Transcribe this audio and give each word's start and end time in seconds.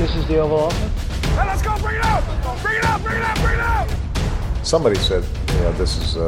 This 0.00 0.16
is 0.16 0.26
the 0.28 0.38
Oval 0.38 0.60
Office. 0.60 0.78
Hey, 1.36 1.46
let's 1.46 1.60
go! 1.60 1.76
Bring 1.76 1.96
it 1.96 2.04
out! 2.04 2.24
Bring 2.62 2.78
it 2.78 2.84
out! 2.86 3.02
Bring 3.02 3.18
it 3.18 3.22
out! 3.22 3.36
Bring 3.44 3.52
it 3.52 3.60
out! 3.60 3.86
Somebody 4.62 4.96
said, 4.96 5.22
you 5.52 5.60
know, 5.60 5.72
this 5.72 5.98
is 5.98 6.16
uh, 6.16 6.24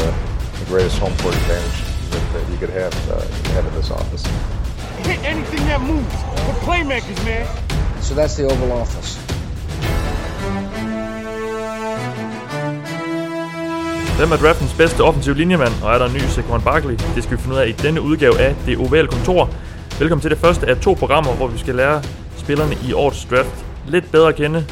the 0.58 0.66
greatest 0.66 0.98
home 0.98 1.16
court 1.22 1.34
advantage 1.34 1.80
that, 2.10 2.22
that 2.34 2.44
you 2.52 2.58
could 2.58 2.68
have, 2.68 2.92
uh, 3.08 3.24
have 3.54 3.64
in 3.66 3.74
this 3.74 3.90
office. 3.90 4.26
Hit 5.08 5.24
anything 5.24 5.64
that 5.70 5.80
moves. 5.80 6.14
We're 6.44 6.60
playmakers, 6.68 7.24
man. 7.24 7.48
So 8.02 8.14
that's 8.14 8.36
the 8.36 8.44
Oval 8.44 8.72
Office. 8.72 9.18
Hvem 14.16 14.32
er 14.32 14.36
draftens 14.36 14.74
bedste 14.74 15.00
offensiv 15.00 15.34
linjemand, 15.34 15.72
og 15.82 15.94
er 15.94 15.98
der 15.98 16.06
en 16.06 16.12
ny 16.12 16.20
Saquon 16.28 16.62
Barkley? 16.62 16.96
Det 17.14 17.22
skal 17.22 17.36
vi 17.36 17.42
finde 17.42 17.56
ud 17.56 17.60
af 17.60 17.68
i 17.68 17.72
denne 17.72 18.02
udgave 18.02 18.40
af 18.40 18.54
Det 18.66 18.78
Ovale 18.78 19.08
Kontor. 19.08 19.50
Velkommen 19.98 20.20
til 20.20 20.30
det 20.30 20.38
første 20.38 20.66
af 20.66 20.76
to 20.76 20.94
programmer, 20.98 21.32
hvor 21.32 21.46
vi 21.46 21.58
skal 21.58 21.74
lære 21.74 22.02
spillerne 22.44 22.74
i 22.88 22.92
årets 22.92 23.24
draft 23.24 23.66
lidt 23.88 24.12
bedre 24.12 24.28
at 24.28 24.36
kende. 24.36 24.58
Jeg 24.58 24.66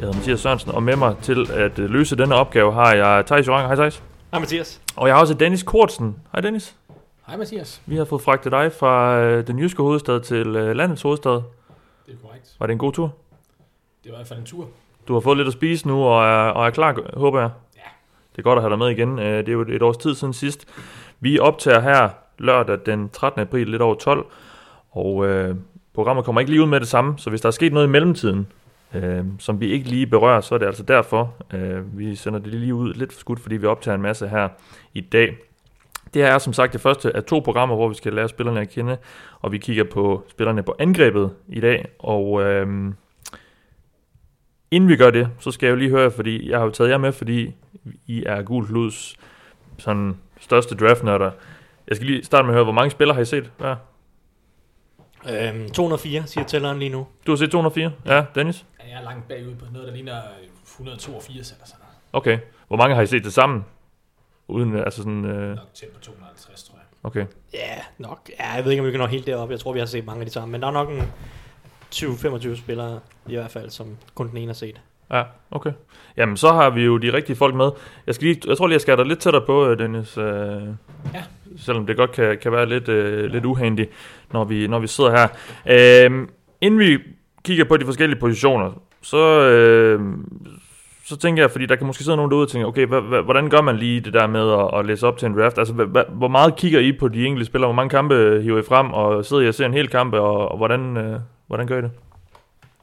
hedder 0.00 0.14
Mathias 0.14 0.40
Sørensen, 0.40 0.70
og 0.70 0.82
med 0.82 0.96
mig 0.96 1.16
til 1.22 1.50
at 1.52 1.78
øh, 1.78 1.90
løse 1.90 2.16
denne 2.16 2.34
opgave 2.34 2.72
har 2.72 2.94
jeg 2.94 3.26
Thijs 3.26 3.46
Joranger. 3.46 3.66
Hej 3.66 3.76
Thijs. 3.76 4.02
Hej 4.30 4.40
Mathias. 4.40 4.80
Og 4.96 5.08
jeg 5.08 5.14
har 5.16 5.20
også 5.20 5.34
Dennis 5.34 5.62
Kortsen. 5.62 6.16
Hej 6.32 6.40
Dennis. 6.40 6.76
Hej 7.26 7.36
Mathias. 7.36 7.82
Vi 7.86 7.96
har 7.96 8.04
fået 8.04 8.22
fragtet 8.22 8.52
dig 8.52 8.72
fra 8.72 9.20
øh, 9.20 9.46
den 9.46 9.58
jyske 9.58 9.82
hovedstad 9.82 10.20
til 10.20 10.56
øh, 10.56 10.76
landets 10.76 11.02
hovedstad. 11.02 11.30
Det 11.32 11.42
er 12.08 12.12
korrekt. 12.22 12.56
Var 12.58 12.66
det 12.66 12.72
en 12.72 12.78
god 12.78 12.92
tur? 12.92 13.14
Det 14.04 14.12
var 14.12 14.16
i 14.16 14.18
hvert 14.18 14.28
fald 14.28 14.38
en 14.38 14.46
tur. 14.46 14.68
Du 15.08 15.12
har 15.12 15.20
fået 15.20 15.36
lidt 15.36 15.48
at 15.48 15.54
spise 15.54 15.88
nu, 15.88 16.04
og 16.04 16.24
er, 16.24 16.48
og 16.48 16.66
er 16.66 16.70
klar, 16.70 17.00
håber 17.16 17.40
jeg. 17.40 17.50
Ja. 17.76 17.80
Det 18.32 18.38
er 18.38 18.42
godt 18.42 18.56
at 18.56 18.62
have 18.62 18.70
dig 18.70 18.78
med 18.78 18.88
igen. 18.88 19.18
Det 19.18 19.48
er 19.48 19.52
jo 19.52 19.60
et 19.60 19.82
års 19.82 19.96
tid 19.96 20.14
siden 20.14 20.34
sidst. 20.34 20.68
Vi 21.20 21.38
optager 21.38 21.80
her 21.80 22.08
lørdag 22.38 22.78
den 22.86 23.08
13. 23.08 23.40
april 23.40 23.68
lidt 23.68 23.82
over 23.82 23.94
12, 23.94 24.26
og 24.90 25.26
øh, 25.26 25.56
programmet 25.96 26.24
kommer 26.24 26.40
ikke 26.40 26.50
lige 26.50 26.62
ud 26.62 26.66
med 26.66 26.80
det 26.80 26.88
samme, 26.88 27.18
så 27.18 27.30
hvis 27.30 27.40
der 27.40 27.46
er 27.46 27.50
sket 27.50 27.72
noget 27.72 27.86
i 27.86 27.90
mellemtiden, 27.90 28.46
øh, 28.94 29.24
som 29.38 29.60
vi 29.60 29.66
ikke 29.66 29.88
lige 29.88 30.06
berører, 30.06 30.40
så 30.40 30.54
er 30.54 30.58
det 30.58 30.66
altså 30.66 30.82
derfor. 30.82 31.34
Øh, 31.54 31.98
vi 31.98 32.14
sender 32.14 32.38
det 32.38 32.54
lige 32.54 32.74
ud 32.74 32.94
lidt 32.94 33.12
for 33.12 33.20
skudt, 33.20 33.40
fordi 33.40 33.56
vi 33.56 33.66
optager 33.66 33.94
en 33.94 34.02
masse 34.02 34.28
her 34.28 34.48
i 34.94 35.00
dag. 35.00 35.36
Det 36.14 36.22
her 36.22 36.32
er 36.32 36.38
som 36.38 36.52
sagt 36.52 36.72
det 36.72 36.80
første 36.80 37.16
af 37.16 37.24
to 37.24 37.40
programmer, 37.40 37.76
hvor 37.76 37.88
vi 37.88 37.94
skal 37.94 38.12
lære 38.12 38.28
spillerne 38.28 38.60
at 38.60 38.70
kende, 38.70 38.96
og 39.40 39.52
vi 39.52 39.58
kigger 39.58 39.84
på 39.84 40.24
spillerne 40.28 40.62
på 40.62 40.74
angrebet 40.78 41.30
i 41.48 41.60
dag, 41.60 41.86
og... 41.98 42.42
Øh, 42.42 42.92
Inden 44.70 44.88
vi 44.88 44.96
gør 44.96 45.10
det, 45.10 45.28
så 45.38 45.50
skal 45.50 45.66
jeg 45.66 45.70
jo 45.70 45.76
lige 45.76 45.90
høre, 45.90 46.10
fordi 46.10 46.50
jeg 46.50 46.58
har 46.58 46.64
jo 46.64 46.70
taget 46.70 46.90
jer 46.90 46.98
med, 46.98 47.12
fordi 47.12 47.54
I 48.06 48.24
er 48.26 48.42
Gul 48.42 48.68
Luds 48.68 49.16
sådan 49.78 50.16
største 50.40 50.74
draftnørder. 50.74 51.30
Jeg 51.88 51.96
skal 51.96 52.06
lige 52.06 52.24
starte 52.24 52.42
med 52.42 52.50
at 52.50 52.54
høre, 52.54 52.64
hvor 52.64 52.72
mange 52.72 52.90
spillere 52.90 53.14
har 53.14 53.22
I 53.22 53.24
set? 53.24 53.50
Ja. 53.60 53.74
Øhm, 55.30 55.70
204 55.70 56.22
siger 56.26 56.44
tælleren 56.44 56.78
lige 56.78 56.88
nu. 56.88 57.06
Du 57.26 57.32
har 57.32 57.36
set 57.36 57.50
204? 57.50 57.92
Ja, 58.06 58.24
Dennis? 58.34 58.64
Ja, 58.80 58.90
jeg 58.90 58.98
er 59.00 59.04
langt 59.04 59.28
bagud 59.28 59.54
på 59.54 59.64
noget, 59.72 59.88
der 59.88 59.94
ligner 59.94 60.20
182 60.64 61.50
eller 61.52 61.66
sådan 61.66 61.78
noget. 61.80 61.96
Okay. 62.12 62.38
Hvor 62.68 62.76
mange 62.76 62.94
har 62.94 63.02
I 63.02 63.06
set 63.06 63.24
det 63.24 63.32
sammen? 63.32 63.64
Uden, 64.48 64.76
altså 64.76 64.96
sådan, 65.02 65.24
øh, 65.24 65.56
Nok 65.56 65.74
tæt 65.74 65.88
på 65.88 66.00
250, 66.00 66.62
tror 66.64 66.74
jeg. 66.78 66.84
okay. 67.02 67.26
Ja, 67.54 67.74
nok. 67.98 68.30
Ja, 68.40 68.50
jeg 68.52 68.64
ved 68.64 68.70
ikke, 68.72 68.80
om 68.80 68.86
vi 68.86 68.90
kan 68.90 69.00
nå 69.00 69.06
helt 69.06 69.26
derop. 69.26 69.50
Jeg 69.50 69.60
tror, 69.60 69.72
vi 69.72 69.78
har 69.78 69.86
set 69.86 70.06
mange 70.06 70.20
af 70.20 70.26
de 70.26 70.32
samme. 70.32 70.52
Men 70.52 70.60
der 70.62 70.66
er 70.68 70.72
nok 70.72 70.90
en 70.90 71.02
20-25 71.94 72.56
spillere 72.56 73.00
i 73.26 73.34
hvert 73.34 73.50
fald, 73.50 73.70
som 73.70 73.96
kun 74.14 74.28
den 74.28 74.36
ene 74.36 74.46
har 74.46 74.54
set. 74.54 74.80
Ja, 75.12 75.22
okay. 75.50 75.72
Jamen, 76.16 76.36
så 76.36 76.48
har 76.52 76.70
vi 76.70 76.82
jo 76.84 76.96
de 76.98 77.12
rigtige 77.12 77.36
folk 77.36 77.54
med. 77.54 77.70
Jeg, 78.06 78.14
skal 78.14 78.26
lige, 78.26 78.40
jeg 78.48 78.56
tror 78.56 78.66
lige, 78.66 78.74
jeg 78.74 78.80
skal 78.80 78.96
dig 78.98 79.06
lidt 79.06 79.18
tættere 79.18 79.46
på, 79.46 79.66
øh, 79.68 79.78
Dennis. 79.78 80.18
Øh, 80.18 80.62
Ja. 81.14 81.22
Selvom 81.58 81.86
det 81.86 81.96
godt 81.96 82.12
kan, 82.12 82.38
kan 82.42 82.52
være 82.52 82.66
lidt, 82.68 82.88
øh, 82.88 83.30
lidt 83.30 83.44
uhandigt, 83.44 83.90
når 84.32 84.44
vi, 84.44 84.66
når 84.66 84.78
vi 84.78 84.86
sidder 84.86 85.10
her. 85.10 85.28
Øh, 85.66 86.28
inden 86.60 86.80
vi 86.80 86.98
kigger 87.44 87.64
på 87.64 87.76
de 87.76 87.84
forskellige 87.84 88.20
positioner, 88.20 88.82
så, 89.02 89.40
øh, 89.40 90.00
så 91.04 91.16
tænker 91.16 91.42
jeg, 91.42 91.50
fordi 91.50 91.66
der 91.66 91.76
kan 91.76 91.86
måske 91.86 92.04
sidde 92.04 92.16
nogen 92.16 92.30
derude 92.30 92.44
og 92.44 92.50
tænke, 92.50 92.66
okay, 92.66 92.86
hvordan 93.24 93.50
gør 93.50 93.60
man 93.60 93.76
lige 93.76 94.00
det 94.00 94.12
der 94.12 94.26
med 94.26 94.52
at, 94.52 94.78
at 94.78 94.86
læse 94.86 95.06
op 95.06 95.18
til 95.18 95.26
en 95.26 95.38
draft? 95.38 95.58
Altså, 95.58 95.72
hvor 96.12 96.28
meget 96.28 96.56
kigger 96.56 96.80
I 96.80 96.92
på 96.92 97.08
de 97.08 97.26
enkelte 97.26 97.46
spillere? 97.46 97.68
Hvor 97.68 97.74
mange 97.74 97.90
kampe 97.90 98.40
hiver 98.42 98.58
I 98.58 98.62
frem, 98.62 98.92
og 98.92 99.24
sidder 99.24 99.42
I 99.42 99.48
og 99.48 99.54
ser 99.54 99.66
en 99.66 99.74
hel 99.74 99.88
kamp, 99.88 100.14
og, 100.14 100.48
og 100.48 100.56
hvordan, 100.56 100.96
øh, 100.96 101.20
hvordan 101.46 101.66
gør 101.66 101.78
I 101.78 101.82
det? 101.82 101.90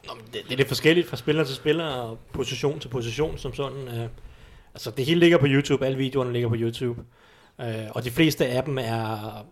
Nå, 0.08 0.14
men 0.14 0.26
det, 0.34 0.42
det 0.48 0.54
er 0.54 0.58
lidt 0.58 0.68
forskelligt 0.68 1.08
fra 1.08 1.18
spiller 1.18 1.44
til 1.44 1.56
spiller 1.56 1.86
og 1.86 2.20
position 2.34 2.80
til 2.80 2.88
position 2.88 3.38
som 3.38 3.54
sådan. 3.54 3.88
Øh, 3.88 4.08
altså 4.74 4.92
det 4.92 5.06
hele 5.06 5.20
ligger 5.20 5.38
på 5.38 5.46
YouTube, 5.50 5.86
alle 5.86 5.98
videoerne 5.98 6.34
ligger 6.34 6.50
på 6.50 6.56
YouTube. 6.58 7.02
Øh, 7.62 7.68
og 7.90 8.04
de 8.04 8.12
fleste 8.12 8.46
af 8.46 8.64
dem 8.64 8.78
er 8.78 9.46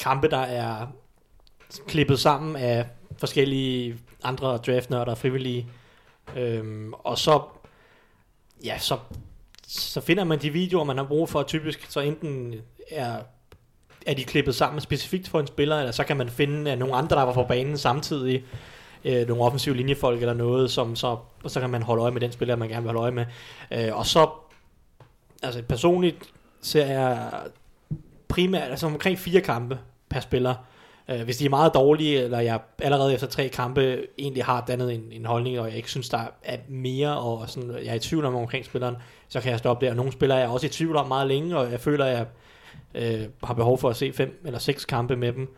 kampe, 0.00 0.28
der 0.30 0.38
er 0.38 0.86
klippet 1.86 2.20
sammen 2.20 2.56
af 2.56 2.86
forskellige 3.18 3.96
andre 4.22 4.56
draftnørder 4.56 5.12
og 5.12 5.18
frivillige. 5.18 5.66
Øhm, 6.36 6.92
og 6.92 7.18
så, 7.18 7.42
ja, 8.64 8.78
så, 8.78 8.98
så 9.66 10.00
finder 10.00 10.24
man 10.24 10.38
de 10.38 10.50
videoer, 10.50 10.84
man 10.84 10.96
har 10.96 11.04
brug 11.04 11.28
for 11.28 11.42
typisk, 11.42 11.86
så 11.90 12.00
enten 12.00 12.54
er, 12.90 13.16
er 14.06 14.14
de 14.14 14.24
klippet 14.24 14.54
sammen 14.54 14.80
specifikt 14.80 15.28
for 15.28 15.40
en 15.40 15.46
spiller, 15.46 15.78
eller 15.78 15.92
så 15.92 16.04
kan 16.04 16.16
man 16.16 16.28
finde 16.28 16.70
at 16.70 16.78
nogle 16.78 16.94
andre, 16.94 17.16
der 17.16 17.22
var 17.22 17.32
på 17.32 17.44
banen 17.44 17.78
samtidig, 17.78 18.44
øh, 19.04 19.28
nogle 19.28 19.42
offensive 19.42 19.76
linjefolk 19.76 20.20
eller 20.20 20.34
noget, 20.34 20.70
som 20.70 20.96
så, 20.96 21.16
og 21.44 21.50
så 21.50 21.60
kan 21.60 21.70
man 21.70 21.82
holde 21.82 22.02
øje 22.02 22.12
med 22.12 22.20
den 22.20 22.32
spiller, 22.32 22.56
man 22.56 22.68
gerne 22.68 22.82
vil 22.82 22.92
holde 22.92 23.00
øje 23.00 23.10
med. 23.10 23.26
Øh, 23.70 23.96
og 23.96 24.06
så, 24.06 24.30
altså 25.42 25.62
personligt 25.62 26.32
ser 26.62 26.86
jeg 26.86 27.30
primært, 28.28 28.70
altså 28.70 28.86
omkring 28.86 29.18
fire 29.18 29.40
kampe 29.40 29.78
per 30.10 30.20
spiller. 30.20 30.54
Øh, 31.08 31.22
hvis 31.22 31.36
de 31.36 31.44
er 31.44 31.50
meget 31.50 31.74
dårlige, 31.74 32.22
eller 32.22 32.40
jeg 32.40 32.60
allerede 32.78 33.14
efter 33.14 33.26
tre 33.26 33.48
kampe 33.48 34.06
egentlig 34.18 34.44
har 34.44 34.64
dannet 34.68 34.94
en, 34.94 35.04
en 35.12 35.24
holdning, 35.24 35.60
og 35.60 35.68
jeg 35.68 35.76
ikke 35.76 35.90
synes, 35.90 36.08
der 36.08 36.20
er 36.42 36.56
mere, 36.68 37.18
og 37.18 37.50
sådan, 37.50 37.70
jeg 37.70 37.86
er 37.86 37.94
i 37.94 37.98
tvivl 37.98 38.24
om 38.24 38.34
omkring 38.34 38.64
spilleren, 38.64 38.96
så 39.28 39.40
kan 39.40 39.50
jeg 39.50 39.58
stoppe 39.58 39.86
der. 39.86 39.94
Nogle 39.94 40.12
spillere 40.12 40.38
er 40.38 40.42
jeg 40.42 40.50
også 40.50 40.66
i 40.66 40.70
tvivl 40.70 40.96
om 40.96 41.08
meget 41.08 41.28
længe, 41.28 41.58
og 41.58 41.70
jeg 41.70 41.80
føler, 41.80 42.04
at 42.04 42.12
jeg 42.12 42.26
øh, 42.94 43.28
har 43.44 43.54
behov 43.54 43.78
for 43.78 43.90
at 43.90 43.96
se 43.96 44.12
fem 44.12 44.42
eller 44.44 44.58
seks 44.58 44.84
kampe 44.84 45.16
med 45.16 45.32
dem. 45.32 45.54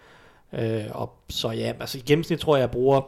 Øh, 0.53 0.85
og 0.91 1.13
så 1.29 1.51
ja, 1.51 1.73
altså 1.81 1.99
i 1.99 2.01
gennemsnit 2.01 2.39
tror 2.39 2.57
jeg, 2.57 2.61
jeg 2.61 2.71
bruger 2.71 3.01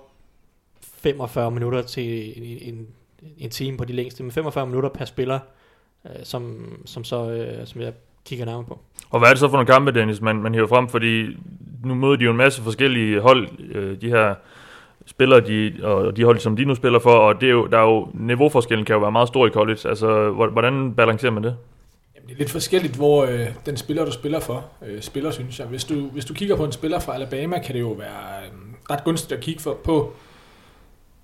45 0.81 1.51
minutter 1.51 1.83
til 1.83 2.39
en, 2.43 2.75
en, 2.75 2.89
en 3.39 3.51
time 3.51 3.77
på 3.77 3.85
de 3.85 3.93
længste, 3.93 4.23
men 4.23 4.33
45 4.33 4.67
minutter 4.67 4.89
per 4.89 5.05
spiller, 5.05 5.39
øh, 6.05 6.25
som, 6.25 6.73
som, 6.87 7.05
så, 7.05 7.31
øh, 7.31 7.67
som 7.67 7.81
jeg 7.81 7.93
kigger 8.27 8.45
nærmere 8.45 8.65
på. 8.65 8.79
Og 9.11 9.19
hvad 9.19 9.29
er 9.29 9.33
det 9.33 9.41
så 9.41 9.49
for 9.49 9.57
nogle 9.57 9.67
kampe, 9.67 9.93
Dennis, 9.93 10.21
man, 10.21 10.37
man 10.37 10.55
hiver 10.55 10.67
frem? 10.67 10.89
Fordi 10.89 11.27
nu 11.85 11.95
møder 11.95 12.17
de 12.17 12.25
jo 12.25 12.31
en 12.31 12.37
masse 12.37 12.63
forskellige 12.63 13.21
hold, 13.21 13.49
øh, 13.75 14.01
de 14.01 14.09
her 14.09 14.35
spillere, 15.07 15.41
de, 15.41 15.73
og 15.83 16.17
de 16.17 16.25
hold, 16.25 16.39
som 16.39 16.57
de 16.57 16.65
nu 16.65 16.75
spiller 16.75 16.99
for, 16.99 17.11
og 17.11 17.41
det 17.41 17.47
er 17.47 17.51
jo, 17.53 17.67
der 17.67 17.79
er 17.79 17.83
jo, 17.83 18.09
niveauforskellen 18.15 18.85
kan 18.87 18.95
jo 18.95 19.01
være 19.01 19.13
meget 19.13 19.29
stor 19.29 19.47
i 19.47 19.51
college. 19.51 19.89
Altså, 19.89 20.31
hvor- 20.31 20.49
hvordan 20.51 20.95
balancerer 20.95 21.33
man 21.33 21.45
det? 21.45 21.57
Jamen, 22.17 22.29
det 22.29 22.35
er 22.35 22.39
lidt 22.39 22.51
forskelligt, 22.51 22.97
hvor 22.97 23.25
øh, 23.25 23.47
den 23.67 23.77
spiller, 23.77 24.05
du 24.05 24.13
spiller 24.13 24.41
for, 24.41 24.65
øh, 24.87 25.01
spiller, 25.03 25.31
synes 25.31 25.59
jeg. 25.59 25.67
Hvis 25.67 25.85
du, 25.85 25.95
hvis 26.09 26.25
du 26.25 26.35
kigger 26.35 26.57
på 26.57 26.65
en 26.65 26.73
spiller 26.73 26.99
fra 27.01 27.15
Alabama, 27.15 27.59
kan 27.59 27.75
det 27.75 27.81
jo 27.81 27.89
være 27.89 28.45
øh, 28.45 28.51
ret 28.91 29.05
gunstigt 29.05 29.33
at 29.33 29.41
kigge 29.45 29.63
for, 29.63 29.77
på, 29.85 30.13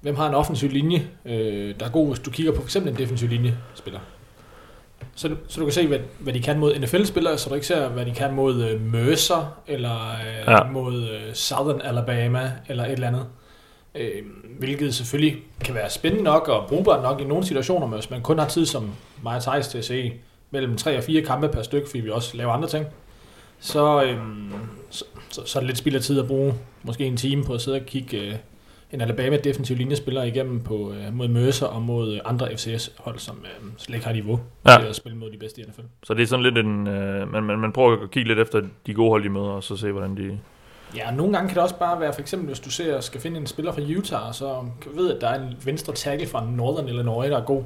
hvem 0.00 0.16
har 0.16 0.28
en 0.28 0.34
offensiv 0.34 0.69
linje, 0.71 1.06
øh, 1.27 1.75
der 1.81 1.87
er 1.87 1.91
god, 1.91 2.09
hvis 2.09 2.19
du 2.21 2.31
kigger 2.31 2.53
på 2.53 2.56
for 2.56 2.65
eksempel 2.65 2.93
en 2.93 2.99
defensiv 2.99 3.28
linjespiller. 3.28 4.00
Så, 5.15 5.28
du- 5.28 5.37
så 5.49 5.61
du 5.61 5.66
kan 5.66 5.72
se, 5.72 5.87
hvad, 5.87 5.99
hvad 6.19 6.33
de 6.33 6.43
kan 6.43 6.59
mod 6.59 6.78
NFL-spillere, 6.78 7.38
så 7.38 7.49
du 7.49 7.55
ikke 7.55 7.66
ser, 7.66 7.88
hvad 7.88 8.06
de 8.06 8.11
kan 8.15 8.34
mod 8.34 8.62
øh, 8.65 8.81
Mercer, 8.81 9.61
eller 9.66 9.97
øh, 10.11 10.44
Ja. 10.49 10.65
mod 10.72 11.09
øh, 11.09 11.34
Southern 11.34 11.81
Alabama, 11.81 12.53
eller 12.69 12.84
et 12.84 12.93
eller 12.93 13.09
andet. 13.09 13.27
Øh, 13.94 14.10
hvilket 14.59 14.94
selvfølgelig 14.94 15.37
kan 15.65 15.75
være 15.75 15.91
spændende 15.91 16.25
nok 16.25 16.49
og 16.49 16.69
brugbart 16.69 17.03
nok 17.03 17.21
i 17.21 17.25
nogle 17.25 17.44
situationer, 17.47 17.87
men 17.87 17.99
hvis 17.99 18.10
man 18.10 18.21
kun 18.22 18.39
har 18.39 18.49
tid 18.49 18.66
som 18.66 18.91
mig 19.22 19.37
og 19.37 19.62
til 19.65 19.78
at 19.78 19.84
se 19.84 20.12
mellem 20.50 20.77
3 20.77 20.97
og 20.99 21.05
4 21.05 21.22
kampe 21.22 21.49
per 21.49 21.62
stykke, 21.62 21.87
fordi 21.89 22.00
vi 22.00 22.10
også 22.10 22.37
laver 22.37 22.53
andre 22.53 22.69
ting, 22.69 22.87
så, 23.60 24.03
øhm, 24.03 24.53
så, 24.91 25.05
så, 25.31 25.41
så 25.47 25.59
er 25.59 25.60
det 25.60 25.66
lidt 25.66 25.78
spild 25.78 25.94
af 25.97 26.00
tid 26.03 26.21
at 26.21 26.27
bruge 26.27 26.55
måske 26.83 27.05
en 27.06 27.16
time 27.16 27.44
på 27.44 27.55
at 27.55 27.60
sidde 27.60 27.77
og 27.77 27.87
kigge 27.87 28.16
øh, 28.16 28.34
en 28.93 29.01
Alabama 29.01 29.37
defensiv 29.37 29.77
linjespiller 29.77 30.22
igennem 30.22 30.60
på, 30.60 30.92
øh, 30.92 31.15
mod 31.15 31.28
Mercer 31.28 31.66
og 31.66 31.83
mod 31.83 32.15
øh, 32.15 32.21
andre 32.25 32.48
FCS-hold, 32.57 33.19
som 33.19 33.45
øh, 33.45 33.71
slet 33.78 33.95
ikke 33.95 34.07
har 34.07 34.13
niveau 34.15 34.41
Ja. 34.69 34.77
til 34.81 34.87
at 34.87 34.97
spille 34.97 35.19
mod 35.19 35.31
de 35.31 35.39
bedste 35.39 35.60
i 35.60 35.65
NFL. 35.65 35.81
Så 36.03 36.15
det 36.15 36.22
er 36.22 36.27
sådan 36.27 36.42
lidt 36.42 36.59
en... 36.59 36.87
Øh, 36.87 37.33
man, 37.33 37.42
man, 37.45 37.59
man 37.59 37.72
prøver 37.72 38.03
at 38.03 38.10
kigge 38.10 38.28
lidt 38.28 38.39
efter 38.39 38.63
de 38.87 38.95
gode 38.95 39.10
hold, 39.10 39.25
de 39.25 39.28
møder, 39.28 39.47
og 39.47 39.63
så 39.63 39.77
se, 39.77 39.92
hvordan 39.92 40.16
de... 40.16 40.39
Ja, 40.97 41.09
og 41.10 41.15
nogle 41.16 41.33
gange 41.33 41.48
kan 41.48 41.54
det 41.54 41.63
også 41.63 41.78
bare 41.78 42.01
være, 42.01 42.13
for 42.13 42.21
eksempel 42.21 42.47
hvis 42.47 42.60
du 42.60 42.71
ser, 42.71 43.01
skal 43.01 43.21
finde 43.21 43.41
en 43.41 43.47
spiller 43.47 43.72
fra 43.72 43.81
Utah, 43.98 44.33
så 44.33 44.65
kan 44.83 44.91
ved, 44.95 45.15
at 45.15 45.21
der 45.21 45.28
er 45.28 45.41
en 45.43 45.54
venstre 45.65 45.93
tackle 45.93 46.27
fra 46.28 46.47
Northern 46.51 46.89
Illinois, 46.89 47.28
der 47.31 47.36
er 47.39 47.45
god, 47.45 47.63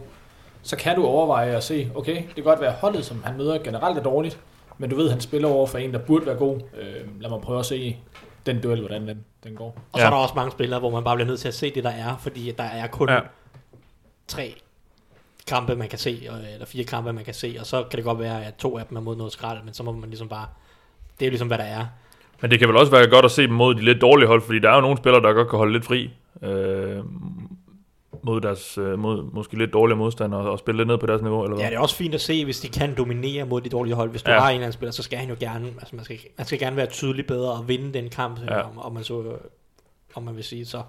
så 0.62 0.76
kan 0.76 0.96
du 0.96 1.04
overveje 1.06 1.56
at 1.56 1.64
se, 1.64 1.90
okay, 1.94 2.16
det 2.16 2.34
kan 2.34 2.44
godt 2.44 2.60
være 2.60 2.72
holdet, 2.72 3.04
som 3.04 3.22
han 3.24 3.36
møder 3.36 3.58
generelt 3.58 3.98
er 3.98 4.02
dårligt, 4.02 4.40
men 4.78 4.90
du 4.90 4.96
ved, 4.96 5.04
at 5.04 5.10
han 5.12 5.20
spiller 5.20 5.48
over 5.48 5.66
for 5.66 5.78
en, 5.78 5.92
der 5.92 5.98
burde 5.98 6.26
være 6.26 6.36
god. 6.36 6.60
Øh, 6.80 7.20
lad 7.22 7.30
mig 7.30 7.40
prøve 7.40 7.58
at 7.58 7.66
se 7.66 7.96
den 8.46 8.60
duel, 8.62 8.80
hvordan 8.80 9.08
den, 9.08 9.24
den 9.44 9.54
går. 9.54 9.66
Og 9.92 9.98
så 9.98 10.00
Ja. 10.00 10.06
er 10.06 10.10
der 10.10 10.16
også 10.16 10.34
mange 10.34 10.50
spillere, 10.50 10.80
hvor 10.80 10.90
man 10.90 11.04
bare 11.04 11.16
bliver 11.16 11.26
nødt 11.28 11.40
til 11.40 11.48
at 11.48 11.54
se 11.54 11.74
det, 11.74 11.84
der 11.84 11.90
er, 11.90 12.16
fordi 12.16 12.54
der 12.58 12.64
er 12.64 12.86
kun 12.86 13.08
Ja. 13.08 13.20
tre 14.28 14.54
kampe, 15.46 15.76
man 15.76 15.88
kan 15.88 15.98
se, 15.98 16.24
eller 16.52 16.66
fire 16.66 16.84
kampe, 16.84 17.12
man 17.12 17.24
kan 17.24 17.34
se, 17.34 17.56
og 17.60 17.66
så 17.66 17.82
kan 17.90 17.96
det 17.96 18.04
godt 18.04 18.18
være, 18.18 18.44
at 18.44 18.54
to 18.54 18.78
af 18.78 18.86
dem 18.86 18.96
er 18.96 19.00
mod 19.00 19.16
noget 19.16 19.32
skrald, 19.32 19.58
men 19.64 19.74
så 19.74 19.82
må 19.82 19.92
man 19.92 20.08
ligesom 20.10 20.28
bare, 20.28 20.46
det 21.20 21.26
er 21.26 21.30
ligesom, 21.30 21.48
hvad 21.48 21.58
der 21.58 21.64
er. 21.64 21.86
Men 22.40 22.50
det 22.50 22.58
kan 22.58 22.68
vel 22.68 22.76
også 22.76 22.92
være 22.92 23.10
godt 23.10 23.24
at 23.24 23.30
se 23.30 23.42
dem 23.42 23.50
mod 23.54 23.74
de 23.74 23.80
lidt 23.80 24.00
dårlige 24.00 24.26
hold, 24.28 24.42
fordi 24.42 24.58
der 24.58 24.70
er 24.70 24.74
jo 24.74 24.80
nogle 24.80 24.96
spillere, 24.96 25.22
der 25.22 25.32
godt 25.32 25.50
kan 25.50 25.56
holde 25.56 25.72
lidt 25.72 25.84
fri. 25.84 26.10
Øh, 26.42 26.98
mod 28.24 28.40
deres 28.40 28.78
øh, 28.78 28.98
mod, 28.98 29.22
måske 29.32 29.58
lidt 29.58 29.72
dårligere 29.72 29.98
modstandere 29.98 30.40
og, 30.40 30.50
og 30.50 30.58
spille 30.58 30.76
lidt 30.78 30.88
ned 30.88 30.98
på 30.98 31.06
deres 31.06 31.22
niveau, 31.22 31.42
eller 31.44 31.56
hvad? 31.56 31.64
Ja, 31.64 31.70
det 31.70 31.76
er 31.76 31.80
også 31.80 31.96
fint 31.96 32.14
at 32.14 32.20
se, 32.20 32.44
hvis 32.44 32.60
de 32.60 32.68
kan 32.68 32.96
dominere 32.96 33.44
mod 33.44 33.60
de 33.60 33.68
dårlige 33.68 33.94
hold. 33.94 34.10
Hvis 34.10 34.22
du 34.22 34.30
Ja. 34.30 34.38
har 34.38 34.48
en 34.48 34.54
eller 34.54 34.64
anden 34.66 34.72
spiller, 34.72 34.92
så 34.92 35.02
skal 35.02 35.18
han 35.18 35.28
jo 35.28 35.36
gerne, 35.40 35.66
altså 35.78 35.96
man 35.96 36.04
skal, 36.04 36.18
man 36.38 36.46
skal 36.46 36.58
gerne 36.58 36.76
være 36.76 36.86
tydelig 36.86 37.26
bedre 37.26 37.52
og 37.52 37.68
vinde 37.68 37.92
den 37.94 38.08
kamp, 38.10 38.40
ja. 38.40 38.60
om, 38.60 38.78
om, 38.78 38.92
man 38.92 39.04
så, 39.04 39.36
om 40.14 40.22
man 40.22 40.36
vil 40.36 40.44
sige. 40.44 40.66
Så 40.66 40.82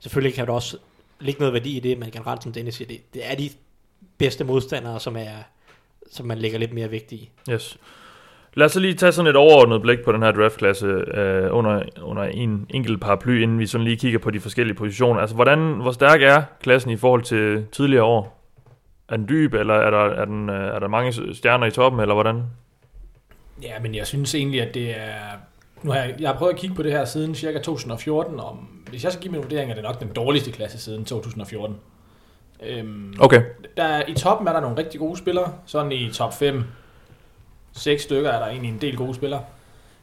selvfølgelig 0.00 0.34
kan 0.34 0.46
der 0.46 0.52
også 0.52 0.76
ligge 1.20 1.38
noget 1.38 1.52
værdi 1.52 1.76
i 1.76 1.80
det, 1.80 1.98
men 1.98 2.10
generelt, 2.10 2.42
som 2.42 2.52
Dennis 2.52 2.74
siger, 2.74 2.88
det, 2.88 3.14
det 3.14 3.30
er 3.30 3.34
de 3.34 3.50
bedste 4.18 4.44
modstandere, 4.44 5.00
som 5.00 5.16
er 5.16 5.28
som 6.10 6.26
man 6.26 6.38
lægger 6.38 6.58
lidt 6.58 6.72
mere 6.72 6.90
vægt 6.90 7.12
i. 7.12 7.30
Yes. 7.50 7.78
Lad 8.58 8.66
os 8.66 8.72
så 8.72 8.80
lige 8.80 8.94
tage 8.94 9.12
sådan 9.12 9.30
et 9.30 9.36
overordnet 9.36 9.82
blik 9.82 10.04
på 10.04 10.12
den 10.12 10.22
her 10.22 10.32
draftklasse 10.32 10.86
øh, 10.86 11.56
under, 11.56 11.82
under 12.02 12.22
en 12.22 12.66
enkelt 12.70 13.00
paraply, 13.00 13.42
inden 13.42 13.58
vi 13.58 13.66
sådan 13.66 13.84
lige 13.84 13.96
kigger 13.96 14.18
på 14.18 14.30
de 14.30 14.40
forskellige 14.40 14.76
positioner. 14.76 15.20
Altså, 15.20 15.34
hvordan, 15.36 15.58
hvor 15.58 15.92
stærk 15.92 16.22
er 16.22 16.42
klassen 16.62 16.90
i 16.90 16.96
forhold 16.96 17.22
til 17.22 17.66
tidligere 17.72 18.04
år? 18.04 18.42
Er 19.08 19.16
den 19.16 19.28
dyb, 19.28 19.54
eller 19.54 19.74
er 19.74 19.90
der, 19.90 19.98
er, 19.98 20.24
den, 20.24 20.50
øh, 20.50 20.74
er 20.74 20.78
der 20.78 20.88
mange 20.88 21.34
stjerner 21.34 21.66
i 21.66 21.70
toppen, 21.70 22.00
eller 22.00 22.14
hvordan? 22.14 22.42
Ja, 23.62 23.72
men 23.82 23.94
jeg 23.94 24.06
synes 24.06 24.34
egentlig, 24.34 24.62
at 24.62 24.74
det 24.74 24.90
er... 24.90 25.14
Nu 25.82 25.90
har 25.90 25.98
jeg, 25.98 26.14
jeg 26.20 26.28
har 26.28 26.36
prøvet 26.36 26.52
at 26.52 26.58
kigge 26.58 26.76
på 26.76 26.82
det 26.82 26.92
her 26.92 27.04
siden 27.04 27.34
cirka 27.34 27.58
2014, 27.58 28.40
og 28.40 28.58
hvis 28.90 29.04
jeg 29.04 29.12
skal 29.12 29.22
give 29.22 29.32
min 29.32 29.42
vurdering, 29.42 29.70
er 29.70 29.74
det 29.74 29.84
nok 29.84 30.00
den 30.00 30.08
dårligste 30.08 30.50
klasse 30.52 30.78
siden 30.78 31.04
2014. 31.04 31.76
Øhm, 32.66 33.14
Okay. 33.20 33.42
der, 33.76 34.02
I 34.08 34.14
toppen 34.14 34.48
er 34.48 34.52
der 34.52 34.60
nogle 34.60 34.76
rigtig 34.76 35.00
gode 35.00 35.16
spillere. 35.16 35.52
Sådan 35.66 35.92
i 35.92 36.10
top 36.12 36.34
5, 36.38 36.64
6 37.76 38.02
stykker 38.02 38.30
er 38.30 38.38
der 38.38 38.46
egentlig 38.46 38.72
en 38.72 38.80
del 38.80 38.96
gode 38.96 39.14
spillere. 39.14 39.44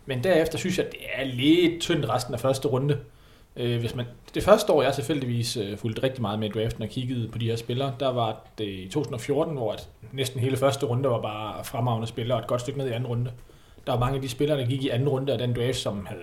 Men 0.05 0.23
derefter 0.23 0.57
synes 0.57 0.77
jeg, 0.77 0.85
at 0.85 0.91
det 0.91 1.01
er 1.13 1.23
lidt 1.23 1.81
tyndt 1.81 2.09
resten 2.09 2.33
af 2.33 2.39
første 2.39 2.67
runde. 2.67 2.99
Øh, 3.55 3.79
hvis 3.79 3.95
man, 3.95 4.05
det 4.33 4.43
første 4.43 4.73
år, 4.73 4.83
jeg 4.83 4.93
tilfældigvis 4.93 5.57
øh, 5.57 5.77
fulgte 5.77 6.03
rigtig 6.03 6.21
meget 6.21 6.39
med 6.39 6.49
draften 6.49 6.83
og 6.83 6.89
kiggede 6.89 7.27
på 7.27 7.37
de 7.37 7.45
her 7.45 7.55
spillere, 7.55 7.95
der 7.99 8.07
var 8.07 8.45
det 8.57 8.67
i 8.67 8.89
2014, 8.91 9.53
hvor 9.53 9.71
at 9.71 9.89
næsten 10.11 10.39
hele 10.39 10.57
første 10.57 10.85
runde 10.85 11.09
var 11.09 11.21
bare 11.21 11.63
fremragende 11.63 12.07
spillere, 12.07 12.37
og 12.37 12.41
et 12.41 12.47
godt 12.47 12.61
stykke 12.61 12.79
ned 12.79 12.87
i 12.87 12.91
anden 12.91 13.07
runde. 13.07 13.31
Der 13.87 13.91
var 13.91 13.99
mange 13.99 14.15
af 14.15 14.21
de 14.21 14.29
spillere, 14.29 14.59
der 14.59 14.65
gik 14.65 14.83
i 14.83 14.89
anden 14.89 15.09
runde 15.09 15.33
af 15.33 15.37
den 15.37 15.55
draft, 15.55 15.77
som 15.77 16.05
havde, 16.05 16.21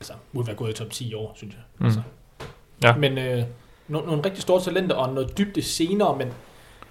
altså, 0.00 0.12
burde 0.32 0.46
være 0.46 0.56
gået 0.56 0.70
i 0.70 0.74
top 0.74 0.90
10 0.90 1.14
år, 1.14 1.32
synes 1.36 1.54
jeg. 1.54 1.62
Mm. 1.78 1.86
Altså. 1.86 2.02
Ja. 2.82 2.96
Men 2.96 3.18
øh, 3.18 3.44
nogle, 3.88 4.06
nogle 4.06 4.24
rigtig 4.24 4.42
store 4.42 4.60
talenter 4.60 4.96
og 4.96 5.14
noget 5.14 5.38
dybde 5.38 5.62
senere, 5.62 6.16
men, 6.16 6.32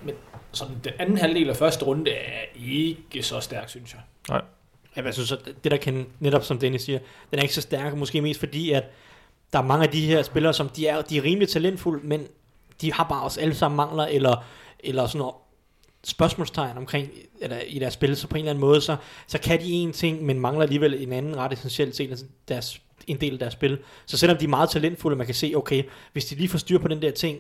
men 0.04 0.16
sådan 0.58 0.76
den 0.84 0.94
anden 1.00 1.18
halvdel 1.18 1.50
af 1.50 1.56
første 1.56 1.86
runde 1.86 2.12
er 2.12 2.42
ikke 2.66 3.24
så 3.24 3.40
stærk, 3.40 3.70
synes 3.70 3.94
jeg. 3.94 4.02
Ja, 4.96 5.04
jeg 5.04 5.14
synes, 5.14 5.32
at 5.32 5.40
det 5.64 5.72
der 5.72 5.78
kan, 5.78 6.08
netop 6.20 6.44
som 6.44 6.60
Dennis 6.60 6.82
siger, 6.82 7.00
den 7.32 7.40
er 7.40 7.44
ikke 7.44 7.54
så 7.54 7.62
stærk, 7.62 7.96
måske 7.96 8.22
mest 8.22 8.40
fordi, 8.40 8.72
at 8.72 8.84
der 9.54 9.60
er 9.60 9.64
mange 9.64 9.86
af 9.86 9.92
de 9.92 10.08
her 10.08 10.22
spillere, 10.24 10.54
som 10.54 10.70
de 10.70 10.88
er, 10.88 11.02
de 11.02 11.18
er 11.18 11.24
rimelig 11.24 11.50
talentfulde, 11.50 12.08
men 12.08 12.28
de 12.82 12.94
har 12.94 13.04
bare 13.04 13.24
også 13.24 13.42
alle 13.42 13.56
sammen 13.56 13.76
mangler, 13.76 14.06
eller, 14.06 14.44
eller 14.80 15.08
sådan 15.08 15.20
noget 15.20 15.36
spørgsmålstegn 16.04 16.78
omkring 16.78 17.10
eller 17.42 17.60
i 17.68 17.80
deres 17.80 17.94
spil, 17.94 18.16
så 18.16 18.28
på 18.28 18.36
en 18.36 18.40
eller 18.40 18.50
anden 18.50 18.62
måde, 18.62 18.82
så, 18.82 18.96
så 19.28 19.40
kan 19.40 19.62
de 19.62 19.72
en 19.72 19.92
ting, 19.92 20.24
men 20.24 20.40
mangler 20.40 20.64
alligevel 20.64 21.04
en 21.04 21.14
anden 21.14 21.38
ret 21.38 21.54
essentiel 21.54 21.92
ting, 21.92 22.10
altså 22.10 22.26
deres, 22.48 22.82
en 23.08 23.22
del 23.22 23.34
af 23.34 23.40
deres 23.40 23.54
spil. 23.54 23.78
Så 24.06 24.18
selvom 24.18 24.38
de 24.38 24.46
er 24.46 24.50
meget 24.50 24.70
talentfulde, 24.70 25.18
man 25.18 25.26
kan 25.26 25.36
se, 25.36 25.54
okay, 25.56 25.84
hvis 26.14 26.26
de 26.26 26.36
lige 26.36 26.50
får 26.50 26.58
styr 26.58 26.78
på 26.78 26.88
den 26.88 27.02
der 27.02 27.12
ting, 27.12 27.40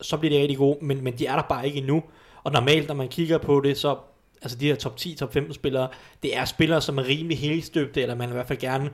så 0.00 0.16
bliver 0.16 0.36
de 0.36 0.42
rigtig 0.42 0.58
gode, 0.58 0.84
men, 0.84 1.04
men 1.04 1.18
de 1.18 1.26
er 1.26 1.36
der 1.36 1.42
bare 1.42 1.66
ikke 1.66 1.78
endnu. 1.78 2.02
Og 2.46 2.52
normalt, 2.52 2.88
når 2.88 2.94
man 2.94 3.08
kigger 3.08 3.38
på 3.38 3.60
det, 3.60 3.76
så 3.76 3.96
altså 4.42 4.58
de 4.58 4.66
her 4.66 4.74
top 4.74 4.96
10, 4.96 5.14
top 5.14 5.32
15 5.32 5.54
spillere, 5.54 5.88
det 6.22 6.36
er 6.36 6.44
spillere, 6.44 6.80
som 6.80 6.98
er 6.98 7.04
rimelig 7.08 7.38
helstøbte, 7.38 8.02
eller 8.02 8.14
man 8.14 8.28
i 8.28 8.32
hvert 8.32 8.46
fald 8.46 8.58
gerne 8.58 8.90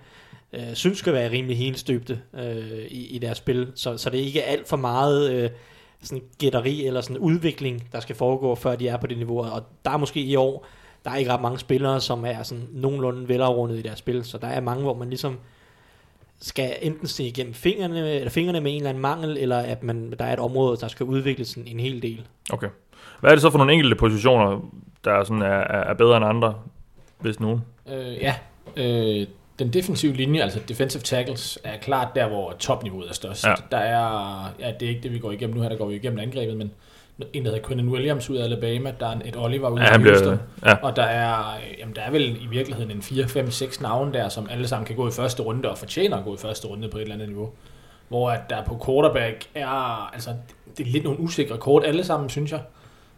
øh, 0.52 0.74
synes 0.74 0.98
skal 0.98 1.12
være 1.12 1.30
rimelig 1.30 1.58
helstøbte 1.58 2.20
øh, 2.34 2.86
i, 2.90 3.06
i 3.06 3.18
deres 3.18 3.38
spil. 3.38 3.72
Så, 3.74 3.96
så 3.96 4.10
det 4.10 4.20
er 4.20 4.24
ikke 4.24 4.42
alt 4.42 4.68
for 4.68 4.76
meget 4.76 5.30
øh, 5.32 5.50
sådan 6.02 6.24
gætteri 6.38 6.86
eller 6.86 7.00
sådan 7.00 7.18
udvikling, 7.18 7.88
der 7.92 8.00
skal 8.00 8.16
foregå, 8.16 8.54
før 8.54 8.76
de 8.76 8.88
er 8.88 8.96
på 8.96 9.06
det 9.06 9.18
niveau. 9.18 9.38
Og 9.38 9.62
der 9.84 9.90
er 9.90 9.96
måske 9.96 10.20
i 10.20 10.36
år, 10.36 10.66
der 11.04 11.10
er 11.10 11.16
ikke 11.16 11.32
ret 11.32 11.42
mange 11.42 11.58
spillere, 11.58 12.00
som 12.00 12.24
er 12.24 12.42
sådan 12.42 12.68
nogenlunde 12.72 13.28
velafrundet 13.28 13.78
i 13.78 13.82
deres 13.82 13.98
spil. 13.98 14.24
Så 14.24 14.38
der 14.38 14.48
er 14.48 14.60
mange, 14.60 14.82
hvor 14.82 14.94
man 14.94 15.08
ligesom 15.08 15.38
skal 16.42 16.76
enten 16.82 17.06
se 17.06 17.24
igennem 17.24 17.54
fingrene, 17.54 18.10
eller 18.10 18.30
fingrene 18.30 18.60
med 18.60 18.70
en 18.70 18.76
eller 18.76 18.88
anden 18.88 19.02
mangel, 19.02 19.38
eller 19.38 19.58
at 19.58 19.82
man, 19.82 20.14
der 20.18 20.24
er 20.24 20.32
et 20.32 20.38
område, 20.38 20.76
der 20.76 20.88
skal 20.88 21.06
udvikles 21.06 21.54
en, 21.54 21.66
en 21.66 21.80
hel 21.80 22.02
del. 22.02 22.20
Okay. 22.52 22.68
Hvad 23.20 23.30
er 23.30 23.34
det 23.34 23.42
så 23.42 23.50
for 23.50 23.58
nogle 23.58 23.72
enkelte 23.72 23.96
positioner, 23.96 24.70
der 25.04 25.24
sådan 25.24 25.42
er, 25.42 25.46
er, 25.46 25.90
er 25.90 25.94
bedre 25.94 26.16
end 26.16 26.26
andre, 26.26 26.54
hvis 27.20 27.40
nogen? 27.40 27.60
Øh, 27.92 28.14
ja, 28.14 28.34
øh, 28.76 29.26
den 29.58 29.72
defensive 29.72 30.12
linje, 30.12 30.42
altså 30.42 30.60
defensive 30.68 31.02
tackles, 31.02 31.58
er 31.64 31.76
klart 31.76 32.08
der, 32.14 32.28
hvor 32.28 32.52
topniveauet 32.58 33.08
er 33.08 33.14
størst. 33.14 33.46
Ja. 33.46 33.54
Der 33.70 33.76
er, 33.76 34.44
ja, 34.60 34.72
det 34.80 34.86
er 34.86 34.90
ikke 34.90 35.02
det, 35.02 35.12
vi 35.12 35.18
går 35.18 35.32
igennem 35.32 35.56
nu 35.56 35.62
her, 35.62 35.68
der 35.68 35.76
går 35.76 35.86
vi 35.86 35.94
igennem 35.94 36.18
angrebet, 36.18 36.56
men 36.56 36.72
en, 37.32 37.44
der 37.44 37.50
hedder 37.50 37.68
Quinnen 37.68 37.88
Williams 37.88 38.30
ud 38.30 38.36
af 38.36 38.44
Alabama, 38.44 38.94
der 39.00 39.06
er 39.06 39.20
et 39.24 39.36
Oliver 39.36 39.68
ud 39.68 39.78
Ja, 39.78 39.84
af 39.84 39.90
han 39.90 40.00
bliver, 40.00 40.14
Houston, 40.14 40.38
ja. 40.66 40.74
og 40.74 40.96
der 40.96 41.02
er, 41.02 41.56
øh, 41.56 41.78
jamen, 41.78 41.94
der 41.96 42.02
er 42.02 42.10
vel 42.10 42.42
i 42.42 42.46
virkeligheden 42.50 42.90
en 42.90 43.02
4, 43.02 43.28
5, 43.28 43.50
6 43.50 43.80
navne 43.80 44.12
der, 44.12 44.28
som 44.28 44.48
alle 44.50 44.68
sammen 44.68 44.86
kan 44.86 44.96
gå 44.96 45.08
i 45.08 45.10
første 45.10 45.42
runde, 45.42 45.70
og 45.70 45.78
fortjener 45.78 46.16
at 46.16 46.24
gå 46.24 46.34
i 46.34 46.38
første 46.38 46.68
runde 46.68 46.88
på 46.88 46.96
et 46.96 47.02
eller 47.02 47.14
andet 47.14 47.28
niveau. 47.28 47.50
Hvor 48.08 48.30
at 48.30 48.40
der 48.50 48.64
på 48.64 48.82
quarterback 48.86 49.46
er, 49.54 50.10
altså, 50.14 50.30
det 50.78 50.86
er 50.86 50.90
lidt 50.90 51.04
nogle 51.04 51.20
usikre 51.20 51.58
kort 51.58 51.84
alle 51.84 52.04
sammen, 52.04 52.30
synes 52.30 52.52
jeg. 52.52 52.60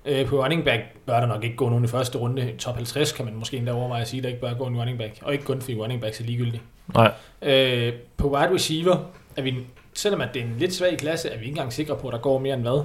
Øh, 0.06 0.26
på 0.26 0.42
running 0.42 0.64
back 0.64 0.82
bør 1.06 1.20
der 1.20 1.26
nok 1.26 1.44
ikke 1.44 1.56
gå 1.56 1.68
nogen 1.68 1.84
i 1.84 1.88
første 1.88 2.18
runde. 2.18 2.52
Top 2.58 2.74
50 2.74 3.12
kan 3.12 3.24
man 3.24 3.34
måske 3.34 3.56
endda 3.56 3.72
overveje 3.72 4.02
at 4.02 4.08
sige, 4.08 4.22
der 4.22 4.28
ikke 4.28 4.40
bør 4.40 4.54
gå 4.54 4.64
en 4.64 4.76
running 4.76 4.98
back. 4.98 5.18
Og 5.22 5.32
ikke 5.32 5.44
kun 5.44 5.60
fordi 5.60 5.74
running 5.76 6.00
backs 6.00 6.20
er 6.20 6.24
ligegyldigt. 6.24 6.62
Nej. 6.94 7.12
Øh, 7.42 7.92
på 8.16 8.28
wide 8.28 8.54
receiver 8.54 8.96
er 9.36 9.42
vi, 9.42 9.54
selvom 9.94 10.20
at 10.20 10.28
det 10.34 10.42
er 10.42 10.46
en 10.46 10.54
lidt 10.58 10.74
svag 10.74 10.98
klasse, 10.98 11.28
er 11.28 11.38
vi 11.38 11.44
ikke 11.44 11.48
engang 11.52 11.72
sikre 11.72 11.96
på, 11.96 12.08
at 12.08 12.12
der 12.12 12.18
går 12.18 12.38
mere 12.38 12.54
end 12.54 12.62
hvad? 12.62 12.84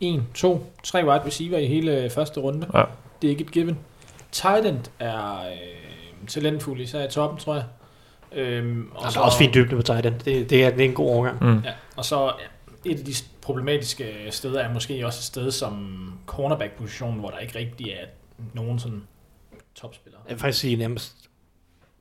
1, 0.00 0.22
2, 0.34 0.72
3 0.82 1.06
wide 1.06 1.24
receiver 1.26 1.58
i 1.58 1.66
hele 1.66 2.02
øh, 2.02 2.10
første 2.10 2.40
runde. 2.40 2.66
Ja. 2.74 2.84
Det 3.22 3.28
er 3.28 3.30
ikke 3.30 3.44
et 3.44 3.50
given. 3.50 3.78
Tight 4.32 4.90
er 4.98 5.38
øh, 5.40 6.26
talentfuld, 6.28 6.80
især 6.80 7.04
i 7.04 7.10
toppen, 7.10 7.38
tror 7.38 7.54
jeg. 7.54 7.64
Øhm, 8.32 8.90
Og 8.94 9.12
der 9.12 9.20
er 9.20 9.24
også 9.24 9.38
fint 9.38 9.54
dybde 9.54 9.76
på 9.76 9.82
tight 9.82 10.06
end. 10.06 10.14
Det, 10.14 10.50
det, 10.50 10.64
er, 10.64 10.70
det 10.70 10.80
er 10.80 10.84
en 10.84 10.94
god 10.94 11.10
overgang. 11.10 11.44
Mm. 11.44 11.62
Ja, 11.64 11.72
og 11.96 12.04
så 12.04 12.24
ja, 12.24 12.90
et 12.90 12.98
af 12.98 13.04
de 13.04 13.14
problematiske 13.40 14.14
steder 14.30 14.60
er 14.60 14.72
måske 14.72 15.06
også 15.06 15.18
et 15.18 15.24
sted 15.24 15.50
som 15.50 15.98
cornerback-positionen, 16.26 17.18
hvor 17.20 17.30
der 17.30 17.38
ikke 17.38 17.58
rigtig 17.58 17.90
er 17.90 18.06
nogen 18.54 18.78
sådan 18.78 19.02
topspillere. 19.74 20.20
Jeg 20.26 20.34
vil 20.34 20.40
faktisk 20.40 20.60
sige 20.60 20.76
nærmest, 20.76 21.16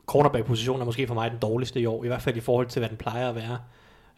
cornerback-positionen 0.05 0.81
er 0.81 0.85
måske 0.85 1.07
for 1.07 1.13
mig 1.13 1.31
den 1.31 1.39
dårligste 1.39 1.79
i 1.79 1.85
år, 1.85 2.03
i 2.03 2.07
hvert 2.07 2.21
fald 2.21 2.37
i 2.37 2.39
forhold 2.39 2.67
til, 2.67 2.79
hvad 2.79 2.89
den 2.89 2.97
plejer 2.97 3.29
at 3.29 3.35
være. 3.35 3.57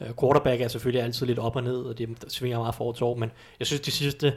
Uh, 0.01 0.07
quarterback 0.19 0.61
er 0.61 0.67
selvfølgelig 0.67 1.03
altid 1.03 1.25
lidt 1.25 1.39
op 1.39 1.55
og 1.55 1.63
ned, 1.63 1.77
og 1.77 1.97
det 1.97 2.09
svinger 2.27 2.59
meget 2.59 2.75
for 2.75 2.91
til 2.91 3.03
år, 3.03 3.15
men 3.15 3.31
jeg 3.59 3.67
synes, 3.67 3.81
de 3.81 3.91
sidste 3.91 4.33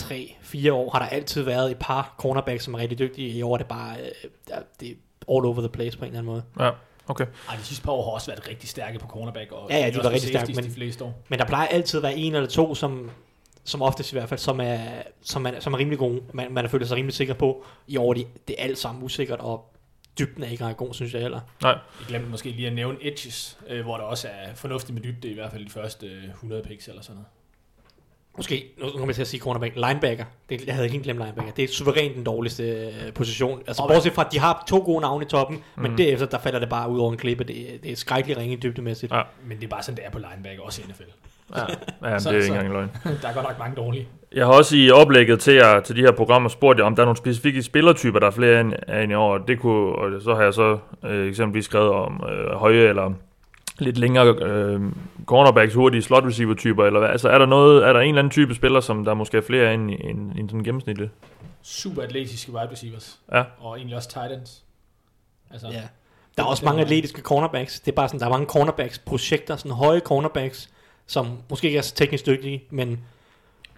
3-4 0.00 0.72
år 0.72 0.90
har 0.90 0.98
der 0.98 1.06
altid 1.06 1.42
været 1.42 1.70
et 1.70 1.76
par 1.80 2.14
cornerbacks, 2.18 2.64
som 2.64 2.74
er 2.74 2.78
rigtig 2.78 2.98
dygtige. 2.98 3.28
I 3.28 3.42
år 3.42 3.52
er 3.54 3.58
det 3.58 3.66
bare, 3.66 3.96
uh, 4.50 4.54
det 4.80 4.88
er 4.90 4.94
all 5.36 5.46
over 5.46 5.60
the 5.60 5.68
place 5.68 5.98
på 5.98 6.04
en 6.04 6.08
eller 6.10 6.18
anden 6.18 6.32
måde. 6.32 6.42
Ja, 6.60 6.70
okay. 7.08 7.26
Ej, 7.48 7.56
de 7.56 7.62
sidste 7.64 7.84
par 7.84 7.92
år 7.92 8.04
har 8.04 8.10
også 8.10 8.26
været 8.26 8.48
rigtig 8.48 8.68
stærke 8.68 8.98
på 8.98 9.06
cornerback. 9.06 9.52
Og 9.52 9.70
Ja, 9.70 9.78
ja, 9.78 9.90
de 9.90 9.96
var 9.96 10.10
rigtig 10.10 10.28
stærke, 10.28 10.52
men- 10.54 10.64
de 10.64 10.70
fleste 10.70 11.04
år. 11.04 11.14
Men 11.28 11.38
der 11.38 11.44
plejer 11.44 11.66
altid 11.66 11.98
at 11.98 12.02
være 12.02 12.16
en 12.16 12.34
eller 12.34 12.48
to, 12.48 12.74
som, 12.74 13.10
som 13.64 13.82
oftest 13.82 14.12
i 14.12 14.14
hvert 14.14 14.28
fald, 14.28 14.40
som 14.40 14.60
er, 14.60 14.78
som 15.22 15.46
er, 15.46 15.60
som 15.60 15.74
er 15.74 15.78
rimelig 15.78 15.98
gode. 15.98 16.20
Man, 16.32 16.52
man 16.52 16.64
er 16.64 16.68
følt 16.68 16.88
sig 16.88 16.96
rimelig 16.96 17.14
sikker 17.14 17.34
på. 17.34 17.64
I 17.86 17.96
år 17.96 18.14
det, 18.14 18.26
det 18.48 18.56
er 18.58 18.62
alt 18.64 18.78
sammen 18.78 19.04
usikkert, 19.04 19.38
og 19.40 19.74
dybden 20.18 20.44
er 20.44 20.48
ikke 20.48 20.64
ret 20.64 20.76
god, 20.76 20.94
synes 20.94 21.12
jeg 21.14 21.22
heller. 21.22 21.40
Nej. 21.62 21.70
Jeg 21.70 22.06
glemte 22.08 22.28
måske 22.28 22.50
lige 22.50 22.66
at 22.66 22.72
nævne 22.74 22.98
edges, 23.00 23.58
øh, 23.68 23.82
hvor 23.84 23.96
der 23.96 24.04
også 24.04 24.28
er 24.28 24.54
fornuftigt 24.54 24.94
med 24.94 25.02
dybde, 25.02 25.28
i 25.30 25.34
hvert 25.34 25.50
fald 25.52 25.64
de 25.64 25.70
første 25.70 26.06
øh, 26.06 26.24
100 26.24 26.62
picks 26.62 26.88
eller 26.88 27.02
sådan 27.02 27.14
noget. 27.14 27.26
Måske, 28.36 28.64
nu 28.78 28.90
kommer 28.90 29.06
jeg 29.06 29.14
til 29.14 29.22
at 29.22 29.28
sige 29.28 29.40
cornerback, 29.40 29.74
linebacker. 29.74 30.24
Det, 30.48 30.66
jeg 30.66 30.74
havde 30.74 30.88
helt 30.88 31.02
glemt 31.04 31.18
linebacker. 31.18 31.52
Det 31.52 31.64
er 31.64 31.68
suverænt 31.68 32.14
den 32.16 32.24
dårligste 32.24 32.62
øh, 32.62 33.12
position. 33.12 33.62
Altså 33.66 33.82
Og- 33.82 33.88
bortset 33.88 34.12
fra, 34.12 34.24
at 34.26 34.32
de 34.32 34.38
har 34.38 34.64
to 34.68 34.78
gode 34.78 35.00
navne 35.00 35.24
i 35.24 35.28
toppen, 35.28 35.56
mm. 35.76 35.82
men 35.82 35.98
derefter, 35.98 36.26
der 36.26 36.38
falder 36.38 36.58
det 36.58 36.68
bare 36.68 36.90
ud 36.90 36.98
over 37.00 37.12
en 37.12 37.18
klippe. 37.18 37.44
Det, 37.44 37.80
det 37.82 37.92
er 37.92 37.96
skrækkeligt 37.96 38.38
ringe 38.38 38.56
dybdemæssigt. 38.56 39.12
Ja. 39.12 39.22
Men 39.44 39.56
det 39.58 39.64
er 39.64 39.68
bare 39.68 39.82
sådan, 39.82 39.96
det 39.96 40.06
er 40.06 40.10
på 40.10 40.18
linebacker, 40.18 40.62
også 40.62 40.82
i 40.82 40.84
NFL. 40.90 41.02
Ja, 41.56 41.62
ja 42.10 42.18
Så- 42.18 42.30
det 42.30 42.38
er 42.38 42.42
ikke 42.42 42.54
engang 42.54 42.72
løgn. 42.72 42.90
der 43.22 43.28
er 43.28 43.34
godt 43.34 43.46
nok 43.48 43.58
mange 43.58 43.76
dårlige. 43.76 44.08
Jeg 44.34 44.46
har 44.46 44.52
også 44.52 44.76
i 44.76 44.90
oplægget 44.90 45.40
til, 45.40 45.54
jer, 45.54 45.80
til 45.80 45.96
de 45.96 46.00
her 46.00 46.12
programmer 46.12 46.48
spurgt 46.48 46.78
jer, 46.78 46.84
om 46.84 46.94
der 46.96 47.02
er 47.02 47.06
nogle 47.06 47.16
specifikke 47.16 47.62
spillertyper, 47.62 48.18
der 48.18 48.26
er 48.26 48.30
flere 48.30 48.60
end, 48.60 48.72
end 49.02 49.12
i 49.12 49.14
år. 49.14 49.38
Det 49.38 49.60
kunne, 49.60 49.92
og 49.94 50.22
så 50.22 50.34
har 50.34 50.42
jeg 50.42 50.54
så 50.54 50.78
øh, 51.04 51.28
eksempelvis 51.28 51.64
skrevet 51.64 51.90
om 51.90 52.22
øh, 52.30 52.54
høje 52.54 52.88
eller 52.88 53.12
lidt 53.78 53.98
længere 53.98 54.26
øh, 54.42 54.80
cornerbacks, 55.26 55.74
hurtige 55.74 56.02
slot 56.02 56.24
receiver 56.24 56.54
typer, 56.54 56.84
eller 56.84 57.00
hvad? 57.00 57.08
Altså 57.08 57.28
er 57.28 57.38
der 57.38 57.46
noget, 57.46 57.86
er 57.88 57.92
der 57.92 58.00
en 58.00 58.08
eller 58.08 58.18
anden 58.18 58.30
type 58.30 58.54
spiller, 58.54 58.80
som 58.80 59.04
der 59.04 59.14
måske 59.14 59.36
er 59.36 59.42
flere 59.42 59.74
end, 59.74 59.90
end, 59.90 60.32
end 60.38 60.48
sådan 60.50 60.64
gennemsnitligt? 60.64 61.10
Super 61.62 62.02
atletiske 62.02 62.52
wide 62.52 62.68
receivers. 62.72 63.18
Ja. 63.32 63.42
Og 63.60 63.76
egentlig 63.76 63.96
også 63.96 64.08
tight 64.08 64.32
ends. 64.32 64.62
Altså, 65.50 65.66
Ja. 65.72 65.82
Der 66.36 66.44
er 66.44 66.46
også 66.48 66.64
mange 66.64 66.82
atletiske 66.82 67.22
cornerbacks. 67.22 67.80
Det 67.80 67.92
er 67.92 67.96
bare 67.96 68.08
sådan, 68.08 68.20
der 68.20 68.26
er 68.26 68.30
mange 68.30 68.46
cornerbacks-projekter, 68.46 69.56
sådan 69.56 69.72
høje 69.72 70.00
cornerbacks, 70.00 70.68
som 71.08 71.38
måske 71.50 71.66
ikke 71.66 71.78
er 71.78 71.82
så 71.82 71.94
teknisk 71.94 72.26
dygtige, 72.26 72.62
men 72.70 72.98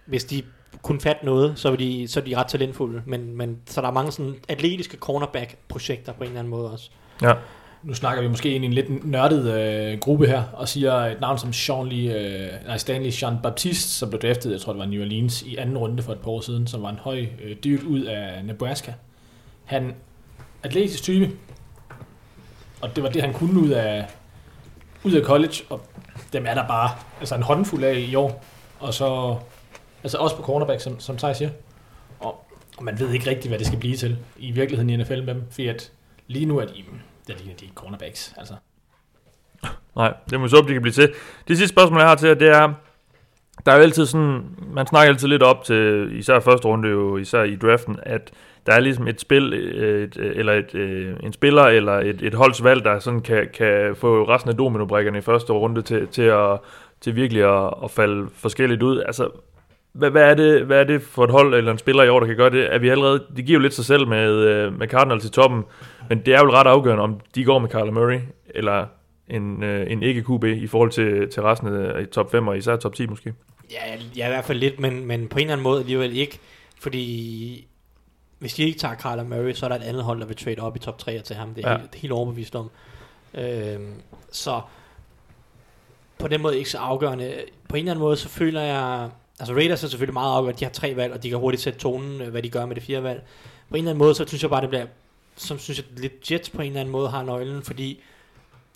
hvis 0.05 0.23
de 0.23 0.43
kunne 0.81 1.01
fatte 1.01 1.25
noget, 1.25 1.59
så 1.59 1.71
er 1.71 1.75
de, 1.75 2.07
så 2.07 2.19
er 2.19 2.23
de 2.23 2.35
ret 2.35 2.47
talentfulde. 2.47 3.01
Men, 3.05 3.37
men, 3.37 3.57
så 3.65 3.81
der 3.81 3.87
er 3.87 3.91
mange 3.91 4.11
sådan 4.11 4.35
atletiske 4.47 4.97
cornerback-projekter 4.97 6.13
på 6.13 6.23
en 6.23 6.27
eller 6.27 6.39
anden 6.39 6.51
måde 6.51 6.71
også. 6.71 6.89
Ja. 7.21 7.33
nu 7.83 7.93
snakker 7.93 8.21
vi 8.23 8.29
måske 8.29 8.55
ind 8.55 8.63
i 8.63 8.67
en 8.67 8.73
lidt 8.73 9.05
nørdet 9.05 9.53
øh, 9.53 9.99
gruppe 9.99 10.27
her, 10.27 10.43
og 10.53 10.67
siger 10.69 10.93
et 10.93 11.21
navn 11.21 11.37
som 11.37 11.53
Sean 11.53 11.87
Lee, 11.87 12.19
øh, 12.19 12.49
nej, 12.65 12.77
Stanley 12.77 13.11
Jean 13.21 13.37
Baptiste, 13.43 13.89
som 13.89 14.09
blev 14.09 14.21
draftet, 14.21 14.51
jeg 14.51 14.61
tror 14.61 14.73
det 14.73 14.79
var 14.79 14.85
New 14.85 15.01
Orleans, 15.01 15.41
i 15.41 15.55
anden 15.55 15.77
runde 15.77 16.03
for 16.03 16.11
et 16.11 16.19
par 16.19 16.31
år 16.31 16.41
siden, 16.41 16.67
som 16.67 16.81
var 16.81 16.89
en 16.89 16.99
høj 16.99 17.25
øh, 17.43 17.55
dyrt 17.63 17.83
ud 17.83 18.01
af 18.01 18.45
Nebraska. 18.45 18.93
Han 19.65 19.95
atletisk 20.63 21.03
type, 21.03 21.31
og 22.81 22.95
det 22.95 23.03
var 23.03 23.09
det, 23.09 23.21
han 23.21 23.33
kunne 23.33 23.59
ud 23.59 23.69
af, 23.69 24.07
ud 25.03 25.11
af 25.11 25.23
college, 25.23 25.63
og 25.69 25.81
dem 26.33 26.45
er 26.45 26.53
der 26.53 26.67
bare 26.67 26.89
altså 27.19 27.35
en 27.35 27.43
håndfuld 27.43 27.83
af 27.83 27.95
i 27.95 28.15
år. 28.15 28.45
Og 28.79 28.93
så, 28.93 29.37
altså 30.03 30.17
også 30.17 30.35
på 30.35 30.41
cornerback, 30.41 30.81
som, 30.81 30.99
som 30.99 31.17
Thijs 31.17 31.37
siger. 31.37 31.49
Og, 32.19 32.47
og 32.77 32.83
man 32.83 32.99
ved 32.99 33.09
ikke 33.09 33.29
rigtigt, 33.29 33.47
hvad 33.47 33.59
det 33.59 33.67
skal 33.67 33.79
blive 33.79 33.97
til 33.97 34.17
i 34.37 34.51
virkeligheden 34.51 34.89
i 34.89 34.97
NFL 34.97 35.23
med 35.23 35.33
dem, 35.33 35.43
fordi 35.49 35.67
at 35.67 35.91
lige 36.27 36.45
nu 36.45 36.57
er 36.57 36.65
de, 36.65 36.83
der 37.27 37.33
ligner 37.37 37.55
de 37.55 37.65
ikke 37.65 37.75
cornerbacks, 37.75 38.33
altså. 38.37 38.53
Nej, 39.95 40.13
det 40.29 40.39
må 40.39 40.45
vi 40.45 40.49
så 40.49 40.55
håbe, 40.55 40.67
de 40.67 40.73
kan 40.73 40.81
blive 40.81 40.93
til. 40.93 41.13
Det 41.47 41.57
sidste 41.57 41.73
spørgsmål, 41.73 41.99
jeg 41.99 42.09
har 42.09 42.15
til 42.15 42.27
jer, 42.27 42.35
det 42.35 42.49
er, 42.49 42.73
der 43.65 43.71
er 43.71 43.75
jo 43.75 43.81
altid 43.81 44.05
sådan, 44.05 44.45
man 44.73 44.87
snakker 44.87 45.13
altid 45.13 45.27
lidt 45.27 45.43
op 45.43 45.63
til, 45.63 46.09
især 46.19 46.39
første 46.39 46.67
runde 46.67 46.89
jo, 46.89 47.17
især 47.17 47.43
i 47.43 47.55
draften, 47.55 47.99
at 48.03 48.31
der 48.65 48.73
er 48.73 48.79
ligesom 48.79 49.07
et 49.07 49.21
spil, 49.21 49.53
øh, 49.53 50.03
et, 50.03 50.17
øh, 50.17 50.31
eller 50.35 50.53
et, 50.53 50.75
øh, 50.75 51.13
en 51.23 51.33
spiller, 51.33 51.63
eller 51.63 51.93
et, 51.93 52.21
et 52.21 52.33
holdsvalg, 52.33 52.83
der 52.83 52.99
sådan 52.99 53.21
kan, 53.21 53.47
kan 53.53 53.95
få 53.95 54.23
resten 54.23 54.51
af 54.51 54.57
dominobrikkerne 54.57 55.17
i 55.17 55.21
første 55.21 55.53
runde 55.53 55.81
til, 55.81 56.07
til, 56.07 56.21
at, 56.21 56.59
til 57.01 57.15
virkelig 57.15 57.43
at, 57.43 57.73
at 57.83 57.91
falde 57.91 58.29
forskelligt 58.33 58.83
ud. 58.83 58.99
Altså, 58.99 59.29
hvad, 59.93 60.09
hvad, 60.09 60.23
er 60.23 60.33
det, 60.33 60.65
hvad 60.65 60.79
er 60.79 60.83
det 60.83 61.01
for 61.01 61.23
et 61.23 61.31
hold 61.31 61.53
eller 61.53 61.71
en 61.71 61.77
spiller 61.77 62.03
i 62.03 62.09
år, 62.09 62.19
der 62.19 62.27
kan 62.27 62.35
gøre 62.35 62.49
det? 62.49 62.73
Er 62.73 62.79
vi 62.79 62.89
allerede, 62.89 63.23
det 63.35 63.45
giver 63.45 63.59
jo 63.59 63.61
lidt 63.61 63.73
sig 63.73 63.85
selv 63.85 64.07
med, 64.07 64.69
med 64.71 64.87
Cardinals 64.87 65.25
i 65.25 65.31
toppen, 65.31 65.63
men 66.09 66.21
det 66.25 66.33
er 66.33 66.39
jo 66.39 66.51
ret 66.51 66.67
afgørende, 66.67 67.03
om 67.03 67.19
de 67.35 67.43
går 67.43 67.59
med 67.59 67.69
Carla 67.69 67.91
Murray, 67.91 68.19
eller 68.55 68.85
en, 69.27 69.63
en 69.63 70.03
ikke-QB 70.03 70.43
i 70.43 70.67
forhold 70.67 70.91
til, 70.91 71.29
til 71.29 71.43
resten 71.43 71.67
af 71.67 72.07
top 72.07 72.31
5, 72.31 72.47
og 72.47 72.57
især 72.57 72.75
top 72.75 72.95
10 72.95 73.07
måske. 73.07 73.33
Ja, 73.71 73.77
ja, 74.17 74.27
i 74.27 74.29
hvert 74.29 74.45
fald 74.45 74.59
lidt, 74.59 74.79
men, 74.79 75.05
men 75.05 75.27
på 75.27 75.37
en 75.37 75.41
eller 75.41 75.53
anden 75.53 75.63
måde 75.63 75.79
alligevel 75.79 76.17
ikke, 76.17 76.39
fordi 76.79 77.67
hvis 78.41 78.53
de 78.53 78.63
ikke 78.63 78.79
tager 78.79 78.95
Kyler 78.95 79.23
Murray, 79.23 79.53
så 79.53 79.65
er 79.65 79.69
der 79.69 79.75
et 79.75 79.83
andet 79.83 80.03
hold, 80.03 80.19
der 80.19 80.25
vil 80.25 80.35
trade 80.35 80.59
op 80.59 80.75
i 80.75 80.79
top 80.79 80.97
3 80.97 81.19
til 81.19 81.35
ham. 81.35 81.53
Det 81.53 81.65
er 81.65 81.71
ja. 81.71 81.77
helt, 81.77 81.95
helt 81.95 82.13
overbevist 82.13 82.55
om. 82.55 82.71
Øhm, 83.33 83.93
så 84.31 84.61
på 86.19 86.27
den 86.27 86.41
måde 86.41 86.57
ikke 86.57 86.69
så 86.69 86.77
afgørende. 86.77 87.43
På 87.69 87.75
en 87.75 87.79
eller 87.79 87.91
anden 87.91 88.03
måde, 88.03 88.17
så 88.17 88.29
føler 88.29 88.61
jeg... 88.61 89.09
Altså 89.39 89.53
Raiders 89.53 89.83
er 89.83 89.87
selvfølgelig 89.87 90.13
meget 90.13 90.35
afgørende. 90.35 90.59
De 90.59 90.65
har 90.65 90.71
tre 90.71 90.95
valg, 90.95 91.13
og 91.13 91.23
de 91.23 91.29
kan 91.29 91.37
hurtigt 91.37 91.63
sætte 91.63 91.79
tonen, 91.79 92.29
hvad 92.29 92.41
de 92.41 92.49
gør 92.49 92.65
med 92.65 92.75
det 92.75 92.83
fjerde 92.83 93.03
valg. 93.03 93.23
På 93.69 93.75
en 93.75 93.77
eller 93.77 93.91
anden 93.91 93.99
måde, 93.99 94.15
så 94.15 94.27
synes 94.27 94.41
jeg 94.41 94.49
bare, 94.49 94.61
det 94.61 94.69
bliver... 94.69 94.85
Som 95.35 95.59
synes 95.59 95.77
jeg 95.77 95.85
lidt 95.97 96.31
Jets 96.31 96.49
på 96.49 96.61
en 96.61 96.67
eller 96.67 96.79
anden 96.79 96.91
måde 96.91 97.09
har 97.09 97.23
nøglen, 97.23 97.63
fordi 97.63 98.03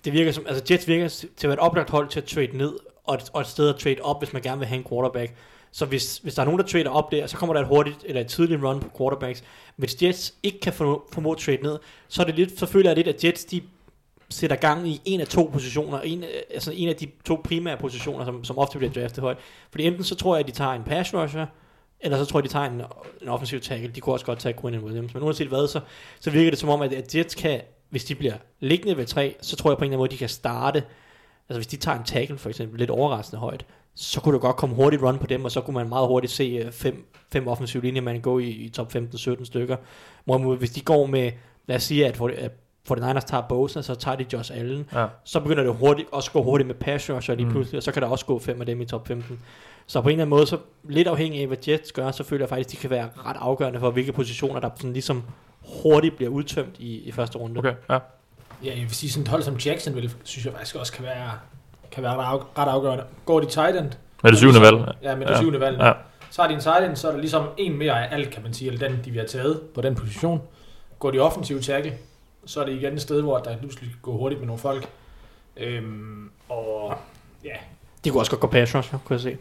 det 0.04 0.12
virker 0.12 0.32
som... 0.32 0.46
Altså 0.48 0.64
Jets 0.70 0.88
virker 0.88 1.08
til 1.08 1.28
at 1.36 1.42
være 1.42 1.52
et 1.52 1.58
oplagt 1.58 1.90
hold 1.90 2.08
til 2.08 2.20
at 2.20 2.26
trade 2.26 2.56
ned, 2.56 2.72
og 3.04 3.14
et, 3.14 3.30
og 3.32 3.40
et 3.40 3.46
sted 3.46 3.68
at 3.68 3.76
trade 3.76 3.96
op, 4.02 4.20
hvis 4.20 4.32
man 4.32 4.42
gerne 4.42 4.58
vil 4.58 4.68
have 4.68 4.78
en 4.78 4.86
quarterback. 4.88 5.32
Så 5.72 5.86
hvis, 5.86 6.18
hvis 6.18 6.34
der 6.34 6.42
er 6.42 6.46
nogen, 6.46 6.60
der 6.60 6.66
trader 6.66 6.90
op 6.90 7.12
der, 7.12 7.26
så 7.26 7.36
kommer 7.36 7.54
der 7.54 7.60
et 7.60 7.68
hurtigt 7.68 8.04
eller 8.04 8.20
et 8.20 8.26
tidligt 8.26 8.62
run 8.62 8.80
på 8.80 8.88
quarterbacks. 8.98 9.44
Hvis 9.76 10.02
Jets 10.02 10.34
ikke 10.42 10.60
kan 10.60 10.72
formå 10.72 11.32
at 11.32 11.38
trade 11.38 11.62
ned, 11.62 11.78
så, 12.08 12.22
er 12.22 12.26
det 12.26 12.34
lidt, 12.34 12.58
så 12.58 12.66
føler 12.66 12.90
jeg 12.90 12.96
lidt, 12.96 13.08
at 13.08 13.24
Jets 13.24 13.44
de 13.44 13.62
sætter 14.30 14.56
gang 14.56 14.88
i 14.88 15.00
en 15.04 15.20
af 15.20 15.26
to 15.26 15.50
positioner, 15.52 16.00
en, 16.00 16.24
øh, 16.24 16.28
altså 16.50 16.72
en 16.72 16.88
af 16.88 16.96
de 16.96 17.06
to 17.24 17.40
primære 17.44 17.76
positioner, 17.76 18.24
som, 18.24 18.44
som 18.44 18.58
ofte 18.58 18.78
bliver 18.78 18.92
draftet 18.92 19.22
højt. 19.22 19.38
Fordi 19.70 19.84
enten 19.84 20.04
så 20.04 20.14
tror 20.14 20.36
jeg, 20.36 20.40
at 20.40 20.46
de 20.46 20.52
tager 20.52 20.72
en 20.72 20.84
pass 20.84 21.14
rusher, 21.14 21.46
eller 22.00 22.18
så 22.18 22.24
tror 22.24 22.38
jeg, 22.38 22.44
de 22.44 22.48
tager 22.48 22.66
en, 22.66 22.82
en 23.22 23.28
offensiv 23.28 23.60
tackle. 23.60 23.88
De 23.88 24.00
kunne 24.00 24.14
også 24.14 24.26
godt 24.26 24.38
tage 24.38 24.54
Quinn 24.60 24.84
Williams. 24.84 25.14
Men 25.14 25.22
uanset 25.22 25.48
hvad, 25.48 25.68
så, 25.68 25.80
så 26.20 26.30
virker 26.30 26.50
det 26.50 26.58
som 26.58 26.68
om, 26.68 26.82
at, 26.82 26.92
at 26.92 27.14
Jets 27.14 27.34
kan, 27.34 27.60
hvis 27.90 28.04
de 28.04 28.14
bliver 28.14 28.34
liggende 28.60 28.96
ved 28.96 29.06
tre, 29.06 29.36
så 29.40 29.56
tror 29.56 29.70
jeg 29.70 29.78
på 29.78 29.84
en 29.84 29.88
eller 29.88 29.92
anden 29.92 29.98
måde, 29.98 30.10
de 30.10 30.16
kan 30.16 30.28
starte. 30.28 30.82
Altså 31.48 31.58
hvis 31.58 31.66
de 31.66 31.76
tager 31.76 31.98
en 31.98 32.04
tackle 32.04 32.38
for 32.38 32.48
eksempel, 32.48 32.78
lidt 32.78 32.90
overraskende 32.90 33.40
højt, 33.40 33.66
så 33.96 34.20
kunne 34.20 34.34
du 34.34 34.38
godt 34.38 34.56
komme 34.56 34.74
hurtigt 34.74 35.02
run 35.02 35.18
på 35.18 35.26
dem, 35.26 35.44
og 35.44 35.50
så 35.50 35.60
kunne 35.60 35.74
man 35.74 35.88
meget 35.88 36.08
hurtigt 36.08 36.32
se 36.32 36.44
øh, 36.44 36.72
fem, 36.72 37.06
fem 37.32 37.48
offensive 37.48 37.82
linjer, 37.82 38.02
man 38.02 38.20
gå 38.20 38.38
i, 38.38 38.48
i 38.48 38.68
top 38.68 38.94
15-17 38.96 39.44
stykker. 39.44 39.76
Hvorimod 40.24 40.56
hvis 40.56 40.70
de 40.70 40.80
går 40.80 41.06
med, 41.06 41.32
lad 41.66 41.76
os 41.76 41.82
sige, 41.82 42.06
at 42.06 42.16
for, 42.16 42.30
at 42.38 42.52
for 42.84 42.94
den 42.94 43.04
Niners 43.04 43.24
tager 43.24 43.42
Bosa, 43.48 43.82
så 43.82 43.94
tager 43.94 44.16
de 44.16 44.26
Josh 44.32 44.56
Allen, 44.56 44.88
ja. 44.92 45.06
så 45.24 45.40
begynder 45.40 45.62
det 45.62 45.74
hurtigt, 45.74 46.08
også 46.12 46.30
gå 46.30 46.42
hurtigt 46.42 46.66
med 46.66 46.74
pass 46.74 47.10
rusher 47.10 47.34
lige 47.34 47.46
mm. 47.46 47.52
pludselig, 47.52 47.76
og 47.76 47.82
så 47.82 47.92
kan 47.92 48.02
der 48.02 48.08
også 48.08 48.26
gå 48.26 48.38
fem 48.38 48.60
af 48.60 48.66
dem 48.66 48.80
i 48.80 48.84
top 48.84 49.08
15. 49.08 49.40
Så 49.86 50.00
på 50.00 50.08
en 50.08 50.12
eller 50.12 50.22
anden 50.22 50.30
måde, 50.30 50.46
så 50.46 50.58
lidt 50.88 51.08
afhængig 51.08 51.40
af, 51.40 51.46
hvad 51.46 51.56
Jets 51.68 51.92
gør, 51.92 52.10
så 52.10 52.24
føler 52.24 52.42
jeg 52.42 52.48
faktisk, 52.48 52.70
de 52.70 52.76
kan 52.76 52.90
være 52.90 53.08
ret 53.26 53.36
afgørende 53.40 53.80
for, 53.80 53.90
hvilke 53.90 54.12
positioner, 54.12 54.60
der 54.60 54.70
sådan 54.76 54.92
ligesom 54.92 55.22
hurtigt 55.82 56.16
bliver 56.16 56.30
udtømt 56.30 56.76
i, 56.78 56.96
i 56.96 57.12
første 57.12 57.38
runde. 57.38 57.58
Okay, 57.58 57.74
ja. 57.90 57.98
Ja, 58.64 58.70
jeg 58.70 58.82
vil 58.82 58.94
sige, 58.94 59.10
sådan 59.10 59.22
et 59.22 59.28
hold 59.28 59.42
som 59.42 59.56
Jacksonville, 59.56 60.10
synes 60.24 60.44
jeg 60.44 60.52
faktisk 60.52 60.76
også 60.76 60.92
kan 60.92 61.04
være 61.04 61.30
kan 61.96 62.04
være 62.04 62.16
ret, 62.56 62.68
afgørende. 62.68 63.04
Går 63.24 63.40
de 63.40 63.46
tight 63.46 63.76
end? 63.76 63.90
Med 64.22 64.30
det 64.30 64.38
syvende 64.38 64.60
valg. 64.60 64.76
Ja, 65.02 65.16
med 65.16 65.26
det 65.26 65.32
ja. 65.32 65.38
syvende 65.38 65.60
valg. 65.60 65.80
Ja. 65.80 65.92
Så 66.30 66.42
har 66.42 66.48
de 66.48 66.54
en 66.54 66.60
tight 66.60 66.84
end, 66.84 66.96
så 66.96 67.08
er 67.08 67.12
der 67.12 67.18
ligesom 67.18 67.44
en 67.56 67.78
mere 67.78 68.06
af 68.06 68.14
alt, 68.16 68.30
kan 68.30 68.42
man 68.42 68.54
sige, 68.54 68.72
eller 68.72 68.88
den, 68.88 69.00
de 69.04 69.10
vi 69.10 69.18
har 69.18 69.26
taget 69.26 69.60
på 69.74 69.80
den 69.80 69.94
position. 69.94 70.42
Går 70.98 71.10
de 71.10 71.18
offensive 71.18 71.60
tackle, 71.60 71.92
så 72.46 72.60
er 72.60 72.64
det 72.64 72.72
igen 72.72 72.94
et 72.94 73.02
sted, 73.02 73.22
hvor 73.22 73.38
der 73.38 73.56
pludselig 73.58 73.90
går 74.02 74.12
hurtigt 74.12 74.40
med 74.40 74.46
nogle 74.46 74.60
folk. 74.60 74.88
Øhm, 75.56 76.30
og 76.48 76.94
ja. 77.44 77.54
De 78.04 78.10
kunne 78.10 78.20
også 78.20 78.30
godt 78.30 78.40
gå 78.40 78.46
pass 78.46 78.74
rush, 78.74 78.90
kunne 78.90 79.14
jeg 79.14 79.20
se. 79.20 79.36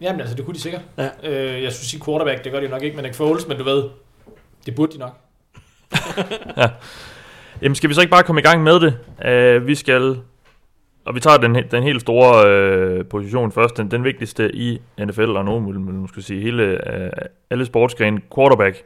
Jamen 0.00 0.20
altså, 0.20 0.36
det 0.36 0.44
kunne 0.44 0.54
de 0.54 0.60
sikkert. 0.60 0.82
Ja. 0.98 1.08
Øh, 1.22 1.62
jeg 1.62 1.72
synes 1.72 1.88
sige 1.88 2.04
quarterback, 2.04 2.44
det 2.44 2.52
gør 2.52 2.60
de 2.60 2.68
nok 2.68 2.82
ikke 2.82 2.96
med 2.96 3.04
Nick 3.04 3.14
Foles, 3.14 3.48
men 3.48 3.58
du 3.58 3.64
ved, 3.64 3.84
det 4.66 4.74
burde 4.74 4.92
de 4.92 4.98
nok. 4.98 5.16
ja. 6.56 6.70
Jamen 7.62 7.74
skal 7.74 7.90
vi 7.90 7.94
så 7.94 8.00
ikke 8.00 8.10
bare 8.10 8.22
komme 8.22 8.40
i 8.40 8.44
gang 8.44 8.62
med 8.62 8.80
det? 8.80 8.98
Uh, 9.58 9.66
vi 9.66 9.74
skal 9.74 10.20
og 11.04 11.14
vi 11.14 11.20
tager 11.20 11.36
den, 11.36 11.54
den 11.70 11.82
helt 11.82 12.00
store 12.00 12.48
øh, 12.48 13.06
position 13.06 13.52
først, 13.52 13.76
den, 13.76 13.90
den 13.90 14.04
vigtigste 14.04 14.56
i 14.56 14.80
NFL, 15.00 15.30
og 15.30 15.44
nogen 15.44 15.66
vil 15.66 15.80
man 15.80 15.94
måske 15.94 16.22
sige 16.22 16.42
hele, 16.42 16.92
øh, 16.94 17.10
alle 17.50 17.66
sportsgrene, 17.66 18.20
quarterback, 18.34 18.82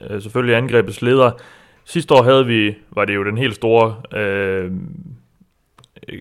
øh, 0.00 0.22
selvfølgelig 0.22 0.56
angrebets 0.56 1.02
leder. 1.02 1.30
Sidste 1.84 2.14
år 2.14 2.22
havde 2.22 2.46
vi, 2.46 2.74
var 2.90 3.04
det 3.04 3.14
jo 3.14 3.24
den 3.24 3.38
helt 3.38 3.54
store 3.54 3.96
øh, 4.20 4.72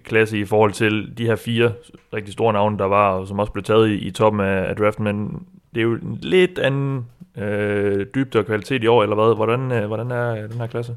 klasse 0.03 0.39
i 0.39 0.45
forhold 0.45 0.71
til 0.71 1.17
de 1.17 1.25
her 1.25 1.35
fire 1.35 1.73
rigtig 2.13 2.33
store 2.33 2.53
navne, 2.53 2.77
der 2.77 2.85
var, 2.85 3.09
og 3.11 3.27
som 3.27 3.39
også 3.39 3.51
blev 3.51 3.63
taget 3.63 3.89
i, 3.89 3.93
i 3.93 4.11
toppen 4.11 4.41
af, 4.41 4.69
af 4.69 4.75
draften, 4.75 5.03
men 5.03 5.47
det 5.75 5.81
er 5.81 5.83
jo 5.83 5.97
lidt 6.21 6.59
anden 6.59 7.05
øh, 7.37 8.05
dybde 8.15 8.39
og 8.39 8.45
kvalitet 8.45 8.83
i 8.83 8.87
år, 8.87 9.03
eller 9.03 9.15
hvad? 9.15 9.35
Hvordan, 9.35 9.71
øh, 9.71 9.87
hvordan 9.87 10.11
er 10.11 10.47
den 10.47 10.59
her 10.59 10.67
klasse? 10.67 10.95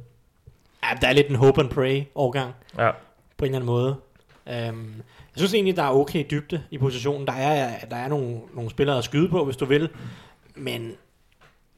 Ja, 0.82 0.88
der 1.00 1.08
er 1.08 1.12
lidt 1.12 1.28
en 1.28 1.36
hope 1.36 1.60
and 1.60 1.70
pray 1.70 2.02
årgang. 2.14 2.54
Ja. 2.78 2.90
På 3.36 3.44
en 3.44 3.46
eller 3.46 3.56
anden 3.56 3.66
måde. 3.66 3.96
Um, 4.48 4.94
jeg 4.96 5.36
synes 5.36 5.54
egentlig, 5.54 5.76
der 5.76 5.82
er 5.82 5.90
okay 5.90 6.24
dybde 6.30 6.62
i 6.70 6.78
positionen. 6.78 7.26
Der 7.26 7.32
er, 7.32 7.78
der 7.90 7.96
er 7.96 8.08
nogle, 8.08 8.40
nogle 8.54 8.70
spillere 8.70 8.98
at 8.98 9.04
skyde 9.04 9.28
på, 9.28 9.44
hvis 9.44 9.56
du 9.56 9.64
vil. 9.64 9.88
Men 10.54 10.92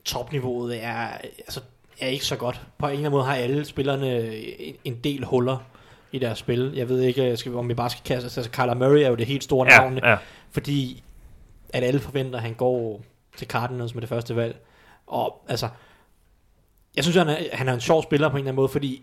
topniveauet 0.04 0.84
er, 0.84 1.08
altså, 1.38 1.60
er 2.00 2.08
ikke 2.08 2.24
så 2.24 2.36
godt. 2.36 2.60
På 2.78 2.86
en 2.86 2.92
eller 2.92 3.00
anden 3.00 3.12
måde 3.12 3.24
har 3.24 3.34
alle 3.34 3.64
spillerne 3.64 4.36
en, 4.60 4.76
en 4.84 4.94
del 5.04 5.24
huller 5.24 5.58
i 6.12 6.18
deres 6.18 6.38
spil. 6.38 6.72
Jeg 6.74 6.88
ved 6.88 7.00
ikke, 7.00 7.36
skal, 7.36 7.54
om 7.54 7.68
vi 7.68 7.74
bare 7.74 7.90
skal 7.90 8.02
kaste... 8.04 8.40
Altså, 8.40 8.50
Kyler 8.50 8.74
Murray 8.74 9.00
er 9.00 9.08
jo 9.08 9.14
det 9.14 9.26
helt 9.26 9.44
store 9.44 9.72
ja, 9.72 9.78
navn. 9.78 9.98
Ja. 9.98 10.16
Fordi 10.50 11.02
at 11.72 11.84
alle 11.84 12.00
forventer, 12.00 12.36
at 12.36 12.42
han 12.42 12.54
går 12.54 13.02
til 13.36 13.48
Cardinals 13.48 13.94
med 13.94 14.00
det 14.00 14.08
første 14.08 14.36
valg. 14.36 14.66
Og 15.06 15.44
altså, 15.48 15.68
jeg 16.96 17.04
synes, 17.04 17.16
han 17.16 17.28
er, 17.28 17.36
han 17.52 17.68
er 17.68 17.74
en 17.74 17.80
sjov 17.80 18.02
spiller 18.02 18.28
på 18.28 18.36
en 18.36 18.38
eller 18.38 18.48
anden 18.48 18.56
måde, 18.56 18.68
fordi 18.68 19.02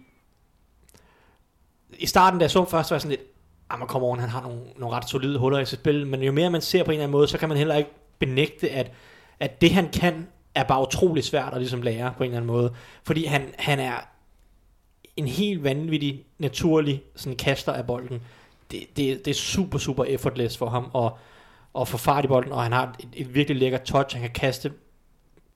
i 2.00 2.06
starten, 2.06 2.40
da 2.40 2.44
jeg 2.44 2.52
så 2.52 2.66
først, 2.66 2.92
var 2.92 2.96
jeg 2.96 3.02
sådan 3.02 3.18
lidt, 3.18 3.37
ah, 3.70 3.80
man 3.80 3.88
kommer 3.88 4.08
over, 4.08 4.18
han 4.18 4.30
har 4.30 4.42
nogle, 4.42 4.60
nogle 4.78 4.96
ret 4.96 5.10
solide 5.10 5.40
huller 5.40 5.60
i 5.60 5.66
sit 5.66 5.80
spil, 5.80 6.08
men 6.08 6.22
jo 6.24 6.32
mere 6.32 6.50
man 6.50 6.62
ser 6.62 6.84
på 6.84 6.92
en 6.92 6.96
eller 6.96 7.04
anden 7.04 7.12
måde, 7.12 7.28
så 7.28 7.38
kan 7.38 7.50
man 7.50 7.58
heller 7.58 7.76
ikke 7.76 7.90
benægte, 8.20 8.70
at, 8.70 8.92
at 9.40 9.62
det 9.62 9.72
han 9.72 9.90
kan, 9.90 10.28
er 10.56 10.64
bare 10.64 10.82
utrolig 10.82 11.24
svært 11.24 11.54
at 11.54 11.60
ligesom 11.60 11.82
lære 11.82 12.14
på 12.18 12.24
en 12.24 12.30
eller 12.30 12.38
anden 12.38 12.52
måde. 12.52 12.74
Fordi 13.04 13.26
han, 13.26 13.54
han 13.58 13.80
er 13.80 13.96
en 15.18 15.28
helt 15.28 15.64
vanvittig, 15.64 16.26
naturlig 16.40 17.04
sådan 17.16 17.38
kaster 17.38 17.74
af 17.74 17.88
bolden. 17.88 18.22
Det, 18.72 18.80
det, 18.98 19.26
det 19.26 19.32
er 19.32 19.36
super, 19.36 19.78
super 19.78 20.04
effortless 20.04 20.58
for 20.58 20.70
ham 20.70 20.92
at, 20.96 21.12
at 21.82 21.88
få 21.88 21.98
fart 21.98 22.26
i 22.26 22.28
bolden, 22.28 22.52
og 22.52 22.64
han 22.64 22.72
har 22.72 22.96
et, 23.00 23.10
et 23.14 23.36
virkelig 23.36 23.58
lækkert 23.58 23.82
touch. 23.82 24.16
Han 24.16 24.22
kan 24.22 24.32
kaste 24.32 24.72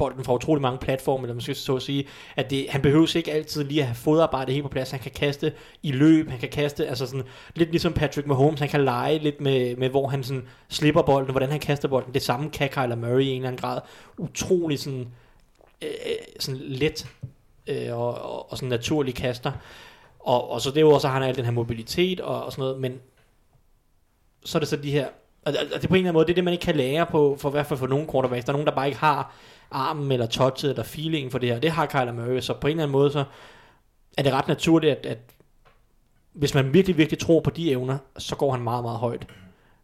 bolden 0.01 0.24
fra 0.24 0.34
utrolig 0.34 0.62
mange 0.62 0.77
platforme, 0.77 1.24
eller 1.24 1.34
man 1.34 1.41
skal 1.41 1.55
så 1.55 1.75
at 1.75 1.81
sige, 1.81 2.08
at 2.36 2.50
det, 2.50 2.65
han 2.70 2.81
behøver 2.81 3.15
ikke 3.15 3.31
altid 3.31 3.63
lige 3.63 3.81
at 3.81 3.88
have 3.88 3.96
fodarbejdet 3.96 4.53
helt 4.53 4.63
på 4.63 4.70
plads. 4.70 4.91
Han 4.91 5.00
kan 5.00 5.12
kaste 5.12 5.53
i 5.84 5.91
løb, 5.91 6.29
han 6.29 6.39
kan 6.39 6.50
kaste, 6.50 6.88
altså 6.88 7.05
sådan, 7.05 7.24
lidt 7.55 7.72
ligesom 7.72 7.93
Patrick 7.93 8.27
Mahomes, 8.27 8.60
han 8.60 8.70
kan 8.70 8.86
lege 8.86 9.17
lidt 9.17 9.41
med, 9.41 9.75
med 9.75 9.89
hvor 9.89 10.08
han 10.08 10.24
sådan 10.24 10.48
slipper 10.70 11.01
bolden, 11.01 11.31
hvordan 11.31 11.50
han 11.50 11.60
kaster 11.60 11.88
bolden. 11.88 12.13
Det 12.13 12.22
samme 12.22 12.50
kan 12.50 12.70
Kyler 12.70 12.96
Murray 12.96 13.22
i 13.22 13.29
en 13.29 13.36
eller 13.36 13.48
anden 13.48 13.62
grad. 13.62 13.79
Utrolig 14.17 14.79
sådan, 14.79 15.08
øh, 15.81 15.89
øh 16.05 16.15
sådan 16.39 16.62
let 16.62 17.08
øh, 17.67 17.98
og, 17.98 18.13
og, 18.13 18.51
og, 18.51 18.58
sådan 18.58 18.70
naturlig 18.70 19.15
kaster. 19.15 19.51
Og, 20.20 20.51
og 20.51 20.62
så 20.62 20.70
det 20.70 20.77
er 20.77 20.81
jo 20.81 20.91
også, 20.91 21.08
at 21.08 21.13
han 21.13 21.22
har 21.22 21.29
al 21.29 21.36
den 21.36 21.46
her 21.46 21.51
mobilitet 21.51 22.20
og, 22.20 22.43
og 22.43 22.51
sådan 22.51 22.62
noget, 22.62 22.81
men 22.81 23.00
så 24.46 24.58
er 24.58 24.60
det 24.60 24.70
så 24.70 24.75
de 24.75 24.91
her 24.91 25.08
og 25.46 25.53
det 25.53 25.62
på 25.62 25.67
en 25.72 25.81
eller 25.81 25.98
anden 25.98 26.13
måde, 26.13 26.25
det 26.25 26.31
er 26.31 26.36
det, 26.36 26.43
man 26.43 26.53
ikke 26.53 26.65
kan 26.65 26.75
lære 26.75 27.05
på, 27.05 27.38
for 27.39 27.50
i 27.50 27.51
hvert 27.51 27.65
fald 27.65 27.79
for 27.79 27.88
nogle 27.88 28.08
quarterbacks. 28.12 28.46
Der 28.46 28.51
er 28.51 28.53
nogen, 28.53 28.67
der 28.67 28.75
bare 28.75 28.88
ikke 28.88 29.00
har 29.00 29.34
armen, 29.72 30.12
eller 30.12 30.25
touchet, 30.25 30.70
eller 30.70 30.84
feelingen 30.84 31.32
for 31.32 31.40
det 31.40 31.50
her. 31.50 31.60
Det 31.60 31.72
har 31.72 31.86
Kyler 31.86 32.13
Murray, 32.13 32.40
så 32.40 32.54
på 32.54 32.68
en 32.68 32.72
eller 32.72 32.84
anden 32.84 32.92
måde, 32.92 33.12
så 33.12 33.24
er 34.18 34.24
det 34.24 34.34
ret 34.34 34.48
naturligt, 34.48 34.98
at, 34.98 35.06
at 35.06 35.18
hvis 36.34 36.54
man 36.54 36.74
virkelig, 36.74 36.98
virkelig 36.98 37.20
tror 37.20 37.40
på 37.40 37.50
de 37.50 37.72
evner, 37.72 37.98
så 38.18 38.36
går 38.36 38.51
han 38.51 38.62
meget, 38.62 38.84
meget 38.84 39.00
højt. 39.00 39.28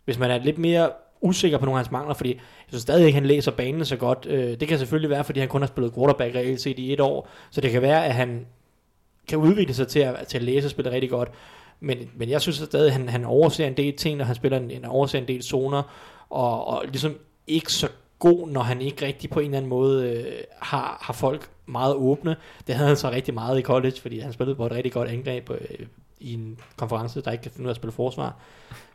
Hvis 0.06 0.17
man 0.17 0.32
er 0.32 0.38
lidt 0.38 0.58
mere 0.58 0.89
usikker 1.22 1.58
på 1.58 1.65
nogle 1.65 1.79
af 1.79 1.86
hans 1.86 1.91
mangler, 1.91 2.13
fordi 2.13 2.34
jeg 2.34 2.41
synes 2.67 2.82
stadig 2.82 3.06
ikke, 3.06 3.15
han 3.15 3.25
læser 3.25 3.51
banen 3.51 3.86
så 3.86 3.96
godt. 3.96 4.27
Øh, 4.29 4.60
det 4.60 4.67
kan 4.67 4.79
selvfølgelig 4.79 5.10
være, 5.10 5.24
fordi 5.24 5.39
han 5.39 5.50
kun 5.50 5.62
har 5.62 5.67
spillet 5.67 5.94
quarterback 5.94 6.36
reelt 6.36 6.62
set 6.62 6.79
i 6.79 6.94
et 6.94 7.00
år, 7.00 7.29
så 7.51 7.62
det 7.62 7.72
kan 7.72 7.82
være, 7.82 8.06
at 8.06 8.13
han 8.13 8.46
kan 9.27 9.38
udvikle 9.38 9.74
sig 9.74 9.88
til 9.88 10.00
at, 10.00 10.27
til 10.27 10.38
at 10.38 10.44
læse 10.44 10.67
og 10.67 10.72
spille 10.72 10.91
rigtig 10.91 11.10
godt. 11.10 11.32
Men, 11.79 11.98
men 12.15 12.29
jeg 12.29 12.41
synes 12.41 12.62
at 12.62 12.67
stadig, 12.67 12.88
at 12.88 12.94
han, 12.94 13.10
han 13.10 13.25
overser 13.25 13.67
en 13.67 13.77
del 13.77 13.96
ting, 13.96 14.17
når 14.17 14.25
han 14.25 14.36
spiller 14.36 14.58
en, 14.58 14.72
en 14.72 14.86
overser 14.86 15.17
en 15.17 15.27
del 15.27 15.44
zoner, 15.44 15.84
og, 16.29 16.67
og 16.67 16.84
ligesom 16.88 17.15
ikke 17.48 17.74
så 17.74 17.88
god, 18.19 18.50
når 18.50 18.62
han 18.62 18.81
ikke 18.81 19.05
rigtig 19.05 19.29
på 19.29 19.39
en 19.39 19.45
eller 19.45 19.57
anden 19.57 19.69
måde 19.69 20.12
øh, 20.12 20.43
har, 20.59 20.97
har 21.01 21.13
folk 21.13 21.50
meget 21.65 21.95
åbne. 21.95 22.36
Det 22.67 22.75
havde 22.75 22.88
han 22.88 22.97
så 22.97 23.12
rigtig 23.12 23.33
meget 23.33 23.59
i 23.59 23.62
college, 23.62 24.01
fordi 24.01 24.19
han 24.19 24.33
spillede 24.33 24.55
på 24.55 24.65
et 24.65 24.71
rigtig 24.71 24.91
godt 24.91 25.09
angreb 25.09 25.50
øh, 25.50 25.88
i 26.19 26.33
en 26.33 26.59
konference, 26.77 27.21
der 27.21 27.31
ikke 27.31 27.41
kan 27.41 27.51
finde 27.51 27.63
ud 27.63 27.69
af 27.69 27.71
at 27.71 27.75
spille 27.75 27.91
forsvar. 27.91 28.36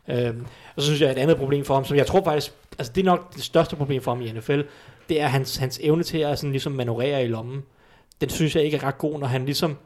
Øhm, 0.07 0.45
og 0.75 0.81
så 0.81 0.85
synes 0.85 1.01
jeg, 1.01 1.09
at 1.09 1.17
et 1.17 1.21
andet 1.21 1.37
problem 1.37 1.65
for 1.65 1.73
ham, 1.73 1.85
som 1.85 1.97
jeg 1.97 2.07
tror 2.07 2.23
faktisk, 2.23 2.53
altså 2.77 2.93
det 2.93 3.01
er 3.01 3.05
nok 3.05 3.33
det 3.35 3.43
største 3.43 3.75
problem 3.75 4.01
for 4.01 4.11
ham 4.11 4.21
i 4.21 4.31
NFL, 4.31 4.61
det 5.09 5.21
er 5.21 5.27
hans, 5.27 5.57
hans 5.57 5.79
evne 5.83 6.03
til 6.03 6.17
at 6.17 6.39
sådan 6.39 6.51
ligesom 6.51 6.71
manøvrere 6.71 7.23
i 7.23 7.27
lommen. 7.27 7.63
Den 8.21 8.29
synes 8.29 8.55
jeg 8.55 8.63
ikke 8.63 8.77
er 8.77 8.83
ret 8.83 8.97
god, 8.97 9.19
når 9.19 9.27
han 9.27 9.45
ligesom, 9.45 9.77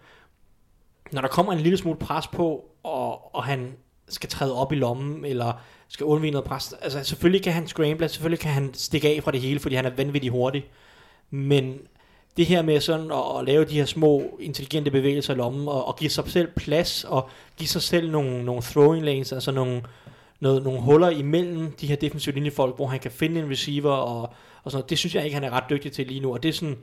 når 1.11 1.21
der 1.21 1.27
kommer 1.27 1.53
en 1.53 1.59
lille 1.59 1.77
smule 1.77 1.97
pres 1.97 2.27
på, 2.27 2.65
og, 2.83 3.35
og 3.35 3.43
han 3.43 3.73
skal 4.09 4.29
træde 4.29 4.55
op 4.55 4.71
i 4.71 4.75
lommen, 4.75 5.25
eller 5.25 5.53
skal 5.87 6.05
undvige 6.05 6.31
noget 6.31 6.45
pres. 6.45 6.73
Altså 6.81 7.03
selvfølgelig 7.03 7.43
kan 7.43 7.53
han 7.53 7.67
scramble, 7.67 8.09
selvfølgelig 8.09 8.39
kan 8.39 8.51
han 8.51 8.73
stikke 8.73 9.07
af 9.09 9.23
fra 9.23 9.31
det 9.31 9.41
hele, 9.41 9.59
fordi 9.59 9.75
han 9.75 9.85
er 9.85 9.89
vanvittigt 9.89 10.31
hurtig. 10.31 10.65
Men 11.29 11.79
det 12.37 12.45
her 12.45 12.61
med 12.61 12.79
sådan 12.79 13.11
at, 13.11 13.39
at 13.39 13.45
lave 13.45 13.65
de 13.65 13.73
her 13.73 13.85
små 13.85 14.37
intelligente 14.39 14.91
bevægelser 14.91 15.33
i 15.33 15.37
lommen, 15.37 15.67
og, 15.67 15.87
og 15.87 15.95
give 15.95 16.09
sig 16.09 16.23
selv 16.27 16.47
plads, 16.55 17.03
og 17.03 17.29
give 17.57 17.67
sig 17.67 17.81
selv 17.81 18.11
nogle, 18.11 18.45
nogle 18.45 18.61
throwing 18.61 19.05
lanes, 19.05 19.31
altså 19.31 19.51
nogle, 19.51 19.83
noget, 20.39 20.63
nogle 20.63 20.81
huller 20.81 21.09
imellem 21.09 21.71
de 21.71 21.87
her 21.87 21.95
defensive 21.95 22.35
linjefolk, 22.35 22.75
hvor 22.75 22.87
han 22.87 22.99
kan 22.99 23.11
finde 23.11 23.39
en 23.41 23.49
receiver, 23.49 23.91
og, 23.91 24.21
og 24.63 24.71
sådan 24.71 24.77
noget. 24.77 24.89
Det 24.89 24.97
synes 24.97 25.15
jeg 25.15 25.23
ikke, 25.23 25.33
han 25.33 25.43
er 25.43 25.49
ret 25.49 25.69
dygtig 25.69 25.91
til 25.91 26.07
lige 26.07 26.19
nu, 26.19 26.33
og 26.33 26.43
det 26.43 26.49
er 26.49 26.53
sådan, 26.53 26.77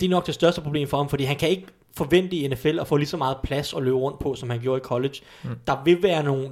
det 0.00 0.06
er 0.06 0.10
nok 0.10 0.26
det 0.26 0.34
største 0.34 0.60
problem 0.60 0.88
for 0.88 0.96
ham, 0.96 1.08
fordi 1.08 1.24
han 1.24 1.36
kan 1.36 1.48
ikke 1.48 1.66
forvente 1.96 2.36
i 2.36 2.48
NFL 2.48 2.78
at 2.80 2.86
få 2.86 2.96
lige 2.96 3.08
så 3.08 3.16
meget 3.16 3.36
plads 3.42 3.74
at 3.74 3.82
løbe 3.82 3.96
rundt 3.96 4.18
på, 4.18 4.34
som 4.34 4.50
han 4.50 4.60
gjorde 4.60 4.78
i 4.78 4.84
college. 4.84 5.14
Mm. 5.44 5.50
Der 5.66 5.82
vil 5.84 6.02
være 6.02 6.22
nogle 6.22 6.48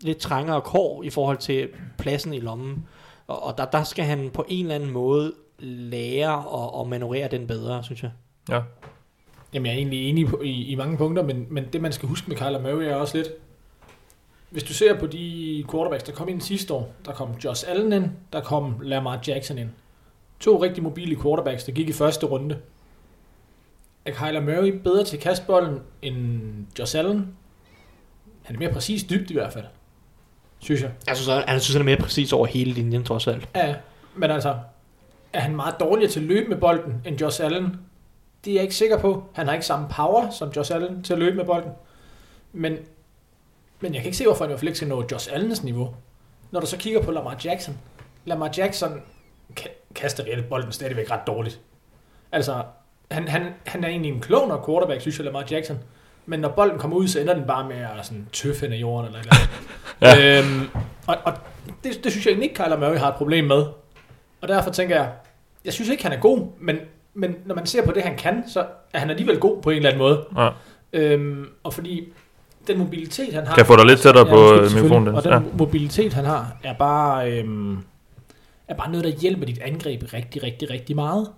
lidt 0.00 0.18
trængere 0.18 0.60
kår 0.60 1.02
i 1.02 1.10
forhold 1.10 1.36
til 1.36 1.68
pladsen 1.98 2.34
i 2.34 2.40
lommen, 2.40 2.86
og, 3.26 3.42
og 3.42 3.58
der, 3.58 3.64
der 3.64 3.84
skal 3.84 4.04
han 4.04 4.30
på 4.30 4.44
en 4.48 4.64
eller 4.64 4.74
anden 4.74 4.90
måde 4.90 5.32
lære 5.58 6.44
og, 6.44 6.74
og 6.74 6.88
manøvrere 6.88 7.28
den 7.28 7.46
bedre, 7.46 7.84
synes 7.84 8.02
jeg. 8.02 8.10
Ja. 8.48 8.60
Jamen, 9.52 9.66
jeg 9.66 9.72
er 9.72 9.76
egentlig 9.76 10.08
enig 10.08 10.26
på, 10.26 10.40
i, 10.40 10.62
i 10.64 10.74
mange 10.74 10.96
punkter, 10.96 11.22
men, 11.22 11.46
men 11.50 11.64
det, 11.72 11.80
man 11.80 11.92
skal 11.92 12.08
huske 12.08 12.28
med 12.28 12.36
Kyler 12.36 12.60
Murray, 12.60 12.84
er 12.84 12.94
også 12.94 13.16
lidt... 13.16 13.28
Hvis 14.50 14.62
du 14.62 14.72
ser 14.72 14.98
på 14.98 15.06
de 15.06 15.64
quarterbacks, 15.70 16.04
der 16.04 16.12
kom 16.12 16.28
ind 16.28 16.40
sidste 16.40 16.74
år, 16.74 16.92
der 17.04 17.12
kom 17.12 17.28
Josh 17.44 17.64
Allen 17.68 17.92
ind, 17.92 18.10
der 18.32 18.40
kom 18.40 18.74
Lamar 18.82 19.20
Jackson 19.26 19.58
ind. 19.58 19.68
To 20.40 20.62
rigtig 20.62 20.82
mobile 20.82 21.16
quarterbacks, 21.22 21.64
der 21.64 21.72
gik 21.72 21.88
i 21.88 21.92
første 21.92 22.26
runde. 22.26 22.58
Er 24.04 24.12
Kyler 24.12 24.40
Murray 24.40 24.70
bedre 24.84 25.04
til 25.04 25.20
kastbolden 25.20 25.78
end 26.02 26.40
Josh 26.78 26.98
Allen? 26.98 27.36
Han 28.42 28.56
er 28.56 28.58
mere 28.60 28.72
præcis 28.72 29.04
dybt 29.04 29.30
i 29.30 29.34
hvert 29.34 29.52
fald, 29.52 29.64
synes 30.58 30.82
jeg. 30.82 30.90
Jeg 31.06 31.16
synes, 31.16 31.44
han 31.46 31.60
synes, 31.60 31.74
han 31.74 31.80
er 31.80 31.84
mere 31.84 31.96
præcis 31.96 32.32
over 32.32 32.46
hele 32.46 32.72
linjen, 32.72 33.04
trods 33.04 33.26
alt. 33.26 33.48
Ja, 33.54 33.74
men 34.16 34.30
altså, 34.30 34.58
er 35.32 35.40
han 35.40 35.56
meget 35.56 35.74
dårligere 35.80 36.10
til 36.10 36.20
at 36.20 36.26
løbe 36.26 36.48
med 36.48 36.56
bolden 36.56 37.02
end 37.04 37.20
Josh 37.20 37.44
Allen? 37.44 37.76
Det 38.44 38.50
er 38.50 38.54
jeg 38.54 38.62
ikke 38.62 38.74
sikker 38.74 38.98
på. 38.98 39.24
Han 39.34 39.46
har 39.46 39.54
ikke 39.54 39.66
samme 39.66 39.88
power 39.90 40.30
som 40.30 40.48
Josh 40.56 40.74
Allen 40.74 41.02
til 41.02 41.12
at 41.12 41.18
løbe 41.18 41.36
med 41.36 41.44
bolden. 41.44 41.70
Men, 42.52 42.76
men 43.80 43.94
jeg 43.94 44.02
kan 44.02 44.06
ikke 44.08 44.18
se, 44.18 44.24
hvorfor 44.24 44.44
han 44.44 44.50
i 44.50 44.52
hvert 44.52 44.60
fald 44.60 44.68
ikke 44.68 44.76
skal 44.76 44.88
nå 44.88 45.04
Josh 45.12 45.28
Allens 45.32 45.62
niveau. 45.64 45.94
Når 46.50 46.60
du 46.60 46.66
så 46.66 46.76
kigger 46.76 47.02
på 47.02 47.10
Lamar 47.10 47.40
Jackson. 47.44 47.78
Lamar 48.24 48.50
Jackson 48.56 49.02
ka- 49.60 49.92
kaster 49.94 50.24
reelt 50.24 50.48
bolden 50.48 50.72
stadigvæk 50.72 51.10
ret 51.10 51.26
dårligt. 51.26 51.60
Altså, 52.32 52.62
han, 53.10 53.28
han, 53.28 53.42
han 53.66 53.84
er 53.84 53.88
egentlig 53.88 54.12
en 54.12 54.20
klog 54.20 54.48
nok 54.48 54.66
quarterback, 54.66 55.00
synes 55.00 55.18
jeg, 55.18 55.24
Lamar 55.24 55.44
Jackson. 55.50 55.78
Men 56.26 56.40
når 56.40 56.48
bolden 56.48 56.78
kommer 56.78 56.96
ud, 56.96 57.08
så 57.08 57.20
ender 57.20 57.34
den 57.34 57.44
bare 57.46 57.68
med 57.68 57.76
at 57.76 58.06
sådan 58.06 58.26
tøffe 58.32 58.60
hen 58.60 58.72
ad 58.72 58.78
jorden. 58.78 59.06
Eller, 59.06 59.20
eller. 59.20 59.34
Ja. 60.02 60.38
øhm, 60.38 60.68
og 61.06 61.16
og 61.24 61.32
det, 61.84 62.04
det 62.04 62.12
synes 62.12 62.26
jeg 62.26 62.42
ikke, 62.42 62.54
Kyler 62.54 62.78
Murray 62.78 62.98
har 62.98 63.08
et 63.08 63.14
problem 63.14 63.44
med. 63.44 63.64
Og 64.40 64.48
derfor 64.48 64.70
tænker 64.70 64.96
jeg, 64.96 65.12
jeg 65.64 65.72
synes 65.72 65.88
ikke, 65.90 66.02
han 66.02 66.12
er 66.12 66.16
god, 66.20 66.46
men, 66.60 66.76
men 67.14 67.36
når 67.44 67.54
man 67.54 67.66
ser 67.66 67.84
på 67.84 67.92
det, 67.92 68.02
han 68.02 68.16
kan, 68.16 68.44
så 68.48 68.66
er 68.92 68.98
han 68.98 69.10
alligevel 69.10 69.38
god 69.38 69.62
på 69.62 69.70
en 69.70 69.76
eller 69.76 69.88
anden 69.90 69.98
måde. 69.98 70.24
ja. 70.36 70.48
Øhm, 70.92 71.46
og 71.64 71.74
fordi 71.74 72.12
den 72.66 72.78
mobilitet, 72.78 73.34
han 73.34 73.46
har... 73.46 73.54
Kan 73.54 73.58
jeg 73.58 73.66
få 73.66 73.76
dig 73.76 73.86
lidt 73.86 74.00
tættere 74.00 74.26
på, 74.26 74.36
undskyld, 74.36 74.78
øh, 74.78 74.84
mikrofonen, 74.84 75.14
Og 75.14 75.24
den 75.24 75.32
ja. 75.32 75.40
mobilitet, 75.58 76.12
han 76.12 76.24
har, 76.24 76.56
er 76.64 76.74
bare, 76.74 77.32
øhm, 77.32 77.78
er 78.68 78.74
bare 78.74 78.90
noget, 78.90 79.04
der 79.04 79.10
hjælper 79.10 79.46
dit 79.46 79.58
angreb 79.58 80.02
rigtig, 80.12 80.42
rigtig, 80.42 80.70
rigtig 80.70 80.96
meget. 80.96 81.30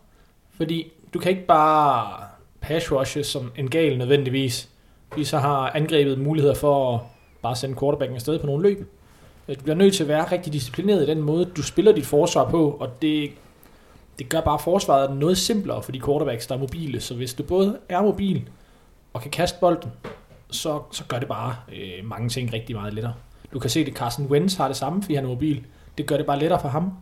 Fordi 0.57 0.93
du 1.15 1.19
kan 1.19 1.31
ikke 1.31 1.47
bare 1.47 2.25
pass 2.61 2.93
rushe 2.93 3.25
som 3.25 3.53
en 3.57 3.71
gal 3.71 3.99
nødvendigvis. 3.99 4.69
Fordi 5.09 5.25
så 5.25 5.39
har 5.39 5.71
angrebet 5.71 6.19
muligheder 6.19 6.55
for 6.55 6.95
at 6.95 7.01
bare 7.43 7.57
sende 7.57 7.77
quarterbacken 7.81 8.15
afsted 8.15 8.39
på 8.39 8.47
nogle 8.47 8.63
løb. 8.63 8.93
Øh, 9.49 9.57
du 9.57 9.63
bliver 9.63 9.77
nødt 9.77 9.95
til 9.95 10.05
at 10.05 10.09
være 10.09 10.33
rigtig 10.33 10.53
disciplineret 10.53 11.03
i 11.03 11.07
den 11.07 11.21
måde, 11.21 11.45
du 11.45 11.63
spiller 11.63 11.93
dit 11.93 12.07
forsvar 12.07 12.51
på, 12.51 12.71
og 12.71 13.03
det, 13.03 13.31
det 14.19 14.29
gør 14.29 14.41
bare 14.41 14.59
forsvaret 14.59 15.17
noget 15.17 15.39
simplere 15.39 15.83
for 15.83 15.93
de 15.93 16.01
quarterbacks, 16.01 16.47
der 16.47 16.55
er 16.55 16.59
mobile. 16.59 17.01
Så 17.01 17.15
hvis 17.15 17.35
du 17.35 17.43
både 17.43 17.79
er 17.89 18.03
mobil 18.03 18.49
og 19.13 19.23
kan 19.23 19.31
kaste 19.31 19.59
bolden, 19.61 19.91
så, 20.51 20.83
så 20.91 21.05
gør 21.05 21.19
det 21.19 21.29
bare 21.29 21.57
øh, 21.73 22.05
mange 22.05 22.29
ting 22.29 22.53
rigtig 22.53 22.77
meget 22.77 22.95
lettere. 22.95 23.15
Du 23.53 23.59
kan 23.59 23.71
se, 23.71 23.81
at 23.81 23.93
Carson 23.93 24.27
Wentz 24.27 24.55
har 24.55 24.69
det 24.69 24.77
samme, 24.77 25.03
fordi 25.03 25.15
han 25.15 25.25
er 25.25 25.29
mobil. 25.29 25.67
Det 25.99 26.07
gør 26.07 26.17
det 26.17 26.27
bare 26.27 26.39
lettere 26.39 26.61
for 26.61 26.69
ham. 26.69 26.93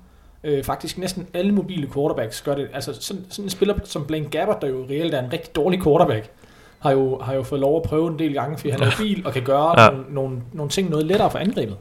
Øh, 0.45 0.65
faktisk 0.65 0.99
næsten 0.99 1.27
alle 1.35 1.53
mobile 1.53 1.89
quarterbacks 1.95 2.43
gør 2.43 2.55
det. 2.55 2.69
Altså 2.75 3.03
sådan, 3.03 3.25
sådan 3.29 3.45
en 3.45 3.51
spiller 3.51 3.75
som 3.85 4.05
Blaine 4.07 4.29
Gabbert, 4.29 4.63
der 4.63 4.69
jo 4.69 4.87
reelt 4.91 5.15
er 5.15 5.23
en 5.25 5.33
rigtig 5.33 5.57
dårlig 5.57 5.83
quarterback, 5.83 6.31
har 6.79 6.91
jo, 6.91 7.19
har 7.19 7.35
jo 7.35 7.43
fået 7.43 7.61
lov 7.61 7.77
at 7.77 7.83
prøve 7.83 8.09
en 8.09 8.19
del 8.19 8.33
gange, 8.35 8.57
fordi 8.59 8.71
han 8.71 8.81
er 8.83 8.87
mobil 8.99 9.27
og 9.27 9.33
kan 9.33 9.43
gøre 9.43 9.81
Ja. 9.81 9.85
ja. 9.85 9.91
nogle, 9.91 10.05
nogle, 10.15 10.43
nogle 10.53 10.71
ting 10.71 10.91
noget 10.91 11.07
lettere 11.07 11.31
for 11.31 11.39
angrebet. 11.39 11.77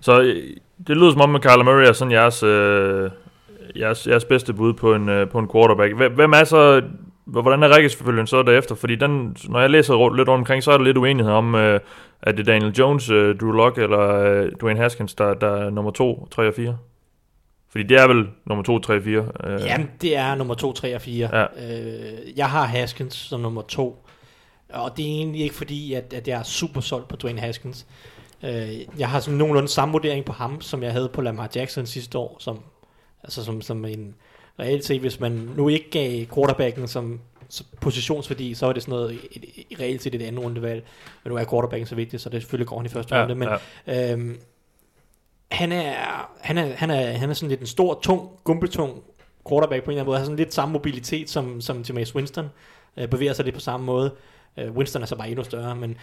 Så 0.00 0.20
øh, 0.20 0.36
det 0.86 0.96
lyder 0.96 1.10
som 1.12 1.20
om, 1.20 1.34
at 1.34 1.42
Kyler 1.42 1.64
Murray 1.64 1.86
er 1.88 1.92
sådan 1.92 2.12
jeres, 2.12 2.42
øh, 2.42 3.10
jeres, 3.78 4.06
jeres 4.06 4.24
bedste 4.24 4.52
bud 4.52 4.72
på 4.72 4.94
en, 4.94 5.08
øh, 5.08 5.28
på 5.30 5.38
en 5.38 5.48
quarterback. 5.52 5.94
Hvem- 6.14 6.32
er 6.32 6.44
så, 6.44 6.82
hvordan 7.26 7.62
er 7.62 7.68
rækkefølgen 7.68 8.26
så 8.26 8.42
derefter? 8.42 8.74
Fordi 8.74 8.94
den, 8.94 9.36
når 9.48 9.60
jeg 9.60 9.70
læser 9.70 9.94
lidt 10.16 10.28
rundt 10.28 10.40
omkring, 10.40 10.62
så 10.62 10.70
er 10.72 10.76
der 10.76 10.84
lidt 10.84 10.96
uenighed 10.98 11.32
om, 11.32 11.54
øh, 11.54 11.80
at 12.22 12.36
det 12.36 12.48
er 12.48 12.52
Daniel 12.52 12.72
Jones, 12.72 13.10
øh, 13.10 13.36
Drew 13.38 13.50
Lock 13.52 13.78
eller 13.78 14.00
øh, 14.20 14.52
Dwayne 14.60 14.80
Haskins, 14.80 15.14
der, 15.14 15.34
der 15.34 15.50
er 15.50 15.70
nummer 15.70 15.90
2, 15.90 16.28
3 16.30 16.48
og 16.48 16.54
4. 16.54 16.76
Fordi 17.74 17.86
det 17.86 18.00
er 18.00 18.08
vel 18.08 18.26
nummer 18.46 18.64
2, 18.64 18.78
3 18.78 18.96
og 18.96 19.02
4. 19.02 19.26
Øh, 19.44 19.60
Jamen, 19.60 19.90
det 20.00 20.16
er 20.16 20.34
nummer 20.34 20.54
2, 20.54 20.72
3 20.72 20.94
og 20.94 21.00
4. 21.00 21.28
Ja. 21.32 21.44
Øh, 21.44 22.38
jeg 22.38 22.50
har 22.50 22.64
Haskins 22.64 23.14
som 23.14 23.40
nummer 23.40 23.62
2. 23.62 24.06
Og 24.72 24.96
det 24.96 25.04
er 25.04 25.08
egentlig 25.08 25.42
ikke 25.42 25.54
fordi, 25.54 25.92
at, 25.92 26.12
at 26.12 26.28
jeg 26.28 26.38
er 26.38 26.42
super 26.42 26.80
solgt 26.80 27.08
på 27.08 27.16
Dwayne 27.16 27.40
Haskins. 27.40 27.86
Øh, 28.42 28.98
jeg 28.98 29.08
har 29.08 29.20
sådan 29.20 29.38
nogenlunde 29.38 29.68
samme 29.68 29.92
vurdering 29.92 30.24
på 30.24 30.32
ham, 30.32 30.60
som 30.60 30.82
jeg 30.82 30.92
havde 30.92 31.08
på 31.08 31.20
Lamar 31.20 31.50
Jackson 31.54 31.86
sidste 31.86 32.18
år. 32.18 32.36
Som, 32.38 32.60
altså 33.22 33.44
som, 33.44 33.62
som 33.62 33.84
en 33.84 34.14
reelt 34.60 34.84
set, 34.84 35.00
hvis 35.00 35.20
man 35.20 35.32
nu 35.56 35.68
ikke 35.68 35.90
gav 35.90 36.24
quarterbacken 36.34 36.88
som 36.88 37.20
positionsværdi, 37.80 38.54
så 38.54 38.66
var 38.66 38.72
det 38.72 38.82
sådan 38.82 38.92
noget 38.92 39.18
et, 39.30 39.44
et, 39.70 39.80
reelt 39.80 40.02
set 40.02 40.14
et 40.14 40.22
andet 40.22 40.44
rundevalg. 40.44 40.84
Men 41.24 41.30
nu 41.30 41.36
er 41.36 41.44
quarterbacken 41.44 41.86
så 41.86 41.94
vigtig, 41.94 42.20
så 42.20 42.28
det 42.28 42.42
selvfølgelig 42.42 42.68
går 42.68 42.76
han 42.76 42.86
i 42.86 42.88
første 42.88 43.16
ja, 43.16 43.22
runde. 43.22 43.34
Men 43.34 43.48
ja. 43.86 44.12
Øhm, 44.12 44.38
han, 45.50 45.72
er, 45.72 46.30
han, 46.40 46.58
er, 46.58 46.74
han, 46.74 46.90
er, 46.90 47.12
han 47.12 47.30
er 47.30 47.34
sådan 47.34 47.48
lidt 47.48 47.60
en 47.60 47.66
stor, 47.66 48.00
tung, 48.02 48.30
gumpetung 48.44 49.02
quarterback 49.48 49.84
på 49.84 49.90
en 49.90 49.92
eller 49.92 50.02
anden 50.02 50.06
måde. 50.06 50.16
Han 50.16 50.20
har 50.20 50.24
sådan 50.24 50.36
lidt 50.36 50.54
samme 50.54 50.72
mobilitet 50.72 51.30
som, 51.30 51.60
som 51.60 51.82
Jameis 51.82 52.14
Winston. 52.14 52.50
Øh, 52.96 53.08
bevæger 53.08 53.32
sig 53.32 53.44
lidt 53.44 53.54
på 53.54 53.60
samme 53.60 53.86
måde. 53.86 54.14
Øh, 54.58 54.72
Winston 54.72 55.02
er 55.02 55.06
så 55.06 55.16
bare 55.16 55.28
endnu 55.28 55.44
større, 55.44 55.76
men 55.76 55.96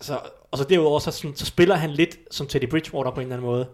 så, 0.00 0.18
og 0.50 0.58
så 0.58 0.64
derudover, 0.64 0.98
så, 0.98 1.10
sådan, 1.10 1.36
så 1.36 1.46
spiller 1.46 1.74
han 1.74 1.90
lidt 1.90 2.18
som 2.30 2.46
Teddy 2.46 2.68
Bridgewater 2.70 3.10
på 3.10 3.20
en 3.20 3.26
eller 3.26 3.36
anden 3.36 3.50
måde. 3.50 3.68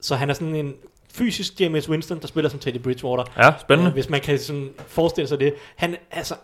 Så 0.00 0.16
han 0.16 0.30
er 0.30 0.34
sådan 0.34 0.54
en 0.54 0.74
fysisk 1.12 1.60
Jameis 1.60 1.88
Winston, 1.88 2.20
der 2.20 2.26
spiller 2.26 2.48
som 2.48 2.60
Teddy 2.60 2.78
Bridgewater. 2.82 3.24
ja, 3.36 3.52
spændende. 3.60 3.90
Øh, 3.90 3.94
hvis 3.94 4.08
man 4.08 4.20
kan 4.20 4.38
sådan 4.38 4.70
forestille 4.86 5.28
sig 5.28 5.40
det. 5.40 5.54
Han, 5.76 5.96
altså, 6.10 6.34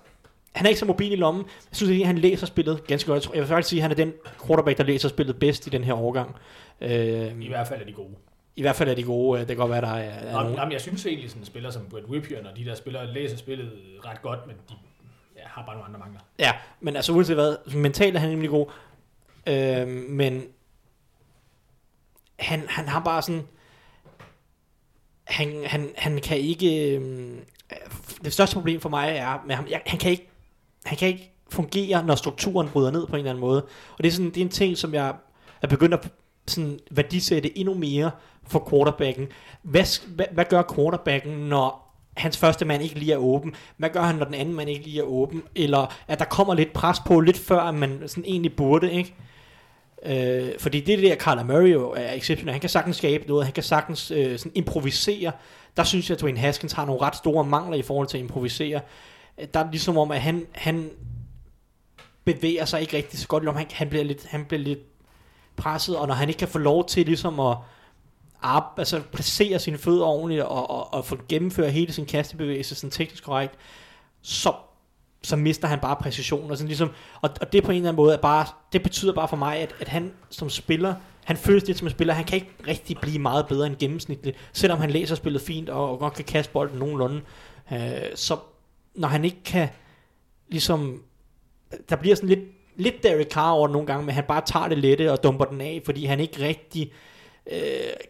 han 0.55 0.67
er 0.67 0.69
ikke 0.69 0.81
så 0.81 0.87
mobil 0.87 1.13
i 1.13 1.17
lommen. 1.17 1.45
Jeg 1.45 1.77
synes 1.77 1.91
ikke, 1.91 2.07
han 2.07 2.19
læser 2.19 2.47
spillet 2.47 2.87
ganske 2.87 3.11
godt. 3.11 3.31
Jeg 3.33 3.41
vil 3.41 3.49
faktisk 3.49 3.69
sige, 3.69 3.79
at 3.79 3.83
han 3.83 3.91
er 3.91 3.95
den 3.95 4.13
quarterback, 4.47 4.79
der 4.79 4.85
læser 4.85 5.09
spillet 5.09 5.39
bedst 5.39 5.67
i 5.67 5.71
den 5.71 5.85
her 5.85 5.95
årgang. 5.95 6.37
Øh, 6.81 7.43
I 7.43 7.49
hvert 7.49 7.69
fald 7.69 7.81
er 7.81 7.87
de 7.87 7.93
gode. 7.93 8.15
I 8.57 8.63
hvert 8.63 8.77
fald 8.77 8.89
er 8.89 8.95
de 8.95 9.03
gode. 9.03 9.39
Det 9.41 9.49
kan 9.49 9.57
godt 9.57 9.71
være, 9.71 9.81
der 9.81 9.87
er, 9.87 10.11
er 10.11 10.41
Jamen, 10.41 10.55
jamen, 10.55 10.73
jeg 10.73 10.81
synes 10.81 11.07
egentlig, 11.07 11.31
sådan 11.31 11.43
en 11.43 11.47
spiller 11.47 11.71
som 11.71 11.87
Brett 11.91 12.07
Whippian 12.07 12.47
og 12.47 12.57
de 12.57 12.65
der 12.65 12.75
spillere 12.75 13.13
læser 13.13 13.37
spillet 13.37 13.73
ret 14.05 14.23
godt, 14.23 14.47
men 14.47 14.57
de 14.69 14.75
ja, 15.37 15.43
har 15.45 15.65
bare 15.67 15.75
nogle 15.75 15.89
andre 15.89 15.99
mangler. 15.99 16.21
Ja, 16.39 16.53
men 16.81 16.97
altså 16.97 17.13
uanset 17.13 17.37
hvad, 17.37 17.75
mentalt 17.75 18.17
er 18.17 18.21
han 18.21 18.31
rimelig 18.31 18.51
god. 18.51 18.67
Øh, 19.47 19.89
men 19.89 20.43
han, 22.39 22.63
han 22.69 22.89
har 22.89 23.01
bare 23.05 23.23
sådan... 23.23 23.43
Han, 25.25 25.65
han, 25.67 25.91
han 25.97 26.21
kan 26.21 26.39
ikke... 26.39 26.97
Øh, 26.97 27.37
det 28.25 28.33
største 28.33 28.55
problem 28.55 28.81
for 28.81 28.89
mig 28.89 29.17
er 29.17 29.45
med 29.47 29.55
ham, 29.55 29.67
jeg, 29.71 29.83
han 29.87 29.99
kan 29.99 30.11
ikke 30.11 30.29
han 30.85 30.99
kan 30.99 31.09
ikke 31.09 31.33
fungere, 31.51 32.07
når 32.07 32.15
strukturen 32.15 32.69
bryder 32.69 32.91
ned 32.91 33.07
på 33.07 33.13
en 33.13 33.19
eller 33.19 33.31
anden 33.31 33.41
måde. 33.41 33.63
Og 33.93 33.99
det 33.99 34.07
er, 34.07 34.13
sådan, 34.13 34.31
det 34.31 34.37
er 34.37 34.43
en 34.43 34.49
ting, 34.49 34.79
som 34.79 34.95
jeg 34.95 35.15
er 35.63 35.67
begyndt 35.67 35.95
at 35.95 36.09
sådan, 36.49 36.79
værdisætte 36.91 37.59
endnu 37.59 37.75
mere 37.75 38.11
for 38.47 38.69
quarterbacken. 38.71 39.27
Hvad, 39.63 40.09
hvad, 40.09 40.27
hvad 40.33 40.45
gør 40.45 40.63
quarterbacken, 40.75 41.33
når 41.33 41.95
hans 42.17 42.39
første 42.39 42.65
mand 42.65 42.83
ikke 42.83 42.99
lige 42.99 43.13
er 43.13 43.17
åben? 43.17 43.55
Hvad 43.77 43.91
gør 43.91 44.03
han, 44.03 44.15
når 44.15 44.25
den 44.25 44.35
anden 44.35 44.55
mand 44.55 44.71
ikke 44.71 44.85
lige 44.85 45.01
er 45.01 45.05
åben? 45.05 45.43
Eller 45.55 45.95
at 46.09 46.19
der 46.19 46.25
kommer 46.25 46.55
lidt 46.55 46.73
pres 46.73 46.99
på, 47.07 47.21
lidt 47.21 47.39
før 47.39 47.61
at 47.61 47.75
man 47.75 48.03
sådan 48.07 48.25
egentlig 48.27 48.57
burde, 48.57 48.93
ikke? 48.93 49.15
Øh, 50.07 50.53
fordi 50.59 50.81
det 50.81 50.99
det 50.99 51.11
der, 51.11 51.17
Carla 51.17 51.43
Murray 51.43 51.73
jo 51.73 51.91
er 51.97 52.13
exceptionel. 52.13 52.53
Han 52.53 52.61
kan 52.61 52.71
sagtens 52.71 52.97
skabe 52.97 53.25
noget, 53.29 53.45
han 53.45 53.53
kan 53.53 53.63
sagtens 53.63 54.11
øh, 54.11 54.39
sådan 54.39 54.53
improvisere. 54.55 55.33
Der 55.77 55.85
synes 55.85 56.11
jeg, 56.11 56.17
at 56.17 56.21
Dwayne 56.21 56.39
Haskins 56.39 56.73
har 56.73 56.85
nogle 56.85 57.01
ret 57.01 57.17
store 57.17 57.45
mangler 57.45 57.77
i 57.77 57.83
forhold 57.83 58.07
til 58.07 58.19
at 58.19 58.23
improvisere. 58.23 58.81
Der 59.39 59.61
er 59.61 59.63
det 59.63 59.73
ligesom 59.73 59.99
om, 59.99 60.11
at 60.11 60.21
han, 60.21 60.47
han 60.53 60.91
bevæger 62.25 62.65
sig 62.65 62.81
ikke 62.81 62.97
rigtig 62.97 63.19
så 63.19 63.29
godt. 63.29 63.49
Om 63.49 63.57
han, 63.57 63.67
han, 63.73 63.89
bliver 63.89 64.05
lidt, 64.05 64.27
han 64.27 64.45
bliver 64.45 64.61
lidt 64.63 64.79
presset, 65.57 65.97
og 65.97 66.07
når 66.07 66.15
han 66.15 66.29
ikke 66.29 66.39
kan 66.39 66.49
få 66.49 66.59
lov 66.59 66.87
til 66.87 67.07
ligesom 67.07 67.41
at 67.41 67.57
arbe, 68.43 68.81
altså 68.81 69.03
placere 69.13 69.59
sine 69.59 69.79
fødder 69.79 70.05
ordentligt 70.05 70.43
og, 70.43 70.71
og, 70.71 70.95
og 70.95 71.05
få 71.05 71.19
gennemføre 71.29 71.71
hele 71.71 71.93
sin 71.93 72.07
kastebevægelse 72.07 72.75
sådan 72.75 72.91
teknisk 72.91 73.25
korrekt, 73.25 73.55
så, 74.23 74.53
så 75.23 75.37
mister 75.37 75.69
han 75.69 75.81
bare 75.81 75.97
præcision. 75.97 76.51
Og, 76.51 76.57
sådan 76.57 76.69
ligesom, 76.69 76.91
og, 77.21 77.31
og 77.41 77.53
det 77.53 77.65
på 77.65 77.71
en 77.71 77.77
eller 77.77 77.89
anden 77.89 78.03
måde 78.03 78.15
er 78.15 78.21
bare, 78.21 78.47
det 78.73 78.83
betyder 78.83 79.13
bare 79.13 79.29
for 79.29 79.37
mig, 79.37 79.57
at, 79.59 79.75
at 79.81 79.89
han 79.89 80.13
som 80.31 80.51
spiller, 80.51 80.95
han 81.25 81.37
føles 81.37 81.67
lidt 81.67 81.79
som 81.79 81.87
en 81.87 81.91
spiller, 81.91 82.15
han 82.15 82.25
kan 82.25 82.37
ikke 82.37 82.55
rigtig 82.69 82.97
blive 83.01 83.19
meget 83.19 83.47
bedre 83.47 83.67
end 83.67 83.77
gennemsnitligt, 83.77 84.37
selvom 84.53 84.79
han 84.79 84.91
læser 84.91 85.15
spillet 85.15 85.43
fint 85.43 85.69
og, 85.69 85.91
og 85.91 85.99
godt 85.99 86.15
kan 86.15 86.25
kaste 86.25 86.53
bolden 86.53 86.79
nogenlunde. 86.79 87.21
Øh, 87.73 87.79
så 88.15 88.37
når 88.95 89.09
han 89.09 89.25
ikke 89.25 89.43
kan, 89.45 89.69
ligesom, 90.49 91.03
der 91.89 91.97
bliver 91.97 92.17
sådan 92.17 92.29
lidt, 92.29 92.41
lidt 92.77 93.03
Derek 93.03 93.33
Carr 93.33 93.53
over 93.53 93.69
nogle 93.69 93.87
gange, 93.87 94.07
men 94.07 94.15
han 94.15 94.25
bare 94.29 94.43
tager 94.47 94.69
det 94.69 94.79
lette 94.79 95.13
og 95.13 95.23
dumper 95.23 95.45
den 95.45 95.61
af, 95.61 95.83
fordi 95.85 96.05
han 96.05 96.21
ikke 96.21 96.47
rigtig 96.47 96.93
øh, 97.53 97.59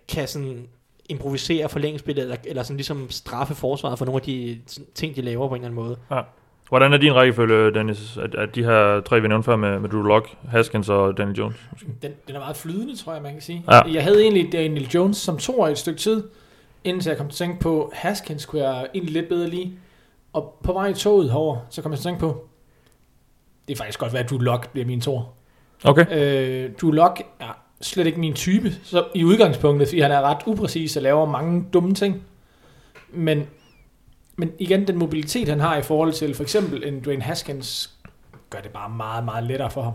kan 0.09 0.29
sådan 0.29 0.69
improvisere 1.09 1.69
forlængspillet, 1.69 2.23
eller, 2.23 2.37
eller 2.45 2.63
sådan 2.63 2.77
ligesom 2.77 3.11
straffe 3.11 3.55
forsvaret 3.55 3.99
for 3.99 4.05
nogle 4.05 4.21
af 4.21 4.23
de 4.23 4.61
sådan, 4.67 4.87
ting, 4.95 5.17
de 5.17 5.23
laver 5.23 5.49
på 5.49 5.55
en 5.55 5.61
eller 5.61 5.69
anden 5.69 5.85
måde. 5.85 5.97
Ja. 6.11 6.21
Hvordan 6.69 6.93
er 6.93 6.97
din 6.97 7.15
rækkefølge, 7.15 7.75
Dennis, 7.75 8.17
at, 8.17 8.35
at 8.35 8.55
de 8.55 8.65
her 8.65 9.01
tre, 9.01 9.21
vi 9.21 9.29
nævnte 9.29 9.47
før 9.47 9.57
med, 9.57 9.79
med 9.79 9.89
Drew 9.91 10.03
Lock, 10.03 10.29
Haskins 10.49 10.89
og 10.89 11.17
Daniel 11.17 11.37
Jones? 11.37 11.57
Den, 12.03 12.13
den 12.27 12.37
er 12.37 12.39
meget 12.39 12.57
flydende, 12.57 12.97
tror 12.97 13.13
jeg, 13.13 13.23
man 13.23 13.33
kan 13.33 13.43
sige. 13.43 13.65
Ja. 13.71 13.83
Jeg 13.93 14.03
havde 14.03 14.23
egentlig 14.23 14.53
Daniel 14.53 14.91
Jones 14.95 15.17
som 15.17 15.39
to 15.39 15.67
et 15.67 15.79
stykke 15.79 16.01
tid, 16.01 16.23
indtil 16.85 17.11
jeg 17.11 17.19
kom 17.19 17.29
til 17.29 17.45
at 17.45 17.49
tænke 17.49 17.63
på, 17.63 17.93
Haskins 17.95 18.47
kunne 18.47 18.69
jeg 18.69 18.87
egentlig 18.95 19.13
lidt 19.13 19.29
bedre 19.29 19.49
lide. 19.49 19.73
Og 20.35 20.59
på 20.63 20.73
vej 20.73 20.87
i 20.87 20.95
toget 20.95 21.31
herover, 21.31 21.59
så 21.71 21.83
kom 21.83 21.93
jeg 21.93 21.99
til 21.99 22.09
at 22.09 22.13
tænke 22.13 22.21
på, 22.21 22.49
det 23.69 23.75
er 23.75 23.79
faktisk 23.79 23.99
godt 23.99 24.13
være, 24.13 24.23
at 24.23 24.31
Drew 24.31 24.39
Lock 24.39 24.73
bliver 24.73 24.87
min 24.87 25.01
tor. 25.01 25.33
Okay. 25.85 26.07
Øh, 26.11 26.73
Drew 26.81 26.91
Lock 26.91 27.23
er 27.41 27.59
slet 27.81 28.07
ikke 28.07 28.21
min 28.21 28.35
type, 28.35 28.73
så 28.83 29.05
i 29.15 29.25
udgangspunktet, 29.25 29.89
fordi 29.89 30.01
han 30.01 30.13
er 30.13 30.21
ret 30.21 30.39
upræcis 30.47 30.97
og 30.97 31.03
laver 31.03 31.27
mange 31.27 31.67
dumme 31.73 31.95
ting. 31.95 32.23
Men, 33.11 33.47
men 34.37 34.53
igen, 34.59 34.87
den 34.87 34.99
mobilitet, 34.99 35.49
han 35.49 35.61
har 35.61 35.77
i 35.77 35.83
forhold 35.83 36.13
til 36.13 36.35
for 36.35 36.43
eksempel 36.43 36.85
en 36.85 37.05
Dwayne 37.05 37.23
Haskins, 37.23 37.95
gør 38.51 38.59
det 38.59 38.71
bare 38.71 38.91
meget, 38.91 39.25
meget 39.25 39.45
lettere 39.45 39.71
for 39.71 39.83
ham. 39.83 39.93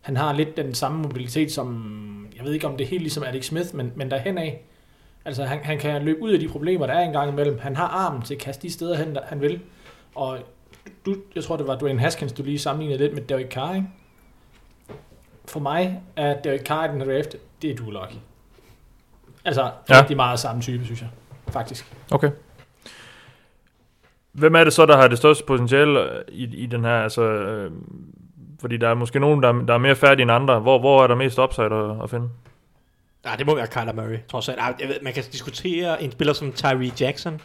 Han 0.00 0.16
har 0.16 0.32
lidt 0.32 0.56
den 0.56 0.74
samme 0.74 1.02
mobilitet 1.02 1.52
som, 1.52 2.28
jeg 2.36 2.44
ved 2.44 2.52
ikke 2.52 2.66
om 2.66 2.76
det 2.76 2.84
er 2.84 2.88
helt 2.88 3.02
ligesom 3.02 3.22
Alex 3.22 3.44
Smith, 3.44 3.74
men, 3.74 3.92
men 3.96 4.10
derhen 4.10 4.38
af. 4.38 4.64
Altså 5.24 5.44
han, 5.44 5.58
han 5.62 5.78
kan 5.78 6.02
løbe 6.02 6.22
ud 6.22 6.30
af 6.30 6.40
de 6.40 6.48
problemer, 6.48 6.86
der 6.86 6.94
er 6.94 7.04
engang 7.04 7.32
imellem. 7.32 7.58
Han 7.58 7.76
har 7.76 7.86
armen 7.88 8.22
til 8.22 8.34
at 8.34 8.40
kaste 8.40 8.62
de 8.62 8.72
steder 8.72 8.96
hen, 8.96 9.14
der 9.14 9.20
han 9.24 9.40
vil. 9.40 9.60
Og 10.14 10.38
du, 11.06 11.16
jeg 11.34 11.44
tror, 11.44 11.56
det 11.56 11.66
var 11.66 11.76
Dwayne 11.78 12.00
Haskins, 12.00 12.32
du 12.32 12.42
lige 12.42 12.58
sammenlignede 12.58 12.98
lidt 13.02 13.14
med 13.14 13.22
Derek 13.22 13.50
Carr, 13.52 13.74
ikke? 13.74 13.86
For 15.48 15.60
mig 15.60 16.02
er 16.16 16.40
Derek 16.40 16.60
Carr 16.66 16.84
i 16.84 16.88
den 16.88 17.00
her 17.00 17.06
draft, 17.12 17.36
det 17.62 17.70
er 17.70 17.76
Drew 17.76 17.90
Lock. 17.90 18.12
Altså, 19.44 19.62
Ja. 19.62 19.68
ja. 19.94 20.00
rigtig 20.00 20.16
meget 20.16 20.38
samme 20.40 20.62
type, 20.62 20.84
synes 20.84 21.00
jeg. 21.00 21.08
Faktisk. 21.48 21.92
Okay. 22.10 22.30
Hvem 24.32 24.54
er 24.54 24.64
det 24.64 24.72
så, 24.72 24.86
der 24.86 24.96
har 24.96 25.08
det 25.08 25.18
største 25.18 25.44
potentiale 25.44 26.00
øh, 26.12 26.22
i, 26.28 26.42
i 26.56 26.66
den 26.66 26.84
her, 26.84 27.02
altså, 27.02 27.22
øh, 27.22 27.72
fordi 28.60 28.76
der 28.76 28.88
er 28.88 28.94
måske 28.94 29.20
nogen, 29.20 29.42
der, 29.42 29.48
er- 29.48 29.66
der 29.66 29.74
er 29.74 29.78
mere 29.78 29.96
færdige 29.96 30.22
end 30.22 30.32
andre. 30.32 30.60
Hvor, 30.60 30.78
hvor 30.78 31.02
er 31.02 31.06
der 31.06 31.14
mest 31.14 31.38
upside 31.38 31.66
at, 31.66 32.02
at 32.02 32.10
finde? 32.10 32.28
Ja, 33.26 33.30
det 33.38 33.46
må 33.46 33.54
være 33.54 33.66
Kyler 33.66 33.92
Murray, 33.92 34.18
trods 34.30 34.48
alt. 34.48 34.58
Ah, 34.60 34.74
Jeg 34.80 34.88
ved, 34.88 34.96
man 35.02 35.12
kan 35.12 35.22
diskutere 35.32 36.02
en 36.02 36.12
spiller 36.12 36.32
som 36.34 36.52
Tyree 36.52 36.92
Jackson, 37.00 37.40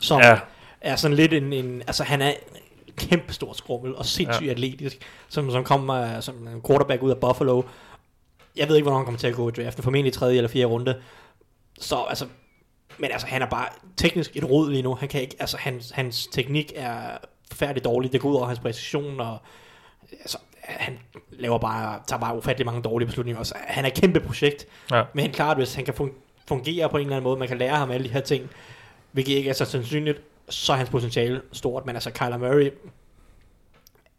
som 0.00 0.20
Ja. 0.20 0.38
Er 0.80 0.96
sådan 0.96 1.16
lidt 1.16 1.32
en, 1.32 1.52
en 1.52 1.82
altså 1.86 2.04
han 2.04 2.22
er 2.22 2.32
kæmpe 2.96 3.32
stor 3.32 3.52
skrummel 3.52 3.96
og 3.96 4.06
sindssygt 4.06 4.46
Ja. 4.46 4.50
atletisk, 4.50 4.98
som, 5.28 5.50
som 5.50 5.64
kommer 5.64 6.20
som 6.20 6.48
en 6.48 6.62
quarterback 6.66 7.02
ud 7.02 7.10
af 7.10 7.16
Buffalo. 7.18 7.62
Jeg 8.56 8.68
ved 8.68 8.76
ikke, 8.76 8.82
hvornår 8.84 8.96
han 8.98 9.04
kommer 9.04 9.18
til 9.18 9.26
at 9.26 9.34
gå 9.34 9.48
i 9.48 9.52
draften, 9.52 9.82
formentlig 9.82 10.10
i 10.10 10.14
tredje 10.14 10.36
eller 10.36 10.48
fjerde 10.48 10.66
runde. 10.66 11.02
Så 11.80 11.96
altså, 12.08 12.26
men 12.98 13.10
altså 13.10 13.26
han 13.26 13.42
er 13.42 13.46
bare 13.46 13.68
teknisk 13.96 14.36
et 14.36 14.44
rod 14.50 14.70
lige 14.70 14.82
nu. 14.82 14.94
Han 14.94 15.08
kan 15.08 15.20
ikke, 15.20 15.36
altså 15.38 15.56
hans, 15.56 15.90
hans 15.90 16.26
teknik 16.26 16.72
er 16.76 17.00
forfærdeligt 17.50 17.84
dårlig. 17.84 18.12
Det 18.12 18.20
går 18.20 18.28
ud 18.28 18.34
over 18.36 18.46
hans 18.46 18.58
præcision 18.58 19.20
og 19.20 19.38
altså, 20.20 20.38
han 20.62 20.98
laver 21.30 21.58
bare, 21.58 22.00
tager 22.06 22.20
bare 22.20 22.36
ufattelig 22.36 22.66
mange 22.66 22.82
dårlige 22.82 23.06
beslutninger. 23.06 23.40
Også. 23.40 23.54
Han 23.66 23.84
er 23.84 23.88
et 23.88 23.94
kæmpe 23.94 24.20
projekt. 24.20 24.66
Ja. 24.90 25.02
Men 25.14 25.32
klart, 25.32 25.56
hvis 25.56 25.74
han 25.74 25.84
kan 25.84 25.94
fun- 25.94 26.42
fungere 26.48 26.88
på 26.88 26.96
en 26.96 27.02
eller 27.02 27.16
anden 27.16 27.24
måde, 27.28 27.38
man 27.38 27.48
kan 27.48 27.58
lære 27.58 27.76
ham 27.76 27.90
alle 27.90 28.04
de 28.08 28.12
her 28.12 28.20
ting, 28.20 28.50
hvilket 29.12 29.32
ikke 29.34 29.50
er 29.50 29.54
så 29.54 29.64
sandsynligt, 29.64 30.20
så 30.48 30.72
er 30.72 30.76
hans 30.76 30.90
potentiale 30.90 31.40
stort. 31.52 31.86
Men 31.86 31.96
altså, 31.96 32.10
Kyler 32.10 32.38
Murray, 32.38 32.70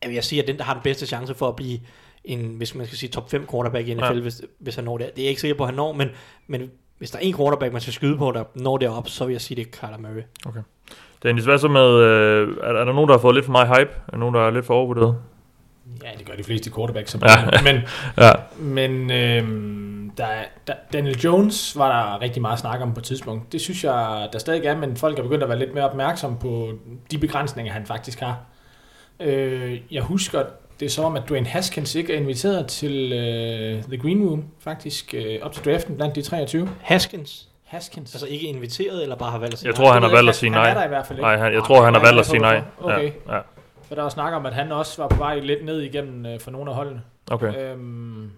jeg 0.04 0.10
vil 0.12 0.24
sige, 0.24 0.42
at 0.42 0.48
den, 0.48 0.58
der 0.58 0.64
har 0.64 0.74
den 0.74 0.84
bedste 0.84 1.06
chance 1.06 1.36
for 1.36 1.48
at 1.48 1.56
blive 1.56 1.80
en, 2.24 2.40
hvis 2.58 2.76
man 2.76 2.86
skal 2.86 2.98
sige 2.98 3.10
top 3.10 3.32
5 3.32 3.48
quarterback 3.52 3.88
i 3.88 3.94
NFL, 3.94 4.04
Ja. 4.06 4.14
hvis, 4.20 4.42
hvis 4.60 4.76
han 4.76 4.84
når 4.84 4.98
det. 4.98 5.10
Det 5.16 5.22
er 5.22 5.26
jeg 5.26 5.30
ikke 5.30 5.42
sikker 5.42 5.56
på, 5.58 5.64
at 5.64 5.68
han 5.70 5.76
når, 5.76 5.94
men, 5.94 6.10
men 6.48 6.72
hvis 6.98 7.12
der 7.12 7.18
er 7.18 7.22
en 7.22 7.36
quarterback, 7.36 7.72
man 7.74 7.82
skal 7.82 7.94
skyde 7.94 8.18
på, 8.18 8.32
der 8.32 8.44
når 8.56 8.78
det 8.78 8.90
op, 8.90 9.10
så 9.10 9.26
vil 9.26 9.32
jeg 9.32 9.42
sige, 9.42 9.56
det 9.64 9.68
er 9.68 9.88
Kyler 9.88 9.98
Murray. 9.98 10.54
Dennis, 11.24 11.44
hvad 11.46 11.58
så 11.58 11.68
med, 11.68 11.94
øh, 11.94 12.58
er, 12.64 12.68
er 12.68 12.86
der 12.86 12.94
nogen, 12.94 13.08
der 13.08 13.14
har 13.14 13.22
fået 13.22 13.36
lidt 13.36 13.46
for 13.46 13.52
meget 13.52 13.68
hype? 13.68 13.92
Er 14.08 14.12
der 14.12 14.18
nogen, 14.18 14.36
der 14.36 14.42
er 14.48 14.52
lidt 14.52 14.66
for 14.66 14.74
overvurderet? 14.74 15.18
Ja, 16.04 16.10
det 16.18 16.26
gør 16.26 16.34
de 16.36 16.44
fleste 16.44 16.72
quarterbacks. 16.76 17.16
Ja. 17.22 17.62
Men, 17.64 17.82
Ja. 18.26 18.32
men 18.60 19.12
øhm, 19.12 19.97
der, 20.18 20.26
er- 20.26 20.46
der, 20.68 20.74
Daniel 20.94 21.18
Jones 21.20 21.78
var 21.78 21.88
der 22.12 22.22
rigtig 22.22 22.42
meget 22.42 22.60
snak 22.60 22.82
om 22.82 22.94
på 22.94 23.00
et 23.00 23.04
tidspunkt. 23.04 23.52
Det 23.52 23.62
synes 23.62 23.84
jeg, 23.84 24.30
der 24.34 24.40
stadig 24.40 24.66
er, 24.66 24.78
men 24.78 24.98
folk 24.98 25.20
er 25.20 25.24
begyndt 25.24 25.44
at 25.44 25.50
være 25.50 25.60
lidt 25.60 25.74
mere 25.74 25.90
opmærksomme 25.90 26.38
på 26.40 26.72
de 27.12 27.18
begrænsninger, 27.18 27.74
han 27.74 27.86
faktisk 27.86 28.20
har. 28.20 28.38
Øh, 29.20 29.82
jeg 29.92 30.04
husker, 30.04 30.44
det 30.80 30.86
er 30.86 30.90
som 30.90 31.06
om, 31.06 31.16
at 31.16 31.24
Dwayne 31.30 31.48
Haskins 31.48 31.96
ikke 31.96 32.14
er 32.14 32.18
inviteret 32.20 32.68
til 32.68 33.14
øh, 33.14 33.84
The 33.84 33.98
Green 33.98 34.28
Room, 34.30 34.44
faktisk 34.60 35.14
øh, 35.18 35.40
op 35.42 35.52
til 35.54 35.66
draften 35.66 35.96
blandt 35.96 36.16
de 36.16 36.22
23. 36.22 36.70
Haskins, 36.82 37.48
Haskins. 37.66 38.16
altså 38.16 38.28
ikke 38.28 38.48
inviteret, 38.48 39.04
eller 39.04 39.16
bare 39.16 39.32
har 39.32 39.38
valgt 39.40 39.54
at 39.54 39.60
sige 39.60 39.68
Jeg 39.70 39.74
nej? 39.78 39.86
tror, 39.86 39.94
han 39.94 40.04
har 40.04 40.10
valgt 40.10 40.30
at 40.30 40.36
sige 40.36 40.52
han 40.54 40.62
nej. 40.62 40.70
er 40.70 40.74
der 40.74 40.86
i 40.86 40.88
hvert 40.88 41.06
fald 41.08 41.20
ikke. 41.20 41.28
Nej, 41.28 41.38
han, 41.38 41.54
jeg 41.54 41.64
tror, 41.64 41.84
han 41.86 41.94
har 41.94 42.02
valgt 42.02 42.20
at 42.20 42.26
sige 42.26 42.40
nej. 42.40 42.62
Okay. 42.82 43.12
Ja, 43.28 43.36
ja. 43.36 43.42
For 43.88 43.96
der 43.96 44.02
var 44.02 44.10
snak 44.10 44.34
om, 44.34 44.46
at 44.46 44.54
han 44.54 44.72
også 44.72 45.02
var 45.02 45.08
på 45.08 45.16
vej 45.18 45.40
lidt 45.40 45.66
ned 45.66 45.82
igennem 45.82 46.26
øh, 46.26 46.40
for 46.40 46.52
nogle 46.52 46.70
af 46.70 46.76
holdene. 46.76 47.02
Okay. 47.32 47.72
Øhm, 47.72 48.32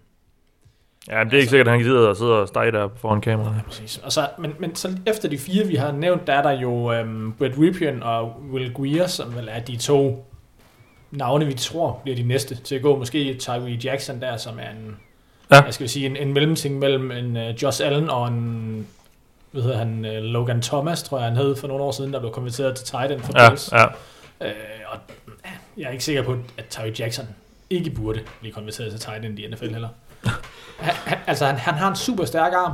Ja, 1.09 1.17
men 1.17 1.27
det 1.27 1.33
er 1.33 1.37
ikke 1.39 1.49
sikkert, 1.49 1.67
at 1.67 1.71
han 1.73 1.81
gider 1.81 2.09
at 2.09 2.17
sidde 2.17 2.41
og 2.41 2.47
stege 2.47 2.71
der 2.71 2.89
foran 2.97 3.21
kameraet. 3.21 3.61
Præcis. 3.67 3.97
Og 3.97 4.11
så, 4.11 4.27
men, 4.39 4.53
men 4.59 4.75
så 4.75 4.97
efter 5.07 5.29
de 5.29 5.37
fire, 5.37 5.67
vi 5.67 5.75
har 5.75 5.91
nævnt, 5.91 6.27
der 6.27 6.33
er 6.33 6.41
der 6.41 6.51
jo 6.51 6.91
øhm, 6.93 7.33
Brett 7.33 7.55
Ripien 7.59 8.03
og 8.03 8.35
Will 8.51 8.73
Greer, 8.73 9.07
som 9.07 9.35
vel 9.35 9.47
er 9.51 9.59
de 9.59 9.75
to 9.77 10.25
navne, 11.11 11.45
vi 11.45 11.53
tror 11.53 11.99
bliver 12.03 12.15
de 12.15 12.23
næste 12.23 12.55
til 12.55 12.75
at 12.75 12.81
gå. 12.81 12.97
Måske 12.97 13.33
Tyree 13.39 13.79
Jackson 13.83 14.21
der, 14.21 14.37
som 14.37 14.59
er 14.59 14.69
en, 14.69 14.97
Ja. 15.51 15.55
ja. 15.55 15.61
jeg 15.63 15.73
skal 15.73 15.89
sige, 15.89 16.05
en, 16.05 16.15
en 16.17 16.33
mellemting 16.33 16.79
mellem 16.79 17.11
en 17.11 17.37
uh, 17.37 17.63
Josh 17.63 17.85
Allen 17.85 18.09
og 18.09 18.27
en, 18.27 18.87
hvad 19.51 19.61
hedder 19.63 19.77
han, 19.77 20.05
uh, 20.05 20.11
Logan 20.23 20.61
Thomas, 20.61 21.03
tror 21.03 21.17
jeg 21.17 21.27
han 21.27 21.35
hed 21.37 21.55
for 21.55 21.67
nogle 21.67 21.83
år 21.83 21.91
siden, 21.91 22.13
der 22.13 22.19
blev 22.19 22.31
konverteret 22.31 22.75
til 22.75 22.85
tight 22.87 23.11
end 23.11 23.21
for 23.21 23.31
Ja, 23.35 23.49
Bills. 23.49 23.71
ja. 23.71 23.85
Øh, 24.47 24.51
og 24.91 24.97
ja, 25.45 25.49
jeg 25.77 25.87
er 25.87 25.91
ikke 25.91 26.03
sikker 26.03 26.23
på, 26.23 26.35
at 26.57 26.65
Tyree 26.69 26.93
Jackson 26.99 27.25
ikke 27.69 27.89
burde 27.89 28.19
blive 28.39 28.53
konverteret 28.53 28.91
til 28.91 28.99
tight 28.99 29.25
end 29.25 29.39
i 29.39 29.47
NFL 29.47 29.69
heller 29.69 29.89
han, 30.79 31.17
altså, 31.27 31.45
han, 31.45 31.55
han 31.55 31.73
har 31.73 31.89
en 31.89 31.95
super 31.95 32.25
stærk 32.25 32.53
arm, 32.53 32.73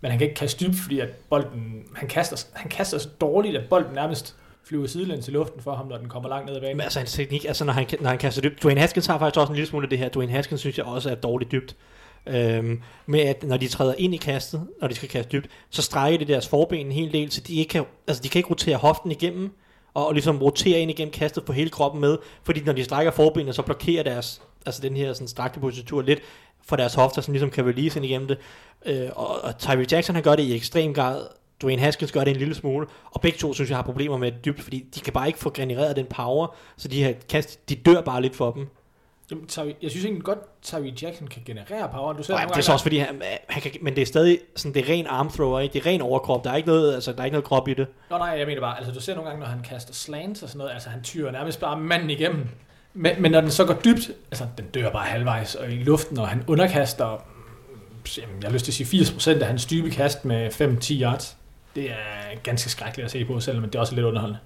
men 0.00 0.10
han 0.10 0.18
kan 0.18 0.28
ikke 0.28 0.38
kaste 0.38 0.64
dybt, 0.64 0.76
fordi 0.76 1.00
at 1.00 1.08
bolden, 1.30 1.82
han 1.96 2.08
kaster, 2.08 2.46
han 2.52 2.70
kaster 2.70 2.98
så 2.98 3.08
dårligt, 3.20 3.56
at 3.56 3.68
bolden 3.68 3.94
nærmest 3.94 4.36
flyver 4.64 4.86
sidelæns 4.86 5.28
i 5.28 5.30
luften 5.30 5.62
for 5.62 5.74
ham, 5.74 5.86
når 5.86 5.98
den 5.98 6.08
kommer 6.08 6.28
langt 6.28 6.46
ned 6.46 6.56
ad 6.56 6.60
banen. 6.60 6.76
Men 6.76 6.84
altså 6.84 6.98
hans 6.98 7.12
teknik, 7.12 7.44
altså 7.44 7.64
når 7.64 7.72
han, 7.72 7.86
når 8.00 8.08
han 8.08 8.18
kaster 8.18 8.42
dybt. 8.42 8.62
Dwayne 8.62 8.80
Haskins 8.80 9.06
har 9.06 9.18
faktisk 9.18 9.40
også 9.40 9.50
en 9.50 9.56
lille 9.56 9.68
smule 9.68 9.84
af 9.84 9.90
det 9.90 9.98
her. 9.98 10.08
Dwayne 10.08 10.32
Haskins 10.32 10.60
synes 10.60 10.78
jeg 10.78 10.86
også 10.86 11.10
er 11.10 11.14
dårligt 11.14 11.52
dybt. 11.52 11.76
Øhm, 12.26 12.82
med 13.06 13.20
at 13.20 13.42
når 13.42 13.56
de 13.56 13.68
træder 13.68 13.94
ind 13.98 14.14
i 14.14 14.16
kastet, 14.16 14.66
når 14.80 14.88
de 14.88 14.94
skal 14.94 15.08
kaste 15.08 15.32
dybt, 15.32 15.46
så 15.70 15.82
strækker 15.82 16.18
de 16.18 16.32
deres 16.32 16.48
forben 16.48 16.86
en 16.86 16.92
hel 16.92 17.12
del, 17.12 17.32
så 17.32 17.40
de 17.40 17.54
ikke 17.54 17.70
kan, 17.70 17.84
altså 18.06 18.22
de 18.22 18.28
kan 18.28 18.38
ikke 18.38 18.50
rotere 18.50 18.76
hoften 18.76 19.10
igennem, 19.10 19.50
og, 19.94 20.06
og 20.06 20.12
ligesom 20.12 20.42
rotere 20.42 20.80
ind 20.80 20.90
igennem 20.90 21.12
kastet 21.12 21.44
på 21.44 21.52
hele 21.52 21.70
kroppen 21.70 22.00
med, 22.00 22.18
fordi 22.42 22.60
når 22.60 22.72
de 22.72 22.84
strækker 22.84 23.12
forbenene, 23.12 23.52
så 23.52 23.62
blokerer 23.62 24.02
deres, 24.02 24.42
altså 24.66 24.82
den 24.82 24.96
her 24.96 25.12
sådan 25.12 25.28
strakte 25.28 25.60
positur 25.60 26.02
lidt 26.02 26.20
for 26.66 26.76
deres 26.76 26.94
hofter, 26.94 27.22
som 27.22 27.32
ligesom 27.32 27.50
kan 27.50 27.66
release 27.66 27.98
ind 27.98 28.04
igennem 28.04 28.28
det. 28.28 28.38
Øh, 28.86 29.08
og, 29.16 29.44
og 29.44 29.58
Tyree 29.58 29.86
Jackson, 29.92 30.14
han 30.14 30.24
gør 30.24 30.36
det 30.36 30.42
i 30.42 30.54
ekstrem 30.56 30.94
grad. 30.94 31.26
Dwayne 31.62 31.82
Haskins 31.82 32.12
gør 32.12 32.24
det 32.24 32.30
en 32.30 32.36
lille 32.36 32.54
smule, 32.54 32.86
og 33.10 33.20
begge 33.20 33.38
to 33.38 33.54
synes 33.54 33.70
jeg 33.70 33.78
har 33.78 33.82
problemer 33.82 34.16
med 34.16 34.32
det 34.32 34.44
dybt, 34.44 34.62
fordi 34.62 34.84
de 34.94 35.00
kan 35.00 35.12
bare 35.12 35.26
ikke 35.26 35.38
få 35.38 35.50
genereret 35.50 35.96
den 35.96 36.06
power, 36.06 36.56
så 36.76 36.88
de 36.88 37.04
her 37.04 37.12
kast, 37.28 37.68
de 37.68 37.74
dør 37.74 38.00
bare 38.00 38.22
lidt 38.22 38.36
for 38.36 38.50
dem. 38.50 38.68
Jamen, 39.30 39.46
Tyree, 39.46 39.74
jeg 39.82 39.90
synes 39.90 40.04
egentlig 40.04 40.24
godt, 40.24 40.62
Tyree 40.62 40.94
Jackson 41.02 41.26
kan 41.26 41.42
generere 41.46 41.88
power. 41.88 42.12
Du 42.12 42.22
ser 42.22 42.34
Nej, 42.34 42.42
nogle 42.42 42.52
det 42.52 42.58
er 42.58 42.62
så 42.62 42.72
også 42.72 42.84
fordi, 42.84 42.98
han, 42.98 43.22
han 43.48 43.62
kan, 43.62 43.72
men 43.82 43.94
det 43.96 44.02
er 44.02 44.06
stadig 44.06 44.38
sådan, 44.56 44.74
det 44.74 44.88
er 44.88 44.92
ren 44.92 45.06
arm 45.06 45.30
thrower, 45.30 45.60
ikke? 45.60 45.72
det 45.72 45.80
er 45.80 45.86
ren 45.86 46.00
overkrop, 46.02 46.44
der 46.44 46.50
er 46.50 46.56
ikke 46.56 46.68
noget, 46.68 46.94
altså, 46.94 47.12
der 47.12 47.20
er 47.20 47.24
ikke 47.24 47.34
noget 47.34 47.44
krop 47.44 47.68
i 47.68 47.74
det. 47.74 47.86
Nå 48.10 48.18
nej, 48.18 48.28
jeg 48.28 48.46
mener 48.46 48.60
bare, 48.60 48.76
altså 48.78 48.92
du 48.92 49.00
ser 49.00 49.14
nogle 49.14 49.30
gange, 49.30 49.40
når 49.40 49.50
han 49.50 49.62
kaster 49.62 49.94
slants 49.94 50.42
og 50.42 50.48
sådan 50.48 50.58
noget, 50.58 50.72
altså 50.72 50.88
han 50.88 51.02
tyrer 51.02 51.32
nærmest 51.32 51.60
bare 51.60 51.80
manden 51.80 52.10
igennem. 52.10 52.48
Men, 52.94 53.22
men 53.22 53.32
når 53.32 53.40
den 53.40 53.50
så 53.50 53.64
går 53.64 53.74
dybt, 53.74 54.10
altså 54.30 54.46
den 54.58 54.66
dør 54.66 54.90
bare 54.90 55.06
halvvejs 55.06 55.54
og 55.54 55.72
i 55.72 55.74
luften, 55.74 56.18
og 56.18 56.28
han 56.28 56.44
underkaster, 56.46 57.24
jamen, 58.18 58.42
jeg 58.42 58.48
har 58.48 58.52
lyst 58.52 58.64
til 58.64 58.72
at 58.72 58.88
sige 58.88 59.04
80% 59.04 59.40
af 59.40 59.46
hans 59.46 59.66
dybe 59.66 59.90
kast 59.90 60.24
med 60.24 60.48
5-10 60.50 61.00
yards. 61.02 61.36
Det 61.74 61.90
er 61.90 61.94
ganske 62.42 62.70
skrækkeligt 62.70 63.04
at 63.04 63.10
se 63.10 63.24
på, 63.24 63.40
selvom 63.40 63.64
det 63.64 63.74
er 63.74 63.80
også 63.80 63.94
lidt 63.94 64.06
underholdende. 64.06 64.38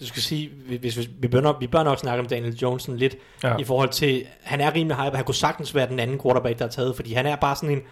Du 0.00 0.06
skal 0.06 0.22
sige, 0.22 0.50
hvis, 0.80 0.94
hvis, 0.94 1.08
vi, 1.20 1.28
bør 1.28 1.40
nok, 1.40 1.56
vi 1.60 1.66
bør 1.66 1.82
nok 1.82 1.98
snakke 1.98 2.20
om 2.20 2.26
Daniel 2.26 2.54
Johnson 2.56 2.96
lidt, 2.96 3.16
Ja. 3.44 3.56
i 3.56 3.64
forhold 3.64 3.88
til, 3.88 4.24
han 4.42 4.60
er 4.60 4.74
rimelig 4.74 4.96
hype, 4.96 5.16
han 5.16 5.24
kunne 5.24 5.34
sagtens 5.34 5.74
være 5.74 5.88
den 5.88 5.98
anden 6.00 6.20
quarterback, 6.20 6.58
der 6.58 6.64
er 6.64 6.68
taget, 6.68 6.96
fordi 6.96 7.12
han 7.12 7.26
er 7.26 7.36
bare 7.36 7.56
sådan 7.56 7.82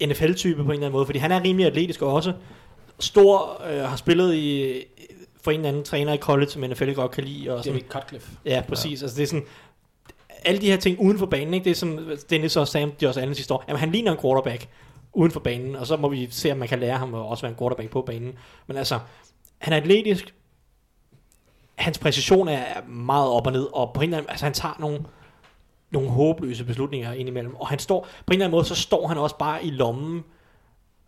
en 0.00 0.08
NFL-type 0.08 0.56
på 0.56 0.62
en 0.62 0.70
eller 0.70 0.86
anden 0.86 0.92
måde, 0.92 1.06
fordi 1.06 1.18
han 1.18 1.32
er 1.32 1.44
rimelig 1.44 1.66
atletisk 1.66 2.02
og 2.02 2.12
også 2.12 2.32
stor, 3.00 3.62
øh, 3.70 3.82
har 3.88 3.96
spillet 3.96 4.34
i, 4.34 4.72
for 5.44 5.50
en 5.50 5.60
eller 5.60 5.68
anden 5.68 5.84
træner 5.84 6.12
i 6.12 6.16
college, 6.16 6.50
som 6.50 6.62
NFL 6.62 6.92
godt 6.92 7.10
kan 7.10 7.24
lide, 7.24 7.50
og 7.50 7.64
sådan, 7.64 7.78
Jimmy 7.78 7.88
Cutcliffe. 7.88 8.30
Ja, 8.44 8.62
præcis. 8.68 9.00
Ja. 9.00 9.04
Altså, 9.04 9.16
det 9.16 9.22
er 9.22 9.26
sådan, 9.26 9.46
alle 10.44 10.60
de 10.60 10.70
her 10.70 10.76
ting 10.76 11.00
uden 11.00 11.18
for 11.18 11.26
banen, 11.26 11.54
ikke? 11.54 11.64
det 11.64 11.70
er 11.70 11.74
som 11.74 12.10
Dennis 12.30 12.56
og 12.56 12.68
Sam, 12.68 12.90
de 12.90 13.08
også 13.08 13.20
andet 13.20 13.36
sidste 13.36 13.54
år. 13.54 13.64
Jamen, 13.68 13.80
han 13.80 13.92
ligner 13.92 14.12
en 14.12 14.18
quarterback 14.18 14.68
uden 15.12 15.32
for 15.32 15.40
banen, 15.40 15.76
og 15.76 15.86
så 15.86 15.96
må 15.96 16.08
vi 16.08 16.28
se, 16.30 16.52
om 16.52 16.58
man 16.58 16.68
kan 16.68 16.78
lære 16.78 16.98
ham 16.98 17.14
at 17.14 17.20
også 17.20 17.42
være 17.42 17.50
en 17.50 17.58
quarterback 17.58 17.90
på 17.90 18.02
banen. 18.02 18.32
Men 18.66 18.76
altså, 18.76 18.98
han 19.58 19.72
er 19.72 19.76
atletisk, 19.76 20.34
hans 21.74 21.98
præcision 21.98 22.48
er 22.48 22.56
er 22.56 22.86
meget 22.88 23.28
op 23.28 23.46
og 23.46 23.52
ned, 23.52 23.68
og 23.72 23.92
på 23.94 24.00
en 24.00 24.04
eller 24.04 24.18
anden, 24.18 24.30
altså 24.30 24.46
han 24.46 24.52
tager 24.54 24.76
nogle, 24.78 25.04
nogle 25.90 26.10
håbløse 26.10 26.64
beslutninger 26.64 27.12
indimellem, 27.12 27.54
og 27.54 27.68
han 27.68 27.78
står, 27.78 28.00
på 28.00 28.08
en 28.30 28.32
eller 28.32 28.44
anden 28.44 28.56
måde, 28.56 28.64
så 28.64 28.74
står 28.74 29.08
han 29.08 29.18
også 29.18 29.38
bare 29.38 29.64
i 29.64 29.70
lommen, 29.70 30.24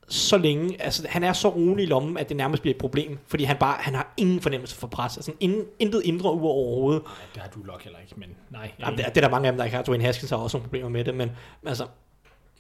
så 0.09 0.39
længe, 0.39 0.83
altså 0.83 1.07
han 1.09 1.25
er 1.25 1.33
så 1.33 1.49
rolig 1.49 1.83
i 1.83 1.87
lommen, 1.87 2.19
at 2.19 2.29
det 2.29 2.37
nærmest 2.37 2.63
bliver 2.63 2.75
et 2.75 2.81
problem, 2.81 3.19
fordi 3.27 3.45
han 3.45 3.57
bare, 3.61 3.77
han 3.81 3.95
har 3.95 4.15
ingen 4.17 4.41
fornemmelse 4.41 4.77
for 4.77 4.87
pres, 4.87 5.17
altså 5.17 5.33
ingen, 5.41 5.65
intet 5.79 6.03
indre 6.05 6.33
ur 6.33 6.49
overhovedet, 6.51 7.03
Nej, 7.05 7.13
det 7.35 7.43
har 7.43 7.49
du 7.49 7.59
nok 7.67 7.83
heller 7.83 7.99
ikke, 7.99 8.15
men 8.17 8.29
nej. 8.51 8.61
jeg 8.63 8.69
er 8.69 8.73
Jamen, 8.87 8.99
det, 8.99 9.05
er- 9.07 9.09
det 9.11 9.17
er 9.17 9.21
der 9.21 9.31
mange 9.31 9.47
af 9.49 9.53
dem, 9.53 9.57
der 9.59 9.65
ikke 9.65 9.77
har. 9.77 9.85
Dwayne 9.85 10.05
Haskins 10.05 10.31
har 10.31 10.37
også 10.37 10.57
nogle 10.57 10.65
problemer 10.69 10.89
med 10.89 11.05
det, 11.05 11.15
men 11.15 11.31
altså, 11.67 11.87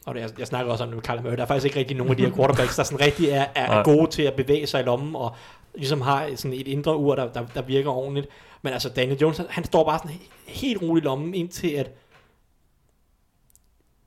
og 0.07 0.15
det, 0.15 0.21
jeg, 0.21 0.31
jeg 0.39 0.47
snakker 0.47 0.73
også 0.73 0.85
om 0.85 0.91
det 0.91 0.97
med 0.97 1.03
Kyler 1.03 1.23
Murray, 1.23 1.37
der 1.37 1.43
er 1.43 1.47
faktisk 1.47 1.67
ikke 1.67 1.79
rigtig 1.79 1.97
nogen 1.97 2.11
af 2.11 2.17
de 2.17 2.27
her 2.27 2.35
quarterbacks, 2.37 2.77
der 2.77 2.83
sådan 2.83 3.01
rigtig 3.01 3.29
er, 3.29 3.47
er, 3.55 3.79
er 3.79 3.83
gode 3.85 4.11
til 4.11 4.23
at 4.23 4.35
bevæge 4.35 4.67
sig 4.67 4.81
i 4.81 4.85
lommen, 4.85 5.17
og 5.17 5.37
ligesom 5.75 6.01
har 6.01 6.31
sådan 6.37 6.53
et 6.59 6.69
indre 6.69 6.97
ur, 6.97 7.15
der, 7.15 7.33
der, 7.33 7.47
der 7.55 7.63
virker 7.63 7.91
ordentligt. 7.91 8.27
Men 8.63 8.73
altså, 8.73 8.89
Daniel 8.89 9.19
Jones, 9.19 9.37
han, 9.37 9.47
han 9.49 9.65
står 9.65 9.85
bare 9.85 9.99
sådan 9.99 10.11
he- 10.11 10.31
helt 10.47 10.83
roligt 10.83 11.05
i 11.05 11.07
lommen, 11.07 11.35
indtil 11.35 11.69
at, 11.71 11.91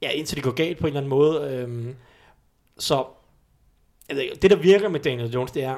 ja, 0.01 0.09
indtil 0.09 0.35
det 0.35 0.43
går 0.43 0.51
galt 0.51 0.77
på 0.77 0.87
en 0.87 0.87
eller 0.87 0.99
anden 0.99 1.09
måde. 1.09 1.51
Øhm, 1.53 1.95
så, 2.77 3.03
jeg 4.09 4.15
ved 4.15 4.23
ikke, 4.23 4.35
det 4.35 4.51
der 4.51 4.57
virker 4.57 4.89
med 4.89 4.99
Daniel 4.99 5.31
Jones, 5.31 5.51
det 5.51 5.63
er, 5.63 5.77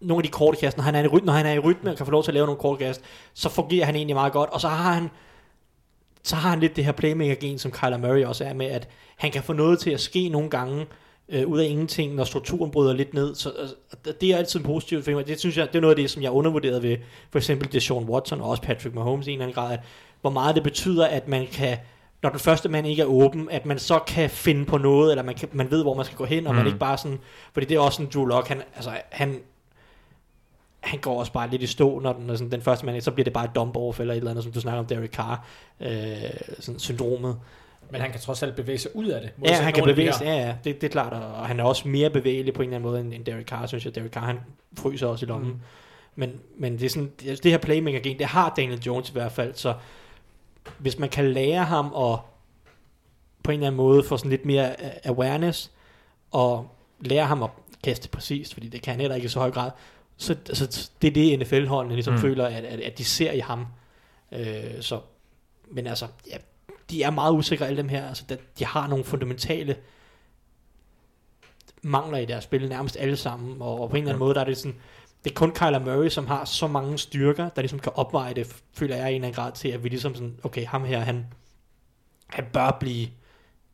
nogle 0.00 0.18
af 0.18 0.22
de 0.22 0.28
korte 0.28 0.58
kast, 0.58 0.76
når 0.76 0.84
han 0.84 0.94
er 0.94 1.02
i 1.02 1.06
rytme, 1.06 1.26
når 1.26 1.32
han 1.32 1.46
er 1.46 1.52
i 1.52 1.58
rytme 1.58 1.90
og 1.90 1.96
kan 1.96 2.06
få 2.06 2.12
lov 2.12 2.22
til 2.22 2.30
at 2.30 2.34
lave 2.34 2.46
nogle 2.46 2.60
korte 2.60 2.84
kast, 2.84 3.02
så 3.34 3.48
fungerer 3.48 3.84
han 3.86 3.96
egentlig 3.96 4.16
meget 4.16 4.32
godt, 4.32 4.50
og 4.50 4.60
så 4.60 4.68
har 4.68 4.92
han 4.92 5.08
så 6.22 6.36
har 6.36 6.50
han 6.50 6.60
lidt 6.60 6.76
det 6.76 6.84
her 6.84 6.92
playmaker-gen, 6.92 7.58
som 7.58 7.70
Kyler 7.70 7.98
Murray 7.98 8.24
også 8.24 8.44
er 8.44 8.54
med, 8.54 8.66
at 8.66 8.88
han 9.16 9.30
kan 9.30 9.42
få 9.42 9.52
noget 9.52 9.78
til 9.78 9.90
at 9.90 10.00
ske 10.00 10.28
nogle 10.28 10.50
gange, 10.50 10.86
øh, 11.28 11.46
ud 11.46 11.60
af 11.60 11.64
ingenting, 11.64 12.14
når 12.14 12.24
strukturen 12.24 12.70
bryder 12.70 12.92
lidt 12.92 13.14
ned. 13.14 13.34
Så 13.34 13.52
øh, 14.06 14.14
det 14.20 14.30
er 14.30 14.36
altid 14.36 14.60
positivt 14.60 15.04
for 15.04 15.10
mig. 15.10 15.26
Det 15.26 15.40
synes 15.40 15.56
jeg, 15.56 15.68
det 15.68 15.76
er 15.76 15.80
noget 15.80 15.94
af 15.94 15.96
det, 15.96 16.10
som 16.10 16.22
jeg 16.22 16.30
undervurderede 16.30 16.82
ved 16.82 16.96
for 17.30 17.38
eksempel 17.38 17.72
det 17.72 17.82
Sean 17.82 18.04
Watson 18.04 18.40
og 18.40 18.50
også 18.50 18.62
Patrick 18.62 18.94
Mahomes 18.94 19.26
i 19.26 19.30
en 19.30 19.34
eller 19.34 19.44
anden 19.44 19.54
grad, 19.54 19.72
at 19.72 19.80
hvor 20.20 20.30
meget 20.30 20.54
det 20.54 20.62
betyder, 20.62 21.06
at 21.06 21.28
man 21.28 21.46
kan, 21.46 21.78
når 22.22 22.30
den 22.30 22.38
første 22.38 22.68
mand 22.68 22.86
ikke 22.86 23.02
er 23.02 23.06
åben, 23.06 23.48
at 23.50 23.66
man 23.66 23.78
så 23.78 23.98
kan 23.98 24.30
finde 24.30 24.64
på 24.64 24.78
noget, 24.78 25.10
eller 25.10 25.22
man, 25.22 25.34
kan, 25.34 25.48
man 25.52 25.70
ved, 25.70 25.82
hvor 25.82 25.94
man 25.94 26.04
skal 26.04 26.16
gå 26.16 26.24
hen, 26.24 26.46
og 26.46 26.52
mm. 26.52 26.56
man 26.56 26.66
ikke 26.66 26.78
bare 26.78 26.98
sådan, 26.98 27.18
fordi 27.52 27.66
det 27.66 27.74
er 27.74 27.80
også 27.80 27.96
sådan, 27.96 28.10
Drew 28.14 28.24
Lock, 28.24 28.48
han, 28.48 28.62
altså, 28.74 28.90
han, 29.10 29.40
han 30.80 30.98
går 30.98 31.18
også 31.18 31.32
bare 31.32 31.50
lidt 31.50 31.62
i 31.62 31.66
stå, 31.66 31.98
når 31.98 32.12
den, 32.12 32.26
når 32.26 32.34
sådan, 32.34 32.50
den 32.50 32.62
første 32.62 32.86
mand, 32.86 33.00
så 33.00 33.10
bliver 33.10 33.24
det 33.24 33.32
bare 33.32 33.44
et 33.44 33.50
dump 33.54 33.76
eller 33.76 34.14
et 34.14 34.18
eller 34.18 34.30
andet, 34.30 34.44
som 34.44 34.52
du 34.52 34.60
snakker 34.60 34.78
om, 34.78 34.86
Derek 34.86 35.10
Carr, 35.10 35.46
øh, 35.80 35.90
sådan 36.58 36.78
syndromet. 36.78 37.38
Men 37.90 38.00
han 38.00 38.10
kan 38.10 38.20
trods 38.20 38.42
alt 38.42 38.56
bevæge 38.56 38.78
sig 38.78 38.96
ud 38.96 39.06
af 39.06 39.20
det. 39.20 39.30
Ja, 39.44 39.54
han 39.54 39.72
kan 39.72 39.84
bevæge 39.84 40.12
sig, 40.12 40.24
ja, 40.24 40.34
ja, 40.34 40.54
det, 40.64 40.80
det 40.80 40.86
er 40.86 40.90
klart, 40.90 41.12
og 41.12 41.46
han 41.46 41.60
er 41.60 41.64
også 41.64 41.88
mere 41.88 42.10
bevægelig 42.10 42.54
på 42.54 42.62
en 42.62 42.68
eller 42.68 42.76
anden 42.76 42.90
måde 42.90 43.00
end, 43.00 43.14
end 43.14 43.24
Derek 43.24 43.46
Carr, 43.46 43.66
synes 43.66 43.84
jeg. 43.84 43.94
Derek 43.94 44.10
Carr, 44.10 44.24
han 44.24 44.38
fryser 44.78 45.06
også 45.06 45.26
i 45.26 45.28
lommen. 45.28 45.50
Mm. 45.50 45.60
Men, 46.16 46.32
men 46.56 46.72
det, 46.72 46.82
er 46.82 46.88
sådan, 46.88 47.12
det, 47.20 47.42
det 47.42 47.50
her 47.50 47.58
playmaker 47.58 48.00
gen, 48.00 48.18
det 48.18 48.26
har 48.26 48.54
Daniel 48.56 48.80
Jones 48.86 49.10
i 49.10 49.12
hvert 49.12 49.32
fald, 49.32 49.54
så 49.54 49.74
hvis 50.78 50.98
man 50.98 51.08
kan 51.08 51.32
lære 51.32 51.64
ham 51.64 51.86
at 51.86 52.18
på 53.42 53.50
en 53.50 53.58
eller 53.58 53.66
anden 53.66 53.76
måde 53.76 54.04
få 54.04 54.16
sådan 54.16 54.30
lidt 54.30 54.44
mere 54.44 54.76
awareness, 55.06 55.70
og 56.30 56.70
lære 57.00 57.26
ham 57.26 57.42
at 57.42 57.50
kaste 57.84 58.08
præcist, 58.08 58.54
fordi 58.54 58.68
det 58.68 58.82
kan 58.82 58.90
han 58.92 59.00
heller 59.00 59.14
ikke 59.14 59.26
i 59.26 59.28
så 59.28 59.38
høj 59.38 59.50
grad, 59.50 59.70
så, 60.16 60.36
så 60.52 60.90
det 61.02 61.08
er 61.08 61.12
det 61.12 61.38
NFL-holdene 61.38 61.94
ligesom 61.94 62.14
mm. 62.14 62.20
Føler, 62.20 62.46
at, 62.46 62.64
at, 62.64 62.80
at 62.80 62.98
de 62.98 63.04
ser 63.04 63.32
i 63.32 63.38
ham. 63.38 63.66
Øh, 64.32 64.80
så, 64.80 65.00
men 65.70 65.86
altså, 65.86 66.06
ja, 66.30 66.36
de 66.90 67.02
er 67.02 67.10
meget 67.10 67.32
usikre 67.32 67.66
alle 67.66 67.76
dem 67.76 67.88
her, 67.88 68.08
altså 68.08 68.24
de, 68.28 68.38
de 68.58 68.64
har 68.64 68.86
nogle 68.86 69.04
fundamentale 69.04 69.76
mangler 71.82 72.18
i 72.18 72.24
deres 72.24 72.44
spil, 72.44 72.68
nærmest 72.68 72.96
alle 72.96 73.16
sammen, 73.16 73.62
og, 73.62 73.80
og 73.80 73.90
på 73.90 73.96
en 73.96 74.02
eller 74.02 74.12
anden 74.12 74.18
måde, 74.18 74.34
der 74.34 74.40
er 74.40 74.44
det 74.44 74.58
sådan, 74.58 74.76
det 75.24 75.30
er 75.30 75.34
kun 75.34 75.52
Kyler 75.52 75.78
Murray, 75.78 76.08
som 76.08 76.26
har 76.26 76.44
så 76.44 76.66
mange 76.66 76.98
styrker, 76.98 77.48
der 77.48 77.62
ligesom 77.62 77.78
kan 77.78 77.92
opveje 77.94 78.34
det, 78.34 78.62
føler 78.74 78.96
jeg 78.96 79.06
i 79.06 79.10
en 79.10 79.14
eller 79.14 79.28
anden 79.28 79.42
grad 79.42 79.52
til, 79.52 79.68
at 79.68 79.84
vi 79.84 79.88
ligesom 79.88 80.14
sådan, 80.14 80.36
okay, 80.42 80.66
ham 80.66 80.84
her, 80.84 80.98
han, 80.98 81.26
han 82.26 82.44
bør 82.52 82.76
blive 82.80 83.08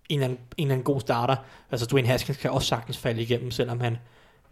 en 0.08 0.18
eller, 0.18 0.24
anden, 0.24 0.38
en 0.56 0.66
eller 0.66 0.74
anden 0.74 0.84
god 0.84 1.00
starter. 1.00 1.36
Altså 1.70 1.86
Dwayne 1.86 2.08
Haskins 2.08 2.38
kan 2.38 2.50
også 2.50 2.68
sagtens 2.68 2.98
falde 2.98 3.22
igennem, 3.22 3.50
selvom 3.50 3.80
han 3.80 3.98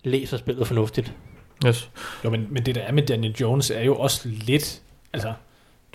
læser 0.04 0.36
spillet 0.36 0.66
fornuftigt. 0.66 1.14
Yes. 1.66 1.90
Jo, 2.24 2.30
men, 2.30 2.46
men 2.50 2.66
det 2.66 2.74
der 2.74 2.80
er 2.80 2.92
med 2.92 3.06
Daniel 3.06 3.36
Jones 3.40 3.70
er 3.70 3.82
jo 3.82 3.96
også 3.96 4.28
lidt, 4.28 4.82
altså, 5.12 5.32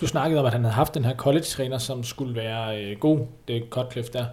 du 0.00 0.06
snakkede 0.06 0.40
om, 0.40 0.46
at 0.46 0.52
han 0.52 0.64
havde 0.64 0.74
haft 0.74 0.94
den 0.94 1.04
her 1.04 1.16
college-træner, 1.16 1.78
som 1.78 2.04
skulle 2.04 2.34
være 2.34 2.84
øh, 2.84 2.98
god, 2.98 3.26
det 3.48 3.56
er 3.56 3.60
Cutcliffe 3.70 4.12
der. 4.12 4.26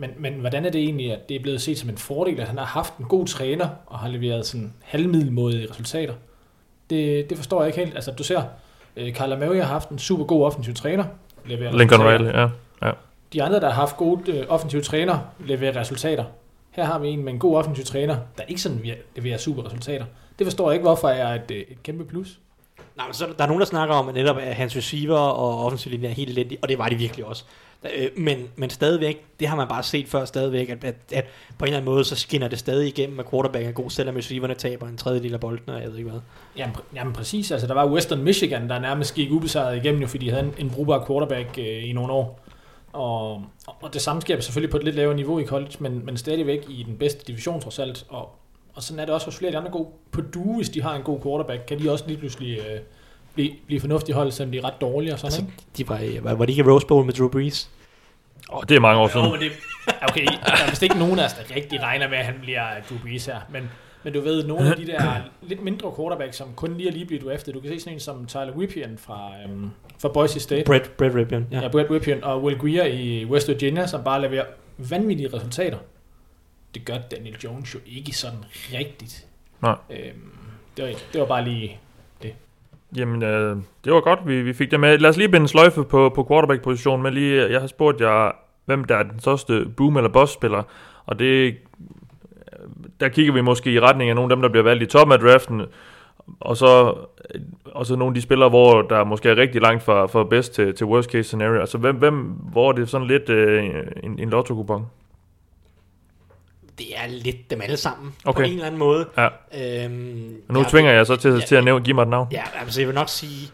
Men, 0.00 0.10
men 0.18 0.32
hvordan 0.34 0.64
er 0.64 0.70
det 0.70 0.80
egentlig, 0.80 1.12
at 1.12 1.28
det 1.28 1.36
er 1.36 1.40
blevet 1.40 1.60
set 1.60 1.78
som 1.78 1.90
en 1.90 1.98
fordel, 1.98 2.40
at 2.40 2.48
han 2.48 2.58
har 2.58 2.64
haft 2.64 2.96
en 2.96 3.04
god 3.04 3.26
træner, 3.26 3.68
og 3.86 3.98
har 3.98 4.08
leveret 4.08 4.46
sådan 4.46 4.72
halvmiddelmådige 4.82 5.70
resultater? 5.70 6.14
Det, 6.90 7.30
det 7.30 7.38
forstår 7.38 7.62
jeg 7.62 7.68
ikke 7.68 7.78
helt. 7.78 7.94
Altså, 7.94 8.10
du 8.10 8.24
ser, 8.24 8.42
øh, 8.96 9.14
Kyler 9.14 9.38
Murray 9.38 9.56
har 9.56 9.64
haft 9.64 9.88
en 9.88 9.98
super 9.98 10.24
god 10.24 10.44
offensiv 10.44 10.74
træner, 10.74 11.04
leverer 11.44 11.72
Lincoln 11.72 12.02
resultater. 12.02 12.32
Riley, 12.38 12.50
ja. 12.82 12.90
De 13.32 13.42
andre, 13.42 13.60
der 13.60 13.66
har 13.66 13.80
haft 13.80 13.96
gode 13.96 14.32
øh, 14.32 14.46
offensive 14.48 14.82
træner, 14.82 15.18
leverer 15.46 15.76
resultater. 15.76 16.24
Her 16.70 16.84
har 16.84 16.98
vi 16.98 17.08
en 17.08 17.24
med 17.24 17.32
en 17.32 17.38
god 17.38 17.56
offensiv 17.56 17.84
træner, 17.84 18.16
der 18.38 18.44
ikke 18.48 18.60
sådan 18.60 18.80
leverer 19.16 19.38
super 19.38 19.66
resultater. 19.66 20.04
Det 20.38 20.46
forstår 20.46 20.70
jeg 20.70 20.74
ikke, 20.74 20.84
hvorfor 20.84 21.08
er 21.08 21.34
et, 21.34 21.50
øh, 21.50 21.56
et 21.56 21.82
kæmpe 21.82 22.04
plus. 22.04 22.38
Nej, 22.96 23.06
men 23.06 23.14
så 23.14 23.26
der 23.38 23.44
er 23.44 23.48
nogen, 23.48 23.60
der 23.60 23.66
snakker 23.66 23.94
om, 23.94 24.08
at 24.08 24.14
netop 24.14 24.38
at 24.38 24.54
hans 24.54 24.76
receiver 24.76 25.18
og 25.18 25.64
offensiv 25.64 25.92
linje 25.92 26.08
er 26.08 26.12
helt 26.12 26.30
elendige, 26.30 26.58
og 26.62 26.68
det 26.68 26.78
var 26.78 26.88
de 26.88 26.94
virkelig 26.94 27.24
også. 27.24 27.44
Øh, 27.84 28.10
Men, 28.16 28.48
men 28.56 28.70
stadigvæk, 28.70 29.24
det 29.40 29.48
har 29.48 29.56
man 29.56 29.68
bare 29.68 29.82
set 29.82 30.08
før 30.08 30.24
stadigvæk, 30.24 30.68
at, 30.68 30.84
at, 30.84 30.94
at 31.12 31.24
på 31.58 31.64
en 31.64 31.68
eller 31.68 31.78
anden 31.78 31.92
måde, 31.92 32.04
så 32.04 32.16
skinner 32.16 32.48
det 32.48 32.58
stadig 32.58 32.88
igennem, 32.88 33.20
at 33.20 33.30
quarterback 33.30 33.66
er 33.66 33.72
god, 33.72 33.90
selvom 33.90 34.16
receiverne 34.16 34.54
taber 34.54 34.88
en 34.88 34.96
tredjedel 34.96 35.34
af 35.34 35.40
bolden, 35.40 35.70
og 35.70 35.82
jeg 35.82 35.90
ved 35.90 35.98
ikke 35.98 36.10
hvad. 36.10 36.20
Jamen, 36.56 36.76
pr- 36.76 36.94
jamen 36.94 37.12
præcis, 37.12 37.50
altså 37.50 37.66
der 37.66 37.74
var 37.74 37.86
Western 37.86 38.22
Michigan, 38.22 38.68
der 38.68 38.78
nærmest 38.78 39.14
gik 39.14 39.30
ubesejret 39.30 39.76
igennem, 39.76 40.00
jo, 40.00 40.06
fordi 40.06 40.26
de 40.26 40.30
havde 40.30 40.44
en, 40.44 40.54
en 40.58 40.70
brugbar 40.70 41.04
quarterback 41.06 41.58
øh, 41.58 41.88
i 41.88 41.92
nogle 41.92 42.12
år. 42.12 42.40
Og, 42.92 43.44
og 43.66 43.94
det 43.94 44.02
samme 44.02 44.22
sker 44.22 44.40
selvfølgelig 44.40 44.70
på 44.70 44.76
et 44.76 44.84
lidt 44.84 44.96
lavere 44.96 45.16
niveau 45.16 45.38
i 45.38 45.44
college, 45.46 45.72
men, 45.78 46.06
men 46.06 46.16
stadigvæk 46.16 46.64
i 46.68 46.82
den 46.82 46.96
bedste 46.96 47.24
division 47.26 47.60
trods 47.60 47.78
alt. 47.78 48.06
Og, 48.08 48.28
og 48.74 48.82
sådan 48.82 49.00
er 49.00 49.04
det 49.04 49.14
også 49.14 49.26
hos 49.26 49.36
flere 49.36 49.48
af 49.48 49.52
de 49.52 49.58
andre 49.58 49.70
gode. 49.70 49.88
På 50.10 50.20
du, 50.20 50.56
hvis 50.56 50.68
de 50.68 50.82
har 50.82 50.96
en 50.96 51.02
god 51.02 51.20
quarterback, 51.22 51.66
kan 51.66 51.78
de 51.78 51.92
også 51.92 52.04
lige 52.06 52.18
pludselig 52.18 52.58
øh, 52.58 52.80
blive, 53.34 53.52
blive 53.66 53.80
fornuftige 53.80 54.14
hold, 54.14 54.30
selvom 54.32 54.52
de 54.52 54.58
er 54.58 54.64
ret 54.64 54.80
dårlige 54.80 55.12
og 55.12 55.18
sådan 55.18 55.26
Altså, 55.26 55.40
ikke? 55.40 55.52
de 55.76 55.88
var, 55.88 55.98
i- 55.98 56.24
var, 56.24 56.34
var 56.34 56.44
de 56.44 56.52
ikke 56.52 56.60
i 56.60 56.70
Rose 56.72 56.86
Bowl 56.86 57.04
med 57.06 57.14
Drew 57.14 57.28
Brees? 57.28 57.70
Oh, 58.48 58.62
det 58.68 58.76
er 58.76 58.80
mange 58.80 59.00
år 59.00 59.08
siden. 59.08 59.26
Jo, 59.26 59.32
men 59.32 59.40
det, 59.40 59.50
okay, 60.02 60.24
der 60.24 60.52
er 60.66 60.70
vist 60.70 60.82
ikke 60.82 60.98
nogen 60.98 61.18
af 61.18 61.24
os, 61.24 61.32
der 61.32 61.54
rigtig 61.56 61.82
regner 61.82 62.08
med, 62.08 62.18
at 62.18 62.24
han 62.24 62.34
bliver 62.42 62.62
Drew 62.88 62.98
Brees 62.98 63.26
her. 63.26 63.40
Men, 63.52 63.70
men 64.02 64.12
du 64.12 64.20
ved, 64.20 64.46
nogle 64.46 64.70
af 64.70 64.76
de 64.76 64.86
der 64.86 65.16
lidt 65.42 65.62
mindre 65.62 65.92
quarterbacks, 65.98 66.36
som 66.36 66.48
kun 66.56 66.76
lige 66.76 66.88
er 66.88 66.92
lige 66.92 67.06
blevet 67.06 67.24
draftet. 67.24 67.54
Du 67.54 67.60
kan 67.60 67.70
se 67.70 67.80
sådan 67.80 67.92
en 67.92 68.00
som 68.00 68.26
Tyler 68.26 68.52
Whippian 68.56 68.98
fra, 68.98 69.30
øhm, 69.44 69.70
fra 69.98 70.08
Boise 70.08 70.40
State. 70.40 70.64
Brett, 70.66 70.96
Brett 70.96 71.14
Ripien, 71.14 71.46
ja. 71.52 71.60
Ja, 71.60 71.68
Brett 71.68 71.90
Whippian 71.90 72.24
og 72.24 72.42
Will 72.44 72.58
Greer 72.58 72.84
i 72.84 73.24
West 73.24 73.48
Virginia, 73.48 73.86
som 73.86 74.04
bare 74.04 74.20
leverer 74.22 74.44
vanvittige 74.78 75.28
resultater. 75.34 75.78
Det 76.74 76.84
gør 76.84 76.98
Daniel 77.10 77.36
Jones 77.44 77.74
jo 77.74 77.78
ikke 77.86 78.12
sådan 78.12 78.38
rigtigt. 78.72 79.26
Nej. 79.62 79.76
Øhm, 79.90 80.32
det, 80.76 80.84
var, 80.84 80.90
det 81.12 81.20
var 81.20 81.26
bare 81.26 81.44
lige... 81.44 81.78
Jamen, 82.96 83.22
øh, 83.22 83.56
det 83.84 83.92
var 83.92 84.00
godt, 84.00 84.18
vi, 84.26 84.42
vi 84.42 84.52
fik 84.52 84.70
det 84.70 84.80
med. 84.80 84.98
Lad 84.98 85.10
os 85.10 85.16
lige 85.16 85.28
binde 85.28 85.48
sløjfe 85.48 85.84
på, 85.84 86.08
på 86.14 86.26
quarterback-positionen, 86.30 87.02
men 87.02 87.14
lige, 87.14 87.50
jeg 87.50 87.60
har 87.60 87.66
spurgt 87.66 88.00
jer, 88.00 88.32
hvem 88.64 88.84
der 88.84 88.96
er 88.96 89.02
den 89.02 89.20
største 89.20 89.66
boom- 89.76 89.96
eller 89.96 90.10
boss-spiller, 90.10 90.62
og 91.06 91.18
det, 91.18 91.46
øh, 91.46 91.54
der 93.00 93.08
kigger 93.08 93.32
vi 93.32 93.40
måske 93.40 93.72
i 93.72 93.80
retning 93.80 94.10
af 94.10 94.16
nogle 94.16 94.32
af 94.32 94.36
dem, 94.36 94.42
der 94.42 94.48
bliver 94.48 94.64
valgt 94.64 94.82
i 94.82 94.86
toppen 94.86 95.12
af 95.12 95.18
draften. 95.18 95.62
og 96.40 96.56
så, 96.56 96.94
øh, 97.34 97.40
og 97.64 97.86
så 97.86 97.96
nogle 97.96 98.10
af 98.10 98.14
de 98.14 98.22
spillere, 98.22 98.48
hvor 98.48 98.82
der 98.82 99.04
måske 99.04 99.28
er 99.28 99.36
rigtig 99.36 99.62
langt 99.62 99.82
fra, 99.82 100.06
fra 100.06 100.24
best 100.24 100.54
til, 100.54 100.74
til 100.74 100.86
worst 100.86 101.10
case 101.10 101.22
scenario. 101.22 101.60
Altså, 101.60 101.78
hvem, 101.78 101.96
hvem, 101.96 102.14
hvor 102.52 102.68
er 102.68 102.72
det 102.72 102.88
sådan 102.88 103.06
lidt 103.06 103.28
øh, 103.28 103.64
en, 104.02 104.18
en 104.18 104.30
lotto-kupon? 104.30 104.86
Det 106.80 106.98
er 106.98 107.06
lidt 107.06 107.50
dem 107.50 107.60
alle 107.60 107.76
sammen, 107.76 108.14
Okay. 108.24 108.36
på 108.38 108.42
en 108.46 108.52
eller 108.52 108.66
anden 108.66 108.78
måde. 108.78 109.08
Ja. 109.16 109.28
Øhm, 109.84 110.42
Og 110.48 110.54
nu 110.54 110.60
jeg- 110.60 110.70
tvinger 110.70 110.92
jeg 110.92 111.06
så 111.06 111.16
til, 111.16 111.30
Ja, 111.32 111.40
til 111.46 111.54
at 111.56 111.64
nævne, 111.64 111.84
give 111.84 111.94
mig 111.94 112.02
et 112.02 112.08
navn. 112.08 112.28
Ja, 112.32 112.42
altså 112.60 112.80
jeg 112.80 112.88
vil 112.88 112.94
nok 112.94 113.08
sige, 113.08 113.50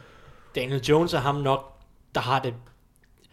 Daniel 0.55 0.81
Jones 0.89 1.15
er 1.15 1.19
ham 1.19 1.35
nok, 1.35 1.73
der 2.15 2.21
har 2.21 2.39
det... 2.41 2.55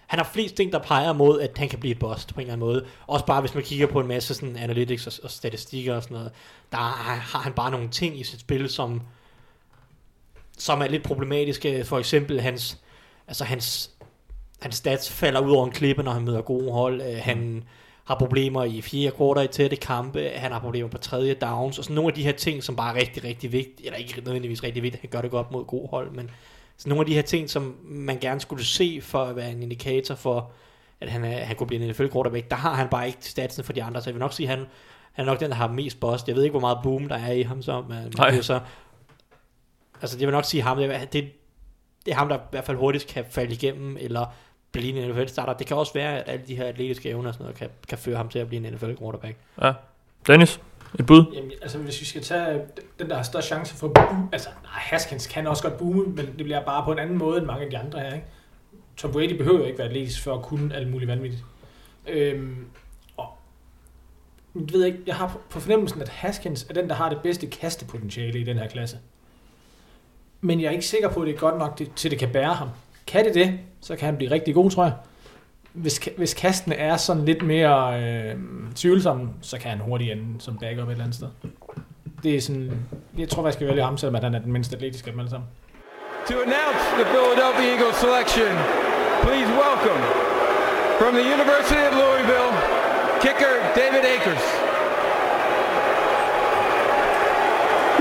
Han 0.08 0.20
har 0.20 0.30
flest 0.34 0.56
ting, 0.56 0.72
der 0.72 0.80
peger 0.80 1.14
mod, 1.14 1.42
at 1.42 1.58
han 1.58 1.70
kan 1.70 1.80
blive 1.80 1.92
et 1.92 2.00
bust 2.00 2.34
på 2.34 2.40
en 2.40 2.42
eller 2.42 2.54
anden 2.54 2.68
måde. 2.68 2.86
Også 3.08 3.26
bare 3.26 3.42
hvis 3.42 3.54
man 3.56 3.64
kigger 3.64 3.88
på 3.88 4.00
en 4.00 4.08
masse 4.08 4.34
sådan 4.34 4.56
analytics 4.58 5.08
og, 5.08 5.14
og 5.24 5.32
statistikker 5.32 5.96
og 5.96 6.04
sådan 6.04 6.16
noget, 6.18 6.32
der 6.72 6.78
har 6.78 7.16
har 7.16 7.40
han 7.40 7.54
bare 7.54 7.72
nogle 7.72 7.90
ting 7.90 8.20
i 8.20 8.24
sit 8.24 8.40
spil, 8.40 8.70
som, 8.70 9.02
som 10.58 10.82
er 10.82 10.88
lidt 10.88 11.04
problematiske. 11.04 11.86
For 11.86 12.00
eksempel 12.00 12.42
hans, 12.42 12.78
altså 13.28 13.44
hans, 13.44 13.92
hans 14.62 14.76
stats 14.76 15.12
falder 15.12 15.40
ud 15.40 15.52
over 15.52 15.66
en 15.66 15.72
klippe, 15.72 16.04
når 16.04 16.12
han 16.12 16.24
møder 16.26 16.42
gode 16.42 16.72
hold. 16.72 17.02
Øh, 17.02 17.18
Han 17.22 17.64
har 18.04 18.16
problemer 18.16 18.64
i 18.64 18.82
fjerde 18.82 19.16
kvartal 19.16 19.46
i 19.46 19.48
tætte 19.48 19.76
kampe. 19.76 20.30
Han 20.36 20.52
har 20.52 20.60
problemer 20.60 20.90
på 20.90 20.98
tredje 20.98 21.34
downs. 21.34 21.78
Og 21.78 21.84
sådan 21.84 21.96
nogle 21.96 22.10
af 22.10 22.14
de 22.16 22.24
her 22.24 22.32
ting, 22.32 22.64
som 22.64 22.76
bare 22.76 22.96
er 22.96 23.00
rigtig, 23.00 23.24
rigtig 23.24 23.52
vigtige. 23.52 23.86
Eller 23.86 24.00
ikke 24.00 24.22
nødvendigvis 24.26 24.64
rigtig 24.64 24.84
vigtige. 24.84 25.02
Han 25.02 25.10
gør 25.10 25.22
det 25.22 25.32
godt 25.32 25.52
mod 25.52 25.66
gode 25.66 25.88
hold. 25.90 26.12
Men 26.12 26.32
sådan 26.78 26.90
nogle 26.90 27.02
af 27.02 27.06
de 27.06 27.14
her 27.14 27.22
ting, 27.22 27.50
som 27.50 27.78
man 27.84 28.20
gerne 28.20 28.40
skulle 28.40 28.66
se 28.66 29.02
for 29.02 29.24
at 29.24 29.36
være 29.36 29.52
en 29.52 29.64
indikator 29.64 30.16
for, 30.16 30.52
at 31.02 31.10
han, 31.10 31.24
er, 31.24 31.44
han 31.44 31.56
kunne 31.56 31.68
blive 31.68 31.84
en 31.84 31.90
NFL 31.90 32.08
quarterback, 32.08 32.52
der 32.52 32.56
har 32.56 32.74
han 32.74 32.88
bare 32.90 33.08
ikke 33.08 33.20
statsen 33.22 33.64
for 33.64 33.74
de 33.74 33.84
andre. 33.84 34.02
Så 34.02 34.10
jeg 34.10 34.16
vil 34.16 34.20
nok 34.20 34.34
sige, 34.34 34.50
at 34.50 34.58
han, 34.58 34.68
han 35.12 35.26
er 35.26 35.32
nok 35.32 35.40
den, 35.40 35.50
der 35.50 35.56
har 35.56 35.68
mest 35.68 36.00
bust. 36.00 36.28
Jeg 36.28 36.36
ved 36.36 36.44
ikke, 36.44 36.52
hvor 36.52 36.60
meget 36.60 36.78
boom 36.84 37.08
der 37.08 37.16
er 37.16 37.32
i 37.32 37.42
ham, 37.42 37.62
så, 37.62 37.84
men 37.90 38.14
Nej. 38.18 38.30
det 38.30 38.38
er 38.38 38.42
så... 38.42 38.60
Altså, 40.02 40.18
jeg 40.20 40.28
vil 40.28 40.34
nok 40.34 40.46
sige 40.46 40.64
ham. 40.64 40.78
Det, 40.78 41.14
det, 41.14 41.32
det 42.06 42.12
er 42.12 42.16
ham, 42.16 42.30
der 42.30 42.38
i 42.38 42.42
hvert 42.52 42.66
fald 42.66 42.78
hurtigst 42.78 43.08
kan 43.08 43.26
falde 43.30 43.54
igennem, 43.54 43.98
eller 44.00 44.26
blive 44.74 45.00
en 45.04 45.10
NFL-starter. 45.12 45.54
Det 45.54 45.68
kan 45.68 45.78
også 45.78 45.94
være, 45.94 46.18
at 46.20 46.30
alle 46.34 46.46
de 46.48 46.56
her 46.56 46.66
atletiske 46.66 47.10
evner 47.10 47.28
og 47.28 47.34
sådan 47.34 47.44
noget, 47.44 47.58
kan, 47.58 47.70
kan 47.90 47.98
føre 47.98 48.18
ham 48.18 48.30
til 48.30 48.40
at 48.40 48.48
blive 48.48 48.68
en 48.68 48.74
NFL-quarterback. 48.74 49.36
Ja. 49.62 49.74
Dennis, 50.28 50.62
et 51.00 51.06
bud? 51.06 51.26
Jamen, 51.34 51.52
altså 51.62 51.78
hvis 51.78 52.00
vi 52.02 52.06
skal 52.06 52.22
tage 52.22 52.62
den, 53.00 53.10
der 53.10 53.16
har 53.16 53.24
størst 53.24 53.48
chance 53.48 53.76
for 53.76 53.88
at 53.88 53.94
boom, 53.94 54.30
altså 54.32 54.50
nej, 54.64 54.72
Haskins 54.74 55.28
kan 55.28 55.48
også 55.48 55.64
godt 55.64 55.78
boome, 55.78 56.04
men 56.04 56.26
det 56.26 56.44
bliver 56.44 56.66
bare 56.66 56.84
på 56.86 56.92
en 56.92 57.00
anden 57.00 57.18
måde 57.18 57.38
end 57.38 57.46
mange 57.46 57.64
af 57.66 57.70
de 57.72 57.78
andre 57.78 58.00
her, 58.00 58.14
ikke? 58.14 58.26
Tom 58.98 59.12
Brady 59.12 59.38
behøver 59.38 59.60
jo 59.60 59.66
ikke 59.66 59.78
være 59.78 59.88
atletisk 59.88 60.24
for 60.24 60.36
at 60.36 60.42
kunne 60.44 60.76
alt 60.76 60.92
muligt 60.92 61.08
vanvittigt. 61.12 61.44
Øhm, 62.08 62.66
og 63.18 63.28
jeg 64.56 64.62
ved 64.74 64.86
ikke, 64.86 65.00
jeg 65.08 65.16
har 65.16 65.28
på- 65.28 65.42
på 65.50 65.60
fornemmelsen, 65.60 66.02
at 66.02 66.10
Haskins 66.10 66.66
er 66.70 66.74
den, 66.74 66.90
der 66.90 66.96
har 66.96 67.10
det 67.10 67.18
bedste 67.24 67.48
kastepotentiale 67.48 68.40
i 68.40 68.44
den 68.44 68.58
her 68.58 68.68
klasse. 68.68 68.98
Men 70.42 70.62
jeg 70.62 70.68
er 70.68 70.72
ikke 70.72 70.86
sikker 70.86 71.10
på, 71.10 71.22
at 71.22 71.28
det 71.28 71.34
er 71.36 71.40
godt 71.40 71.58
nok, 71.58 71.80
det- 71.80 71.92
til 71.96 72.12
det 72.12 72.20
kan 72.20 72.30
bære 72.32 72.54
ham. 72.54 72.70
Kan 73.08 73.26
det 73.26 73.36
det, 73.36 73.60
så 73.82 73.96
kan 73.96 74.06
han 74.06 74.18
blive 74.18 74.32
rigtig 74.32 74.54
god, 74.54 74.72
tror 74.72 74.84
jeg. 74.84 74.94
Hvis, 75.74 76.10
hvis 76.18 76.34
kastene 76.34 76.76
er 76.76 76.98
sådan 76.98 77.26
lidt 77.26 77.42
mere 77.42 78.04
øh, 78.04 78.36
tvivlsomme, 78.76 79.30
så 79.42 79.58
kan 79.58 79.72
han 79.72 79.80
hurtigt 79.80 80.12
ende 80.12 80.42
som 80.42 80.58
backup 80.58 80.88
et 80.88 80.92
eller 80.92 81.04
andet 81.04 81.16
sted. 81.16 81.28
Det 82.24 82.36
er 82.36 82.42
sådan, 82.42 82.72
jeg 83.18 83.30
tror, 83.30 83.46
jeg 83.46 83.54
skal 83.54 83.68
vælge 83.68 83.84
ham, 83.84 83.98
selvom 83.98 84.16
at 84.16 84.24
han 84.24 84.36
er 84.36 84.40
den 84.40 84.52
mindst 84.52 84.74
atletiske 84.74 85.08
af 85.08 85.12
dem 85.14 85.20
alle 85.20 85.30
sammen. 85.30 85.50
To 86.30 86.36
announce 86.48 86.84
the 87.00 87.06
Philadelphia 87.14 87.68
Eagles 87.74 87.98
selection, 88.06 88.52
please 89.26 89.50
welcome 89.64 90.02
from 91.00 91.12
the 91.20 91.26
University 91.36 91.84
of 91.90 91.94
Louisville, 92.04 92.52
kicker 93.24 93.54
David 93.80 94.04
Akers. 94.16 94.46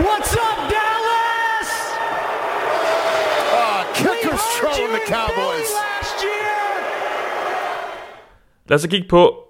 What's 0.07 0.33
up, 0.49 0.59
Dallas? 0.75 1.71
Just 4.33 4.49
trolling 4.59 4.93
the 4.99 5.05
Cowboys. 5.15 5.71
last 5.83 6.25
year. 6.25 6.49
Lad 8.69 8.75
os 8.75 8.83
så 8.83 8.89
kigge 8.89 9.09
på 9.09 9.49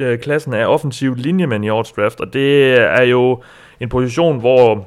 øh, 0.00 0.18
klassen 0.18 0.54
af 0.54 0.66
offensiv 0.66 1.14
linjemænd 1.14 1.64
i 1.64 1.68
årets 1.68 1.92
draft, 1.92 2.20
og 2.20 2.32
det 2.32 2.72
er 2.72 3.02
jo 3.02 3.42
en 3.80 3.88
position, 3.88 4.40
hvor 4.40 4.86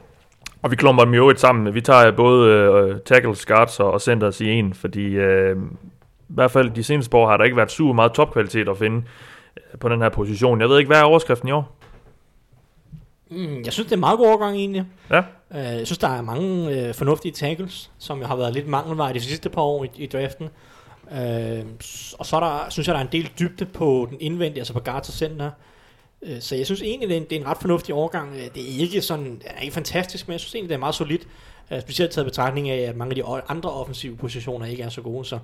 og 0.61 0.71
vi 0.71 0.75
klumper 0.75 1.03
dem 1.03 1.13
jo 1.13 1.29
et 1.29 1.39
sammen. 1.39 1.73
Vi 1.73 1.81
tager 1.81 2.11
både 2.11 2.51
øh, 2.51 2.99
tackles, 3.05 3.45
guards 3.45 3.79
og, 3.79 3.91
og 3.91 4.01
centers 4.01 4.41
i 4.41 4.49
en, 4.49 4.73
fordi 4.73 5.05
øh, 5.05 5.55
i 6.29 6.33
hvert 6.33 6.51
fald 6.51 6.69
de 6.69 6.83
seneste 6.83 7.17
år 7.17 7.27
har 7.27 7.37
der 7.37 7.43
ikke 7.43 7.57
været 7.57 7.71
super 7.71 7.93
meget 7.93 8.11
topkvalitet 8.11 8.69
at 8.69 8.77
finde 8.77 9.03
øh, 9.57 9.79
på 9.79 9.89
den 9.89 10.01
her 10.01 10.09
position. 10.09 10.61
Jeg 10.61 10.69
ved 10.69 10.77
ikke, 10.77 10.89
hvad 10.89 10.99
er 10.99 11.03
overskriften 11.03 11.49
i 11.49 11.51
år? 11.51 11.77
Mm, 13.29 13.61
jeg 13.65 13.73
synes, 13.73 13.85
det 13.85 13.91
er 13.91 13.95
en 13.95 13.99
meget 13.99 14.17
god 14.17 14.27
overgang 14.27 14.57
egentlig. 14.57 14.85
Ja. 15.09 15.19
Uh, 15.49 15.57
jeg 15.57 15.85
synes, 15.85 15.97
der 15.97 16.07
er 16.07 16.21
mange 16.21 16.87
uh, 16.89 16.95
fornuftige 16.95 17.31
tackles, 17.31 17.91
som 17.97 18.21
har 18.21 18.35
været 18.35 18.53
lidt 18.53 18.67
mangelvare 18.67 19.13
de 19.13 19.19
sidste 19.19 19.49
par 19.49 19.61
år 19.61 19.83
i, 19.83 19.89
i 19.95 20.05
draften. 20.05 20.49
Uh, 21.03 21.65
og 22.19 22.25
så 22.25 22.35
er 22.35 22.39
der, 22.39 22.69
synes 22.69 22.87
jeg, 22.87 22.93
der 22.93 22.99
er 22.99 23.05
en 23.05 23.11
del 23.11 23.31
dybde 23.39 23.65
på 23.65 24.07
den 24.09 24.17
indvendige, 24.19 24.61
altså 24.61 24.73
på 24.73 24.79
guards 24.79 25.07
og 25.09 25.13
center. 25.13 25.51
Uh, 26.21 26.29
så 26.39 26.55
jeg 26.55 26.65
synes 26.65 26.81
egentlig, 26.81 27.09
det 27.09 27.17
er, 27.17 27.21
en, 27.21 27.27
det 27.29 27.35
er 27.35 27.39
en 27.39 27.47
ret 27.47 27.57
fornuftig 27.57 27.95
overgang. 27.95 28.31
Uh, 28.31 28.37
det 28.37 28.57
er 28.57 28.79
ikke 28.79 29.01
sådan, 29.01 29.41
er 29.45 29.61
ikke 29.61 29.73
fantastisk, 29.73 30.27
men 30.27 30.31
jeg 30.31 30.39
synes 30.39 30.55
egentlig, 30.55 30.69
det 30.69 30.75
er 30.75 30.79
meget 30.79 30.95
solidt. 30.95 31.27
Uh, 31.71 31.81
specielt 31.81 32.11
taget 32.11 32.25
betragtning 32.25 32.69
af, 32.69 32.77
at 32.79 32.95
mange 32.95 33.11
af 33.11 33.15
de 33.15 33.43
andre 33.47 33.71
offensive 33.71 34.17
positioner 34.17 34.65
ikke 34.65 34.83
er 34.83 34.89
så 34.89 35.01
gode. 35.01 35.25
Så 35.25 35.35
uh, 35.35 35.39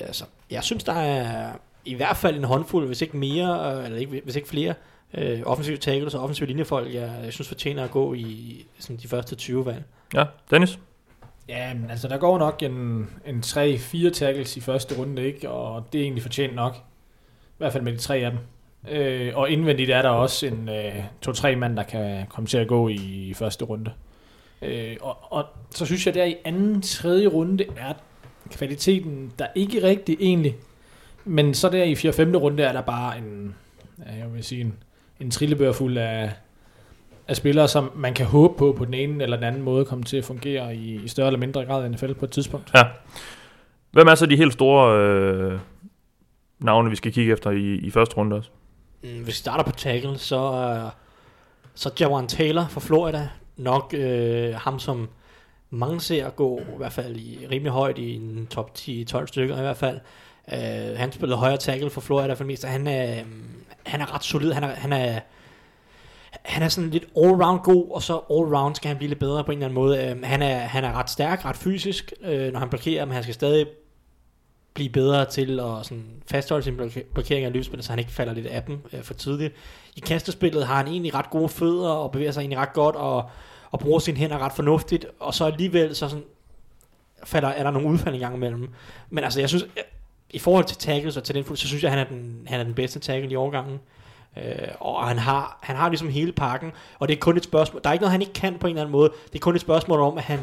altså, 0.00 0.24
jeg 0.50 0.64
synes, 0.64 0.84
der 0.84 0.92
er 0.92 1.52
i 1.84 1.94
hvert 1.94 2.16
fald 2.16 2.36
en 2.36 2.44
håndfuld, 2.44 2.86
hvis 2.86 3.02
ikke 3.02 3.16
mere, 3.16 3.84
eller 3.84 3.98
ikke, 3.98 4.20
hvis 4.24 4.36
ikke 4.36 4.48
flere, 4.48 4.74
øh, 5.14 5.40
offensive 5.44 5.76
tackles 5.76 6.14
og 6.14 6.22
offensive 6.22 6.46
linjefolk, 6.46 6.94
jeg, 6.94 7.10
jeg 7.24 7.32
synes 7.32 7.48
fortjener 7.48 7.84
at 7.84 7.90
gå 7.90 8.14
i 8.14 8.66
sådan 8.78 8.96
de 8.96 9.08
første 9.08 9.36
20 9.36 9.66
valg. 9.66 9.84
Ja, 10.14 10.24
Dennis? 10.50 10.78
Ja, 11.48 11.74
men 11.74 11.90
altså, 11.90 12.08
der 12.08 12.18
går 12.18 12.38
nok 12.38 12.62
en, 12.62 13.08
en 13.26 13.38
3-4 13.46 14.10
tackles 14.10 14.56
i 14.56 14.60
første 14.60 14.98
runde, 14.98 15.22
ikke? 15.26 15.50
Og 15.50 15.86
det 15.92 15.98
er 15.98 16.02
egentlig 16.02 16.22
fortjent 16.22 16.54
nok. 16.54 16.76
I 16.76 17.58
hvert 17.58 17.72
fald 17.72 17.84
med 17.84 17.92
de 17.92 17.98
tre 17.98 18.16
af 18.16 18.30
dem. 18.30 18.40
Øh, 18.88 19.32
og 19.34 19.50
indvendigt 19.50 19.90
er 19.90 20.02
der 20.02 20.08
også 20.08 20.46
en 20.46 20.68
øh, 20.68 20.94
to-tre 21.22 21.56
mand, 21.56 21.76
der 21.76 21.82
kan 21.82 22.26
komme 22.28 22.46
til 22.46 22.58
at 22.58 22.68
gå 22.68 22.88
i, 22.88 23.28
i 23.28 23.34
første 23.34 23.64
runde. 23.64 23.92
Øh, 24.62 24.96
og, 25.00 25.16
og 25.32 25.44
så 25.70 25.86
synes 25.86 26.06
jeg, 26.06 26.14
der 26.14 26.24
i 26.24 26.36
anden, 26.44 26.82
tredje 26.82 27.26
runde 27.26 27.64
er 27.76 27.92
kvaliteten 28.50 29.32
der 29.38 29.46
ikke 29.54 29.82
rigtig 29.82 30.16
egentlig. 30.20 30.56
Men 31.24 31.54
så 31.54 31.68
der 31.68 31.84
i 31.84 31.94
4. 31.94 32.12
5. 32.12 32.36
runde 32.36 32.62
er 32.62 32.72
der 32.72 32.80
bare 32.80 33.18
en, 33.18 33.54
jeg 34.18 34.34
vil 34.34 34.44
sige, 34.44 34.60
en, 34.60 34.74
en 35.22 35.30
trillebør 35.30 35.72
fuld 35.72 35.96
af, 35.98 36.32
af 37.28 37.36
spillere, 37.36 37.68
som 37.68 37.90
man 37.94 38.14
kan 38.14 38.26
håbe 38.26 38.58
på 38.58 38.74
på 38.78 38.84
den 38.84 38.94
ene 38.94 39.22
eller 39.22 39.36
den 39.36 39.44
anden 39.44 39.62
måde 39.62 39.84
kommer 39.84 40.04
til 40.04 40.16
at 40.16 40.24
fungere 40.24 40.76
i, 40.76 41.00
i 41.04 41.08
større 41.08 41.26
eller 41.26 41.40
mindre 41.40 41.64
grad 41.64 41.84
i 41.84 41.88
NFL 41.88 42.12
på 42.12 42.24
et 42.24 42.30
tidspunkt. 42.30 42.70
Ja. 42.74 42.82
Hvem 43.90 44.06
er 44.06 44.14
så 44.14 44.26
de 44.26 44.36
helt 44.36 44.52
store 44.52 44.98
øh, 44.98 45.58
navne, 46.58 46.90
vi 46.90 46.96
skal 46.96 47.12
kigge 47.12 47.32
efter 47.32 47.50
i, 47.50 47.74
i 47.74 47.90
første 47.90 48.16
runde 48.16 48.36
også? 48.36 48.50
Mm, 49.02 49.08
Hvis 49.08 49.26
vi 49.26 49.32
starter 49.32 49.64
på 49.64 49.72
tackle, 49.72 50.18
så, 50.18 50.52
øh, 50.52 50.90
så 51.74 51.90
Jawan 52.00 52.26
Taylor 52.26 52.66
fra 52.70 52.80
Florida, 52.80 53.28
nok 53.56 53.94
øh, 53.98 54.54
ham, 54.54 54.78
som 54.78 55.08
mange 55.70 56.00
ser 56.00 56.30
gå 56.30 56.58
i 56.58 56.76
hvert 56.76 56.92
fald 56.92 57.16
i 57.16 57.46
rimelig 57.50 57.72
højt 57.72 57.98
i 57.98 58.14
en 58.14 58.46
top 58.50 58.70
10-12 58.78 59.26
stykker 59.26 59.56
i 59.58 59.60
hvert 59.60 59.76
fald. 59.76 60.00
Øh, 60.52 60.96
han 60.98 61.12
spillede 61.12 61.38
højre 61.38 61.56
tackle 61.56 61.90
for 61.90 62.00
Florida 62.00 62.32
for 62.32 62.36
det 62.36 62.46
meste. 62.46 62.68
Han 62.68 62.86
er, 62.86 63.20
øh, 63.20 63.26
han 63.86 64.00
er 64.00 64.14
ret 64.14 64.24
solid. 64.24 64.52
Han 64.52 64.64
er, 64.64 64.74
han 64.74 64.92
er 64.92 65.20
han 66.42 66.62
er 66.62 66.68
sådan 66.68 66.90
lidt 66.90 67.04
all-round 67.16 67.62
god, 67.62 67.90
og 67.90 68.02
så 68.02 68.20
all-round 68.30 68.74
skal 68.74 68.88
han 68.88 68.96
blive 68.96 69.08
lidt 69.08 69.18
bedre 69.18 69.44
på 69.44 69.52
en 69.52 69.58
eller 69.58 69.66
anden 69.66 69.74
måde. 69.74 70.04
Øh, 70.04 70.22
han, 70.22 70.42
er, 70.42 70.58
han 70.58 70.84
er 70.84 70.92
ret 70.92 71.10
stærk, 71.10 71.44
ret 71.44 71.56
fysisk, 71.56 72.12
øh, 72.22 72.52
når 72.52 72.60
han 72.60 72.68
blokerer, 72.68 73.04
men 73.04 73.14
han 73.14 73.22
skal 73.22 73.34
stadig 73.34 73.66
blive 74.74 74.88
bedre 74.88 75.24
til 75.24 75.60
at 75.60 75.86
sådan 75.86 76.04
fastholde 76.26 76.64
sin 76.64 76.80
blokering 77.14 77.46
af 77.46 77.52
løbespillet, 77.52 77.84
så 77.84 77.92
han 77.92 77.98
ikke 77.98 78.10
falder 78.10 78.32
lidt 78.32 78.46
af 78.46 78.62
dem 78.62 78.78
øh, 78.92 79.02
for 79.02 79.14
tidligt. 79.14 79.54
I 79.96 80.00
kastespillet 80.00 80.66
har 80.66 80.76
han 80.76 80.88
egentlig 80.88 81.14
ret 81.14 81.30
gode 81.30 81.48
fødder, 81.48 81.88
og 81.88 82.12
bevæger 82.12 82.32
sig 82.32 82.40
egentlig 82.40 82.58
ret 82.58 82.72
godt, 82.72 82.96
og, 82.96 83.30
og 83.70 83.78
bruger 83.78 83.98
sine 83.98 84.18
hænder 84.18 84.38
ret 84.38 84.52
fornuftigt, 84.52 85.06
og 85.20 85.34
så 85.34 85.44
alligevel 85.44 85.94
så 85.94 86.08
sådan, 86.08 86.24
falder, 87.24 87.48
er 87.48 87.62
der 87.62 87.70
nogle 87.70 87.88
udfald 87.88 88.14
en 88.14 88.20
gang 88.20 88.34
imellem. 88.34 88.68
Men 89.10 89.24
altså, 89.24 89.40
jeg 89.40 89.48
synes, 89.48 89.64
i 90.32 90.38
forhold 90.38 90.64
til 90.64 90.76
tackles 90.76 91.16
og 91.16 91.24
talentfuld, 91.24 91.58
så 91.58 91.66
synes 91.68 91.82
jeg, 91.82 91.92
at 91.92 91.98
han 91.98 92.06
er 92.06 92.10
den, 92.10 92.42
han 92.46 92.60
er 92.60 92.64
den 92.64 92.74
bedste 92.74 92.98
tackle 92.98 93.30
i 93.30 93.34
årgangen. 93.34 93.78
Øh, 94.36 94.68
og 94.80 95.08
han 95.08 95.18
har, 95.18 95.58
han 95.62 95.76
har 95.76 95.88
ligesom 95.88 96.08
hele 96.08 96.32
pakken, 96.32 96.72
og 96.98 97.08
det 97.08 97.14
er 97.16 97.20
kun 97.20 97.36
et 97.36 97.44
spørgsmål, 97.44 97.80
der 97.84 97.88
er 97.90 97.92
ikke 97.92 98.02
noget, 98.02 98.12
han 98.12 98.20
ikke 98.20 98.32
kan 98.32 98.58
på 98.58 98.66
en 98.66 98.70
eller 98.70 98.82
anden 98.82 98.92
måde, 98.92 99.12
det 99.26 99.34
er 99.34 99.38
kun 99.40 99.54
et 99.54 99.60
spørgsmål 99.60 100.00
om, 100.00 100.18
at 100.18 100.24
han 100.24 100.38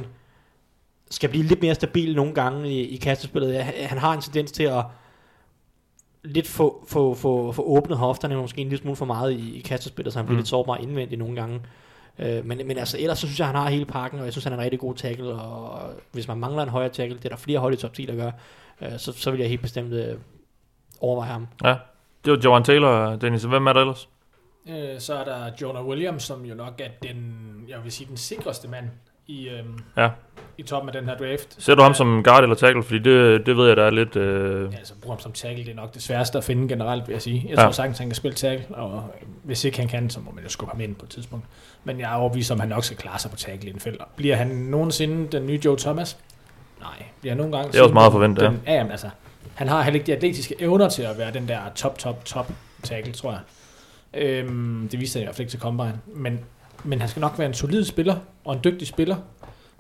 skal 1.11 1.29
blive 1.29 1.43
lidt 1.43 1.61
mere 1.61 1.75
stabil 1.75 2.15
nogle 2.15 2.33
gange 2.33 2.69
i, 2.69 2.87
i 2.87 2.97
kastespillet. 2.97 3.63
Han, 3.63 3.73
han 3.87 3.97
har 3.97 4.13
en 4.13 4.21
tendens 4.21 4.51
til 4.51 4.63
at 4.63 4.83
lidt 6.23 6.47
få, 6.47 6.85
få, 6.87 7.13
få, 7.13 7.51
få 7.51 7.63
åbnet 7.63 7.97
hofterne 7.97 8.35
måske 8.35 8.61
en 8.61 8.69
lille 8.69 8.81
smule 8.81 8.95
for 8.95 9.05
meget 9.05 9.31
i, 9.31 9.57
i 9.57 9.61
kastespillet, 9.61 10.13
så 10.13 10.19
han 10.19 10.25
bliver 10.25 10.35
Mm. 10.35 10.39
lidt 10.39 10.47
sårbar 10.47 10.77
indvendigt 10.77 11.19
nogle 11.19 11.35
gange. 11.35 11.59
Øh, 12.19 12.45
men, 12.45 12.67
men 12.67 12.77
altså, 12.77 12.97
ellers 12.99 13.19
så 13.19 13.27
synes 13.27 13.39
jeg, 13.39 13.47
han 13.47 13.55
har 13.55 13.69
hele 13.69 13.85
pakken, 13.85 14.19
og 14.19 14.25
jeg 14.25 14.33
synes, 14.33 14.43
han 14.43 14.53
er 14.53 14.57
en 14.57 14.63
rigtig 14.63 14.79
god 14.79 14.95
tackle, 14.95 15.33
og 15.33 15.91
hvis 16.11 16.27
man 16.27 16.37
mangler 16.37 16.63
en 16.63 16.69
højere 16.69 16.89
tackle, 16.89 17.17
det 17.17 17.25
er 17.25 17.29
der 17.29 17.35
flere 17.37 17.59
hold 17.59 17.73
i 17.73 17.77
top 17.77 17.93
10, 17.93 18.05
der 18.05 18.15
gør, 18.15 18.31
øh, 18.81 18.89
så, 18.97 19.13
så 19.13 19.31
vil 19.31 19.39
jeg 19.39 19.49
helt 19.49 19.61
bestemt 19.61 19.93
øh, 19.93 20.15
overveje 20.99 21.29
ham. 21.31 21.47
Ja, 21.63 21.75
det 22.25 22.33
var 22.33 22.39
Joan 22.43 22.63
Taylor, 22.63 23.15
Dennis. 23.15 23.43
Hvem 23.43 23.67
er 23.67 23.73
der 23.73 23.81
ellers? 23.81 24.09
Øh, 24.69 24.99
så 24.99 25.13
er 25.13 25.23
der 25.23 25.51
Jonah 25.61 25.85
Williams, 25.85 26.23
som 26.23 26.45
jo 26.45 26.55
nok 26.55 26.81
er 26.83 27.07
den, 27.07 27.35
jeg 27.67 27.77
vil 27.83 27.91
sige, 27.91 28.07
den 28.07 28.17
sikreste 28.17 28.67
mand 28.67 28.85
i, 29.27 29.49
øhm, 29.49 29.79
Ja. 29.97 30.09
i 30.57 30.63
toppen 30.63 30.89
af 30.89 31.01
den 31.01 31.09
her 31.09 31.17
draft. 31.17 31.63
Ser 31.63 31.75
du 31.75 31.81
ham 31.81 31.93
som 31.93 32.23
guard 32.23 32.43
eller 32.43 32.55
tackle? 32.55 32.83
Fordi 32.83 32.99
det, 32.99 33.45
det 33.45 33.57
ved 33.57 33.67
jeg, 33.67 33.77
der 33.77 33.83
er 33.83 33.89
lidt... 33.89 34.15
Øh, 34.15 34.73
Ja, 34.73 34.77
altså 34.77 34.93
bruger 35.01 35.15
ham 35.15 35.21
som 35.21 35.31
tackle, 35.31 35.63
det 35.65 35.71
er 35.71 35.75
nok 35.75 35.93
det 35.93 36.01
sværeste 36.01 36.37
at 36.37 36.43
finde 36.43 36.67
generelt, 36.67 37.07
vil 37.07 37.13
jeg 37.13 37.21
sige. 37.21 37.45
Jeg 37.49 37.57
Ja. 37.57 37.63
tror 37.63 37.71
sagtens, 37.71 37.97
han 37.97 38.07
kan 38.07 38.15
spille 38.15 38.35
tackle, 38.35 38.75
og 38.75 39.15
hvis 39.43 39.63
ikke 39.63 39.79
han 39.79 39.87
kan, 39.87 40.09
så 40.09 40.19
må 40.19 40.31
man 40.31 40.43
jo 40.43 40.49
skubbe 40.49 40.71
ham 40.71 40.81
ind 40.81 40.95
på 40.95 41.05
et 41.05 41.09
tidspunkt. 41.09 41.45
Men 41.83 41.99
jeg 41.99 42.11
er 42.11 42.15
overbevist 42.15 42.51
om, 42.51 42.59
han 42.59 42.69
nok 42.69 42.83
skal 42.83 42.97
klare 42.97 43.19
sig 43.19 43.31
på 43.31 43.37
tackle 43.37 43.69
i 43.69 43.73
en 43.73 43.79
felt. 43.79 44.01
Bliver 44.15 44.35
han 44.35 44.47
nogensinde 44.47 45.27
den 45.31 45.45
nye 45.45 45.59
Joe 45.65 45.77
Thomas? 45.77 46.17
Nej. 46.79 47.05
Bliver 47.21 47.35
nogle 47.35 47.57
gange... 47.57 47.71
Det 47.71 47.79
er 47.79 47.83
også 47.83 47.93
meget 47.93 48.11
forventet, 48.11 48.43
den, 48.43 48.61
ja. 48.65 48.73
jamen, 48.73 48.91
altså, 48.91 49.09
han 49.55 49.67
har 49.67 49.81
heller 49.81 49.99
ikke 49.99 50.07
de 50.07 50.15
atletiske 50.15 50.55
evner 50.59 50.89
til 50.89 51.03
at 51.03 51.17
være 51.17 51.33
den 51.33 51.47
der 51.47 51.59
top, 51.75 51.97
top, 51.97 52.25
top 52.25 52.51
tackle, 52.83 53.13
tror 53.13 53.31
jeg. 53.31 53.41
Øhm, 54.13 54.87
det 54.91 54.99
viste 54.99 55.17
han 55.17 55.23
i 55.23 55.25
hvert 55.25 55.35
fald 55.35 55.43
ikke 55.43 55.51
til 55.51 55.59
Combine. 55.59 55.99
Men, 56.05 56.39
men 56.83 56.99
han 56.99 57.09
skal 57.09 57.19
nok 57.19 57.33
være 57.37 57.47
en 57.47 57.53
solid 57.53 57.85
spiller, 57.85 58.15
og 58.45 58.53
en 58.53 58.59
dygtig 58.63 58.87
spiller. 58.87 59.15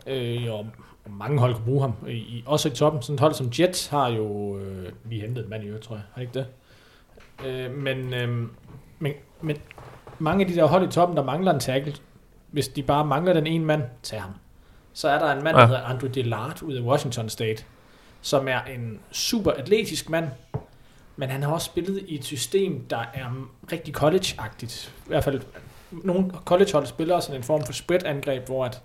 Øh, 0.07 0.53
og 0.53 0.67
mange 1.09 1.39
hold 1.39 1.53
kan 1.53 1.63
bruge 1.63 1.81
ham, 1.81 1.93
i, 2.07 2.43
også 2.45 2.69
i 2.69 2.71
toppen. 2.71 3.01
Sådan 3.01 3.13
et 3.13 3.19
hold 3.19 3.33
som 3.33 3.51
Jets 3.59 3.87
har 3.87 4.07
jo 4.07 4.57
øh, 4.57 4.91
lige 5.05 5.21
hentet 5.21 5.43
en 5.43 5.49
mand 5.49 5.63
i 5.63 5.67
øvrigt, 5.67 5.83
tror 5.85 5.95
jeg. 5.95 6.03
Har 6.13 6.21
ikke 6.21 6.33
det? 6.33 6.45
Øh, 7.45 7.71
men, 7.77 8.13
øh, 8.13 8.47
men, 8.99 9.13
men 9.41 9.57
mange 10.19 10.45
af 10.45 10.51
de 10.51 10.55
der 10.55 10.65
hold 10.65 10.87
i 10.87 10.91
toppen, 10.91 11.17
der 11.17 11.23
mangler 11.23 11.53
en 11.53 11.59
tackle, 11.59 11.93
hvis 12.51 12.67
de 12.67 12.83
bare 12.83 13.05
mangler 13.05 13.33
den 13.33 13.47
ene 13.47 13.65
mand, 13.65 13.83
tag 14.03 14.21
ham. 14.21 14.31
Så 14.93 15.09
er 15.09 15.19
der 15.19 15.31
en 15.31 15.43
mand, 15.43 15.55
Ja. 15.57 15.61
der 15.61 15.67
hedder 15.67 15.81
Andrew 15.81 16.09
Dillard 16.11 16.61
ud 16.61 16.73
af 16.73 16.81
Washington 16.81 17.29
State, 17.29 17.63
som 18.21 18.47
er 18.47 18.61
en 18.61 18.99
super 19.11 19.51
atletisk 19.51 20.09
mand, 20.09 20.27
men 21.15 21.29
han 21.29 21.43
har 21.43 21.51
også 21.51 21.65
spillet 21.65 22.03
i 22.07 22.15
et 22.15 22.25
system, 22.25 22.85
der 22.89 22.97
er 23.13 23.47
rigtig 23.71 23.93
college-agtigt. 23.93 24.91
I 25.05 25.07
hvert 25.07 25.23
fald 25.23 25.41
nogle 25.91 26.31
college-hold 26.45 26.85
spiller 26.85 27.19
sådan 27.19 27.39
en 27.39 27.43
form 27.43 27.63
for 27.65 27.73
spread-angreb, 27.73 28.45
hvor 28.45 28.65
at 28.65 28.81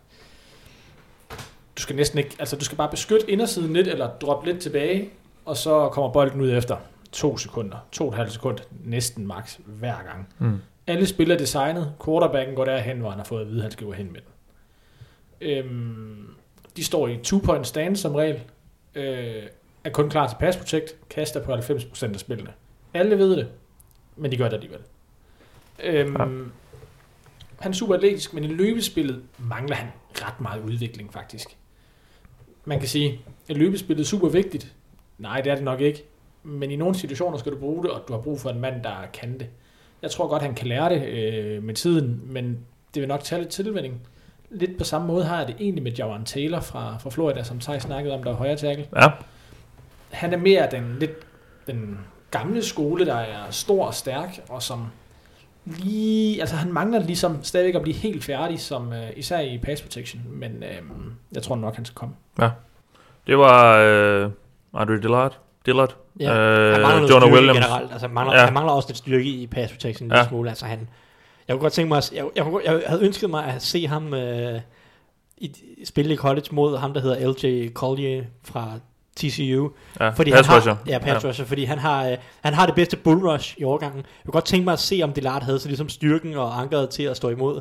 du 1.77 1.83
skal 1.83 1.97
næsten 1.97 2.19
ikke, 2.19 2.37
altså 2.39 2.57
du 2.57 2.65
skal 2.65 2.77
bare 2.79 2.89
beskytte 2.91 3.31
indersiden 3.31 3.73
lidt, 3.73 3.89
eller 3.89 4.11
droppe 4.21 4.47
lidt 4.47 4.63
tilbage, 4.63 5.11
og 5.45 5.57
så 5.57 5.89
kommer 5.89 6.11
bolden 6.13 6.41
ud 6.41 6.53
efter 6.53 6.77
to 7.13 7.39
sekunder, 7.39 7.77
to 7.93 8.05
og 8.05 8.11
et 8.13 8.17
halvt 8.17 8.33
sekund, 8.33 8.59
næsten 8.85 9.27
max 9.27 9.57
hver 9.67 9.95
gang. 10.07 10.29
Mm. 10.39 10.59
Alle 10.87 11.07
spiller 11.07 11.37
designet, 11.39 11.93
quarterbacken 12.05 12.57
går 12.57 12.65
derhen, 12.65 12.99
hvor 12.99 13.11
han 13.11 13.19
har 13.19 13.25
fået 13.25 13.41
at 13.41 13.47
vide, 13.47 13.57
at 13.59 13.63
han 13.63 13.71
skal 13.71 13.87
gå 13.87 13.93
hen 13.93 14.13
med 14.13 14.21
den. 14.21 14.31
Øhm, 15.41 16.27
de 16.77 16.85
står 16.85 17.09
i 17.09 17.17
two-point 17.17 17.65
stand 17.65 17.97
som 17.97 18.15
regel, 18.15 18.41
øh, 18.95 19.43
er 19.85 19.91
kun 19.91 20.11
klar 20.11 20.29
til 20.29 20.37
pass 20.41 20.57
protect, 20.59 20.97
kaster 21.11 21.45
på 21.45 21.53
90% 21.55 22.15
af 22.15 22.21
spillene. 22.21 22.53
Alle 22.95 23.19
ved 23.19 23.37
det, 23.37 23.49
men 24.17 24.31
de 24.33 24.37
gør 24.37 24.45
det 24.49 24.55
alligevel. 24.55 24.81
Øhm, 25.85 26.17
Ja. 26.19 26.25
Han 27.61 27.73
er 27.73 27.77
super 27.77 27.95
atletisk, 27.95 28.35
men 28.35 28.45
i 28.45 28.47
løbespillet 28.47 29.23
mangler 29.39 29.77
han 29.77 29.89
ret 30.15 30.41
meget 30.41 30.63
udvikling 30.63 31.13
faktisk. 31.13 31.57
Man 32.65 32.79
kan 32.79 32.89
sige, 32.89 33.21
at 33.49 33.57
løbespillet 33.57 34.03
er 34.05 34.07
super 34.07 34.29
vigtigt. 34.29 34.75
Nej, 35.19 35.41
det 35.41 35.51
er 35.51 35.55
det 35.55 35.65
nok 35.65 35.81
ikke. 35.81 36.05
Men 36.43 36.71
i 36.71 36.77
nogle 36.77 36.95
situationer 36.95 37.39
skal 37.39 37.53
du 37.53 37.59
bruge 37.59 37.83
det, 37.83 37.91
og 37.91 38.03
du 38.09 38.13
har 38.13 38.21
brug 38.21 38.41
for 38.41 38.51
en 38.51 38.61
mand, 38.61 38.83
der 38.83 38.95
kan 39.13 39.39
det. 39.39 39.47
Jeg 40.03 40.11
tror 40.11 40.29
godt, 40.29 40.43
han 40.43 40.55
kan 40.55 40.67
lære 40.67 40.89
det 40.95 41.09
øh, 41.09 41.63
med 41.63 41.75
tiden, 41.75 42.21
men 42.25 42.59
det 42.95 43.01
vil 43.01 43.09
nok 43.09 43.25
tage 43.25 43.41
lidt 43.43 43.51
tilvænning. 43.53 44.01
Lidt 44.55 44.79
på 44.79 44.85
samme 44.85 45.07
måde 45.07 45.25
har 45.25 45.39
jeg 45.39 45.47
det 45.49 45.57
egentlig 45.61 45.83
med 45.83 45.93
Jawan 45.93 46.25
Taylor 46.25 46.61
fra, 46.61 46.97
fra 47.01 47.11
Florida, 47.11 47.43
som 47.43 47.59
Thijs 47.61 47.83
snakkede 47.83 48.15
om, 48.15 48.23
der 48.23 48.31
er 48.31 48.35
højre 48.35 48.57
tackle. 48.57 48.87
ja, 48.97 49.07
Han 50.11 50.33
er 50.33 50.37
mere 50.39 50.69
den, 50.71 50.97
lidt 51.01 51.11
den 51.67 51.99
gamle 52.31 52.63
skole, 52.63 53.07
der 53.07 53.15
er 53.17 53.51
stor 53.51 53.87
og 53.87 53.95
stærk, 53.95 54.41
og 54.49 54.63
som 54.63 54.87
lige, 55.67 56.41
altså 56.41 56.57
han 56.57 56.73
mangler 56.73 56.99
ligesom 57.01 57.39
stadigvæk 57.45 57.75
at 57.75 57.83
blive 57.83 57.97
helt 57.97 58.25
færdig, 58.25 58.61
som 58.61 58.93
øh, 58.93 59.09
især 59.17 59.41
i 59.41 59.59
pass 59.59 59.83
protection, 59.83 60.23
men 60.27 60.63
øh, 60.63 60.81
jeg 61.33 61.43
tror 61.43 61.57
nok, 61.57 61.77
han 61.77 61.85
skal 61.85 61.95
komme. 61.95 62.15
det 63.27 63.39
var 63.39 63.77
øh, 63.79 64.31
Andre 64.75 64.95
Dillard. 65.01 65.39
Dillard. 65.67 65.97
Ja. 66.21 66.37
Øh, 66.39 66.87
han 66.87 67.05
Jonah 67.05 67.33
Williams. 67.33 67.59
generelt. 67.59 67.93
Altså, 67.93 68.07
han, 68.07 68.15
mangler, 68.15 68.35
Ja. 68.35 68.41
ja. 68.41 68.45
han 68.45 68.55
mangler 68.55 68.73
også 68.73 68.89
lidt 68.89 68.99
styrke 68.99 69.25
i 69.29 69.47
pass 69.47 69.73
protection 69.73 70.07
en 70.07 70.13
Ja. 70.13 70.17
lille 70.19 70.29
smule. 70.29 70.49
Altså, 70.49 70.67
han, 70.67 70.89
jeg 71.49 71.55
kunne 71.55 71.63
godt 71.63 71.73
tænke 71.73 71.89
mig, 71.89 71.99
at, 71.99 72.13
jeg, 72.13 72.27
jeg, 72.37 72.47
jeg, 72.65 72.83
havde 72.87 73.03
ønsket 73.03 73.31
mig 73.31 73.45
at 73.45 73.63
se 73.63 73.87
ham 73.87 74.15
øh, 74.15 74.61
i, 75.37 75.53
spille 75.85 76.15
i 76.15 76.17
college 76.17 76.47
mod 76.51 76.77
ham, 76.77 76.95
der 76.95 77.01
hedder 77.01 77.33
LJ 77.33 77.73
Collier 77.73 78.25
fra 78.43 78.79
TCU. 79.17 79.71
Ja, 80.01 80.09
Fordi 80.09 80.31
pass 80.31 80.49
han 80.49 80.57
rusher. 80.57 80.75
har, 80.75 80.83
ja, 80.87 80.99
pass 80.99 81.25
rusher, 81.25 81.45
fordi 81.45 81.65
han 81.65 81.79
har, 81.79 82.09
øh, 82.09 82.17
han 82.41 82.55
har 82.55 82.67
det 82.67 82.75
bedste 82.75 82.97
bull 82.97 83.27
rush 83.27 83.61
i 83.61 83.65
årgangen. 83.65 83.99
Jeg 83.99 84.25
kunne 84.25 84.33
godt 84.33 84.45
tænke 84.45 84.65
mig 84.65 84.73
at 84.73 84.79
se, 84.79 85.01
om 85.05 85.13
Dillard 85.13 85.43
havde 85.43 85.59
så 85.59 85.69
ligesom 85.69 85.89
styrken 85.89 86.35
og 86.35 86.61
ankeret 86.61 86.91
til 86.91 87.03
at 87.03 87.17
stå 87.17 87.29
imod. 87.29 87.61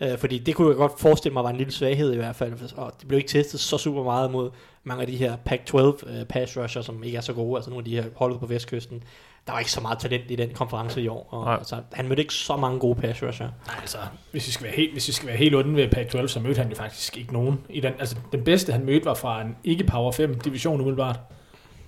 Øh, 0.00 0.18
fordi 0.18 0.38
det 0.38 0.54
kunne 0.54 0.68
jeg 0.68 0.76
godt 0.76 1.00
forestille 1.00 1.32
mig 1.32 1.44
var 1.44 1.50
en 1.50 1.56
lille 1.56 1.72
svaghed 1.72 2.12
i 2.12 2.16
hvert 2.16 2.36
fald. 2.36 2.52
Og 2.76 2.92
det 3.00 3.08
blev 3.08 3.18
ikke 3.18 3.30
testet 3.30 3.60
så 3.60 3.78
super 3.78 4.02
meget 4.02 4.30
mod 4.30 4.50
mange 4.84 5.00
af 5.00 5.06
de 5.06 5.16
her 5.16 5.36
Pac-12 5.44 6.10
øh, 6.10 6.24
pass 6.24 6.56
rusher, 6.56 6.82
som 6.82 7.04
ikke 7.04 7.16
er 7.16 7.20
så 7.20 7.32
gode. 7.32 7.58
Altså 7.58 7.70
nogle 7.70 7.80
af 7.80 7.84
de 7.84 7.96
her 7.96 8.04
holdet 8.16 8.40
på 8.40 8.46
vestkysten. 8.46 9.02
Der 9.50 9.54
var 9.54 9.58
ikke 9.58 9.72
så 9.72 9.80
meget 9.80 9.98
talent 9.98 10.24
i 10.28 10.36
den 10.36 10.50
konference 10.54 11.02
i 11.02 11.08
år. 11.08 11.28
Og, 11.30 11.44
Nej. 11.44 11.54
altså, 11.54 11.76
han 11.92 12.08
mødte 12.08 12.22
ikke 12.22 12.34
så 12.34 12.56
mange 12.56 12.78
gode 12.78 13.00
pass 13.00 13.22
rusher. 13.22 13.48
Nej, 13.66 13.76
altså, 13.80 13.98
hvis 14.30 14.46
vi 14.46 14.52
skal 14.52 14.64
være 14.64 14.74
helt, 14.74 14.92
hvis 14.92 15.08
vi 15.08 15.12
skal 15.12 15.28
være 15.28 15.36
helt 15.36 15.54
onde 15.54 15.76
ved 15.76 15.88
Pac-12, 15.88 16.26
så 16.26 16.40
mødte 16.40 16.58
han 16.58 16.70
jo 16.70 16.76
faktisk 16.76 17.16
ikke 17.16 17.32
nogen. 17.32 17.58
I 17.68 17.80
den, 17.80 17.92
altså, 17.98 18.16
den 18.32 18.44
bedste, 18.44 18.72
han 18.72 18.84
mødte, 18.84 19.04
var 19.04 19.14
fra 19.14 19.42
en 19.42 19.56
ikke 19.64 19.84
Power 19.84 20.12
5 20.12 20.40
division 20.40 20.80
umiddelbart. 20.80 21.20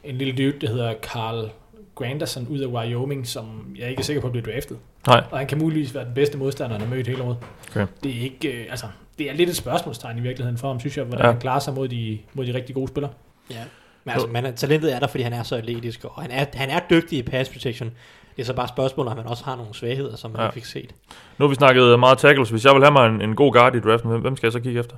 En 0.05 0.19
lille 0.19 0.35
dude, 0.45 0.61
der 0.61 0.69
hedder 0.69 0.95
Carl 1.03 1.51
Granderson 1.95 2.47
ud 2.47 2.59
af 2.59 2.67
Wyoming, 2.67 3.27
som 3.27 3.77
jeg 3.79 3.91
ikke 3.91 4.01
er 4.01 4.05
sikker 4.05 4.23
på 4.23 4.31
bliver 4.31 4.53
draftet. 4.53 4.79
Nej, 5.07 5.25
Og 5.31 5.39
han 5.39 5.47
kan 5.47 5.59
muligvis 5.59 5.95
være 5.95 6.05
den 6.05 6.15
bedste 6.15 6.39
modstander, 6.39 6.79
han 6.79 6.89
har 6.89 6.95
mødt 6.95 7.07
hele 7.07 7.23
året. 7.23 7.37
Okay. 7.71 7.87
Det 8.03 8.17
er 8.17 8.21
ikke, 8.21 8.49
øh, 8.49 8.67
altså, 8.71 8.87
det 9.19 9.31
er 9.31 9.35
lidt 9.35 9.51
et 9.51 9.57
spørgsmålstegn 9.57 10.19
i 10.19 10.21
virkeligheden 10.21 10.59
for 10.59 10.69
ham, 10.69 10.81
synes 10.81 10.97
jeg, 10.97 11.05
hvordan 11.05 11.27
ja. 11.27 11.33
han 11.33 11.41
klarer 11.41 11.59
sig 11.61 11.75
mod 11.75 11.89
de, 11.89 12.19
mod 12.35 12.47
de 12.47 12.55
rigtig 12.55 12.75
gode 12.75 12.89
spillere. 12.89 13.13
Ja. 13.51 13.65
Men 14.05 14.13
altså, 14.13 14.29
man, 14.29 14.55
talentet 14.57 14.95
er 14.95 14.99
der, 14.99 15.07
fordi 15.07 15.23
han 15.23 15.33
er 15.33 15.43
så 15.43 15.57
atletisk, 15.57 16.05
og 16.05 16.23
han 16.23 16.31
er, 16.31 16.45
han 16.55 16.71
er 16.71 16.81
dygtig 16.91 17.19
i 17.19 17.23
pass 17.23 17.51
protection. 17.51 17.91
Det 18.37 18.43
er 18.43 18.47
så 18.47 18.55
bare 18.55 18.69
spørgsmålet, 18.69 19.13
om 19.13 19.19
han 19.19 19.27
også 19.27 19.45
har 19.45 19.57
nogle 19.57 19.75
svagheder, 19.75 20.17
som 20.17 20.31
man 20.31 20.39
Ja. 20.39 20.43
ja. 20.45 20.49
ikke 20.49 20.55
fik 20.55 20.65
set. 20.65 20.95
nu 21.39 21.45
har 21.45 21.49
vi 21.49 21.55
snakket 21.55 22.01
meget 22.01 22.19
tackles. 22.19 22.51
Hvis 22.51 22.65
jeg 22.65 22.75
vil 22.75 22.83
have 22.83 22.93
mig 22.93 23.07
en, 23.09 23.23
en 23.23 23.37
god 23.37 23.53
guard 23.53 23.75
i 23.75 23.81
draften, 23.81 24.21
hvem- 24.21 24.37
skal 24.37 24.47
jeg 24.47 24.53
så 24.53 24.61
kigge 24.61 24.81
efter? 24.81 24.97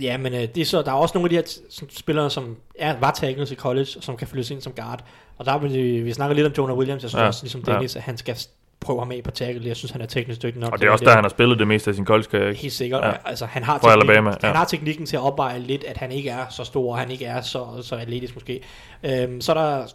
Ja, 0.00 0.16
men 0.18 0.34
øh, 0.34 0.40
det 0.40 0.58
er 0.58 0.64
så, 0.64 0.82
der 0.82 0.90
er 0.90 0.94
også 0.96 1.18
nogle 1.18 1.24
af 1.26 1.30
de 1.30 1.36
her 1.36 1.86
spillere, 1.90 2.30
som 2.30 2.56
er, 2.78 2.96
var 3.00 3.10
tackles 3.10 3.50
i 3.50 3.54
college, 3.54 3.86
som 3.86 4.16
kan 4.16 4.28
flyttes 4.28 4.50
ind 4.50 4.60
som 4.60 4.72
guard. 4.72 5.04
Og 5.38 5.44
der 5.46 5.58
vil 5.58 5.72
vi, 5.72 6.00
vi 6.00 6.12
snakker 6.12 6.34
lidt 6.36 6.46
om 6.46 6.52
Jonah 6.58 6.76
Williams. 6.76 7.02
Jeg 7.02 7.10
synes 7.10 7.18
Ja, 7.18 7.22
ja, 7.22 7.26
også, 7.28 7.44
ligesom 7.44 7.62
ja. 7.66 7.72
Dennis, 7.72 7.96
at 7.96 8.02
han 8.02 8.16
skal 8.16 8.36
prøve 8.80 8.98
ham 8.98 9.12
af 9.12 9.20
på 9.24 9.30
tackle. 9.30 9.68
Jeg 9.68 9.76
synes, 9.76 9.90
han 9.90 10.00
er 10.00 10.06
teknisk 10.06 10.42
dygtig 10.42 10.60
nok. 10.60 10.72
Og 10.72 10.80
det 10.80 10.86
er 10.86 10.90
også 10.90 11.04
der, 11.04 11.14
han 11.14 11.24
har 11.24 11.28
spillet 11.28 11.58
det 11.58 11.68
meste 11.68 11.90
af 11.90 11.94
sin 11.94 12.06
college 12.06 12.54
Helt 12.54 12.72
sikkert. 12.72 13.04
Ja. 13.04 13.12
Altså, 13.24 13.46
han 13.46 13.62
har, 13.62 13.78
Fra 13.78 13.90
teknikken, 13.90 14.10
Alabama, 14.10 14.36
ja. 14.42 14.46
han 14.46 14.56
har 14.56 14.64
teknikken 14.64 15.06
til 15.06 15.16
at 15.16 15.22
opveje 15.22 15.58
lidt, 15.58 15.84
at 15.84 15.96
han 15.96 16.12
ikke 16.12 16.30
er 16.30 16.46
så 16.50 16.64
stor, 16.64 16.92
og 16.92 16.98
han 16.98 17.10
ikke 17.10 17.24
er 17.24 17.40
så, 17.40 17.66
så 17.82 17.96
atletisk 17.96 18.34
måske. 18.34 18.60
Øhm, 19.02 19.40
så 19.40 19.52
er 19.52 19.56
der, 19.56 19.86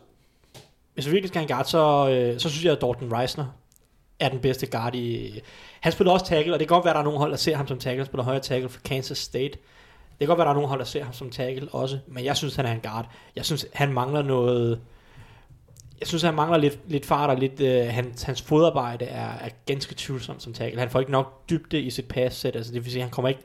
hvis 0.93 1.05
vi 1.05 1.11
virkelig 1.11 1.27
skal 1.27 1.39
have 1.39 1.43
en 1.43 1.55
guard, 1.55 1.65
så, 1.65 2.09
øh, 2.09 2.39
så 2.39 2.49
synes 2.49 2.65
jeg, 2.65 2.71
at 2.71 2.81
Dalton 2.81 3.13
Reisner 3.13 3.45
er 4.19 4.29
den 4.29 4.39
bedste 4.39 4.65
guard 4.65 4.95
i... 4.95 5.39
Han 5.81 5.91
spiller 5.91 6.11
også 6.11 6.25
tackle, 6.25 6.53
og 6.53 6.59
det 6.59 6.67
kan 6.67 6.75
godt 6.75 6.85
være, 6.85 6.91
at 6.91 6.95
der 6.95 6.99
er 6.99 7.05
nogen 7.05 7.19
hold, 7.19 7.31
der 7.31 7.37
ser 7.37 7.55
ham 7.55 7.67
som 7.67 7.79
tackle. 7.79 7.99
Han 7.99 8.05
spiller 8.05 8.23
højre 8.23 8.39
tackle 8.39 8.69
for 8.69 8.79
Kansas 8.85 9.17
State. 9.17 9.43
Det 9.49 9.59
kan 10.19 10.27
godt 10.27 10.37
være, 10.37 10.45
at 10.45 10.47
der 10.47 10.51
er 10.51 10.55
nogen 10.55 10.69
hold, 10.69 10.79
der 10.79 10.85
ser 10.85 11.03
ham 11.03 11.13
som 11.13 11.29
tackle 11.29 11.67
også, 11.71 11.99
men 12.07 12.25
jeg 12.25 12.37
synes, 12.37 12.55
han 12.55 12.65
er 12.65 12.71
en 12.71 12.79
guard. 12.79 13.05
Jeg 13.35 13.45
synes, 13.45 13.65
han 13.73 13.93
mangler 13.93 14.21
noget... 14.21 14.79
Jeg 16.01 16.07
synes, 16.07 16.23
han 16.23 16.33
mangler 16.33 16.57
lidt, 16.57 16.79
lidt 16.87 17.05
fart 17.05 17.29
og 17.29 17.37
lidt... 17.37 17.61
Øh, 17.61 17.87
hans, 17.87 18.23
hans 18.23 18.41
fodarbejde 18.41 19.05
er, 19.05 19.29
er 19.29 19.49
ganske 19.65 19.95
tvivlsomt 19.97 20.43
som 20.43 20.53
tackle. 20.53 20.79
Han 20.79 20.89
får 20.89 20.99
ikke 20.99 21.11
nok 21.11 21.49
dybde 21.49 21.81
i 21.81 21.89
sit 21.89 22.07
pass-sæt, 22.07 22.55
altså 22.55 22.73
det 22.73 22.83
vil 22.83 22.91
sige, 22.91 23.01
han 23.01 23.11
kommer 23.11 23.29
ikke, 23.29 23.41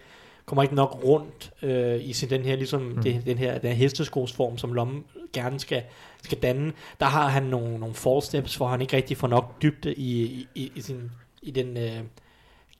kommer 0.46 0.62
ikke 0.62 0.74
nok 0.74 1.04
rundt 1.04 1.50
øh, 1.62 2.04
i 2.04 2.12
sin, 2.12 2.30
den 2.30 2.42
her, 2.42 2.56
ligesom, 2.56 2.82
mm. 2.82 3.02
det, 3.02 3.26
den 3.26 3.38
her, 3.38 3.58
den 3.58 3.70
her 3.70 3.76
hesteskosform, 3.76 4.58
som 4.58 4.72
Lomme 4.72 5.02
gerne 5.32 5.60
skal, 5.60 5.82
skal 6.22 6.38
danne. 6.38 6.72
Der 7.00 7.06
har 7.06 7.28
han 7.28 7.42
nogle, 7.42 7.78
nogle 7.78 7.94
fall 7.94 8.22
steps, 8.22 8.56
hvor 8.56 8.68
han 8.68 8.80
ikke 8.80 8.96
rigtig 8.96 9.16
får 9.16 9.28
nok 9.28 9.62
dybde 9.62 9.94
i, 9.94 10.22
i, 10.22 10.48
i, 10.54 10.72
i, 10.74 10.80
sin, 10.80 11.10
i, 11.42 11.50
den, 11.50 11.76
øh, 11.76 12.00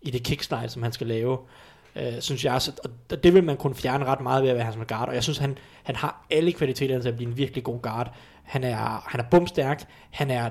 i 0.03 0.11
det 0.11 0.23
kickslide, 0.23 0.69
som 0.69 0.83
han 0.83 0.93
skal 0.93 1.07
lave. 1.07 1.39
Øh, 1.97 2.21
synes 2.21 2.45
jeg 2.45 2.55
også, 2.55 2.73
og 3.11 3.25
det 3.25 3.35
vil 3.35 3.45
man 3.45 3.57
kunne 3.57 3.75
fjerne 3.75 4.05
ret 4.05 4.21
meget 4.21 4.43
ved 4.43 4.51
at 4.51 4.57
være 4.57 4.65
hans 4.65 4.79
guard, 4.89 5.09
og 5.09 5.15
jeg 5.15 5.23
synes, 5.23 5.39
han, 5.39 5.59
han 5.83 5.97
har 5.97 6.27
alle 6.31 6.53
kvaliteterne 6.53 7.03
til 7.03 7.09
at 7.09 7.17
blive 7.17 7.31
en 7.31 7.37
virkelig 7.37 7.65
god 7.65 7.83
guard. 7.83 8.15
Han 8.47 8.65
er, 8.65 9.05
han 9.09 9.21
er 9.21 9.25
bumstærk, 9.31 9.85
han 10.11 10.31
er 10.31 10.51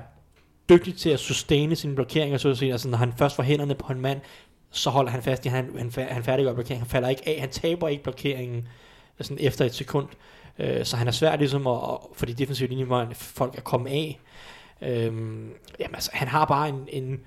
dygtig 0.68 0.96
til 0.96 1.10
at 1.10 1.20
sustaine 1.20 1.76
sine 1.76 1.94
blokeringer, 1.94 2.38
så 2.38 2.48
at 2.48 2.58
sige. 2.58 2.72
Altså, 2.72 2.88
når 2.88 2.98
han 2.98 3.12
først 3.12 3.36
får 3.36 3.42
hænderne 3.42 3.74
på 3.74 3.92
en 3.92 4.00
mand, 4.00 4.20
så 4.70 4.90
holder 4.90 5.10
han 5.10 5.22
fast 5.22 5.46
i, 5.46 5.48
han, 5.48 5.70
han, 5.78 6.08
han 6.10 6.24
færdiggør 6.24 6.54
blokeringen. 6.54 6.82
Han 6.82 6.90
falder 6.90 7.08
ikke 7.08 7.28
af, 7.28 7.40
han 7.40 7.50
taber 7.50 7.88
ikke 7.88 8.02
blokeringen 8.02 8.68
øh, 9.18 9.24
sådan 9.24 9.38
efter 9.40 9.64
et 9.64 9.74
sekund. 9.74 10.08
Øh, 10.58 10.84
så 10.84 10.96
han 10.96 11.06
er 11.06 11.12
svær 11.12 11.36
ligesom 11.36 11.66
at, 11.66 11.76
at 11.76 11.98
for 12.14 12.26
de 12.26 12.34
defensive 12.34 12.68
linje, 12.68 12.84
hvor 12.84 13.08
folk 13.12 13.58
er 13.58 13.62
kommet 13.62 13.90
af. 13.90 14.20
Øhm, 14.82 15.50
jamen, 15.80 15.94
altså, 15.94 16.10
han 16.14 16.28
har 16.28 16.44
bare 16.44 16.68
en, 16.68 16.88
en, 16.88 17.20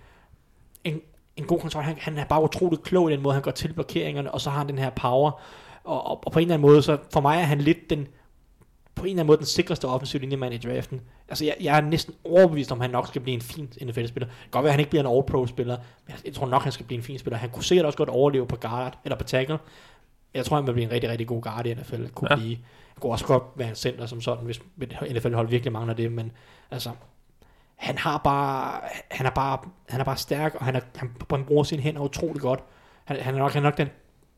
en, 0.83 1.01
en 1.35 1.45
god 1.45 1.59
kontrol. 1.59 1.83
Han, 1.83 1.95
han 1.99 2.17
er 2.17 2.25
bare 2.25 2.43
utrolig 2.43 2.79
klog 2.79 3.11
i 3.11 3.13
den 3.13 3.21
måde, 3.21 3.33
han 3.33 3.43
går 3.43 3.51
til 3.51 3.73
blokeringerne, 3.73 4.31
og 4.31 4.41
så 4.41 4.49
har 4.49 4.57
han 4.57 4.67
den 4.67 4.77
her 4.77 4.89
power. 4.89 5.31
Og, 5.83 6.07
og, 6.07 6.25
og 6.25 6.31
på 6.31 6.39
en 6.39 6.43
eller 6.43 6.53
anden 6.53 6.69
måde, 6.69 6.81
så 6.81 6.97
for 7.13 7.21
mig 7.21 7.37
er 7.37 7.43
han 7.43 7.61
lidt 7.61 7.89
den 7.89 8.07
på 8.99 9.05
en 9.05 9.09
eller 9.09 9.19
anden 9.19 9.27
måde 9.27 9.37
den 9.37 9.45
sikreste 9.45 9.85
offensiv 9.85 10.19
linjemand 10.19 10.53
i 10.53 10.57
draften. 10.57 11.01
Altså, 11.29 11.45
jeg, 11.45 11.55
jeg 11.61 11.77
er 11.77 11.81
næsten 11.81 12.13
overbevist 12.23 12.71
om, 12.71 12.77
at 12.77 12.83
han 12.83 12.91
nok 12.91 13.07
skal 13.07 13.21
blive 13.21 13.35
en 13.35 13.41
fin 13.41 13.69
NFL-spiller. 13.83 14.29
Godt 14.51 14.63
være, 14.63 14.69
at 14.69 14.73
han 14.73 14.79
ikke 14.79 14.89
bliver 14.89 15.03
en 15.03 15.17
all-pro-spiller, 15.17 15.77
men 16.07 16.15
jeg, 16.25 16.33
tror 16.33 16.47
nok, 16.47 16.63
han 16.63 16.71
skal 16.71 16.85
blive 16.85 16.97
en 16.97 17.03
fin 17.03 17.19
spiller. 17.19 17.37
Han 17.37 17.49
kunne 17.49 17.63
sikkert 17.63 17.85
også 17.85 17.97
godt 17.97 18.09
overleve 18.09 18.47
på 18.47 18.55
guard, 18.55 18.97
eller 19.05 19.15
på 19.15 19.23
tackle. 19.23 19.57
Jeg 20.33 20.45
tror, 20.45 20.55
han 20.57 20.67
vil 20.67 20.73
blive 20.73 20.85
en 20.85 20.91
rigtig, 20.91 21.09
rigtig 21.09 21.27
god 21.27 21.41
guard 21.41 21.65
i 21.65 21.73
NFL. 21.73 22.07
Kunne 22.07 22.27
Ja. 22.31 22.35
ja. 22.35 22.39
blive, 22.41 22.55
han 22.93 23.01
kunne 23.01 23.11
også 23.11 23.25
godt 23.25 23.43
være 23.55 23.69
en 23.69 23.75
center 23.75 24.05
som 24.05 24.21
sådan, 24.21 24.45
hvis 24.45 24.61
NFL-hold 25.11 25.49
virkelig 25.49 25.71
mangler 25.73 25.93
det, 25.93 26.11
men 26.11 26.31
altså, 26.71 26.89
han 27.75 27.97
har 27.97 28.17
bare, 28.17 28.81
han 29.11 29.25
er 29.25 29.29
bare, 29.31 29.57
han 29.89 29.99
er 29.99 30.05
bare 30.05 30.17
stærk, 30.17 30.55
og 30.55 30.65
han, 30.65 30.75
er, 30.75 30.79
han, 30.95 31.11
han 31.29 31.45
bruger 31.45 31.63
sine 31.63 31.81
hænder 31.81 32.01
utrolig 32.01 32.41
godt. 32.41 32.63
Han, 33.05 33.17
han, 33.17 33.35
er 33.35 33.39
nok, 33.39 33.51
han 33.51 33.63
er 33.63 33.67
nok 33.67 33.77
den 33.77 33.89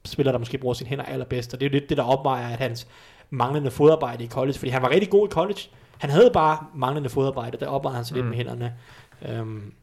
spiller, 0.05 0.31
der 0.31 0.39
måske 0.39 0.57
bruger 0.57 0.73
sine 0.73 0.89
hænder 0.89 1.05
allerbedst, 1.05 1.53
og 1.53 1.59
det 1.59 1.65
er 1.65 1.69
jo 1.69 1.73
lidt 1.73 1.89
det, 1.89 1.97
der 1.97 2.03
opvejer, 2.03 2.47
at 2.47 2.59
hans 2.59 2.87
manglende 3.31 3.71
fodarbejde 3.71 4.23
i 4.23 4.27
college, 4.27 4.57
fordi 4.59 4.69
han 4.71 4.81
var 4.81 4.89
rigtig 4.89 5.09
god 5.09 5.27
i 5.27 5.31
college. 5.31 5.59
Han 5.97 6.09
havde 6.09 6.29
bare 6.33 6.57
manglende 6.75 7.09
fodarbejde, 7.09 7.57
der 7.57 7.67
opvejede 7.67 7.95
han 7.95 8.05
sig 8.05 8.15
lidt 8.15 8.25
Mm. 8.25 8.29
med 8.29 8.37
hænderne. 8.37 8.73
Um, 9.41 9.73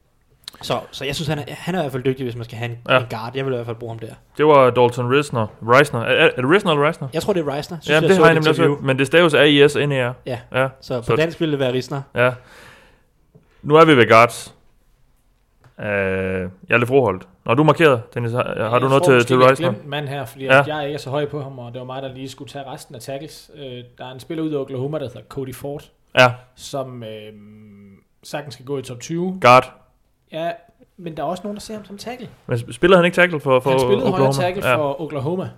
så, 0.63 0.81
så 0.91 1.05
jeg 1.05 1.15
synes, 1.15 1.29
han 1.29 1.39
er, 1.39 1.43
han 1.49 1.75
er 1.75 1.79
i 1.79 1.83
hvert 1.83 1.93
fald 1.93 2.03
dygtig, 2.05 2.25
hvis 2.25 2.37
man 2.37 2.45
skal 2.45 2.59
have 2.59 2.71
en, 2.71 2.79
Ja. 2.89 2.99
en 3.01 3.07
guard. 3.11 3.33
Jeg 3.37 3.45
vil 3.45 3.53
i 3.53 3.55
hvert 3.57 3.67
fald 3.67 3.77
bruge 3.77 3.91
ham 3.93 3.99
der. 3.99 4.15
Det 4.37 4.47
var 4.47 4.71
Dalton 4.71 5.11
Risner. 5.13 5.47
Reisner. 5.63 6.01
Er, 6.01 6.05
er, 6.27 6.31
det 6.37 6.51
Risner 6.51 6.73
eller 6.73 6.87
Reisner? 6.87 7.09
Jeg 7.13 7.23
tror, 7.23 7.33
det 7.33 7.41
er 7.47 7.53
Reisner. 7.53 7.79
Synes, 7.81 8.03
Ja, 8.03 8.09
det 8.09 8.17
har 8.17 8.25
jeg 8.25 8.35
nemlig 8.35 8.51
også 8.51 8.77
men 8.83 8.99
det 8.99 9.07
staves 9.07 9.35
A-I-S-N-E-R. 9.35 10.13
Ja, 10.27 10.39
Ja, 10.55 10.69
så 10.81 11.01
på 11.01 11.05
Så- 11.07 11.17
dansk 11.17 11.41
ville 11.41 11.53
det 11.53 11.59
være 11.61 11.73
Risner. 11.73 12.03
ja. 12.15 12.33
Nu 13.63 13.75
er 13.75 13.85
vi 13.85 13.97
ved 13.97 14.09
guards. 14.09 14.55
Uh, 15.79 15.85
jeg 15.85 16.49
er 16.71 16.77
lidt 16.77 16.89
froholdt. 16.89 17.29
Når 17.49 17.55
du 17.55 17.63
er 17.63 17.67
markeret, 17.67 18.15
Dennis, 18.15 18.33
har, 18.33 18.43
har 18.57 18.73
Jeg 18.73 18.81
du 18.81 18.89
noget 18.89 19.03
tror 19.03 19.13
til, 19.19 19.27
til 19.27 19.37
har 19.37 19.49
Reisner? 19.49 19.69
glemt 19.71 19.85
en 19.85 19.91
mand 19.91 20.09
her, 20.09 20.25
fordi 20.25 20.45
Ja. 20.45 20.57
ja. 20.57 20.77
jeg 20.77 20.85
ikke 20.87 20.95
er 20.95 20.99
så 20.99 21.11
høj 21.11 21.27
på 21.29 21.43
ham, 21.43 21.59
og 21.59 21.73
det 21.73 21.79
var 21.79 21.85
mig, 21.87 22.03
der 22.03 22.15
lige 22.15 22.29
skulle 22.29 22.49
tage 22.51 22.65
resten 22.73 22.95
af 22.95 23.01
tackles. 23.01 23.51
Øh, 23.55 23.85
der 23.99 24.05
er 24.07 24.13
en 24.13 24.21
spiller 24.21 24.45
ud 24.45 24.51
af 24.53 24.59
Oklahoma, 24.59 24.99
der 24.99 25.05
hedder 25.07 25.21
Cody 25.29 25.55
Ford, 25.55 25.91
Ja, 26.19 26.33
som 26.55 27.03
øh, 27.03 27.33
sagtens 28.23 28.55
skal 28.55 28.67
gå 28.67 28.79
i 28.79 28.83
top 28.83 29.01
20. 29.01 29.39
guard. 29.41 29.73
Ja, 30.33 30.51
men 30.97 31.17
der 31.17 31.23
er 31.23 31.27
også 31.27 31.43
nogen, 31.43 31.57
der 31.57 31.61
ser 31.61 31.75
ham 31.75 31.85
som 31.85 31.99
tackle. 31.99 32.29
Men 32.47 32.73
spiller 32.73 32.97
han 32.97 33.05
ikke 33.05 33.15
tackle 33.15 33.41
for, 33.41 33.61
for 33.61 33.71
Han 33.71 33.79
spillede 33.79 33.97
Oklahoma? 34.07 34.19
højre 34.23 34.33
tackle 34.33 34.67
ja. 34.69 34.77
for 34.77 35.01
Oklahoma, 35.01 35.51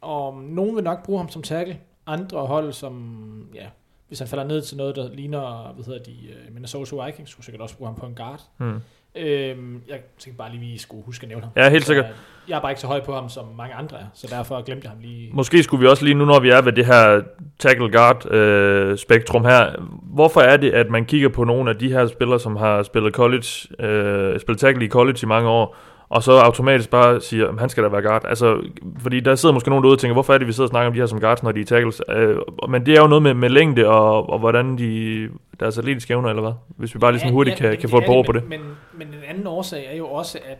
og 0.00 0.34
nogen 0.34 0.76
vil 0.76 0.84
nok 0.84 1.04
bruge 1.04 1.18
ham 1.18 1.28
som 1.28 1.42
tackle. 1.42 1.78
Andre 2.06 2.46
hold, 2.46 2.72
som, 2.72 3.16
ja, 3.54 3.66
hvis 4.08 4.18
han 4.18 4.28
falder 4.28 4.44
ned 4.44 4.62
til 4.62 4.76
noget, 4.76 4.96
der 4.96 5.08
ligner, 5.14 5.72
hvad 5.74 5.84
hedder 5.84 6.02
de, 6.02 6.12
øh, 6.28 6.54
Minnesota 6.54 7.04
Vikings, 7.04 7.30
skulle 7.30 7.44
sikkert 7.44 7.62
også 7.62 7.76
bruge 7.76 7.88
ham 7.88 7.94
på 8.00 8.06
en 8.06 8.14
guard. 8.14 8.40
Hmm. 8.56 8.80
Øhm, 9.18 9.82
jeg 9.88 9.98
tænkte 10.18 10.38
bare 10.38 10.50
lige, 10.50 10.60
vi 10.60 10.78
skulle 10.78 11.04
huske 11.04 11.24
at 11.24 11.28
nævne 11.28 11.42
ham. 11.44 11.52
Ja, 11.56 11.70
helt 11.70 11.82
Så, 11.82 11.86
sikkert. 11.86 12.06
Jeg 12.48 12.56
er 12.56 12.60
bare 12.60 12.70
ikke 12.70 12.80
så 12.80 12.86
høj 12.86 13.00
på 13.04 13.14
ham, 13.14 13.28
som 13.28 13.44
mange 13.56 13.74
andre 13.74 13.96
er, 13.96 14.04
så 14.14 14.26
derfor 14.30 14.64
glemte 14.64 14.84
jeg 14.84 14.90
ham 14.90 15.00
lige. 15.00 15.30
Måske 15.32 15.62
skulle 15.62 15.80
vi 15.80 15.86
også 15.86 16.04
lige 16.04 16.14
nu, 16.14 16.24
når 16.24 16.40
vi 16.40 16.50
er 16.50 16.62
ved 16.62 16.72
det 16.72 16.86
her 16.86 17.20
tackle 17.58 17.90
guard 17.92 18.30
øh, 18.32 18.98
spektrum 18.98 19.44
her, 19.44 19.72
hvorfor 20.02 20.40
er 20.40 20.56
det, 20.56 20.70
at 20.70 20.90
man 20.90 21.04
kigger 21.04 21.28
på 21.28 21.44
nogle 21.44 21.70
af 21.70 21.76
de 21.76 21.92
her 21.92 22.06
spillere, 22.06 22.40
som 22.40 22.56
har 22.56 22.82
spillet 22.82 23.14
college, 23.14 23.46
øh, 23.80 24.40
spillet 24.40 24.60
tackle 24.60 24.84
i 24.84 24.88
college 24.88 25.18
i 25.22 25.26
mange 25.26 25.48
år, 25.48 25.76
og 26.08 26.22
så 26.22 26.32
automatisk 26.32 26.90
bare 26.90 27.20
siger, 27.20 27.48
at 27.48 27.60
han 27.60 27.68
skal 27.68 27.82
da 27.82 27.88
være 27.88 28.02
guard. 28.02 28.24
Altså, 28.24 28.60
fordi 28.98 29.20
der 29.20 29.34
sidder 29.34 29.52
måske 29.52 29.68
nogen 29.70 29.82
derude 29.82 29.94
og 29.94 29.98
tænker, 29.98 30.12
hvorfor 30.12 30.34
er 30.34 30.38
det, 30.38 30.46
vi 30.46 30.52
sidder 30.52 30.66
og 30.66 30.70
snakker 30.70 30.86
om 30.86 30.92
de 30.92 31.00
her 31.00 31.06
som 31.06 31.20
guards, 31.20 31.42
når 31.42 31.52
de 31.52 31.60
er 31.60 31.64
tackles? 31.64 32.02
Øh, 32.08 32.36
men 32.68 32.86
det 32.86 32.96
er 32.96 33.00
jo 33.00 33.06
noget 33.06 33.22
med, 33.22 33.34
med 33.34 33.48
længde 33.48 33.86
og, 33.86 34.30
og 34.30 34.38
hvordan 34.38 34.78
de, 34.78 35.28
deres 35.60 35.78
atletiske 35.78 36.12
evner, 36.12 36.28
eller 36.28 36.42
hvad? 36.42 36.52
Hvis 36.68 36.94
vi 36.94 36.98
bare 36.98 37.12
lige 37.12 37.20
sådan 37.20 37.32
hurtigt 37.32 37.56
kan, 37.56 37.70
men 37.70 37.78
kan 37.78 37.88
få 37.88 37.98
et 37.98 38.04
par 38.04 38.22
på 38.26 38.32
det. 38.32 38.48
Men, 38.48 38.60
men, 38.92 39.08
en 39.08 39.14
anden 39.28 39.46
årsag 39.46 39.86
er 39.92 39.96
jo 39.96 40.06
også, 40.06 40.38
at 40.44 40.58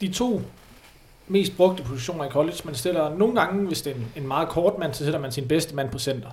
de 0.00 0.12
to 0.12 0.42
mest 1.28 1.56
brugte 1.56 1.82
positioner 1.82 2.24
i 2.24 2.28
college, 2.28 2.56
man 2.64 2.74
stiller 2.74 3.16
nogle 3.16 3.40
gange, 3.40 3.66
hvis 3.66 3.82
det 3.82 3.90
er 3.90 3.96
en, 3.96 4.06
en 4.16 4.28
meget 4.28 4.48
kort 4.48 4.78
mand, 4.78 4.94
så 4.94 5.04
sætter 5.04 5.20
man 5.20 5.32
sin 5.32 5.48
bedste 5.48 5.74
mand 5.74 5.90
på 5.90 5.98
center. 5.98 6.28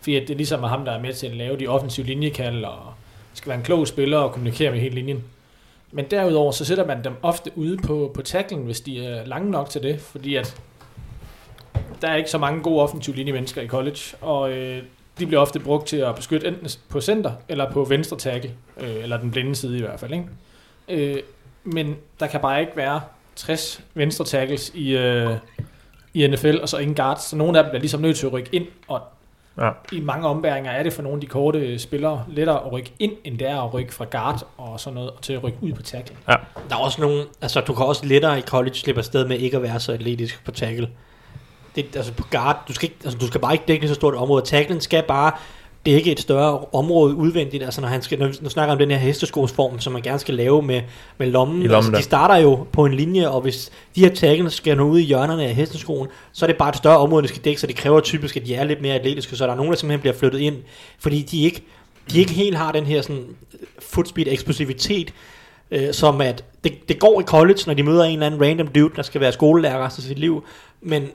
Fordi 0.00 0.20
det 0.20 0.30
er 0.30 0.34
ligesom 0.34 0.62
ham, 0.62 0.84
der 0.84 0.92
er 0.92 1.00
med 1.00 1.12
til 1.12 1.26
at 1.26 1.36
lave 1.36 1.56
de 1.56 1.66
offensive 1.66 2.06
linjekald, 2.06 2.64
og 2.64 2.78
skal 3.34 3.48
være 3.48 3.58
en 3.58 3.64
klog 3.64 3.86
spiller 3.86 4.18
og 4.18 4.32
kommunikere 4.32 4.70
med 4.70 4.80
hele 4.80 4.94
linjen. 4.94 5.24
Men 5.92 6.04
derudover, 6.10 6.52
så 6.52 6.64
sætter 6.64 6.86
man 6.86 7.04
dem 7.04 7.14
ofte 7.22 7.50
ude 7.56 7.76
på, 7.76 8.10
på 8.14 8.22
tacklen, 8.22 8.64
hvis 8.64 8.80
de 8.80 9.06
er 9.06 9.26
lange 9.26 9.50
nok 9.50 9.70
til 9.70 9.82
det, 9.82 10.00
fordi 10.00 10.36
at 10.36 10.60
der 12.02 12.08
er 12.08 12.16
ikke 12.16 12.30
så 12.30 12.38
mange 12.38 12.62
gode 12.62 12.82
offensive 12.82 13.16
linjemennesker 13.16 13.62
i 13.62 13.66
college, 13.66 14.00
og 14.20 14.52
øh, 14.52 14.82
de 15.18 15.26
bliver 15.26 15.40
ofte 15.40 15.60
brugt 15.60 15.86
til 15.86 15.96
at 15.96 16.14
beskytte 16.14 16.48
enten 16.48 16.68
på 16.88 17.00
center 17.00 17.32
eller 17.48 17.72
på 17.72 17.84
venstre 17.84 18.16
tackle, 18.16 18.52
øh, 18.80 19.02
eller 19.02 19.16
den 19.16 19.30
blinde 19.30 19.54
side 19.54 19.78
i 19.78 19.80
hvert 19.80 20.00
fald. 20.00 20.12
Ikke? 20.12 20.26
Øh, 20.88 21.22
men 21.64 21.96
der 22.20 22.26
kan 22.26 22.40
bare 22.40 22.60
ikke 22.60 22.76
være 22.76 23.00
60 23.36 23.84
venstre 23.94 24.24
tackles 24.24 24.70
i, 24.74 24.96
øh, 24.96 25.36
i 26.14 26.26
NFL, 26.26 26.56
og 26.62 26.68
så 26.68 26.78
ingen 26.78 26.96
guards, 26.96 27.22
så 27.22 27.36
nogle 27.36 27.58
af 27.58 27.64
dem 27.64 27.70
bliver 27.70 27.80
ligesom 27.80 28.00
nødt 28.00 28.16
til 28.16 28.26
at 28.26 28.32
rykke 28.32 28.50
ind, 28.52 28.66
og 28.88 29.00
Ja. 29.60 29.70
i 29.92 30.00
mange 30.00 30.26
ombæringer 30.28 30.70
er 30.70 30.82
det 30.82 30.92
for 30.92 31.02
nogle 31.02 31.16
af 31.16 31.20
de 31.20 31.26
korte 31.26 31.78
spillere 31.78 32.24
lettere 32.28 32.66
at 32.66 32.72
rykke 32.72 32.92
ind, 32.98 33.12
end 33.24 33.38
det 33.38 33.48
er 33.48 33.60
at 33.60 33.74
rykke 33.74 33.94
fra 33.94 34.04
guard 34.10 34.46
og 34.56 34.80
sådan 34.80 34.94
noget, 34.94 35.10
og 35.10 35.22
til 35.22 35.32
at 35.32 35.44
rykke 35.44 35.58
ud 35.60 35.72
på 35.72 35.82
tackle. 35.82 36.16
Der 36.26 36.76
er 36.76 36.80
også 36.80 37.00
nogle, 37.00 37.24
altså 37.42 37.60
du 37.60 37.74
kan 37.74 37.86
også 37.86 38.06
lettere 38.06 38.38
i 38.38 38.42
college 38.42 38.74
slippe 38.74 38.98
afsted 38.98 39.28
med 39.28 39.38
ikke 39.38 39.56
at 39.56 39.62
være 39.62 39.80
så 39.80 39.92
atletisk 39.92 40.44
på 40.44 40.50
tackle. 40.50 40.88
Det, 41.76 41.96
altså 41.96 42.12
på 42.12 42.24
guard, 42.30 42.64
du 42.68 42.72
skal, 42.72 42.88
ikke, 42.88 42.96
altså, 43.04 43.18
du 43.18 43.26
skal 43.26 43.40
bare 43.40 43.52
ikke 43.52 43.64
dække 43.68 43.88
så 43.88 43.94
stort 43.94 44.14
område. 44.14 44.44
Tacklen 44.44 44.80
skal 44.80 45.02
bare 45.08 45.32
dække 45.86 46.12
et 46.12 46.20
større 46.20 46.64
område 46.72 47.14
udvendigt. 47.14 47.62
Altså 47.62 47.80
når 47.80 47.88
han 47.88 48.02
skal, 48.02 48.18
når 48.18 48.26
vi 48.26 48.48
snakker 48.48 48.72
om 48.72 48.78
den 48.78 48.90
her 48.90 48.98
hesteskosform, 48.98 49.80
som 49.80 49.92
man 49.92 50.02
gerne 50.02 50.18
skal 50.18 50.34
lave 50.34 50.62
med, 50.62 50.82
med 51.18 51.26
lommen. 51.26 51.62
I 51.62 51.66
lommen 51.66 51.74
altså, 51.76 51.98
de 51.98 52.02
starter 52.02 52.36
jo 52.36 52.66
på 52.72 52.84
en 52.84 52.94
linje, 52.94 53.28
og 53.28 53.40
hvis 53.40 53.70
de 53.94 54.00
her 54.00 54.14
tackles 54.14 54.54
skal 54.54 54.76
nå 54.76 54.82
ud 54.82 54.98
i 54.98 55.02
hjørnerne 55.02 55.44
af 55.44 55.54
hesteskoen, 55.54 56.08
så 56.32 56.44
er 56.44 56.46
det 56.46 56.56
bare 56.56 56.68
et 56.68 56.76
større 56.76 56.98
område, 56.98 57.22
de 57.22 57.28
skal 57.28 57.44
dække, 57.44 57.60
så 57.60 57.66
det 57.66 57.76
kræver 57.76 58.00
typisk, 58.00 58.36
at 58.36 58.46
de 58.46 58.54
er 58.54 58.64
lidt 58.64 58.82
mere 58.82 58.94
atletiske, 58.94 59.36
så 59.36 59.44
der 59.46 59.52
er 59.52 59.56
nogen, 59.56 59.72
der 59.72 59.78
simpelthen 59.78 60.00
bliver 60.00 60.14
flyttet 60.14 60.38
ind, 60.38 60.56
fordi 60.98 61.22
de 61.22 61.42
ikke, 61.42 61.62
de 62.12 62.18
ikke 62.18 62.32
helt 62.32 62.56
har 62.56 62.72
den 62.72 62.84
her 62.84 63.02
sådan 63.02 63.24
footspeed 63.78 64.26
eksplosivitet, 64.28 65.14
øh, 65.70 65.92
som 65.92 66.20
at 66.20 66.44
det, 66.64 66.88
det 66.88 66.98
går 66.98 67.20
i 67.20 67.24
college, 67.24 67.60
når 67.66 67.74
de 67.74 67.82
møder 67.82 68.04
en 68.04 68.12
eller 68.12 68.26
anden 68.26 68.42
random 68.42 68.66
dude, 68.66 68.92
der 68.96 69.02
skal 69.02 69.20
være 69.20 69.32
skolelærer 69.32 69.86
resten 69.86 70.00
af 70.00 70.08
sit 70.08 70.18
liv, 70.18 70.44
men 70.82 71.08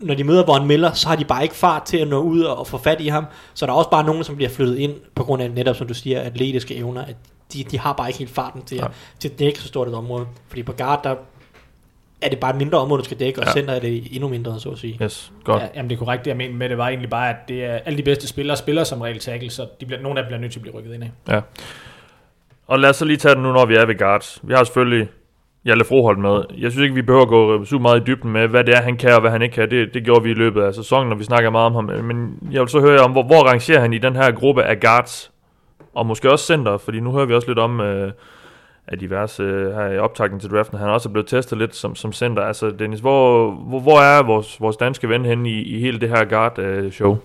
når 0.00 0.14
de 0.14 0.24
møder 0.24 0.44
Von 0.46 0.66
Miller, 0.66 0.92
så 0.92 1.08
har 1.08 1.16
de 1.16 1.24
bare 1.24 1.42
ikke 1.42 1.54
fart 1.54 1.82
til 1.82 1.96
at 1.96 2.08
nå 2.08 2.20
ud 2.20 2.40
og, 2.42 2.66
få 2.66 2.78
fat 2.78 3.00
i 3.00 3.08
ham, 3.08 3.24
så 3.54 3.66
der 3.66 3.72
er 3.72 3.76
også 3.76 3.90
bare 3.90 4.04
nogen, 4.04 4.24
som 4.24 4.36
bliver 4.36 4.48
flyttet 4.50 4.76
ind, 4.78 4.92
på 5.14 5.24
grund 5.24 5.42
af 5.42 5.50
netop, 5.50 5.76
som 5.76 5.86
du 5.86 5.94
siger, 5.94 6.20
atletiske 6.20 6.76
evner, 6.76 7.04
at 7.04 7.16
de, 7.52 7.64
de 7.64 7.78
har 7.78 7.92
bare 7.92 8.08
ikke 8.08 8.18
helt 8.18 8.30
farten 8.30 8.62
til, 8.62 8.76
Ja. 8.76 8.84
at, 8.84 8.90
til 9.18 9.28
at 9.28 9.38
dække 9.38 9.58
så 9.60 9.68
stort 9.68 9.88
et 9.88 9.94
område, 9.94 10.26
fordi 10.48 10.62
på 10.62 10.72
guard, 10.72 11.00
der 11.04 11.14
er 12.22 12.28
det 12.28 12.38
bare 12.38 12.50
et 12.50 12.56
mindre 12.56 12.78
område, 12.78 12.98
du 13.00 13.04
skal 13.04 13.18
dække, 13.18 13.40
og 13.40 13.46
Ja. 13.46 13.52
center 13.52 13.74
er 13.74 13.80
det 13.80 14.08
endnu 14.14 14.28
mindre, 14.28 14.60
så 14.60 14.68
at 14.70 14.78
sige. 14.78 14.98
Yes, 15.02 15.32
godt. 15.44 15.62
Ja, 15.62 15.68
jamen 15.74 15.90
det 15.90 15.96
er 15.96 15.98
korrekt, 15.98 16.24
det 16.24 16.28
jeg 16.30 16.36
mener 16.36 16.54
med 16.54 16.68
det 16.68 16.78
var 16.78 16.88
egentlig 16.88 17.10
bare, 17.10 17.30
at 17.30 17.36
det 17.48 17.64
er 17.64 17.72
alle 17.84 17.96
de 17.96 18.02
bedste 18.02 18.26
spillere 18.28 18.56
spiller 18.56 18.84
som 18.84 19.00
regel 19.00 19.18
tackle, 19.18 19.50
så 19.50 19.66
de 19.80 19.86
bliver, 19.86 20.02
nogle 20.02 20.18
af 20.18 20.24
dem 20.24 20.28
bliver 20.28 20.40
nødt 20.40 20.52
til 20.52 20.58
at 20.58 20.62
blive 20.62 20.76
rykket 20.78 20.94
ind 20.94 21.04
af. 21.28 21.42
Og 22.66 22.78
lad 22.80 22.90
os 22.90 22.96
så 22.96 23.04
lige 23.04 23.16
tage 23.16 23.34
den 23.34 23.42
nu, 23.42 23.52
når 23.52 23.66
vi 23.66 23.74
er 23.74 23.86
ved 23.86 23.98
guards. 23.98 24.38
Vi 24.42 24.52
har 24.54 24.64
selvfølgelig 24.64 25.08
Hjalte 25.64 25.84
Froholt 25.84 26.18
med. 26.18 26.44
Jeg 26.58 26.70
synes 26.70 26.82
ikke, 26.82 26.94
vi 26.94 27.02
behøver 27.02 27.22
at 27.22 27.28
gå 27.28 27.64
super 27.64 27.82
meget 27.82 28.00
i 28.00 28.04
dybden 28.04 28.32
med, 28.32 28.48
hvad 28.48 28.64
det 28.64 28.74
er, 28.74 28.82
han 28.82 28.96
kan 28.96 29.14
og 29.14 29.20
hvad 29.20 29.30
han 29.30 29.42
ikke 29.42 29.54
kan. 29.54 29.70
Det, 29.70 29.94
det 29.94 30.04
gjorde 30.04 30.22
vi 30.22 30.30
i 30.30 30.34
løbet 30.34 30.62
af 30.62 30.74
sæsonen, 30.74 31.08
når 31.08 31.16
vi 31.16 31.24
snakker 31.24 31.50
meget 31.50 31.66
om 31.66 31.74
ham. 31.74 32.04
Men 32.04 32.38
jeg 32.52 32.60
vil 32.60 32.68
så 32.68 32.80
høre 32.80 33.00
om, 33.00 33.12
hvor, 33.12 33.22
hvor 33.22 33.42
rangerer 33.42 33.80
han 33.80 33.92
i 33.92 33.98
den 33.98 34.16
her 34.16 34.30
gruppe 34.32 34.62
af 34.62 34.80
guards? 34.80 35.32
Og 35.94 36.06
måske 36.06 36.30
også 36.30 36.44
center, 36.44 36.78
fordi 36.78 37.00
nu 37.00 37.12
hører 37.12 37.26
vi 37.26 37.34
også 37.34 37.48
lidt 37.48 37.58
om 37.58 37.80
øh, 37.80 38.12
af 38.86 38.98
diverse 38.98 39.42
øh, 39.42 39.74
her 39.74 39.86
i 39.86 39.98
optakten 39.98 40.40
til 40.40 40.50
draften. 40.50 40.78
Han 40.78 40.88
er 40.88 40.92
også 40.92 41.08
blevet 41.08 41.28
testet 41.28 41.58
lidt 41.58 41.76
som, 41.76 41.94
som 41.94 42.12
center. 42.12 42.42
Altså 42.42 42.70
Dennis, 42.70 43.00
hvor, 43.00 43.50
hvor, 43.50 43.80
hvor 43.80 44.00
er 44.00 44.22
vores, 44.22 44.60
vores 44.60 44.76
danske 44.76 45.08
ven 45.08 45.24
henne 45.24 45.50
i, 45.50 45.62
i 45.62 45.80
hele 45.80 46.00
det 46.00 46.08
her 46.08 46.24
guard-show? 46.24 47.18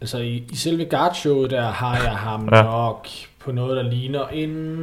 Altså 0.00 0.18
i, 0.18 0.44
i 0.52 0.56
selve 0.56 0.84
guardshowet, 0.84 1.50
der 1.50 1.62
har 1.62 1.96
jeg 2.04 2.16
ham 2.16 2.48
ja. 2.52 2.62
nok 2.62 3.06
på 3.38 3.52
noget, 3.52 3.76
der 3.76 3.90
ligner 3.90 4.26
en, 4.26 4.76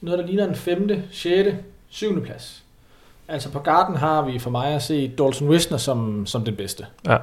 noget, 0.00 0.18
der 0.18 0.26
ligner 0.26 0.48
en 0.48 0.54
femte, 0.54 1.02
sjette, 1.12 1.58
syvende 1.94 2.20
plads. 2.20 2.62
Altså 3.28 3.50
på 3.50 3.58
garden 3.58 3.96
har 3.96 4.22
vi 4.22 4.38
for 4.38 4.50
mig 4.50 4.66
at 4.74 4.82
se 4.82 5.08
Dalton 5.08 5.48
Wisner 5.48 5.78
som, 5.78 6.26
som 6.26 6.44
den 6.44 6.56
bedste. 6.56 6.86
Ja. 7.06 7.16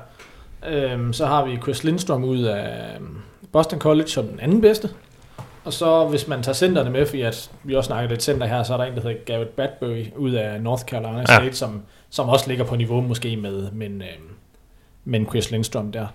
Øhm, 0.67 1.13
så 1.13 1.25
har 1.25 1.45
vi 1.45 1.57
Chris 1.57 1.83
Lindstrom 1.83 2.23
ud 2.23 2.41
af 2.43 2.95
øhm, 2.95 3.17
Boston 3.51 3.79
College 3.79 4.07
som 4.07 4.27
den 4.27 4.39
anden 4.39 4.61
bedste. 4.61 4.89
Og 5.63 5.73
så 5.73 6.07
hvis 6.07 6.27
man 6.27 6.43
tager 6.43 6.53
centerne 6.53 6.89
med, 6.89 7.05
fordi 7.05 7.21
at 7.21 7.51
vi 7.63 7.75
også 7.75 7.87
snakker 7.87 8.09
lidt 8.09 8.23
center 8.23 8.47
her, 8.47 8.63
så 8.63 8.73
er 8.73 8.77
der 8.77 8.83
en, 8.83 8.95
der 8.95 9.01
hedder 9.01 9.17
Garrett 9.25 9.55
Bradbury 9.55 10.05
ud 10.17 10.31
af 10.31 10.61
North 10.61 10.83
Carolina 10.83 11.19
Ja. 11.19 11.25
State, 11.25 11.53
som, 11.53 11.81
som 12.09 12.29
også 12.29 12.47
ligger 12.47 12.63
på 12.63 12.75
niveau 12.75 13.01
måske 13.01 13.37
med, 13.37 13.71
men, 13.71 14.01
øhm, 14.01 14.29
men 15.05 15.25
Chris 15.25 15.51
Lindstrom 15.51 15.91
der. 15.91 16.07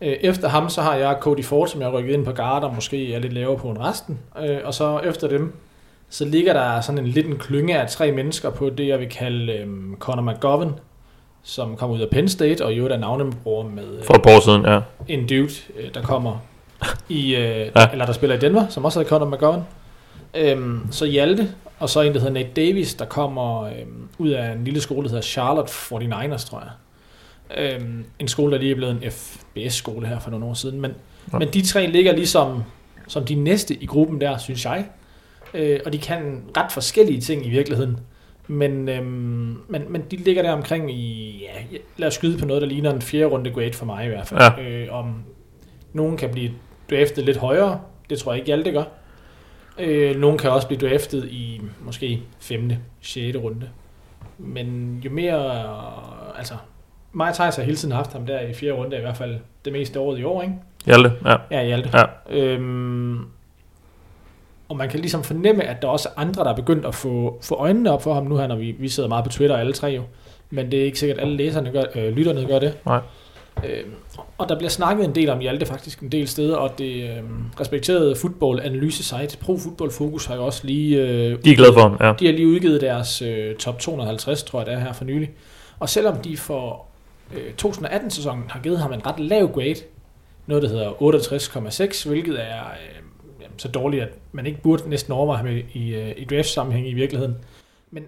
Øh, 0.00 0.08
Efter 0.12 0.48
ham, 0.48 0.68
så 0.68 0.82
har 0.82 0.94
jeg 0.94 1.16
Cody 1.20 1.44
Ford, 1.44 1.68
som 1.68 1.80
jeg 1.80 1.88
har 1.90 1.98
rykket 1.98 2.12
ind 2.12 2.24
på 2.24 2.32
guard, 2.32 2.64
og 2.64 2.74
måske 2.74 3.14
er 3.14 3.18
lidt 3.18 3.32
lavere 3.32 3.58
på 3.58 3.70
en 3.70 3.80
resten. 3.80 4.18
Øh, 4.40 4.58
Og 4.64 4.74
så 4.74 4.98
efter 4.98 5.28
dem, 5.28 5.56
så 6.10 6.24
ligger 6.24 6.52
der 6.52 6.80
sådan 6.80 6.98
en 6.98 7.06
liten 7.06 7.36
klynge 7.38 7.80
af 7.80 7.88
tre 7.90 8.12
mennesker 8.12 8.50
på 8.50 8.70
det, 8.70 8.86
jeg 8.88 8.98
vil 9.00 9.08
kalde 9.08 9.52
øhm, 9.52 9.96
Conor 9.98 10.32
McGovern, 10.32 10.72
som 11.42 11.76
kommer 11.76 11.96
ud 11.96 12.00
af 12.02 12.08
Penn 12.10 12.28
State, 12.28 12.64
og 12.64 12.72
i 12.72 12.76
øvrigt 12.76 12.94
er 12.94 12.98
navnebror 12.98 13.62
med 13.62 13.84
øh, 13.98 14.04
For 14.04 14.14
et 14.14 14.22
par 14.22 14.36
år 14.36 14.40
siden, 14.40 14.64
ja. 14.64 14.80
en 15.08 15.26
dude, 15.26 15.50
øh, 15.76 15.94
der 15.94 16.02
kommer 16.02 16.38
i, 17.08 17.34
øh, 17.34 17.40
Ja. 17.40 17.62
ja. 17.76 17.88
eller 17.92 18.06
der 18.06 18.12
spiller 18.12 18.36
i 18.36 18.38
Denver, 18.38 18.68
som 18.68 18.84
også 18.84 18.98
hedder 18.98 19.08
Conor 19.18 19.36
McGovern. 19.36 19.62
Øhm, 20.34 20.80
så 20.90 21.04
Hjalte, 21.06 21.48
og 21.78 21.88
så 21.90 22.00
en, 22.00 22.12
der 22.14 22.18
hedder 22.20 22.32
Nate 22.34 22.48
Davis, 22.56 22.94
der 22.94 23.04
kommer 23.04 23.62
øhm, 23.62 24.08
ud 24.18 24.28
af 24.30 24.52
en 24.52 24.64
lille 24.64 24.80
skole, 24.80 25.02
der 25.02 25.08
hedder 25.08 25.22
Charlotte 25.22 25.72
49ers, 25.72 26.48
tror 26.50 26.60
jeg. 26.60 26.70
Øhm, 27.58 28.04
en 28.18 28.28
skole, 28.28 28.52
der 28.52 28.58
lige 28.58 28.70
er 28.70 28.74
blevet 28.76 28.92
en 29.02 29.10
FBS-skole 29.10 30.06
her 30.06 30.18
for 30.18 30.30
nogle 30.30 30.46
år 30.46 30.54
siden. 30.54 30.80
Men, 30.80 30.92
Ja. 31.32 31.38
men 31.38 31.48
de 31.48 31.62
tre 31.66 31.86
ligger 31.86 32.12
ligesom 32.12 32.62
som 33.08 33.24
de 33.24 33.34
næste 33.34 33.74
i 33.74 33.86
gruppen 33.86 34.20
der, 34.20 34.38
synes 34.38 34.64
jeg. 34.64 34.84
Øh, 35.54 35.80
og 35.86 35.92
de 35.92 35.98
kan 35.98 36.42
ret 36.56 36.72
forskellige 36.72 37.20
ting 37.20 37.46
i 37.46 37.50
virkeligheden. 37.50 38.00
Men, 38.48 38.88
øhm, 38.88 39.58
men, 39.68 39.82
men 39.88 40.04
de 40.10 40.16
ligger 40.16 40.42
der 40.42 40.52
omkring 40.52 40.92
i, 40.92 41.38
ja, 41.42 41.76
lad 41.96 42.08
os 42.08 42.14
skyde 42.14 42.38
på 42.38 42.46
noget, 42.46 42.62
der 42.62 42.68
ligner 42.68 42.92
en 42.92 43.02
fjerde 43.02 43.26
runde 43.26 43.50
grade 43.50 43.72
for 43.72 43.86
mig 43.86 44.04
i 44.04 44.08
hvert 44.08 44.26
fald. 44.26 44.40
Ja. 44.40 44.62
Øh, 44.62 44.94
om 44.94 45.22
nogen 45.92 46.16
kan 46.16 46.30
blive 46.30 46.50
draftet 46.90 47.24
lidt 47.24 47.36
højere, 47.36 47.80
det 48.10 48.18
tror 48.18 48.32
jeg 48.32 48.38
ikke 48.38 48.46
Hjalte 48.46 48.72
gør. 48.72 48.84
Øh, 49.78 50.16
nogen 50.16 50.38
kan 50.38 50.50
også 50.50 50.66
blive 50.68 50.88
draftet 50.88 51.24
i 51.24 51.60
måske 51.80 52.22
5. 52.40 52.72
6. 53.00 53.36
runde. 53.36 53.68
Men 54.38 54.98
jo 55.04 55.10
mere, 55.10 55.64
altså, 56.38 56.54
mig 57.12 57.28
og 57.28 57.34
Thijs 57.34 57.56
har 57.56 57.62
hele 57.62 57.76
tiden 57.76 57.94
haft 57.94 58.12
ham 58.12 58.26
der 58.26 58.40
i 58.40 58.54
fjerde 58.54 58.74
runde, 58.74 58.96
i 58.96 59.00
hvert 59.00 59.16
fald 59.16 59.36
det 59.64 59.72
meste 59.72 60.00
året 60.00 60.18
i 60.18 60.24
år, 60.24 60.42
ikke? 60.42 60.54
Hjalte, 60.86 61.12
ja. 61.24 61.36
Ja, 61.50 61.60
i 61.60 61.70
alt. 61.70 61.94
Ja. 61.94 62.04
Øhm, 62.30 63.18
og 64.68 64.76
man 64.76 64.88
kan 64.88 65.00
ligesom 65.00 65.24
fornemme, 65.24 65.64
at 65.64 65.82
der 65.82 65.88
også 65.88 66.08
er 66.08 66.20
andre, 66.20 66.44
der 66.44 66.50
er 66.50 66.56
begyndt 66.56 66.86
at 66.86 66.94
få, 66.94 67.38
få 67.42 67.54
øjnene 67.54 67.92
op 67.92 68.02
for 68.02 68.14
ham 68.14 68.26
nu 68.26 68.36
her, 68.36 68.46
når 68.46 68.56
vi, 68.56 68.76
vi 68.78 68.88
sidder 68.88 69.08
meget 69.08 69.24
på 69.24 69.30
Twitter 69.30 69.56
alle 69.56 69.72
tre 69.72 69.88
jo. 69.88 70.02
Men 70.50 70.70
det 70.70 70.80
er 70.80 70.84
ikke 70.84 70.98
sikkert, 70.98 71.18
at 71.18 71.24
alle 71.24 71.36
læserne 71.36 71.70
gør, 71.70 71.82
øh, 71.94 72.16
lytterne 72.16 72.44
gør 72.46 72.58
det. 72.58 72.74
Nej. 72.86 73.00
Øhm, 73.64 73.90
og 74.38 74.48
der 74.48 74.56
bliver 74.56 74.70
snakket 74.70 75.04
en 75.04 75.14
del 75.14 75.30
om 75.30 75.38
Hjalte 75.38 75.66
faktisk 75.66 76.00
en 76.00 76.12
del 76.12 76.28
steder, 76.28 76.56
og 76.56 76.78
det 76.78 77.10
øhm, 77.10 77.44
respekterede 77.60 78.16
football 78.16 78.60
analyse 78.60 79.04
site, 79.04 79.38
Pro 79.40 79.58
Football 79.58 79.90
Focus, 79.90 80.26
har 80.26 80.34
jo 80.34 80.44
også 80.44 80.66
lige... 80.66 81.02
Øh, 81.02 81.38
De 81.44 81.50
er 81.50 81.56
glade 81.56 81.72
for 81.72 81.80
ham, 81.80 81.96
ja. 82.00 82.12
de 82.20 82.26
har 82.26 82.32
lige 82.32 82.46
udgivet 82.48 82.80
deres 82.80 83.22
øh, 83.22 83.54
top 83.54 83.78
250, 83.78 84.42
tror 84.42 84.60
jeg 84.60 84.66
det 84.66 84.74
er 84.74 84.78
her 84.78 84.92
for 84.92 85.04
nylig. 85.04 85.30
Og 85.78 85.88
selvom 85.88 86.16
de 86.16 86.36
for 86.36 86.86
øh, 87.34 87.52
2018-sæsonen 87.62 88.44
har 88.48 88.60
givet 88.60 88.78
ham 88.78 88.92
en 88.92 89.06
ret 89.06 89.20
lav 89.20 89.52
grade, 89.52 89.76
noget 90.46 90.62
der 90.62 90.68
hedder 90.68 90.90
68,6, 90.90 92.08
hvilket 92.08 92.40
er 92.40 92.60
øh, 92.60 92.95
så 93.58 93.68
dårligt, 93.68 94.02
at 94.02 94.08
man 94.32 94.46
ikke 94.46 94.62
burde 94.62 94.88
næsten 94.88 95.12
overveje 95.12 95.38
ham 95.38 95.46
i, 95.46 95.64
i, 95.72 95.94
øh, 95.94 96.14
i 96.16 96.24
draft-sammenhæng 96.24 96.88
i 96.88 96.94
virkeligheden. 96.94 97.36
Men 97.90 98.04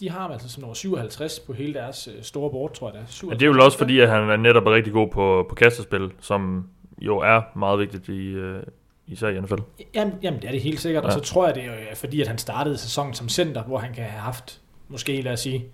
de 0.00 0.10
har 0.10 0.20
ham 0.20 0.32
altså 0.32 0.48
som 0.48 0.60
nummer 0.60 0.74
57 0.74 1.40
på 1.40 1.52
hele 1.52 1.74
deres 1.74 2.08
øh, 2.16 2.22
store 2.22 2.50
board, 2.50 2.74
tror 2.74 2.88
jeg 2.88 2.94
det 2.94 3.00
er. 3.00 3.06
57. 3.06 3.30
Men 3.30 3.40
det 3.40 3.46
er 3.46 3.58
jo 3.58 3.64
også 3.64 3.78
fordi, 3.78 4.00
at 4.00 4.08
han 4.08 4.30
er 4.30 4.36
netop 4.36 4.66
rigtig 4.66 4.92
god 4.92 5.08
på, 5.08 5.46
på 5.48 5.54
kastespil, 5.54 6.10
som 6.20 6.68
jo 6.98 7.18
er 7.18 7.58
meget 7.58 7.78
vigtigt 7.78 8.08
i, 8.08 8.28
øh, 8.28 8.62
især 9.06 9.28
i 9.28 9.40
NFL. 9.40 9.54
Jamen, 9.94 10.14
jamen, 10.22 10.40
det 10.40 10.48
er 10.48 10.52
det 10.52 10.60
helt 10.60 10.80
sikkert. 10.80 11.02
Ja. 11.02 11.06
Og 11.06 11.12
så 11.12 11.20
tror 11.20 11.46
jeg, 11.46 11.54
det 11.54 11.64
er 11.64 11.94
fordi, 11.94 12.20
at 12.20 12.28
han 12.28 12.38
startede 12.38 12.78
sæsonen 12.78 13.14
som 13.14 13.28
center, 13.28 13.62
hvor 13.62 13.78
han 13.78 13.94
kan 13.94 14.04
have 14.04 14.20
haft, 14.20 14.60
måske 14.88 15.22
lad 15.22 15.32
os 15.32 15.40
sige, 15.40 15.64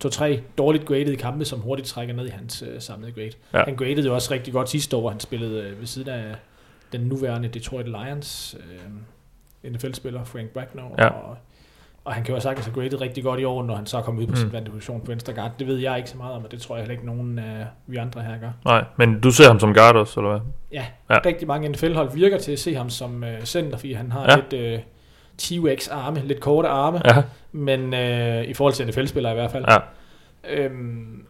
to-tre 0.00 0.40
dårligt 0.58 0.86
graded 0.86 1.16
kampe, 1.16 1.44
som 1.44 1.60
hurtigt 1.60 1.88
trækker 1.88 2.14
ned 2.14 2.26
i 2.26 2.30
hans 2.30 2.64
øh, 2.68 2.80
samlede 2.80 3.12
grade. 3.12 3.32
Ja. 3.54 3.64
Han 3.64 3.76
gradede 3.76 4.06
jo 4.06 4.14
også 4.14 4.34
rigtig 4.34 4.52
godt 4.52 4.70
sidste 4.70 4.96
år, 4.96 5.00
hvor 5.00 5.10
han 5.10 5.20
spillede 5.20 5.62
øh, 5.62 5.80
ved 5.80 5.86
siden 5.86 6.08
af 6.08 6.34
den 6.98 7.06
nuværende 7.06 7.48
Detroit 7.48 7.86
Lions 7.86 8.56
øh, 9.64 9.72
NFL-spiller, 9.72 10.24
Frank 10.24 10.48
Bracknow. 10.50 10.84
Ja. 10.98 11.08
Og, 11.08 11.36
og 12.04 12.14
han 12.14 12.24
kan 12.24 12.34
jo 12.34 12.40
sagtens 12.40 12.66
have 12.66 12.74
gradet 12.74 13.00
rigtig 13.00 13.24
godt 13.24 13.40
i 13.40 13.44
år, 13.44 13.62
når 13.62 13.74
han 13.76 13.86
så 13.86 13.98
er 13.98 14.02
kommet 14.02 14.22
ud 14.22 14.26
på 14.26 14.30
mm. 14.30 14.36
sin 14.36 14.52
vante 14.52 14.70
position 14.70 15.00
på 15.00 15.06
venstre 15.06 15.32
guard. 15.32 15.50
Det 15.58 15.66
ved 15.66 15.76
jeg 15.76 15.96
ikke 15.96 16.10
så 16.10 16.16
meget 16.16 16.34
om, 16.34 16.44
og 16.44 16.50
det 16.52 16.60
tror 16.60 16.76
jeg 16.76 16.82
heller 16.82 16.92
ikke 16.92 17.06
nogen 17.06 17.38
af 17.38 17.66
vi 17.86 17.96
andre 17.96 18.22
her 18.22 18.38
gør. 18.38 18.50
Nej, 18.64 18.84
men 18.96 19.20
du 19.20 19.30
ser 19.30 19.46
ham 19.46 19.60
som 19.60 19.74
guard 19.74 19.96
også, 19.96 20.20
eller 20.20 20.30
hvad? 20.30 20.40
Ja, 20.72 20.86
Ja. 21.10 21.18
rigtig 21.26 21.48
mange 21.48 21.68
NFL-hold 21.68 22.14
virker 22.14 22.38
til 22.38 22.52
at 22.52 22.58
se 22.58 22.74
ham 22.74 22.90
som 22.90 23.24
øh, 23.24 23.44
center, 23.44 23.76
fordi 23.78 23.92
han 23.92 24.12
har 24.12 24.30
Ja. 24.30 24.36
lidt 24.36 24.52
øh, 24.52 24.80
T-Rex 25.42 25.88
arme, 25.92 26.20
lidt 26.24 26.40
korte 26.40 26.68
arme, 26.68 27.00
Ja, 27.04 27.22
men 27.52 27.94
øh, 27.94 28.44
i 28.44 28.54
forhold 28.54 28.74
til 28.74 28.86
NFL-spillere 28.86 29.32
i 29.32 29.36
hvert 29.36 29.50
fald. 29.50 29.64
ja. 29.68 29.76
Øhm, 30.50 31.26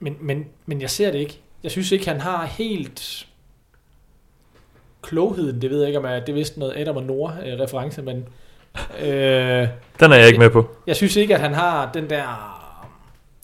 men, 0.00 0.16
men, 0.20 0.44
men 0.66 0.80
jeg 0.80 0.90
ser 0.90 1.10
det 1.10 1.18
ikke. 1.18 1.40
Jeg 1.62 1.70
synes 1.70 1.92
ikke, 1.92 2.08
han 2.08 2.20
har 2.20 2.44
helt 2.44 3.26
klogheden. 5.06 5.62
Det 5.62 5.70
ved 5.70 5.78
jeg 5.78 5.86
ikke, 5.88 5.98
om 5.98 6.04
jeg, 6.04 6.20
det 6.20 6.28
er 6.28 6.34
vist 6.34 6.56
noget 6.56 6.76
Adam 6.76 6.96
og 6.96 7.02
Nora 7.02 7.32
øh, 7.46 7.60
reference, 7.60 8.02
men 8.02 8.16
øh, 9.00 9.68
Den 10.00 10.12
er 10.12 10.16
jeg 10.16 10.26
ikke 10.26 10.38
med 10.38 10.50
på. 10.50 10.68
jeg 10.86 10.96
synes 10.96 11.16
ikke, 11.16 11.34
at 11.34 11.40
han 11.40 11.54
har 11.54 11.90
den 11.94 12.10
der... 12.10 12.52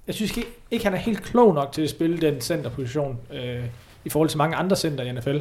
Jeg 0.06 0.14
synes 0.14 0.36
ikke, 0.36 0.48
ikke 0.70 0.84
han 0.84 0.94
er 0.94 0.98
helt 0.98 1.22
klog 1.22 1.54
nok 1.54 1.72
til 1.72 1.82
at 1.82 1.90
spille 1.90 2.20
den 2.20 2.40
centerposition 2.40 3.18
øh, 3.32 3.64
i 4.04 4.10
forhold 4.10 4.28
til 4.28 4.38
mange 4.38 4.56
andre 4.56 4.76
center 4.76 5.04
i 5.04 5.12
NFL. 5.12 5.36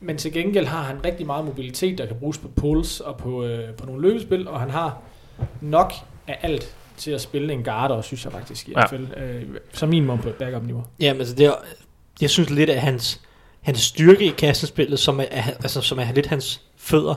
Men 0.00 0.16
til 0.16 0.32
gengæld 0.32 0.66
har 0.66 0.82
han 0.82 1.04
rigtig 1.04 1.26
meget 1.26 1.44
mobilitet, 1.44 1.98
der 1.98 2.06
kan 2.06 2.16
bruges 2.16 2.38
på 2.38 2.48
pulls 2.56 3.00
og 3.00 3.16
på, 3.16 3.44
øh, 3.44 3.74
på 3.74 3.86
nogle 3.86 4.02
løbespil, 4.02 4.48
og 4.48 4.60
han 4.60 4.70
har 4.70 4.98
nok 5.60 5.92
af 6.28 6.38
alt 6.42 6.74
til 6.96 7.10
at 7.10 7.20
spille 7.20 7.52
en 7.52 7.62
guard, 7.64 7.90
og 7.90 8.04
synes 8.04 8.24
jeg 8.24 8.32
faktisk 8.32 8.68
i 8.68 8.70
Ja. 8.70 8.74
hvert 8.74 8.90
fald, 8.90 9.06
øh, 9.16 9.42
som 9.72 9.88
minimum 9.88 10.18
på 10.18 10.28
et 10.28 10.34
backup-niveau. 10.34 10.84
Jamen, 11.00 11.20
altså, 11.20 11.34
det 11.34 11.46
er, 11.46 11.52
jeg 12.20 12.30
synes 12.30 12.50
lidt, 12.50 12.70
at 12.70 12.80
hans, 12.80 13.20
hans 13.62 13.80
styrke 13.80 14.24
i 14.24 14.28
kastespillet, 14.38 14.98
som 14.98 15.20
er, 15.20 15.24
altså, 15.46 15.80
som 15.80 15.98
er 15.98 16.12
lidt 16.12 16.26
hans 16.26 16.60
fødder, 16.76 17.14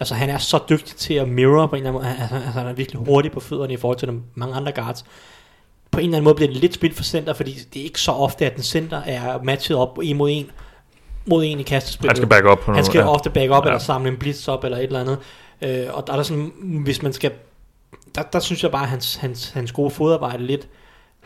altså 0.00 0.14
han 0.14 0.30
er 0.30 0.38
så 0.38 0.58
dygtig 0.68 0.96
til 0.96 1.14
at 1.14 1.28
mirror 1.28 1.66
på 1.66 1.76
en 1.76 1.82
eller 1.86 1.98
anden 1.98 2.02
måde, 2.02 2.16
altså, 2.20 2.34
altså 2.36 2.58
han 2.58 2.66
er 2.68 2.72
virkelig 2.72 3.02
hurtig 3.06 3.32
på 3.32 3.40
fødderne 3.40 3.72
i 3.72 3.76
forhold 3.76 3.98
til 3.98 4.08
de 4.08 4.20
mange 4.34 4.54
andre 4.56 4.72
guards. 4.72 5.04
På 5.90 6.00
en 6.00 6.04
eller 6.04 6.16
anden 6.16 6.24
måde 6.24 6.34
bliver 6.34 6.48
det 6.48 6.56
lidt 6.56 6.74
spildt 6.74 6.96
for 6.96 7.02
center, 7.04 7.34
fordi 7.34 7.52
det 7.74 7.80
er 7.80 7.84
ikke 7.84 8.00
så 8.00 8.12
ofte, 8.12 8.46
at 8.46 8.54
den 8.54 8.62
center 8.62 9.02
er 9.06 9.42
matchet 9.42 9.76
op 9.76 9.98
en 10.02 10.16
mod 10.16 10.30
en, 10.32 10.50
mod 11.26 11.44
en 11.44 11.60
i 11.60 11.62
kastespillet. 11.62 12.10
Han 12.10 12.16
skal 12.16 12.28
back 12.28 12.44
up 12.44 12.58
på 12.58 12.64
Han 12.64 12.72
noget. 12.72 12.86
skal 12.86 12.98
ja. 12.98 13.08
ofte 13.08 13.30
back 13.30 13.50
up, 13.50 13.54
Ja. 13.54 13.56
ja. 13.56 13.62
eller 13.64 13.78
samle 13.78 14.08
en 14.08 14.16
blitz 14.16 14.48
op, 14.48 14.64
eller 14.64 14.78
et 14.78 14.84
eller 14.84 15.00
andet. 15.00 15.18
Øh, 15.62 15.86
og 15.94 16.06
der 16.06 16.12
er 16.12 16.16
der 16.16 16.22
sådan, 16.22 16.52
hvis 16.84 17.02
man 17.02 17.12
skal, 17.12 17.32
der, 18.14 18.22
der 18.22 18.40
synes 18.40 18.62
jeg 18.62 18.70
bare, 18.70 18.82
at 18.82 18.88
hans, 18.88 19.16
hans, 19.16 19.50
hans 19.50 19.72
gode 19.72 19.90
fodarbejde 19.90 20.46
lidt 20.46 20.68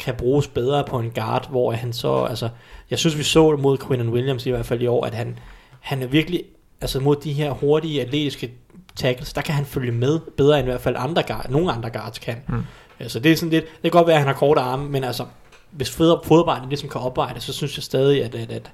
kan 0.01 0.14
bruges 0.14 0.48
bedre 0.48 0.84
på 0.84 0.98
en 0.98 1.11
guard, 1.11 1.51
hvor 1.51 1.72
han 1.72 1.92
så, 1.92 2.24
altså, 2.24 2.48
jeg 2.90 2.98
synes 2.98 3.18
vi 3.18 3.22
så 3.22 3.57
mod 3.57 3.78
Quinton 3.78 4.09
Williams 4.09 4.46
i 4.46 4.51
hvert 4.51 4.66
fald 4.66 4.82
i 4.82 4.86
år, 4.86 5.05
at 5.07 5.14
han, 5.14 5.38
han 5.80 6.03
er 6.03 6.07
virkelig, 6.07 6.42
altså 6.80 7.01
mod 7.01 7.16
de 7.16 7.32
her 7.32 7.51
hurtige, 7.51 8.01
atletiske 8.01 8.51
tackles, 8.96 9.32
der 9.32 9.40
kan 9.40 9.55
han 9.55 9.64
følge 9.64 9.92
med 9.92 10.20
bedre 10.36 10.59
end 10.59 10.68
i 10.68 10.70
hvert 10.70 10.80
fald 10.80 10.96
andre 10.98 11.22
guard, 11.22 11.51
nogle 11.51 11.72
andre 11.72 11.90
guards 11.90 12.18
kan. 12.18 12.36
Mm. 12.48 12.62
Altså 12.98 13.20
det 13.20 13.32
er 13.32 13.36
sådan 13.36 13.51
lidt, 13.51 13.64
det 13.64 13.82
kan 13.82 13.90
godt 13.90 14.07
være, 14.07 14.16
at 14.16 14.22
han 14.22 14.28
har 14.28 14.34
korte 14.34 14.61
arme, 14.61 14.88
men 14.88 15.05
altså, 15.05 15.24
hvis 15.70 15.90
fodar- 15.90 16.24
fodarbejdet 16.24 16.68
ligesom 16.68 16.88
kan 16.88 17.01
opveje 17.01 17.40
så 17.40 17.53
synes 17.53 17.76
jeg 17.76 17.82
stadig, 17.82 18.24
at, 18.24 18.34
at, 18.34 18.51
at, 18.51 18.70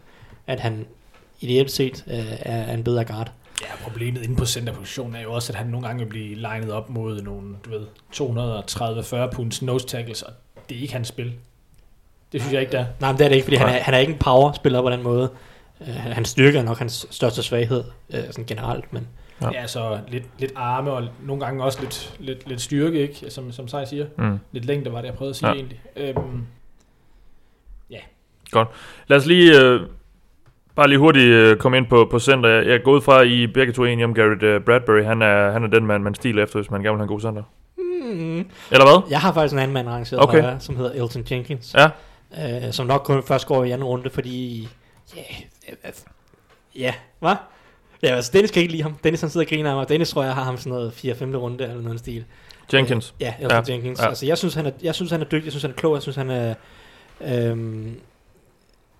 at 0.47 0.61
han 0.61 0.87
ideelt 1.41 1.70
set 1.70 2.05
øh, 2.07 2.33
er, 2.41 2.62
er 2.62 2.74
en 2.74 2.85
bedre 2.85 3.05
guard. 3.05 3.33
Ja, 3.62 3.66
problemet 3.83 4.22
inde 4.22 4.37
på 4.37 4.45
centerpositionen 4.45 5.16
er 5.16 5.22
jo 5.22 5.33
også, 5.33 5.53
at 5.53 5.59
han 5.59 5.66
nogle 5.66 5.87
gange 5.87 6.05
vil 6.05 6.11
blive 6.11 6.35
legnet 6.35 6.72
op 6.72 6.91
mod 6.91 7.22
nogle, 7.22 7.57
du 7.64 7.70
ved, 7.70 7.87
230-40 9.31 9.35
punds 9.35 9.62
nose 9.62 9.87
tackles, 9.87 10.22
og 10.22 10.33
det 10.69 10.77
er 10.77 10.81
ikke 10.81 10.93
hans 10.93 11.09
spil. 11.09 11.33
Det 12.33 12.41
synes 12.41 12.53
jeg 12.53 12.61
ikke, 12.61 12.73
der. 12.73 12.81
er. 12.81 12.87
Nej, 13.01 13.12
men 13.12 13.19
det 13.19 13.25
er 13.25 13.29
det 13.29 13.37
ikke, 13.37 13.45
fordi 13.45 13.57
han 13.57 13.69
er, 13.69 13.73
han 13.73 13.95
er 13.95 13.99
ikke 13.99 14.12
en 14.12 14.19
power-spiller 14.19 14.83
på 14.83 14.91
den 14.91 15.03
måde. 15.03 15.31
Uh, 15.81 15.87
hans 15.89 16.29
styrke 16.29 16.59
er 16.59 16.62
nok 16.62 16.79
hans 16.79 17.07
største 17.11 17.43
svaghed, 17.43 17.85
uh, 18.09 18.19
sådan 18.31 18.45
generelt, 18.45 18.93
men 18.93 19.09
Ja. 19.43 19.51
Ja, 19.53 19.67
så 19.67 19.99
lidt, 20.09 20.25
lidt 20.39 20.53
arme, 20.57 20.91
og 20.93 21.09
nogle 21.23 21.45
gange 21.45 21.64
også 21.64 21.81
lidt, 21.81 22.14
lidt, 22.19 22.49
lidt 22.49 22.61
styrke, 22.61 23.01
ikke? 23.01 23.31
Som, 23.31 23.53
som 23.53 23.69
Sej 23.69 23.85
siger. 23.85 24.07
Mm. 24.19 24.39
Lidt 24.53 24.64
længde 24.64 24.93
var 24.93 25.01
det, 25.01 25.09
jeg 25.09 25.14
prøvede 25.14 25.31
at 25.31 25.37
sige 25.37 25.49
Ja. 25.49 25.55
ja. 25.55 25.61
egentlig. 25.61 25.81
Øhm, 25.97 26.47
Lad 29.09 29.17
os 29.17 29.27
lige, 29.27 29.61
øh, 29.62 29.81
bare 30.77 30.89
lige 30.89 30.99
hurtigt 30.99 31.27
øh, 31.27 31.57
komme 31.57 31.77
ind 31.77 31.87
på, 31.87 32.09
på 32.11 32.19
center. 32.19 32.49
Jeg 32.49 32.83
går 32.83 32.93
ud 32.93 33.01
fra, 33.01 33.23
I 33.23 33.47
begge 33.47 33.73
to 33.73 33.83
er 33.83 33.87
enige 33.87 34.05
om 34.05 34.14
Garrett 34.14 34.43
øh, 34.43 34.61
Bradbury. 34.61 35.03
Han 35.03 35.23
er, 35.23 35.51
han 35.51 35.64
er 35.64 35.69
den, 35.69 35.87
man, 35.87 36.03
man 36.03 36.14
stiler 36.14 36.43
efter, 36.43 36.59
hvis 36.59 36.71
man 36.71 36.83
gerne 36.83 36.93
vil 36.93 36.99
have 36.99 37.05
en 37.05 37.09
god 37.09 37.21
center. 37.21 37.43
Mm, 38.17 38.51
Eller 38.71 38.85
hvad? 38.87 39.11
jeg 39.11 39.21
har 39.21 39.33
faktisk 39.33 39.53
en 39.53 39.59
anden 39.59 39.75
mand 39.75 39.89
rangeret 39.89 40.23
Okay. 40.23 40.41
højere, 40.41 40.61
som 40.61 40.77
hedder 40.77 41.03
Elton 41.03 41.25
Jenkins, 41.31 41.75
Ja, 41.75 41.87
uh, 42.67 42.73
som 42.73 42.87
nok 42.87 43.03
kun 43.05 43.23
først 43.27 43.47
går 43.47 43.64
i 43.64 43.71
anden 43.71 43.85
runde, 43.89 44.11
fordi, 44.11 44.69
ja, 45.17 45.21
yeah, 45.21 45.93
ja, 46.77 46.95
hvad? 47.21 47.35
Ja, 48.03 48.14
altså 48.17 48.31
Dennis 48.33 48.51
kan 48.51 48.62
ikke 48.62 48.73
lide 48.73 48.83
ham. 48.83 48.95
Dennis 49.05 49.21
han 49.21 49.31
sidder 49.31 49.47
og 49.47 49.49
griner 49.49 49.71
af 49.71 49.77
mig. 49.77 49.89
Dennis 49.89 50.11
tror 50.11 50.23
jeg 50.25 50.35
har 50.35 50.43
ham 50.45 50.57
sådan 50.57 50.73
noget 50.73 50.93
4-5. 50.93 51.37
runde 51.37 51.64
eller 51.64 51.83
noget 51.83 51.99
stil. 51.99 52.25
Jenkins. 52.75 53.14
Ja, 53.21 53.35
Elton 53.41 53.64
Ja. 53.69 53.73
Jenkins. 53.73 54.01
ja. 54.01 54.09
Altså, 54.09 54.27
jeg 54.27 54.39
synes, 54.39 54.55
han 54.55 54.67
er, 54.67 54.71
jeg 54.83 54.95
synes, 54.95 55.11
han 55.11 55.21
er 55.21 55.25
dygtig. 55.25 55.45
Jeg 55.45 55.53
synes, 55.53 55.62
han 55.62 55.71
er 55.71 55.75
klog. 55.77 55.95
Jeg 55.95 56.03
synes, 56.03 56.17
han 56.17 56.31
er... 56.31 56.55
Øhm, 57.21 58.01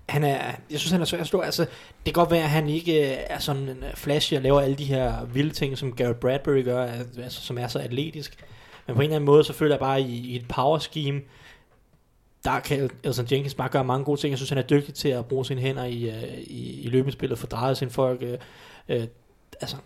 han 0.09 0.25
er, 0.25 0.39
jeg 0.71 0.79
synes, 0.81 0.91
han 0.93 1.01
er 1.01 1.05
svær 1.05 1.21
at 1.21 1.27
slå. 1.27 1.41
Altså, 1.41 1.63
det 1.63 1.69
kan 2.05 2.13
godt 2.13 2.31
være, 2.31 2.43
at 2.43 2.51
han 2.51 2.69
ikke 2.69 3.11
øh, 3.13 3.17
er 3.27 3.39
sådan 3.39 3.63
en 3.63 3.69
øh, 3.85 3.95
flashy 3.95 4.35
og 4.35 4.43
laver 4.43 4.61
alle 4.61 4.77
de 4.77 4.85
her 4.85 5.25
vilde 5.25 5.51
ting, 5.55 5.79
som 5.79 5.93
Garrett 5.93 6.21
Bradbury 6.21 6.65
gør, 6.65 6.87
altså, 7.23 7.41
som 7.41 7.59
er 7.59 7.69
så 7.69 7.79
atletisk. 7.79 8.37
Men 8.87 8.95
på 8.97 9.01
en 9.01 9.05
eller 9.05 9.17
anden 9.17 9.27
måde, 9.27 9.45
så 9.45 9.53
føler 9.53 9.75
jeg 9.75 9.81
bare, 9.81 10.01
i, 10.01 10.17
i 10.17 10.37
et 10.37 10.49
power 10.49 10.79
scheme, 10.79 11.21
der 12.45 12.61
kan 12.61 12.91
Elton 13.05 13.27
Jenkins 13.33 13.55
bare 13.55 13.69
gøre 13.69 13.85
mange 13.85 14.05
gode 14.05 14.21
ting. 14.21 14.31
Jeg 14.31 14.39
synes, 14.39 14.49
han 14.49 14.59
er 14.59 14.63
dygtig 14.63 14.95
til 14.95 15.09
at 15.09 15.27
bruge 15.27 15.45
sine 15.45 15.61
hænder 15.61 15.85
i, 15.85 16.11
øh, 16.11 16.39
i, 16.39 16.81
i 16.81 16.89
løbespillet, 16.89 17.39
få 17.39 17.47
drejet 17.47 17.77
sine 17.77 17.91
folk. 17.91 18.23
Øh, 18.23 18.39
øh, 18.89 19.07
altså, 19.61 19.77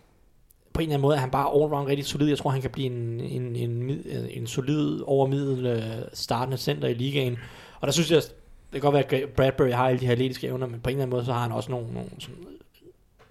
på 0.73 0.81
en 0.81 0.83
eller 0.83 0.95
anden 0.95 1.03
måde 1.03 1.17
er 1.17 1.21
han 1.21 1.31
bare 1.31 1.63
allround 1.63 1.89
rigtig 1.89 2.07
solid. 2.07 2.29
Jeg 2.29 2.39
tror, 2.39 2.51
han 2.51 2.61
kan 2.61 2.71
blive 2.71 2.87
en, 2.87 3.21
en, 3.21 3.57
en, 3.57 3.91
øh, 3.91 4.25
en 4.31 4.47
solid 4.47 5.01
overmiddel 5.07 5.67
øh, 5.67 5.83
startende 6.13 6.57
center 6.57 6.89
i 6.89 6.95
ligaen. 6.95 7.39
Og 7.81 7.87
der 7.87 7.93
synes 7.93 8.11
jeg, 8.11 8.23
det 8.73 8.81
kan 8.81 8.93
godt 8.93 8.95
være, 8.95 9.23
at 9.23 9.29
Bradbury 9.29 9.71
har 9.71 9.89
alle 9.89 10.01
de 10.01 10.07
her 10.07 10.13
atletiske 10.13 10.47
evner, 10.47 10.67
men 10.67 10.81
på 10.81 10.91
en 10.91 10.97
eller 10.97 11.03
anden 11.03 11.17
måde, 11.17 11.25
så 11.25 11.33
har 11.33 11.43
han 11.43 11.53
også 11.53 11.71
nogle, 11.71 11.93
nogle 11.93 12.09
sådan, 12.19 12.47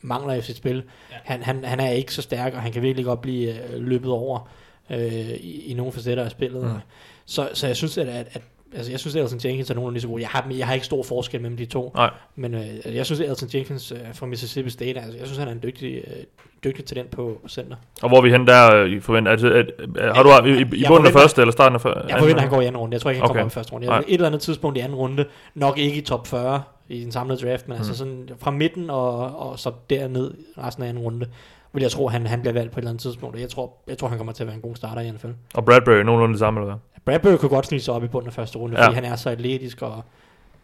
mangler 0.01 0.34
i 0.34 0.41
sit 0.41 0.55
spil. 0.55 0.76
Ja. 0.76 1.15
Ja. 1.15 1.20
Han, 1.24 1.43
han, 1.43 1.63
han 1.63 1.80
er 1.80 1.89
ikke 1.89 2.13
så 2.13 2.22
stærk, 2.22 2.53
og 2.53 2.61
han 2.61 2.72
kan 2.72 2.82
virkelig 2.82 3.05
godt 3.05 3.22
blive 3.22 3.74
øh, 3.74 3.82
løbet 3.82 4.11
over 4.11 4.49
øh, 4.91 5.29
i, 5.29 5.71
i 5.71 5.73
nogle 5.73 5.91
facetter 5.91 6.23
af 6.23 6.31
spillet. 6.31 6.63
Mm. 6.63 6.79
Så, 7.25 7.49
så 7.53 7.67
jeg 7.67 7.75
synes, 7.75 7.97
at, 7.97 8.07
at, 8.07 8.27
at 8.33 8.41
altså 8.73 8.91
jeg 8.91 8.99
synes, 8.99 9.15
at 9.15 9.21
Elton 9.21 9.39
Jenkins 9.45 9.69
er 9.69 9.73
nogenlunde 9.73 9.93
lige 9.93 10.01
så 10.01 10.07
god. 10.07 10.19
Jeg 10.19 10.29
har, 10.29 10.47
jeg 10.51 10.67
har 10.67 10.73
ikke 10.73 10.85
stor 10.85 11.03
forskel 11.03 11.41
mellem 11.41 11.57
de 11.57 11.65
to. 11.65 11.91
Nej. 11.95 12.09
Men 12.35 12.53
øh, 12.53 12.95
jeg 12.95 13.05
synes, 13.05 13.19
at 13.19 13.29
Elton 13.29 13.49
Jenkins 13.53 13.91
øh, 13.91 13.97
fra 14.13 14.25
Mississippi 14.25 14.69
State, 14.69 14.99
altså, 14.99 15.17
jeg 15.17 15.27
synes, 15.27 15.37
han 15.37 15.47
er 15.47 15.51
en 15.51 15.59
dygtig, 15.63 15.95
øh, 15.95 16.23
dygtig 16.63 16.85
talent 16.85 17.11
på 17.11 17.41
center. 17.49 17.75
Og 18.01 18.09
hvor 18.09 18.17
er 18.17 18.21
vi 18.21 18.31
hen 18.31 18.47
der 18.47 18.75
øh, 18.75 18.89
i 18.89 18.99
forventer? 18.99 19.31
Altså, 19.31 19.47
at, 19.53 19.71
at, 19.97 20.15
har 20.15 20.23
du 20.23 20.47
i, 20.47 20.51
i, 20.51 20.53
i 20.53 20.81
Jeg 20.81 20.87
bunden 20.87 21.07
af 21.07 21.13
første 21.13 21.41
eller 21.41 21.51
starten 21.51 21.75
af 21.75 21.81
første? 21.81 22.01
Jeg 22.09 22.19
forventer, 22.19 22.35
at 22.35 22.41
han 22.41 22.49
går 22.49 22.61
i 22.61 22.65
anden 22.65 22.81
runde. 22.81 22.93
Jeg 22.93 23.01
tror 23.01 23.09
ikke, 23.09 23.21
han 23.21 23.29
Okay. 23.29 23.39
kommer 23.39 23.51
i 23.51 23.53
første 23.53 23.73
runde. 23.73 23.93
Jeg, 23.93 24.03
et 24.07 24.13
eller 24.13 24.27
andet 24.27 24.41
tidspunkt 24.41 24.77
i 24.77 24.81
anden 24.81 24.95
runde. 24.95 25.25
Nok 25.55 25.77
ikke 25.77 25.97
i 25.97 26.01
top 26.01 26.27
40 26.27 26.61
i 26.89 27.03
den 27.03 27.11
samlede 27.11 27.47
draft, 27.47 27.67
men 27.67 27.75
mm. 27.75 27.79
altså 27.79 27.97
sådan 27.97 28.29
fra 28.39 28.51
midten 28.51 28.89
og, 28.89 29.39
og 29.39 29.59
så 29.59 29.71
derned 29.89 30.31
resten 30.57 30.83
af 30.83 30.89
anden 30.89 31.03
runde, 31.03 31.25
vil 31.74 31.82
jeg 31.82 31.91
tro, 31.91 32.07
han, 32.07 32.28
han 32.28 32.41
bliver 32.41 32.53
valgt 32.53 32.72
på 32.72 32.80
et 32.80 32.82
eller 32.82 32.89
andet 32.89 33.01
tidspunkt. 33.01 33.36
Og 33.36 33.41
jeg 33.41 33.49
tror, 33.49 33.74
jeg 33.88 33.97
tror, 33.97 34.07
han 34.07 34.17
kommer 34.17 34.34
til 34.34 34.43
at 34.43 34.47
være 34.47 34.55
en 34.55 34.61
god 34.61 34.76
starter 34.76 35.01
i 35.01 35.11
NFL. 35.11 35.28
Og 35.53 35.65
Bradbury 35.65 35.95
nogenlunde 35.95 36.34
det 36.34 36.39
samme, 36.39 36.59
eller 36.59 36.74
hvad? 36.74 37.03
Bradbury 37.05 37.38
kunne 37.38 37.49
godt 37.49 37.65
snige 37.65 37.82
sig 37.82 37.93
op 37.93 38.03
i 38.03 38.07
bunden 38.07 38.28
af 38.28 38.34
første 38.34 38.57
runde, 38.57 38.80
Ja. 38.80 38.86
fordi 38.86 38.95
han 38.95 39.05
er 39.05 39.15
så 39.15 39.30
atletisk, 39.30 39.82
og 39.82 40.03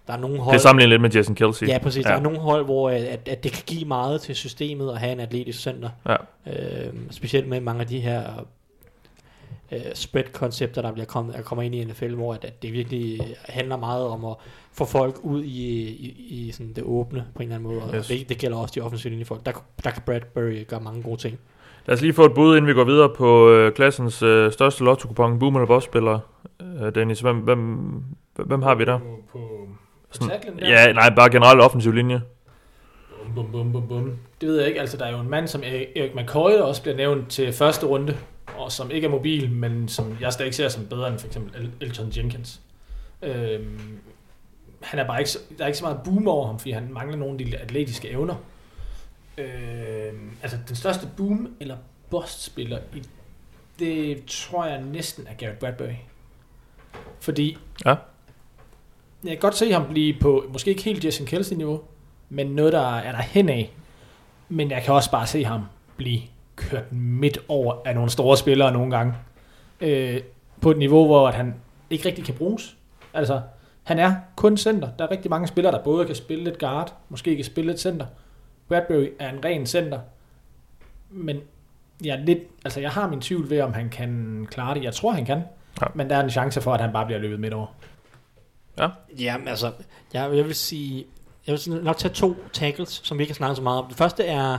der 0.08 0.14
er 0.14 0.18
nogle 0.18 0.40
hold... 0.40 0.54
Det 0.54 0.60
er 0.60 0.62
sammenlignet 0.62 0.90
lidt 0.90 1.02
med 1.02 1.10
Jason 1.10 1.36
Kelsey. 1.36 1.68
Ja, 1.68 1.78
præcis. 1.78 2.06
Ja. 2.06 2.10
Der 2.10 2.16
er 2.16 2.22
nogle 2.22 2.40
hold, 2.40 2.66
hvor 2.66 2.90
øh, 2.90 2.96
at, 2.96 3.28
at 3.28 3.44
det 3.44 3.52
kan 3.52 3.64
give 3.66 3.86
meget 3.86 4.22
til 4.22 4.36
systemet 4.36 4.92
at 4.92 4.98
have 5.00 5.12
en 5.12 5.20
atletisk 5.20 5.60
center. 5.60 5.90
Ja. 6.10 6.16
Øh, 6.48 6.94
specielt 7.12 7.48
med 7.48 7.60
mange 7.62 7.82
af 7.82 7.88
de 7.88 8.00
her 8.00 8.24
øh, 9.72 9.80
spread-koncepter, 9.94 10.82
der 10.82 10.92
bliver 10.92 11.06
kommet, 11.06 11.36
der 11.36 11.42
kommer 11.42 11.64
ind 11.64 11.76
i 11.76 11.84
NFL, 11.84 12.14
hvor 12.16 12.34
at, 12.34 12.46
at 12.46 12.62
det 12.62 12.74
virkelig 12.74 13.20
handler 13.46 13.78
meget 13.78 14.06
om 14.08 14.26
at 14.26 14.36
få 14.74 14.86
folk 14.86 15.16
ud 15.24 15.44
i, 15.44 15.82
i, 15.88 16.26
i 16.30 16.52
sådan 16.52 16.74
det 16.74 16.84
åbne 16.84 17.26
på 17.36 17.44
en 17.44 17.44
eller 17.44 17.56
anden 17.56 17.70
måde. 17.70 17.84
Og 17.84 17.96
Yes. 17.96 18.08
det, 18.08 18.30
det 18.30 18.38
gælder 18.38 18.58
også 18.58 18.72
de 18.76 18.82
offensive 18.82 19.10
linjefolk. 19.12 19.46
Der, 19.46 19.52
der 19.84 19.92
kan 19.92 20.02
Bradbury 20.06 20.68
gøre 20.68 20.80
mange 20.80 21.04
gode 21.04 21.18
ting. 21.22 21.40
Lad 21.86 21.96
os 21.96 22.02
lige 22.02 22.14
få 22.14 22.26
et 22.26 22.34
bud, 22.34 22.58
inden 22.58 22.68
vi 22.68 22.74
går 22.74 22.84
videre 22.84 23.10
på 23.18 23.50
øh, 23.50 23.72
klassens 23.74 24.24
øh, 24.24 24.52
største 24.52 24.84
lotto-kupon, 24.84 25.40
Boom 25.40 25.56
eller 25.56 25.68
Boss-spiller. 25.68 26.20
Øh, 26.62 26.96
Dennis, 26.96 27.20
hvem, 27.20 27.38
hvem, 27.38 27.78
hvem 28.46 28.62
har 28.62 28.76
vi 28.76 28.86
der? 28.86 28.98
På, 29.00 29.06
på, 29.32 29.40
på 29.40 29.68
Sådan- 30.12 30.30
tacklen 30.30 30.60
der? 30.60 30.70
Ja, 30.70 30.94
nej, 30.94 31.10
bare 31.16 31.30
generelt 31.32 31.62
offensiv 31.62 31.92
linje. 31.92 32.22
Bum, 33.36 33.46
bum, 33.52 33.52
bum, 33.52 33.72
bum, 33.72 33.88
bum. 33.88 34.12
Det 34.42 34.50
ved 34.50 34.58
jeg 34.60 34.68
ikke. 34.68 34.80
Altså, 34.80 34.98
der 34.98 35.06
er 35.06 35.12
jo 35.12 35.20
en 35.20 35.30
mand 35.30 35.48
som 35.48 35.62
Erik 35.64 35.88
Erik 35.96 36.16
McCoy, 36.16 36.52
der 36.52 36.64
også 36.64 36.82
bliver 36.82 36.98
nævnt 36.98 37.30
til 37.30 37.54
første 37.54 37.86
runde, 37.86 38.18
og 38.58 38.72
som 38.72 38.92
ikke 38.92 39.06
er 39.08 39.12
mobil, 39.12 39.52
men 39.52 39.88
som 39.88 40.18
jeg 40.22 40.34
stadig 40.34 40.54
ser 40.56 40.70
som 40.70 40.86
bedre 40.86 41.08
end 41.08 41.20
for 41.20 41.28
eksempel 41.28 41.62
El- 41.62 41.72
Elton 41.82 42.12
Jenkins. 42.18 42.62
Øhm, 43.22 44.00
han 44.82 45.00
er 45.00 45.08
bare 45.08 45.20
ikke, 45.20 45.30
så- 45.32 45.40
der 45.58 45.64
er 45.64 45.68
ikke 45.68 45.78
så 45.80 45.84
meget 45.86 46.00
boom 46.06 46.28
over 46.28 46.48
ham, 46.48 46.60
fordi 46.60 46.72
han 46.72 46.94
mangler 46.94 47.18
nogle 47.18 47.40
af 47.40 47.46
de 47.46 47.58
atletiske 47.58 48.10
evner. 48.10 48.36
Øhm, 49.38 50.32
altså, 50.42 50.58
den 50.68 50.76
største 50.76 51.08
boom 51.18 51.56
eller 51.60 51.78
bust-spiller, 52.10 52.80
i, 52.96 53.04
det 53.80 54.24
tror 54.28 54.66
jeg 54.66 54.82
næsten 54.82 55.28
er 55.28 55.34
Garrett 55.34 55.60
Bradbury. 55.60 55.94
Fordi 57.20 57.58
Ja. 57.86 57.90
jeg 59.24 59.32
kan 59.32 59.38
godt 59.40 59.56
se 59.56 59.72
ham 59.72 59.88
blive 59.90 60.16
på, 60.22 60.46
måske 60.50 60.70
ikke 60.70 60.84
helt 60.84 61.06
Jason 61.06 61.26
Kelsey-niveau, 61.28 61.82
men 62.30 62.48
noget, 62.48 62.74
der 62.74 62.96
er 62.98 63.12
der 63.12 63.22
hen 63.22 63.50
af. 63.50 63.72
Men 64.50 64.72
jeg 64.72 64.84
kan 64.84 64.94
også 64.94 65.12
bare 65.12 65.28
se 65.28 65.44
ham 65.46 65.62
blive 65.98 66.22
kørt 66.56 66.92
midt 66.92 67.38
over 67.48 67.76
af 67.86 67.96
nogle 67.96 68.10
store 68.10 68.38
spillere 68.38 68.72
nogle 68.72 68.98
gange. 68.98 69.14
Øh, 69.82 70.22
på 70.62 70.72
et 70.72 70.78
niveau, 70.78 71.06
hvor 71.06 71.28
at 71.28 71.34
han 71.34 71.56
ikke 71.90 72.08
rigtig 72.08 72.26
kan 72.26 72.34
bruges. 72.34 72.78
Altså, 73.14 73.42
han 73.84 74.00
er 74.00 74.16
kun 74.36 74.58
center. 74.58 74.90
Der 75.00 75.06
er 75.06 75.12
rigtig 75.12 75.30
mange 75.30 75.48
spillere, 75.48 75.74
der 75.74 75.84
både 75.84 76.06
kan 76.06 76.16
spille 76.16 76.44
lidt 76.44 76.60
guard, 76.60 76.94
måske 77.10 77.36
kan 77.36 77.46
spille 77.46 77.72
lidt 77.72 77.82
center. 77.82 78.06
Bradbury 78.68 79.08
er 79.20 79.30
en 79.30 79.46
ren 79.46 79.66
center. 79.66 80.00
Men 81.10 81.40
jeg, 82.04 82.20
er 82.20 82.24
lidt, 82.24 82.40
altså 82.66 82.80
jeg 82.80 82.92
har 82.92 83.10
min 83.10 83.22
tvivl 83.22 83.50
ved, 83.50 83.62
om 83.62 83.74
han 83.74 83.90
kan 83.90 84.48
klare 84.52 84.76
det. 84.76 84.84
Jeg 84.84 84.94
tror, 84.94 85.12
han 85.12 85.26
kan. 85.26 85.42
Ja. 85.82 85.88
Men 85.96 86.10
der 86.10 86.16
er 86.16 86.24
en 86.24 86.30
chance 86.30 86.62
for, 86.62 86.74
at 86.74 86.82
han 86.82 86.94
bare 86.94 87.06
bliver 87.06 87.20
løbet 87.20 87.40
midt 87.40 87.54
over. 87.54 87.68
Ja, 89.20 89.38
men 89.38 89.48
altså, 89.48 89.72
jeg, 90.14 90.36
jeg 90.36 90.46
vil 90.46 90.56
sige, 90.56 91.06
jeg 91.48 91.60
vil 91.66 91.84
nok 91.84 91.98
tage 91.98 92.14
to 92.14 92.36
tackles, 92.54 93.02
som 93.04 93.18
vi 93.18 93.24
ikke 93.24 93.34
har 93.34 93.36
snakket 93.36 93.58
så 93.58 93.64
meget 93.64 93.80
om. 93.80 93.88
Det 93.88 93.98
første 93.98 94.26
er, 94.26 94.58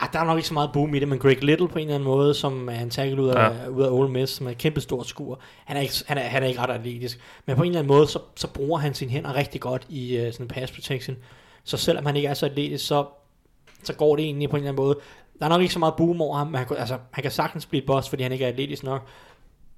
ah, 0.00 0.08
der 0.12 0.18
er 0.20 0.24
nok 0.24 0.36
ikke 0.36 0.48
så 0.48 0.54
meget 0.54 0.70
boom 0.72 0.94
i 0.94 0.98
det, 0.98 1.08
men 1.08 1.18
Greg 1.18 1.44
Little 1.44 1.68
på 1.68 1.78
en 1.78 1.84
eller 1.84 1.94
anden 1.94 2.08
måde, 2.08 2.34
som 2.34 2.68
er 2.68 2.80
en 2.80 2.90
tackle 2.90 3.22
ud 3.22 3.28
af, 3.28 3.34
ja. 3.34 3.68
ud 3.68 3.82
af 3.82 3.90
Ole 3.90 4.10
Miss, 4.10 4.32
som 4.32 4.46
er 4.46 4.50
et 4.50 4.58
kæmpe 4.58 4.80
stort 4.80 5.06
skur. 5.06 5.40
Han 5.64 5.76
er, 5.76 5.80
ikke, 5.80 5.94
han, 6.06 6.18
er, 6.18 6.22
han 6.22 6.42
er 6.42 6.46
ikke 6.46 6.60
ret 6.60 6.70
atletisk, 6.70 7.20
men 7.46 7.56
på 7.56 7.62
en 7.62 7.68
eller 7.68 7.78
anden 7.78 7.88
måde, 7.88 8.06
så, 8.06 8.18
så 8.36 8.48
bruger 8.48 8.78
han 8.78 8.94
sine 8.94 9.10
hænder 9.10 9.34
rigtig 9.34 9.60
godt 9.60 9.86
i 9.88 10.26
uh, 10.26 10.32
sådan 10.32 10.44
en 10.44 10.48
pass 10.48 10.72
protection. 10.72 11.16
Så 11.64 11.76
selvom 11.76 12.06
han 12.06 12.16
ikke 12.16 12.28
er 12.28 12.34
så 12.34 12.46
atletisk, 12.46 12.86
så, 12.86 13.06
så 13.82 13.94
går 13.94 14.16
det 14.16 14.24
egentlig 14.24 14.50
på 14.50 14.56
en 14.56 14.62
eller 14.62 14.70
anden 14.70 14.84
måde. 14.84 14.98
Der 15.38 15.44
er 15.44 15.48
nok 15.48 15.60
ikke 15.60 15.72
så 15.72 15.78
meget 15.78 15.94
boom 15.96 16.22
over 16.22 16.36
ham, 16.36 16.46
men 16.46 16.56
han, 16.56 16.66
altså, 16.78 16.98
han 17.10 17.22
kan 17.22 17.30
sagtens 17.30 17.66
blive 17.66 17.82
et 17.82 17.86
boss, 17.86 18.08
fordi 18.08 18.22
han 18.22 18.32
ikke 18.32 18.44
er 18.44 18.48
atletisk 18.48 18.82
nok. 18.82 19.06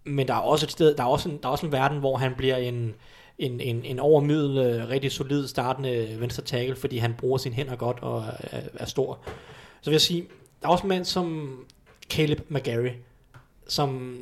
Men 0.05 0.29
der 0.29 0.35
er 0.35 0.39
også 0.39 0.67
et 0.67 0.73
sted, 0.73 0.95
der 0.95 1.03
er 1.03 1.09
også 1.09 1.29
en, 1.29 1.39
der 1.43 1.49
er 1.49 1.53
også 1.53 1.67
en 1.67 1.73
verden, 1.73 1.99
hvor 1.99 2.17
han 2.17 2.35
bliver 2.37 2.57
en, 2.57 2.95
en, 3.39 3.61
en, 3.61 3.85
en 3.85 3.99
overmiddel, 3.99 4.59
øh, 4.59 4.89
rigtig 4.89 5.13
solid 5.13 5.49
startende 5.49 6.17
venstre 6.19 6.43
tackle, 6.43 6.77
fordi 6.77 6.99
han 6.99 7.15
bruger 7.19 7.39
sine 7.39 7.55
hænder 7.55 7.77
godt 7.77 7.99
og 8.03 8.25
er, 8.41 8.61
er 8.75 8.87
stor. 8.87 9.19
Så 9.81 9.91
vil 9.91 9.93
jeg 9.93 10.01
sige, 10.01 10.27
der 10.63 10.69
er 10.69 10.73
også 10.73 10.83
en 10.83 10.89
mand 10.89 11.05
som 11.05 11.57
Caleb 12.11 12.51
McGarry, 12.51 12.91
som, 13.69 14.19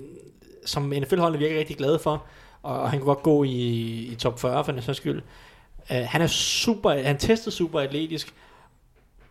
som 0.66 0.82
NFL-holdene 0.82 1.38
virker 1.38 1.58
rigtig 1.58 1.76
glade 1.76 1.98
for, 1.98 2.24
og, 2.62 2.80
og 2.80 2.90
han 2.90 2.98
kunne 2.98 3.14
godt 3.14 3.22
gå 3.22 3.44
i, 3.44 3.50
i 4.12 4.14
top 4.14 4.40
40 4.40 4.64
for 4.64 4.72
den 4.72 4.82
sags 4.82 4.96
skyld. 4.96 5.22
Uh, 5.90 5.96
han 5.96 6.22
er 6.22 6.26
super, 6.26 6.90
han 6.90 7.18
tester 7.18 7.50
super 7.50 7.80
atletisk, 7.80 8.34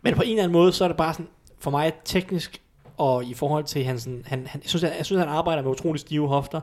men 0.01 0.15
på 0.15 0.21
en 0.21 0.29
eller 0.29 0.43
anden 0.43 0.53
måde, 0.53 0.73
så 0.73 0.83
er 0.83 0.87
det 0.87 0.97
bare 0.97 1.13
sådan, 1.13 1.27
for 1.59 1.71
mig 1.71 1.93
teknisk, 2.05 2.61
og 2.97 3.25
i 3.25 3.33
forhold 3.33 3.63
til 3.63 3.83
hans, 3.83 4.03
han, 4.05 4.23
han, 4.25 4.49
jeg, 4.53 4.61
synes, 4.69 4.83
jeg, 4.83 4.93
jeg 4.97 5.05
synes, 5.05 5.19
han 5.19 5.29
arbejder 5.29 5.61
med 5.61 5.71
utrolig 5.71 5.99
stive 5.99 6.27
hofter, 6.27 6.61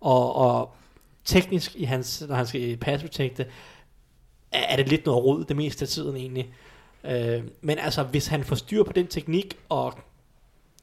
og, 0.00 0.36
og 0.36 0.74
teknisk, 1.24 1.76
i 1.76 1.84
hans, 1.84 2.24
når 2.28 2.34
han 2.34 2.46
skal 2.46 2.76
pass 2.76 3.02
protecte, 3.02 3.46
er, 4.52 4.60
er 4.60 4.76
det 4.76 4.88
lidt 4.88 5.06
noget 5.06 5.24
rod 5.24 5.44
det 5.44 5.56
meste 5.56 5.82
af 5.82 5.88
tiden 5.88 6.16
egentlig. 6.16 6.54
Øh, 7.06 7.42
men 7.60 7.78
altså, 7.78 8.02
hvis 8.02 8.26
han 8.26 8.44
får 8.44 8.56
styr 8.56 8.82
på 8.82 8.92
den 8.92 9.06
teknik, 9.06 9.56
og 9.68 9.92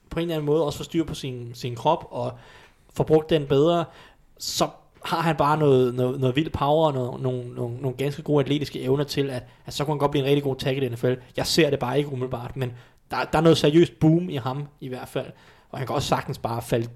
på 0.10 0.20
en 0.20 0.24
eller 0.24 0.36
anden 0.36 0.46
måde 0.46 0.66
også 0.66 0.78
får 0.80 0.84
styr 0.84 1.04
på 1.04 1.14
sin, 1.14 1.52
sin 1.54 1.76
krop, 1.76 2.08
og 2.12 2.32
får 2.94 3.04
brugt 3.04 3.30
den 3.30 3.48
bedre, 3.48 3.86
så 4.38 4.68
har 5.06 5.22
han 5.22 5.36
bare 5.36 5.58
noget, 5.58 5.96
noget, 5.96 6.20
noget 6.20 6.36
vild 6.36 6.50
power 6.50 6.88
og 6.88 6.94
noget, 6.94 7.22
nogle, 7.22 7.54
nogle, 7.54 7.78
nogle 7.78 7.98
ganske 7.98 8.22
gode 8.22 8.44
atletiske 8.44 8.82
evner 8.82 9.04
til, 9.04 9.30
at, 9.30 9.44
at 9.66 9.74
så 9.74 9.86
kunne 9.86 9.94
han 9.94 10.00
godt 10.00 10.12
blive 10.12 10.24
en 10.24 10.30
rigtig 10.30 10.44
god 10.44 10.56
tackle 10.56 10.86
i 10.86 10.90
NFL. 10.90 11.14
Jeg 11.38 11.48
ser 11.48 11.70
det 11.70 11.80
bare 11.80 11.98
ikke 11.98 12.10
umiddelbart, 12.12 12.58
men 12.58 12.74
der, 13.12 13.18
der 13.24 13.38
er 13.38 13.42
noget 13.42 13.58
seriøst 13.58 14.00
boom 14.00 14.30
i 14.30 14.36
ham 14.36 14.68
i 14.82 14.88
hvert 14.88 15.08
fald. 15.08 15.28
Og 15.70 15.78
han 15.78 15.88
kan 15.88 15.96
også 15.96 16.08
sagtens 16.08 16.38
bare 16.38 16.62
falde 16.62 16.88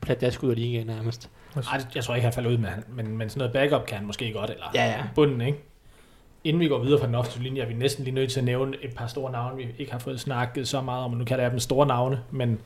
pladask 0.00 0.42
ud 0.42 0.50
af 0.50 0.56
ligaen 0.56 0.86
nærmest. 0.86 1.30
Ej, 1.56 1.80
jeg 1.94 2.04
tror 2.04 2.14
ikke, 2.14 2.24
han 2.24 2.32
falder 2.32 2.50
ud, 2.50 2.58
men, 2.58 2.70
men, 2.88 3.16
men 3.16 3.30
sådan 3.30 3.38
noget 3.38 3.52
backup 3.52 3.86
kan 3.86 3.98
han 3.98 4.06
måske 4.06 4.32
godt, 4.32 4.50
eller 4.50 4.64
Ja, 4.74 4.84
ja. 4.86 5.04
bunden, 5.14 5.40
ikke? 5.40 5.58
Inden 6.44 6.60
vi 6.60 6.68
går 6.68 6.78
videre 6.78 7.00
fra 7.00 7.06
den 7.06 7.14
offensive 7.14 7.44
linje, 7.44 7.62
er 7.62 7.66
vi 7.66 7.74
næsten 7.74 8.04
lige 8.04 8.14
nødt 8.14 8.32
til 8.32 8.40
at 8.40 8.44
nævne 8.44 8.76
et 8.82 8.94
par 8.94 9.06
store 9.06 9.32
navne, 9.32 9.56
vi 9.56 9.74
ikke 9.78 9.92
har 9.92 9.98
fået 9.98 10.20
snakket 10.20 10.68
så 10.68 10.80
meget 10.80 11.04
om, 11.04 11.12
og 11.12 11.18
nu 11.18 11.24
kan 11.24 11.38
der 11.38 11.48
dem 11.48 11.58
store 11.58 11.86
navne, 11.86 12.22
men 12.30 12.60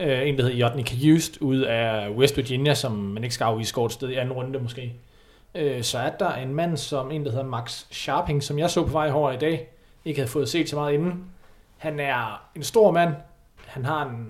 øh, 0.00 0.28
en, 0.28 0.36
der 0.36 0.42
hedder 0.42 0.56
Jotny 0.56 0.82
Kajust, 0.82 1.36
ud 1.40 1.60
af 1.60 2.10
West 2.10 2.36
Virginia, 2.36 2.74
som 2.74 2.92
man 2.92 3.24
ikke 3.24 3.34
skal 3.34 3.44
afvise 3.44 3.68
skort 3.68 3.92
sted 3.92 4.08
i 4.08 4.14
anden 4.14 4.32
runde 4.32 4.58
måske. 4.58 4.94
Øh, 5.54 5.82
så 5.82 5.98
er 5.98 6.10
der 6.10 6.34
en 6.34 6.54
mand, 6.54 6.76
som 6.76 7.10
en, 7.10 7.24
der 7.24 7.30
hedder 7.30 7.44
Max 7.44 7.84
Sharping, 7.90 8.42
som 8.42 8.58
jeg 8.58 8.70
så 8.70 8.82
på 8.82 8.88
vej 8.88 9.06
herover 9.06 9.32
i 9.32 9.36
dag, 9.36 9.68
ikke 10.04 10.20
havde 10.20 10.30
fået 10.30 10.48
set 10.48 10.68
så 10.68 10.76
meget 10.76 10.94
inden. 10.94 11.24
Han 11.76 12.00
er 12.00 12.48
en 12.56 12.62
stor 12.62 12.90
mand. 12.90 13.14
Han 13.66 13.84
har 13.84 14.06
en, 14.06 14.26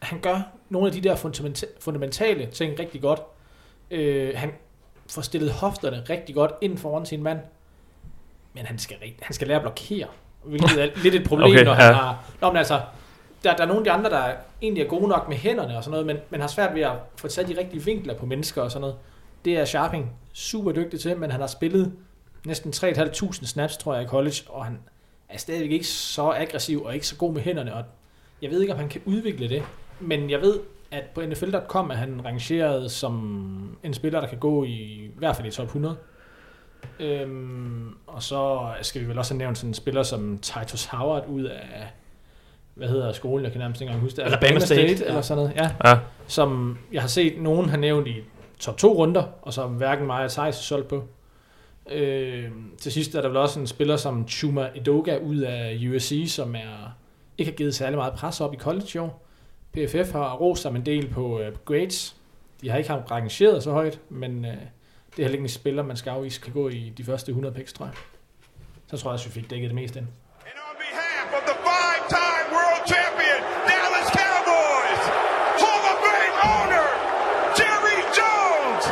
han 0.00 0.20
gør 0.20 0.40
nogle 0.68 0.86
af 0.88 0.92
de 0.92 1.00
der 1.00 1.16
fundamenta- 1.16 1.78
fundamentale 1.80 2.46
ting 2.46 2.78
rigtig 2.78 3.00
godt. 3.00 3.20
Øh, 3.90 4.32
han 4.36 4.52
får 5.08 5.22
stillet 5.22 5.52
hofterne 5.52 6.04
rigtig 6.10 6.34
godt 6.34 6.50
ind 6.60 6.78
foran 6.78 7.06
sin 7.06 7.22
mand. 7.22 7.38
Men 8.54 8.66
han 8.66 8.78
skal, 8.78 8.96
han 9.22 9.34
skal 9.34 9.48
lære 9.48 9.56
at 9.56 9.62
blokere. 9.62 10.06
Hvilket 10.44 10.82
er 10.82 10.88
lidt 11.02 11.14
et 11.14 11.24
problem, 11.28 11.50
Okay, 11.50 11.54
okay, 11.60 11.64
når 11.64 11.74
han 11.74 11.92
ja. 11.92 11.92
har... 11.92 12.24
Nå, 12.40 12.48
men 12.48 12.56
altså, 12.56 12.80
der, 13.44 13.56
der 13.56 13.62
er 13.62 13.66
nogle 13.66 13.80
af 13.80 13.84
de 13.84 13.90
andre, 13.90 14.10
der 14.10 14.32
egentlig 14.62 14.84
er 14.84 14.88
gode 14.88 15.08
nok 15.08 15.28
med 15.28 15.36
hænderne 15.36 15.76
og 15.76 15.84
sådan 15.84 15.90
noget, 15.90 16.06
men, 16.06 16.16
men 16.30 16.40
har 16.40 16.48
svært 16.48 16.74
ved 16.74 16.82
at 16.82 16.92
få 17.16 17.28
sat 17.28 17.48
de 17.48 17.58
rigtige 17.58 17.84
vinkler 17.84 18.14
på 18.14 18.26
mennesker 18.26 18.62
og 18.62 18.70
sådan 18.70 18.80
noget. 18.80 18.96
Det 19.44 19.58
er 19.58 19.64
Sharping 19.64 20.12
super 20.32 20.72
dygtig 20.72 21.00
til, 21.00 21.16
men 21.16 21.30
han 21.30 21.40
har 21.40 21.46
spillet 21.46 21.92
næsten 22.44 22.72
3.500 22.76 23.46
snaps, 23.46 23.76
tror 23.76 23.94
jeg, 23.94 24.04
i 24.04 24.06
college, 24.06 24.36
og 24.48 24.64
han 24.64 24.78
er 25.28 25.38
stadigvæk 25.38 25.70
ikke 25.70 25.86
så 25.86 26.30
aggressiv 26.30 26.82
og 26.82 26.94
ikke 26.94 27.06
så 27.06 27.16
god 27.16 27.32
med 27.32 27.42
hænderne, 27.42 27.74
og 27.74 27.84
jeg 28.42 28.50
ved 28.50 28.60
ikke, 28.60 28.72
om 28.72 28.78
han 28.78 28.88
kan 28.88 29.00
udvikle 29.04 29.48
det, 29.48 29.62
men 30.00 30.30
jeg 30.30 30.40
ved, 30.40 30.60
at 30.90 31.04
på 31.14 31.20
NFL.com 31.20 31.90
er 31.90 31.94
han 31.94 32.24
rangeret 32.24 32.90
som 32.90 33.78
en 33.82 33.94
spiller, 33.94 34.20
der 34.20 34.28
kan 34.28 34.38
gå 34.38 34.64
i, 34.64 34.68
i 34.68 35.10
hvert 35.16 35.36
fald 35.36 35.48
i 35.48 35.50
top 35.50 35.66
100. 35.66 35.96
Øhm, 37.00 37.96
og 38.06 38.22
så 38.22 38.68
skal 38.82 39.02
vi 39.02 39.08
vel 39.08 39.18
også 39.18 39.34
have 39.34 39.38
nævnt 39.38 39.58
sådan 39.58 39.70
en 39.70 39.74
spiller 39.74 40.02
som 40.02 40.38
Titus 40.38 40.84
Howard 40.84 41.28
ud 41.28 41.44
af, 41.44 41.86
hvad 42.74 42.88
hedder 42.88 43.12
skolen, 43.12 43.44
jeg 43.44 43.52
kan 43.52 43.58
nærmest 43.60 43.80
ikke 43.80 43.90
engang 43.90 44.02
huske 44.02 44.16
det. 44.16 44.22
Alabama 44.22 44.60
State, 44.60 45.04
eller 45.04 45.14
ja. 45.14 45.22
sådan 45.22 45.42
noget, 45.42 45.56
ja. 45.56 45.90
Ja, 45.90 45.98
Som 46.26 46.78
jeg 46.92 47.00
har 47.00 47.08
set 47.08 47.42
nogen 47.42 47.68
har 47.68 47.76
nævnt 47.76 48.08
i 48.08 48.14
top 48.58 48.76
2 48.76 48.96
runder, 48.96 49.22
og 49.42 49.52
som 49.52 49.70
hverken 49.70 50.06
mig 50.06 50.24
og 50.24 50.30
Thijs 50.30 50.58
er 50.58 50.62
solgt 50.62 50.88
på. 50.88 51.04
Øh, 51.90 52.50
til 52.78 52.92
sidst 52.92 53.14
er 53.14 53.20
der 53.20 53.28
vel 53.28 53.36
også 53.36 53.60
en 53.60 53.66
spiller 53.66 53.96
som 53.96 54.28
Chuma 54.28 54.68
Edoga 54.74 55.16
ud 55.16 55.38
af 55.38 55.78
USC, 55.90 56.24
som 56.28 56.54
er, 56.54 56.96
ikke 57.38 57.50
har 57.50 57.56
givet 57.56 57.74
særlig 57.74 57.96
meget 57.96 58.14
pres 58.14 58.40
op 58.40 58.54
i 58.54 58.56
college 58.56 58.88
i 58.94 58.98
år. 58.98 59.26
PFF 59.72 60.12
har 60.12 60.34
rost 60.34 60.64
ham 60.64 60.76
en 60.76 60.86
del 60.86 61.08
på, 61.08 61.40
øh, 61.40 61.52
grades. 61.64 62.16
De 62.62 62.70
har 62.70 62.78
ikke 62.78 62.90
ham 62.90 63.00
rangeret 63.10 63.62
så 63.62 63.70
højt, 63.70 64.00
men 64.08 64.44
øh, 64.44 64.54
det 65.16 65.18
er 65.18 65.22
heller 65.22 65.34
ikke 65.38 65.42
en 65.42 65.48
spiller, 65.48 65.82
man 65.82 65.96
skal 65.96 66.10
afvise, 66.10 66.40
kan 66.40 66.52
gå 66.52 66.68
i 66.68 66.92
de 66.98 67.04
første 67.04 67.28
100 67.30 67.54
picks, 67.54 67.72
tror 67.72 67.86
jeg. 67.86 67.94
Så 68.86 68.96
tror 68.96 69.10
jeg, 69.10 69.14
også, 69.14 69.26
vi 69.28 69.32
fik 69.32 69.50
dækket 69.50 69.70
det 69.70 69.74
meste 69.74 69.98
ind. 69.98 70.06
And 70.50 70.58
on 70.68 70.74
behalf 70.86 71.28
of 71.38 71.42
the 71.50 71.58
five-time 71.70 72.46
world 72.56 72.82
champion 72.94 73.38
Dallas 73.70 74.08
Cowboys, 74.20 75.02
Hall 75.62 75.82
of 75.92 75.96
Fame 76.06 76.36
owner 76.54 76.86
Jerry 77.58 77.98
Jones, 78.18 78.82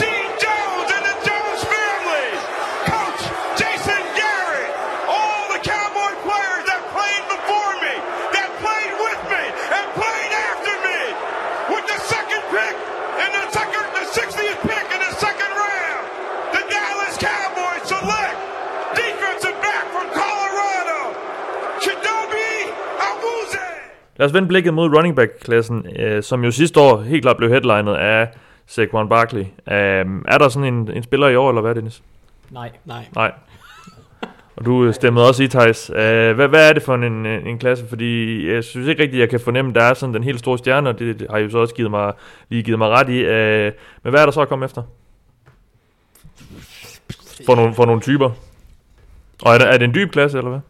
Dean 0.00 0.28
Jones 0.44 0.88
and 0.96 1.04
the 1.10 1.16
Jones 1.28 1.62
family, 1.74 2.28
Coach 2.90 3.22
Jason 3.60 4.02
Garrett, 4.20 4.70
all 5.16 5.44
the 5.54 5.60
Cowboy 5.72 6.12
players 6.28 6.64
that 6.70 6.80
played 6.96 7.24
before 7.36 7.72
me, 7.84 7.94
that 8.36 8.50
played 8.64 8.94
with 9.06 9.20
me, 9.32 9.42
and 9.76 9.84
played 10.00 10.32
after 10.50 10.74
me, 10.88 11.00
with 11.72 11.86
the 11.92 11.98
second 12.14 12.42
pick 12.54 12.74
and 13.22 13.30
the 13.38 13.44
second, 13.58 13.84
the 13.98 14.04
60th 14.18 14.60
pick 14.70 14.86
in 14.94 15.00
the 15.06 15.12
second 15.26 15.50
round, 15.64 16.02
the 16.54 16.62
Dallas 16.74 17.16
Cowboys 17.26 17.84
select 17.94 18.36
defensive 19.00 19.56
back 19.66 19.84
from 19.94 20.06
Colorado, 20.20 20.98
Chidobe 21.82 22.50
Awuzie. 23.08 23.74
Lad 24.24 24.28
os 24.28 24.34
vende 24.34 24.48
blikket 24.48 24.74
mod 24.74 24.96
running 24.96 25.16
back-klassen, 25.16 25.86
øh, 25.96 26.22
som 26.22 26.44
jo 26.44 26.50
sidste 26.50 26.80
år 26.80 27.02
helt 27.02 27.22
klart 27.22 27.36
blev 27.36 27.50
headlinet 27.50 27.94
af 27.94 28.28
Saquon 28.66 29.08
Barkley. 29.08 29.40
Øh, 29.40 30.04
er 30.28 30.38
der 30.38 30.48
sådan 30.48 30.74
en, 30.74 30.90
en 30.90 31.02
spiller 31.02 31.28
i 31.28 31.36
år, 31.36 31.48
eller 31.48 31.62
hvad, 31.62 31.74
Dennis? 31.74 32.02
Nej. 32.50 32.70
Nej. 32.84 33.04
Nej. 33.14 33.32
Og 34.56 34.64
du 34.64 34.84
øh, 34.84 34.94
stemmede 34.94 35.28
også 35.28 35.42
i, 35.42 35.48
Thijs. 35.48 35.90
Øh, 35.90 36.34
hvad, 36.34 36.48
hvad 36.48 36.68
er 36.68 36.72
det 36.72 36.82
for 36.82 36.94
en, 36.94 37.04
en, 37.04 37.26
en 37.26 37.58
klasse? 37.58 37.88
Fordi 37.88 38.52
jeg 38.52 38.64
synes 38.64 38.88
ikke 38.88 39.02
rigtigt, 39.02 39.20
jeg 39.20 39.30
kan 39.30 39.40
fornemme, 39.40 39.68
at 39.68 39.74
der 39.74 39.82
er 39.82 39.94
sådan 39.94 40.14
den 40.14 40.24
helt 40.24 40.38
store 40.38 40.58
stjerne, 40.58 40.88
og 40.88 40.98
det, 40.98 41.26
har 41.30 41.38
I 41.38 41.42
jo 41.42 41.50
så 41.50 41.58
også 41.58 41.74
givet 41.74 41.90
mig, 41.90 42.12
lige 42.48 42.62
givet 42.62 42.78
mig 42.78 42.88
ret 42.88 43.08
i. 43.08 43.18
Øh, 43.18 43.72
men 44.02 44.10
hvad 44.10 44.20
er 44.20 44.24
der 44.24 44.32
så 44.32 44.40
at 44.40 44.48
komme 44.48 44.64
efter? 44.64 44.82
For 47.46 47.54
nogle, 47.54 47.74
for 47.74 47.84
nogle 47.84 48.00
typer. 48.00 48.30
Og 49.42 49.54
er 49.54 49.58
det, 49.58 49.68
er 49.68 49.78
det 49.78 49.84
en 49.84 49.94
dyb 49.94 50.10
klasse, 50.10 50.38
eller 50.38 50.50
hvad? 50.50 50.60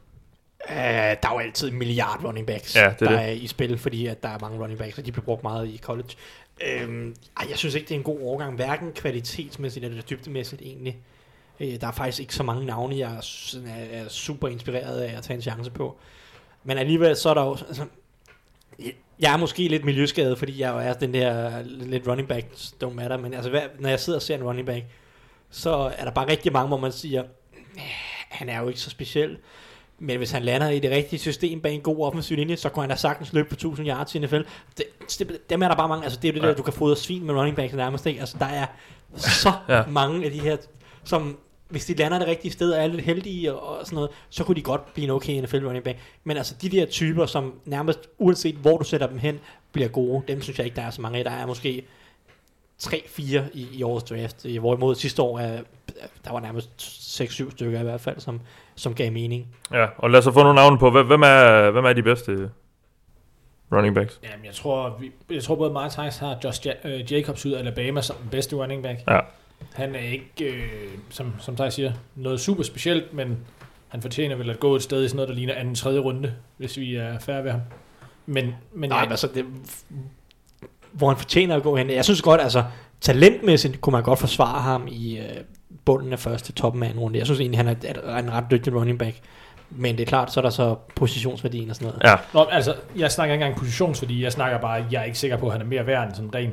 Uh, 0.69 0.75
der 0.77 1.29
er 1.29 1.33
jo 1.33 1.39
altid 1.39 1.69
en 1.71 1.79
milliard 1.79 2.25
running 2.25 2.47
backs, 2.47 2.77
Ja, 2.77 2.81
det 3.01 3.07
er 3.07 3.11
der 3.11 3.19
det. 3.19 3.29
er 3.29 3.33
i 3.33 3.47
spil, 3.47 3.79
fordi 3.79 4.07
at 4.07 4.23
der 4.23 4.29
er 4.29 4.39
mange 4.39 4.59
running 4.61 4.79
backs, 4.79 4.99
og 4.99 5.07
de 5.07 5.13
bliver 5.13 5.25
brugt 5.25 5.43
meget 5.43 5.69
i 5.69 5.79
college. 5.79 6.09
Øhm, 6.67 7.15
ej, 7.41 7.47
jeg 7.51 7.59
synes 7.59 7.75
ikke, 7.75 7.89
det 7.89 7.95
er 7.95 7.99
en 7.99 8.05
god 8.05 8.21
overgang, 8.21 8.55
hverken 8.57 8.93
kvalitetsmæssigt 8.93 9.85
eller 9.85 10.03
dybdemæssigt 10.03 10.63
egentlig. 10.63 10.97
Øh, 11.61 11.81
der 11.81 11.87
er 11.87 11.93
faktisk 11.93 12.21
ikke 12.21 12.35
så 12.35 12.43
mange 12.43 12.67
navne, 12.67 12.99
jeg 12.99 13.11
er, 13.13 13.57
er, 13.67 14.03
er 14.03 14.09
super 14.09 14.49
inspireret 14.49 15.01
af 15.01 15.17
at 15.17 15.23
tage 15.23 15.35
en 15.37 15.43
chance 15.43 15.71
på. 15.71 15.97
Men 16.65 16.79
alligevel 16.79 17.17
så 17.17 17.31
er 17.31 17.35
der 17.35 17.43
jo... 17.45 17.51
Altså, 17.69 17.85
jeg 19.21 19.33
er 19.33 19.37
måske 19.37 19.69
lidt 19.69 19.85
miljøskadet, 19.85 20.39
fordi 20.39 20.61
jeg 20.61 20.73
jo 20.73 20.79
er 20.79 20.93
den 20.93 21.15
der 21.15 21.63
lidt 21.63 22.09
running 22.09 22.29
back, 22.29 22.47
don't 22.85 22.91
matter, 22.95 23.17
men 23.17 23.35
altså, 23.35 23.51
hvad, 23.51 23.63
når 23.79 23.89
jeg 23.89 24.01
sidder 24.01 24.19
og 24.19 24.23
ser 24.23 24.35
en 24.35 24.43
running 24.45 24.67
back, 24.67 24.85
så 25.51 25.93
er 25.99 26.05
der 26.05 26.11
bare 26.11 26.29
rigtig 26.29 26.53
mange, 26.53 26.69
hvor 26.69 26.77
man 26.77 26.93
siger, 26.93 27.23
"Eh, 27.77 27.83
han 28.29 28.49
er 28.49 28.61
jo 28.61 28.69
ikke 28.69 28.81
så 28.81 28.91
speciel. 28.91 29.39
Men 29.99 30.17
hvis 30.17 30.31
han 30.31 30.43
lander 30.43 30.69
i 30.69 30.79
det 30.79 30.91
rigtige 30.91 31.21
system 31.21 31.61
bag 31.61 31.75
en 31.75 31.81
god 31.81 32.07
offensiv 32.07 32.37
linje, 32.37 32.57
så 32.57 32.69
kunne 32.69 32.83
han 32.83 32.91
da 32.91 32.97
sagtens 32.97 33.33
løbe 33.33 33.49
på 33.49 33.55
1000 33.55 33.89
yards 33.89 34.15
i 34.15 34.19
NFL. 34.19 34.41
Det, 34.79 34.85
det, 35.19 35.51
dem 35.51 35.63
er 35.63 35.69
der 35.69 35.75
bare 35.77 35.89
mange. 35.89 36.05
Altså, 36.05 36.19
det 36.23 36.29
er 36.29 36.33
det 36.33 36.43
Ja. 36.43 36.49
der, 36.49 36.55
du 36.55 36.63
kan 36.63 36.73
fodre 36.73 36.97
svin 36.97 37.27
med 37.27 37.35
running 37.35 37.57
backs 37.57 37.75
nærmest. 37.75 38.07
Ikke? 38.07 38.21
Altså, 38.21 38.37
der 38.39 38.47
er 38.47 38.67
så 39.17 39.53
ja. 39.69 39.83
mange 39.89 40.25
af 40.25 40.31
de 40.31 40.41
her, 40.41 40.57
som 41.05 41.39
hvis 41.69 41.85
de 41.85 41.95
lander 41.95 42.19
det 42.19 42.29
rigtige 42.29 42.53
sted 42.53 42.73
og 42.73 42.83
er 42.83 42.87
lidt 42.87 43.01
heldige 43.05 43.55
og, 43.55 43.79
og 43.79 43.87
sådan 43.87 43.95
noget, 43.95 44.11
så 44.31 44.45
kunne 44.45 44.55
de 44.55 44.63
godt 44.63 44.95
blive 44.95 45.05
en 45.05 45.11
okay 45.11 45.41
NFL 45.41 45.65
running 45.67 45.85
back. 45.85 45.99
Men 46.25 46.37
altså 46.37 46.55
de 46.63 46.69
der 46.69 46.87
typer, 46.87 47.27
som 47.27 47.55
nærmest 47.65 48.01
uanset 48.19 48.55
hvor 48.55 48.79
du 48.79 48.85
sætter 48.85 49.07
dem 49.07 49.19
hen, 49.19 49.41
bliver 49.73 49.89
gode, 49.89 50.23
dem 50.29 50.43
synes 50.43 50.59
jeg 50.59 50.65
ikke, 50.67 50.77
der 50.77 50.83
er 50.83 50.91
så 50.91 51.01
mange 51.01 51.19
af. 51.19 51.25
Der 51.25 51.31
er 51.31 51.47
måske 51.47 51.87
3-4 52.87 53.23
i, 53.53 53.69
i 53.73 53.83
årets 53.83 54.05
draft, 54.11 54.45
i- 54.45 54.57
hvorimod 54.59 54.95
sidste 54.95 55.23
år, 55.23 55.39
er, 55.39 55.61
der 56.25 56.33
var 56.33 56.41
nærmest 56.41 56.71
6-7 57.23 57.51
stykker 57.51 57.81
i 57.81 57.83
hvert 57.83 58.01
fald, 58.01 58.21
som, 58.21 58.41
som 58.75 58.95
gav 58.95 59.13
mening. 59.13 59.47
Ja, 59.73 59.87
og 59.99 60.11
lad 60.11 60.19
os 60.27 60.35
få 60.35 60.43
nogle 60.43 60.55
navne 60.55 60.79
på. 60.79 60.91
Hvem 61.03 61.23
er, 61.23 61.71
hvem 61.71 61.85
er 61.85 61.93
de 61.93 62.03
bedste 62.03 62.51
running 63.73 63.95
backs? 63.95 64.21
Jamen, 64.33 64.45
jeg 64.47 64.55
tror, 64.55 64.97
vi, 65.01 65.13
jeg 65.35 65.43
tror 65.43 65.55
både 65.55 65.91
Thijs 65.91 66.17
har 66.17 66.39
Josh 66.45 66.67
ja- 66.67 66.89
øh, 66.89 67.13
Jacobs 67.13 67.47
ud 67.47 67.53
af 67.53 67.59
Alabama 67.59 68.01
som 68.01 68.17
den 68.17 68.29
bedste 68.31 68.57
running 68.57 68.83
back. 68.83 68.99
Ja. 69.09 69.21
Han 69.73 69.95
er 69.95 69.99
ikke, 69.99 70.45
øh, 70.53 70.89
som, 71.11 71.35
som 71.39 71.57
Thijs 71.57 71.75
siger, 71.75 71.93
noget 72.17 72.41
super 72.41 72.63
specielt, 72.63 73.13
men 73.15 73.39
han 73.89 74.03
fortjener 74.03 74.37
vel 74.37 74.51
at 74.51 74.61
gå 74.61 74.77
et 74.77 74.83
sted 74.83 75.05
i 75.05 75.09
sådan 75.09 75.17
noget, 75.17 75.29
der 75.29 75.35
ligner 75.35 75.55
anden 75.55 75.75
tredje 75.75 75.99
runde, 76.01 76.35
hvis 76.57 76.77
vi 76.77 76.97
er 76.97 77.19
færre 77.19 77.45
ved 77.45 77.51
ham. 77.51 77.61
Men, 78.27 78.55
men 78.73 78.91
Nej, 78.91 78.99
jeg, 78.99 79.07
men 79.07 79.13
altså, 79.13 79.29
det, 79.35 79.45
hvor 80.95 81.09
han 81.09 81.17
fortjener 81.17 81.57
at 81.57 81.63
gå 81.63 81.77
hen. 81.77 81.91
Jeg 81.91 82.05
synes 82.05 82.23
godt, 82.23 82.41
altså, 82.41 82.65
talentmæssigt 83.01 83.81
kunne 83.81 83.93
man 83.93 84.03
godt 84.03 84.19
forsvare 84.19 84.61
ham 84.61 84.89
i 84.91 85.19
øh, 85.19 85.25
bunden 85.85 86.13
af 86.13 86.19
første 86.19 86.53
toppen 86.53 86.83
af 86.83 86.91
en 86.91 86.99
runde. 86.99 87.19
Jeg 87.19 87.27
synes 87.27 87.41
egentlig, 87.41 87.59
han 87.59 87.69
er, 87.69 87.75
er 88.05 88.19
en 88.19 88.33
ret 88.33 88.45
dygtig 88.51 88.75
running 88.75 88.99
back. 88.99 89.17
Men 89.71 89.97
det 89.97 90.03
er 90.03 90.07
klart, 90.07 90.33
så 90.33 90.41
er 90.41 90.43
der 90.43 90.51
så 90.51 90.77
positionsværdien 90.97 91.71
og 91.71 91.77
sådan 91.77 91.89
noget. 91.89 92.03
Ja, 92.05 92.15
Nå, 92.35 92.45
altså, 92.45 92.75
jeg 92.97 93.13
snakker 93.13 93.35
ikke 93.35 93.45
engang 93.45 93.61
positions, 93.61 93.99
fordi 93.99 94.23
jeg 94.23 94.33
snakker 94.33 94.59
bare, 94.59 94.87
jeg 94.91 95.01
er 95.01 95.05
ikke 95.05 95.19
sikker 95.19 95.37
på, 95.37 95.47
at 95.47 95.53
han 95.53 95.61
er 95.61 95.67
mere 95.67 95.87
værd 95.87 96.07
end 96.07 96.15
sådan 96.15 96.35
ren 96.35 96.53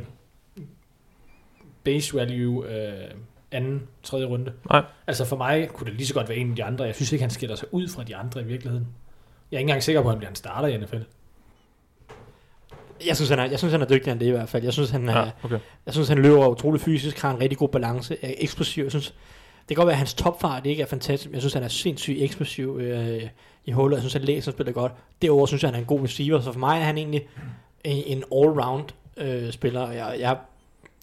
base 1.83 2.15
value 2.15 2.67
øh, 2.67 3.11
anden, 3.51 3.87
tredje 4.03 4.25
runde. 4.25 4.53
Nej. 4.69 4.83
Altså 5.07 5.25
for 5.25 5.35
mig 5.35 5.69
kunne 5.69 5.87
det 5.89 5.93
lige 5.93 6.07
så 6.07 6.13
godt 6.13 6.29
være 6.29 6.37
en 6.37 6.49
af 6.49 6.55
de 6.55 6.63
andre. 6.63 6.85
Jeg 6.85 6.95
synes 6.95 7.11
ikke, 7.11 7.23
han 7.23 7.29
skiller 7.29 7.55
sig 7.55 7.73
ud 7.73 7.87
fra 7.87 8.03
de 8.03 8.15
andre 8.15 8.41
i 8.41 8.43
virkeligheden. 8.43 8.87
Jeg 9.51 9.57
er 9.57 9.59
ikke 9.59 9.69
engang 9.69 9.83
sikker 9.83 10.01
på, 10.01 10.07
at 10.07 10.13
han 10.13 10.19
bliver 10.19 10.29
en 10.29 10.35
starter 10.35 10.67
i 10.67 10.77
NFL. 10.77 11.01
Jeg 13.07 13.15
synes, 13.15 13.29
han 13.29 13.39
er, 13.39 13.45
jeg 13.45 13.59
synes, 13.59 13.71
han 13.71 13.81
er 13.81 13.85
dygtig 13.85 14.11
end 14.11 14.19
det 14.19 14.25
i 14.25 14.29
hvert 14.29 14.49
fald. 14.49 14.63
Jeg 14.63 14.73
synes, 14.73 14.89
han, 14.89 15.09
er, 15.09 15.19
ja 15.19 15.29
okay. 15.43 15.59
jeg 15.85 15.93
synes, 15.93 16.07
han 16.07 16.17
løber 16.17 16.47
utrolig 16.47 16.81
fysisk, 16.81 17.19
har 17.21 17.31
en 17.31 17.41
rigtig 17.41 17.57
god 17.57 17.69
balance, 17.69 18.17
er 18.21 18.33
eksplosiv. 18.37 18.83
Jeg 18.83 18.91
synes, 18.91 19.07
det 19.61 19.67
kan 19.67 19.75
godt 19.75 19.87
være, 19.87 19.93
at 19.93 19.97
hans 19.97 20.13
topfart 20.13 20.65
ikke 20.65 20.83
er 20.83 20.87
fantastisk, 20.87 21.29
men 21.29 21.33
jeg 21.33 21.41
synes, 21.41 21.53
han 21.53 21.63
er 21.63 21.67
sindssygt 21.67 22.21
eksplosiv 22.21 22.77
øh, 22.81 23.23
i 23.65 23.71
hullet. 23.71 23.95
Jeg 23.95 24.01
synes, 24.01 24.13
han 24.13 24.21
læser 24.21 24.51
og 24.51 24.53
spiller 24.53 24.73
godt. 24.73 24.91
Derudover 25.21 25.45
synes 25.45 25.63
jeg, 25.63 25.67
han 25.67 25.75
er 25.75 25.79
en 25.79 25.85
god 25.85 26.03
receiver, 26.03 26.41
så 26.41 26.51
for 26.51 26.59
mig 26.59 26.79
er 26.79 26.83
han 26.83 26.97
egentlig 26.97 27.27
en, 27.83 28.03
en 28.05 28.23
all-round 28.33 28.85
øh, 29.17 29.51
spiller. 29.51 29.81
og 29.81 29.95
Jeg, 29.95 30.15
jeg 30.19 30.37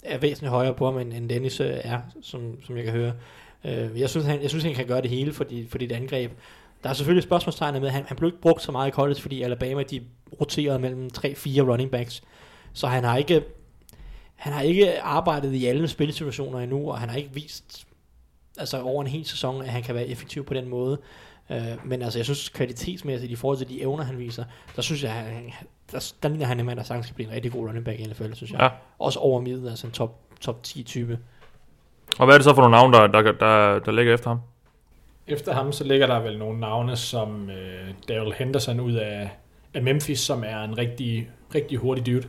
er 0.05 0.19
væsentligt 0.19 0.51
højere 0.51 0.75
på 0.75 0.85
ham, 0.85 0.99
end, 0.99 1.13
end 1.13 1.29
Dennis 1.29 1.61
øh, 1.61 1.71
er, 1.85 1.99
som, 2.23 2.63
som 2.67 2.77
jeg 2.77 2.85
kan 2.85 2.93
høre. 2.93 3.13
Øh, 3.65 4.01
jeg, 4.01 4.11
synes, 4.11 4.27
han, 4.27 4.43
jeg 4.43 4.51
synes, 4.51 4.65
han 4.65 4.75
kan 4.75 4.87
gøre 4.87 5.03
det 5.03 5.11
hele 5.11 5.33
for, 5.33 5.45
de, 5.45 5.67
for 5.71 5.79
dit 5.79 5.93
angreb. 5.93 6.33
Der 6.83 6.89
er 6.89 6.95
selvfølgelig 6.95 7.23
spørgsmålstegn 7.23 7.75
med, 7.75 7.87
at 7.89 7.93
han, 7.93 8.05
han 8.09 8.17
blev 8.17 8.29
ikke 8.29 8.41
brugt 8.41 8.63
så 8.63 8.73
meget 8.73 8.89
i 8.89 8.91
college, 8.91 9.21
fordi 9.21 9.43
Alabama 9.43 9.83
de 9.83 10.01
roterede 10.41 10.79
mellem 10.79 11.11
3-4 11.17 11.61
running 11.61 11.91
backs. 11.91 12.23
Så 12.73 12.87
han 12.87 13.05
har 13.05 13.17
ikke 13.17 13.45
han 14.39 14.53
har 14.53 14.61
ikke 14.61 15.03
arbejdet 15.03 15.53
i 15.53 15.67
alle 15.67 15.89
spilsituationer 15.89 16.59
endnu, 16.59 16.91
og 16.91 16.99
han 16.99 17.09
har 17.09 17.17
ikke 17.17 17.35
vist 17.35 17.87
altså 18.59 18.83
over 18.83 19.03
en 19.03 19.07
hel 19.07 19.27
sæson, 19.27 19.63
at 19.63 19.69
han 19.69 19.83
kan 19.83 19.95
være 19.95 20.07
effektiv 20.07 20.45
på 20.45 20.55
den 20.55 20.69
måde. 20.69 20.99
Øh, 21.51 21.59
men 21.85 22.03
altså, 22.03 22.19
jeg 22.19 22.25
synes 22.25 22.49
kvalitetsmæssigt 22.49 23.33
i 23.33 23.37
forhold 23.37 23.59
til 23.59 23.69
de 23.69 23.83
evner, 23.83 24.05
han 24.05 24.19
viser, 24.19 24.45
der 24.77 24.83
synes 24.83 25.03
jeg, 25.03 25.13
han, 25.13 25.53
der, 25.93 26.13
der 26.23 26.29
ligner 26.29 26.47
han 26.47 26.61
en 26.61 26.67
mand, 26.67 26.79
der 26.79 26.85
sagtens 26.85 27.07
kan 27.07 27.15
blive 27.15 27.29
en 27.29 27.35
rigtig 27.35 27.53
god 27.53 27.67
running 27.67 27.85
back 27.85 28.01
i 28.01 28.05
NFL, 28.05 28.33
synes 28.33 28.53
jeg. 28.53 28.61
Ja. 28.61 28.69
Også 28.99 29.19
over 29.19 29.41
middel, 29.41 29.69
altså 29.69 29.87
en 29.87 29.93
top, 29.93 30.19
top 30.41 30.63
10 30.63 30.83
type. 30.83 31.19
Og 32.19 32.27
hvad 32.27 32.35
er 32.35 32.39
det 32.39 32.45
så 32.45 32.55
for 32.55 32.63
nogle 32.63 32.77
navne, 32.77 32.97
der, 32.97 33.07
der, 33.07 33.33
der, 33.33 33.79
der 33.79 33.93
ligger 33.93 34.15
efter 34.15 34.31
ham? 34.31 34.41
Efter 35.29 35.53
ham, 35.53 35.73
så 35.73 35.85
ligger 35.85 36.07
der 36.07 36.21
vel 36.21 36.39
nogle 36.39 36.61
navne 36.61 36.97
som 36.97 37.51
øh, 37.51 37.95
Daryl 38.09 38.33
Henderson 38.33 38.81
ud 38.81 38.93
af, 38.93 39.31
af 39.75 39.83
Memphis, 39.83 40.21
som 40.21 40.45
er 40.47 40.65
en 40.65 40.79
rigtig, 40.79 41.31
rigtig 41.55 41.79
hurtig 41.79 42.07
dude. 42.07 42.29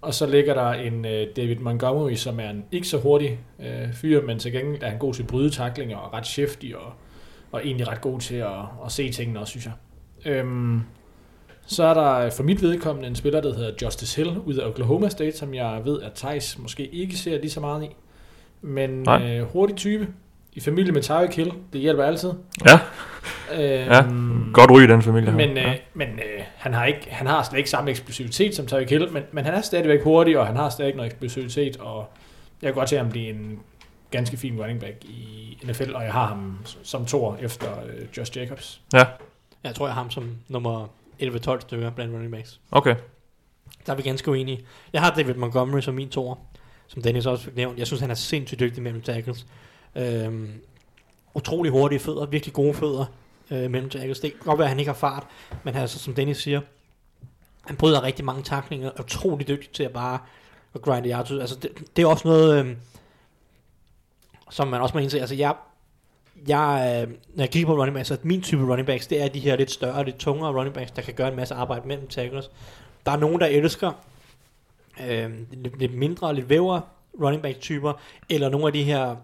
Og 0.00 0.14
så 0.14 0.26
ligger 0.26 0.54
der 0.54 0.70
en 0.70 1.04
øh, 1.04 1.26
David 1.36 1.56
Montgomery, 1.56 2.14
som 2.14 2.40
er 2.40 2.50
en 2.50 2.64
ikke 2.72 2.88
så 2.88 2.98
hurtig 2.98 3.38
øh, 3.60 3.92
fyr, 3.94 4.22
men 4.22 4.38
til 4.38 4.52
gengæld 4.52 4.82
er 4.82 4.88
han 4.88 4.98
god 4.98 5.14
til 5.14 5.22
brydetaklinger 5.22 5.96
og 5.96 6.12
ret 6.12 6.26
shifty 6.26 6.66
og, 6.74 6.92
og 7.52 7.66
egentlig 7.66 7.88
ret 7.88 8.00
god 8.00 8.20
til 8.20 8.34
at, 8.34 8.60
at 8.84 8.92
se 8.92 9.10
tingene 9.10 9.40
også, 9.40 9.50
synes 9.50 9.66
jeg. 9.66 9.72
Øhm, 10.32 10.80
så 11.66 11.84
er 11.84 11.94
der 11.94 12.30
for 12.30 12.42
mit 12.42 12.62
vedkommende 12.62 13.08
en 13.08 13.14
spiller, 13.14 13.40
der 13.40 13.54
hedder 13.54 13.72
Justice 13.82 14.16
Hill 14.16 14.38
ud 14.38 14.54
af 14.54 14.66
Oklahoma 14.68 15.08
State, 15.08 15.36
som 15.36 15.54
jeg 15.54 15.80
ved, 15.84 16.02
at 16.02 16.12
Thijs 16.12 16.58
måske 16.58 16.86
ikke 16.86 17.16
ser 17.16 17.40
lige 17.40 17.50
så 17.50 17.60
meget 17.60 17.84
i. 17.84 17.88
Men 18.60 18.90
Nej. 19.02 19.38
øh, 19.38 19.46
hurtig 19.46 19.76
type, 19.76 20.08
i 20.52 20.60
familie 20.60 20.92
med 20.92 21.02
Tyreek 21.02 21.34
Hill, 21.36 21.52
det 21.72 21.80
hjælper 21.80 22.04
altid. 22.04 22.32
Ja, 22.66 22.80
Øhm, 23.54 23.62
ja. 23.62 24.02
godt 24.52 24.70
ryge 24.70 24.84
i 24.84 24.90
den 24.90 25.02
familie. 25.02 25.32
men, 25.32 25.56
ja. 25.56 25.70
øh, 25.70 25.76
men 25.94 26.08
øh, 26.08 26.42
han, 26.56 26.74
har 26.74 26.84
ikke, 26.84 27.06
han 27.10 27.26
har 27.26 27.42
slet 27.42 27.58
ikke 27.58 27.70
samme 27.70 27.90
eksplosivitet 27.90 28.54
som 28.56 28.66
Tyreek 28.66 28.90
Hill, 28.90 29.12
men, 29.12 29.22
men 29.32 29.44
han 29.44 29.54
er 29.54 29.60
stadigvæk 29.60 30.02
hurtig, 30.04 30.38
og 30.38 30.46
han 30.46 30.56
har 30.56 30.68
stadig 30.70 30.94
noget 30.94 31.06
eksplosivitet, 31.12 31.76
og 31.76 32.08
jeg 32.62 32.68
kan 32.68 32.74
godt 32.74 32.88
se 32.88 32.96
ham 32.96 33.10
blive 33.10 33.28
en 33.30 33.58
ganske 34.10 34.36
fin 34.36 34.60
running 34.60 34.80
back 34.80 35.04
i 35.04 35.58
NFL, 35.64 35.94
og 35.94 36.02
jeg 36.04 36.12
har 36.12 36.26
ham 36.26 36.58
som 36.82 37.06
tor 37.06 37.36
efter 37.40 37.66
øh, 37.86 38.06
Josh 38.16 38.36
Jacobs. 38.38 38.80
Ja, 38.92 39.04
Jeg 39.64 39.74
tror, 39.74 39.86
jeg 39.86 39.94
har 39.94 40.02
ham 40.02 40.10
som 40.10 40.30
nummer 40.48 40.86
11-12 41.22 41.60
stykker 41.60 41.90
blandt 41.90 42.14
running 42.14 42.32
backs. 42.32 42.60
okay. 42.70 42.94
Der 43.86 43.92
er 43.92 43.96
vi 43.96 44.02
ganske 44.02 44.30
uenige. 44.30 44.60
Jeg 44.92 45.00
har 45.00 45.10
David 45.10 45.34
Montgomery 45.34 45.80
som 45.80 45.94
min 45.94 46.08
toer, 46.08 46.34
som 46.88 47.02
Dennis 47.02 47.26
også 47.26 47.44
fik 47.44 47.56
nævnt. 47.56 47.78
Jeg 47.78 47.86
synes, 47.86 48.00
han 48.00 48.10
er 48.10 48.14
sindssygt 48.14 48.60
dygtig 48.60 48.82
mellem 48.82 49.00
tackles. 49.02 49.46
Øhm, 49.94 50.50
utrolig 51.34 51.72
hurtige 51.72 51.98
fødder, 51.98 52.26
virkelig 52.26 52.52
gode 52.52 52.74
fødder 52.74 53.04
øh, 53.50 53.70
mellem 53.70 53.90
tackles. 53.90 54.20
Det 54.20 54.32
kan 54.32 54.40
godt 54.44 54.58
være, 54.58 54.66
at 54.66 54.70
han 54.70 54.78
ikke 54.78 54.88
har 54.88 54.98
fart, 54.98 55.26
men 55.64 55.76
altså, 55.76 55.98
som 55.98 56.14
Dennis 56.14 56.38
siger, 56.38 56.60
han 57.66 57.76
bryder 57.76 58.02
rigtig 58.02 58.24
mange 58.24 58.42
taklinger, 58.42 58.90
er 58.96 59.00
utrolig 59.00 59.48
dygtig 59.48 59.70
til 59.70 59.82
at 59.82 59.92
bare 59.92 60.18
at 60.74 60.82
grinde 60.82 61.10
yards 61.10 61.30
ud. 61.30 61.40
Altså, 61.40 61.56
det, 61.56 61.96
det 61.96 62.02
er 62.02 62.06
også 62.06 62.28
noget... 62.28 62.64
Øh, 62.64 62.76
som 64.50 64.68
man 64.68 64.80
også 64.80 64.94
må 64.94 65.00
indse, 65.00 65.20
altså 65.20 65.34
jeg, 65.34 65.54
jeg, 66.48 67.02
øh, 67.02 67.14
når 67.34 67.44
jeg 67.44 67.50
kigger 67.50 67.66
på 67.66 67.76
running 67.76 67.94
backs, 67.94 68.08
så 68.08 68.16
min 68.22 68.42
type 68.42 68.62
running 68.62 68.86
backs, 68.86 69.06
det 69.06 69.22
er 69.22 69.28
de 69.28 69.40
her 69.40 69.56
lidt 69.56 69.70
større, 69.70 70.04
lidt 70.04 70.16
tungere 70.16 70.52
running 70.52 70.74
backs, 70.74 70.90
der 70.90 71.02
kan 71.02 71.14
gøre 71.14 71.28
en 71.28 71.36
masse 71.36 71.54
arbejde 71.54 71.88
mellem 71.88 72.08
tackles. 72.08 72.50
Der 73.06 73.12
er 73.12 73.16
nogen, 73.16 73.40
der 73.40 73.46
elsker 73.46 73.92
øh, 75.08 75.30
lidt, 75.50 75.78
lidt 75.78 75.94
mindre, 75.94 76.34
lidt 76.34 76.48
vævere 76.48 76.82
running 77.20 77.42
back 77.42 77.60
typer, 77.60 77.92
eller 78.28 78.48
nogle 78.48 78.66
af 78.66 78.72
de 78.72 78.82
her 78.82 79.16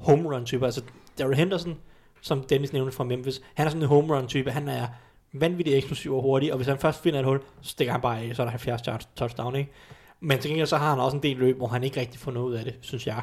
home 0.00 0.34
run 0.34 0.44
typer, 0.44 0.66
altså 0.66 0.82
Daryl 1.18 1.34
Henderson, 1.34 1.76
som 2.20 2.42
Dennis 2.42 2.72
nævnte 2.72 2.92
fra 2.92 3.04
Memphis, 3.04 3.42
han 3.54 3.66
er 3.66 3.70
sådan 3.70 3.82
en 3.82 3.88
home 3.88 4.16
run 4.16 4.26
type, 4.26 4.50
han 4.50 4.68
er 4.68 4.86
vanvittigt 5.32 5.76
eksplosiv 5.76 6.16
og 6.16 6.22
hurtig, 6.22 6.52
og 6.52 6.56
hvis 6.56 6.68
han 6.68 6.78
først 6.78 7.02
finder 7.02 7.20
et 7.20 7.26
hul, 7.26 7.40
så 7.60 7.70
stikker 7.70 7.92
han 7.92 8.00
bare 8.00 8.20
af, 8.20 8.36
så 8.36 8.42
er 8.42 8.46
der 8.46 8.50
70 8.50 8.82
yards 8.86 9.08
touchdown, 9.16 9.56
ikke? 9.56 9.70
Men 10.20 10.38
til 10.38 10.50
gengæld 10.50 10.66
så 10.66 10.76
har 10.76 10.90
han 10.90 10.98
også 10.98 11.16
en 11.16 11.22
del 11.22 11.36
løb, 11.36 11.56
hvor 11.56 11.66
han 11.66 11.84
ikke 11.84 12.00
rigtig 12.00 12.20
får 12.20 12.32
noget 12.32 12.46
ud 12.46 12.54
af 12.54 12.64
det, 12.64 12.74
synes 12.80 13.06
jeg. 13.06 13.22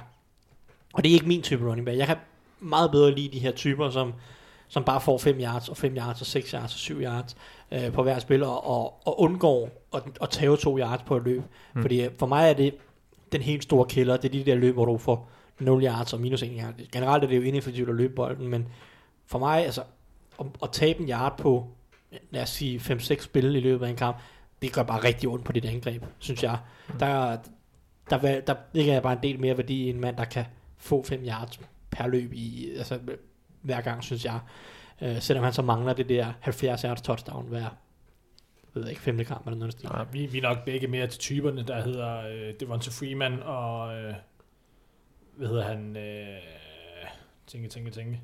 Og 0.94 1.04
det 1.04 1.10
er 1.10 1.14
ikke 1.14 1.28
min 1.28 1.42
type 1.42 1.70
running 1.70 1.86
back. 1.86 1.98
Jeg 1.98 2.08
kan 2.08 2.18
meget 2.60 2.92
bedre 2.92 3.12
lide 3.12 3.34
de 3.34 3.40
her 3.40 3.52
typer, 3.52 3.90
som, 3.90 4.14
som 4.68 4.84
bare 4.84 5.02
får 5.02 5.18
5 5.18 5.40
yards, 5.40 5.70
og 5.70 5.78
5 5.78 5.96
yards, 5.96 6.22
og 6.22 6.28
6 6.28 6.52
yards, 6.52 6.74
og 6.74 6.80
7 6.80 7.02
yards 7.02 7.38
øh, 7.72 7.92
på 7.92 8.04
hver 8.04 8.20
spil, 8.20 8.44
og, 8.44 8.68
og, 8.68 9.08
og 9.08 9.20
undgår 9.22 9.70
at, 9.94 10.04
at 10.22 10.30
tage 10.30 10.58
2 10.58 10.80
yards 10.80 11.02
på 11.06 11.18
et 11.18 11.24
løb. 11.24 11.44
Mm. 11.74 11.82
Fordi 11.82 12.02
øh, 12.04 12.12
for 12.20 12.26
mig 12.26 12.50
er 12.50 12.54
det 12.54 12.76
den 13.32 13.42
helt 13.42 13.64
store 13.64 13.86
killer, 13.90 14.18
det 14.18 14.26
er 14.26 14.44
de 14.44 14.52
der 14.52 14.56
løb, 14.56 14.74
hvor 14.74 14.86
du 14.86 14.98
får 14.98 15.30
0 15.60 15.84
yards 15.84 16.14
og 16.14 16.22
minus 16.22 16.44
1 16.44 16.52
yard. 16.62 16.74
Generelt 16.92 17.24
er 17.24 17.28
det 17.28 17.38
jo 17.38 17.42
ineffektivt 17.42 17.90
at 17.90 17.96
løbe 17.96 18.14
bolden, 18.16 18.48
men 18.48 18.68
for 19.26 19.40
mig, 19.40 19.66
altså, 19.66 19.84
at, 20.40 20.46
at 20.64 20.70
tabe 20.72 21.00
en 21.00 21.10
yard 21.10 21.38
på, 21.38 21.68
lad 22.32 22.42
os 22.42 22.50
sige, 22.50 22.80
5-6 22.80 23.22
spil 23.22 23.56
i 23.56 23.60
løbet 23.60 23.86
af 23.86 23.90
en 23.90 23.96
kamp, 23.96 24.18
det 24.62 24.74
gør 24.74 24.84
bare 24.84 25.04
rigtig 25.04 25.30
ondt 25.30 25.46
på 25.46 25.52
dit 25.52 25.66
angreb, 25.66 26.04
synes 26.20 26.44
jeg. 26.44 26.58
Mm. 26.88 27.00
Der, 27.00 27.38
der, 28.10 28.18
der, 28.18 28.40
der 28.40 28.56
ligger 28.74 28.94
jeg 28.94 29.04
bare 29.04 29.14
en 29.14 29.24
del 29.24 29.40
mere 29.40 29.58
værdi 29.58 29.86
i 29.86 29.90
en 29.90 30.02
mand, 30.02 30.18
der 30.18 30.26
kan 30.26 30.46
få 30.78 31.04
5 31.04 31.22
yards 31.28 31.60
per 31.92 32.08
løb 32.08 32.34
i, 32.34 32.70
altså 32.78 33.00
hver 33.62 33.82
gang, 33.82 34.04
synes 34.04 34.26
jeg. 34.26 34.40
Øh, 35.02 35.22
selvom 35.22 35.44
han 35.44 35.54
så 35.54 35.62
mangler 35.62 35.94
det 35.94 36.10
der 36.10 36.34
70 36.40 36.82
yards 36.82 37.02
touchdown 37.02 37.48
hver, 37.48 37.60
jeg 37.60 37.70
ved 38.74 38.90
ikke, 38.90 39.02
femte 39.02 39.24
kamp 39.24 39.48
eller 39.48 39.58
noget 39.58 39.74
stil. 39.74 39.90
Ja, 39.94 40.04
vi, 40.12 40.26
vi 40.26 40.38
er 40.38 40.42
nok 40.42 40.66
begge 40.66 40.88
mere 40.88 41.08
til 41.08 41.20
typerne, 41.20 41.64
der 41.64 41.82
hedder 41.82 42.28
øh, 42.28 42.54
Devonta 42.60 42.90
Freeman 42.90 43.44
og, 43.44 43.96
øh, 43.96 44.14
hvad 45.38 45.48
hedder 45.48 45.64
han, 45.64 45.98
øh, 45.98 46.38
tænke, 47.48 47.68
tænke, 47.70 47.92
tænke. 47.92 48.22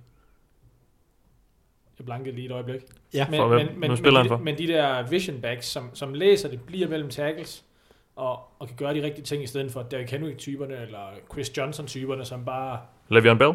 Jeg 1.99 2.05
blankede 2.05 2.35
lige 2.35 2.45
et 2.45 2.51
øjeblik. 2.51 2.81
Ja, 3.13 3.27
Men, 3.29 3.37
For 3.39 3.47
hvem? 3.47 3.67
men, 3.67 3.79
men, 3.79 3.89
Nu 3.89 3.95
spiller 3.95 4.11
men, 4.11 4.17
han 4.17 4.25
de, 4.25 4.29
for. 4.29 4.37
men 4.43 4.57
de 4.57 4.67
der 4.67 5.07
vision 5.07 5.41
backs, 5.41 5.65
som, 5.65 5.89
som 5.95 6.13
læser 6.13 6.49
det, 6.49 6.61
bliver 6.61 6.87
mellem 6.87 7.09
tackles, 7.09 7.65
og, 8.15 8.39
og 8.59 8.67
kan 8.67 8.75
gøre 8.75 8.93
de 8.93 9.03
rigtige 9.03 9.25
ting, 9.25 9.43
i 9.43 9.47
stedet 9.47 9.71
for 9.71 9.81
Derrick 9.83 10.11
Henry-typerne, 10.11 10.75
eller 10.81 11.07
Chris 11.31 11.57
Johnson-typerne, 11.57 12.25
som 12.25 12.45
bare... 12.45 12.79
Le'Veon 13.11 13.37
Bell? 13.37 13.53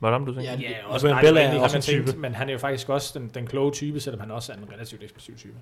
Var 0.00 0.08
det 0.08 0.12
ham, 0.12 0.26
du 0.26 0.34
tænkte? 0.34 0.52
Ja, 0.52 0.70
Ja, 0.70 0.86
også 0.86 1.08
nej, 1.08 1.22
Bell 1.22 1.36
er 1.36 1.40
egentlig 1.40 1.62
også 1.62 1.76
en 1.76 1.82
type. 1.82 2.18
Men 2.18 2.34
han 2.34 2.48
er 2.48 2.52
jo 2.52 2.58
faktisk 2.58 2.88
også 2.88 3.18
den, 3.18 3.28
den 3.34 3.46
kloge 3.46 3.72
type, 3.72 4.00
selvom 4.00 4.20
han 4.20 4.30
også 4.30 4.52
er 4.52 4.56
en 4.56 4.72
relativt 4.72 5.02
eksplosiv 5.02 5.36
type. 5.36 5.54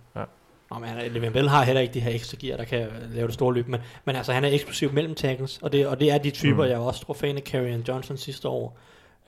Nå, 0.71 0.79
men 0.79 0.89
Le'Veon 0.91 1.31
Bell 1.33 1.49
har 1.49 1.63
heller 1.65 1.81
ikke 1.81 1.95
de 1.95 2.01
her 2.01 2.15
ekstra 2.15 2.37
gear, 2.41 2.57
der 2.57 2.65
kan 2.65 2.87
lave 3.15 3.27
det 3.27 3.35
store 3.35 3.55
løb, 3.55 3.69
men, 3.69 3.81
men 4.05 4.17
altså 4.17 4.33
han 4.33 4.45
er 4.45 4.49
eksplosiv 4.49 4.93
mellem 4.93 5.15
tackles, 5.15 5.59
og 5.63 5.73
det, 5.73 5.87
og 5.87 6.01
det 6.01 6.11
er 6.13 6.19
de 6.19 6.31
typer, 6.31 6.65
Mm. 6.65 6.71
jeg 6.71 6.79
også 6.79 7.01
stor 7.01 7.15
fan 7.15 7.37
af 7.37 7.43
Carrion 7.43 7.81
Johnson 7.89 8.17
sidste 8.17 8.49
år, 8.49 8.79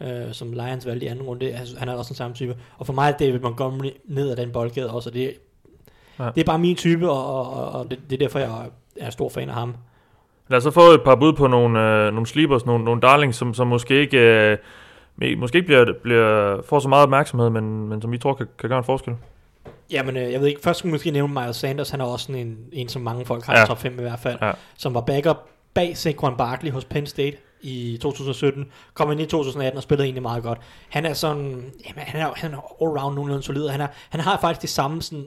øh, 0.00 0.32
som 0.32 0.52
Lions 0.52 0.86
valgte 0.86 1.06
i 1.06 1.08
anden 1.08 1.24
runde, 1.24 1.52
altså, 1.52 1.78
han 1.78 1.88
er 1.88 1.94
også 1.94 2.08
den 2.08 2.16
samme 2.16 2.34
type, 2.36 2.56
og 2.78 2.86
for 2.86 2.92
mig 2.92 3.10
er 3.12 3.16
David 3.16 3.38
Montgomery 3.40 3.90
ned 4.04 4.30
ad 4.30 4.36
den 4.36 4.52
boldgade 4.52 4.90
også, 4.90 5.10
og 5.10 5.14
det, 5.14 5.34
Ja. 6.18 6.24
det 6.34 6.40
er 6.40 6.44
bare 6.44 6.58
min 6.58 6.76
type, 6.76 7.10
og, 7.10 7.52
og, 7.54 7.72
og, 7.80 7.90
det, 7.90 7.98
det 8.10 8.22
er 8.22 8.26
derfor, 8.26 8.38
jeg 8.38 8.50
er 8.96 9.10
stor 9.10 9.28
fan 9.28 9.48
af 9.48 9.54
ham. 9.54 9.74
Lad 10.48 10.56
os 10.56 10.62
så 10.62 10.70
få 10.70 10.80
et 10.80 11.02
par 11.04 11.14
bud 11.14 11.32
på 11.32 11.46
nogle, 11.46 11.80
øh, 11.80 12.12
nogle 12.12 12.26
sleepers, 12.26 12.66
nogle, 12.66 12.84
nogle 12.84 13.00
darlings, 13.00 13.36
som, 13.38 13.54
som 13.54 13.66
måske 13.66 14.00
ikke, 14.00 14.18
øh, 15.22 15.38
måske 15.38 15.56
ikke 15.58 15.66
bliver, 15.66 15.92
bliver, 16.02 16.62
får 16.62 16.78
så 16.78 16.88
meget 16.88 17.02
opmærksomhed, 17.02 17.50
men, 17.50 17.88
men 17.88 18.02
som 18.02 18.12
vi 18.12 18.18
tror 18.18 18.34
kan, 18.34 18.46
kan 18.58 18.68
gøre 18.68 18.78
en 18.78 18.84
forskel. 18.84 19.14
Jamen, 19.90 20.16
øh, 20.16 20.32
jeg 20.32 20.40
ved 20.40 20.48
ikke, 20.48 20.60
først 20.60 20.78
skulle 20.78 20.92
måske 20.92 21.10
nævne 21.10 21.34
Miles 21.40 21.56
Sanders, 21.56 21.90
han 21.90 22.00
er 22.00 22.04
også 22.04 22.26
sådan 22.26 22.46
en, 22.46 22.56
en 22.72 22.88
som 22.88 23.02
mange 23.02 23.26
folk 23.26 23.44
har 23.44 23.52
Ja. 23.52 23.58
ja. 23.58 23.64
i 23.64 23.68
top 23.68 23.78
5 23.78 23.98
i 23.98 24.02
hvert 24.02 24.18
fald, 24.20 24.38
Ja. 24.42 24.52
som 24.78 24.94
var 24.94 25.00
backup 25.00 25.36
bag 25.74 25.96
Saquon 25.96 26.36
Barkley 26.36 26.70
hos 26.70 26.84
Penn 26.84 27.06
State 27.06 27.36
i 27.62 27.98
2017, 28.02 28.66
kom 28.94 29.12
ind 29.12 29.20
i 29.20 29.26
2018 29.26 29.76
og 29.76 29.82
spillede 29.82 30.04
egentlig 30.06 30.22
meget 30.22 30.42
godt. 30.42 30.58
Han 30.88 31.06
er 31.06 31.12
sådan, 31.14 31.72
jamen, 31.88 32.04
han 32.06 32.20
er, 32.20 32.32
han 32.36 32.54
er 32.54 32.58
all-round 32.82 33.14
nogenlunde 33.14 33.42
solid, 33.42 33.62
og 33.64 33.72
han, 33.72 33.80
er, 33.80 33.86
han 34.10 34.20
har 34.20 34.38
faktisk 34.40 34.62
de 34.62 34.66
samme 34.66 35.02
sådan 35.02 35.26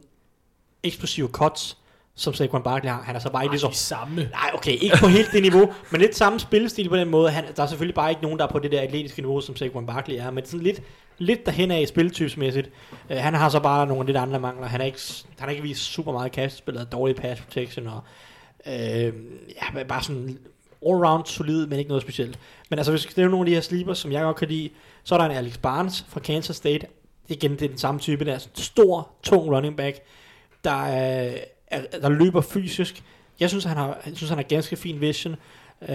eksplosive 0.83 1.27
cuts, 1.27 1.77
som 2.15 2.33
Saquon 2.33 2.63
Barkley 2.63 2.89
har. 2.91 3.01
Han 3.01 3.15
er 3.15 3.19
så 3.19 3.29
bare 3.31 3.43
ikke 3.43 3.53
lige 3.53 3.59
så 3.61 3.67
De 3.67 3.75
samme. 3.75 4.15
Nej, 4.15 4.51
okay, 4.53 4.71
ikke 4.71 4.97
på 4.99 5.07
helt 5.07 5.31
det 5.31 5.41
niveau, 5.41 5.73
men 5.91 6.01
lidt 6.01 6.15
samme 6.15 6.39
spillestil 6.39 6.89
på 6.89 6.95
den 6.97 7.09
måde. 7.09 7.29
Han, 7.31 7.43
der 7.55 7.63
er 7.63 7.67
selvfølgelig 7.67 7.95
bare 7.95 8.09
ikke 8.09 8.21
nogen, 8.21 8.39
der 8.39 8.45
er 8.47 8.49
på 8.51 8.59
det 8.59 8.71
der 8.71 8.81
atletiske 8.81 9.21
niveau, 9.21 9.41
som 9.41 9.55
Saquon 9.55 9.85
Barkley 9.85 10.15
er, 10.15 10.31
men 10.31 10.45
sådan 10.45 10.59
lidt, 10.59 10.81
lidt 11.17 11.45
derhen 11.45 11.71
af 11.71 11.87
spiltypsmæssigt. 11.87 12.69
Uh, 13.09 13.15
han 13.15 13.33
har 13.33 13.49
så 13.49 13.59
bare 13.59 13.87
nogle 13.87 14.05
lidt 14.05 14.17
andre 14.17 14.39
mangler. 14.39 14.67
Han 14.67 14.79
har 14.79 14.85
ikke, 14.85 14.99
han 15.39 15.47
har 15.47 15.49
ikke 15.49 15.63
vist 15.63 15.81
super 15.81 16.11
meget 16.11 16.31
kastespil, 16.31 16.77
og 16.77 16.91
dårlig 16.91 17.15
pass 17.15 17.41
protection, 17.41 17.87
og 17.87 18.01
uh, 18.65 18.73
ja, 19.55 19.83
bare 19.87 20.03
sådan 20.03 20.39
all-round 20.85 21.25
solid, 21.25 21.67
men 21.67 21.79
ikke 21.79 21.89
noget 21.89 22.01
specielt. 22.01 22.39
Men 22.69 22.79
altså, 22.79 22.91
hvis 22.91 23.05
vi 23.05 23.11
skal 23.11 23.21
nævne 23.21 23.31
nogle 23.31 23.45
af 23.45 23.49
de 23.49 23.53
her 23.53 23.61
sleepers, 23.61 23.97
som 23.97 24.11
jeg 24.11 24.23
godt 24.23 24.37
kan 24.37 24.47
lide, 24.47 24.69
så 25.03 25.15
er 25.15 25.19
der 25.19 25.25
en 25.25 25.31
Alex 25.31 25.57
Barnes 25.57 26.05
fra 26.09 26.19
Kansas 26.19 26.55
State. 26.55 26.87
Igen, 27.27 27.51
det 27.51 27.61
er 27.61 27.69
den 27.69 27.77
samme 27.77 27.99
type 27.99 28.25
der. 28.25 28.47
Stor, 28.53 29.09
tung 29.23 29.51
running 29.51 29.77
back, 29.77 29.99
der, 30.63 30.81
øh, 30.83 31.33
er, 31.67 31.99
der 32.01 32.09
løber 32.09 32.41
fysisk. 32.41 33.03
Jeg 33.39 33.49
synes, 33.49 33.63
han 33.63 33.77
har, 33.77 34.01
jeg 34.05 34.15
synes, 34.15 34.29
han 34.29 34.37
har 34.37 34.43
ganske 34.43 34.75
fin 34.75 35.01
vision. 35.01 35.35
Uh, 35.81 35.87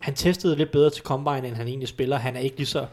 han 0.00 0.14
testede 0.14 0.56
lidt 0.56 0.70
bedre 0.70 0.90
til 0.90 1.02
Combine, 1.02 1.48
end 1.48 1.56
han 1.56 1.68
egentlig 1.68 1.88
spiller. 1.88 2.16
Han 2.16 2.36
er 2.36 2.40
ikke 2.40 2.56
lige 2.56 2.66
så 2.66 2.86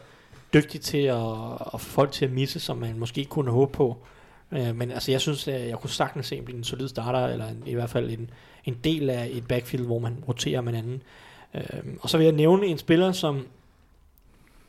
dygtig 0.54 0.80
til 0.80 0.98
at, 0.98 1.52
at 1.74 1.80
få 1.80 1.90
folk 1.90 2.12
til 2.12 2.24
at 2.24 2.32
misse, 2.32 2.60
som 2.60 2.76
man 2.76 2.98
måske 2.98 3.24
kunne 3.24 3.50
håbe 3.50 3.72
på. 3.72 3.96
Øh, 4.52 4.76
men 4.76 4.90
altså, 4.90 5.10
jeg 5.10 5.20
synes, 5.20 5.48
at 5.48 5.68
jeg 5.68 5.78
kunne 5.78 5.90
sagtens 5.90 6.26
se 6.26 6.36
at 6.36 6.44
blive 6.44 6.58
en 6.58 6.64
solid 6.64 6.88
starter, 6.88 7.26
eller 7.26 7.48
en, 7.48 7.62
i 7.66 7.74
hvert 7.74 7.90
fald 7.90 8.10
en, 8.10 8.30
en 8.64 8.78
del 8.84 9.10
af 9.10 9.28
et 9.32 9.48
backfield, 9.48 9.86
hvor 9.86 9.98
man 9.98 10.24
roterer 10.28 10.60
med 10.60 10.72
hinanden. 10.72 11.02
Øh, 11.54 11.62
og 12.00 12.10
så 12.10 12.16
vil 12.16 12.24
jeg 12.24 12.34
nævne 12.34 12.66
en 12.66 12.78
spiller, 12.78 13.12
som, 13.12 13.46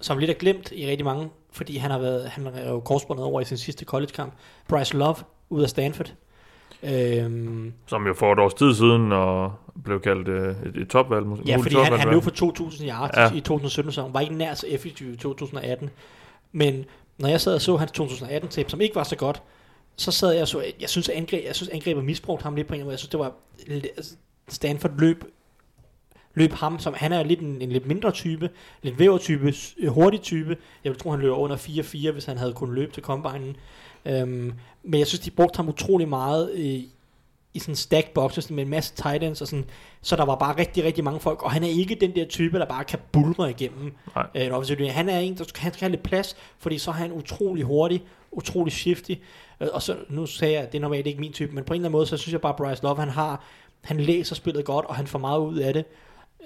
som 0.01 0.17
lidt 0.17 0.29
er 0.29 0.35
glemt 0.35 0.71
i 0.71 0.87
rigtig 0.87 1.05
mange, 1.05 1.29
fordi 1.51 1.77
han 1.77 1.91
har 1.91 1.99
været, 1.99 2.29
han 2.29 2.47
er 2.47 2.69
jo 2.69 2.79
korsbundet 2.79 3.25
over 3.25 3.41
i 3.41 3.45
sin 3.45 3.57
sidste 3.57 3.85
college-kamp. 3.85 4.33
Bryce 4.67 4.97
Love, 4.97 5.15
ud 5.49 5.63
af 5.63 5.69
Stanford. 5.69 6.13
Øhm, 6.83 7.73
Som 7.87 8.07
jo 8.07 8.13
for 8.13 8.33
et 8.33 8.39
års 8.39 8.53
tid 8.53 8.73
siden 8.73 9.11
og 9.11 9.53
blev 9.83 9.99
kaldt 10.01 10.27
øh, 10.27 10.55
et, 10.65 10.77
et 10.77 10.87
topvalg. 10.89 11.25
mås- 11.25 11.41
ja, 11.47 11.57
fordi 11.57 11.75
han, 11.75 11.99
han 11.99 12.09
løb 12.13 12.23
for 12.23 12.29
2000 12.31 12.89
yards 12.89 13.11
Ja. 13.17 13.21
ja. 13.21 13.31
i 13.33 13.39
2017, 13.41 13.91
så 13.93 14.01
han 14.01 14.13
var 14.13 14.19
ikke 14.19 14.35
nær 14.35 14.53
så 14.53 14.67
effektiv 14.67 15.13
i 15.13 15.15
2018. 15.17 15.89
Men 16.51 16.85
når 17.17 17.29
jeg 17.29 17.41
sad 17.41 17.53
og 17.55 17.61
så 17.61 17.77
hans 17.77 17.91
2018-tape, 17.99 18.69
som 18.69 18.81
ikke 18.81 18.95
var 18.95 19.03
så 19.03 19.15
godt, 19.15 19.41
så 19.95 20.11
sad 20.11 20.31
jeg 20.33 20.41
og 20.41 20.47
så, 20.47 20.63
jeg 20.81 20.89
synes, 20.89 21.09
angreb, 21.09 21.45
jeg 21.45 21.55
synes 21.55 21.69
angrebet 21.69 22.05
misbrugte 22.05 22.43
ham 22.43 22.55
lidt 22.55 22.67
på 22.67 22.73
en 22.73 22.79
måde. 22.81 22.91
Jeg 22.91 22.99
synes, 22.99 23.09
det 23.09 23.19
var, 23.19 23.31
altså, 23.97 24.15
Stanford 24.47 24.91
løb, 24.99 25.23
løb 26.33 26.51
ham, 26.53 26.79
som 26.79 26.93
han 26.97 27.13
er 27.13 27.23
lidt 27.23 27.39
en, 27.39 27.61
en 27.61 27.71
lidt 27.71 27.85
mindre 27.85 28.11
type, 28.11 28.49
lidt 28.81 28.99
væver 28.99 29.17
type, 29.17 29.53
hurtig 29.87 30.21
type. 30.21 30.57
Jeg 30.83 30.91
vil 30.91 30.99
tro, 30.99 31.11
han 31.11 31.19
løber 31.19 31.35
under 31.35 31.57
4-4, 31.57 32.11
hvis 32.11 32.25
han 32.25 32.37
havde 32.37 32.53
kunnet 32.53 32.75
løbe 32.75 32.91
til 32.91 33.03
combinen. 33.03 33.55
Øhm, 34.05 34.53
men 34.83 34.99
jeg 34.99 35.07
synes, 35.07 35.19
de 35.19 35.31
brugte 35.31 35.57
ham 35.57 35.69
utrolig 35.69 36.07
meget 36.07 36.55
i, 36.55 36.89
i 37.53 37.59
sådan 37.59 37.75
stack 37.75 38.13
boxes 38.13 38.51
med 38.51 38.63
en 38.63 38.69
masse 38.69 38.95
tight 38.95 39.23
ends 39.23 39.41
og 39.41 39.47
sådan, 39.47 39.65
så 40.01 40.15
der 40.15 40.25
var 40.25 40.35
bare 40.35 40.57
rigtig, 40.57 40.83
rigtig 40.83 41.03
mange 41.03 41.19
folk, 41.19 41.43
og 41.43 41.51
han 41.51 41.63
er 41.63 41.67
ikke 41.67 41.95
den 41.95 42.15
der 42.15 42.25
type, 42.25 42.59
der 42.59 42.65
bare 42.65 42.83
kan 42.83 42.99
bulre 43.11 43.49
igennem. 43.49 43.93
Nej. 44.15 44.27
Øh, 44.35 44.61
linje. 44.67 44.91
han 44.91 45.09
er 45.09 45.19
en, 45.19 45.37
der 45.37 45.43
skal, 45.43 45.61
han 45.61 45.73
skal 45.73 45.85
have 45.85 45.91
lidt 45.91 46.03
plads, 46.03 46.35
fordi 46.59 46.77
så 46.77 46.91
er 46.91 46.95
han 46.95 47.11
utrolig 47.11 47.63
hurtig, 47.63 48.03
utrolig 48.31 48.73
shifty, 48.73 49.13
øh, 49.61 49.67
og 49.73 49.81
så, 49.81 49.95
nu 50.09 50.25
sagde 50.25 50.53
jeg, 50.53 50.63
at 50.63 50.71
det 50.71 50.77
er 50.77 50.81
normalt 50.81 51.07
ikke 51.07 51.19
min 51.19 51.33
type, 51.33 51.55
men 51.55 51.63
på 51.63 51.73
en 51.73 51.77
eller 51.77 51.87
anden 51.87 51.97
måde, 51.97 52.05
så 52.05 52.17
synes 52.17 52.33
jeg 52.33 52.41
bare, 52.41 52.53
at 52.53 52.57
Bryce 52.57 52.83
Love, 52.83 52.99
han 52.99 53.09
har, 53.09 53.43
han 53.81 53.99
læser 53.99 54.35
spillet 54.35 54.65
godt, 54.65 54.85
og 54.85 54.95
han 54.95 55.07
får 55.07 55.19
meget 55.19 55.39
ud 55.39 55.57
af 55.57 55.73
det. 55.73 55.85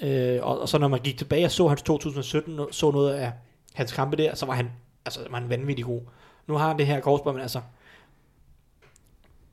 Øh, 0.02 0.40
og, 0.42 0.62
og, 0.62 0.70
så 0.70 0.78
når 0.78 0.88
man 0.88 1.00
gik 1.00 1.18
tilbage 1.18 1.46
og 1.46 1.52
så 1.52 1.68
hans 1.68 1.82
2017, 1.82 2.60
og 2.60 2.68
så 2.72 2.92
noget 2.92 3.14
af 3.14 3.32
hans 3.74 3.92
kampe 3.92 4.18
der, 4.18 4.36
så 4.36 4.46
var 4.46 4.54
han, 4.54 4.72
altså, 5.06 5.20
var 5.30 5.40
han 5.40 5.50
vanvittig 5.50 5.86
god. 5.86 6.02
Nu 6.48 6.54
har 6.54 6.68
han 6.68 6.78
det 6.78 6.86
her 6.86 7.00
korsbånd, 7.00 7.36
men 7.36 7.42
altså, 7.42 7.62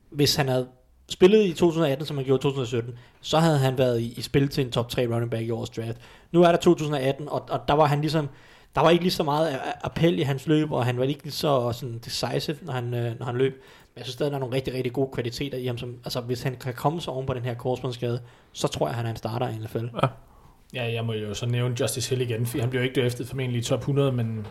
hvis 0.09 0.35
han 0.35 0.47
havde 0.47 0.67
spillet 1.09 1.45
i 1.45 1.53
2018, 1.53 2.05
som 2.05 2.17
han 2.17 2.25
gjorde 2.25 2.39
i 2.39 2.43
2017, 2.43 2.93
så 3.21 3.37
havde 3.37 3.57
han 3.57 3.77
været 3.77 3.99
i, 3.99 4.13
i 4.17 4.21
spil 4.21 4.49
til 4.49 4.65
en 4.65 4.71
top 4.71 4.89
3 4.89 5.07
running 5.07 5.31
back 5.31 5.43
i 5.43 5.51
årets 5.51 5.69
draft. 5.69 5.97
Nu 6.31 6.43
er 6.43 6.51
der 6.51 6.57
2018, 6.57 7.29
og, 7.29 7.45
og 7.49 7.59
der 7.67 7.73
var 7.73 7.85
han 7.85 8.01
ligesom, 8.01 8.29
der 8.75 8.81
var 8.81 8.89
ikke 8.89 9.03
lige 9.03 9.11
så 9.13 9.23
meget 9.23 9.59
appel 9.83 10.19
i 10.19 10.21
hans 10.21 10.47
løb, 10.47 10.71
og 10.71 10.85
han 10.85 10.97
var 10.97 11.03
ikke 11.03 11.23
lige 11.23 11.33
så 11.33 11.71
sådan 11.71 11.99
decisive, 12.05 12.57
når 12.61 12.73
han, 12.73 12.93
øh, 12.93 13.19
når 13.19 13.25
han 13.25 13.35
løb. 13.35 13.53
Men 13.93 13.97
jeg 13.97 14.05
synes 14.05 14.13
stadig, 14.13 14.31
der 14.31 14.35
er 14.35 14.39
nogle 14.39 14.55
rigtig, 14.55 14.73
rigtig 14.73 14.93
gode 14.93 15.09
kvaliteter 15.13 15.57
i 15.57 15.65
ham. 15.65 15.77
Som, 15.77 15.97
altså, 16.03 16.21
hvis 16.21 16.43
han 16.43 16.55
kan 16.55 16.73
komme 16.73 17.01
sig 17.01 17.13
oven 17.13 17.25
på 17.25 17.33
den 17.33 17.43
her 17.43 17.53
korsbåndsskade, 17.53 18.21
så 18.51 18.67
tror 18.67 18.87
jeg, 18.87 18.95
han 18.95 19.05
er 19.05 19.09
en 19.09 19.15
starter 19.15 19.49
i 19.49 19.57
NFL. 19.57 19.85
Ja, 20.73 20.93
jeg 20.93 21.05
må 21.05 21.13
jo 21.13 21.33
så 21.33 21.45
nævne 21.45 21.75
Justice 21.79 22.09
Hill 22.09 22.29
igen, 22.29 22.45
for 22.45 22.59
han 22.59 22.69
bliver 22.69 22.83
jo 22.83 22.89
ikke 22.89 23.01
draftet 23.01 23.27
formentlig 23.27 23.59
i 23.59 23.63
top 23.63 23.79
100, 23.79 24.11
men, 24.11 24.47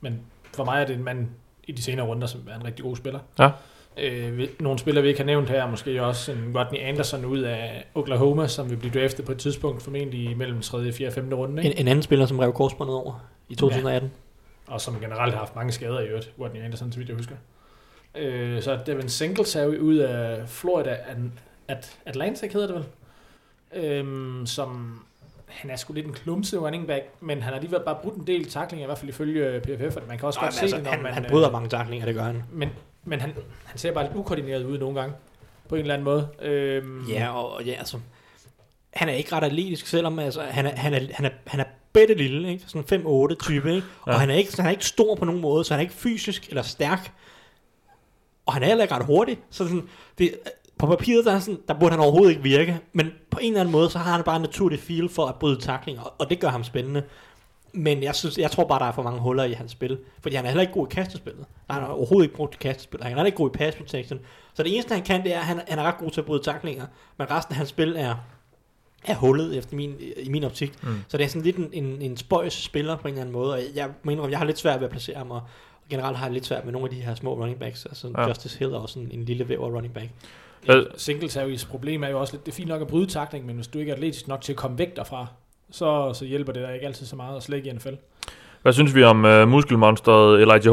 men 0.00 0.20
for 0.54 0.64
mig 0.64 0.82
er 0.82 0.86
det 0.86 0.96
en 0.96 1.04
mand 1.04 1.28
i 1.72 1.74
de 1.74 1.82
senere 1.82 2.06
runder, 2.06 2.26
som 2.26 2.40
er 2.50 2.56
en 2.56 2.64
rigtig 2.64 2.84
god 2.84 2.96
spiller. 2.96 3.20
Ja. 3.38 3.50
Øh, 3.98 4.48
nogle 4.60 4.78
spillere, 4.78 5.02
vi 5.02 5.08
ikke 5.08 5.20
har 5.20 5.26
nævnt 5.26 5.50
her, 5.50 5.62
er 5.62 5.70
måske 5.70 6.02
også 6.02 6.32
en 6.32 6.58
Rodney 6.58 6.80
Anderson 6.80 7.24
ud 7.24 7.38
af 7.38 7.84
Oklahoma, 7.94 8.46
som 8.46 8.70
vil 8.70 8.76
blive 8.76 9.00
draftet 9.00 9.24
på 9.24 9.32
et 9.32 9.38
tidspunkt, 9.38 9.82
formentlig 9.82 10.36
mellem 10.36 10.60
3., 10.60 10.92
4., 10.92 11.10
5. 11.10 11.32
runde. 11.32 11.62
En, 11.62 11.66
Ikke? 11.66 11.80
en 11.80 11.88
anden 11.88 12.02
spiller, 12.02 12.26
som 12.26 12.38
rev 12.38 12.52
korsbåndet 12.52 12.96
over 12.96 13.24
i 13.48 13.54
2018. 13.54 14.10
og 14.66 14.80
som 14.80 15.00
generelt 15.00 15.32
har 15.32 15.38
haft 15.38 15.56
mange 15.56 15.72
skader 15.72 16.00
i 16.00 16.06
øvrigt, 16.06 16.32
Rodney 16.40 16.64
Anderson, 16.64 16.92
så 16.92 16.98
vidt 16.98 17.08
jeg 17.08 17.16
husker. 17.16 17.34
Øh, 18.14 18.62
så 18.62 18.78
Devin 18.86 19.08
Singletary 19.08 19.76
ud 19.78 19.96
af 19.96 20.48
Florida 20.48 20.90
At- 20.90 21.16
At- 21.68 21.96
Atlantic 22.06 22.52
hedder 22.52 22.66
det 22.66 22.76
vel, 22.76 22.84
øhm, 23.84 24.46
som 24.46 25.00
han 25.52 25.70
er 25.70 25.76
sgu 25.76 25.92
lidt 25.92 26.06
en 26.06 26.12
klumse 26.12 26.58
running 26.58 26.86
back, 26.86 27.04
men 27.20 27.42
han 27.42 27.42
har 27.42 27.54
alligevel 27.54 27.80
bare 27.84 27.98
brudt 28.02 28.14
en 28.16 28.26
del 28.26 28.50
taklinger, 28.50 28.84
i 28.84 28.88
hvert 28.88 28.98
fald 28.98 29.08
ifølge 29.08 29.60
PFF, 29.60 29.96
og 29.96 30.02
man 30.08 30.18
kan 30.18 30.26
også 30.26 30.40
Nå, 30.40 30.46
godt 30.46 30.54
se 30.54 30.60
altså, 30.62 30.76
det, 30.76 30.84
når 30.84 30.90
han, 30.90 31.02
man... 31.02 31.12
han 31.14 31.24
øh, 31.24 31.30
bryder 31.30 31.50
mange 31.50 31.68
taklinger, 31.68 32.06
det 32.06 32.14
gør 32.14 32.22
han. 32.22 32.42
Men, 32.52 32.70
men 33.04 33.20
han, 33.20 33.34
han 33.64 33.78
ser 33.78 33.92
bare 33.92 34.04
lidt 34.04 34.16
ukoordineret 34.16 34.64
ud 34.64 34.78
nogle 34.78 35.00
gange, 35.00 35.14
på 35.68 35.74
en 35.74 35.80
eller 35.80 35.94
anden 35.94 36.04
måde. 36.04 36.28
Øhm, 36.42 37.06
Ja, 37.08 37.28
og, 37.42 37.64
ja, 37.64 37.72
altså, 37.72 37.98
han 38.92 39.08
er 39.08 39.12
ikke 39.12 39.32
ret 39.34 39.44
atletisk, 39.44 39.86
selvom 39.86 40.18
altså, 40.18 40.42
han, 40.42 40.66
er, 40.66 40.76
han, 40.76 40.94
er, 40.94 41.00
han, 41.12 41.24
er, 41.24 41.30
han 41.46 41.60
er 41.60 41.64
bedre 41.92 42.14
lille, 42.14 42.50
ikke? 42.52 42.64
sådan 42.66 43.04
5-8 43.30 43.34
type, 43.34 43.74
ikke? 43.74 43.86
og 44.02 44.12
Ja. 44.12 44.18
han, 44.18 44.30
er 44.30 44.34
ikke, 44.34 44.52
han 44.56 44.66
er 44.66 44.70
ikke 44.70 44.86
stor 44.86 45.14
på 45.14 45.24
nogen 45.24 45.40
måde, 45.40 45.64
så 45.64 45.74
han 45.74 45.78
er 45.78 45.82
ikke 45.82 45.94
fysisk 45.94 46.48
eller 46.48 46.62
stærk, 46.62 47.12
og 48.46 48.52
han 48.52 48.62
er 48.62 48.66
heller 48.66 48.84
ikke 48.84 48.94
ret 48.94 49.04
hurtig, 49.06 49.38
så 49.50 49.64
sådan, 49.64 49.88
det, 50.18 50.34
på 50.82 50.96
papiret, 50.96 51.24
der, 51.24 51.32
er 51.32 51.38
sådan, 51.38 51.60
der 51.68 51.74
burde 51.74 51.90
han 51.90 52.00
overhovedet 52.00 52.30
ikke 52.30 52.42
virke, 52.42 52.80
men 52.92 53.10
på 53.30 53.38
en 53.42 53.52
eller 53.52 53.60
anden 53.60 53.72
måde, 53.72 53.90
så 53.90 53.98
har 53.98 54.12
han 54.12 54.24
bare 54.24 54.36
en 54.36 54.42
naturlig 54.42 54.78
feel 54.78 55.08
for 55.08 55.26
at 55.26 55.34
bryde 55.34 55.60
taklinger, 55.60 56.02
og 56.02 56.30
det 56.30 56.40
gør 56.40 56.48
ham 56.48 56.64
spændende. 56.64 57.02
Men 57.72 58.02
jeg, 58.02 58.14
synes, 58.14 58.38
jeg 58.38 58.50
tror 58.50 58.64
bare, 58.64 58.78
der 58.78 58.84
er 58.84 58.92
for 58.92 59.02
mange 59.02 59.20
huller 59.20 59.44
i 59.44 59.52
hans 59.52 59.72
spil. 59.72 59.98
Fordi 60.20 60.36
han 60.36 60.44
er 60.44 60.48
heller 60.48 60.60
ikke 60.60 60.72
god 60.72 60.86
i 60.86 60.94
kastespillet. 60.94 61.44
Han 61.70 61.82
er 61.82 61.86
overhovedet 61.86 62.24
ikke 62.24 62.36
brugt 62.36 62.54
i 62.54 62.58
kastespillet. 62.60 63.04
Han 63.04 63.12
er 63.12 63.16
heller 63.16 63.26
ikke 63.26 63.36
god 63.36 63.50
i 63.54 63.58
pass 63.58 63.76
protection. 63.76 64.20
Så 64.54 64.62
det 64.62 64.74
eneste, 64.74 64.94
han 64.94 65.02
kan, 65.02 65.22
det 65.22 65.34
er, 65.34 65.38
at 65.38 65.44
han, 65.44 65.60
han 65.68 65.78
er 65.78 65.82
ret 65.82 65.98
god 65.98 66.10
til 66.10 66.20
at 66.20 66.26
bryde 66.26 66.42
taklinger. 66.42 66.86
Men 67.16 67.30
resten 67.30 67.52
af 67.52 67.56
hans 67.56 67.68
spil 67.68 67.94
er, 67.96 68.14
er 69.04 69.14
hullet 69.14 69.56
efter 69.56 69.76
min, 69.76 69.94
i 70.16 70.28
min 70.28 70.44
optik. 70.44 70.82
Mm. 70.82 70.96
Så 71.08 71.16
det 71.16 71.24
er 71.24 71.28
sådan 71.28 71.42
lidt 71.42 71.56
en, 71.56 71.68
en, 71.72 72.02
en 72.02 72.16
spøjs 72.16 72.52
spiller 72.52 72.96
på 72.96 73.08
en 73.08 73.14
eller 73.14 73.20
anden 73.20 73.32
måde. 73.32 73.52
Og 73.52 73.60
jeg 73.74 73.88
mener, 74.02 74.28
jeg 74.28 74.38
har 74.38 74.44
lidt 74.44 74.58
svært 74.58 74.80
ved 74.80 74.84
at 74.86 74.90
placere 74.90 75.16
ham. 75.16 75.30
Og, 75.30 75.42
generelt 75.90 76.16
har 76.16 76.26
jeg 76.26 76.32
lidt 76.32 76.46
svært 76.46 76.64
med 76.64 76.72
nogle 76.72 76.88
af 76.88 76.94
de 76.94 77.00
her 77.00 77.14
små 77.14 77.34
running 77.34 77.58
backs. 77.58 77.86
Altså 77.86 78.12
ja. 78.16 78.28
Justice 78.28 78.58
Hill 78.58 78.72
er 78.72 78.78
også 78.78 78.98
en, 78.98 79.10
en 79.12 79.24
lille 79.24 79.48
væver 79.48 79.76
running 79.76 79.94
back. 79.94 80.10
Hvad- 80.64 80.84
Singletary's 80.96 81.68
problem 81.70 82.02
er 82.04 82.08
jo 82.08 82.20
også 82.20 82.32
lidt, 82.32 82.46
det 82.46 82.52
er 82.52 82.56
fint 82.56 82.68
nok 82.68 82.80
at 82.80 82.86
bryde 82.88 83.06
takling, 83.06 83.46
men 83.46 83.54
hvis 83.54 83.66
du 83.66 83.78
ikke 83.78 83.90
er 83.90 83.94
atletisk 83.94 84.28
nok 84.28 84.40
til 84.40 84.52
at 84.52 84.56
komme 84.56 84.78
væk 84.78 84.96
derfra, 84.96 85.26
så, 85.70 86.12
så 86.14 86.24
hjælper 86.24 86.52
det 86.52 86.62
dig 86.66 86.74
ikke 86.74 86.86
altid 86.86 87.06
så 87.06 87.16
meget, 87.16 87.36
og 87.36 87.42
slet 87.42 87.56
ikke 87.56 87.70
i 87.70 87.72
NFL. 87.72 87.94
Hvad 88.62 88.72
synes 88.72 88.94
vi 88.94 89.02
om 89.04 89.24
uh, 89.24 89.48
muskelmonsteret 89.48 90.42
Elijah 90.42 90.66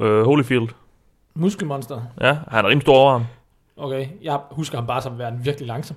øh, 0.00 0.22
Holyfield? 0.24 0.68
Muskelmonster. 1.34 2.00
Ja, 2.20 2.36
han 2.48 2.64
er 2.64 2.68
rimelig 2.68 2.82
stor 2.82 2.96
over 2.96 3.12
ham. 3.12 3.24
Okay, 3.76 4.06
jeg 4.22 4.38
husker 4.50 4.78
ham 4.78 4.86
bare 4.86 5.02
som 5.02 5.18
værende 5.18 5.44
virkelig 5.44 5.66
langsom. 5.68 5.96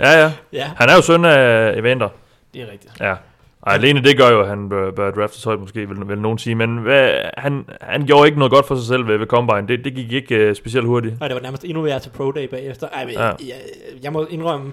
Ja, 0.00 0.10
ja. 0.22 0.32
Ja, 0.52 0.72
Han 0.76 0.88
er 0.88 0.94
jo 0.94 1.02
søn 1.02 1.24
af 1.24 1.72
Evander. 1.78 2.08
Det 2.54 2.62
er 2.62 2.72
rigtigt. 2.72 3.00
Ja. 3.00 3.14
Og 3.62 3.74
alene 3.74 4.02
det 4.02 4.16
gør 4.16 4.28
jo, 4.30 4.40
at 4.40 4.48
han 4.48 4.68
bør, 4.68 4.90
bør 4.90 5.10
draftes 5.10 5.44
højt 5.44 5.60
måske, 5.60 5.88
vil, 5.88 6.08
vil 6.08 6.18
nogen 6.18 6.38
sige. 6.38 6.54
Men 6.54 6.78
hvad, 6.78 7.12
han, 7.38 7.64
han 7.80 8.06
gjorde 8.06 8.26
ikke 8.26 8.38
noget 8.38 8.52
godt 8.52 8.66
for 8.66 8.76
sig 8.76 8.86
selv 8.86 9.06
ved, 9.06 9.16
ved 9.18 9.26
Combine. 9.26 9.68
Det, 9.68 9.84
det 9.84 9.94
gik 9.94 10.12
ikke 10.12 10.48
uh, 10.48 10.56
specielt 10.56 10.86
hurtigt. 10.86 11.14
og 11.20 11.28
det 11.28 11.34
var 11.34 11.42
nærmest 11.42 11.64
endnu 11.64 11.82
værre 11.82 12.00
til 12.00 12.10
Pro 12.10 12.30
Day 12.30 12.48
bagefter. 12.48 12.88
Ej, 12.88 13.04
men, 13.04 13.14
Ja. 13.14 13.26
ja. 13.26 13.34
jeg, 13.40 13.56
jeg, 14.02 14.12
må 14.12 14.24
indrømme, 14.24 14.72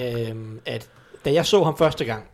øhm, 0.00 0.60
at 0.66 0.88
da 1.24 1.32
jeg 1.32 1.46
så 1.46 1.64
ham 1.64 1.76
første 1.76 2.04
gang, 2.04 2.24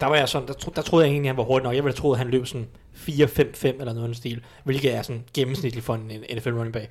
der 0.00 0.06
var 0.06 0.16
jeg 0.16 0.28
sådan, 0.28 0.48
der, 0.48 0.54
tro, 0.54 0.72
der 0.76 0.82
troede 0.82 1.04
jeg 1.04 1.12
egentlig, 1.12 1.30
han 1.30 1.36
var 1.36 1.42
hurtig 1.42 1.64
nok. 1.64 1.74
Jeg 1.74 1.84
ville 1.84 1.96
troet, 1.96 2.14
at 2.14 2.18
han 2.18 2.28
løb 2.28 2.46
sådan 2.46 2.66
4-5-5 2.94 3.66
eller 3.66 3.84
noget 3.84 3.98
i 3.98 4.06
den 4.06 4.14
stil, 4.14 4.44
hvilket 4.64 4.94
er 4.94 5.02
sådan 5.02 5.24
gennemsnitligt 5.34 5.86
for 5.86 5.94
en 5.94 6.12
NFL 6.36 6.50
running 6.50 6.72
back. 6.72 6.90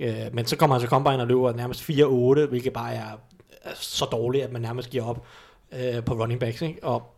Øh, 0.00 0.14
men 0.32 0.46
så 0.46 0.56
kommer 0.56 0.76
han 0.76 0.80
til 0.80 0.88
combine 0.88 1.20
og 1.22 1.26
løber 1.26 1.52
nærmest 1.52 1.90
4-8, 1.90 2.48
hvilket 2.48 2.72
bare 2.72 2.94
er, 2.94 3.18
er 3.62 3.70
så 3.74 4.04
dårligt, 4.04 4.44
at 4.44 4.52
man 4.52 4.62
nærmest 4.62 4.90
giver 4.90 5.04
op 5.04 5.26
øh, 5.72 6.04
på 6.04 6.14
running 6.14 6.40
backs. 6.40 6.62
Ikke? 6.62 6.78
Og 6.82 6.96
øh, 6.96 7.13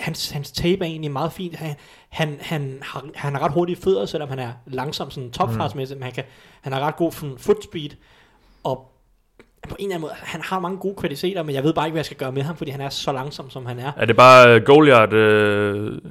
hans, 0.00 0.30
hans 0.30 0.52
tape 0.52 0.84
er 0.84 0.88
egentlig 0.88 1.10
meget 1.10 1.32
fint. 1.32 1.56
Han, 1.56 1.74
han, 2.08 2.38
han, 2.40 2.78
har, 2.82 3.04
han 3.14 3.34
har 3.34 3.42
ret 3.42 3.52
hurtige 3.52 3.76
fødder, 3.76 4.06
selvom 4.06 4.28
han 4.28 4.38
er 4.38 4.52
langsom 4.66 5.10
sådan 5.10 5.30
topfartsmæssigt, 5.30 5.98
men 5.98 6.04
han, 6.04 6.12
kan, 6.12 6.24
han 6.60 6.72
har 6.72 6.80
ret 6.80 6.96
god 6.96 7.12
sådan 7.12 7.38
foot 7.38 7.64
speed, 7.64 7.90
og 8.64 8.92
på 9.68 9.76
en 9.78 9.84
eller 9.84 9.94
anden 9.94 10.00
måde, 10.00 10.12
han 10.16 10.40
har 10.44 10.58
mange 10.58 10.78
gode 10.78 10.94
kvaliteter, 10.94 11.42
men 11.42 11.54
jeg 11.54 11.64
ved 11.64 11.72
bare 11.72 11.86
ikke, 11.86 11.92
hvad 11.92 12.00
jeg 12.00 12.06
skal 12.06 12.16
gøre 12.16 12.32
med 12.32 12.42
ham, 12.42 12.56
fordi 12.56 12.70
han 12.70 12.80
er 12.80 12.88
så 12.88 13.12
langsom, 13.12 13.50
som 13.50 13.66
han 13.66 13.78
er. 13.78 13.92
Er 13.96 14.04
det 14.04 14.16
bare 14.16 14.56
uh, 14.56 14.62
Goliath, 14.62 15.12
uh, 15.12 15.18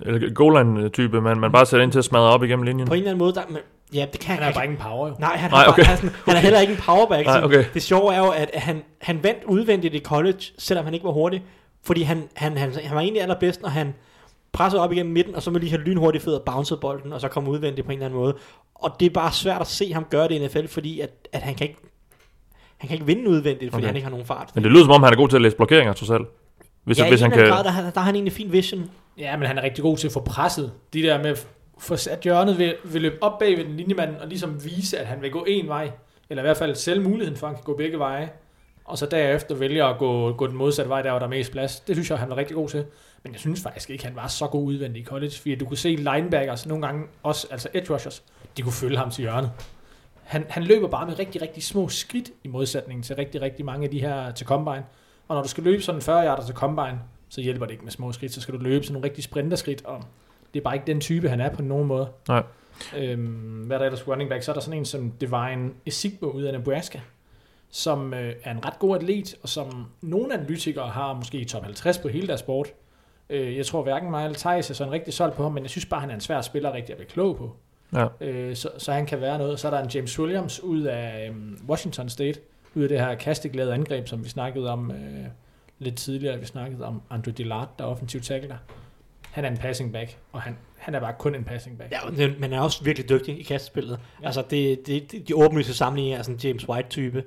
eller 0.07 0.33
Golan-type, 0.33 1.21
man, 1.21 1.39
man 1.39 1.51
bare 1.51 1.65
sætter 1.65 1.83
ind 1.83 1.91
til 1.91 1.99
at 1.99 2.05
smadre 2.05 2.29
op 2.29 2.43
igennem 2.43 2.63
linjen? 2.63 2.87
På 2.87 2.93
en 2.93 2.97
eller 2.97 3.11
anden 3.11 3.19
måde, 3.19 3.33
der, 3.33 3.41
men, 3.49 3.57
ja, 3.93 4.05
det 4.11 4.19
kan 4.19 4.35
Han 4.35 4.49
er 4.49 4.53
bare 4.53 4.63
ingen 4.63 4.79
power, 4.79 5.07
jo. 5.07 5.15
Nej, 5.19 5.37
han, 5.37 5.51
Nej, 5.51 5.65
okay. 5.67 5.81
okay. 5.81 5.91
han, 5.91 6.09
han 6.25 6.35
er 6.35 6.39
heller 6.39 6.59
ikke 6.59 6.73
en 6.73 6.79
powerback. 6.79 7.25
Nej, 7.25 7.43
okay. 7.43 7.65
Det 7.73 7.83
sjove 7.83 8.13
er 8.13 8.19
jo, 8.19 8.29
at 8.29 8.49
han, 8.53 8.83
han 9.01 9.23
vandt 9.23 9.43
udvendigt 9.45 9.93
i 9.93 9.99
college, 9.99 10.41
selvom 10.57 10.85
han 10.85 10.93
ikke 10.93 11.03
var 11.03 11.11
hurtig. 11.11 11.43
Fordi 11.85 12.01
han, 12.01 12.23
han, 12.33 12.57
han, 12.57 12.73
han 12.83 12.95
var 12.95 13.01
egentlig 13.01 13.21
allerbedst, 13.21 13.61
når 13.61 13.69
han 13.69 13.93
pressede 14.51 14.81
op 14.81 14.91
igennem 14.91 15.13
midten, 15.13 15.35
og 15.35 15.41
så 15.43 15.51
med 15.51 15.59
lige 15.59 15.69
have 15.69 15.81
lynhurtige 15.81 16.21
fødder 16.21 16.39
bouncede 16.39 16.79
bolden, 16.79 17.13
og 17.13 17.21
så 17.21 17.27
komme 17.27 17.49
udvendigt 17.51 17.85
på 17.85 17.91
en 17.91 17.97
eller 17.97 18.05
anden 18.05 18.19
måde. 18.19 18.35
Og 18.75 18.95
det 18.99 19.05
er 19.05 19.09
bare 19.09 19.31
svært 19.31 19.61
at 19.61 19.67
se 19.67 19.93
ham 19.93 20.05
gøre 20.09 20.27
det 20.27 20.35
i 20.35 20.45
NFL, 20.45 20.67
fordi 20.67 20.99
at, 20.99 21.09
at 21.33 21.41
han 21.41 21.55
kan 21.55 21.67
ikke 21.67 21.79
han 22.77 22.87
kan 22.87 22.95
ikke 22.95 23.05
vinde 23.05 23.29
udvendigt, 23.29 23.71
fordi 23.71 23.81
Okay. 23.81 23.87
han 23.87 23.95
ikke 23.95 24.03
har 24.03 24.09
nogen 24.09 24.25
fart. 24.25 24.51
Men 24.55 24.63
det 24.63 24.71
lyder 24.71 24.83
som 24.83 24.91
om, 24.91 25.03
han 25.03 25.13
er 25.13 25.17
god 25.17 25.29
til 25.29 25.35
at 25.35 25.41
læse 25.41 25.55
blokeringer, 25.55 25.93
trods 25.93 26.09
alt. 26.09 26.27
Hvis, 26.83 26.99
ja, 26.99 27.09
hvis 27.09 27.19
i 27.19 27.23
han 27.23 27.31
kan... 27.31 27.47
grad, 27.47 27.63
der, 27.63 27.71
der, 27.71 27.89
der 27.89 27.99
har 27.99 28.05
han 28.05 28.15
egentlig 28.15 28.33
fin 28.33 28.51
vision. 28.51 28.91
Ja, 29.17 29.37
men 29.37 29.47
han 29.47 29.57
er 29.57 29.61
rigtig 29.61 29.81
god 29.81 29.97
til 29.97 30.07
at 30.07 30.13
få 30.13 30.19
presset. 30.19 30.71
De 30.93 31.01
der 31.01 31.17
med 31.17 31.29
at 31.29 31.47
få 31.77 31.95
sat 31.95 32.19
hjørnet 32.19 32.59
ved, 32.59 32.73
ved 32.83 33.01
løbe 33.01 33.15
op 33.21 33.39
bag 33.39 33.57
ved 33.57 33.65
den 33.65 33.77
linjemand, 33.77 34.15
og 34.15 34.27
ligesom 34.27 34.65
vise, 34.65 34.97
at 34.97 35.07
han 35.07 35.21
vil 35.21 35.31
gå 35.31 35.45
en 35.47 35.67
vej. 35.67 35.91
Eller 36.29 36.43
i 36.43 36.45
hvert 36.45 36.57
fald 36.57 36.75
sælge 36.75 37.01
muligheden 37.01 37.37
for, 37.37 37.47
at 37.47 37.53
han 37.53 37.63
kan 37.63 37.73
gå 37.73 37.77
begge 37.77 37.99
veje. 37.99 38.29
Og 38.85 38.97
så 38.97 39.05
derefter 39.05 39.55
vælge 39.55 39.83
at 39.83 39.97
gå, 39.97 40.33
gå 40.33 40.47
den 40.47 40.55
modsatte 40.55 40.89
vej, 40.89 41.01
der 41.01 41.09
hvor 41.09 41.19
der 41.19 41.25
er 41.25 41.29
mest 41.29 41.51
plads. 41.51 41.79
Det 41.79 41.95
synes 41.95 42.09
jeg, 42.09 42.19
han 42.19 42.29
var 42.29 42.37
rigtig 42.37 42.55
god 42.55 42.69
til. 42.69 42.85
Men 43.23 43.33
jeg 43.33 43.39
synes 43.39 43.61
faktisk 43.63 43.89
ikke, 43.89 44.05
han 44.05 44.15
var 44.15 44.27
så 44.27 44.47
god 44.47 44.63
udvendig 44.63 45.01
i 45.01 45.05
college. 45.05 45.31
Fordi 45.31 45.55
du 45.55 45.65
kunne 45.65 45.77
se 45.77 45.89
linebackers 45.89 46.65
nogle 46.67 46.85
gange, 46.85 47.07
også 47.23 47.47
altså 47.51 47.69
edge 47.73 47.93
rushers, 47.93 48.23
de 48.57 48.61
kunne 48.61 48.73
følge 48.73 48.97
ham 48.97 49.11
til 49.11 49.21
hjørnet. 49.21 49.51
Han, 50.23 50.45
han 50.49 50.63
løber 50.63 50.87
bare 50.87 51.05
med 51.05 51.19
rigtig, 51.19 51.41
rigtig 51.41 51.63
små 51.63 51.89
skridt 51.89 52.31
i 52.43 52.47
modsætning 52.47 53.03
til 53.03 53.15
rigtig, 53.15 53.41
rigtig 53.41 53.65
mange 53.65 53.83
af 53.83 53.91
de 53.91 54.01
her 54.01 54.31
til 54.31 54.47
combine. 54.47 54.85
Og 55.27 55.35
når 55.35 55.41
du 55.43 55.49
skal 55.49 55.63
løbe 55.63 55.81
sådan 55.81 56.01
40 56.01 56.25
yarder 56.25 56.45
til 56.45 56.55
combine, 56.55 56.99
så 57.29 57.41
hjælper 57.41 57.65
det 57.65 57.71
ikke 57.71 57.83
med 57.83 57.91
små 57.91 58.11
skridt. 58.11 58.33
Så 58.33 58.41
skal 58.41 58.53
du 58.53 58.59
løbe 58.59 58.83
sådan 58.83 58.93
nogle 58.93 59.05
rigtig 59.05 59.23
sprinterskridt, 59.23 59.85
og 59.85 60.03
det 60.53 60.59
er 60.59 60.63
bare 60.63 60.75
ikke 60.75 60.87
den 60.87 61.01
type, 61.01 61.29
han 61.29 61.41
er 61.41 61.49
på 61.49 61.61
nogen 61.61 61.87
måde. 61.87 62.07
Nej. 62.27 62.43
Øhm, 62.97 63.63
hvad 63.65 63.77
er 63.77 63.79
der 63.79 63.85
ellers 63.85 64.07
running 64.07 64.29
back? 64.29 64.43
Så 64.43 64.51
er 64.51 64.53
der 64.53 64.61
sådan 64.61 64.79
en 64.79 64.85
som 64.85 65.11
Divine 65.11 65.71
Esigbo 65.85 66.29
ud 66.29 66.43
af 66.43 66.53
Nebraska, 66.53 66.99
som 67.75 68.13
øh, 68.13 68.33
er 68.43 68.51
en 68.51 68.65
ret 68.65 68.79
god 68.79 68.95
atlet, 68.95 69.35
og 69.43 69.49
som 69.49 69.85
nogle 70.01 70.33
analytikere 70.33 70.87
har 70.89 71.13
måske 71.13 71.37
i 71.37 71.45
top 71.45 71.63
50 71.63 71.97
på 71.97 72.07
hele 72.07 72.27
deres 72.27 72.39
sport. 72.39 72.67
Øh, 73.29 73.57
jeg 73.57 73.65
tror 73.65 73.83
hverken 73.83 74.09
mig 74.11 74.25
eller 74.25 74.37
Thijs 74.37 74.69
er 74.69 74.73
sådan 74.73 74.93
rigtig 74.93 75.13
solgt 75.13 75.35
på 75.35 75.43
ham, 75.43 75.51
men 75.51 75.63
jeg 75.63 75.69
synes 75.69 75.85
bare, 75.85 75.99
han 76.01 76.09
er 76.09 76.13
en 76.13 76.21
svær 76.21 76.41
spiller 76.41 76.73
rigtig 76.73 76.91
at 76.93 76.97
blive 76.97 77.09
klog 77.09 77.37
på. 77.37 77.55
Ja. 77.93 78.07
Øh, 78.21 78.55
så, 78.55 78.69
så 78.77 78.91
han 78.91 79.05
kan 79.05 79.21
være 79.21 79.37
noget. 79.37 79.59
Så 79.59 79.67
er 79.67 79.71
der 79.71 79.79
en 79.83 79.89
James 79.89 80.19
Williams 80.19 80.63
ud 80.63 80.81
af 80.81 81.27
øhm, 81.29 81.59
Washington 81.69 82.09
State, 82.09 82.39
ud 82.75 82.83
af 82.83 82.89
det 82.89 82.99
her 82.99 83.15
kasteglade 83.15 83.73
angreb, 83.73 84.07
som 84.07 84.23
vi 84.23 84.29
snakkede 84.29 84.69
om 84.71 84.91
øh, 84.91 85.25
lidt 85.79 85.95
tidligere. 85.95 86.39
Vi 86.39 86.45
snakkede 86.45 86.85
om 86.85 87.01
Andre 87.09 87.31
Dillard, 87.31 87.69
der 87.79 87.85
er 87.85 87.89
offensiv 87.89 88.21
tackle 88.21 88.49
der. 88.49 88.57
Han 89.31 89.45
er 89.45 89.49
en 89.49 89.57
passing 89.57 89.93
back, 89.93 90.17
og 90.31 90.41
han, 90.41 90.57
han 90.77 90.95
er 90.95 90.99
bare 90.99 91.13
kun 91.19 91.35
en 91.35 91.43
passing 91.43 91.77
back. 91.77 91.91
Ja, 91.91 91.97
men- 92.27 92.43
han 92.43 92.53
er 92.53 92.59
også 92.61 92.83
virkelig 92.83 93.09
dygtig 93.09 93.39
i 93.39 93.43
kastespillet. 93.43 93.91
Ja. 93.91 93.97
Ja. 94.21 94.25
Altså, 94.25 94.43
det, 94.49 94.87
det, 94.87 95.11
det, 95.11 95.27
de 95.27 95.35
åbenlyse 95.35 95.73
sammenligninger 95.73 96.17
er 96.19 96.23
sådan 96.23 96.35
en 96.35 96.39
James 96.43 96.69
White-type. 96.69 97.23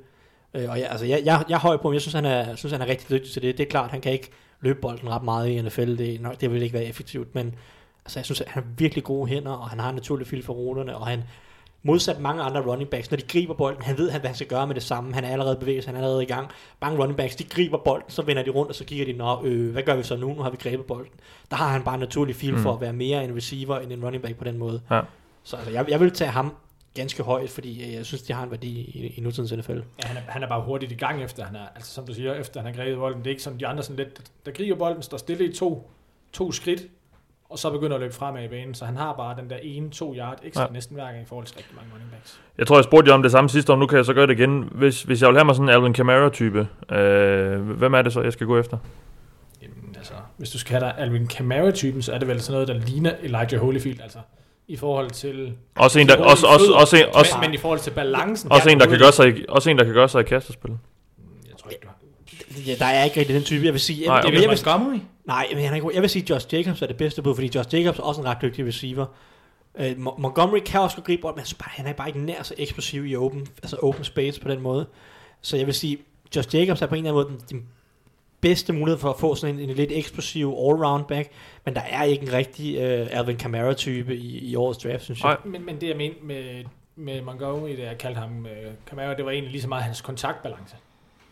Øh, 0.54 0.70
og 0.70 0.80
jeg, 0.80 0.88
altså, 0.90 1.06
jeg, 1.06 1.22
jeg, 1.24 1.44
jeg 1.48 1.54
er 1.54 1.60
høj 1.60 1.76
på 1.76 1.88
ham. 1.88 1.92
Jeg 1.92 2.00
synes, 2.00 2.14
han 2.14 2.24
er, 2.24 2.54
synes, 2.54 2.72
han 2.72 2.82
er 2.82 2.86
rigtig 2.86 3.10
dygtig 3.10 3.32
til 3.32 3.42
det. 3.42 3.58
Det 3.58 3.66
er 3.66 3.70
klart, 3.70 3.90
han 3.90 4.00
kan 4.00 4.12
ikke 4.12 4.30
løbe 4.60 4.80
bolden 4.80 5.10
ret 5.10 5.22
meget 5.22 5.48
i 5.48 5.62
NFL. 5.62 5.96
Det, 5.96 6.20
nok, 6.20 6.40
det 6.40 6.52
vil 6.52 6.62
ikke 6.62 6.74
være 6.74 6.84
effektivt, 6.84 7.34
men 7.34 7.54
altså, 8.04 8.18
jeg 8.18 8.24
synes, 8.24 8.38
han 8.38 8.62
har 8.62 8.70
virkelig 8.78 9.04
gode 9.04 9.28
hænder, 9.28 9.52
og 9.52 9.68
han 9.70 9.80
har 9.80 9.88
en 9.88 9.94
naturlig 9.94 10.26
fil 10.26 10.42
for 10.42 10.52
ruterne, 10.52 10.96
og 10.96 11.06
han 11.06 11.22
modsat 11.82 12.20
mange 12.20 12.42
andre 12.42 12.60
running 12.60 12.90
backs, 12.90 13.10
når 13.10 13.16
de 13.16 13.22
griber 13.22 13.54
bolden, 13.54 13.82
han 13.82 13.98
ved, 13.98 14.10
hvad 14.10 14.20
han 14.20 14.34
skal 14.34 14.46
gøre 14.46 14.66
med 14.66 14.74
det 14.74 14.82
samme. 14.82 15.14
Han 15.14 15.24
er 15.24 15.28
allerede 15.28 15.56
bevæget, 15.56 15.86
han 15.86 15.94
er 15.94 15.98
allerede 15.98 16.22
i 16.22 16.26
gang. 16.26 16.48
Mange 16.80 16.98
running 16.98 17.16
backs, 17.16 17.36
de 17.36 17.44
griber 17.44 17.78
bolden, 17.78 18.10
så 18.10 18.22
vender 18.22 18.42
de 18.42 18.50
rundt, 18.50 18.68
og 18.68 18.74
så 18.74 18.84
kigger 18.84 19.04
de, 19.06 19.12
Nå, 19.12 19.44
øh, 19.44 19.72
hvad 19.72 19.82
gør 19.82 19.96
vi 19.96 20.02
så 20.02 20.16
nu? 20.16 20.34
Nu 20.34 20.42
har 20.42 20.50
vi 20.50 20.56
grebet 20.56 20.86
bolden. 20.86 21.12
Der 21.50 21.56
har 21.56 21.68
han 21.68 21.82
bare 21.82 21.94
en 21.94 22.00
naturlig 22.00 22.36
fil 22.36 22.54
mm. 22.54 22.62
for 22.62 22.72
at 22.72 22.80
være 22.80 22.92
mere 22.92 23.24
en 23.24 23.36
receiver 23.36 23.78
end 23.78 23.92
en 23.92 24.04
running 24.04 24.22
back 24.22 24.36
på 24.36 24.44
den 24.44 24.58
måde. 24.58 24.80
Ja. 24.90 25.00
Så 25.42 25.56
altså, 25.56 25.72
jeg, 25.72 25.84
jeg 25.88 26.00
vil 26.00 26.10
tage 26.10 26.30
ham 26.30 26.54
ganske 26.94 27.22
højt, 27.22 27.50
fordi 27.50 27.84
øh, 27.86 27.94
jeg 27.94 28.06
synes, 28.06 28.22
de 28.22 28.32
har 28.32 28.42
en 28.44 28.50
værdi 28.50 28.68
i, 28.80 29.14
i 29.16 29.20
nutidens 29.20 29.52
NFL. 29.52 29.72
Ja, 29.72 29.80
han 30.02 30.16
er, 30.16 30.20
han 30.26 30.42
er 30.42 30.48
bare 30.48 30.62
hurtigt 30.62 30.92
i 30.92 30.94
gang 30.94 31.22
efter 31.22 31.44
han 31.44 31.56
er, 31.56 31.66
altså 31.74 31.94
som 31.94 32.06
du 32.06 32.14
siger, 32.14 32.34
efter 32.34 32.60
han 32.62 32.74
har 32.74 32.82
grebet 32.82 32.98
bolden. 32.98 33.18
Det 33.18 33.26
er 33.26 33.30
ikke 33.30 33.42
som 33.42 33.58
de 33.58 33.66
andre 33.66 33.82
sådan 33.82 33.96
lidt, 33.96 34.30
der 34.46 34.52
griber 34.52 34.76
bolden, 34.76 35.02
står 35.02 35.16
stille 35.16 35.44
i 35.44 35.52
to, 35.52 35.90
to 36.32 36.52
skridt, 36.52 36.82
og 37.50 37.58
så 37.58 37.70
begynder 37.70 37.94
at 37.96 38.00
løbe 38.00 38.14
fremad 38.14 38.44
i 38.44 38.48
banen. 38.48 38.74
Så 38.74 38.84
han 38.84 38.96
har 38.96 39.12
bare 39.12 39.36
den 39.40 39.50
der 39.50 39.56
ene, 39.62 39.90
to 39.90 40.14
yard 40.16 40.38
ekstra 40.42 40.62
Ja. 40.62 40.66
ja. 40.66 40.72
næsten 40.72 40.94
hver 40.94 41.04
gang 41.04 41.22
i 41.22 41.24
forhold 41.24 41.46
til 41.46 41.56
rigtig 41.56 41.76
mange 41.76 41.90
running 41.92 42.10
backs. 42.10 42.40
Jeg 42.58 42.66
tror, 42.66 42.76
jeg 42.76 42.84
spurgte 42.84 43.08
jer 43.08 43.14
om 43.14 43.22
det 43.22 43.32
samme 43.32 43.50
sidste 43.50 43.72
år, 43.72 43.76
nu 43.76 43.86
kan 43.86 43.96
jeg 43.96 44.04
så 44.04 44.14
gøre 44.14 44.26
det 44.26 44.38
igen. 44.38 44.68
Hvis, 44.72 45.02
hvis 45.02 45.22
jeg 45.22 45.28
vil 45.28 45.36
have 45.36 45.44
mig 45.44 45.54
sådan 45.54 45.68
en 45.68 45.74
Alvin 45.74 45.92
Kamara-type, 45.92 46.68
øh, 46.90 47.60
hvem 47.70 47.94
er 47.94 48.02
det 48.02 48.12
så, 48.12 48.22
jeg 48.22 48.32
skal 48.32 48.46
gå 48.46 48.58
efter? 48.58 48.78
Jamen, 49.62 49.94
altså, 49.96 50.12
hvis 50.36 50.50
du 50.50 50.58
skal 50.58 50.80
have 50.80 50.90
dig 50.90 50.98
Alvin 50.98 51.26
Kamara-typen, 51.26 52.02
så 52.02 52.12
er 52.12 52.18
det 52.18 52.28
vel 52.28 52.40
sådan 52.40 52.52
noget, 52.52 52.68
der 52.68 52.86
ligner 52.86 53.12
Elijah 53.22 53.60
Holyfield, 53.60 54.00
altså 54.00 54.18
i 54.68 54.76
forhold 54.76 55.10
til... 55.10 55.52
Også 55.76 55.98
en, 55.98 56.08
der, 56.08 56.16
også, 56.16 56.46
også, 56.46 56.66
fødder, 56.66 56.76
også, 56.78 56.96
en, 56.96 57.04
også, 57.14 57.38
men, 57.40 57.54
i 57.54 57.56
forhold 57.56 57.80
til 57.80 57.90
balancen... 57.90 58.52
også, 58.52 58.70
en, 58.70 58.80
der 58.80 58.86
kan 58.86 58.98
gøre 58.98 59.12
sig, 59.12 59.38
i- 59.38 59.44
også 59.48 59.70
en, 59.70 59.78
der 59.78 59.84
kan 59.84 59.94
gøre 59.94 60.08
sig 60.08 60.20
i 60.20 60.24
kastespil. 60.24 60.70
Jeg 61.48 61.56
tror 61.58 61.70
ikke, 61.70 61.82
du 61.82 61.88
har... 61.88 61.94
Ja, 62.66 62.74
der 62.78 62.84
er 62.86 63.04
ikke 63.04 63.20
rigtig 63.20 63.34
den 63.34 63.44
type, 63.44 63.64
jeg 63.64 63.72
vil 63.72 63.80
sige. 63.80 64.00
Jeg, 64.00 64.06
Nej, 64.06 64.16
jeg, 64.16 64.24
okay. 64.24 64.34
jeg, 64.34 64.42
jeg, 64.42 64.50
vil, 64.50 64.58
Montgomery? 64.66 64.98
nej, 65.24 65.46
men 65.52 65.62
han 65.62 65.70
er 65.72 65.74
ikke, 65.74 65.90
jeg 65.94 66.02
vil 66.02 66.10
sige, 66.10 66.22
at 66.22 66.30
Josh 66.30 66.54
Jacobs 66.54 66.82
er 66.82 66.86
det 66.86 66.96
bedste 66.96 67.22
bud, 67.22 67.34
fordi 67.34 67.50
Josh 67.54 67.74
Jacobs 67.74 67.98
er 67.98 68.02
også 68.02 68.20
en 68.20 68.26
ret 68.26 68.38
dygtig 68.42 68.66
receiver. 68.66 69.06
Uh, 69.74 69.84
Montgomery 70.18 70.58
kan 70.66 70.80
også 70.80 71.00
gribe 71.00 71.22
bold, 71.22 71.34
men 71.36 71.44
han, 71.60 71.84
han 71.84 71.86
er 71.86 71.92
bare 71.96 72.08
ikke 72.08 72.20
nær 72.20 72.42
så 72.42 72.54
eksplosiv 72.58 73.06
i 73.06 73.16
open, 73.16 73.46
altså 73.62 73.76
open 73.82 74.04
space 74.04 74.40
på 74.40 74.48
den 74.48 74.60
måde. 74.60 74.86
Så 75.42 75.56
jeg 75.56 75.66
vil 75.66 75.74
sige, 75.74 75.98
Josh 76.36 76.54
Jacobs 76.54 76.82
er 76.82 76.86
på 76.86 76.94
en 76.94 77.06
eller 77.06 77.20
anden 77.20 77.28
måde 77.32 77.40
den, 77.50 77.58
den 77.58 77.66
bedste 78.40 78.72
mulighed 78.72 78.98
for 79.00 79.10
at 79.10 79.18
få 79.20 79.34
sådan 79.34 79.58
en, 79.58 79.70
en 79.70 79.76
lidt 79.76 79.90
eksplosiv 79.92 80.54
all-round 80.58 81.02
back, 81.06 81.28
men 81.64 81.74
der 81.74 81.80
er 81.90 82.02
ikke 82.02 82.22
en 82.26 82.32
rigtig 82.32 82.76
uh, 82.78 83.18
Alvin 83.18 83.36
Kamara-type 83.36 84.16
i, 84.16 84.38
i 84.38 84.56
årets 84.56 84.78
draft, 84.78 85.02
synes 85.02 85.22
jeg. 85.24 85.36
Men, 85.44 85.66
men 85.66 85.80
det 85.80 85.88
jeg 85.88 85.96
mente 85.96 86.18
med, 86.24 86.64
med 86.96 87.22
Montgomery, 87.22 87.70
det 87.70 87.78
jeg 87.78 87.98
kaldte 87.98 88.20
ham 88.20 88.38
uh, 88.40 88.46
Camaro, 88.90 89.14
det 89.16 89.24
var 89.24 89.30
egentlig 89.30 89.52
lige 89.52 89.62
så 89.62 89.68
meget 89.68 89.84
hans 89.84 90.00
kontaktbalance. 90.00 90.74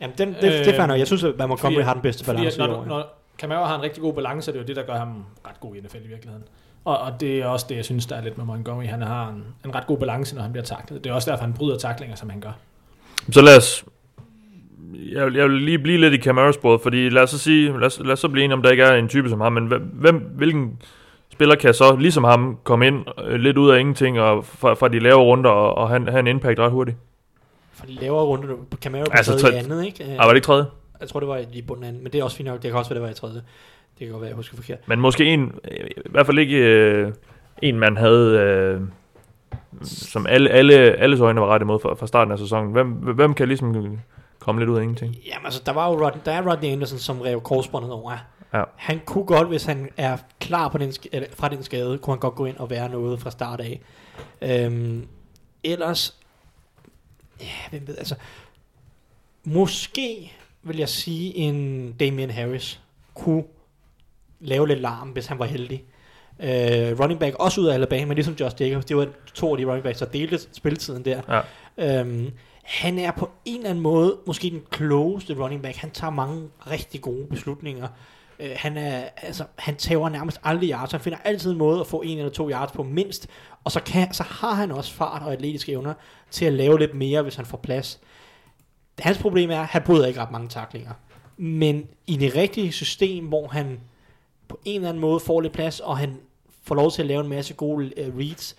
Jamen, 0.00 0.16
den, 0.18 0.28
det, 0.28 0.42
det 0.42 0.60
er 0.60 0.64
fair 0.64 0.82
Øh, 0.82 0.88
nok. 0.88 0.98
Jeg 0.98 1.06
synes, 1.06 1.24
at 1.24 1.38
Montgomery 1.38 1.58
fordi- 1.72 1.80
har 1.84 1.92
den 1.92 2.02
bedste 2.02 2.24
Fordi 2.24 2.36
balance 2.36 2.62
at 2.62 2.68
i 2.68 2.70
når, 2.70 2.76
år. 2.78 2.82
du- 2.82 2.88
når 2.88 3.18
Camaro 3.38 3.64
har 3.64 3.76
en 3.76 3.82
rigtig 3.82 4.02
god 4.02 4.14
balance, 4.14 4.52
det 4.52 4.58
er 4.58 4.62
jo 4.62 4.66
det, 4.66 4.76
der 4.76 4.82
gør 4.82 4.96
ham 4.96 5.24
ret 5.48 5.60
god 5.60 5.76
i 5.76 5.80
NFL 5.80 5.96
i 6.04 6.08
virkeligheden. 6.08 6.44
Og, 6.84 6.98
og 6.98 7.20
det 7.20 7.38
er 7.38 7.46
også 7.46 7.66
det, 7.68 7.76
jeg 7.76 7.84
synes, 7.84 8.06
der 8.06 8.16
er 8.16 8.20
lidt 8.22 8.36
med 8.38 8.44
Montgomery. 8.46 8.84
Han 8.86 9.02
har 9.02 9.28
en, 9.28 9.44
en 9.64 9.74
ret 9.74 9.86
god 9.86 9.98
balance, 9.98 10.34
når 10.34 10.42
han 10.42 10.52
bliver 10.52 10.64
taklet. 10.64 11.04
Det 11.04 11.10
er 11.10 11.14
også 11.14 11.30
derfor, 11.30 11.44
han 11.44 11.54
bryder 11.54 11.78
taklinger, 11.78 12.16
som 12.16 12.30
han 12.30 12.40
gør. 12.40 12.52
Så 13.32 13.40
lad 13.42 13.56
os... 13.56 13.84
Jeg 15.12 15.26
vil, 15.26 15.34
jeg 15.34 15.48
vil 15.48 15.62
lige 15.62 15.78
blive 15.78 15.98
lidt 15.98 16.14
i 16.14 16.22
Camaros 16.22 16.58
fordi 16.82 17.08
lad 17.08 17.22
os 17.22 17.30
så 17.30 17.38
sige, 17.38 17.72
lad 17.78 17.86
os, 17.86 18.00
lad 18.04 18.12
os 18.12 18.20
så 18.20 18.28
blive 18.28 18.44
enige 18.44 18.54
om, 18.56 18.62
der 18.62 18.70
ikke 18.70 18.82
er 18.82 18.94
en 18.94 19.08
type 19.08 19.28
som 19.28 19.40
ham, 19.40 19.52
men 19.52 19.66
hvem- 19.92 20.30
hvilken 20.36 20.78
spiller 21.32 21.54
kan 21.54 21.74
så, 21.74 21.96
ligesom 21.96 22.24
ham, 22.24 22.58
komme 22.64 22.86
ind 22.86 23.04
øh, 23.28 23.34
lidt 23.40 23.56
ud 23.58 23.70
af 23.70 23.80
ingenting, 23.80 24.20
og 24.20 24.44
fra, 24.44 24.74
fra 24.74 24.88
de 24.88 24.98
lave 24.98 25.20
runder, 25.20 25.50
og, 25.50 25.74
og 25.78 25.88
have, 25.88 26.10
have 26.10 26.20
en 26.20 26.26
impact 26.26 26.58
ret 26.58 26.70
hurtigt? 26.70 26.96
For 27.72 27.86
de 27.86 27.92
lavere 27.92 28.24
runde, 28.24 28.46
på 28.70 28.76
Camaro 28.76 29.04
på 29.04 29.10
Altså, 29.16 29.32
tredje 29.38 29.56
tre- 29.60 29.62
i 29.62 29.64
andet, 29.64 29.84
ikke? 29.86 30.04
Ej, 30.04 30.16
var 30.16 30.28
det 30.28 30.34
ikke 30.36 30.46
tredje? 30.46 30.64
Jeg 31.00 31.08
tror, 31.08 31.20
det 31.20 31.28
var 31.28 31.40
i 31.52 31.62
bunden 31.62 31.84
anden, 31.84 32.02
men 32.02 32.12
det 32.12 32.20
er 32.20 32.24
også 32.24 32.36
fint 32.36 32.48
nok. 32.48 32.62
Det 32.62 32.70
kan 32.70 32.78
også 32.78 32.90
være, 32.90 32.94
det 33.00 33.04
var 33.04 33.10
i 33.10 33.14
tredje. 33.14 33.34
Det 33.98 34.06
kan 34.06 34.08
godt 34.08 34.20
være, 34.20 34.28
jeg 34.28 34.36
husker 34.36 34.56
forkert. 34.56 34.78
Men 34.88 35.00
måske 35.00 35.24
en, 35.24 35.52
i 35.70 36.08
hvert 36.10 36.26
fald 36.26 36.38
ikke 36.38 36.56
øh, 36.58 37.12
en, 37.62 37.78
man 37.78 37.96
havde, 37.96 38.38
øh, 38.38 38.80
som 39.82 40.26
alle, 40.28 40.50
alle, 40.50 40.74
alles 40.74 41.20
øjne 41.20 41.40
var 41.40 41.46
ret 41.46 41.62
imod 41.62 41.80
fra, 41.80 41.94
fra 41.94 42.06
starten 42.06 42.32
af 42.32 42.38
sæsonen. 42.38 42.72
Hvem, 42.72 42.88
hvem 42.90 43.34
kan 43.34 43.48
ligesom 43.48 43.98
komme 44.46 44.60
lidt 44.60 44.70
ud 44.70 44.78
af 44.78 44.82
ingenting? 44.82 45.16
Jamen 45.26 45.44
altså, 45.44 45.62
der 45.66 45.72
var 45.72 45.88
jo 45.88 46.04
Rod, 46.04 46.10
der 46.24 46.32
er 46.32 46.50
Rodney 46.50 46.68
Anderson, 46.68 46.98
som 46.98 47.20
rev 47.20 47.40
korsbåndet 47.40 47.92
over. 47.92 48.18
Ja. 48.54 48.62
Han 48.76 49.00
kunne 49.04 49.24
godt, 49.24 49.48
hvis 49.48 49.64
han 49.64 49.88
er 49.96 50.16
klar 50.40 50.68
på 50.68 50.78
den, 50.78 50.92
eller 51.12 51.28
fra 51.34 51.48
den 51.48 51.62
skade, 51.62 51.98
kunne 51.98 52.14
han 52.14 52.20
godt 52.20 52.34
gå 52.34 52.44
ind 52.44 52.56
og 52.56 52.70
være 52.70 52.88
noget 52.88 53.20
fra 53.20 53.30
start 53.30 53.60
af. 53.60 53.80
Øhm, 54.42 55.06
ellers, 55.64 56.16
ja, 57.40 57.68
hvem 57.70 57.86
ved, 57.86 57.98
altså, 57.98 58.14
måske 59.44 60.32
vil 60.62 60.76
jeg 60.76 60.88
sige, 60.88 61.36
en 61.36 61.92
Damian 61.92 62.30
Harris 62.30 62.80
kunne 63.14 63.44
lave 64.40 64.68
lidt 64.68 64.80
larm, 64.80 65.08
hvis 65.08 65.26
han 65.26 65.38
var 65.38 65.46
heldig. 65.46 65.84
Øh, 66.40 67.00
running 67.00 67.20
back 67.20 67.36
også 67.38 67.60
ud 67.60 67.66
af 67.66 67.74
Alabama, 67.74 68.04
men 68.04 68.14
ligesom 68.14 68.34
Josh 68.40 68.56
Jacobs, 68.60 68.84
det 68.84 68.96
var 68.96 69.08
to 69.34 69.50
af 69.50 69.58
de 69.58 69.64
running 69.64 69.84
backs, 69.84 69.98
der 69.98 70.06
delte 70.06 70.38
spilletiden 70.52 71.04
der. 71.04 71.42
Ja. 71.78 72.00
Øhm, 72.00 72.32
han 72.66 72.98
er 72.98 73.10
på 73.10 73.30
en 73.44 73.56
eller 73.56 73.70
anden 73.70 73.82
måde 73.82 74.18
måske 74.26 74.50
den 74.50 74.62
klogeste 74.70 75.34
running 75.34 75.62
back. 75.62 75.76
Han 75.76 75.90
tager 75.90 76.10
mange 76.10 76.48
rigtig 76.70 77.00
gode 77.00 77.26
beslutninger. 77.26 77.88
Øh, 78.40 78.50
han, 78.56 78.76
er, 78.76 79.08
altså, 79.16 79.44
han 79.56 79.76
tager 79.76 80.08
nærmest 80.08 80.40
aldrig 80.44 80.70
yards. 80.70 80.92
Han 80.92 81.00
finder 81.00 81.18
altid 81.24 81.52
en 81.52 81.58
måde 81.58 81.80
at 81.80 81.86
få 81.86 82.02
en 82.02 82.18
eller 82.18 82.32
to 82.32 82.50
yards 82.50 82.72
på 82.72 82.82
mindst. 82.82 83.28
Og 83.64 83.72
så, 83.72 83.80
kan, 83.80 84.12
så 84.12 84.22
har 84.22 84.54
han 84.54 84.72
også 84.72 84.92
fart 84.92 85.22
og 85.22 85.32
atletiske 85.32 85.72
evner 85.72 85.94
til 86.30 86.44
at 86.44 86.52
lave 86.52 86.78
lidt 86.78 86.94
mere, 86.94 87.22
hvis 87.22 87.34
han 87.34 87.46
får 87.46 87.58
plads. 87.58 88.00
Hans 88.98 89.18
problem 89.18 89.50
er, 89.50 89.60
at 89.60 89.66
han 89.66 89.82
bryder 89.82 90.06
ikke 90.06 90.20
ret 90.20 90.30
mange 90.30 90.48
taklinger. 90.48 90.92
Men 91.36 91.86
i 92.06 92.16
det 92.16 92.34
rigtige 92.34 92.72
system, 92.72 93.26
hvor 93.26 93.48
han 93.48 93.80
på 94.48 94.60
en 94.64 94.76
eller 94.76 94.88
anden 94.88 95.00
måde 95.00 95.20
får 95.20 95.40
lidt 95.40 95.52
plads, 95.52 95.80
og 95.80 95.98
han 95.98 96.20
får 96.62 96.74
lov 96.74 96.90
til 96.90 97.02
at 97.02 97.08
lave 97.08 97.20
en 97.20 97.28
masse 97.28 97.54
gode 97.54 98.08
uh, 98.08 98.18
reads, 98.18 98.56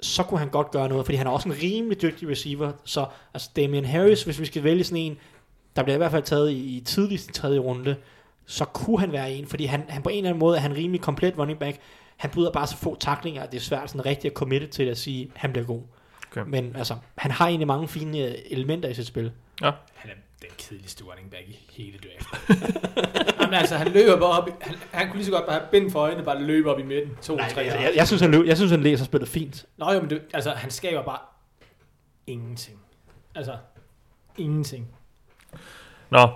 så 0.00 0.22
kunne 0.22 0.40
han 0.40 0.48
godt 0.48 0.70
gøre 0.70 0.88
noget, 0.88 1.04
fordi 1.06 1.16
han 1.16 1.26
er 1.26 1.30
også 1.30 1.48
en 1.48 1.54
rimelig 1.62 2.02
dygtig 2.02 2.28
receiver. 2.28 2.72
Så 2.84 3.06
altså 3.34 3.50
Damian 3.56 3.84
Harris, 3.84 4.22
hvis 4.22 4.40
vi 4.40 4.46
skal 4.46 4.64
vælge 4.64 4.84
sådan 4.84 5.02
en, 5.02 5.18
der 5.76 5.82
bliver 5.82 5.94
i 5.94 5.98
hvert 5.98 6.10
fald 6.10 6.22
taget 6.22 6.50
i, 6.50 6.76
i 6.76 6.80
tidligst 6.80 7.32
tredje 7.32 7.58
runde, 7.58 7.96
så 8.46 8.64
kunne 8.64 9.00
han 9.00 9.12
være 9.12 9.32
en, 9.32 9.46
fordi 9.46 9.64
han, 9.64 9.84
han 9.88 10.02
på 10.02 10.08
en 10.08 10.16
eller 10.16 10.30
anden 10.30 10.40
måde 10.40 10.56
er 10.56 10.60
han 10.60 10.76
rimelig 10.76 11.00
komplet 11.00 11.38
running 11.38 11.58
back. 11.58 11.78
Han 12.16 12.30
bryder 12.30 12.50
bare 12.50 12.66
så 12.66 12.76
få 12.76 12.96
taklinger, 13.00 13.42
at 13.42 13.52
det 13.52 13.58
er 13.58 13.62
svært 13.62 13.90
sådan 13.90 14.06
rigtig 14.06 14.30
at 14.30 14.34
committe 14.34 14.66
til 14.66 14.82
at 14.82 14.98
sige, 14.98 15.24
at 15.24 15.40
han 15.40 15.52
bliver 15.52 15.66
god. 15.66 15.82
Okay. 16.30 16.42
Men 16.46 16.76
altså, 16.76 16.96
han 17.18 17.30
har 17.30 17.48
egentlig 17.48 17.66
mange 17.66 17.88
fine 17.88 18.18
øh, 18.18 18.34
elementer 18.50 18.88
i 18.88 18.94
sit 18.94 19.06
spil. 19.06 19.32
Han 19.94 20.10
er 20.10 20.14
den 20.42 20.50
kedeligste 20.58 21.04
running 21.04 21.30
back 21.30 21.48
i 21.48 21.66
hele 21.70 21.98
draften. 21.98 22.56
Jamen 23.40 23.54
altså, 23.54 23.76
han 23.76 23.92
løber 23.92 24.16
bare 24.16 24.40
op 24.42 24.48
i, 24.48 24.50
han, 24.60 24.76
han 24.92 25.06
kunne 25.06 25.16
lige 25.16 25.26
så 25.26 25.32
godt 25.32 25.46
bare 25.46 25.58
have 25.58 25.68
bind 25.70 25.90
for 25.90 26.00
øjnene, 26.00 26.24
bare 26.24 26.42
løbe 26.42 26.70
op 26.70 26.78
i 26.78 26.82
midten. 26.82 27.16
To, 27.22 27.36
Nej, 27.36 27.52
tre 27.52 27.60
jeg, 27.60 27.80
jeg, 27.82 27.92
jeg, 27.96 28.06
synes, 28.06 28.22
han, 28.22 28.30
løb, 28.30 28.46
jeg 28.46 28.56
synes, 28.56 28.70
han 28.70 28.82
læser 28.82 29.04
spillet 29.04 29.28
fint. 29.28 29.66
Nå 29.76 29.92
jo, 29.92 30.00
men 30.00 30.10
det, 30.10 30.22
altså, 30.34 30.50
han 30.50 30.70
skaber 30.70 31.02
bare 31.02 31.18
ingenting. 32.26 32.80
Altså, 33.34 33.56
ingenting. 34.36 34.88
Nå, 36.10 36.28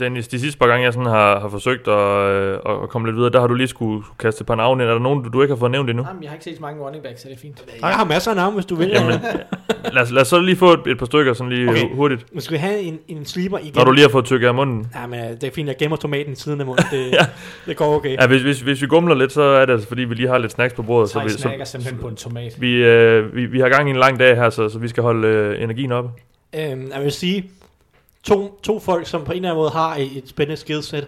Dennis, 0.00 0.28
de 0.28 0.40
sidste 0.40 0.58
par 0.58 0.66
gange, 0.66 0.84
jeg 0.84 0.92
sådan 0.92 1.06
har, 1.06 1.40
har 1.40 1.48
forsøgt 1.48 1.88
at, 1.88 2.30
øh, 2.30 2.82
at 2.82 2.88
komme 2.88 3.08
lidt 3.08 3.16
videre, 3.16 3.30
der 3.30 3.40
har 3.40 3.46
du 3.46 3.54
lige 3.54 3.68
skulle 3.68 4.04
kaste 4.18 4.42
et 4.42 4.46
par 4.46 4.54
navne 4.54 4.82
ind. 4.82 4.90
Er 4.90 4.94
der 4.94 5.02
nogen, 5.02 5.22
du, 5.24 5.28
du 5.28 5.42
ikke 5.42 5.54
har 5.54 5.58
fået 5.58 5.70
nævnt 5.70 5.90
endnu? 5.90 6.04
Jamen, 6.08 6.22
jeg 6.22 6.30
har 6.30 6.34
ikke 6.34 6.44
set 6.44 6.56
så 6.56 6.60
mange 6.62 6.82
running 6.82 7.04
backs, 7.04 7.20
så 7.22 7.28
det 7.28 7.34
er 7.34 7.38
fint. 7.40 7.64
Jeg 7.80 7.88
har 7.88 8.04
masser 8.04 8.30
af 8.30 8.36
navne, 8.36 8.54
hvis 8.54 8.66
du 8.66 8.74
vil. 8.74 8.88
Jamen, 8.88 9.20
lad, 9.94 10.02
os, 10.02 10.10
lad 10.10 10.22
os 10.22 10.28
så 10.28 10.40
lige 10.40 10.56
få 10.56 10.72
et, 10.72 10.80
et 10.86 10.98
par 10.98 11.06
stykker 11.06 11.32
sådan 11.32 11.52
lige 11.52 11.70
Okay. 11.70 11.94
hurtigt. 11.94 12.26
Nu 12.32 12.40
skal 12.40 12.52
vi 12.52 12.58
have 12.58 12.80
en, 12.80 12.98
en 13.08 13.24
sleeper 13.24 13.58
igen. 13.58 13.72
Når 13.74 13.84
du 13.84 13.92
lige 13.92 14.02
har 14.02 14.10
fået 14.10 14.24
tykket 14.24 14.48
af 14.48 14.54
munden. 14.54 14.86
Ja, 14.94 15.06
men 15.06 15.20
øh, 15.20 15.30
det 15.30 15.44
er 15.44 15.50
fint, 15.50 15.68
jeg 15.68 15.76
gemmer 15.78 15.96
tomaten 15.96 16.32
i 16.32 16.36
siden 16.36 16.60
af 16.60 16.66
munden. 16.66 16.84
Det, 16.92 17.12
ja. 17.12 17.26
det 17.66 17.76
går 17.76 17.96
okay. 17.96 18.16
Ja, 18.20 18.26
hvis, 18.26 18.42
hvis, 18.42 18.60
hvis 18.60 18.82
vi 18.82 18.86
gumler 18.86 19.14
lidt, 19.14 19.32
så 19.32 19.42
er 19.42 19.66
det 19.66 19.72
altså, 19.72 19.88
fordi 19.88 20.02
vi 20.04 20.14
lige 20.14 20.28
har 20.28 20.38
lidt 20.38 20.52
snacks 20.52 20.74
på 20.74 20.82
bordet. 20.82 21.10
Så 21.10 21.20
vi, 21.20 21.30
snakker 21.30 21.64
så, 21.64 21.70
simpelthen 21.70 21.98
på 22.00 22.08
en 22.08 22.16
tomat. 22.16 22.60
vi, 22.60 22.72
øh, 22.72 23.34
vi, 23.34 23.46
vi 23.46 23.60
har 23.60 23.68
gang 23.68 23.88
i 23.88 23.90
en 23.90 23.96
lang 23.96 24.18
dag 24.18 24.36
her, 24.36 24.50
så, 24.50 24.68
så 24.68 24.78
vi 24.78 24.88
skal 24.88 25.02
holde 25.02 25.28
øh, 25.28 25.62
energien 25.62 25.92
oppe. 25.92 26.10
Øhm, 26.54 26.90
jeg 26.94 27.02
vil 27.02 27.12
sige, 27.12 27.50
to, 28.22 28.60
to 28.62 28.78
folk, 28.78 29.06
som 29.06 29.24
på 29.24 29.32
en 29.32 29.36
eller 29.36 29.48
anden 29.48 29.60
måde 29.60 29.70
har 29.70 29.96
et, 29.96 30.16
et 30.16 30.28
spændende 30.28 30.56
skillset, 30.56 31.06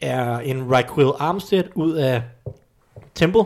er 0.00 0.38
en 0.38 0.72
Raquel 0.72 1.12
Armstead 1.18 1.64
ud 1.74 1.92
af 1.92 2.22
Temple, 3.14 3.44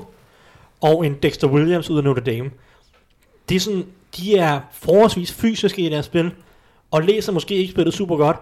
og 0.80 1.06
en 1.06 1.14
Dexter 1.22 1.48
Williams 1.48 1.90
ud 1.90 1.98
af 1.98 2.04
Notre 2.04 2.22
Dame. 2.22 2.50
De 3.48 3.56
er 3.56 3.60
sådan, 3.60 3.86
de 4.16 4.36
er 4.36 4.60
forholdsvis 4.72 5.32
fysiske 5.32 5.82
i 5.82 5.88
deres 5.88 6.06
spil, 6.06 6.30
og 6.90 7.02
læser 7.02 7.32
måske 7.32 7.54
ikke 7.54 7.72
spillet 7.72 7.94
super 7.94 8.16
godt, 8.16 8.36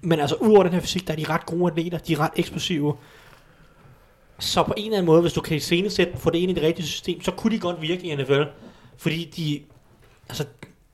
men 0.00 0.20
altså 0.20 0.34
udover 0.34 0.62
den 0.62 0.72
her 0.72 0.80
fysik, 0.80 1.06
der 1.06 1.12
er 1.12 1.16
de 1.16 1.28
ret 1.28 1.46
gode 1.46 1.70
atleter, 1.72 1.98
de 1.98 2.12
er 2.12 2.20
ret 2.20 2.30
eksplosive. 2.36 2.96
Så 4.38 4.62
på 4.62 4.74
en 4.76 4.84
eller 4.84 4.98
anden 4.98 5.06
måde, 5.06 5.20
hvis 5.20 5.32
du 5.32 5.40
kan 5.40 5.56
i 5.56 5.60
scenesæt 5.60 6.08
få 6.16 6.30
det 6.30 6.38
ind 6.38 6.50
i 6.50 6.54
det 6.54 6.62
rigtige 6.62 6.86
system, 6.86 7.22
så 7.22 7.30
kunne 7.30 7.52
de 7.56 7.60
godt 7.60 7.82
virke 7.82 8.02
i 8.02 8.16
NFL. 8.16 8.42
Fordi 8.96 9.24
de, 9.36 9.60
altså, 10.28 10.44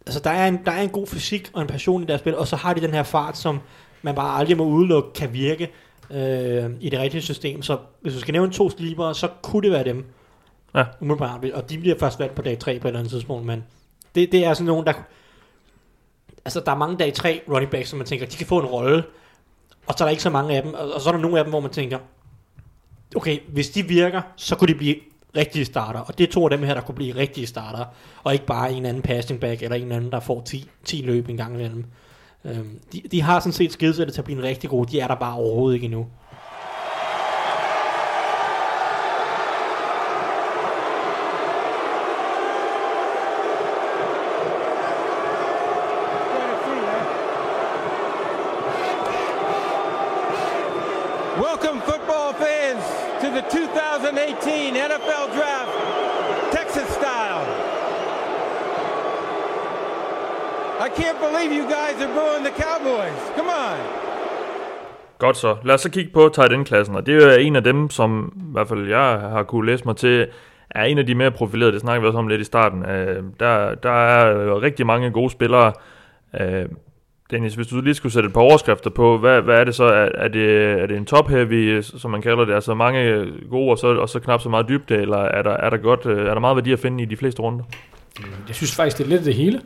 altså 0.07 0.21
der, 0.21 0.31
er 0.31 0.49
en, 0.49 0.59
der 0.65 0.73
er 0.73 0.83
en 0.83 0.89
god 0.89 1.07
fysik 1.07 1.51
og 1.53 1.63
en 1.63 1.69
passion 1.69 2.03
i 2.03 2.07
deres 2.07 2.21
spil, 2.21 2.37
og 2.37 2.49
så 2.49 2.57
har 2.57 2.75
de 2.75 2.81
den 2.81 2.91
her 2.91 3.03
fart, 3.03 3.39
som 3.39 3.61
man 4.03 4.15
bare 4.15 4.39
aldrig 4.39 4.57
må 4.57 4.65
udelukke, 4.65 5.13
kan 5.13 5.33
virke 5.33 5.71
øh, 6.11 6.71
i 6.81 6.89
det 6.91 6.99
rigtige 6.99 7.23
system. 7.23 7.63
Så 7.63 7.79
hvis 8.01 8.15
du 8.15 8.21
skal 8.21 8.33
nævne 8.33 8.53
to 8.53 8.71
sleeper, 8.71 9.13
så 9.13 9.29
kunne 9.43 9.63
det 9.63 9.71
være 9.71 9.85
dem. 9.85 10.05
Ja. 10.75 10.85
Umiddelbart. 11.01 11.45
Og 11.45 11.71
de 11.71 11.79
bliver 11.79 11.99
først 11.99 12.19
valgt 12.19 12.35
på 12.35 12.43
dag 12.43 12.59
3 12.59 12.79
på 12.79 12.89
et 12.89 12.91
eller 12.91 12.99
andet 12.99 13.13
tidspunkt, 13.13 13.47
men 13.47 13.65
det, 14.15 14.33
det 14.33 14.45
er 14.45 14.55
sådan 14.55 14.67
nogen, 14.67 14.87
der... 14.87 14.93
Altså, 16.45 16.61
der 16.61 16.73
er 16.73 16.77
mange 16.77 16.97
dag 16.97 17.15
3 17.15 17.41
running 17.49 17.71
backs, 17.71 17.89
som 17.89 17.97
man 17.97 18.07
tænker, 18.07 18.27
de 18.27 18.37
kan 18.37 18.47
få 18.47 18.59
en 18.59 18.67
rolle, 18.67 19.05
og 19.87 19.95
så 19.99 20.05
er 20.05 20.07
der 20.07 20.11
ikke 20.11 20.23
så 20.23 20.31
mange 20.31 20.57
af 20.57 20.63
dem, 20.63 20.75
og, 20.75 20.93
og 20.93 21.01
så 21.01 21.09
er 21.09 21.13
der 21.13 21.21
nogle 21.21 21.39
af 21.39 21.45
dem, 21.45 21.51
hvor 21.51 21.61
man 21.61 21.71
tænker, 21.71 21.99
okay, 23.17 23.39
hvis 23.49 23.71
de 23.71 23.83
virker, 23.83 24.23
så 24.37 24.57
kunne 24.57 24.69
de 24.69 24.75
blive 24.75 24.97
rigtige 25.37 25.65
starter, 25.65 26.01
og 26.01 26.19
det 26.19 26.29
er 26.29 26.33
to 26.33 26.45
af 26.45 26.51
dem 26.51 26.63
her, 26.63 26.75
der 26.75 26.81
kunne 26.81 26.95
blive 26.95 27.17
rigtige 27.17 27.47
starter, 27.47 27.85
og 28.25 28.33
ikke 28.33 28.47
bare 28.47 28.73
en 28.73 28.87
anden 28.87 29.03
passing 29.03 29.41
back, 29.41 29.63
eller 29.63 29.77
en 29.77 29.93
anden, 29.93 30.13
der 30.13 30.21
får 30.21 30.43
10, 30.43 30.71
10 30.85 31.03
løb 31.03 31.29
en 31.29 31.37
gang 31.37 31.55
imellem. 31.55 31.85
Øhm, 32.45 32.81
de, 32.93 33.03
de 33.13 33.23
har 33.23 33.41
sådan 33.41 33.53
set 33.53 33.73
skidesættet 33.73 34.15
til 34.15 34.21
at 34.21 34.25
blive 34.25 34.39
en 34.39 34.45
rigtig 34.45 34.71
god, 34.71 34.87
de 34.87 35.01
er 35.01 35.09
der 35.09 35.15
bare 35.15 35.35
overhovedet 35.35 35.75
ikke 35.75 35.85
endnu. 35.85 36.07
Welcome, 51.45 51.81
football 51.81 52.33
fans, 52.35 52.85
to 53.21 53.29
the 53.31 53.43
2018 53.51 54.75
NFL 54.75 55.27
Draft, 55.37 55.73
Texas 56.53 56.89
style. 56.95 57.65
I 60.87 60.89
can't 61.01 61.19
believe 61.27 61.51
you 61.59 61.65
guys 61.65 61.97
are 62.05 62.13
booing 62.19 62.45
the 62.49 62.63
Cowboys. 62.63 63.21
Come 63.37 63.49
on. 63.49 63.79
Godt 65.19 65.37
så. 65.37 65.57
Lad 65.65 65.75
os 65.75 65.81
så 65.81 65.91
kigge 65.91 66.11
på 66.13 66.31
tight 66.35 66.53
end-klassen, 66.53 66.97
og 66.97 67.07
det 67.07 67.35
er 67.35 67.37
en 67.37 67.57
af 67.57 67.65
dem, 67.65 67.91
som 67.91 68.33
i 68.37 68.53
hvert 68.53 68.69
fald 68.69 68.89
jeg 68.89 69.19
har 69.21 69.43
kunne 69.43 69.67
læse 69.67 69.85
mig 69.85 69.97
til, 69.97 70.27
er 70.71 70.85
en 70.85 70.99
af 70.99 71.07
de 71.07 71.15
mere 71.15 71.31
profilerede. 71.31 71.73
Det 71.73 71.81
snakker 71.81 72.01
vi 72.01 72.07
også 72.07 72.19
om 72.19 72.29
lidt 72.29 72.41
i 72.41 72.45
starten. 72.45 72.87
Øh, 72.87 73.23
der, 73.41 73.75
der 73.75 73.91
er 73.91 74.63
rigtig 74.63 74.87
mange 74.87 75.11
gode 75.11 75.31
spillere. 75.31 75.73
Øh, 76.41 76.65
Dennis, 77.31 77.55
hvis 77.55 77.67
du 77.67 77.81
lige 77.81 77.95
skulle 77.95 78.13
sætte 78.13 78.27
et 78.27 78.33
par 78.33 78.41
overskrifter 78.41 78.91
på, 78.91 79.19
hvad, 79.19 79.41
hvad 79.43 79.61
er 79.61 79.65
det 79.65 79.75
så? 79.75 79.85
Er, 79.85 80.09
er, 80.15 80.29
det, 80.29 80.63
er 80.83 80.87
det 80.87 80.97
en 80.97 81.07
top-heavy, 81.07 81.81
som 81.83 82.11
man 82.11 82.23
kalder 82.23 82.45
det, 82.45 82.55
altså 82.55 82.75
mange 82.75 83.27
gode, 83.51 83.71
og 83.71 83.79
så, 83.79 83.87
og 83.87 84.09
så 84.09 84.21
knap 84.21 84.41
så 84.41 84.49
meget 84.49 84.69
dybde, 84.69 84.97
eller 84.97 85.19
er 85.19 85.43
der, 85.43 85.51
er 85.51 85.71
der, 85.71 85.77
godt, 85.77 86.07
øh, 86.07 86.27
er 86.27 86.35
der 86.35 86.41
meget 86.41 86.57
værdi 86.57 86.73
at 86.73 86.79
finde 86.79 87.03
i 87.03 87.07
de 87.07 87.17
fleste 87.17 87.43
runder? 87.43 87.65
Jeg 88.49 88.57
synes 88.57 88.75
faktisk, 88.75 88.99
det 88.99 89.05
er 89.05 89.09
lidt 89.09 89.25
det 89.25 89.35
hele. 89.35 89.61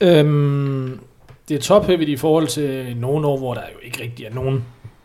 Øhm, 0.00 1.00
det 1.48 1.54
er 1.54 1.60
top-heavy 1.60 2.06
i 2.08 2.16
forhold 2.16 2.46
til 2.46 2.96
nogle 2.96 3.26
år, 3.26 3.38
hvor 3.38 3.54
der 3.54 3.60
jo 3.74 3.78
ikke 3.82 4.02
rigtig 4.02 4.26
er 4.26 4.34
nogen 4.34 4.64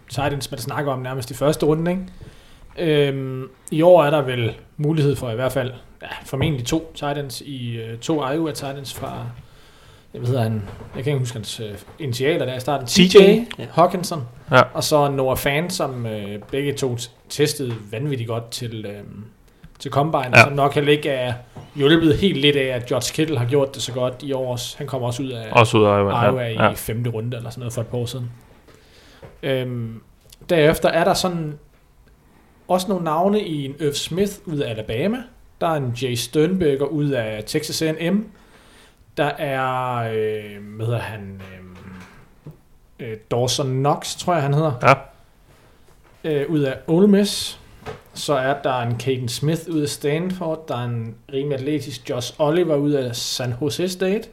Titans, 0.09 0.51
man 0.51 0.59
snakker 0.59 0.91
om 0.91 0.99
nærmest 0.99 1.31
i 1.31 1.33
første 1.33 1.65
runde. 1.65 1.91
Ikke? 1.91 3.07
Øhm, 3.07 3.49
I 3.71 3.81
år 3.81 4.03
er 4.03 4.09
der 4.09 4.21
vel 4.21 4.53
mulighed 4.77 5.15
for 5.15 5.29
i 5.31 5.35
hvert 5.35 5.51
fald, 5.51 5.71
ja, 6.01 6.07
formentlig 6.25 6.65
to 6.65 6.91
Titans 6.95 7.41
i 7.41 7.75
øh, 7.77 7.97
to 7.97 8.27
Iowa 8.31 8.51
Titans 8.51 8.93
fra, 8.93 9.25
jeg 10.13 10.21
ved 10.21 10.37
han, 10.37 10.53
jeg 10.95 11.03
kan 11.03 11.11
ikke 11.13 11.19
huske 11.19 11.33
hans 11.35 11.59
øh, 11.59 11.71
initialer 11.99 12.45
der 12.45 12.55
i 12.55 12.59
starten, 12.59 12.87
TJ, 12.87 13.17
ja. 13.59 13.65
Hawkinson, 13.71 14.23
Ja. 14.51 14.61
og 14.73 14.83
så 14.83 15.11
Noah 15.11 15.37
Fan, 15.37 15.69
som 15.69 16.05
øh, 16.05 16.39
begge 16.51 16.73
to 16.73 16.97
testede 17.29 17.73
vanvittigt 17.91 18.27
godt 18.27 18.51
til, 18.51 18.85
øh, 18.85 19.03
til 19.79 19.91
Combine, 19.91 20.37
Ja. 20.37 20.43
som 20.43 20.53
nok 20.53 20.73
heller 20.75 20.91
ikke 20.91 21.09
er 21.09 21.33
hjulpet 21.75 22.17
helt 22.17 22.37
lidt 22.37 22.55
af, 22.55 22.75
at 22.75 22.85
George 22.85 23.13
Kittle 23.13 23.37
har 23.37 23.45
gjort 23.45 23.75
det 23.75 23.81
så 23.83 23.93
godt 23.93 24.13
i 24.23 24.33
år. 24.33 24.77
Han 24.77 24.87
kommer 24.87 25.07
også 25.07 25.23
ud 25.23 25.29
af 25.29 25.47
Også 25.51 25.77
ud 25.77 25.83
af 25.85 25.99
Iowa. 25.99 26.25
Iowa 26.25 26.47
ja. 26.47 26.69
i 26.71 26.75
femte 26.75 27.09
runde 27.09 27.37
eller 27.37 27.49
sådan 27.49 27.59
noget 27.59 27.73
for 27.73 27.81
et 27.81 27.87
par 27.87 27.97
år 27.97 28.05
siden. 28.05 28.31
Øhm, 29.43 30.01
derefter 30.49 30.89
er 30.89 31.03
der 31.03 31.13
sådan 31.13 31.59
også 32.67 32.87
nogle 32.87 33.03
navne 33.03 33.41
i 33.41 33.65
en 33.65 33.75
Irv 33.79 33.93
Smith 33.93 34.31
ud 34.45 34.57
af 34.57 34.69
Alabama. 34.69 35.17
Der 35.61 35.67
er 35.67 35.73
en 35.75 35.93
Jay 36.01 36.15
Sternberger 36.15 36.85
ud 36.85 37.09
af 37.09 37.43
Texas 37.47 37.81
A&M. 37.81 38.25
Der 39.17 39.25
er, 39.25 39.95
øh, 39.95 40.75
hvad 40.75 40.85
hedder 40.85 40.99
han, 40.99 41.41
øh, 42.99 43.09
øh, 43.11 43.17
Dawson 43.31 43.67
Knox, 43.67 44.15
tror 44.17 44.33
jeg 44.33 44.41
han 44.43 44.53
hedder. 44.53 44.73
Ja. 44.81 44.93
Øh, 46.31 46.49
ud 46.49 46.59
af 46.59 46.77
Ole 46.87 47.07
Miss. 47.07 47.58
Så 48.13 48.33
er 48.33 48.61
der 48.61 48.79
en 48.79 48.99
Caden 48.99 49.29
Smith 49.29 49.61
ud 49.69 49.81
af 49.81 49.89
Stanford. 49.89 50.67
Der 50.67 50.75
er 50.75 50.85
en 50.85 51.15
rimelig 51.33 51.59
atletisk 51.59 52.09
Josh 52.09 52.33
Oliver 52.37 52.75
ud 52.75 52.91
af 52.91 53.15
San 53.15 53.53
Jose 53.61 53.89
State 53.89 54.29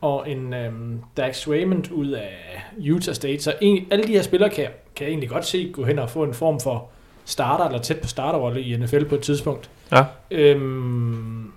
og 0.00 0.30
en 0.30 0.54
øhm, 0.54 1.02
Dax 1.16 1.48
Raymond 1.48 1.92
ud 1.92 2.10
af 2.10 2.64
Utah 2.90 3.14
State. 3.14 3.42
Så 3.42 3.54
en, 3.60 3.86
alle 3.90 4.04
de 4.04 4.12
her 4.12 4.22
spillere 4.22 4.50
kan, 4.50 4.66
kan 4.96 5.04
jeg 5.04 5.10
egentlig 5.10 5.28
godt 5.28 5.46
se 5.46 5.70
gå 5.72 5.84
hen 5.84 5.98
og 5.98 6.10
få 6.10 6.24
en 6.24 6.34
form 6.34 6.60
for 6.60 6.88
starter, 7.24 7.64
eller 7.64 7.78
tæt 7.78 8.00
på 8.00 8.08
starterrolle 8.08 8.62
i 8.62 8.76
NFL 8.76 9.04
på 9.04 9.14
et 9.14 9.20
tidspunkt. 9.20 9.70
Ja. 9.92 10.04
Øhm, 10.30 11.52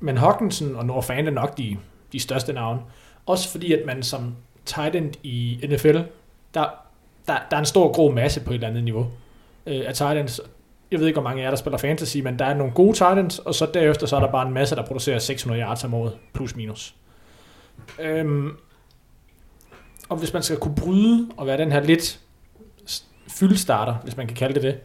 men 0.00 0.16
Hawkinson 0.16 0.76
og 0.76 0.86
Noah 0.86 1.02
Fant 1.02 1.28
er 1.28 1.32
nok 1.32 1.58
de, 1.58 1.76
de 2.12 2.20
største 2.20 2.52
navne. 2.52 2.80
Også 3.26 3.48
fordi, 3.50 3.72
at 3.72 3.86
man 3.86 4.02
som 4.02 4.34
tight 4.64 4.94
end 4.94 5.12
i 5.22 5.60
NFL, 5.68 5.98
der, 6.54 6.64
der, 7.26 7.36
der 7.50 7.56
er 7.56 7.58
en 7.58 7.66
stor 7.66 7.92
grå 7.92 8.10
masse 8.10 8.40
på 8.40 8.50
et 8.50 8.54
eller 8.54 8.68
andet 8.68 8.84
niveau 8.84 9.06
øh, 9.66 9.82
af 9.86 9.94
Titans. 9.94 10.40
Jeg 10.90 11.00
ved 11.00 11.06
ikke, 11.06 11.20
hvor 11.20 11.28
mange 11.28 11.42
af 11.42 11.44
jer, 11.44 11.50
der 11.50 11.56
spiller 11.56 11.78
fantasy, 11.78 12.18
men 12.18 12.38
der 12.38 12.44
er 12.44 12.54
nogle 12.54 12.72
gode 12.72 12.92
Titans, 12.92 13.38
og 13.38 13.54
så 13.54 13.66
derefter 13.74 14.06
så 14.06 14.16
er 14.16 14.20
der 14.20 14.32
bare 14.32 14.46
en 14.46 14.54
masse, 14.54 14.76
der 14.76 14.86
producerer 14.86 15.18
600 15.18 15.62
yards 15.62 15.84
om 15.84 15.94
året, 15.94 16.12
plus 16.32 16.56
minus. 16.56 16.94
Øhm, 18.00 18.56
og 20.08 20.16
hvis 20.16 20.32
man 20.32 20.42
skal 20.42 20.56
kunne 20.56 20.74
bryde 20.74 21.28
og 21.36 21.46
være 21.46 21.56
den 21.58 21.72
her 21.72 21.80
lidt 21.80 22.20
fyldstarter, 23.28 23.94
hvis 23.94 24.16
man 24.16 24.26
kan 24.26 24.36
kalde 24.36 24.54
det 24.54 24.62
det, 24.62 24.78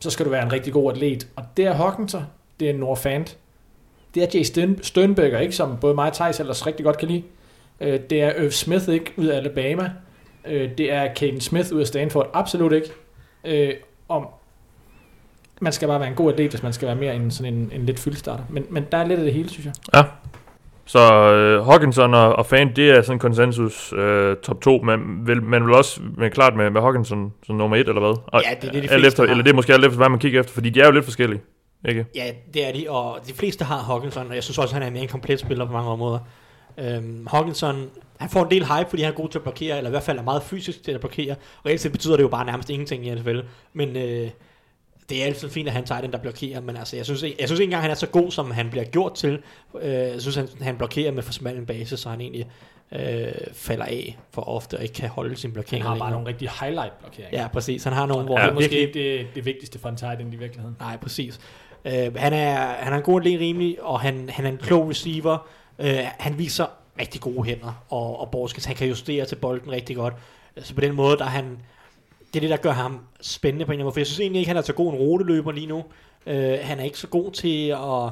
så 0.00 0.10
skal 0.10 0.26
du 0.26 0.30
være 0.30 0.42
en 0.42 0.52
rigtig 0.52 0.72
god 0.72 0.92
atlet. 0.92 1.28
Og 1.36 1.44
det 1.56 1.66
er 1.66 1.72
Hawkinson, 1.72 2.22
det 2.60 2.70
er 2.70 2.74
Norfant, 2.74 3.28
Fant, 3.28 3.38
det 4.14 4.22
er 4.22 4.26
Jay 4.34 4.42
Stern- 4.44 4.82
Sternberger, 4.82 5.38
ikke, 5.38 5.54
som 5.54 5.76
både 5.80 5.94
mig 5.94 6.06
og 6.08 6.12
Thijs 6.14 6.40
ellers 6.40 6.66
rigtig 6.66 6.84
godt 6.84 6.98
kan 6.98 7.08
lide. 7.08 7.22
Øh, 7.80 8.00
det 8.10 8.22
er 8.22 8.42
Irv 8.42 8.50
Smith 8.50 8.88
ikke, 8.88 9.12
ud 9.16 9.26
af 9.26 9.36
Alabama. 9.36 9.90
Øh, 10.44 10.70
det 10.78 10.92
er 10.92 11.14
Caden 11.14 11.40
Smith 11.40 11.72
ud 11.72 11.80
af 11.80 11.86
Stanford, 11.86 12.30
absolut 12.32 12.72
ikke. 12.72 12.92
Øh, 13.44 13.70
om 14.08 14.26
man 15.60 15.72
skal 15.72 15.88
bare 15.88 16.00
være 16.00 16.08
en 16.08 16.14
god 16.14 16.32
atlet, 16.32 16.50
hvis 16.50 16.62
man 16.62 16.72
skal 16.72 16.86
være 16.88 16.96
mere 16.96 17.14
end 17.14 17.30
sådan 17.30 17.54
en, 17.54 17.70
en 17.74 17.86
lidt 17.86 17.98
fyldstarter. 17.98 18.44
Men, 18.48 18.66
men 18.70 18.86
der 18.92 18.98
er 18.98 19.06
lidt 19.06 19.18
af 19.18 19.24
det 19.24 19.34
hele, 19.34 19.48
synes 19.48 19.66
jeg. 19.66 19.74
Så 20.86 21.32
øh, 21.32 21.66
Hawkinson 21.66 22.14
og, 22.14 22.36
og 22.36 22.46
Fan, 22.46 22.76
det 22.76 22.90
er 22.90 23.02
sådan 23.02 23.16
en 23.16 23.18
konsensus 23.18 23.92
øh, 23.92 24.36
top 24.36 24.60
2, 24.60 24.78
men 24.78 25.26
vil, 25.26 25.42
man 25.42 25.66
vil 25.66 25.74
også 25.74 26.00
være 26.18 26.30
klart 26.30 26.56
med, 26.56 26.70
med 26.70 26.80
Hawkinson 26.80 27.32
som 27.46 27.56
nummer 27.56 27.76
1, 27.76 27.88
eller 27.88 28.00
hvad? 28.00 28.16
Og, 28.26 28.42
Ja, 28.50 28.54
det 28.60 28.68
er 28.68 28.72
det, 28.72 28.82
de 28.82 28.88
fleste 28.88 29.06
efter, 29.06 29.22
har. 29.22 29.30
Eller 29.30 29.44
det 29.44 29.50
er 29.50 29.54
måske 29.54 29.72
alt 29.72 29.84
efter, 29.84 29.96
hvad 29.96 30.08
man 30.08 30.18
kigger 30.18 30.40
efter, 30.40 30.52
fordi 30.52 30.70
de 30.70 30.80
er 30.80 30.86
jo 30.86 30.92
lidt 30.92 31.04
forskellige, 31.04 31.40
ikke? 31.88 32.06
Ja, 32.14 32.24
det 32.54 32.68
er 32.68 32.72
de, 32.72 32.90
og 32.90 33.18
de 33.28 33.34
fleste 33.34 33.64
har 33.64 33.78
Hawkinson, 33.78 34.28
og 34.28 34.34
jeg 34.34 34.42
synes 34.42 34.58
også, 34.58 34.76
at 34.76 34.82
han 34.82 34.88
er 34.88 34.92
mere 34.92 35.02
en 35.02 35.08
komplet 35.08 35.40
spiller 35.40 35.66
på 35.66 35.72
mange 35.72 35.90
områder. 35.90 36.18
Øhm, 36.78 37.26
Hawkinson, 37.26 37.90
han 38.18 38.30
får 38.30 38.44
en 38.44 38.50
del 38.50 38.64
hype, 38.66 38.90
fordi 38.90 39.02
han 39.02 39.12
er 39.12 39.16
god 39.16 39.28
til 39.28 39.38
at 39.38 39.42
blokere, 39.42 39.76
eller 39.76 39.90
i 39.90 39.92
hvert 39.92 40.02
fald 40.02 40.18
er 40.18 40.22
meget 40.22 40.42
fysisk 40.42 40.82
til 40.84 40.92
at 40.92 41.00
blokere. 41.00 41.34
Reelt 41.66 41.80
set 41.80 41.92
betyder 41.92 42.16
det 42.16 42.22
jo 42.22 42.28
bare 42.28 42.44
nærmest 42.46 42.70
ingenting 42.70 43.06
i 43.06 43.14
NFL, 43.14 43.38
men 43.72 43.96
øh, 43.96 44.30
det 45.10 45.22
er 45.22 45.26
altid 45.26 45.50
fint, 45.50 45.68
at 45.68 45.74
han 45.74 45.84
tager 45.84 46.00
den, 46.00 46.12
der 46.12 46.18
blokerer, 46.18 46.60
men 46.60 46.76
altså, 46.76 46.96
jeg 46.96 47.04
synes, 47.04 47.22
ikke, 47.22 47.36
jeg 47.40 47.48
synes 47.48 47.60
ikke 47.60 47.68
engang, 47.68 47.82
han 47.82 47.90
er 47.90 47.94
så 47.94 48.06
god, 48.06 48.30
som 48.30 48.50
han 48.50 48.70
bliver 48.70 48.84
gjort 48.84 49.14
til. 49.14 49.38
Øh, 49.82 49.92
jeg 49.92 50.20
synes, 50.20 50.36
han, 50.36 50.48
han 50.60 50.76
blokerer 50.76 51.12
med 51.12 51.22
for 51.22 51.32
smal 51.32 51.56
en 51.56 51.66
base, 51.66 51.96
så 51.96 52.08
han 52.08 52.20
egentlig 52.20 52.50
øh, 52.92 53.32
falder 53.52 53.84
af 53.84 54.18
for 54.30 54.48
ofte, 54.48 54.76
og 54.76 54.82
ikke 54.82 54.94
kan 54.94 55.08
holde 55.08 55.36
sin 55.36 55.48
Han 55.48 55.52
blokering 55.52 55.82
har 55.84 55.90
bare 55.90 55.98
længere. 55.98 56.10
nogle 56.10 56.28
rigtig 56.28 56.48
highlight-blokeringer. 56.60 57.40
Ja, 57.40 57.48
præcis. 57.48 57.84
Han 57.84 57.92
har 57.92 58.06
nogle, 58.06 58.24
hvor 58.24 58.34
det 58.34 58.42
er 58.42 58.46
han 58.46 58.54
måske 58.54 58.70
virkelig 58.70 59.02
ikke 59.02 59.18
det, 59.22 59.34
det 59.34 59.44
vigtigste 59.44 59.78
for 59.78 59.88
en 59.88 59.96
tight 59.96 60.20
end 60.20 60.34
i 60.34 60.36
virkeligheden. 60.36 60.76
Nej, 60.80 60.96
præcis. 60.96 61.40
Øh, 61.84 62.16
han, 62.16 62.32
er, 62.32 62.54
han 62.56 62.92
er 62.92 62.96
en 62.96 63.02
god 63.02 63.20
atlet 63.20 63.40
rimelig, 63.40 63.82
og 63.82 64.00
han, 64.00 64.28
han 64.28 64.44
er 64.44 64.48
en 64.48 64.56
klog 64.58 64.88
receiver. 64.88 65.48
Øh, 65.82 66.04
han 66.18 66.38
viser 66.38 66.66
rigtig 67.00 67.20
gode 67.20 67.44
hænder 67.44 67.84
og, 67.88 68.20
og 68.20 68.30
borskes. 68.30 68.64
Han 68.64 68.76
kan 68.76 68.88
justere 68.88 69.24
til 69.24 69.36
bolden 69.36 69.72
rigtig 69.72 69.96
godt. 69.96 70.14
Så 70.58 70.74
på 70.74 70.80
den 70.80 70.94
måde, 70.94 71.16
der 71.16 71.24
han... 71.24 71.58
Det 72.34 72.38
er 72.38 72.40
det, 72.40 72.50
der 72.50 72.56
gør 72.56 72.72
ham 72.72 73.00
spændende 73.20 73.66
på 73.66 73.72
en 73.72 73.74
eller 73.74 73.80
anden 73.80 73.84
måde. 73.84 73.92
For 73.92 74.00
jeg 74.00 74.06
synes 74.06 74.20
egentlig 74.20 74.40
ikke, 74.40 74.48
han 74.48 74.56
er 74.56 74.62
så 74.62 74.72
god 74.72 74.92
en 74.92 74.98
roteløber 74.98 75.52
lige 75.52 75.66
nu. 75.66 75.84
Øh, 76.26 76.58
han 76.62 76.80
er 76.80 76.84
ikke 76.84 76.98
så 76.98 77.06
god 77.06 77.32
til 77.32 77.68
at, 77.68 78.04
at 78.04 78.10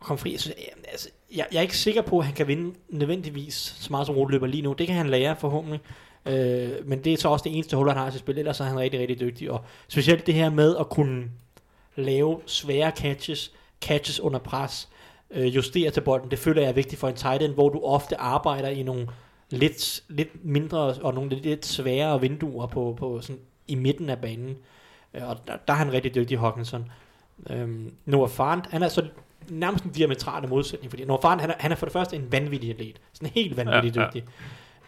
komme 0.00 0.18
fri. 0.18 0.32
Jeg, 0.32 0.40
synes, 0.40 0.56
øh, 0.58 0.64
altså, 0.90 1.08
jeg, 1.36 1.46
jeg 1.52 1.58
er 1.58 1.62
ikke 1.62 1.76
sikker 1.76 2.02
på, 2.02 2.18
at 2.18 2.24
han 2.24 2.34
kan 2.34 2.48
vinde 2.48 2.74
nødvendigvis 2.88 3.54
så 3.80 3.88
meget 3.90 4.06
som 4.06 4.16
roteløber 4.16 4.46
lige 4.46 4.62
nu. 4.62 4.72
Det 4.72 4.86
kan 4.86 4.96
han 4.96 5.08
lære 5.08 5.36
forhåbentlig. 5.36 5.80
Øh, 6.26 6.70
men 6.84 7.04
det 7.04 7.12
er 7.12 7.16
så 7.16 7.28
også 7.28 7.44
det 7.44 7.54
eneste 7.54 7.76
hul, 7.76 7.88
han 7.88 7.96
har 7.96 8.08
i 8.08 8.10
sit 8.10 8.20
spil. 8.20 8.38
Ellers 8.38 8.60
er 8.60 8.64
han 8.64 8.78
rigtig, 8.78 9.00
rigtig 9.00 9.20
dygtig. 9.20 9.50
Og 9.50 9.64
specielt 9.88 10.26
det 10.26 10.34
her 10.34 10.50
med 10.50 10.76
at 10.76 10.88
kunne 10.88 11.24
lave 11.96 12.40
svære 12.46 12.92
catches, 12.96 13.52
catches 13.82 14.20
under 14.20 14.38
pres, 14.38 14.88
øh, 15.30 15.56
justere 15.56 15.90
til 15.90 16.00
bolden, 16.00 16.30
det 16.30 16.38
føler 16.38 16.62
jeg 16.62 16.68
er 16.68 16.72
vigtigt 16.72 17.00
for 17.00 17.08
en 17.08 17.14
tight 17.16 17.42
end, 17.42 17.54
hvor 17.54 17.68
du 17.68 17.80
ofte 17.84 18.20
arbejder 18.20 18.68
i 18.68 18.82
nogle 18.82 19.08
lidt, 19.50 20.02
lidt 20.08 20.44
mindre 20.44 20.78
og 20.78 21.14
nogle 21.14 21.30
lidt, 21.30 21.42
lidt 21.42 21.66
sværere 21.66 22.20
vinduer 22.20 22.66
på, 22.66 22.94
på 22.98 23.20
sådan, 23.20 23.40
i 23.68 23.74
midten 23.74 24.10
af 24.10 24.18
banen. 24.18 24.56
Øh, 25.14 25.28
og 25.28 25.36
der, 25.46 25.56
der 25.66 25.72
er 25.72 25.76
han 25.78 25.92
rigtig 25.92 26.14
dygtig, 26.14 26.38
Hawkinson. 26.38 26.90
Øhm, 27.50 27.92
Noah 28.04 28.28
Fant, 28.30 28.66
han 28.66 28.82
er 28.82 28.88
så 28.88 29.06
nærmest 29.48 29.84
en 29.84 29.90
diametrale 29.90 30.46
modsætning, 30.48 30.90
fordi 30.90 31.04
Noah 31.04 31.22
Fant, 31.22 31.40
han 31.40 31.50
er, 31.50 31.54
han 31.58 31.72
er 31.72 31.76
for 31.76 31.86
det 31.86 31.92
første 31.92 32.16
en 32.16 32.32
vanvittig 32.32 32.70
atlet. 32.70 33.00
Sådan 33.12 33.28
helt 33.34 33.56
vanvittig 33.56 33.96
Ja, 34.00 34.06
dygtig. 34.06 34.24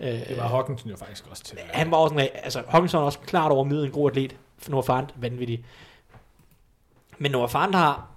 Øh, 0.01 0.09
Det 0.29 0.37
var 0.37 0.49
Hawkinson 0.49 0.91
jo 0.91 0.97
faktisk 0.97 1.27
også 1.31 1.45
til. 1.45 1.59
han 1.69 1.91
var 1.91 1.97
også 1.97 2.15
en, 2.15 2.21
altså 2.21 2.63
Hawkinson 2.69 3.01
er 3.01 3.05
også 3.05 3.19
klart 3.19 3.53
over 3.53 3.65
middel 3.65 3.85
en 3.87 3.91
god 3.93 4.11
atlet. 4.11 4.37
Noah 4.69 4.85
Fant, 4.85 5.15
vanvittig. 5.17 5.65
Men 7.19 7.31
Noah 7.31 7.49
Fant 7.49 7.75
har 7.75 8.10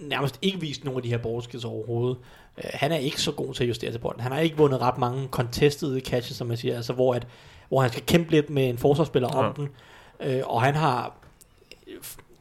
nærmest 0.00 0.38
ikke 0.42 0.60
vist 0.60 0.84
nogen 0.84 0.98
af 0.98 1.02
de 1.02 1.08
her 1.08 1.18
ballskills 1.18 1.64
overhovedet. 1.64 2.16
Uh, 2.56 2.64
han 2.74 2.92
er 2.92 2.96
ikke 2.96 3.22
så 3.22 3.32
god 3.32 3.54
til 3.54 3.64
at 3.64 3.68
justere 3.68 3.92
til 3.92 3.98
bolden. 3.98 4.20
Han 4.20 4.32
har 4.32 4.38
ikke 4.38 4.56
vundet 4.56 4.80
ret 4.80 4.98
mange 4.98 5.28
contested 5.28 6.00
catches, 6.00 6.36
som 6.36 6.46
man 6.46 6.56
siger, 6.56 6.76
altså 6.76 6.92
hvor, 6.92 7.14
at, 7.14 7.26
hvor 7.68 7.80
han 7.80 7.90
skal 7.90 8.02
kæmpe 8.06 8.30
lidt 8.30 8.50
med 8.50 8.68
en 8.68 8.78
forsvarsspiller 8.78 9.28
om 9.28 9.44
Ja. 9.44 9.52
den. 9.56 10.40
Uh, 10.40 10.54
og 10.54 10.62
han 10.62 10.74
har 10.74 11.16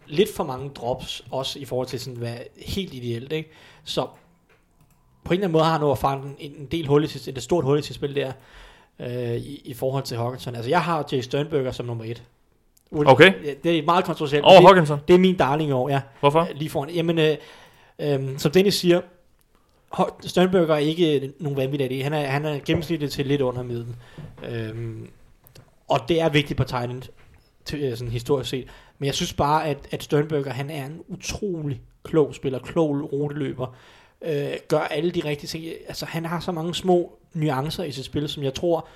lidt 0.08 0.36
for 0.36 0.44
mange 0.44 0.70
drops, 0.70 1.24
også 1.32 1.60
i 1.60 1.66
forhold 1.66 1.88
til 1.88 2.00
sådan, 2.00 2.18
hvad 2.18 2.38
helt 2.66 2.94
ideelt. 2.94 3.32
Ikke? 3.32 3.50
Så 3.84 4.08
på 5.24 5.34
en 5.34 5.34
eller 5.34 5.44
anden 5.44 5.52
måde 5.52 5.64
har 5.64 5.72
han 5.72 5.82
Noah 5.82 5.98
Fant 5.98 6.24
en, 6.24 6.36
en 6.40 6.66
del 6.66 6.88
hul 6.88 7.04
i 7.04 7.08
sit, 7.08 7.28
et 7.28 7.44
stort 7.44 7.64
hul 7.66 7.80
i 7.80 7.82
sit 7.82 7.96
spil 7.96 8.16
der 8.16 8.32
øh, 9.00 9.36
i, 9.36 9.62
i 9.66 9.74
forhold 9.74 10.04
til 10.04 10.18
Hawkinson. 10.18 10.56
Altså, 10.56 10.70
jeg 10.70 10.82
har 10.82 11.08
Jay 11.12 11.22
Sternberger 11.22 11.72
som 11.72 11.86
nummer 11.86 12.04
et. 12.04 12.24
Okay. 12.92 13.34
Det 13.64 13.80
er 13.80 13.84
meget 13.84 14.06
kontroversielt. 14.06 14.46
Over 14.46 14.62
Hawkinson. 14.62 14.98
det, 14.98 15.08
det 15.08 15.14
er 15.14 15.20
min 15.20 15.38
darling 15.38 15.70
i 15.70 15.74
år, 15.74 15.90
ja. 15.90 16.02
Hvorfor? 16.20 16.48
Lige 16.56 16.70
foran. 16.70 16.90
Jamen, 16.90 17.20
øh, 17.20 17.38
øh, 18.00 18.38
som 18.38 18.52
Dennis 18.52 18.76
siger, 18.76 19.02
Sternberger 20.26 20.74
er 20.74 20.78
ikke 20.78 21.34
nogen 21.40 21.58
vanvittig 21.58 21.92
idé. 21.92 22.04
Han 22.04 22.14
er, 22.14 22.22
han 22.26 22.46
er 22.46 22.60
gennemsnittet 22.66 23.12
til 23.12 23.26
lidt 23.26 23.42
under 23.42 23.64
middelen. 23.64 23.96
Øhm, 24.50 25.10
og 25.88 26.00
det 26.08 26.22
er 26.22 26.30
vigtigt 26.30 26.58
på 26.58 26.64
tegnet, 26.64 27.12
til, 27.66 27.84
øh, 27.84 27.98
sådan 27.98 28.12
historisk 28.12 28.50
set. 28.50 28.68
Men 29.00 29.06
jeg 29.06 29.16
synes 29.16 29.34
bare, 29.34 29.68
at, 29.68 29.78
at 29.92 30.04
Sternberger, 30.04 30.52
han 30.52 30.70
er 30.70 30.86
en 30.86 31.02
utrolig 31.08 31.82
klog 32.04 32.36
spiller, 32.36 32.60
klog 32.60 33.14
ruteløber, 33.14 33.76
øh, 34.22 34.52
gør 34.68 34.80
alle 34.80 35.12
de 35.12 35.22
rigtige 35.26 35.48
ting. 35.48 35.66
Altså, 35.88 36.06
han 36.06 36.26
har 36.26 36.40
så 36.40 36.52
mange 36.52 36.76
små 36.76 37.14
nuancer 37.34 37.84
i 37.84 37.92
sit 37.92 38.06
spil, 38.06 38.30
som 38.30 38.44
jeg 38.44 38.54
tror, 38.54 38.88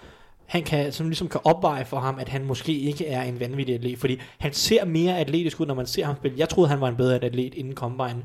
han 0.46 0.64
kan, 0.64 0.92
som 0.92 1.06
ligesom 1.08 1.28
kan 1.28 1.42
opveje 1.44 1.86
for 1.86 1.98
ham, 1.98 2.16
at 2.20 2.30
han 2.30 2.46
måske 2.46 2.74
ikke 2.80 3.08
er 3.08 3.24
en 3.24 3.40
vanvittig 3.40 3.76
atlet, 3.76 4.00
fordi 4.00 4.20
han 4.38 4.54
ser 4.54 4.86
mere 4.86 5.18
atletisk 5.20 5.60
ud, 5.60 5.66
når 5.66 5.74
man 5.76 5.86
ser 5.86 6.06
ham 6.06 6.16
spille. 6.16 6.38
Jeg 6.40 6.50
troede, 6.50 6.70
han 6.70 6.82
var 6.82 6.88
en 6.88 6.96
bedre 6.96 7.16
atlet 7.24 7.54
inden 7.54 7.74
Combine, 7.76 8.24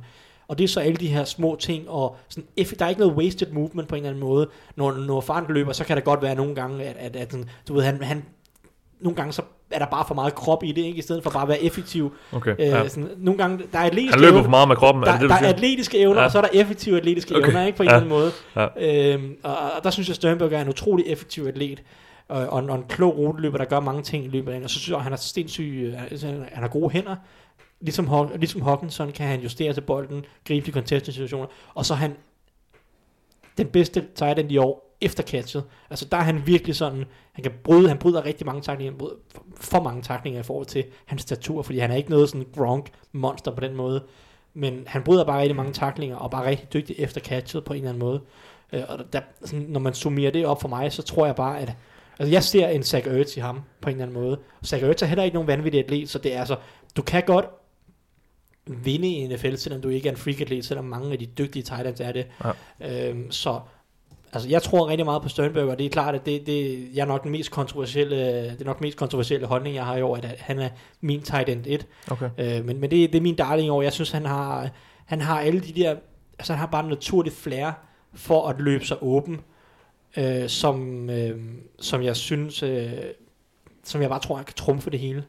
Og 0.49 0.59
det 0.59 0.65
er 0.65 0.69
så 0.69 0.81
alle 0.81 0.97
de 0.97 1.07
her 1.07 1.25
små 1.25 1.57
ting, 1.61 1.89
og 1.91 2.17
sådan, 2.29 2.45
der 2.79 2.85
er 2.85 2.89
ikke 2.89 3.01
noget 3.01 3.15
wasted 3.17 3.53
movement 3.53 3.89
på 3.89 3.95
en 3.95 3.99
eller 4.03 4.11
anden 4.11 4.21
måde. 4.21 4.49
Når, 4.77 4.93
når 4.93 5.21
faren 5.21 5.45
løber, 5.49 5.73
så 5.73 5.85
kan 5.85 5.97
det 5.97 6.05
godt 6.05 6.23
være 6.23 6.35
nogle 6.35 6.55
gange, 6.55 6.85
at, 6.85 6.97
at, 6.99 7.17
at 7.17 7.31
sådan, 7.33 7.49
du 7.69 7.75
ved, 7.75 7.83
han, 7.83 8.03
han, 8.03 8.25
nogle 9.01 9.17
gange 9.17 9.33
så 9.33 9.43
er 9.71 9.79
der 9.79 9.87
bare 9.87 10.05
for 10.09 10.15
meget 10.15 10.35
krop 10.35 10.65
i 10.65 10.73
det, 10.73 10.83
ikke? 10.85 10.99
i 10.99 11.03
stedet 11.03 11.23
for 11.23 11.31
bare 11.31 11.43
at 11.43 11.49
være 11.49 11.63
effektiv. 11.63 12.13
Okay, 12.33 12.51
Øh, 12.59 12.67
ja. 12.67 12.89
sådan, 12.89 13.09
nogle 13.19 13.39
gange, 13.39 13.59
der 13.73 13.79
er 13.79 13.83
atletiske 13.85 14.13
Han 14.15 14.21
løber 14.21 14.33
evner- 14.39 14.43
for 14.45 14.51
meget 14.51 14.69
med 14.69 14.77
kroppen, 14.77 15.03
er 15.03 15.07
der, 15.07 15.13
det 15.13 15.21
det, 15.21 15.31
der 15.31 15.37
er 15.37 15.53
atletiske 15.53 15.99
evner, 15.99 16.21
Ja. 16.21 16.25
og 16.25 16.33
så 16.33 16.39
er 16.39 16.43
der 16.43 16.49
effektive 16.53 16.97
atletiske 16.97 17.37
Okay. 17.37 17.49
evner, 17.49 17.67
ikke 17.67 17.77
på 17.77 17.83
en 17.83 17.89
Ja. 17.89 17.97
eller 17.97 18.17
anden 18.17 18.33
måde. 18.57 18.67
Ja. 18.79 19.13
Øhm, 19.15 19.37
og, 19.43 19.57
og 19.77 19.85
der 19.85 19.91
synes 19.91 20.09
jeg, 20.09 20.17
Sternberg 20.17 20.53
er 20.53 20.61
en 20.63 20.69
utrolig 20.69 21.07
effektiv 21.09 21.45
atlet, 21.47 21.83
og, 22.29 22.47
og, 22.47 22.59
en, 22.59 22.71
og 22.71 22.77
en 22.77 22.85
klog 22.89 23.19
ruteløber, 23.19 23.59
der 23.59 23.65
gør 23.65 23.81
mange 23.81 24.03
ting 24.03 24.25
i 24.25 24.29
løbet 24.29 24.49
af 24.49 24.53
dagen. 24.53 24.65
Og 24.65 24.71
så 24.71 24.79
synes 24.79 24.91
jeg, 24.91 24.97
at 24.97 25.03
han 25.03 25.13
har 25.13 25.17
sindssygt, 25.17 25.87
øh, 25.87 26.03
altså, 26.03 26.27
han 26.27 26.63
har 26.63 26.69
gode 26.69 26.91
hænder. 26.91 27.17
Ligesom, 27.81 28.31
ligesom 28.37 28.63
Hawkinson 28.63 29.13
kan 29.13 29.27
han 29.27 29.41
justere 29.41 29.73
til 29.73 29.81
bolden, 29.81 30.25
gribe 30.45 30.67
de 30.67 30.73
contested 30.73 31.13
situationer, 31.13 31.47
og 31.75 31.87
så 31.87 31.95
er 31.95 31.99
han 31.99 32.17
den 33.59 33.67
bedste 33.67 34.05
tight 34.15 34.39
end 34.39 34.53
i 34.53 34.57
år 34.57 34.97
efter 35.01 35.23
catchet. 35.23 35.65
Altså 35.91 36.05
der 36.05 36.17
er 36.17 36.23
han 36.23 36.47
virkelig 36.47 36.77
sådan, 36.77 37.05
han 37.33 37.43
kan 37.43 37.53
bryde, 37.65 37.89
han 37.89 37.99
bryder 37.99 38.25
rigtig 38.25 38.47
mange 38.47 38.63
taklinger, 38.63 38.93
han 38.93 38.99
bryder 38.99 39.15
for, 39.35 39.45
for 39.57 39.83
mange 39.83 40.03
taklinger 40.03 40.41
i 40.41 40.43
forhold 40.43 40.67
til 40.67 40.85
hans 41.07 41.23
statur, 41.23 41.63
fordi 41.63 41.79
han 41.79 41.91
er 41.91 41.97
ikke 41.97 42.11
noget 42.11 42.29
sådan 42.29 42.47
Gronk 42.57 42.91
monster 43.13 43.55
på 43.55 43.61
den 43.61 43.75
måde, 43.75 44.05
men 44.55 44.85
han 44.87 45.03
bryder 45.03 45.25
bare 45.25 45.41
rigtig 45.41 45.57
mange 45.57 45.73
taklinger, 45.73 46.17
og 46.17 46.31
bare 46.31 46.47
rigtig 46.47 46.73
dygtig 46.73 46.97
efter 46.99 47.21
catchet 47.21 47.65
på 47.65 47.73
en 47.73 47.77
eller 47.77 47.89
anden 47.89 48.01
måde. 48.01 48.21
Øh, 48.73 48.83
og 48.89 49.13
der, 49.13 49.21
sådan, 49.45 49.67
når 49.69 49.81
man 49.81 49.95
summerer 49.95 50.31
det 50.31 50.47
op 50.47 50.61
for 50.61 50.69
mig, 50.69 50.93
så 50.93 51.03
tror 51.03 51.27
jeg 51.27 51.37
bare, 51.37 51.61
at 51.61 51.73
altså 52.19 52.33
jeg 52.33 52.45
ser 52.45 52.69
en 52.69 52.83
Zach 52.83 53.09
Ertz 53.09 53.37
i 53.37 53.41
ham 53.41 53.63
på 53.81 53.89
en 53.89 53.95
eller 53.95 54.07
anden 54.07 54.23
måde. 54.23 54.39
Zach 54.67 54.85
Ertz 54.85 55.03
er 55.03 55.07
heller 55.07 55.25
ikke 55.25 55.35
nogen 55.35 55.49
vanvittig 55.49 55.85
atlet, 55.85 56.09
så 56.09 56.19
det 56.19 56.35
er 56.35 56.39
altså, 56.39 56.57
du 56.97 57.03
kan 57.03 57.23
godt 57.27 57.47
vinde 58.67 59.09
i 59.09 59.27
NFL, 59.27 59.55
selvom 59.55 59.81
du 59.83 59.89
ikke 59.89 60.09
er 60.09 60.13
en 60.13 60.19
freak 60.19 60.41
atlet, 60.41 60.65
selvom 60.65 60.85
mange 60.85 61.13
af 61.13 61.19
de 61.19 61.27
dygtige 61.27 61.63
tight 61.63 61.87
ends 61.87 62.01
er 62.01 62.13
det. 62.13 62.27
Ja. 62.81 63.11
Øhm, 63.11 63.31
så 63.31 63.61
altså, 64.33 64.49
jeg 64.49 64.63
tror 64.63 64.89
rigtig 64.89 65.05
meget 65.05 65.23
på 65.23 65.29
Sternberg, 65.29 65.69
og 65.69 65.79
det 65.79 65.87
er 65.87 65.91
klart, 65.91 66.15
at 66.15 66.27
det, 66.27 66.47
det 66.47 66.89
jeg 66.95 67.03
er 67.03 67.07
nok 67.07 67.23
den 67.23 67.31
mest 67.31 67.51
kontroversielle, 67.51 68.17
det 68.45 68.61
er 68.61 68.65
nok 68.65 68.79
den 68.79 68.85
mest 68.85 68.99
kontroversielle 68.99 69.47
holdning, 69.47 69.75
jeg 69.77 69.85
har 69.85 69.97
i 69.97 70.03
år, 70.03 70.17
at 70.17 70.25
han 70.25 70.59
er 70.59 70.69
min 71.01 71.23
tight 71.23 71.49
end 71.49 71.65
1. 71.67 71.87
Okay. 72.11 72.31
Øh, 72.39 72.65
men, 72.65 72.81
men 72.81 72.91
det, 72.91 73.13
det 73.13 73.19
er 73.19 73.23
min 73.23 73.37
darling 73.37 73.67
i 73.67 73.71
år. 73.71 73.83
Jeg 73.83 73.93
synes, 73.93 74.11
han 74.11 74.27
har, 74.27 74.71
han 75.07 75.21
har 75.21 75.41
alle 75.41 75.61
de 75.61 75.73
der, 75.73 75.97
altså 76.39 76.53
han 76.53 76.61
har 76.61 76.67
bare 76.67 76.85
en 76.85 76.91
naturligt 76.91 77.37
flair 77.37 77.71
for 78.15 78.49
at 78.49 78.57
løbe 78.61 78.85
sig 78.85 78.97
åben, 79.01 79.41
øh, 80.19 80.49
som, 80.49 81.11
øh, 81.11 81.41
som 81.81 82.03
jeg 82.03 82.17
synes, 82.17 82.63
øh, 82.63 82.93
som 83.85 84.03
jeg 84.03 84.11
bare 84.11 84.21
tror, 84.21 84.37
han 84.37 84.45
kan 84.45 84.55
trumfe 84.55 84.91
det 84.91 85.01
hele. 85.01 85.25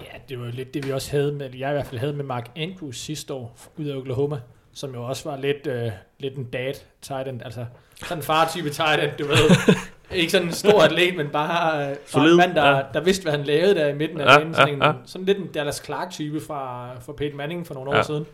Ja, 0.00 0.18
det 0.28 0.38
var 0.40 0.44
jo 0.46 0.52
lidt 0.52 0.74
det, 0.74 0.86
vi 0.86 0.92
også 0.92 1.10
havde 1.10 1.32
med, 1.32 1.50
jeg 1.54 1.70
i 1.70 1.72
hvert 1.72 1.86
fald 1.86 2.00
havde 2.00 2.12
med 2.12 2.24
Mark 2.24 2.50
Andrews 2.56 2.96
sidste 2.98 3.34
år 3.34 3.56
ud 3.76 3.84
af 3.86 3.96
Oklahoma, 3.96 4.40
som 4.72 4.94
jo 4.94 5.04
også 5.04 5.30
var 5.30 5.36
lidt, 5.36 5.66
øh, 5.66 5.90
lidt 6.18 6.36
en 6.36 6.44
dad 6.44 6.72
tight 7.02 7.28
end, 7.28 7.42
altså 7.44 7.66
sådan 7.96 8.18
en 8.18 8.22
far-type 8.22 8.70
tight 8.70 9.02
end, 9.02 9.10
du 9.18 9.26
ved. 9.26 9.36
ikke 10.20 10.32
sådan 10.32 10.46
en 10.46 10.52
stor 10.52 10.82
atlet, 10.82 11.16
men 11.16 11.28
bare, 11.28 11.90
øh, 11.90 11.96
bare 12.14 12.30
en 12.30 12.36
mand, 12.36 12.54
der, 12.54 12.76
ja. 12.76 12.82
der 12.94 13.00
vidste, 13.00 13.22
hvad 13.22 13.32
han 13.32 13.44
lavede 13.44 13.74
der 13.74 13.88
i 13.88 13.94
midten 13.94 14.20
af 14.20 14.24
Ja, 14.24 14.38
banen. 14.38 14.54
Sådan, 14.54 14.68
ja, 14.68 14.74
en, 14.74 14.82
ja. 14.82 14.92
sådan 15.04 15.24
lidt 15.24 15.38
en 15.38 15.46
Dallas 15.46 15.82
Clark-type 15.84 16.40
fra, 16.40 16.90
fra 17.00 17.12
Peyton 17.12 17.36
Manning 17.36 17.66
for 17.66 17.74
nogle 17.74 17.90
år 17.90 17.94
Ja. 17.96 18.02
siden. 18.02 18.26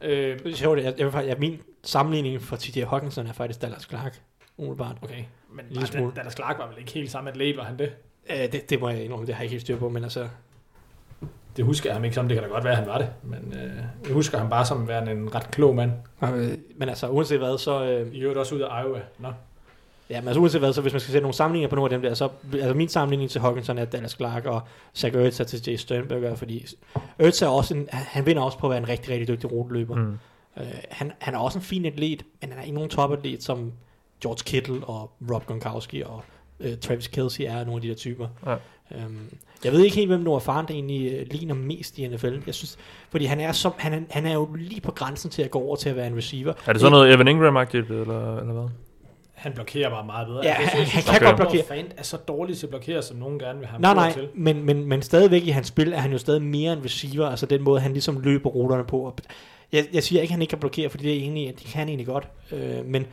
Øh, 0.00 0.38
er 0.44 0.74
jeg, 0.76 0.84
jeg, 0.84 1.12
jeg, 1.14 1.26
jeg, 1.26 1.36
min 1.38 1.60
sammenligning 1.82 2.42
for 2.42 2.56
TJ 2.56 2.80
Hawkinson 2.84 3.26
er 3.26 3.32
faktisk 3.32 3.62
Dallas 3.62 3.82
Clark, 3.88 4.20
umiddelbart. 4.60 4.96
okay, 5.02 5.24
men 5.52 5.86
smule. 5.86 6.12
Dallas 6.16 6.34
Clark 6.34 6.58
var 6.58 6.68
vel 6.68 6.78
ikke 6.78 6.92
helt 6.92 7.10
samme 7.10 7.30
atlet, 7.30 7.56
var 7.56 7.64
han 7.64 7.78
det? 7.78 7.92
Øh, 8.30 8.52
det, 8.52 8.70
det 8.70 8.80
må 8.80 8.88
jeg 8.88 9.04
indrømme, 9.04 9.26
det 9.26 9.34
har 9.34 9.40
jeg 9.42 9.44
ikke 9.44 9.52
helt 9.52 9.62
styr 9.62 9.78
på, 9.78 9.88
men 9.88 10.02
altså, 10.02 10.28
Det 11.56 11.64
husker 11.64 11.90
jeg 11.90 11.94
ham 11.94 12.04
ikke 12.04 12.14
som, 12.14 12.28
det 12.28 12.34
kan 12.34 12.44
da 12.44 12.48
godt 12.48 12.64
være, 12.64 12.74
han 12.74 12.86
var 12.86 12.98
det. 12.98 13.08
Men 13.22 13.54
øh, 13.56 13.76
jeg 14.04 14.12
husker 14.14 14.38
ham 14.38 14.50
bare 14.50 14.66
som 14.66 14.88
værende 14.88 15.12
en 15.12 15.34
ret 15.34 15.50
klog 15.50 15.74
mand. 15.74 15.92
øh, 16.22 16.58
men 16.76 16.88
altså 16.88 17.08
uanset 17.08 17.38
hvad, 17.38 17.58
så, 17.58 17.84
øh, 17.84 18.14
I 18.14 18.20
øvrigt 18.20 18.38
også 18.38 18.54
ud 18.54 18.60
af 18.60 18.82
Iowa. 18.82 19.00
Nå. 19.18 19.28
ja, 20.10 20.20
men 20.20 20.28
altså 20.28 20.40
uanset 20.40 20.60
hvad, 20.60 20.72
så 20.72 20.80
hvis 20.80 20.92
man 20.92 21.00
skal 21.00 21.12
sætte 21.12 21.22
nogle 21.22 21.34
sammenligninger 21.34 21.68
på 21.68 21.76
nogle 21.76 21.94
af 21.94 22.00
dem 22.00 22.08
der, 22.08 22.14
så, 22.14 22.28
altså 22.52 22.74
min 22.74 22.88
sammenligning 22.88 23.30
til 23.30 23.40
Hawkinson 23.40 23.78
er 23.78 23.84
Dallas 23.84 24.12
Clark, 24.12 24.44
og 24.44 24.60
Zach 24.96 25.16
Ertz 25.16 25.40
er 25.40 25.44
til 25.44 25.62
Jay 25.66 25.76
Sternberger, 25.76 26.34
fordi 26.34 26.66
Ertz 27.18 27.42
er 27.42 27.46
også 27.46 27.74
en, 27.74 27.88
han 27.90 28.26
vinder 28.26 28.42
også 28.42 28.58
på 28.58 28.66
at 28.66 28.70
være 28.70 28.78
en 28.78 28.88
rigtig, 28.88 29.10
rigtig 29.10 29.28
dygtig 29.28 29.52
ruteløber. 29.52 29.94
Mm. 29.94 30.18
Øh, 30.56 30.64
han, 30.90 31.12
han 31.18 31.34
er 31.34 31.38
også 31.38 31.58
en 31.58 31.64
fin 31.64 31.84
atlet, 31.86 32.24
men 32.40 32.50
han 32.50 32.58
er 32.58 32.62
ikke 32.62 32.74
nogen 32.74 32.90
topatlet 32.90 33.42
som 33.42 33.72
George 34.22 34.42
Kittle 34.44 34.84
og 34.84 35.10
Rob 35.32 35.46
Gronkowski 35.46 36.02
og 36.02 36.22
øh, 36.60 36.78
Travis 36.78 37.06
Kelce 37.08 37.46
er 37.46 37.64
nogle 37.64 37.74
af 37.76 37.80
de 37.82 37.88
der 37.88 37.94
typer. 37.94 38.28
Ja. 38.46 38.54
Øhm, 38.94 39.18
jeg 39.64 39.72
ved 39.72 39.80
ikke 39.84 39.96
helt, 39.96 40.08
hvem 40.08 40.20
Noah 40.20 40.40
Fant 40.40 40.70
egentlig 40.70 41.12
øh, 41.12 41.26
ligner 41.30 41.54
mest 41.54 41.98
i 41.98 42.08
NFL. 42.08 42.38
Jeg 42.46 42.54
synes, 42.54 42.78
fordi 43.10 43.24
han 43.24 43.40
er, 43.40 43.52
så, 43.52 43.70
han, 43.78 44.06
han 44.10 44.26
er 44.26 44.34
jo 44.34 44.48
lige 44.54 44.80
på 44.80 44.92
grænsen 44.92 45.30
til 45.30 45.42
at 45.42 45.50
gå 45.50 45.58
over 45.58 45.76
til 45.76 45.88
at 45.88 45.96
være 45.96 46.06
en 46.06 46.16
receiver. 46.16 46.52
Er 46.66 46.72
det 46.72 46.80
sådan 46.80 46.92
noget 46.92 47.14
Evan 47.14 47.28
Ingram-agtigt, 47.28 47.92
eller, 47.92 48.36
eller 48.40 48.52
hvad? 48.52 48.68
Han 49.34 49.52
blokerer 49.52 49.90
bare 49.90 50.06
meget 50.06 50.26
bedre. 50.26 50.40
Ja, 50.44 50.48
Jeg 50.48 50.56
han- 50.56 50.68
synes, 50.86 50.92
han 51.06 51.14
at 51.14 51.20
kan 51.20 51.26
godt 51.28 51.36
blokere. 51.36 51.64
Fant 51.68 51.92
er 51.96 52.02
så 52.02 52.16
dårlig 52.16 52.56
til 52.58 52.66
at 52.66 52.70
blokere, 52.70 53.02
som 53.02 53.16
nogen 53.16 53.38
gerne 53.38 53.58
vil 53.58 53.68
have 53.68 53.72
ham 53.72 53.96
Nej, 53.96 54.12
gjort 54.12 54.16
nej, 54.16 54.26
til. 54.26 54.28
men, 54.34 54.64
men, 54.64 54.84
men 54.86 55.02
stadigvæk 55.02 55.42
i 55.46 55.50
hans 55.50 55.66
spil 55.66 55.92
er 55.92 55.96
han 55.98 56.12
jo 56.12 56.18
stadig 56.18 56.42
mere 56.42 56.72
en 56.72 56.84
receiver, 56.84 57.26
altså 57.28 57.46
den 57.46 57.62
måde, 57.62 57.80
han 57.80 57.92
ligesom 57.92 58.20
løber 58.20 58.50
ruterne 58.50 58.84
på. 58.84 59.14
Jeg, 59.72 59.86
jeg 59.92 60.02
siger 60.02 60.22
ikke, 60.22 60.30
at 60.30 60.34
han 60.34 60.42
ikke 60.42 60.50
kan 60.50 60.58
blokere, 60.58 60.88
fordi 60.90 61.04
det 61.04 61.12
er 61.12 61.16
egentlig, 61.20 61.48
det 61.58 61.66
kan 61.66 61.78
han 61.78 61.88
egentlig 61.88 62.06
godt, 62.06 62.28
øh, 62.52 62.84
men 62.86 63.06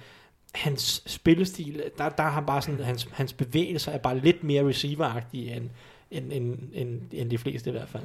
hans 0.58 1.04
spillestil, 1.06 1.82
der, 1.98 2.10
der 2.10 2.24
har 2.24 2.30
han 2.30 2.46
bare 2.46 2.62
sådan, 2.62 2.80
hans, 2.84 3.08
hans 3.14 3.34
bevægelser 3.34 3.92
er 3.92 3.98
bare 3.98 4.20
lidt 4.20 4.44
mere 4.44 4.70
receiver-agtige 4.70 5.56
end, 5.56 5.70
end, 6.12 6.32
end, 6.34 6.58
end, 6.74 7.02
end 7.12 7.30
de 7.30 7.38
fleste 7.38 7.70
i 7.70 7.74
hvert 7.74 7.88
fald. 7.90 8.04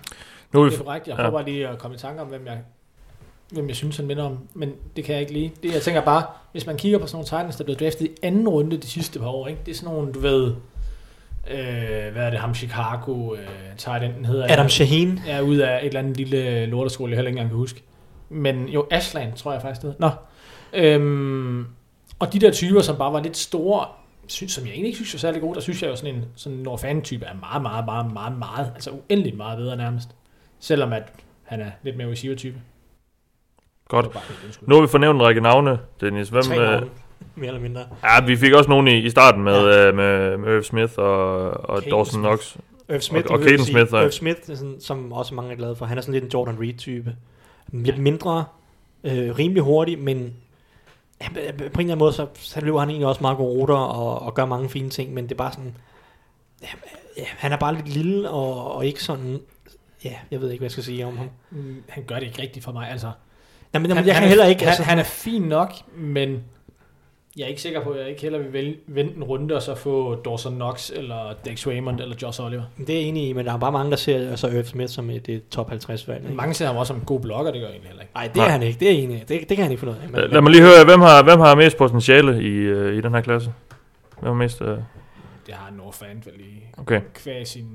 Nu 0.52 0.60
er 0.62 0.68
Det 0.70 0.78
er 0.78 0.82
korrekt. 0.84 1.06
Jeg 1.08 1.12
Ja. 1.12 1.16
prøver 1.16 1.30
bare 1.30 1.44
lige 1.44 1.68
at 1.68 1.78
komme 1.78 1.94
i 1.94 1.98
tanke 1.98 2.22
om, 2.22 2.28
hvem 2.28 2.46
jeg, 2.46 2.58
hvem 3.52 3.68
jeg 3.68 3.76
synes, 3.76 3.96
han 3.96 4.06
minder 4.06 4.24
om. 4.24 4.38
Men 4.54 4.72
det 4.96 5.04
kan 5.04 5.12
jeg 5.12 5.20
ikke 5.20 5.32
lige. 5.32 5.52
Det, 5.62 5.74
jeg 5.74 5.82
tænker 5.82 6.00
bare, 6.00 6.22
hvis 6.52 6.66
man 6.66 6.76
kigger 6.76 6.98
på 6.98 7.06
sådan 7.06 7.16
nogle 7.16 7.26
Titans, 7.26 7.56
der 7.56 7.64
blev 7.64 7.76
draftet 7.76 8.06
i 8.06 8.10
anden 8.22 8.48
runde 8.48 8.76
de 8.76 8.86
sidste 8.86 9.18
par 9.18 9.26
år, 9.28 9.46
ikke? 9.48 9.60
det 9.66 9.72
er 9.72 9.76
sådan 9.76 9.94
nogle, 9.94 10.12
du 10.12 10.20
ved, 10.20 10.46
øh, 11.50 12.12
hvad 12.12 12.22
er 12.26 12.30
det, 12.30 12.38
ham 12.38 12.54
Chicago, 12.54 13.34
øh, 13.34 13.40
Titan 13.76 14.24
hedder. 14.24 14.52
Adam 14.52 14.68
Shaheen, 14.68 15.20
Ja, 15.26 15.40
ud 15.40 15.56
af 15.56 15.78
et 15.78 15.86
eller 15.86 16.00
andet 16.00 16.16
lille 16.16 16.66
lorteskole, 16.66 17.10
jeg 17.10 17.16
heller 17.16 17.28
ikke 17.28 17.38
engang 17.38 17.50
kan 17.50 17.56
huske. 17.58 17.82
Men 18.28 18.68
jo, 18.68 18.86
Ashland, 18.90 19.32
tror 19.36 19.52
jeg 19.52 19.62
faktisk 19.62 19.82
det 19.82 19.90
hedder. 20.00 20.10
Nå. 20.72 20.78
Øhm, 20.78 21.66
og 22.22 22.32
de 22.32 22.38
der 22.38 22.50
typer, 22.52 22.80
som 22.80 22.96
bare 22.96 23.12
var 23.12 23.20
lidt 23.20 23.36
store, 23.36 23.86
synes, 24.26 24.52
som 24.52 24.64
jeg 24.64 24.70
egentlig 24.72 24.86
ikke 24.88 24.96
synes 24.96 25.14
var 25.14 25.18
særlig 25.18 25.40
gode, 25.40 25.54
der 25.54 25.60
synes 25.60 25.82
jeg 25.82 25.90
jo 25.90 25.96
sådan 25.96 26.14
en 26.14 26.24
sådan 26.36 26.58
en 26.58 26.64
Norfan-type 26.64 27.24
er 27.24 27.34
meget, 27.40 27.62
meget, 27.62 27.84
meget, 27.84 28.12
meget, 28.12 28.38
meget, 28.38 28.72
altså 28.74 28.90
uendeligt 28.90 29.36
meget 29.36 29.58
bedre 29.58 29.76
nærmest. 29.76 30.08
Selvom 30.60 30.92
at 30.92 31.02
han 31.42 31.60
er 31.60 31.70
lidt 31.82 31.96
mere 31.96 32.10
receiver-type. 32.10 32.60
Godt. 33.88 34.06
Nu 34.60 34.74
har 34.74 34.82
vi 34.82 34.88
fornævnt 34.88 35.16
en 35.16 35.22
række 35.22 35.40
navne, 35.40 35.78
Dennis. 36.00 36.28
Hvem, 36.28 36.42
tre 36.42 36.58
øh, 36.58 36.70
navne, 36.70 36.86
mere 37.34 37.46
eller 37.48 37.60
mindre. 37.60 37.80
ja, 38.04 38.24
vi 38.26 38.36
fik 38.36 38.52
også 38.52 38.70
nogen 38.70 38.88
i, 38.88 38.98
i 38.98 39.10
starten 39.10 39.42
med, 39.42 39.54
ja. 39.54 39.88
øh, 39.88 39.94
med, 39.94 40.36
med 40.36 40.54
Irv 40.54 40.62
Smith 40.62 40.92
og, 40.96 41.50
og 41.50 41.82
Dawson 41.84 42.04
Smith. 42.06 42.26
Knox. 42.26 42.56
Irv 42.88 43.00
Smith, 43.00 43.26
Og- 43.30 43.38
og 43.38 43.44
Caden. 43.44 43.64
Smith, 43.64 43.92
ja. 43.92 44.00
Irv 44.00 44.10
Smith, 44.10 44.40
er 44.50 44.54
sådan, 44.54 44.80
som 44.80 45.12
også 45.12 45.34
mange 45.34 45.52
er 45.52 45.56
glade 45.56 45.76
for. 45.76 45.86
Han 45.86 45.98
er 45.98 46.02
sådan 46.02 46.12
lidt 46.12 46.24
en 46.24 46.30
Jordan 46.34 46.60
Reed-type. 46.60 47.16
Lidt 47.72 47.98
mindre, 47.98 48.44
øh, 49.04 49.38
rimelig 49.38 49.62
hurtig, 49.62 49.98
men 49.98 50.34
ja, 51.36 51.52
på 51.52 51.62
en 51.62 51.64
eller 51.64 51.80
anden 51.80 51.98
måde, 51.98 52.12
så, 52.12 52.26
så 52.34 52.60
løber 52.60 52.80
han 52.80 52.90
egentlig 52.90 53.06
også 53.06 53.20
meget 53.20 53.36
gode 53.36 53.60
ruter 53.60 53.74
og, 53.74 54.22
og 54.22 54.34
gør 54.34 54.44
mange 54.44 54.68
fine 54.68 54.90
ting, 54.90 55.14
men 55.14 55.24
det 55.24 55.32
er 55.32 55.36
bare 55.36 55.52
sådan, 55.52 55.76
ja, 56.62 56.68
ja, 57.18 57.24
han 57.28 57.52
er 57.52 57.56
bare 57.56 57.74
lidt 57.74 57.88
lille 57.88 58.30
og, 58.30 58.74
og 58.74 58.86
ikke 58.86 59.02
sådan, 59.04 59.40
ja, 60.04 60.14
jeg 60.30 60.40
ved 60.40 60.50
ikke, 60.50 60.60
hvad 60.60 60.66
jeg 60.66 60.72
skal 60.72 60.84
sige 60.84 61.06
om 61.06 61.16
ham. 61.16 61.30
Mm, 61.50 61.82
Han 61.88 62.04
gør 62.04 62.14
det 62.14 62.26
ikke 62.26 62.42
rigtigt 62.42 62.64
for 62.64 62.72
mig, 62.72 62.90
altså. 62.90 63.10
Nej, 63.72 63.80
men 63.80 63.90
Han, 63.90 63.96
han, 63.96 64.06
jeg 64.06 64.14
han 64.14 64.20
kan 64.20 64.26
er, 64.26 64.28
heller 64.28 64.46
ikke, 64.46 64.60
han, 64.60 64.68
altså, 64.68 64.82
han 64.82 64.98
er 64.98 65.02
fin 65.02 65.42
nok, 65.42 65.72
men 65.96 66.44
jeg 67.36 67.44
er 67.44 67.48
ikke 67.48 67.62
sikker 67.62 67.80
på, 67.84 67.90
at 67.90 68.00
jeg 68.00 68.08
ikke 68.08 68.22
heller 68.22 68.38
vil 68.38 68.76
vente 68.86 69.16
en 69.16 69.24
runde 69.24 69.54
og 69.54 69.62
så 69.62 69.74
få 69.74 70.14
Dawson 70.14 70.54
Knox, 70.54 70.90
eller 70.90 71.34
Dex 71.44 71.66
Raymond, 71.66 72.00
eller 72.00 72.16
Josh 72.22 72.40
Oliver. 72.42 72.62
det 72.78 72.90
er 72.90 72.94
jeg 72.94 73.02
enig 73.08 73.28
i, 73.28 73.32
men 73.32 73.46
der 73.46 73.52
er 73.52 73.58
bare 73.58 73.72
mange, 73.72 73.90
der 73.90 73.96
ser 73.96 74.30
altså 74.30 74.48
Irv 74.48 74.64
Smith 74.64 74.92
som 74.92 75.10
et, 75.10 75.28
et 75.28 75.48
top 75.48 75.68
50 75.68 76.08
valg. 76.08 76.22
ikke? 76.24 76.34
Mange 76.36 76.54
ser 76.54 76.66
ham 76.66 76.76
også 76.76 76.88
som 76.88 76.96
en 76.96 77.04
god 77.06 77.20
blogger, 77.20 77.52
det 77.52 77.60
gør 77.60 77.68
egentlig 77.68 77.88
heller 77.88 78.02
ikke. 78.02 78.12
Nej, 78.14 78.24
det 78.26 78.36
er 78.36 78.40
Nej. 78.40 78.48
han 78.48 78.62
ikke, 78.62 78.80
det 78.80 78.88
er 78.88 78.92
enig. 79.02 79.24
Det, 79.28 79.48
det 79.48 79.56
kan 79.56 79.58
han 79.62 79.70
ikke 79.70 79.80
få 79.80 79.86
noget 79.86 80.00
af. 80.02 80.08
Men, 80.10 80.20
Lad, 80.20 80.28
lad 80.28 80.40
mig 80.40 80.50
lige 80.52 80.62
høre, 80.62 80.84
hvem 80.84 81.00
har, 81.00 81.22
hvem 81.22 81.40
har 81.40 81.54
mest 81.54 81.76
potentiale 81.76 82.42
i, 82.42 82.46
øh, 82.56 82.96
i 82.96 83.00
den 83.00 83.14
her 83.14 83.20
klasse? 83.20 83.52
Hvem 84.20 84.26
har 84.32 84.34
mest... 84.34 84.62
Øh, 84.62 84.68
Det 85.46 85.54
har 85.54 85.70
Noah 85.76 85.92
Fant 85.92 86.26
vel 86.26 86.34
i 86.40 86.64
okay. 86.78 87.00
kvæg 87.14 87.46
sin 87.46 87.66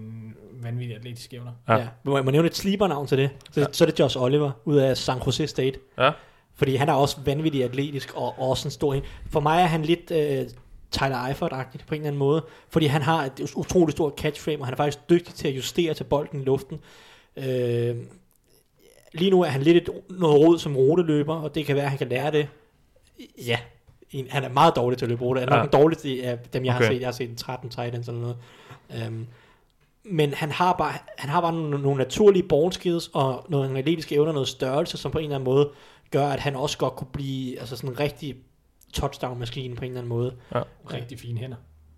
vanvittige 0.64 0.98
atletiske 0.98 1.36
evner. 1.36 1.52
Ja. 1.68 1.74
Ja. 1.74 1.80
ja. 1.80 1.88
Må 2.04 2.18
jeg 2.18 2.26
må 2.26 2.32
nævne 2.32 2.48
et 2.48 2.56
sleeper-navn 2.56 3.08
til 3.08 3.18
det? 3.18 3.30
Så, 3.52 3.60
ja. 3.60 3.66
så 3.72 3.84
er 3.84 3.90
det 3.90 4.00
Josh 4.00 4.22
Oliver 4.22 4.52
ud 4.66 4.76
af 4.78 4.98
San 4.98 5.18
Jose 5.26 5.48
State. 5.48 5.80
Ja. 5.98 6.12
Fordi 6.58 6.76
han 6.76 6.90
er 6.90 6.94
også 6.94 7.18
vanvittig 7.26 7.64
atletisk 7.64 8.16
og 8.16 8.40
også 8.40 8.68
en 8.68 8.72
stor. 8.72 8.98
For 9.30 9.40
mig 9.40 9.62
er 9.62 9.66
han 9.66 9.82
lidt 9.82 10.12
øh, 10.12 10.46
Tyler 10.92 11.26
Eifert-agtigt 11.28 11.86
på 11.88 11.96
en 11.96 12.02
eller 12.02 12.08
anden 12.08 12.20
måde. 12.20 12.46
Fordi 12.70 12.86
han 12.86 13.02
har 13.02 13.26
et 13.26 13.52
utroligt 13.56 13.98
stort 13.98 14.14
catchframe, 14.18 14.60
og 14.60 14.66
han 14.66 14.74
er 14.74 14.78
faktisk 14.78 15.10
dygtig 15.10 15.34
til 15.36 15.48
at 15.48 15.56
justere 15.56 15.94
til 15.94 16.04
bolden 16.04 16.42
i 16.42 16.44
luften. 16.44 16.80
Øh, 17.38 17.96
lige 19.14 19.32
nu 19.32 19.42
er 19.42 19.48
han 19.48 19.62
lidt 19.62 19.78
et, 19.78 19.90
noget 20.10 20.40
rod 20.40 20.60
som 20.60 20.78
ruteløber, 20.78 21.36
og 21.36 21.56
det 21.56 21.66
kan 21.66 21.76
være, 21.76 21.84
at 21.86 21.90
han 21.90 21.98
kan 21.98 22.08
lære 22.10 22.32
det. 22.32 22.48
Ja, 23.46 23.60
en, 24.12 24.28
han 24.30 24.44
er 24.44 24.50
meget 24.50 24.76
dårlig 24.76 24.98
til 24.98 25.06
at 25.06 25.10
løbe 25.10 25.22
rute. 25.24 25.40
Han 25.40 25.50
er 25.50 25.56
Ja. 25.56 25.62
nok 25.64 25.72
den 25.72 25.82
dårligste 25.82 26.22
af 26.24 26.38
dem, 26.54 26.66
jeg 26.66 26.74
har 26.74 26.80
Okay. 26.80 26.94
set. 26.94 27.00
Jeg 27.00 27.08
har 27.08 27.12
set 27.14 27.30
en 27.30 27.36
13 27.36 27.70
tight 27.70 27.96
ends 27.96 28.08
eller 28.08 28.22
noget. 28.22 28.38
Um, 29.08 29.28
men 30.10 30.34
han 30.34 30.52
har 30.52 30.74
bare, 30.74 30.94
han 31.18 31.30
har 31.30 31.42
bare 31.42 31.54
nogle, 31.54 31.82
nogle 31.82 31.98
naturlige 31.98 32.44
ball 32.44 32.74
skills 32.74 33.10
og 33.14 33.46
nogle 33.50 33.80
atletiske 33.80 34.16
evner, 34.16 34.32
noget 34.32 34.48
størrelse, 34.48 34.98
som 34.98 35.12
på 35.12 35.18
en 35.18 35.24
eller 35.24 35.36
anden 35.36 35.46
måde 35.46 35.70
gør, 36.12 36.28
at 36.28 36.40
han 36.40 36.56
også 36.56 36.78
godt 36.78 36.96
kunne 36.96 37.08
blive 37.14 37.60
altså 37.60 37.76
sådan 37.76 37.90
en 37.90 38.00
rigtig 38.00 38.36
touchdown-maskine 38.94 39.76
på 39.76 39.86
en 39.86 39.92
eller 39.92 40.02
anden 40.02 40.10
måde. 40.10 40.34
Rigtig 40.94 41.20
fine 41.20 41.40
hænder. 41.40 41.58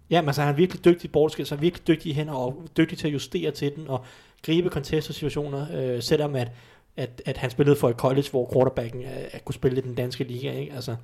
Ja, 0.09 0.21
men 0.21 0.29
altså, 0.29 0.41
han 0.41 0.53
er 0.53 0.55
virkelig 0.55 0.85
dygtig 0.85 1.11
ball 1.11 1.31
skills, 1.31 1.49
han 1.49 1.57
er 1.57 1.61
virkelig 1.61 1.87
dygtig 1.87 2.09
i 2.09 2.13
hænder 2.13 2.33
og 2.33 2.63
dygtig 2.77 2.97
til 2.97 3.07
at 3.07 3.13
justere 3.13 3.51
til 3.51 3.75
den 3.75 3.87
og 3.87 4.05
gribe 4.45 4.69
contested 4.69 5.13
situationer, 5.13 5.67
øh, 5.73 6.01
selvom 6.01 6.35
at, 6.35 6.51
at, 6.97 7.21
at 7.25 7.37
han 7.37 7.49
spillede 7.49 7.75
for 7.75 7.89
et 7.89 7.95
college, 7.95 8.27
hvor 8.31 8.49
quarterbacken 8.53 9.03
øh, 9.03 9.39
kunne 9.45 9.55
spille 9.55 9.77
i 9.77 9.81
den 9.81 9.95
danske 9.95 10.23
liga, 10.23 10.51
ikke? 10.51 10.73
Altså, 10.73 10.95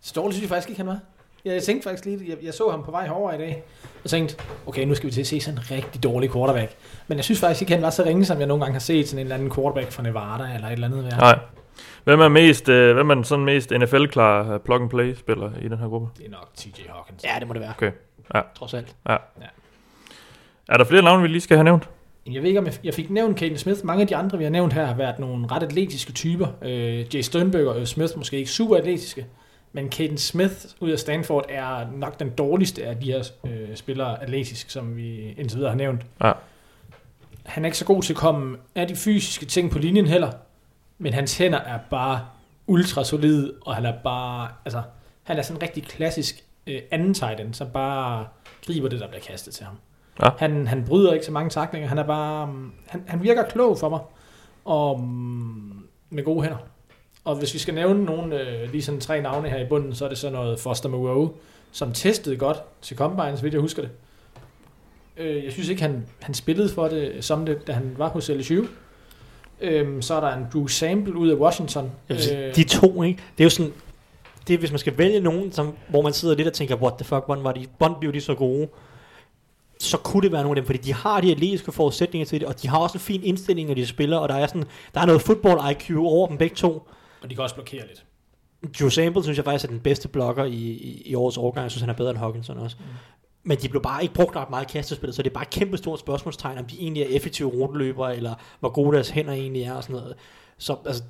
Så 0.00 0.12
dårligt 0.16 0.34
synes 0.34 0.42
jeg 0.42 0.48
faktisk 0.48 0.68
ikke, 0.68 0.80
han 0.80 0.86
var. 0.86 1.00
Jeg 1.44 1.62
tænkte 1.62 1.84
faktisk 1.88 2.04
lige, 2.04 2.20
jeg, 2.28 2.36
jeg 2.42 2.54
så 2.54 2.70
ham 2.70 2.82
på 2.84 2.90
vej 2.90 3.04
herover 3.06 3.32
i 3.32 3.38
dag, 3.38 3.62
og 4.04 4.10
tænkte, 4.10 4.36
okay, 4.66 4.84
nu 4.84 4.94
skal 4.94 5.06
vi 5.06 5.12
til 5.12 5.20
at 5.20 5.26
se 5.26 5.40
sådan 5.40 5.58
en 5.58 5.70
rigtig 5.70 6.02
dårlig 6.02 6.32
quarterback. 6.32 6.72
Men 7.08 7.16
jeg 7.16 7.24
synes 7.24 7.40
faktisk 7.40 7.60
ikke, 7.62 7.72
han 7.72 7.82
var 7.82 7.90
så 7.90 8.04
ringe, 8.04 8.24
som 8.24 8.38
jeg 8.38 8.46
nogle 8.46 8.64
gange 8.64 8.72
har 8.72 8.80
set 8.80 9.08
sådan 9.08 9.18
en 9.18 9.26
eller 9.26 9.34
anden 9.34 9.50
quarterback 9.54 9.92
fra 9.92 10.02
Nevada, 10.02 10.54
eller 10.54 10.66
et 10.68 10.72
eller 10.72 10.86
andet. 10.86 11.04
Være. 11.04 11.16
Nej. 11.18 11.38
Hvem 12.04 12.20
er, 12.20 12.28
mest, 12.28 12.68
øh, 12.68 12.94
hvem 12.94 13.10
er 13.10 13.22
sådan 13.22 13.44
mest 13.44 13.70
NFL-klar 13.70 14.52
øh, 14.54 14.60
plug-and-play-spiller 14.60 15.50
i 15.62 15.68
den 15.68 15.78
her 15.78 15.88
gruppe? 15.88 16.08
Det 16.18 16.26
er 16.26 16.30
nok 16.30 16.48
TJ 16.56 16.80
Hawkins. 16.88 17.24
ja, 17.24 17.30
det 17.38 17.48
må 17.48 17.52
det 17.54 17.62
være, 17.62 17.70
Okay. 17.70 17.90
Ja. 18.34 18.40
trods 18.58 18.74
alt. 18.74 18.96
Er 20.68 20.76
der 20.76 20.84
flere 20.84 21.02
navne, 21.02 21.22
vi 21.22 21.28
lige 21.28 21.40
skal 21.40 21.56
have 21.56 21.64
nævnt? 21.64 21.88
Jeg 22.32 22.42
ved 22.42 22.48
ikke, 22.48 22.60
om 22.60 22.66
jeg, 22.66 22.74
jeg 22.84 22.94
fik 22.94 23.10
nævnt 23.10 23.38
Caden 23.38 23.58
Smith. 23.58 23.80
Mange 23.84 24.00
af 24.02 24.06
de 24.08 24.16
andre, 24.16 24.38
vi 24.38 24.44
har 24.44 24.50
nævnt 24.50 24.72
her, 24.72 24.84
har 24.86 24.94
været 24.94 25.18
nogle 25.18 25.46
ret 25.50 25.62
atletiske 25.62 26.12
typer. 26.12 26.46
Øh, 26.62 27.14
Jay 27.14 27.20
Sternberg 27.20 27.66
og 27.66 27.88
Smith 27.88 28.12
måske 28.16 28.36
ikke 28.38 28.50
super 28.50 28.76
atletiske, 28.76 29.26
men 29.76 29.92
Caden 29.92 30.18
Smith 30.18 30.54
ud 30.80 30.90
af 30.90 30.98
Stanford 30.98 31.44
er 31.48 31.90
nok 31.92 32.18
den 32.20 32.30
dårligste 32.30 32.84
af 32.86 32.96
de 33.00 33.12
her 33.12 33.30
øh, 33.46 33.76
spillere 33.76 34.22
atletisk, 34.22 34.70
som 34.70 34.96
vi 34.96 35.34
indtil 35.38 35.58
videre 35.58 35.70
har 35.70 35.76
nævnt. 35.76 36.00
Ja. 36.24 36.32
Han 37.44 37.64
er 37.64 37.66
ikke 37.66 37.78
så 37.78 37.84
god 37.84 38.02
til 38.02 38.12
at 38.12 38.16
komme 38.16 38.58
af 38.74 38.88
de 38.88 38.96
fysiske 38.96 39.46
ting 39.46 39.70
på 39.70 39.78
linjen 39.78 40.06
heller, 40.06 40.32
men 40.98 41.12
hans 41.12 41.38
hænder 41.38 41.58
er 41.58 41.78
bare 41.90 42.26
ultra 42.66 43.04
solide, 43.04 43.54
og 43.60 43.74
han 43.74 43.84
er 43.84 43.92
bare, 44.04 44.48
altså, 44.64 44.82
han 45.22 45.38
er 45.38 45.42
sådan 45.42 45.56
en 45.56 45.62
rigtig 45.62 45.82
klassisk 45.82 46.44
øh, 46.66 46.82
anden 46.90 47.14
tight 47.14 47.40
end, 47.40 47.54
som 47.54 47.70
bare 47.70 48.26
griber 48.66 48.88
det, 48.88 49.00
der 49.00 49.08
bliver 49.08 49.22
kastet 49.22 49.54
til 49.54 49.66
ham. 49.66 49.74
Ja. 50.22 50.28
Han, 50.38 50.66
han 50.66 50.84
bryder 50.84 51.12
ikke 51.12 51.26
så 51.26 51.32
mange 51.32 51.50
taklinger, 51.50 51.88
han 51.88 51.98
er 51.98 52.06
bare, 52.06 52.48
um, 52.48 52.72
han, 52.86 53.04
han 53.06 53.22
virker 53.22 53.44
klog 53.44 53.78
for 53.78 53.88
mig, 53.88 54.00
og 54.64 54.94
um, 54.94 55.88
med 56.10 56.24
gode 56.24 56.42
hænder. 56.42 56.58
Og 57.26 57.36
hvis 57.36 57.54
vi 57.54 57.58
skal 57.58 57.74
nævne 57.74 58.04
nogle, 58.04 58.40
øh, 58.40 58.72
lige 58.72 58.82
sådan 58.82 59.00
tre 59.00 59.20
navne 59.20 59.48
her 59.48 59.58
i 59.58 59.68
bunden, 59.68 59.94
så 59.94 60.04
er 60.04 60.08
det 60.08 60.18
så 60.18 60.30
noget 60.30 60.60
Foster 60.60 60.88
Moreau, 60.88 61.32
som 61.72 61.92
testede 61.92 62.36
godt 62.36 62.62
til 62.82 62.96
Combine, 62.96 63.36
så 63.36 63.42
vidt 63.42 63.54
jeg 63.54 63.60
husker 63.60 63.82
det. 63.82 63.90
Øh, 65.16 65.44
jeg 65.44 65.52
synes 65.52 65.68
ikke, 65.68 65.82
han, 65.82 66.06
han 66.20 66.34
spillede 66.34 66.68
for 66.68 66.88
det, 66.88 67.24
som 67.24 67.46
det, 67.46 67.66
da 67.66 67.72
han 67.72 67.94
var 67.98 68.08
hos 68.08 68.28
LSU. 68.28 68.64
Øhm, 69.60 70.02
så 70.02 70.14
er 70.14 70.20
der 70.20 70.36
en 70.36 70.46
Drew 70.52 70.66
Sample 70.66 71.16
ud 71.16 71.28
af 71.28 71.34
Washington. 71.34 71.90
Sige, 72.16 72.52
de 72.56 72.64
to, 72.64 73.02
ikke? 73.02 73.22
Det 73.38 73.44
er 73.44 73.46
jo 73.46 73.50
sådan, 73.50 73.72
det 74.48 74.54
er, 74.54 74.58
hvis 74.58 74.70
man 74.70 74.78
skal 74.78 74.98
vælge 74.98 75.20
nogen, 75.20 75.52
som, 75.52 75.74
hvor 75.88 76.02
man 76.02 76.12
sidder 76.12 76.34
lidt 76.34 76.48
og 76.48 76.54
tænker, 76.54 76.76
what 76.76 76.94
the 76.98 77.04
fuck, 77.04 77.22
hvordan 77.26 77.44
var 77.44 77.52
de, 77.52 77.66
hvordan 77.78 77.96
blev 78.00 78.12
de 78.12 78.20
så 78.20 78.34
gode? 78.34 78.68
Så 79.80 79.96
kunne 79.96 80.22
det 80.22 80.32
være 80.32 80.42
nogle 80.42 80.58
af 80.58 80.62
dem, 80.62 80.66
fordi 80.66 80.78
de 80.78 80.94
har 80.94 81.20
de 81.20 81.30
atletiske 81.30 81.72
forudsætninger 81.72 82.26
til 82.26 82.40
det, 82.40 82.48
og 82.48 82.62
de 82.62 82.68
har 82.68 82.78
også 82.78 82.98
en 82.98 83.00
fin 83.00 83.22
indstilling, 83.22 83.68
når 83.68 83.74
de 83.74 83.86
spiller, 83.86 84.16
og 84.16 84.28
der 84.28 84.34
er 84.34 84.46
sådan, 84.46 84.64
der 84.94 85.00
er 85.00 85.06
noget 85.06 85.22
football 85.22 85.60
IQ 85.70 85.96
over 85.96 86.28
dem 86.28 86.38
begge 86.38 86.56
to. 86.56 86.88
Og 87.22 87.30
de 87.30 87.34
kan 87.34 87.42
også 87.42 87.54
blokere 87.54 87.86
lidt. 87.86 88.04
Joe 88.80 88.90
Sample 88.90 89.22
synes 89.22 89.36
jeg 89.36 89.44
faktisk 89.44 89.64
er 89.64 89.68
den 89.68 89.80
bedste 89.80 90.08
blokker 90.08 90.44
i, 90.44 90.54
i, 90.54 91.02
i 91.06 91.14
årets 91.14 91.36
årgang. 91.38 91.62
Jeg 91.62 91.70
synes, 91.70 91.80
han 91.80 91.90
er 91.90 91.94
bedre 91.94 92.10
end 92.10 92.18
Hawkinson 92.18 92.58
også. 92.58 92.76
Mm. 92.80 92.84
Men 93.42 93.58
de 93.58 93.68
blev 93.68 93.82
bare 93.82 94.02
ikke 94.02 94.14
brugt 94.14 94.36
ret 94.36 94.50
meget 94.50 94.64
i 94.64 94.72
kastespillet, 94.72 95.14
så 95.16 95.22
det 95.22 95.30
er 95.30 95.34
bare 95.34 95.42
et 95.44 95.50
kæmpe 95.50 95.76
stort 95.76 95.98
spørgsmålstegn, 96.00 96.58
om 96.58 96.64
de 96.64 96.80
egentlig 96.80 97.02
er 97.02 97.06
effektive 97.16 97.48
ruteløbere, 97.50 98.16
eller 98.16 98.34
hvor 98.60 98.68
gode 98.68 98.94
deres 98.94 99.10
hænder 99.10 99.32
egentlig 99.32 99.62
er 99.62 99.72
og 99.72 99.82
sådan 99.82 99.96
noget. 99.96 100.14
Så 100.58 100.76
altså, 100.86 101.02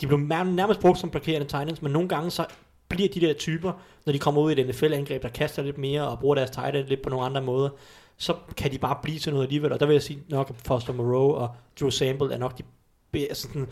de 0.00 0.06
blev 0.06 0.18
nær- 0.18 0.44
nærmest 0.44 0.80
brugt 0.80 0.98
som 0.98 1.10
blokerende 1.10 1.46
Titans, 1.46 1.82
men 1.82 1.92
nogle 1.92 2.08
gange 2.08 2.30
så 2.30 2.46
bliver 2.88 3.08
de 3.08 3.20
der 3.20 3.32
typer, 3.32 3.72
når 4.06 4.12
de 4.12 4.18
kommer 4.18 4.40
ud 4.42 4.52
i 4.52 4.60
et 4.60 4.66
NFL-angreb, 4.66 5.22
der 5.22 5.28
kaster 5.28 5.62
lidt 5.62 5.78
mere 5.78 6.08
og 6.08 6.18
bruger 6.18 6.34
deres 6.34 6.50
tight 6.50 6.88
lidt 6.88 7.02
på 7.02 7.10
nogle 7.10 7.24
andre 7.26 7.42
måder, 7.42 7.68
så 8.16 8.34
kan 8.56 8.72
de 8.72 8.78
bare 8.78 8.96
blive 9.02 9.18
til 9.18 9.32
noget 9.32 9.46
alligevel. 9.46 9.72
Og 9.72 9.80
der 9.80 9.86
vil 9.86 9.92
jeg 9.94 10.02
sige 10.02 10.22
nok, 10.28 10.50
at 10.50 10.56
Foster 10.56 10.92
Moreau 10.92 11.32
og 11.34 11.48
Drew 11.80 11.90
Sample 11.90 12.34
er 12.34 12.38
nok 12.38 12.58
de 12.58 12.62
be- 13.12 13.18
altså 13.28 13.42
sådan, 13.48 13.68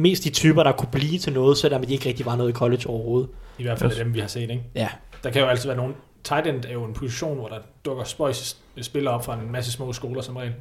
mest 0.00 0.24
de 0.24 0.30
typer, 0.30 0.62
der 0.62 0.72
kunne 0.72 0.88
blive 0.92 1.18
til 1.18 1.32
noget, 1.32 1.56
selvom 1.58 1.84
de 1.84 1.92
ikke 1.92 2.08
rigtig 2.08 2.26
var 2.26 2.36
noget 2.36 2.50
i 2.50 2.52
college 2.52 2.86
overhovedet. 2.86 3.28
I 3.58 3.62
hvert 3.62 3.78
fald 3.78 3.90
Yes. 3.90 3.98
dem, 3.98 4.14
vi 4.14 4.20
har 4.20 4.26
set. 4.26 4.40
Ikke? 4.50 4.62
Ja, 4.74 4.88
Der 5.24 5.30
kan 5.30 5.42
jo 5.42 5.48
altid 5.48 5.68
være 5.68 5.76
nogle... 5.76 5.94
Tight 6.24 6.46
end 6.46 6.64
er 6.64 6.72
jo 6.72 6.84
en 6.84 6.92
position, 6.94 7.36
hvor 7.38 7.48
der 7.48 7.58
dukker 7.84 8.04
spøjs 8.04 8.56
spillere 8.80 9.14
op 9.14 9.24
fra 9.24 9.34
en 9.40 9.52
masse 9.52 9.72
små 9.72 9.92
skoler 9.92 10.20
som 10.22 10.36
regel. 10.36 10.52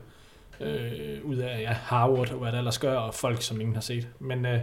Øh, 0.62 1.26
ud 1.26 1.36
af 1.38 1.62
ja, 1.62 1.74
Harvard 1.74 2.32
og 2.32 2.38
hvad 2.40 2.52
der 2.52 2.58
ellers 2.58 2.78
gør, 2.80 2.96
og 2.96 3.14
folk, 3.14 3.42
som 3.42 3.62
ingen 3.62 3.76
har 3.76 3.82
set. 3.82 4.08
Men 4.20 4.46
øh, 4.46 4.60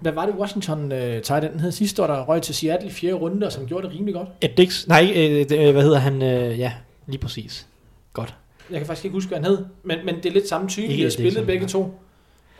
hvad 0.00 0.12
var 0.12 0.26
det 0.26 0.34
Washington 0.34 0.92
øh, 0.92 1.22
tight 1.22 1.44
end 1.44 1.60
hed 1.60 1.72
sidste 1.72 2.02
år, 2.02 2.06
der 2.06 2.24
røg 2.24 2.42
til 2.42 2.54
Seattle 2.54 2.88
i 2.88 2.92
fjerde 2.92 3.14
runde, 3.14 3.46
og 3.46 3.52
som 3.52 3.66
gjorde 3.66 3.86
det 3.86 3.94
rimelig 3.94 4.14
godt? 4.14 4.28
Ed 4.40 4.48
Dix, 4.56 4.86
nej, 4.86 5.12
øh, 5.16 5.48
det, 5.48 5.52
øh, 5.68 5.72
hvad 5.72 5.82
hedder 5.82 5.98
han? 5.98 6.22
Øh, 6.22 6.58
ja, 6.58 6.72
lige 7.06 7.18
præcis. 7.18 7.66
Godt. 8.12 8.34
Jeg 8.70 8.78
kan 8.80 8.86
faktisk 8.86 9.04
ikke 9.04 9.14
huske, 9.14 9.28
hvad 9.28 9.38
han 9.38 9.44
hed, 9.46 9.64
men, 9.82 9.98
men 10.04 10.16
det 10.16 10.26
er 10.26 10.30
lidt 10.32 10.48
samme 10.48 10.68
type. 10.68 10.86
Ikke 10.86 10.96
De 10.96 11.02
har 11.02 11.10
spillet 11.10 11.46
begge 11.46 11.66
to. 11.66 12.00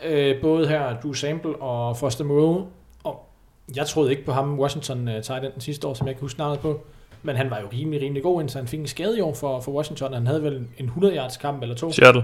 Øh, 0.05 0.41
både 0.41 0.67
her 0.67 0.99
Drew 0.99 1.13
Sample 1.13 1.55
og 1.55 1.97
Foster 1.97 2.23
Moreau. 2.23 2.67
Og 3.03 3.29
jeg 3.75 3.85
troede 3.87 4.11
ikke 4.11 4.25
på 4.25 4.31
ham, 4.31 4.59
Washington 4.59 5.07
uh, 5.07 5.13
tight 5.21 5.45
end 5.45 5.53
sidste 5.61 5.87
år, 5.87 5.93
som 5.93 6.07
jeg 6.07 6.15
kan 6.15 6.21
huske 6.21 6.39
navnet 6.39 6.59
på. 6.59 6.81
Men 7.23 7.35
han 7.35 7.49
var 7.49 7.59
jo 7.59 7.67
rimelig, 7.73 8.01
rimelig 8.01 8.23
god, 8.23 8.41
indtil 8.41 8.57
han 8.57 8.67
fik 8.67 8.79
en 8.79 8.87
skade 8.87 9.17
i 9.17 9.21
år 9.21 9.33
for, 9.33 9.59
for 9.59 9.71
Washington. 9.71 10.13
Han 10.13 10.27
havde 10.27 10.43
vel 10.43 10.55
en 10.77 10.85
100 10.85 11.15
yards 11.17 11.37
kamp 11.37 11.61
eller 11.61 11.75
to. 11.75 11.91
Seattle, 11.91 12.23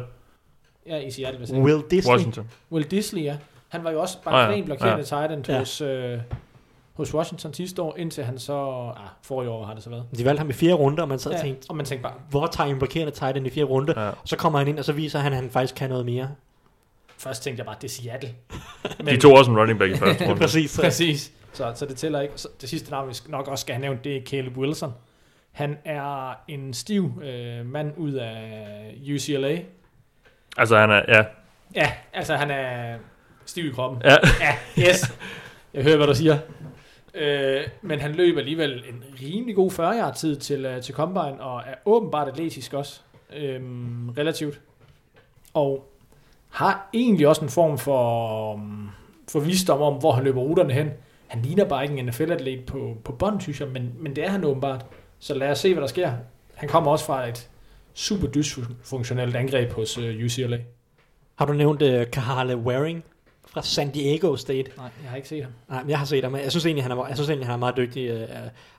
Ja, 0.88 0.98
i 0.98 1.12
Seattle. 1.12 1.38
Hvis 1.38 1.52
Will 1.52 1.82
Disley. 1.92 2.12
Washington. 2.14 2.50
Will 2.72 2.92
Disley, 2.92 3.24
ja. 3.24 3.38
Han 3.70 3.84
var 3.84 3.92
jo 3.92 4.02
også 4.02 4.18
bare 4.24 4.36
Ah, 4.36 4.44
ah, 4.48 4.52
ja. 4.52 4.56
ren 4.58 4.66
blokerende 4.66 4.98
Ja. 4.98 5.04
tight 5.04 5.32
end 5.32 5.50
Ja. 5.50 5.60
hos, 5.60 5.82
øh, 5.82 6.18
hos 6.94 7.14
Washington 7.14 7.54
sidste 7.54 7.82
år, 7.82 7.96
indtil 7.98 8.24
han 8.24 8.38
så... 8.40 8.54
Ah, 8.98 9.04
forrige 9.24 9.50
år 9.50 9.66
har 9.66 9.74
det 9.74 9.84
så 9.84 9.90
været. 9.90 10.04
De 10.18 10.26
valgte 10.26 10.40
ham 10.40 10.50
i 10.50 10.54
fire 10.54 10.74
runder, 10.74 11.02
og 11.02 11.10
man 11.10 11.20
sad 11.20 11.32
og 11.32 11.38
Ja, 11.38 11.44
tænkte, 11.44 11.66
og 11.70 11.76
man 11.76 11.86
tænkte 11.86 12.04
bare, 12.04 12.14
hvor 12.30 12.48
tager 12.48 12.68
I 12.68 12.72
en 12.72 12.78
blokerende 12.80 13.12
tight 13.14 13.38
end 13.38 13.48
i 13.48 13.50
fire 13.50 13.64
runder? 13.64 14.02
Ja. 14.02 14.08
Og 14.10 14.16
så 14.26 14.38
kommer 14.38 14.60
han 14.60 14.68
ind, 14.68 14.80
og 14.80 14.86
så 14.86 14.94
viser 14.94 15.20
han, 15.20 15.32
at 15.34 15.40
han 15.40 15.50
faktisk 15.50 15.76
kan 15.76 15.90
noget 15.90 16.06
mere. 16.06 16.30
Først 17.22 17.44
tænkte 17.44 17.60
jeg 17.60 17.66
bare, 17.66 17.76
det 17.82 17.88
er 17.88 17.92
Seattle. 17.92 18.34
De 19.12 19.18
tog 19.18 19.34
også 19.34 19.52
en 19.52 19.58
running 19.58 19.80
back 19.80 19.92
i 19.92 19.98
første 19.98 20.26
runde. 20.28 20.40
Præcis. 20.46 20.72
Så. 20.72 20.82
Præcis. 20.82 21.32
Så, 21.54 21.72
så 21.76 21.86
det 21.86 21.96
tæller 21.98 22.22
ikke. 22.22 22.34
Så 22.36 22.48
det 22.62 22.70
sidste 22.70 22.92
navn, 22.92 23.10
vi 23.10 23.14
skal- 23.14 23.32
nok 23.32 23.48
også 23.48 23.62
skal 23.62 23.76
have 23.76 23.82
nævnt, 23.82 24.04
det 24.04 24.18
er 24.18 24.22
Caleb 24.26 24.58
Wilson. 24.58 24.92
Han 25.52 25.78
er 25.86 26.34
en 26.48 26.74
stiv 26.74 27.22
øh, 27.24 27.66
mand 27.66 27.94
ud 27.98 28.14
af 28.14 28.96
UCLA. 29.16 29.60
Altså, 30.58 30.78
han 30.78 30.92
er, 30.92 31.02
ja, 31.08 31.24
Ja, 31.76 31.92
altså 32.14 32.36
han 32.36 32.52
er 32.52 32.98
stiv 33.46 33.66
i 33.66 33.70
kroppen. 33.70 34.02
ja. 34.06 34.16
Ja, 34.42 34.84
yes. 34.90 35.18
Jeg 35.74 35.84
hører, 35.84 35.98
hvad 35.98 36.08
du 36.08 36.16
siger. 36.16 36.38
Øh, 37.14 37.62
men 37.82 38.00
han 38.00 38.12
løb 38.12 38.38
alligevel 38.38 38.84
en 38.90 39.04
rimelig 39.22 39.56
god 39.56 39.72
40 39.72 40.14
tid 40.14 40.36
til, 40.36 40.66
øh, 40.66 40.82
til 40.82 40.96
Combine, 40.96 41.42
og 41.42 41.60
er 41.68 41.74
åbenbart 41.86 42.28
atletisk 42.28 42.74
også. 42.74 43.02
Øhm, 43.36 44.10
relativt. 44.10 44.62
Og 45.54 45.91
har 46.52 46.90
egentlig 46.94 47.28
også 47.28 47.42
en 47.42 47.50
form 47.50 47.78
for, 47.78 48.54
um, 48.54 48.90
for 49.28 49.40
visdom 49.40 49.82
om, 49.82 49.94
hvor 49.94 50.12
han 50.12 50.24
løber 50.24 50.42
ruterne 50.42 50.74
hen. 50.74 50.90
Han 51.28 51.42
ligner 51.42 51.66
bare 51.66 51.84
ikke 51.84 51.98
en 51.98 52.06
NFL-atlet 52.06 52.66
på, 52.66 52.98
på 53.04 53.12
bånd, 53.12 53.42
synes 53.42 53.60
jeg, 53.60 53.68
men, 53.68 53.94
men 54.00 54.16
det 54.16 54.26
er 54.26 54.30
han 54.30 54.44
åbenbart. 54.44 54.86
Så 55.20 55.34
lad 55.34 55.52
os 55.52 55.60
se, 55.60 55.74
hvad 55.74 55.82
der 55.82 55.88
sker. 55.88 56.12
Han 56.54 56.70
kommer 56.70 56.92
også 56.92 57.06
fra 57.06 57.28
et 57.28 57.50
super 57.94 58.28
dysfunktionelt 58.28 59.36
angreb 59.36 59.72
hos 59.72 59.98
øh, 59.98 60.26
UCLA. 60.26 60.60
Har 61.36 61.46
du 61.46 61.54
nævnt 61.54 61.82
øh, 61.82 62.02
uh, 62.02 62.08
Kahale 62.08 62.58
Waring 62.58 63.04
fra 63.54 63.62
San 63.62 63.90
Diego 63.90 64.36
State? 64.36 64.72
Nej, 64.78 64.90
jeg 65.02 65.10
har 65.10 65.16
ikke 65.16 65.30
set 65.30 65.44
ham. 65.44 65.52
Nej, 65.70 65.82
men 65.82 65.90
jeg 65.90 65.98
har 65.98 66.06
set 66.06 66.24
ham. 66.24 66.36
Jeg 66.36 66.52
synes 66.52 66.66
egentlig, 66.66 66.84
han 66.84 66.92
er, 66.92 67.08
jeg 67.08 67.16
synes 67.18 67.30
egentlig, 67.30 67.48
han 67.48 67.54
er 67.54 67.58
meget 67.58 67.78
dygtig. 67.78 68.14
Uh, 68.14 68.30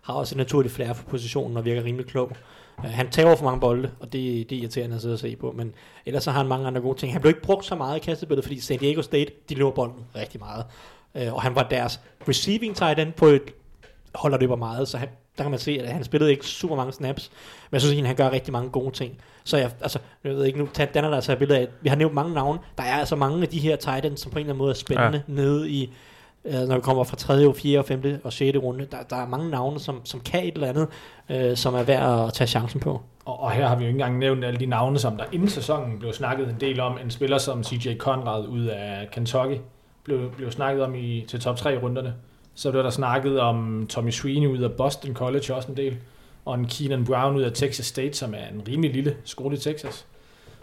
har 0.03 0.15
også 0.15 0.35
et 0.35 0.37
naturligt 0.37 0.75
flair 0.75 0.93
for 0.93 1.05
positionen 1.05 1.57
og 1.57 1.65
virker 1.65 1.85
rimelig 1.85 2.07
klog. 2.07 2.33
Uh, 2.79 2.85
han 2.85 3.11
tager 3.11 3.37
for 3.37 3.45
mange 3.45 3.61
bolde, 3.61 3.91
og 4.01 4.13
det, 4.13 4.51
det 4.51 4.57
er 4.57 4.61
irriterende 4.61 4.97
at 4.97 5.03
sidde 5.03 5.15
og 5.15 5.19
se 5.19 5.37
på. 5.37 5.53
Men 5.53 5.75
ellers 6.07 6.25
så 6.25 6.31
har 6.31 6.39
han 6.39 6.49
mange 6.49 6.67
andre 6.67 6.81
gode 6.81 6.99
ting. 6.99 7.13
Han 7.13 7.21
blev 7.21 7.31
ikke 7.31 7.43
brugt 7.43 7.65
så 7.65 7.75
meget 7.75 7.97
i 7.97 8.01
kastebilledet, 8.01 8.45
fordi 8.45 8.61
San 8.61 8.79
Diego 8.79 9.03
State, 9.03 9.33
de 9.49 9.55
løber 9.55 9.71
bolden 9.71 10.05
rigtig 10.17 10.41
meget. 10.41 10.65
Uh, 11.15 11.35
og 11.35 11.43
han 11.43 11.55
var 11.55 11.63
deres 11.63 12.01
receiving 12.29 12.77
tight 12.77 12.99
end 12.99 13.13
på 13.13 13.27
et 13.27 13.43
hold, 14.15 14.33
der 14.33 14.39
løber 14.39 14.57
meget, 14.57 14.89
så 14.89 14.99
han, 14.99 15.09
der 15.39 15.45
kan 15.45 15.51
man 15.51 15.61
se, 15.61 15.79
at 15.83 15.89
han 15.89 16.05
spillede 16.05 16.31
ikke 16.31 16.47
super 16.47 16.77
mange 16.77 16.93
snaps, 16.93 17.31
men 17.71 17.75
jeg 17.75 17.81
synes 17.81 17.93
egentlig, 17.93 18.09
han 18.09 18.17
gør 18.17 18.31
rigtig 18.31 18.53
mange 18.53 18.71
gode 18.71 18.91
ting. 18.91 19.19
Så 19.45 19.57
jeg, 19.57 19.71
altså, 19.81 19.99
jeg 20.25 20.33
ved 20.33 20.45
ikke, 20.45 20.59
nu 20.59 20.69
tager 20.75 20.93
Danner 20.93 21.09
der 21.09 21.17
altså 21.17 21.33
et 21.33 21.39
billede 21.39 21.59
af, 21.59 21.69
vi 21.81 21.89
har 21.89 21.97
nævnt 21.97 22.15
mange 22.15 22.35
navne, 22.35 22.59
der 22.79 22.85
er 22.85 22.95
altså 22.95 23.17
mange 23.17 23.43
af 23.43 23.49
de 23.49 23.59
her 23.61 23.77
tight 23.77 24.05
ends, 24.05 24.21
som 24.21 24.31
på 24.33 24.39
en 24.39 24.41
eller 24.41 24.53
anden 24.53 24.59
måde 24.59 24.71
er 24.71 24.75
spændende 24.75 25.23
ja. 25.29 25.33
nede 25.33 25.71
i, 25.71 25.93
øh, 26.45 26.55
når 26.55 26.75
vi 26.75 26.81
kommer 26.81 27.05
fra 27.05 27.17
3., 27.17 27.55
4., 27.55 27.85
5. 27.85 28.21
og 28.25 28.33
6. 28.33 28.59
runde. 28.59 28.87
Der, 28.91 28.97
der 29.11 29.17
er 29.17 29.27
mange 29.27 29.51
navne, 29.51 29.81
som, 29.81 30.01
som 30.05 30.21
kan 30.21 30.45
et 30.45 30.55
eller 30.55 30.69
andet, 30.69 30.89
øh, 31.29 31.57
som 31.57 31.75
er 31.75 31.83
værd 31.83 32.27
at 32.27 32.33
tage 32.33 32.49
chancen 32.49 32.81
på. 32.81 33.01
Og, 33.25 33.41
og 33.41 33.51
her 33.51 33.69
har 33.69 33.77
vi 33.77 33.85
jo 33.85 33.89
ikke 33.89 33.97
engang 33.97 34.19
nævnt 34.19 34.45
alle 34.45 34.61
de 34.61 34.67
navne, 34.67 34.99
som 34.99 35.17
der 35.17 35.25
inden 35.33 35.49
sæsonen 35.49 35.99
blev 35.99 36.13
snakket 36.13 36.49
en 36.49 36.57
del 36.61 36.81
om. 36.81 36.99
En 37.05 37.11
spiller 37.11 37.39
som 37.39 37.65
CJ 37.65 37.97
Conrad 37.97 38.47
ud 38.47 38.65
af 38.65 39.09
Kentucky 39.13 39.57
blev, 40.05 40.33
blev 40.37 40.51
snakket 40.51 40.85
om 40.85 40.95
i, 40.95 41.25
til 41.29 41.41
top 41.41 41.57
3 41.57 41.79
runderne. 41.79 42.15
Så 42.55 42.71
blev 42.71 42.83
der 42.83 42.91
snakket 42.91 43.41
om 43.41 43.87
Tommy 43.89 44.11
Sweeney 44.11 44.47
ud 44.47 44.59
af 44.59 44.73
Boston 44.73 45.15
College 45.15 45.55
også 45.55 45.69
en 45.69 45.77
del. 45.77 45.97
og 46.45 46.55
en 46.55 46.67
Keenan 46.67 47.05
Brown 47.05 47.37
ud 47.37 47.43
af 47.43 47.53
Texas 47.53 47.87
State, 47.87 48.13
som 48.13 48.35
er 48.35 48.49
en 48.55 48.63
rimelig 48.69 48.93
lille 48.93 49.17
skole 49.25 49.57
i 49.57 49.59
Texas. 49.59 50.07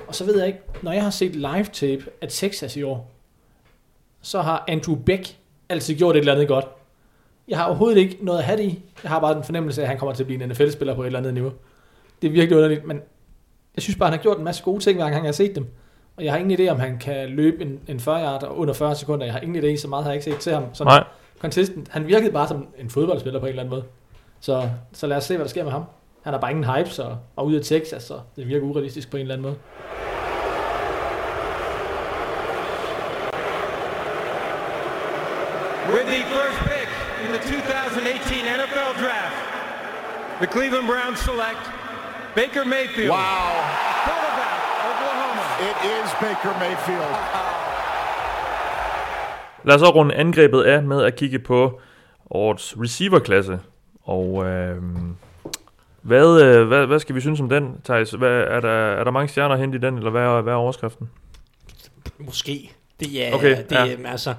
Og 0.07 0.15
så 0.15 0.25
ved 0.25 0.37
jeg 0.37 0.47
ikke, 0.47 0.59
når 0.81 0.91
jeg 0.91 1.03
har 1.03 1.09
set 1.09 1.35
live 1.35 1.65
tape 1.73 2.05
af 2.21 2.27
Texas 2.29 2.75
i 2.75 2.83
år, 2.83 3.11
så 4.21 4.41
har 4.41 4.63
Andrew 4.67 4.95
Beck 4.95 5.37
altid 5.69 5.95
gjort 5.95 6.15
et 6.15 6.19
eller 6.19 6.33
andet 6.33 6.47
godt. 6.47 6.65
Jeg 7.47 7.57
har 7.57 7.65
overhovedet 7.65 7.97
ikke 7.97 8.17
noget 8.21 8.39
at 8.39 8.45
have 8.45 8.57
det 8.57 8.63
i. 8.63 8.81
Jeg 9.03 9.11
har 9.11 9.19
bare 9.19 9.35
den 9.35 9.43
fornemmelse 9.43 9.81
af, 9.81 9.85
at 9.85 9.89
han 9.89 9.97
kommer 9.97 10.15
til 10.15 10.23
at 10.23 10.27
blive 10.27 10.43
en 10.43 10.49
NFL-spiller 10.49 10.95
på 10.95 11.01
et 11.01 11.05
eller 11.05 11.19
andet 11.19 11.33
niveau. 11.33 11.51
Det 12.21 12.27
er 12.27 12.31
virkelig 12.31 12.57
underligt, 12.57 12.85
men 12.85 13.01
jeg 13.75 13.83
synes 13.83 13.97
bare, 13.97 14.09
han 14.09 14.17
har 14.17 14.23
gjort 14.23 14.37
en 14.37 14.43
masse 14.43 14.63
gode 14.63 14.83
ting, 14.83 14.97
hver 14.97 15.09
gang 15.09 15.23
jeg 15.23 15.27
har 15.27 15.31
set 15.31 15.55
dem. 15.55 15.67
Og 16.17 16.23
jeg 16.23 16.33
har 16.33 16.39
ingen 16.39 16.59
idé, 16.59 16.71
om 16.71 16.79
han 16.79 16.97
kan 16.99 17.29
løbe 17.29 17.61
en, 17.61 17.79
en 17.87 17.99
40 17.99 18.23
yard 18.23 18.47
under 18.49 18.73
40 18.73 18.95
sekunder. 18.95 19.25
Jeg 19.25 19.33
har 19.33 19.41
ingen 19.41 19.63
idé, 19.63 19.77
så 19.77 19.87
meget 19.87 20.03
har 20.03 20.11
jeg 20.11 20.15
ikke 20.15 20.31
set 20.31 20.39
til 20.39 20.53
ham. 20.53 20.63
Så 20.73 20.83
Nej 20.83 21.03
consistent. 21.39 21.89
Han 21.89 22.07
virkede 22.07 22.31
bare 22.31 22.47
som 22.47 22.67
en 22.77 22.89
fodboldspiller 22.89 23.39
på 23.39 23.45
en 23.45 23.49
eller 23.49 23.61
anden 23.63 23.69
måde. 23.69 23.83
Så, 24.39 24.69
så 24.93 25.07
lad 25.07 25.17
os 25.17 25.23
se, 25.23 25.35
hvad 25.35 25.45
der 25.45 25.49
sker 25.49 25.63
med 25.63 25.71
ham. 25.71 25.83
Han 26.23 26.33
har 26.33 26.39
bare 26.39 26.51
ingen 26.51 26.75
hype, 26.75 26.89
så, 26.89 27.15
og 27.35 27.45
ude 27.45 27.57
af 27.57 27.63
Texas, 27.63 28.03
så 28.03 28.19
det 28.35 28.47
virker 28.47 28.65
urealistisk 28.67 29.11
på 29.11 29.17
en 29.17 29.21
eller 29.21 29.33
anden 29.33 29.43
måde. 29.43 29.55
With 35.93 36.05
the 36.05 36.23
first 36.35 36.59
pick 36.69 36.89
in 37.25 37.29
the 37.35 37.39
2018 37.39 38.45
NFL 38.57 38.91
Draft, 39.03 39.35
the 40.39 40.47
Cleveland 40.47 40.87
Browns 40.87 41.19
select 41.19 41.63
Baker 42.35 42.63
Mayfield. 42.65 43.09
Wow. 43.09 43.51
Quarterback, 44.05 44.59
Oklahoma. 44.89 45.45
It 45.69 45.77
is 45.95 46.09
Baker 46.21 46.53
Mayfield. 46.59 47.58
Lad 49.63 49.75
os 49.75 49.81
så 49.81 49.89
runde 49.89 50.15
angrebet 50.15 50.63
af 50.63 50.83
med 50.83 51.03
at 51.03 51.15
kigge 51.15 51.39
på 51.39 51.81
årets 52.29 52.75
receiverklasse. 52.81 53.59
Og 54.01 54.45
øh, 54.45 54.83
hvad, 56.01 56.41
øh, 56.41 56.67
hvad, 56.67 56.85
hvad 56.85 56.99
skal 56.99 57.15
vi 57.15 57.21
synes 57.21 57.39
om 57.39 57.49
den, 57.49 57.81
Thijs? 57.83 58.11
Hvad, 58.11 58.29
er, 58.29 58.59
der, 58.59 58.69
er 58.69 59.03
der 59.03 59.11
mange 59.11 59.27
stjerner 59.27 59.55
hente 59.55 59.77
i 59.77 59.81
den, 59.81 59.97
eller 59.97 60.11
hvad 60.11 60.21
er, 60.21 60.41
hvad 60.41 60.53
er 60.53 60.57
overskriften? 60.57 61.09
Måske. 62.17 62.71
Det 62.99 63.27
er, 63.27 63.33
Okay, 63.33 63.57
det, 63.69 63.75
ja. 63.75 63.95
altså, 64.05 64.33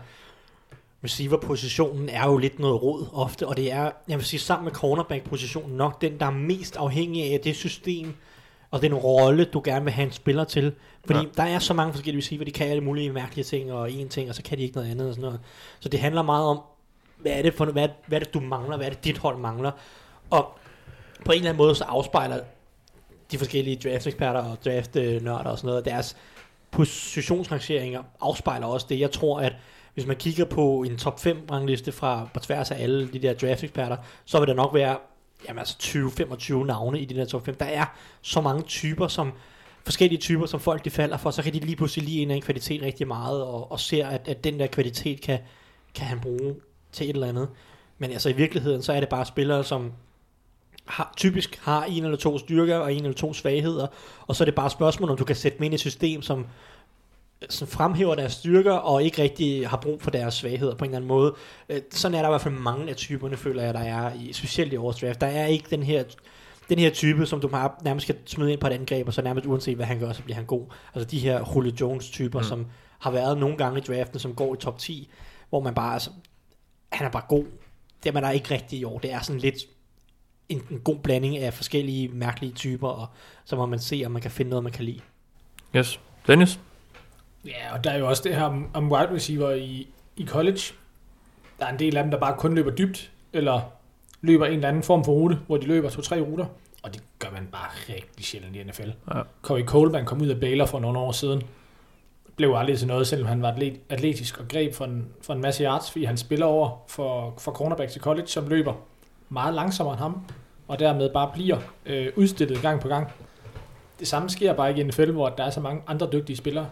receiver-positionen 1.05 2.09
er 2.09 2.27
jo 2.27 2.37
lidt 2.37 2.59
noget 2.59 2.83
råd 2.83 3.07
ofte, 3.13 3.47
og 3.47 3.57
det 3.57 3.73
er, 3.73 3.91
jeg 4.09 4.19
vil 4.19 4.25
sige, 4.25 4.41
sammen 4.41 4.65
med 4.65 4.73
cornerback-positionen 4.73 5.77
nok 5.77 6.01
den, 6.01 6.19
der 6.19 6.27
er 6.27 6.31
mest 6.31 6.77
afhængig 6.77 7.33
af 7.33 7.41
det 7.41 7.57
system, 7.57 8.15
og 8.71 8.83
den 8.83 8.95
rolle, 8.95 9.45
du 9.45 9.63
gerne 9.65 9.85
vil 9.85 9.93
have 9.95 10.07
en 10.07 10.13
spiller 10.13 10.45
til. 10.45 10.73
Fordi 11.07 11.19
Ja. 11.19 11.25
der 11.37 11.43
er 11.43 11.59
så 11.59 11.75
mange 11.75 11.93
forskellige 11.93 12.19
receiver, 12.19 12.45
de 12.45 12.51
kan 12.51 12.67
alle 12.67 12.83
mulige 12.85 13.13
mærkelige 13.13 13.45
ting, 13.45 13.73
og 13.73 13.93
en 13.93 14.09
ting, 14.09 14.29
og 14.29 14.35
så 14.35 14.43
kan 14.43 14.59
de 14.59 14.63
ikke 14.63 14.77
noget 14.77 14.91
andet 14.91 15.09
og 15.09 15.15
sådan 15.15 15.25
noget. 15.25 15.41
Så 15.81 15.89
det 15.89 16.01
handler 16.01 16.23
meget 16.23 16.45
om, 16.45 16.61
hvad 17.19 17.33
er 17.33 17.43
det, 17.43 17.55
for, 17.55 17.65
hvad, 17.65 17.89
hvad 18.07 18.21
er 18.21 18.25
det 18.25 18.35
du 18.35 18.41
mangler, 18.41 18.77
hvad 18.77 18.87
er 18.87 18.91
det 18.91 19.05
dit 19.05 19.19
hold 19.19 19.39
mangler. 19.39 19.71
Og 20.31 20.59
på 21.25 21.33
en 21.33 21.39
eller 21.39 21.51
anden 21.51 21.63
måde, 21.63 21.75
så 21.75 21.85
afspejler 21.85 22.41
de 23.33 23.39
forskellige 23.39 23.77
draft-eksperter 23.77 24.41
og 24.41 24.59
draft-nørder 24.65 25.51
og 25.51 25.59
sådan 25.59 25.69
noget, 25.69 25.85
deres 25.85 26.17
positionsrangeringer 26.71 28.03
afspejler 28.21 28.67
også 28.67 28.87
det. 28.89 29.01
Jeg 29.01 29.11
tror, 29.11 29.41
at 29.41 29.53
hvis 29.95 30.07
man 30.07 30.17
kigger 30.17 30.45
på 30.45 30.83
en 30.83 30.97
top 30.97 31.21
5 31.21 31.47
rangliste 31.51 31.93
fra 31.93 32.29
på 32.35 32.41
tværs 32.41 32.71
af 32.71 32.83
alle 32.83 33.09
de 33.13 33.19
der 33.19 33.35
draft-eksperter, 33.35 33.97
så 34.25 34.39
vil 34.39 34.49
der 34.49 34.55
nok 34.55 34.75
være 34.75 34.97
jamen 35.49 35.59
altså 35.59 35.77
20-25 35.81 36.67
navne 36.67 37.01
i 37.01 37.05
de 37.05 37.15
der 37.15 37.25
top 37.25 37.47
5. 37.47 37.55
Der 37.55 37.67
er 37.67 37.85
så 38.23 38.41
mange 38.41 38.63
typer, 38.63 39.09
som 39.09 39.33
forskellige 39.85 40.21
typer, 40.21 40.47
som 40.47 40.61
folk 40.61 40.85
de 40.85 40.91
falder 40.91 41.17
for, 41.17 41.31
så 41.31 41.43
kan 41.43 41.53
de 41.53 41.59
lige 41.59 41.77
pludselig 41.77 42.05
lige 42.05 42.23
ind 42.23 42.33
en 42.33 42.43
kvalitet 42.43 42.83
rigtig 42.83 43.09
meget, 43.09 43.43
og, 43.43 43.73
og 43.73 43.81
ser, 43.81 44.07
at, 44.07 44.29
at 44.29 44.45
den 44.45 44.61
der 44.61 44.67
kvalitet 44.67 45.21
kan, 45.21 45.39
kan 45.95 46.07
han 46.07 46.21
bruge 46.21 46.55
til 46.93 47.11
et 47.11 47.15
eller 47.15 47.29
andet. 47.29 47.49
Men 47.99 48.11
altså 48.11 48.29
i 48.29 48.33
virkeligheden, 48.33 48.83
så 48.83 48.93
er 48.93 49.01
det 49.01 49.09
bare 49.09 49.27
spillere, 49.27 49.65
som 49.65 49.93
har, 50.85 51.13
typisk 51.17 51.61
har 51.63 51.85
en 51.85 52.05
eller 52.05 52.17
to 52.17 52.39
styrker 52.39 52.77
og 52.77 52.95
en 52.95 53.03
eller 53.03 53.17
to 53.17 53.35
svagheder, 53.35 53.87
og 54.27 54.37
så 54.37 54.45
er 54.45 54.47
det 54.47 54.55
bare 54.55 54.71
spørgsmål, 54.71 55.11
om 55.11 55.17
du 55.17 55.25
kan 55.25 55.37
sætte 55.37 55.59
dem 55.59 55.65
ind 55.65 55.75
i 55.75 55.77
et 55.77 55.81
system, 55.81 56.23
som, 56.23 56.47
som 57.49 57.69
fremhæver 57.69 58.15
deres 58.15 58.33
styrker, 58.33 58.73
og 58.73 59.03
ikke 59.03 59.23
rigtig 59.23 59.69
har 59.69 59.77
brug 59.77 60.03
for 60.03 60.11
deres 60.11 60.35
svagheder 60.35 60.75
på 60.75 60.85
en 60.85 60.91
eller 60.91 60.99
anden 60.99 61.09
måde. 61.09 61.35
Øh, 61.69 61.81
Sådan 61.91 62.15
er 62.15 62.23
der 62.23 62.29
i 62.29 62.33
hvert 62.33 62.41
fald 62.41 62.55
mange 62.55 62.91
af 62.91 62.97
typerne, 62.97 63.37
føler 63.37 63.63
jeg, 63.63 63.75
der 63.75 63.81
er, 63.81 64.13
i, 64.15 64.33
specielt 64.33 64.73
i 64.73 64.77
årets 64.77 65.01
draft. 65.01 65.21
Der 65.21 65.27
er 65.27 65.47
ikke 65.47 65.67
den 65.71 65.83
her, 65.83 66.05
den 66.69 66.79
her 66.79 66.91
type, 66.91 67.27
som 67.27 67.41
du 67.41 67.49
bare 67.49 67.71
nærmest 67.85 68.05
skal 68.05 68.17
smide 68.27 68.53
ind 68.53 68.61
på 68.61 68.67
et 68.67 68.73
angreb, 68.73 69.07
og 69.07 69.15
så 69.15 69.23
nærmest 69.23 69.47
uanset 69.47 69.77
hvad 69.77 69.87
han 69.87 69.99
gør, 69.99 70.13
så 70.13 70.23
bliver 70.23 70.37
han 70.37 70.45
god. 70.45 70.67
Altså 70.95 71.11
de 71.11 71.19
her 71.19 71.53
Julio 71.55 71.73
Jones-typer, 71.81 72.39
mm. 72.39 72.45
som 72.45 72.67
har 72.99 73.11
været 73.11 73.39
nogle 73.39 73.57
gange 73.57 73.79
i 73.79 73.83
draften, 73.83 74.19
som 74.19 74.35
går 74.35 74.55
i 74.55 74.59
top 74.59 74.79
10, 74.79 75.09
hvor 75.49 75.61
man 75.61 75.75
bare, 75.75 75.93
altså, 75.93 76.11
han 76.93 77.07
er 77.07 77.11
bare 77.11 77.25
god. 77.29 77.45
Det 78.03 78.17
er 78.17 78.21
der 78.21 78.31
ikke 78.31 78.55
rigtig 78.55 78.79
i 78.79 78.85
år. 78.85 78.99
Det 78.99 79.13
er 79.13 79.21
sådan 79.21 79.41
lidt 79.41 79.57
en, 80.49 80.63
en 80.71 80.81
god 80.81 80.97
blanding 80.99 81.39
af 81.39 81.55
forskellige 81.55 82.09
mærkelige 82.09 82.53
typer, 82.53 82.89
og 82.89 83.07
så 83.45 83.57
må 83.57 83.67
man 83.67 83.79
se, 83.79 84.03
om 84.07 84.13
man 84.13 84.23
kan 84.23 84.31
finde 84.31 84.51
noget, 84.51 84.63
man 84.63 84.73
kan 84.73 84.85
lide. 84.85 85.01
Yes. 85.77 86.01
Dennis? 86.27 86.61
Ja, 87.47 87.75
og 87.75 87.85
der 87.85 87.91
er 87.91 87.99
jo 87.99 88.09
også 88.09 88.23
det 88.23 88.35
her 88.35 88.45
om, 88.75 88.93
wide 88.93 89.15
receiver 89.15 89.51
i, 89.51 89.89
i 90.17 90.27
college. 90.27 90.61
Der 91.59 91.67
er 91.67 91.73
en 91.73 91.79
del 91.79 91.97
af 91.97 92.03
dem, 92.03 92.11
der 92.11 92.19
bare 92.19 92.37
kun 92.39 92.55
løber 92.55 92.71
dybt, 92.71 93.11
eller 93.33 93.61
løber 94.21 94.47
en 94.47 94.53
eller 94.53 94.69
anden 94.69 94.83
form 94.83 95.05
for 95.05 95.13
rute, 95.13 95.39
hvor 95.47 95.57
de 95.57 95.67
løber 95.67 95.91
to-tre 95.91 96.21
ruter. 96.21 96.47
Og 96.83 96.95
det 96.95 97.03
gør 97.19 97.29
man 97.31 97.49
bare 97.53 97.95
rigtig 97.95 98.25
sjældent 98.25 98.57
i 98.57 98.63
NFL. 98.63 98.91
Ja. 99.15 99.21
Corey 99.43 99.65
Coleman 99.65 100.05
kom 100.05 100.21
ud 100.21 100.29
af 100.29 100.41
Baylor 100.41 100.67
for 100.67 100.81
nogle 100.81 100.99
år 100.99 101.13
siden. 101.13 101.43
Blev 102.37 102.55
aldrig 102.57 102.79
til 102.79 102.87
noget, 102.87 103.07
selvom 103.07 103.29
han 103.29 103.43
var 103.43 103.49
atlet, 103.49 103.81
atletisk 103.89 104.41
og 104.41 104.49
greb 104.49 104.75
for 104.75 104.85
en, 104.85 105.09
for 105.23 105.33
en 105.33 105.41
masse 105.41 105.65
yards, 105.65 105.91
fordi 105.91 106.05
han 106.05 106.17
spiller 106.17 106.47
over 106.47 106.85
for, 106.89 107.35
for 107.39 107.53
cornerback 107.53 107.91
til 107.91 108.01
college, 108.01 108.27
som 108.27 108.49
løber 108.49 108.75
meget 109.29 109.55
langsommere 109.55 109.95
end 109.95 110.01
ham, 110.01 110.25
og 110.69 110.79
dermed 110.79 111.11
bare 111.13 111.31
bliver 111.35 111.59
øh, 111.87 112.13
udstillet 112.17 112.63
gang 112.63 112.81
på 112.81 112.89
gang. 112.89 113.13
Det 114.01 114.09
samme 114.09 114.31
sker 114.31 114.53
bare 114.53 114.69
ikke 114.69 114.81
i 114.81 114.85
NFL, 114.85 115.11
hvor 115.11 115.29
der 115.29 115.45
er 115.45 115.51
så 115.51 115.61
mange 115.61 115.83
andre 115.87 116.09
dygtige 116.13 116.37
spillere. 116.37 116.67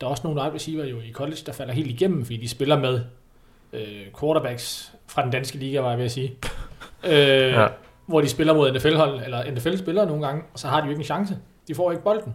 Der 0.00 0.06
er 0.06 0.10
også 0.10 0.20
nogle 0.24 0.42
wide 0.42 0.54
receiver 0.54 0.84
jo 0.84 0.96
i 1.00 1.12
college, 1.12 1.38
der 1.46 1.52
falder 1.52 1.72
helt 1.74 1.90
igennem, 1.90 2.24
fordi 2.24 2.36
de 2.36 2.48
spiller 2.48 2.78
med 2.78 3.00
øh, 3.72 4.06
quarterbacks 4.20 4.92
fra 5.06 5.22
den 5.22 5.30
danske 5.30 5.58
liga, 5.58 5.80
var 5.80 5.88
jeg 5.88 5.98
ved 5.98 6.04
at 6.04 6.10
sige. 6.12 6.34
øh, 7.04 7.12
Ja. 7.60 7.66
Hvor 8.06 8.20
de 8.20 8.28
spiller 8.28 8.54
mod 8.54 8.72
NFL-hold, 8.72 9.20
eller 9.24 9.50
NFL-spillere 9.50 10.06
nogle 10.06 10.26
gange, 10.26 10.42
og 10.52 10.58
så 10.58 10.68
har 10.68 10.80
de 10.80 10.84
jo 10.86 10.90
ikke 10.90 11.00
en 11.00 11.04
chance. 11.04 11.36
De 11.68 11.74
får 11.74 11.90
ikke 11.90 12.04
bolden. 12.04 12.34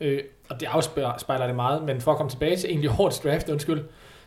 Øh, 0.00 0.20
og 0.48 0.60
det 0.60 0.66
afspejler 0.66 1.46
det 1.46 1.56
meget, 1.56 1.82
men 1.82 2.00
for 2.00 2.10
at 2.10 2.16
komme 2.16 2.30
tilbage 2.30 2.56
til 2.56 2.70
egentlig 2.70 2.90
årets 3.00 3.18
draft, 3.18 3.48
undskyld, 3.48 3.80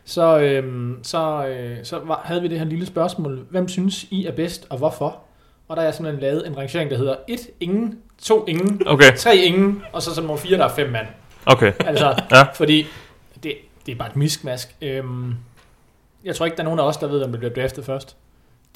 så, 0.04 0.38
øh, 0.38 0.90
så, 1.02 1.46
øh, 1.46 1.76
så 1.82 1.98
var, 2.04 2.20
havde 2.24 2.42
vi 2.42 2.48
det 2.48 2.58
her 2.58 2.66
lille 2.66 2.86
spørgsmål. 2.86 3.46
Hvem 3.50 3.68
synes 3.68 4.04
I 4.10 4.26
er 4.26 4.32
bedst, 4.32 4.66
og 4.70 4.78
hvorfor? 4.78 5.20
Og 5.68 5.76
der 5.76 5.82
er 5.82 5.90
simpelthen 5.90 6.22
lavet 6.22 6.46
en 6.46 6.56
rangering, 6.58 6.90
der 6.90 6.96
hedder 6.96 7.16
1 7.28 7.40
ingen, 7.60 7.98
2 8.22 8.44
ingen, 8.46 8.82
Okay, 8.86 9.16
3 9.16 9.36
ingen, 9.36 9.82
og 9.92 10.02
så 10.02 10.14
som 10.14 10.24
nummer 10.24 10.36
4, 10.36 10.58
der 10.58 10.64
er 10.64 10.68
5 10.74 10.90
mand. 10.90 11.06
Okay. 11.46 11.72
Altså, 11.80 12.22
Ja. 12.30 12.42
fordi 12.54 12.86
det, 13.42 13.54
det 13.86 13.92
er 13.92 13.96
bare 13.96 14.08
et 14.08 14.16
miskmask. 14.16 14.74
Øhm, 14.82 15.34
jeg 16.24 16.36
tror 16.36 16.46
ikke, 16.46 16.56
der 16.56 16.62
er 16.62 16.64
nogen 16.64 16.80
af 16.80 16.84
os, 16.84 16.96
der 16.96 17.06
ved, 17.06 17.18
hvem 17.18 17.32
der 17.32 17.38
bliver 17.38 17.54
draftet 17.54 17.84
først. 17.84 18.16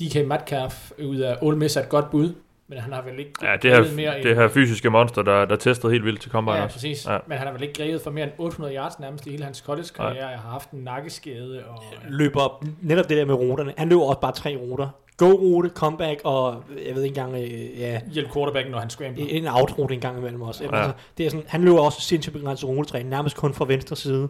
DK 0.00 0.26
Metcalf 0.26 0.90
ud 1.04 1.16
af 1.16 1.36
Ole 1.42 1.56
Miss 1.56 1.76
er 1.76 1.80
et 1.82 1.88
godt 1.88 2.10
bud, 2.10 2.34
men 2.68 2.78
han 2.78 2.92
har 2.92 3.02
vel 3.02 3.18
ikke 3.18 3.32
Ja, 3.42 3.56
det 3.62 3.70
her, 3.70 3.94
mere 3.94 4.22
det 4.22 4.36
her 4.36 4.48
fysiske 4.48 4.90
monster, 4.90 5.22
der, 5.22 5.44
der 5.44 5.56
testede 5.56 5.92
helt 5.92 6.04
vildt 6.04 6.20
til 6.20 6.30
Combine 6.30 6.56
Ja, 6.56 6.62
også. 6.64 6.74
præcis. 6.76 7.06
Ja. 7.06 7.12
Ja. 7.12 7.18
Men 7.26 7.38
han 7.38 7.46
har 7.46 7.52
vel 7.54 7.62
ikke 7.62 7.74
grebet 7.74 8.00
for 8.02 8.10
mere 8.10 8.24
end 8.24 8.32
800 8.38 8.76
yards 8.76 8.98
nærmest 9.00 9.26
i 9.26 9.30
hele 9.30 9.44
hans 9.44 9.58
college-karriere. 9.58 10.26
Jeg 10.28 10.38
har 10.38 10.50
haft 10.50 10.70
en 10.70 10.78
nakkeskade. 10.84 11.64
Og, 11.68 11.82
Løber 12.08 12.64
netop 12.82 13.08
det 13.08 13.16
der 13.16 13.24
med 13.24 13.34
ruterne. 13.34 13.72
Han 13.78 13.88
løber 13.88 14.02
også 14.02 14.20
bare 14.20 14.32
tre 14.32 14.56
ruter. 14.56 14.88
Go-rute, 15.16 15.68
comeback, 15.68 16.20
og 16.24 16.64
jeg 16.86 16.94
ved 16.94 17.02
ikke 17.02 17.20
engang, 17.20 17.34
øh, 17.34 17.80
ja, 17.80 18.00
hjælp 18.12 18.32
quarterbacken, 18.32 18.72
når 18.72 18.78
han 18.78 18.90
scrambler. 18.90 19.26
en 19.28 19.46
out-rute 19.48 19.94
en 19.94 20.00
gang 20.00 20.18
imellem 20.18 20.42
også. 20.42 20.64
Ja. 20.64 20.76
Altså, 20.76 20.92
det 21.18 21.26
er 21.26 21.30
sådan, 21.30 21.46
han 21.48 21.62
løber 21.62 21.78
også 21.78 22.00
sindssygt 22.00 22.32
begrænset 22.32 22.68
rutetræning, 22.68 23.10
nærmest 23.10 23.36
kun 23.36 23.54
fra 23.54 23.64
venstre 23.64 23.96
side. 23.96 24.28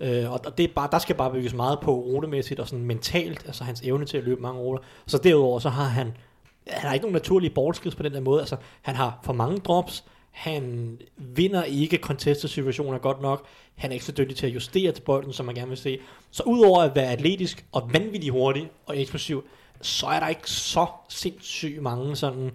Øh, 0.00 0.32
og 0.32 0.40
og 0.46 0.58
det 0.58 0.64
er 0.64 0.68
bare, 0.74 0.88
der 0.92 0.98
skal 0.98 1.16
bare 1.16 1.30
bygges 1.30 1.54
meget 1.54 1.80
på 1.80 1.94
rutemæssigt 1.94 2.60
og 2.60 2.68
sådan 2.68 2.84
mentalt, 2.84 3.42
altså 3.46 3.64
hans 3.64 3.80
evne 3.80 4.04
til 4.04 4.16
at 4.18 4.24
løbe 4.24 4.42
mange 4.42 4.60
ruter. 4.60 4.82
Så 5.06 5.18
derudover 5.18 5.58
så 5.58 5.68
har 5.68 5.84
han, 5.84 6.12
han 6.66 6.88
har 6.88 6.94
ikke 6.94 7.04
nogen 7.04 7.12
naturlige 7.12 7.50
ballskills 7.50 7.94
på 7.94 8.02
den 8.02 8.12
der 8.12 8.20
måde. 8.20 8.40
Altså, 8.40 8.56
han 8.82 8.94
har 8.94 9.20
for 9.24 9.32
mange 9.32 9.58
drops, 9.58 10.04
han 10.30 10.98
vinder 11.16 11.62
ikke 11.62 11.96
contested 11.96 12.48
situationer 12.48 12.98
godt 12.98 13.22
nok, 13.22 13.46
han 13.74 13.90
er 13.90 13.92
ikke 13.92 14.04
så 14.04 14.12
dygtig 14.12 14.36
til 14.36 14.46
at 14.46 14.54
justere 14.54 14.92
til 14.92 15.02
bolden, 15.02 15.32
som 15.32 15.46
man 15.46 15.54
gerne 15.54 15.68
vil 15.68 15.78
se. 15.78 15.98
Så 16.30 16.42
udover 16.46 16.82
at 16.82 16.94
være 16.94 17.12
atletisk 17.12 17.64
og 17.72 17.90
vanvittigt 17.92 18.32
hurtig 18.32 18.70
og 18.86 19.00
eksplosiv, 19.00 19.44
så 19.82 20.06
er 20.06 20.20
der 20.20 20.28
ikke 20.28 20.50
så 20.50 20.86
sindssygt 21.08 21.82
mange 21.82 22.16
sådan 22.16 22.50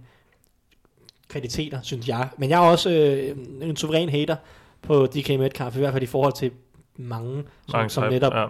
kvaliteter, 1.29 1.79
synes 1.81 2.07
jeg. 2.07 2.29
Men 2.37 2.49
jeg 2.49 2.65
er 2.65 2.69
også 2.71 2.89
øh, 2.89 3.37
en 3.69 3.75
suveræn 3.75 4.09
hater 4.09 4.35
på 4.81 5.05
DK 5.05 5.29
Metcalf, 5.29 5.75
i 5.75 5.79
hvert 5.79 5.93
fald 5.93 6.03
i 6.03 6.07
forhold 6.07 6.33
til 6.33 6.51
mange, 6.97 7.43
som, 7.67 7.77
Mange 7.77 7.89
som 7.89 8.03
type, 8.03 8.09
netop, 8.13 8.33
ja. 8.33 8.45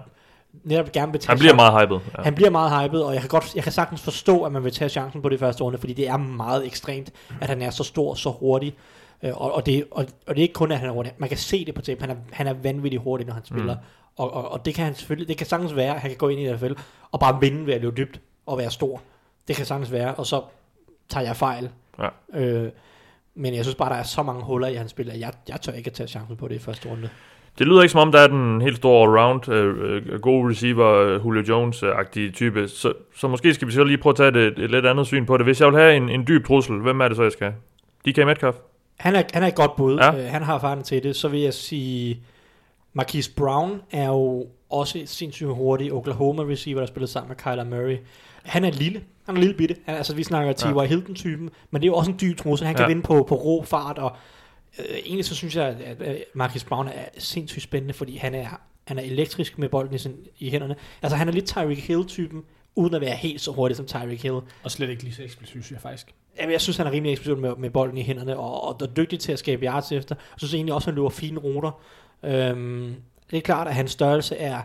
netop 0.63 0.91
gerne 0.91 1.11
vil 1.11 1.21
tage 1.21 1.29
Han 1.29 1.37
bliver 1.37 1.53
chancen. 1.53 1.73
meget 1.73 1.87
hyped. 1.87 1.99
Ja. 2.17 2.23
Han 2.23 2.35
bliver 2.35 2.49
meget 2.49 2.83
hyped, 2.83 2.99
og 2.99 3.13
jeg 3.13 3.21
kan, 3.21 3.29
godt, 3.29 3.55
jeg 3.55 3.63
kan 3.63 3.71
sagtens 3.71 4.01
forstå, 4.01 4.43
at 4.43 4.51
man 4.51 4.63
vil 4.63 4.71
tage 4.71 4.89
chancen 4.89 5.21
på 5.21 5.29
det 5.29 5.39
første 5.39 5.63
årene, 5.63 5.77
fordi 5.77 5.93
det 5.93 6.07
er 6.07 6.17
meget 6.17 6.65
ekstremt, 6.65 7.11
at 7.41 7.49
han 7.49 7.61
er 7.61 7.69
så 7.69 7.83
stor, 7.83 8.13
så 8.13 8.29
hurtig. 8.29 8.75
Øh, 9.23 9.31
Og, 9.41 9.53
og, 9.53 9.65
det, 9.65 9.83
og, 9.91 10.05
og 10.27 10.35
det 10.35 10.37
er 10.37 10.41
ikke 10.41 10.53
kun, 10.53 10.71
at 10.71 10.79
han 10.79 10.89
er 10.89 10.93
hurtig. 10.93 11.13
Man 11.17 11.29
kan 11.29 11.37
se 11.37 11.65
det 11.65 11.75
på 11.75 11.81
tape. 11.81 12.01
Han 12.01 12.09
er, 12.09 12.15
han 12.31 12.47
er 12.47 12.53
vanvittigt 12.53 13.03
hurtig, 13.03 13.27
når 13.27 13.33
han 13.33 13.45
spiller. 13.45 13.73
Mm. 13.73 13.79
Og, 14.15 14.33
og, 14.33 14.51
og, 14.51 14.65
det 14.65 14.73
kan 14.75 14.85
han 14.85 14.95
selvfølgelig, 14.95 15.27
det 15.27 15.37
kan 15.37 15.47
sagtens 15.47 15.75
være, 15.75 15.95
at 15.95 16.01
han 16.01 16.09
kan 16.11 16.17
gå 16.17 16.29
ind 16.29 16.39
i 16.41 16.51
NFL 16.53 16.71
og 17.11 17.19
bare 17.19 17.37
vinde 17.41 17.65
ved 17.65 17.73
at 17.73 17.81
løbe 17.81 17.97
dybt 17.97 18.19
og 18.47 18.57
være 18.57 18.71
stor. 18.71 19.01
Det 19.47 19.55
kan 19.55 19.65
sagtens 19.65 19.91
være, 19.91 20.15
og 20.15 20.25
så 20.25 20.41
tager 21.09 21.25
jeg 21.25 21.35
fejl 21.35 21.69
Ja. 21.99 22.39
Øh, 22.39 22.71
men 23.35 23.55
jeg 23.55 23.65
synes 23.65 23.75
bare, 23.75 23.89
der 23.89 23.95
er 23.95 24.03
så 24.03 24.23
mange 24.23 24.43
huller 24.43 24.67
i 24.67 24.73
hans 24.73 24.91
spil, 24.91 25.11
at 25.11 25.19
jeg, 25.19 25.33
jeg 25.49 25.61
tør 25.61 25.71
ikke 25.71 25.87
at 25.87 25.93
tage 25.93 26.07
chancen 26.07 26.37
på 26.37 26.47
det 26.47 26.55
i 26.55 26.59
første 26.59 26.89
runde. 26.89 27.09
Det 27.59 27.67
lyder 27.67 27.81
ikke 27.81 27.91
som 27.91 28.01
om, 28.01 28.11
der 28.11 28.19
er 28.19 28.27
den 28.27 28.61
helt 28.61 28.77
store 28.77 29.03
all-round, 29.03 29.51
øh, 29.51 30.05
øh, 30.13 30.19
gode 30.19 30.49
receiver, 30.49 30.93
øh, 30.93 31.25
Julio 31.25 31.41
Jones-agtige 31.41 32.31
type. 32.31 32.67
Så, 32.67 32.93
så 33.15 33.27
måske 33.27 33.53
skal 33.53 33.67
vi 33.67 33.73
så 33.73 33.83
lige 33.83 33.97
prøve 33.97 34.11
at 34.11 34.17
tage 34.17 34.29
et, 34.29 34.35
et, 34.37 34.59
et 34.59 34.71
lidt 34.71 34.85
andet 34.85 35.07
syn 35.07 35.25
på 35.25 35.37
det. 35.37 35.45
Hvis 35.45 35.61
jeg 35.61 35.67
vil 35.67 35.79
have 35.79 35.95
en, 35.95 36.09
en 36.09 36.27
dyb 36.27 36.47
trussel, 36.47 36.75
hvem 36.79 36.99
er 36.99 37.07
det 37.07 37.17
så, 37.17 37.23
jeg 37.23 37.31
skal 37.31 37.51
have? 37.51 37.55
DK 38.07 38.27
Metcalf? 38.27 38.55
Han 38.97 39.15
er, 39.15 39.23
han 39.33 39.43
er 39.43 39.47
et 39.47 39.55
godt 39.55 39.75
bud. 39.75 39.97
Ja. 39.97 40.17
Øh, 40.17 40.25
han 40.25 40.43
har 40.43 40.55
erfaring 40.55 40.85
til 40.85 41.03
det. 41.03 41.15
Så 41.15 41.27
vil 41.27 41.39
jeg 41.39 41.53
sige, 41.53 42.21
Marquise 42.93 43.35
Brown 43.35 43.81
er 43.91 44.07
jo 44.07 44.45
også 44.69 45.01
sindssygt 45.05 45.49
hurtig 45.49 45.93
Oklahoma 45.93 46.43
receiver, 46.43 46.79
der 46.79 46.87
spiller 46.87 47.07
sammen 47.07 47.27
med 47.27 47.35
Kyler 47.35 47.63
Murray. 47.63 47.97
Han 48.47 48.63
er 48.65 48.71
lille. 48.71 49.03
Han 49.25 49.37
er 49.37 49.39
lille 49.41 49.55
bitte. 49.57 49.75
Han, 49.85 49.95
altså, 49.95 50.15
vi 50.15 50.23
snakker 50.23 50.53
T.Y. 50.53 50.65
Ja. 50.67 50.83
Hilton-typen, 50.85 51.49
men 51.71 51.81
det 51.81 51.87
er 51.87 51.91
jo 51.91 51.95
også 51.95 52.11
en 52.11 52.17
dyb 52.21 52.37
trussel. 52.37 52.67
Han 52.67 52.75
kan 52.75 52.83
Ja. 52.83 52.87
vinde 52.87 53.01
på, 53.01 53.23
på 53.29 53.35
rå 53.35 53.63
fart, 53.63 53.97
og 53.97 54.11
øh, 54.79 54.85
egentlig 55.05 55.25
så 55.25 55.35
synes 55.35 55.55
jeg, 55.55 55.65
at, 55.67 56.01
at 56.01 56.23
Marquise 56.33 56.65
Brown 56.65 56.87
er 56.87 57.05
sindssygt 57.17 57.63
spændende, 57.63 57.93
fordi 57.93 58.15
han 58.17 58.35
er, 58.35 58.47
han 58.83 58.99
er 58.99 59.03
elektrisk 59.03 59.57
med 59.59 59.69
bolden 59.69 59.95
i, 59.95 59.97
sin, 59.97 60.15
i 60.39 60.49
hænderne. 60.49 60.75
Altså, 61.01 61.15
han 61.17 61.27
er 61.27 61.31
lidt 61.31 61.45
Tyreek 61.45 61.87
Hill-typen, 61.87 62.43
uden 62.75 62.93
at 62.93 63.01
være 63.01 63.15
helt 63.15 63.41
så 63.41 63.51
hurtig 63.51 63.77
som 63.77 63.85
Tyreek 63.85 64.23
Hill. 64.23 64.39
Og 64.63 64.71
slet 64.71 64.89
ikke 64.89 65.03
lige 65.03 65.13
så 65.13 65.23
eksplosiv, 65.23 65.61
synes 65.61 65.71
jeg 65.71 65.81
faktisk. 65.81 66.13
Jamen, 66.39 66.51
jeg 66.51 66.61
synes, 66.61 66.77
han 66.77 66.87
er 66.87 66.91
rimelig 66.91 67.11
eksplosiv 67.11 67.37
med, 67.37 67.55
med 67.57 67.69
bolden 67.69 67.97
i 67.97 68.01
hænderne, 68.03 68.37
og, 68.37 68.63
og, 68.63 68.81
og 68.81 68.97
dygtig 68.97 69.19
til 69.19 69.31
at 69.31 69.39
skabe 69.39 69.65
yards 69.65 69.91
efter. 69.91 70.15
Jeg 70.15 70.33
synes 70.37 70.53
egentlig 70.53 70.73
også, 70.73 70.85
at 70.85 70.93
han 70.93 70.95
løber 70.95 71.09
fine 71.09 71.39
ruter. 71.39 71.71
Øhm, 72.23 72.95
det 73.31 73.37
er 73.37 73.41
klart, 73.41 73.67
at 73.67 73.75
hans 73.75 73.91
størrelse 73.91 74.35
er 74.37 74.61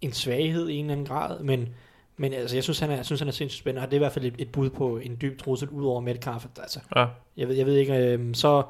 en 0.00 0.12
svaghed 0.12 0.68
i 0.68 0.74
en 0.74 0.84
eller 0.84 0.92
anden 0.92 1.06
grad, 1.06 1.40
men, 1.42 1.68
men 2.16 2.32
altså, 2.32 2.56
jeg 2.56 2.62
synes, 2.64 2.78
han 2.80 2.90
er, 2.90 2.96
jeg 2.96 3.04
synes, 3.04 3.20
han 3.20 3.28
er 3.28 3.32
sindssygt 3.32 3.60
spændende, 3.60 3.84
og 3.86 3.90
det 3.90 3.96
er 3.96 3.98
i 3.98 4.04
hvert 4.04 4.12
fald 4.12 4.24
et, 4.24 4.34
et 4.38 4.52
bud 4.52 4.70
på 4.70 4.96
en 4.96 5.16
dyb 5.20 5.38
trussel 5.40 5.68
ud 5.68 5.84
over 5.84 6.00
Metcalf. 6.00 6.46
Altså, 6.60 6.80
Ja. 6.96 7.06
jeg 7.36 7.48
ved, 7.48 7.56
jeg 7.56 7.66
ved 7.66 7.76
ikke, 7.76 7.94
øhm, 7.96 8.34
så 8.34 8.62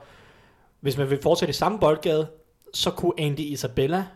hvis 0.80 0.98
man 0.98 1.10
vil 1.10 1.18
fortsætte 1.22 1.50
i 1.50 1.52
samme 1.52 1.78
boldgade, 1.78 2.26
så 2.74 2.90
kunne 2.90 3.12
Andy 3.18 3.40
Isabella 3.40 4.06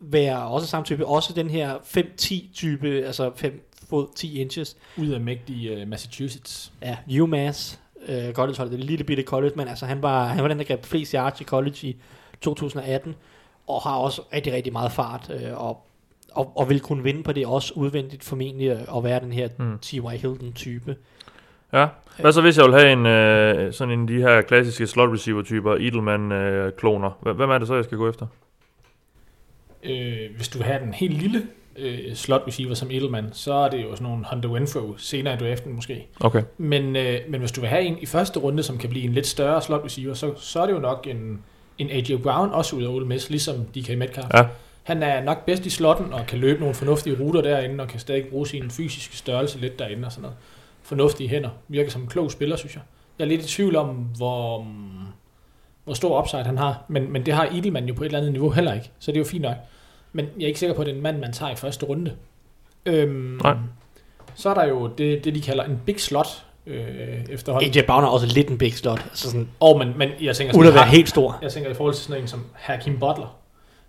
være 0.00 0.42
også 0.48 0.66
samme 0.68 0.84
type, 0.84 1.06
også 1.06 1.32
den 1.32 1.50
her 1.50 1.78
5-10 1.78 2.52
type, 2.54 2.88
altså 3.06 3.30
5 3.36 3.68
fod 3.88 4.06
10 4.16 4.38
inches, 4.40 4.76
Ud 4.98 5.08
af 5.08 5.20
mægtige 5.20 5.82
uh, 5.82 5.88
Massachusetts. 5.88 6.72
Ja, 6.82 7.20
UMass 7.20 7.80
øh, 8.08 8.32
college 8.32 8.56
hold, 8.58 8.70
det 8.70 8.78
et 8.78 8.84
lille 8.84 9.04
bitte 9.04 9.22
college, 9.22 9.52
men 9.56 9.68
altså 9.68 9.86
han 9.86 10.02
var, 10.02 10.26
han 10.26 10.42
var 10.42 10.48
den, 10.48 10.58
der 10.58 10.64
greb 10.64 10.84
flest 10.84 11.12
yards 11.12 11.40
i 11.40 11.44
college 11.44 11.86
i 11.88 11.96
2018, 12.40 13.14
og 13.66 13.80
har 13.82 13.96
også 13.96 14.22
rigtig, 14.32 14.52
rigtig 14.52 14.72
meget 14.72 14.92
fart, 14.92 15.30
øh, 15.30 15.64
og, 15.64 15.86
og, 16.34 16.52
og 16.56 16.68
vil 16.68 16.80
kunne 16.80 17.02
vinde 17.02 17.22
på 17.22 17.32
det 17.32 17.46
også 17.46 17.72
udvendigt 17.76 18.24
formentlig, 18.24 18.70
at 18.70 19.04
være 19.04 19.20
den 19.20 19.32
her 19.32 19.48
Mm. 19.58 19.78
T.Y. 19.82 20.00
Hilton-type. 20.00 20.96
Ja. 21.72 21.86
Hvad 22.20 22.32
så 22.32 22.40
hvis 22.40 22.58
jeg 22.58 22.64
vil 22.64 22.74
have 22.74 22.92
en, 22.92 23.06
øh, 23.06 23.72
sådan 23.72 23.94
en 23.94 24.00
af 24.00 24.06
de 24.06 24.22
her 24.22 24.42
klassiske 24.42 24.86
slot 24.86 25.12
receiver 25.12 25.42
typer, 25.42 25.74
Edelman-kloner? 25.74 27.18
Øh, 27.26 27.36
Hvem 27.36 27.50
er 27.50 27.58
det 27.58 27.68
så, 27.68 27.74
jeg 27.74 27.84
skal 27.84 27.98
gå 27.98 28.08
efter? 28.08 28.26
Øh, 29.82 30.36
hvis 30.36 30.48
du 30.48 30.58
vil 30.58 30.66
have 30.66 30.80
den 30.84 30.94
helt 30.94 31.14
lille 31.22 31.42
øh, 31.76 32.14
slot 32.14 32.42
receiver 32.46 32.74
som 32.74 32.90
Edelman, 32.90 33.24
så 33.32 33.52
er 33.54 33.68
det 33.68 33.82
jo 33.82 33.90
sådan 33.90 34.04
nogle 34.04 34.24
Hunter 34.30 34.54
Renfro 34.54 34.94
senere 34.96 35.34
i 35.34 35.36
draften 35.36 35.72
måske. 35.74 36.06
Okay. 36.20 36.42
Men, 36.58 36.96
øh, 36.96 37.18
men 37.28 37.40
hvis 37.40 37.52
du 37.52 37.60
vil 37.60 37.70
have 37.70 37.82
en 37.82 37.98
i 38.00 38.06
første 38.06 38.40
runde, 38.40 38.62
som 38.62 38.78
kan 38.78 38.90
blive 38.90 39.04
en 39.04 39.12
lidt 39.12 39.26
større 39.26 39.62
slot 39.62 39.84
receiver, 39.84 40.14
så, 40.14 40.32
så 40.36 40.60
er 40.60 40.66
det 40.66 40.72
jo 40.72 40.78
nok 40.78 41.06
en, 41.10 41.42
en 41.78 41.90
AJ 41.90 42.16
Brown, 42.22 42.50
også 42.50 42.76
ud 42.76 42.82
af 42.82 42.88
Ole 42.88 43.06
Miss, 43.06 43.30
ligesom 43.30 43.54
DK 43.64 43.98
Metcalf. 43.98 44.26
Ja. 44.34 44.46
Han 44.82 45.02
er 45.02 45.24
nok 45.24 45.44
bedst 45.44 45.66
i 45.66 45.70
slotten 45.70 46.12
og 46.12 46.26
kan 46.26 46.38
løbe 46.38 46.60
nogle 46.60 46.74
fornuftige 46.74 47.16
ruter 47.20 47.40
derinde, 47.40 47.82
og 47.82 47.88
kan 47.88 48.00
stadig 48.00 48.26
bruge 48.26 48.46
sin 48.46 48.70
fysiske 48.70 49.16
størrelse 49.16 49.58
lidt 49.58 49.78
derinde 49.78 50.06
og 50.06 50.12
sådan 50.12 50.22
noget. 50.22 50.36
Fornuftige 50.82 51.28
hænder. 51.28 51.50
Virker 51.68 51.90
som 51.90 52.02
en 52.02 52.08
klog 52.08 52.30
spiller, 52.30 52.56
synes 52.56 52.74
jeg. 52.74 52.82
Jeg 53.18 53.24
er 53.24 53.28
lidt 53.28 53.44
i 53.44 53.48
tvivl 53.48 53.76
om, 53.76 53.86
hvor, 54.16 54.66
hvor 55.84 55.94
stor 55.94 56.22
upside 56.22 56.42
han 56.42 56.58
har, 56.58 56.84
men, 56.88 57.12
men 57.12 57.26
det 57.26 57.34
har 57.34 57.48
Edelman 57.52 57.88
jo 57.88 57.94
på 57.94 58.02
et 58.02 58.06
eller 58.06 58.18
andet 58.18 58.32
niveau 58.32 58.50
heller 58.50 58.72
ikke, 58.72 58.90
så 58.98 59.10
det 59.12 59.16
er 59.16 59.20
jo 59.20 59.24
fint 59.24 59.42
nok. 59.42 59.56
Men 60.12 60.26
jeg 60.36 60.42
er 60.42 60.48
ikke 60.48 60.58
sikker 60.58 60.74
på, 60.74 60.80
at 60.80 60.86
det 60.86 60.92
er 60.92 60.96
en 60.96 61.02
mand, 61.02 61.18
man 61.18 61.32
tager 61.32 61.52
i 61.52 61.56
første 61.56 61.86
runde. 61.86 62.16
Øhm, 62.86 63.38
Nej. 63.42 63.56
Så 64.34 64.50
er 64.50 64.54
der 64.54 64.64
jo 64.64 64.86
det, 64.98 65.24
det 65.24 65.34
de 65.34 65.40
kalder 65.40 65.64
en 65.64 65.80
big 65.86 66.00
slot 66.00 66.44
øh, 66.66 67.24
efterhånden. 67.30 67.70
AJ 67.76 67.86
Brown 67.86 68.04
er 68.04 68.08
også 68.08 68.26
lidt 68.26 68.48
en 68.48 68.58
big 68.58 68.74
slot, 68.74 69.00
altså 69.10 69.30
sådan, 69.30 69.48
Og 69.60 69.78
men, 69.78 69.98
men 69.98 70.10
jeg 70.20 70.36
tænker 70.36 70.56
uden 70.56 70.68
at 70.68 70.74
være 70.74 70.86
helt 70.86 71.08
stor. 71.08 71.38
Jeg 71.42 71.52
tænker 71.52 71.70
i 71.70 71.74
forhold 71.74 71.94
til 71.94 72.04
sådan 72.04 72.22
en 72.22 72.28
som 72.28 72.44
Hakim 72.52 72.98
Butler, 72.98 73.36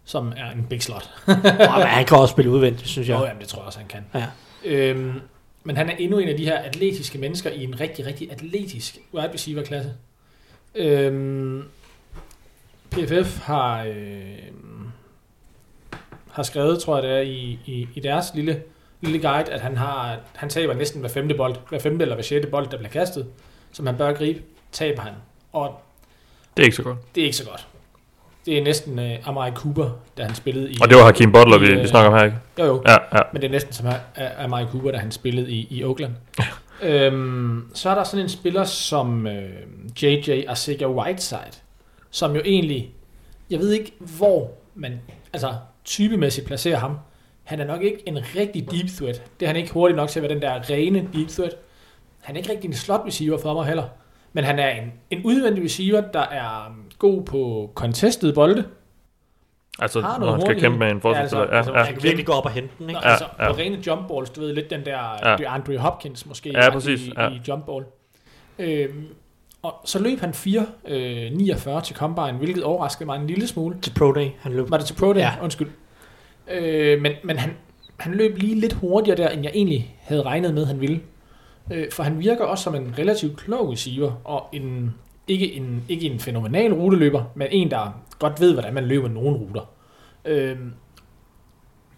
som 0.06 0.34
er 0.38 0.52
en 0.52 0.66
big 0.70 0.84
slot. 0.84 1.10
Oh, 1.28 1.36
men 1.78 1.88
han 1.88 2.06
kan 2.06 2.18
også 2.18 2.32
spille 2.32 2.52
udvendigt, 2.52 2.88
synes 2.88 3.10
jeg. 3.10 3.18
Oh, 3.18 3.26
jamen, 3.28 3.42
det 3.42 3.48
tror 3.50 3.60
jeg 3.62 3.68
også, 3.68 3.80
han 3.80 3.88
kan. 3.88 4.06
Ja. 4.14 4.26
Øhm, 4.66 5.22
men 5.64 5.78
han 5.78 5.90
er 5.90 5.96
endnu 5.96 6.18
en 6.18 6.30
af 6.30 6.38
de 6.38 6.46
her 6.46 6.58
atletiske 6.60 7.18
mennesker 7.18 7.50
i 7.50 7.64
en 7.64 7.80
rigtig, 7.80 8.06
rigtig 8.06 8.32
atletisk 8.32 8.98
wide 9.14 9.34
receiver 9.34 9.64
klasse. 9.64 9.94
Øhm, 10.76 11.64
PFF 12.92 13.40
har, 13.40 13.84
øh, 13.84 14.38
har 16.32 16.44
skrevet, 16.44 16.82
tror 16.82 16.96
jeg 16.96 17.04
det 17.04 17.12
er, 17.12 17.22
i, 17.22 17.60
i, 17.66 17.88
i 17.96 18.00
deres 18.00 18.26
lille, 18.36 18.64
lille 19.02 19.20
guide, 19.30 19.52
at 19.52 19.62
han, 19.62 19.78
har, 19.78 20.20
han 20.36 20.50
taber 20.50 20.74
næsten 20.74 21.00
hver 21.02 21.10
femte 21.10 21.36
bold, 21.36 21.56
hver 21.70 21.80
femte 21.80 22.04
eller 22.04 22.16
hver 22.16 22.24
sjette 22.24 22.48
bold, 22.48 22.68
der 22.68 22.78
bliver 22.78 22.92
kastet, 22.92 23.28
som 23.72 23.86
han 23.86 23.98
bør 23.98 24.14
gribe, 24.14 24.42
taber 24.72 25.02
han. 25.02 25.14
Og 25.54 25.82
Det 26.58 26.64
er 26.64 26.66
ikke 26.66 26.76
så 26.76 26.84
godt. 26.84 26.98
det 27.16 27.22
er 27.22 27.26
ikke 27.26 27.38
så 27.38 27.46
godt. 27.46 27.68
Det 28.46 28.58
er 28.58 28.64
næsten 28.64 29.00
øh, 29.00 29.28
Amari 29.28 29.52
Cooper, 29.52 29.90
da 30.18 30.24
han 30.24 30.36
spillede 30.36 30.72
i... 30.72 30.78
Og 30.82 30.90
det 30.90 30.98
var 30.98 31.04
Hakim 31.04 31.32
Butler, 31.32 31.58
vi, 31.60 31.66
i, 31.66 31.70
øh, 31.72 31.82
vi 31.82 31.88
snakker 31.88 32.12
om 32.12 32.18
her, 32.18 32.26
ikke? 32.26 32.38
Jo, 32.60 32.66
jo. 32.66 32.84
Ja, 32.88 32.92
ja. 33.18 33.22
Men 33.34 33.42
det 33.42 33.48
er 33.48 33.52
næsten 33.52 33.74
som 33.74 33.88
A- 33.88 34.44
Amari 34.44 34.66
Cooper, 34.66 34.92
da 34.92 34.98
han 34.98 35.12
spillede 35.12 35.52
i, 35.52 35.68
i 35.70 35.84
Oakland. 35.84 36.12
øhm, 36.84 37.66
så 37.74 37.90
er 37.90 37.96
der 37.96 38.04
sådan 38.04 38.26
en 38.26 38.30
spiller 38.30 38.64
som 38.64 39.28
øh, 39.28 39.50
JJ 40.04 40.44
Arcega 40.48 40.88
Whiteside, 40.88 41.58
som 42.12 42.36
jo 42.36 42.42
egentlig, 42.46 42.92
jeg 43.50 43.60
ved 43.60 43.72
ikke 43.72 43.92
hvor 44.00 44.52
man, 44.76 45.00
altså 45.34 45.54
typemæssigt 45.86 46.48
placerer 46.48 46.78
ham. 46.80 46.98
Han 47.44 47.60
er 47.60 47.66
nok 47.66 47.82
ikke 47.84 47.98
en 48.06 48.20
rigtig 48.36 48.72
deep 48.72 48.90
threat. 48.98 49.24
Det 49.40 49.46
er 49.46 49.48
han 49.48 49.56
ikke 49.56 49.74
hurtigt 49.74 49.96
nok 49.98 50.10
til 50.10 50.20
at 50.20 50.24
være 50.24 50.34
den 50.34 50.42
der 50.42 50.70
rene 50.70 51.08
deep 51.14 51.28
threat. 51.30 51.56
Han 52.22 52.36
er 52.36 52.40
ikke 52.40 52.52
rigtig 52.52 52.68
en 52.68 52.74
slot 52.74 53.02
receiver 53.08 53.38
for 53.38 53.54
mig 53.54 53.66
heller. 53.66 53.84
Men 54.34 54.44
han 54.44 54.60
er 54.60 54.70
en, 54.70 54.92
en 55.10 55.22
udvendig 55.24 55.64
receiver, 55.64 56.02
der 56.02 56.20
er 56.22 56.76
god 57.02 57.24
på 57.24 57.72
contested 57.76 58.34
bolde. 58.34 58.64
Altså, 59.80 60.02
Har 60.02 60.20
når 60.20 60.26
noget 60.26 60.34
han 60.34 60.42
skal 60.42 60.60
kæmpe 60.62 60.80
med 60.80 60.92
en 60.92 61.02
forsvarsspiller. 61.02 61.48
Ja, 61.52 61.58
altså, 61.58 61.72
Ja, 61.72 61.80
ja. 61.80 61.86
Han 61.86 61.94
kan 61.94 62.04
virkelig 62.04 62.26
gå 62.26 62.32
op 62.32 62.46
og 62.46 62.52
hente 62.52 62.70
den, 62.80 62.90
ikke? 62.90 63.02
Nå, 63.02 63.08
Ja, 63.08 63.12
altså, 63.12 63.26
ja. 63.40 63.52
på 63.52 63.58
rene 63.58 63.78
jump 63.88 64.08
balls, 64.08 64.30
du 64.30 64.42
ved 64.42 64.54
lidt 64.54 64.70
den 64.70 64.86
der 64.86 65.30
Ja. 65.30 65.36
DeAndre 65.36 65.78
Hopkins 65.78 66.26
måske 66.26 66.50
Ja, 66.50 66.70
præcis, 66.70 67.08
i, 67.08 67.12
ja. 67.18 67.30
i 67.30 67.42
jump 67.48 67.66
ball. 67.66 67.84
Øhm, 68.60 69.06
og 69.62 69.74
så 69.86 70.00
løb 70.00 70.20
han 70.20 70.34
4, 70.34 70.66
øh, 70.88 71.32
49 71.32 71.82
til 71.82 71.96
combine, 71.96 72.38
hvilket 72.38 72.64
overraskede 72.64 73.06
mig 73.06 73.16
en 73.22 73.28
lille 73.28 73.48
smule. 73.48 73.78
Til 73.82 73.94
Pro 73.98 74.12
Day, 74.12 74.28
han 74.40 74.54
løb. 74.54 74.70
Var 74.72 74.78
det 74.78 74.86
til 74.86 74.94
Pro 74.94 75.14
Day? 75.14 75.20
Ja. 75.20 75.32
Ja. 75.38 75.44
Undskyld. 75.44 75.70
Øh, 76.52 77.02
men 77.02 77.12
men 77.24 77.38
han, 77.38 77.52
han 77.98 78.14
løb 78.14 78.38
lige 78.38 78.60
lidt 78.60 78.74
hurtigere 78.74 79.18
der, 79.18 79.30
end 79.30 79.44
jeg 79.44 79.52
egentlig 79.56 79.96
havde 80.02 80.22
regnet 80.22 80.54
med, 80.54 80.66
han 80.66 80.82
ville. 80.82 81.00
Øh, 81.72 81.92
for 81.92 82.04
han 82.04 82.20
virker 82.20 82.46
også 82.46 82.64
som 82.64 82.76
en 82.76 82.96
relativt 83.00 83.38
klog 83.38 83.72
receiver, 83.72 84.12
og 84.24 84.46
en, 84.54 84.96
ikke, 85.28 85.54
en, 85.54 85.84
ikke 85.90 86.10
en 86.10 86.20
fænomenal 86.20 86.74
ruteløber, 86.74 87.24
men 87.36 87.48
en, 87.52 87.72
der 87.72 88.02
godt 88.20 88.42
ved, 88.42 88.54
hvordan 88.54 88.74
man 88.74 88.84
løber 88.84 89.08
nogle 89.10 89.38
ruter. 89.38 89.70
Øh, 90.26 90.58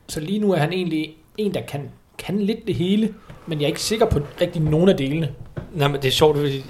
så 0.07 0.19
lige 0.19 0.39
nu 0.39 0.51
er 0.53 0.57
han 0.57 0.73
egentlig 0.73 1.15
en, 1.37 1.53
der 1.53 1.61
kan, 1.61 1.89
kan 2.17 2.41
lidt 2.41 2.67
det 2.67 2.75
hele, 2.75 3.13
men 3.47 3.59
jeg 3.59 3.65
er 3.65 3.67
ikke 3.67 3.81
sikker 3.81 4.05
på 4.05 4.19
rigtig 4.41 4.61
nogen 4.61 4.89
af 4.89 4.97
delene. 4.97 5.31
Nej, 5.73 5.87
men 5.87 6.01
det 6.01 6.07
er 6.07 6.11
sjovt, 6.11 6.37
fordi 6.37 6.65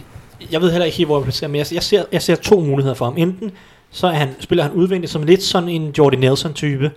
jeg 0.51 0.61
ved 0.61 0.71
heller 0.71 0.85
ikke 0.85 0.97
helt, 0.97 1.07
hvor 1.07 1.17
jeg 1.17 1.23
placerer, 1.23 1.49
men 1.49 1.55
jeg, 1.59 1.73
jeg, 1.73 1.83
ser, 1.83 2.03
jeg 2.11 2.21
ser 2.21 2.35
to 2.35 2.59
muligheder 2.59 2.95
for 2.95 3.05
ham. 3.05 3.17
Enten 3.17 3.51
så 3.91 4.07
er 4.07 4.11
han, 4.11 4.29
spiller 4.39 4.63
han 4.63 4.73
udvendigt 4.73 5.11
som 5.11 5.23
lidt 5.23 5.43
sådan 5.43 5.69
en 5.69 5.93
Jordy 5.97 6.15
Nelson-type, 6.15 6.91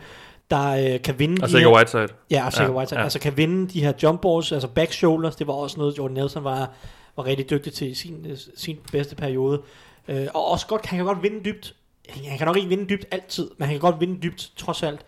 der 0.50 0.70
øh, 0.94 1.02
kan 1.02 1.18
vinde 1.18 1.42
Altså 1.42 1.56
de 1.56 1.60
ikke 1.60 1.68
her, 1.70 1.76
Whiteside. 1.76 2.08
ja, 2.30 2.46
og 2.46 2.52
Ja, 2.58 2.64
ja, 2.64 2.70
White, 2.70 2.94
ja. 2.96 3.02
altså 3.02 3.18
kan 3.18 3.36
vinde 3.36 3.68
de 3.68 3.80
her 3.80 3.92
jump 4.02 4.20
balls, 4.20 4.52
altså 4.52 4.68
back 4.68 4.92
shoulders, 4.92 5.36
det 5.36 5.46
var 5.46 5.52
også 5.52 5.78
noget, 5.78 5.98
Jordy 5.98 6.12
Nelson 6.12 6.44
var, 6.44 6.70
var 7.16 7.24
rigtig 7.26 7.50
dygtig 7.50 7.72
til 7.72 7.90
i 7.90 7.94
sin, 7.94 8.26
øh, 8.28 8.38
sin 8.56 8.78
bedste 8.92 9.16
periode. 9.16 9.62
Øh, 10.08 10.26
og 10.34 10.50
også 10.50 10.66
godt, 10.66 10.86
han 10.86 10.96
kan 10.96 11.06
godt 11.06 11.22
vinde 11.22 11.44
dybt. 11.44 11.74
Han 12.08 12.38
kan 12.38 12.46
nok 12.46 12.56
ikke 12.56 12.68
vinde 12.68 12.86
dybt 12.88 13.06
altid, 13.10 13.50
men 13.58 13.66
han 13.66 13.74
kan 13.74 13.80
godt 13.80 14.00
vinde 14.00 14.22
dybt 14.22 14.52
trods 14.56 14.82
alt. 14.82 15.00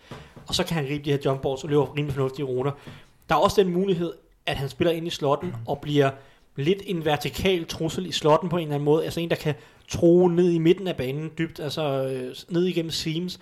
Og 0.47 0.55
så 0.55 0.63
kan 0.63 0.75
han 0.75 0.85
gribe 0.85 1.05
de 1.05 1.11
her 1.11 1.17
jump 1.25 1.45
og 1.45 1.59
løbe 1.63 1.81
rimelig 1.81 2.13
fornuftige 2.13 2.45
runder. 2.45 2.71
Der 3.29 3.35
er 3.35 3.39
også 3.39 3.63
den 3.63 3.73
mulighed, 3.73 4.13
at 4.45 4.57
han 4.57 4.69
spiller 4.69 4.91
ind 4.91 5.07
i 5.07 5.09
slotten 5.09 5.55
og 5.67 5.79
bliver 5.79 6.11
lidt 6.55 6.81
en 6.85 7.05
vertikal 7.05 7.65
trussel 7.65 8.05
i 8.05 8.11
slotten 8.11 8.49
på 8.49 8.57
en 8.57 8.61
eller 8.61 8.75
anden 8.75 8.85
måde. 8.85 9.03
Altså 9.03 9.19
en, 9.19 9.29
der 9.29 9.35
kan 9.35 9.55
tro 9.87 10.27
ned 10.27 10.51
i 10.51 10.57
midten 10.57 10.87
af 10.87 10.95
banen 10.95 11.31
dybt, 11.37 11.59
altså 11.59 11.81
øh, 11.81 12.35
ned 12.49 12.65
igennem 12.65 12.91
seams. 12.91 13.39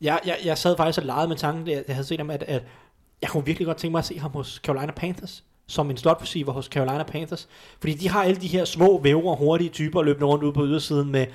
Jeg, 0.00 0.20
jeg, 0.26 0.38
jeg 0.44 0.58
sad 0.58 0.76
faktisk 0.76 0.98
og 0.98 1.06
legede 1.06 1.28
med 1.28 1.36
tanken, 1.36 1.66
da 1.66 1.72
jeg 1.72 1.84
havde 1.88 2.06
set 2.06 2.18
ham, 2.18 2.30
at, 2.30 2.42
at 2.42 2.62
jeg 3.22 3.30
kunne 3.30 3.44
virkelig 3.44 3.66
godt 3.66 3.76
tænke 3.76 3.92
mig 3.92 3.98
at 3.98 4.04
se 4.04 4.18
ham 4.18 4.30
hos 4.30 4.60
Carolina 4.64 4.92
Panthers 4.92 5.44
som 5.70 5.90
en 5.90 5.96
slot 5.96 6.18
receiver 6.22 6.52
hos 6.52 6.66
Carolina 6.66 7.02
Panthers. 7.02 7.48
Fordi 7.80 7.94
de 7.94 8.08
har 8.08 8.24
alle 8.24 8.40
de 8.40 8.46
her 8.46 8.64
små 8.64 9.00
vævre, 9.02 9.36
hurtige 9.36 9.70
typer 9.70 10.02
løbende 10.02 10.26
rundt 10.26 10.44
ude 10.44 10.52
på 10.52 10.64
ydersiden 10.64 11.12
med 11.12 11.26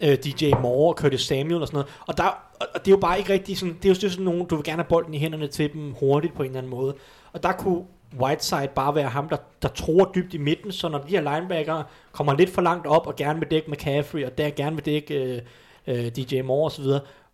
øh, 0.00 0.18
DJ 0.18 0.50
Moore 0.62 0.94
og 0.94 0.98
Curtis 0.98 1.20
Samuel 1.20 1.62
og 1.62 1.66
sådan 1.66 1.76
noget. 1.76 1.88
Og, 2.06 2.18
der, 2.18 2.24
og 2.74 2.84
det 2.84 2.88
er 2.88 2.90
jo 2.90 3.00
bare 3.00 3.18
ikke 3.18 3.32
rigtig 3.32 3.58
sådan, 3.58 3.74
det 3.74 3.84
er 3.84 3.88
jo 3.88 4.10
sådan 4.10 4.24
nogen, 4.24 4.46
du 4.46 4.56
vil 4.56 4.64
gerne 4.64 4.82
have 4.82 4.88
bolden 4.88 5.14
i 5.14 5.18
hænderne 5.18 5.46
til 5.46 5.72
dem 5.72 5.92
hurtigt 5.92 6.34
på 6.34 6.42
en 6.42 6.48
eller 6.48 6.58
anden 6.58 6.70
måde. 6.70 6.94
Og 7.32 7.42
der 7.42 7.52
kunne 7.52 7.84
Whiteside 8.20 8.68
bare 8.74 8.94
være 8.94 9.08
ham, 9.08 9.28
der, 9.28 9.36
der 9.62 9.68
tror 9.68 10.12
dybt 10.14 10.34
i 10.34 10.38
midten, 10.38 10.72
så 10.72 10.88
når 10.88 10.98
de 10.98 11.10
her 11.10 11.20
linebacker 11.20 11.82
kommer 12.12 12.36
lidt 12.36 12.50
for 12.50 12.62
langt 12.62 12.86
op 12.86 13.06
og 13.06 13.16
gerne 13.16 13.38
vil 13.38 13.50
dække 13.50 13.70
McCaffrey, 13.70 14.24
og 14.24 14.38
der 14.38 14.50
gerne 14.50 14.76
vil 14.76 14.84
dække 14.84 15.14
øh, 15.14 15.42
øh, 15.86 16.06
DJ 16.06 16.42
Moore 16.42 16.66
osv., 16.66 16.84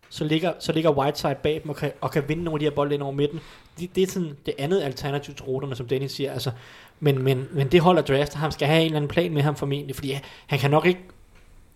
så 0.09 0.23
ligger, 0.23 0.53
så 0.59 0.71
ligger 0.71 0.91
Whiteside 0.91 1.35
bag 1.43 1.59
dem 1.63 1.69
og 1.69 1.75
kan, 1.75 1.91
og 2.01 2.11
kan 2.11 2.23
vinde 2.27 2.43
nogle 2.43 2.55
af 2.55 2.59
de 2.59 2.65
her 2.65 2.75
bolde 2.75 2.93
ind 2.93 3.03
over 3.03 3.11
midten. 3.11 3.39
Det, 3.79 3.95
det 3.95 4.03
er 4.03 4.07
sådan 4.07 4.37
det 4.45 4.53
andet 4.57 4.81
alternativ 4.81 5.33
til 5.35 5.45
ruterne, 5.45 5.75
som 5.75 5.87
Dennis 5.87 6.11
siger. 6.11 6.31
Altså, 6.33 6.51
men, 6.99 7.23
men, 7.23 7.47
men 7.51 7.67
det 7.67 7.81
holder 7.81 8.01
draft, 8.01 8.33
ham 8.33 8.51
skal 8.51 8.67
have 8.67 8.79
en 8.79 8.85
eller 8.85 8.97
anden 8.97 9.09
plan 9.09 9.33
med 9.33 9.41
ham 9.41 9.55
formentlig, 9.55 9.95
fordi 9.95 10.17
han 10.47 10.59
kan 10.59 10.71
nok 10.71 10.85
ikke, 10.85 10.99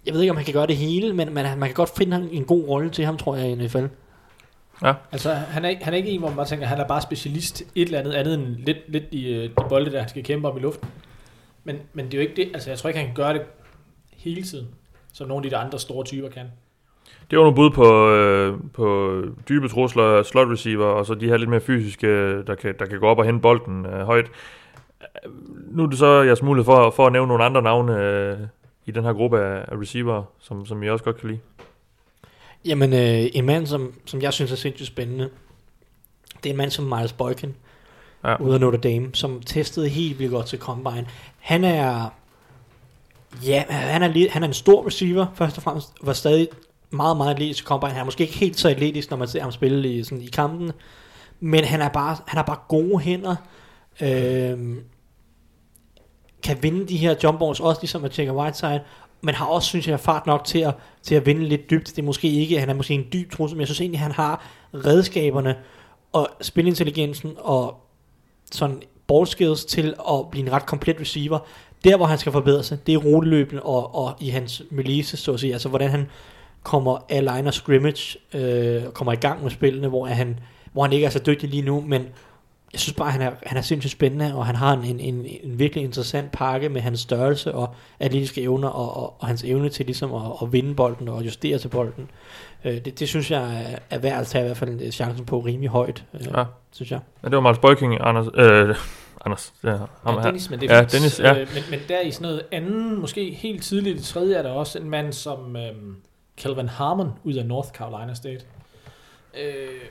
jeg 0.05 0.13
ved 0.13 0.22
ikke 0.22 0.31
om 0.31 0.35
han 0.38 0.45
kan 0.45 0.53
gøre 0.53 0.67
det 0.67 0.77
hele, 0.77 1.13
men, 1.13 1.34
men 1.34 1.45
man 1.59 1.69
kan 1.69 1.73
godt 1.73 1.91
finde 1.97 2.30
en 2.31 2.45
god 2.45 2.67
rolle 2.67 2.89
til 2.89 3.05
ham, 3.05 3.17
tror 3.17 3.35
jeg, 3.35 3.49
i 3.49 3.55
NFL. 3.55 3.85
Altså, 5.11 5.34
han 5.34 5.65
er, 5.65 5.69
ikke- 5.69 5.84
han 5.84 5.93
er 5.93 5.97
ikke 5.97 6.09
en, 6.09 6.19
hvor 6.19 6.30
man 6.30 6.45
tænker, 6.45 6.65
han 6.65 6.80
er 6.80 6.88
bare 6.88 7.01
specialist 7.01 7.61
et 7.76 7.85
eller 7.85 7.99
andet 7.99 8.13
andet 8.13 8.34
end 8.34 8.45
lidt, 8.55 8.77
lidt 8.88 9.03
i 9.11 9.27
øh, 9.27 9.43
de 9.43 9.53
bolde, 9.69 9.91
der 9.91 9.99
han 9.99 10.09
skal 10.09 10.23
kæmpe 10.23 10.47
om 10.49 10.57
i 10.57 10.59
luften. 10.59 10.88
Men, 11.63 11.77
men 11.93 12.05
det 12.05 12.13
er 12.13 12.17
jo 12.17 12.22
ikke 12.30 12.35
det, 12.35 12.51
altså 12.53 12.69
jeg 12.69 12.80
tror 12.80 12.88
ikke, 12.88 12.97
han 12.99 13.07
kan 13.07 13.15
gøre 13.15 13.34
det 13.34 13.41
hele 14.17 14.43
tiden, 14.43 14.67
som 15.13 15.27
nogle 15.27 15.45
af 15.45 15.49
de 15.49 15.55
der 15.55 15.61
andre 15.61 15.80
store 15.80 16.05
typer 16.05 16.30
kan. 16.30 16.45
Det 17.32 17.38
var 17.40 17.44
nogle 17.44 17.56
bud 17.56 17.69
på, 17.69 18.10
øh, 18.10 18.57
på 18.73 19.22
dybe 19.49 19.68
trusler, 19.68 20.23
slot 20.23 20.48
receiver, 20.48 20.86
og 20.86 21.06
så 21.06 21.14
de 21.15 21.26
her 21.27 21.38
lidt 21.38 21.49
mere 21.49 21.60
fysiske, 21.61 22.07
der 22.44 22.56
kan, 22.56 22.76
der 22.80 22.86
kan 22.86 22.99
gå 22.99 23.07
op 23.07 23.18
og 23.19 23.26
hente 23.26 23.41
bolden 23.41 23.86
øh, 23.86 24.06
højt. 24.06 24.26
Nu 25.72 25.84
er 25.84 25.88
det 25.88 25.99
så 25.99 26.22
jeres 26.22 26.41
mulighed 26.41 26.65
for, 26.65 26.90
for 26.90 27.06
at 27.06 27.11
nævne 27.14 27.27
nogle 27.27 27.44
andre 27.44 27.61
navne 27.61 27.98
øh, 28.02 28.38
i 28.86 28.91
den 28.91 29.03
her 29.03 29.14
gruppe 29.14 29.40
af, 29.40 29.65
af 29.68 29.77
receiver, 29.82 30.23
som, 30.40 30.65
som 30.65 30.84
I 30.84 30.90
også 30.90 31.06
godt 31.06 31.18
kan 31.18 31.30
lide. 31.30 31.40
Jamen, 32.65 32.94
øh, 32.94 33.30
en 33.34 33.45
mand, 33.45 33.68
som, 33.68 33.94
som 34.06 34.22
jeg 34.22 34.34
synes 34.34 34.52
er 34.52 34.56
sindssygt 34.56 34.88
spændende, 34.88 35.30
det 36.44 36.49
er 36.49 36.53
en 36.53 36.57
mand 36.57 36.72
som 36.72 36.86
Miles 36.86 37.14
Boykin, 37.14 37.56
Ja. 38.23 38.41
ude 38.41 38.53
af 38.53 38.60
Notre 38.60 38.77
Dame, 38.77 39.10
som 39.14 39.41
testede 39.41 39.90
helt 39.90 40.19
vildt 40.19 40.32
godt 40.32 40.45
til 40.45 40.60
Combine. 40.60 41.07
Han 41.40 41.64
er, 41.64 42.14
ja, 43.45 43.64
han 43.69 44.03
er, 44.03 44.07
lidt- 44.07 44.32
han 44.32 44.44
er 44.44 44.48
en 44.48 44.53
stor 44.53 44.86
receiver, 44.88 45.26
først 45.36 45.57
og 45.57 45.64
fremmest, 45.64 45.94
var 46.02 46.14
stadig 46.14 46.48
meget, 46.95 47.17
meget 47.17 47.31
atletisk 47.31 47.65
Combine. 47.65 47.91
Han 47.91 48.01
er 48.01 48.05
måske 48.05 48.23
ikke 48.23 48.38
helt 48.38 48.59
så 48.59 48.69
atletisk, 48.69 49.09
når 49.09 49.17
man 49.17 49.27
ser 49.27 49.41
ham 49.41 49.51
spille 49.51 49.93
i, 49.93 50.03
sådan, 50.03 50.22
i 50.22 50.27
kampen, 50.27 50.72
men 51.39 51.63
han 51.63 51.81
er 51.81 51.89
bare, 51.89 52.17
han 52.27 52.38
har 52.38 52.43
bare 52.43 52.59
gode 52.67 52.99
hænder, 52.99 53.35
Øh, 54.01 54.76
kan 56.43 56.57
vinde 56.63 56.88
de 56.88 56.97
her 56.97 57.15
jump 57.23 57.39
balls, 57.39 57.59
også 57.59 57.81
ligesom 57.81 58.03
at 58.05 58.11
tjekke 58.11 58.34
Whiteside, 58.34 58.81
men 59.22 59.35
har 59.35 59.45
også, 59.45 59.67
synes 59.67 59.88
jeg, 59.88 59.99
fart 59.99 60.26
nok 60.26 60.45
til 60.45 60.59
at, 60.59 60.73
til 61.03 61.15
at 61.15 61.26
vinde 61.26 61.43
lidt 61.43 61.69
dybt. 61.69 61.88
Det 61.88 61.99
er 61.99 62.03
måske 62.03 62.30
ikke, 62.30 62.59
han 62.59 62.69
er 62.69 62.73
måske 62.73 62.93
en 62.93 63.05
dyb 63.13 63.31
trussel, 63.31 63.55
men 63.57 63.59
jeg 63.59 63.67
synes 63.67 63.81
egentlig, 63.81 63.99
han 63.99 64.11
har 64.11 64.45
redskaberne 64.73 65.55
og 66.13 66.30
spilintelligensen 66.41 67.31
og 67.38 67.76
sådan 68.51 68.81
ball 69.07 69.27
skills 69.27 69.65
til 69.65 69.93
at 70.09 70.30
blive 70.31 70.45
en 70.45 70.51
ret 70.51 70.65
komplet 70.65 70.99
receiver. 70.99 71.39
Der, 71.84 71.97
hvor 71.97 72.05
han 72.05 72.17
skal 72.17 72.31
forbedre 72.31 72.63
sig, 72.63 72.88
det 72.88 72.93
er 72.93 72.97
ruteløbende 72.97 73.61
og, 73.61 73.95
og 73.95 74.13
i 74.19 74.30
hans 74.30 74.63
melise, 74.72 75.17
så 75.17 75.34
at 75.34 75.39
sige. 75.39 75.53
Altså, 75.53 75.69
hvordan 75.69 75.89
han 75.89 76.09
kommer 76.65 77.05
af 77.09 77.21
line 77.21 77.47
of 77.47 77.53
scrimmage, 77.53 78.17
øh, 78.33 78.83
og 78.87 78.93
kommer 78.93 79.13
i 79.13 79.15
gang 79.15 79.43
med 79.43 79.51
spillene, 79.51 79.87
hvor 79.87 80.05
han, 80.05 80.39
hvor 80.73 80.83
han 80.83 80.93
ikke 80.93 81.05
er 81.05 81.09
så 81.09 81.19
dygtig 81.19 81.49
lige 81.49 81.61
nu, 81.61 81.81
men 81.81 82.01
jeg 82.73 82.79
synes 82.79 82.93
bare, 82.95 83.11
han 83.11 83.21
er, 83.21 83.31
han 83.45 83.57
er 83.57 83.61
sindssygt 83.61 83.91
spændende, 83.91 84.35
og 84.35 84.45
han 84.45 84.55
har 84.55 84.73
en, 84.73 84.83
en, 84.85 84.99
en, 84.99 85.25
en 85.43 85.59
virkelig 85.59 85.83
interessant 85.83 86.31
pakke 86.31 86.69
med 86.69 86.81
hans 86.81 86.99
størrelse 86.99 87.53
og 87.55 87.75
atletiske 87.99 88.41
evner, 88.41 88.67
og, 88.67 88.97
og, 89.03 89.15
og 89.19 89.27
hans 89.27 89.43
evne 89.43 89.69
til 89.69 89.85
ligesom 89.85 90.13
at, 90.13 90.21
at 90.41 90.53
vinde 90.53 90.75
bolden 90.75 91.07
og 91.07 91.25
justere 91.25 91.57
til 91.57 91.67
bolden. 91.67 92.09
Øh, 92.65 92.73
det, 92.85 92.99
det 92.99 93.07
synes 93.09 93.31
jeg 93.31 93.77
er, 93.89 93.97
værd 93.99 94.21
at 94.21 94.27
tage 94.27 94.43
i 94.43 94.47
hvert 94.47 94.57
fald 94.57 94.69
en 94.81 94.91
chancen 94.91 95.25
på 95.25 95.39
rimelig 95.39 95.69
højt, 95.69 96.03
øh, 96.13 96.27
Ja. 96.35 96.43
synes 96.71 96.91
jeg. 96.91 96.99
Ja, 97.23 97.27
det 97.29 97.35
var 97.35 97.41
Miles 97.41 97.59
Boyking, 97.59 97.97
Anders. 98.01 98.27
Øh, 98.35 98.75
Anders, 99.25 99.53
ja, 99.63 99.77
ham 100.03 100.15
Ja. 100.17 100.21
Dennis, 100.23 100.49
men 100.49 100.59
det 100.61 100.71
er 100.71 100.75
Ja. 100.75 100.83
Dennis, 100.83 101.19
ja. 101.19 101.31
Øh, 101.41 101.47
men, 101.53 101.63
men 101.69 101.79
der 101.89 101.99
i 102.01 102.11
sådan 102.11 102.25
noget 102.25 102.41
anden, 102.51 102.99
måske 102.99 103.31
helt 103.31 103.63
tidligt 103.63 103.99
i 103.99 104.03
tredje, 104.03 104.35
er 104.35 104.41
der 104.41 104.49
også 104.51 104.79
en 104.79 104.89
mand 104.89 105.13
som 105.13 105.55
øh, 105.55 105.71
Calvin 106.37 106.67
Harmon 106.67 107.11
ud 107.23 107.33
af 107.33 107.45
North 107.45 107.69
Carolina 107.69 108.13
State. 108.13 108.45
Øh, 109.37 109.89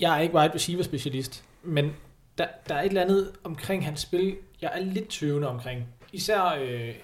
jeg 0.00 0.16
er 0.16 0.20
ikke 0.20 0.34
wide 0.34 0.54
receiver 0.54 0.82
specialist, 0.82 1.44
men 1.62 1.92
der, 2.38 2.46
der 2.68 2.74
er 2.74 2.82
et 2.82 2.86
eller 2.86 3.02
andet 3.02 3.32
omkring 3.44 3.84
hans 3.84 4.00
spil, 4.00 4.36
jeg 4.62 4.70
er 4.74 4.80
lidt 4.80 5.08
tøvende 5.08 5.48
omkring. 5.48 5.86
Især 6.12 6.58
øh, 6.60 6.94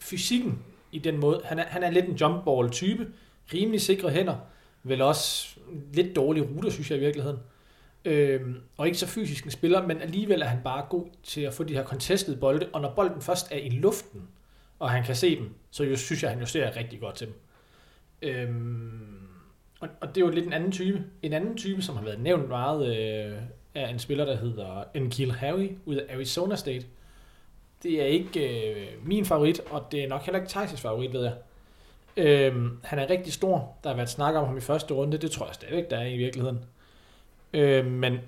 fysikken 0.00 0.62
i 0.92 0.98
den 0.98 1.20
måde. 1.20 1.40
Han 1.44 1.58
er, 1.58 1.64
han 1.64 1.82
er 1.82 1.90
lidt 1.90 2.04
en 2.04 2.14
jump 2.14 2.44
ball 2.44 2.70
type, 2.70 3.08
rimelig 3.54 3.80
sikre 3.80 4.10
hænder, 4.10 4.36
vel 4.82 5.02
også 5.02 5.56
lidt 5.92 6.16
dårlige 6.16 6.44
ruter, 6.44 6.70
synes 6.70 6.90
jeg 6.90 6.98
i 6.98 7.00
virkeligheden. 7.00 7.38
Øhm, 8.04 8.60
og 8.76 8.86
ikke 8.86 8.98
så 8.98 9.06
fysisk 9.06 9.44
en 9.44 9.50
spiller, 9.50 9.86
men 9.86 10.02
alligevel 10.02 10.42
er 10.42 10.46
han 10.46 10.60
bare 10.64 10.86
god 10.90 11.06
til 11.22 11.40
at 11.40 11.54
få 11.54 11.64
de 11.64 11.74
her 11.74 11.84
contested 11.84 12.36
bolde, 12.36 12.68
og 12.72 12.80
når 12.80 12.94
bolden 12.94 13.22
først 13.22 13.52
er 13.52 13.56
i 13.56 13.68
luften, 13.68 14.28
og 14.82 14.90
han 14.90 15.04
kan 15.04 15.16
se 15.16 15.36
dem, 15.36 15.54
så 15.70 15.84
jo, 15.84 15.96
synes 15.96 16.22
jeg, 16.22 16.30
han 16.30 16.40
justerer 16.40 16.76
rigtig 16.76 17.00
godt 17.00 17.14
til 17.14 17.26
dem. 17.26 17.34
Øhm, 18.22 19.28
og, 19.80 19.88
og 20.00 20.08
det 20.08 20.16
er 20.16 20.26
jo 20.26 20.30
lidt 20.30 20.46
en 20.46 20.52
anden 20.52 20.72
type. 20.72 21.04
En 21.22 21.32
anden 21.32 21.56
type, 21.56 21.82
som 21.82 21.96
har 21.96 22.04
været 22.04 22.20
nævnt 22.20 22.48
meget, 22.48 22.86
øh, 22.86 23.38
er 23.74 23.88
en 23.88 23.98
spiller, 23.98 24.24
der 24.24 24.36
hedder 24.36 24.84
Enkil 24.94 25.32
Harry 25.32 25.70
ud 25.84 25.96
af 25.96 26.14
Arizona 26.14 26.56
State. 26.56 26.86
Det 27.82 28.02
er 28.02 28.06
ikke 28.06 28.70
øh, 28.70 29.06
min 29.06 29.24
favorit, 29.24 29.60
og 29.70 29.92
det 29.92 30.04
er 30.04 30.08
nok 30.08 30.22
heller 30.22 30.40
ikke 30.40 30.52
Thijs' 30.52 30.76
favorit, 30.76 31.12
ved 31.12 31.22
jeg. 31.24 31.34
Øhm, 32.16 32.78
han 32.84 32.98
er 32.98 33.10
rigtig 33.10 33.32
stor. 33.32 33.76
Der 33.84 33.90
har 33.90 33.96
været 33.96 34.10
snak 34.10 34.34
om 34.34 34.46
ham 34.46 34.56
i 34.56 34.60
første 34.60 34.94
runde. 34.94 35.18
Det 35.18 35.30
tror 35.30 35.46
jeg 35.46 35.54
stadigvæk, 35.54 35.90
der 35.90 35.98
er 35.98 36.06
i 36.06 36.16
virkeligheden. 36.16 36.64
Øh, 37.52 37.86
men 37.86 38.18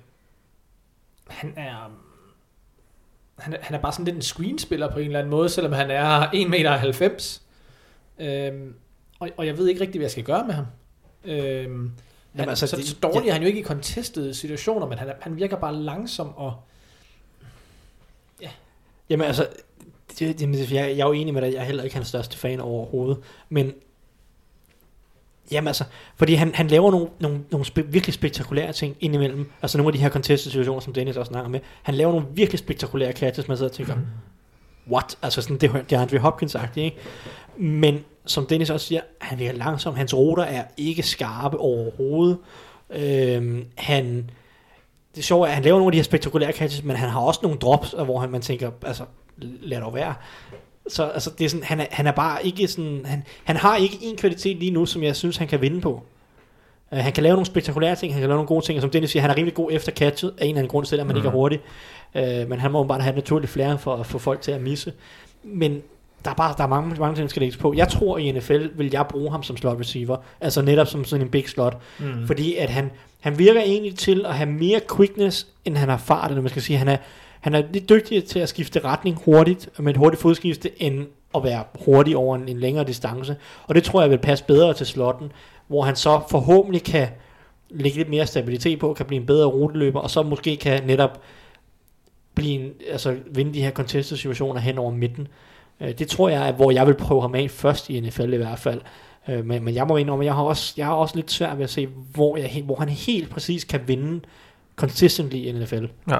han 1.27 1.53
er, 1.57 2.04
han 3.37 3.53
er, 3.53 3.57
han 3.61 3.75
er 3.75 3.81
bare 3.81 3.91
sådan 3.91 4.05
lidt 4.05 4.15
en 4.15 4.21
screenspiller 4.21 4.91
på 4.91 4.99
en 4.99 5.05
eller 5.05 5.19
anden 5.19 5.31
måde, 5.31 5.49
selvom 5.49 5.73
han 5.73 5.91
er 5.91 6.27
1,90 6.29 6.47
meter. 6.47 7.39
Øh, 8.19 8.51
og, 9.19 9.29
og 9.37 9.45
jeg 9.45 9.57
ved 9.57 9.67
ikke 9.67 9.81
rigtig, 9.81 9.99
hvad 9.99 10.03
jeg 10.05 10.11
skal 10.11 10.23
gøre 10.23 10.45
med 10.45 10.53
ham. 10.53 10.65
Øh, 11.25 11.69
han, 11.69 12.49
altså, 12.49 12.49
altså, 12.49 12.67
så, 12.67 12.75
det- 12.75 12.85
så 12.87 12.95
dårlig 13.03 13.29
er 13.29 13.33
han 13.33 13.41
jo 13.41 13.47
ikke 13.47 13.59
i 13.59 13.63
contestede 13.63 14.33
situationer, 14.33 14.87
men 14.87 14.97
han, 14.97 15.11
han 15.21 15.35
virker 15.35 15.57
bare 15.57 15.75
langsom 15.75 16.35
og... 16.35 16.53
Jamen 19.09 19.27
altså, 19.27 19.47
jeg, 20.21 20.69
jeg 20.71 20.99
er 20.99 21.05
jo 21.07 21.11
enig 21.11 21.33
med 21.33 21.41
dig, 21.41 21.53
jeg 21.53 21.59
er 21.59 21.63
heller 21.65 21.83
ikke 21.83 21.95
hans 21.95 22.07
største 22.07 22.37
fan 22.37 22.59
overhovedet, 22.59 23.17
men 23.49 23.73
Jamen 25.51 25.67
altså, 25.67 25.83
fordi 26.15 26.33
han, 26.33 26.55
han 26.55 26.67
laver 26.67 26.91
nogle, 26.91 27.07
nogle, 27.19 27.39
nogle 27.51 27.65
spe, 27.65 27.85
virkelig 27.87 28.13
spektakulære 28.13 28.73
ting 28.73 28.95
indimellem. 28.99 29.51
Altså 29.61 29.77
nogle 29.77 29.89
af 29.89 29.93
de 29.93 29.99
her 29.99 30.09
contested 30.09 30.51
situationer, 30.51 30.79
som 30.79 30.93
Dennis 30.93 31.17
også 31.17 31.29
snakker 31.29 31.49
med. 31.49 31.59
Han 31.83 31.95
laver 31.95 32.11
nogle 32.11 32.27
virkelig 32.33 32.59
spektakulære 32.59 33.11
catches, 33.11 33.47
man 33.47 33.57
sidder 33.57 33.69
og 33.69 33.75
tænker, 33.75 33.95
what? 34.91 35.17
Altså 35.21 35.41
sådan, 35.41 35.57
det, 35.57 35.71
det 35.89 35.95
er 35.95 35.99
Andre 35.99 36.17
Hopkins-agtigt, 36.17 36.81
ikke? 36.81 36.97
Men 37.57 37.99
som 38.25 38.45
Dennis 38.45 38.69
også 38.69 38.85
siger, 38.85 39.01
han 39.21 39.39
virker 39.39 39.57
langsom. 39.57 39.95
Hans 39.95 40.13
ruter 40.13 40.43
er 40.43 40.63
ikke 40.77 41.03
skarpe 41.03 41.57
overhovedet. 41.57 42.37
Øhm, 42.89 43.65
han, 43.77 44.29
det 45.15 45.23
sjove 45.23 45.45
er, 45.45 45.49
at 45.49 45.55
han 45.55 45.63
laver 45.63 45.77
nogle 45.77 45.87
af 45.87 45.91
de 45.91 45.97
her 45.97 46.03
spektakulære 46.03 46.51
catches, 46.51 46.83
men 46.83 46.95
han 46.95 47.09
har 47.09 47.19
også 47.19 47.39
nogle 47.43 47.57
drops, 47.57 47.91
hvor 47.91 48.19
han, 48.19 48.29
man 48.29 48.41
tænker, 48.41 48.71
altså, 48.85 49.03
lad 49.37 49.81
dog 49.81 49.93
være. 49.93 50.13
Så 50.89 51.03
altså, 51.03 51.31
det 51.37 51.45
er 51.45 51.49
sådan, 51.49 51.63
han, 51.63 51.79
er, 51.79 51.85
han 51.91 52.07
er 52.07 52.11
bare 52.11 52.45
ikke 52.45 52.67
sådan, 52.67 53.01
han, 53.05 53.23
han 53.43 53.55
har 53.55 53.75
ikke 53.75 53.97
en 54.01 54.17
kvalitet 54.17 54.57
lige 54.57 54.71
nu, 54.71 54.85
som 54.85 55.03
jeg 55.03 55.15
synes, 55.15 55.37
han 55.37 55.47
kan 55.47 55.61
vinde 55.61 55.81
på. 55.81 56.03
Uh, 56.91 56.97
han 56.97 57.13
kan 57.13 57.23
lave 57.23 57.33
nogle 57.33 57.45
spektakulære 57.45 57.95
ting, 57.95 58.13
han 58.13 58.21
kan 58.21 58.29
lave 58.29 58.37
nogle 58.37 58.47
gode 58.47 58.65
ting, 58.65 58.77
og 58.77 58.81
som 58.81 58.89
Dennis 58.89 59.11
siger, 59.11 59.21
han 59.21 59.31
er 59.31 59.35
rimelig 59.35 59.53
god 59.53 59.71
efter 59.71 59.91
catchet, 59.91 60.33
af 60.37 60.43
en 60.45 60.49
eller 60.49 60.59
anden 60.59 60.69
grund, 60.69 60.85
selvom 60.85 61.07
man 61.07 61.13
mm. 61.13 61.17
ikke 61.17 61.27
er 61.27 61.31
hurtig. 61.31 61.59
Uh, 62.15 62.49
men 62.49 62.59
han 62.59 62.71
må 62.71 62.83
bare 62.83 63.01
have 63.01 63.09
et 63.09 63.15
naturligt 63.15 63.51
flere 63.51 63.77
for 63.77 63.95
at 63.95 64.05
få 64.05 64.17
folk 64.17 64.41
til 64.41 64.51
at 64.51 64.61
misse. 64.61 64.93
Men 65.43 65.81
der 66.25 66.31
er 66.31 66.35
bare 66.35 66.53
der 66.57 66.63
er 66.63 66.67
mange, 66.67 66.95
mange 66.99 67.15
ting, 67.15 67.23
der 67.23 67.29
skal 67.29 67.39
lægges 67.39 67.57
på. 67.57 67.73
Jeg 67.73 67.87
tror, 67.87 68.17
i 68.17 68.31
NFL 68.31 68.67
vil 68.75 68.89
jeg 68.93 69.05
bruge 69.09 69.31
ham 69.31 69.43
som 69.43 69.57
slot 69.57 69.79
receiver, 69.79 70.17
altså 70.41 70.61
netop 70.61 70.87
som 70.87 71.05
sådan 71.05 71.25
en 71.25 71.31
big 71.31 71.49
slot, 71.49 71.77
mm. 71.99 72.27
fordi 72.27 72.55
at 72.55 72.69
han, 72.69 72.91
han 73.19 73.39
virker 73.39 73.61
egentlig 73.61 73.95
til 73.95 74.25
at 74.25 74.35
have 74.35 74.49
mere 74.49 74.79
quickness, 74.95 75.47
end 75.65 75.77
han 75.77 75.89
har 75.89 75.97
fart, 75.97 76.31
eller 76.31 76.41
man 76.41 76.49
skal 76.49 76.61
sige, 76.61 76.77
han 76.77 76.87
er, 76.87 76.97
han 77.45 77.53
er 77.53 77.63
lidt 77.71 77.89
dygtigere 77.89 78.25
til 78.25 78.39
at 78.39 78.49
skifte 78.49 78.79
retning 78.79 79.19
hurtigt, 79.25 79.69
med 79.79 79.91
et 79.91 79.97
hurtigt 79.97 80.21
fodskifte, 80.21 80.83
end 80.83 81.07
at 81.35 81.43
være 81.43 81.63
hurtig 81.85 82.17
over 82.17 82.35
en, 82.35 82.49
en 82.49 82.59
længere 82.59 82.83
distance. 82.83 83.35
Og 83.67 83.75
det 83.75 83.83
tror 83.83 84.01
jeg 84.01 84.09
vil 84.09 84.17
passe 84.17 84.45
bedre 84.45 84.73
til 84.73 84.85
slotten, 84.85 85.31
hvor 85.67 85.81
han 85.81 85.95
så 85.95 86.21
forhåbentlig 86.29 86.83
kan 86.83 87.07
lægge 87.69 87.97
lidt 87.97 88.09
mere 88.09 88.27
stabilitet 88.27 88.79
på, 88.79 88.93
kan 88.93 89.05
blive 89.05 89.19
en 89.19 89.25
bedre 89.25 89.45
ruteløber, 89.45 89.99
og 89.99 90.09
så 90.09 90.23
måske 90.23 90.57
kan 90.57 90.87
netop 90.87 91.21
blive 92.35 92.59
en, 92.59 92.71
altså 92.91 93.17
vinde 93.31 93.53
de 93.53 93.61
her 93.61 93.71
contested 93.71 94.17
situationer 94.17 94.59
hen 94.59 94.77
over 94.77 94.91
midten. 94.91 95.27
Øh, 95.81 95.99
det 95.99 96.07
tror 96.07 96.29
jeg 96.29 96.47
er, 96.47 96.51
hvor 96.51 96.71
jeg 96.71 96.87
vil 96.87 96.95
prøve 96.95 97.21
ham 97.21 97.35
af 97.35 97.51
først 97.51 97.89
i 97.89 97.99
NFL 97.99 98.33
i 98.33 98.37
hvert 98.37 98.59
fald. 98.59 98.81
Øh, 99.27 99.45
men, 99.45 99.63
men 99.63 99.75
jeg 99.75 99.87
må 99.87 99.97
indrømme, 99.97 100.23
at 100.23 100.25
jeg 100.25 100.35
har 100.35 100.43
også, 100.43 100.73
jeg 100.77 100.85
har 100.85 100.93
også 100.93 101.15
lidt 101.15 101.31
svært 101.31 101.57
ved 101.57 101.63
at 101.63 101.69
se, 101.69 101.87
hvor, 102.13 102.37
jeg, 102.37 102.61
hvor 102.65 102.75
han 102.75 102.89
helt 102.89 103.29
præcis 103.29 103.63
kan 103.63 103.81
vinde 103.87 104.21
consistently 104.75 105.35
i 105.35 105.51
NFL. 105.51 105.85
Ja. 106.09 106.19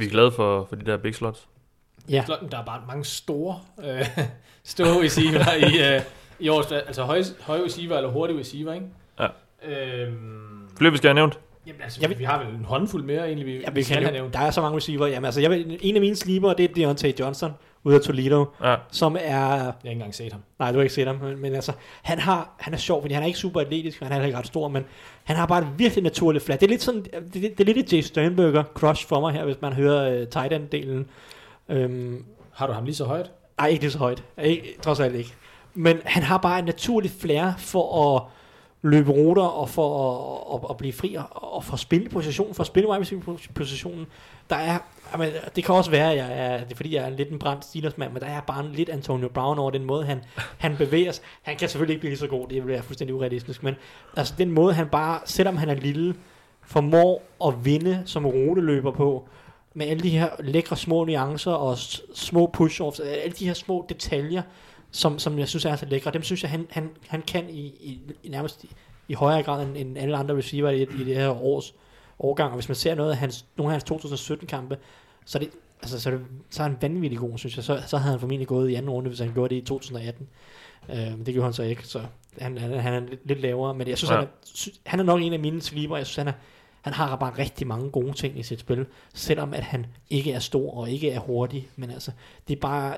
Vi 0.00 0.04
er 0.06 0.10
glade 0.10 0.32
for, 0.32 0.64
for 0.68 0.76
de 0.76 0.86
der 0.86 0.96
big 0.96 1.14
slots. 1.14 1.48
Ja, 2.08 2.24
der 2.50 2.58
er 2.58 2.64
bare 2.64 2.82
mange 2.86 3.04
store 3.04 3.58
øh, 3.84 4.06
store 4.64 5.04
receiver 5.04 5.54
i, 5.54 5.94
øh, 5.96 6.00
i 6.40 6.48
års, 6.48 6.72
altså 6.72 7.02
høje, 7.02 7.24
høje 7.40 7.64
receiver 7.64 7.96
eller 7.96 8.10
hurtige 8.10 8.38
receiver, 8.40 8.72
ikke? 8.74 8.86
Ja. 9.20 9.26
Øhm, 9.64 10.68
Flere, 10.78 10.90
vi 10.92 10.96
skal 10.96 11.08
have 11.08 11.14
nævnt. 11.14 11.38
Jamen, 11.66 11.82
altså, 11.82 11.98
Jeg 12.00 12.10
vil- 12.10 12.18
vi 12.18 12.24
har 12.24 12.44
vel 12.44 12.54
en 12.54 12.64
håndfuld 12.64 13.04
mere, 13.04 13.26
egentlig, 13.26 13.46
vi, 13.46 13.52
Ja, 13.52 13.68
vi 13.70 13.74
vi 13.74 13.82
skal 13.82 13.94
kan 13.96 14.02
have 14.04 14.12
nævnt. 14.12 14.34
der 14.34 14.40
er 14.40 14.50
så 14.50 14.60
mange 14.62 14.76
receiver. 14.76 15.06
Jamen, 15.06 15.24
altså, 15.24 15.40
jeg 15.40 15.50
vil, 15.50 15.78
en 15.80 15.94
af 15.94 16.00
mine 16.00 16.16
sleeper, 16.16 16.52
det 16.52 16.70
er 16.70 16.74
Deontay 16.74 17.12
Johnson 17.20 17.52
ude 17.84 17.94
af 17.94 18.00
Toledo, 18.00 18.44
Ja. 18.64 18.76
som 18.90 19.16
er... 19.16 19.20
Jeg 19.20 19.38
har 19.40 19.74
ikke 19.84 19.90
engang 19.92 20.14
set 20.14 20.32
ham. 20.32 20.42
Nej, 20.58 20.70
du 20.72 20.76
har 20.78 20.82
ikke 20.82 20.94
set 20.94 21.06
ham, 21.06 21.16
men, 21.16 21.38
men 21.38 21.54
altså, 21.54 21.72
han, 22.02 22.18
har, 22.18 22.54
han 22.58 22.72
er 22.74 22.78
sjov, 22.78 23.00
fordi 23.02 23.14
han 23.14 23.22
er 23.22 23.26
ikke 23.26 23.38
super 23.38 23.60
atletisk, 23.60 24.02
han 24.02 24.12
er 24.12 24.24
ikke 24.26 24.38
ret 24.38 24.46
stor, 24.46 24.68
men 24.68 24.84
han 25.24 25.36
har 25.36 25.46
bare 25.46 25.58
et 25.62 25.68
virkelig 25.76 26.04
naturligt 26.04 26.44
flat. 26.44 26.60
Det 26.60 26.66
er 26.66 26.70
lidt 26.70 26.82
sådan, 26.82 27.02
det, 27.02 27.34
det, 27.34 27.42
det 27.42 27.60
er 27.60 27.64
lidt 27.64 27.78
et 27.78 27.92
Jay 27.92 28.00
Sternberger 28.00 28.62
crush 28.74 29.06
for 29.08 29.20
mig 29.20 29.32
her, 29.32 29.44
hvis 29.44 29.56
man 29.60 29.72
hører 29.72 30.20
uh, 30.22 30.28
tight 30.28 30.52
end-delen. 30.52 31.04
Øhm, 31.68 32.24
Har 32.52 32.66
du 32.66 32.72
ham 32.72 32.84
lige 32.84 32.94
så 32.94 33.04
højt? 33.04 33.30
Nej, 33.58 33.68
ikke 33.68 33.82
lige 33.82 33.92
så 33.92 33.98
højt. 33.98 34.24
Ikke, 34.42 34.76
trods 34.82 35.00
alt 35.00 35.14
ikke. 35.14 35.34
Men 35.74 35.98
han 36.04 36.22
har 36.22 36.38
bare 36.38 36.58
en 36.58 36.64
naturlig 36.64 37.10
flair 37.20 37.52
for 37.58 38.16
at 38.16 38.22
løbe 38.82 39.10
ruter 39.10 39.42
og 39.42 39.68
for 39.68 40.08
at, 40.54 40.54
at, 40.64 40.70
at 40.70 40.76
blive 40.76 40.92
fri 40.92 41.14
og, 41.14 41.54
og 41.54 41.64
for 41.64 41.72
at 41.72 41.78
spille 41.80 42.08
positionen, 42.08 42.54
for 42.54 42.60
at 42.62 42.66
spille 42.66 42.88
wide 42.88 43.00
receiver 43.00 43.36
positionen. 43.54 44.06
Der 44.50 44.56
er, 44.56 44.78
men 45.18 45.30
det 45.56 45.64
kan 45.64 45.74
også 45.74 45.90
være, 45.90 46.10
at 46.10 46.16
jeg 46.16 46.28
er, 46.32 46.64
det 46.64 46.72
er 46.72 46.76
fordi, 46.76 46.94
jeg 46.94 47.04
er 47.04 47.10
lidt 47.10 47.30
en 47.30 47.38
brændt 47.38 47.64
Steelers 47.64 47.98
mand, 47.98 48.12
men 48.12 48.22
der 48.22 48.28
er 48.28 48.40
bare 48.40 48.64
en 48.64 48.72
lidt 48.72 48.88
Antonio 48.88 49.28
Brown 49.28 49.58
over 49.58 49.70
den 49.70 49.84
måde, 49.84 50.04
han, 50.04 50.20
han 50.58 50.76
bevæger 50.76 51.12
sig. 51.12 51.24
Han 51.42 51.56
kan 51.56 51.68
selvfølgelig 51.68 51.94
ikke 51.94 52.00
blive 52.00 52.16
så 52.16 52.26
god, 52.26 52.48
det 52.48 52.56
vil 52.56 52.66
være 52.66 52.82
fuldstændig 52.82 53.14
urealistisk, 53.14 53.62
men 53.62 53.74
altså 54.16 54.34
den 54.38 54.50
måde, 54.50 54.74
han 54.74 54.88
bare, 54.88 55.20
selvom 55.24 55.56
han 55.56 55.68
er 55.68 55.74
lille, 55.74 56.14
formår 56.62 57.22
at 57.46 57.64
vinde 57.64 58.02
som 58.06 58.26
ruteløber 58.26 58.90
på, 58.92 59.28
med 59.74 59.86
alle 59.86 60.02
de 60.02 60.10
her 60.10 60.28
lækre 60.38 60.76
små 60.76 61.04
nuancer 61.04 61.52
og 61.52 61.78
små 62.14 62.50
push-offs, 62.56 63.02
øh, 63.02 63.12
alle 63.22 63.34
de 63.38 63.46
her 63.46 63.54
små 63.54 63.86
detaljer, 63.88 64.42
som, 64.90 65.18
som 65.18 65.38
jeg 65.38 65.48
synes 65.48 65.64
er 65.64 65.76
så 65.76 65.86
lækre, 65.86 66.10
dem 66.10 66.22
synes 66.22 66.42
jeg, 66.42 66.50
han, 66.50 66.66
han, 66.70 66.90
han 67.08 67.22
kan 67.22 67.50
i, 67.50 67.60
i, 67.60 68.00
i 68.22 68.28
nærmest 68.28 68.64
i, 68.64 68.70
i 69.08 69.14
højere 69.14 69.42
grad 69.42 69.66
end, 69.66 69.76
end 69.76 69.98
alle 69.98 70.16
andre 70.16 70.36
receiver 70.36 70.70
i, 70.70 70.82
i 70.82 71.04
det 71.04 71.16
her 71.16 71.44
års 71.44 71.74
årgang. 72.20 72.50
Og 72.50 72.54
hvis 72.54 72.68
man 72.68 72.76
ser 72.76 72.94
noget 72.94 73.10
af 73.10 73.16
hans, 73.16 73.46
nogle 73.56 73.74
af 73.74 73.80
hans 73.88 74.04
2017-kampe, 74.04 74.78
så 75.24 75.38
er 75.38 75.42
det, 75.42 75.50
altså, 75.82 76.00
så 76.00 76.10
er, 76.10 76.14
det, 76.14 76.24
så 76.50 76.62
er 76.62 76.68
han 76.68 76.76
vanvittig 76.80 77.18
god, 77.18 77.38
synes 77.38 77.56
jeg. 77.56 77.64
Så, 77.64 77.82
så 77.86 77.96
havde 77.96 78.10
han 78.12 78.20
formentlig 78.20 78.48
gået 78.48 78.70
i 78.70 78.74
anden 78.74 78.90
runde, 78.90 79.08
hvis 79.08 79.18
han 79.20 79.32
gjorde 79.34 79.54
det 79.54 79.60
i 79.62 79.64
2018. 79.64 80.28
Øh, 80.88 80.96
det 80.96 81.26
gjorde 81.26 81.42
han 81.42 81.52
så 81.52 81.62
ikke, 81.62 81.86
så 81.86 82.00
han, 82.38 82.58
han, 82.58 82.72
han 82.80 82.94
er 82.94 83.00
lidt, 83.24 83.40
lavere. 83.40 83.74
Men 83.74 83.88
jeg 83.88 83.98
synes, 83.98 84.10
Ja. 84.10 84.14
ja. 84.16 84.20
han, 84.20 84.28
er, 84.28 84.90
han 84.90 85.00
er 85.00 85.04
nok 85.04 85.20
en 85.22 85.32
af 85.32 85.38
mine 85.40 85.62
sleeper. 85.62 85.96
Jeg 85.96 86.06
synes, 86.06 86.16
han 86.16 86.28
er, 86.28 86.32
han 86.80 86.92
har 86.92 87.16
bare 87.16 87.38
rigtig 87.38 87.66
mange 87.66 87.90
gode 87.90 88.12
ting 88.12 88.38
i 88.38 88.42
sit 88.42 88.60
spil, 88.60 88.86
selvom 89.14 89.54
at 89.54 89.62
han 89.62 89.86
ikke 90.10 90.32
er 90.32 90.38
stor 90.38 90.74
og 90.74 90.90
ikke 90.90 91.10
er 91.10 91.18
hurtig, 91.18 91.68
men 91.76 91.90
altså, 91.90 92.10
det 92.48 92.56
er 92.56 92.60
bare 92.60 92.96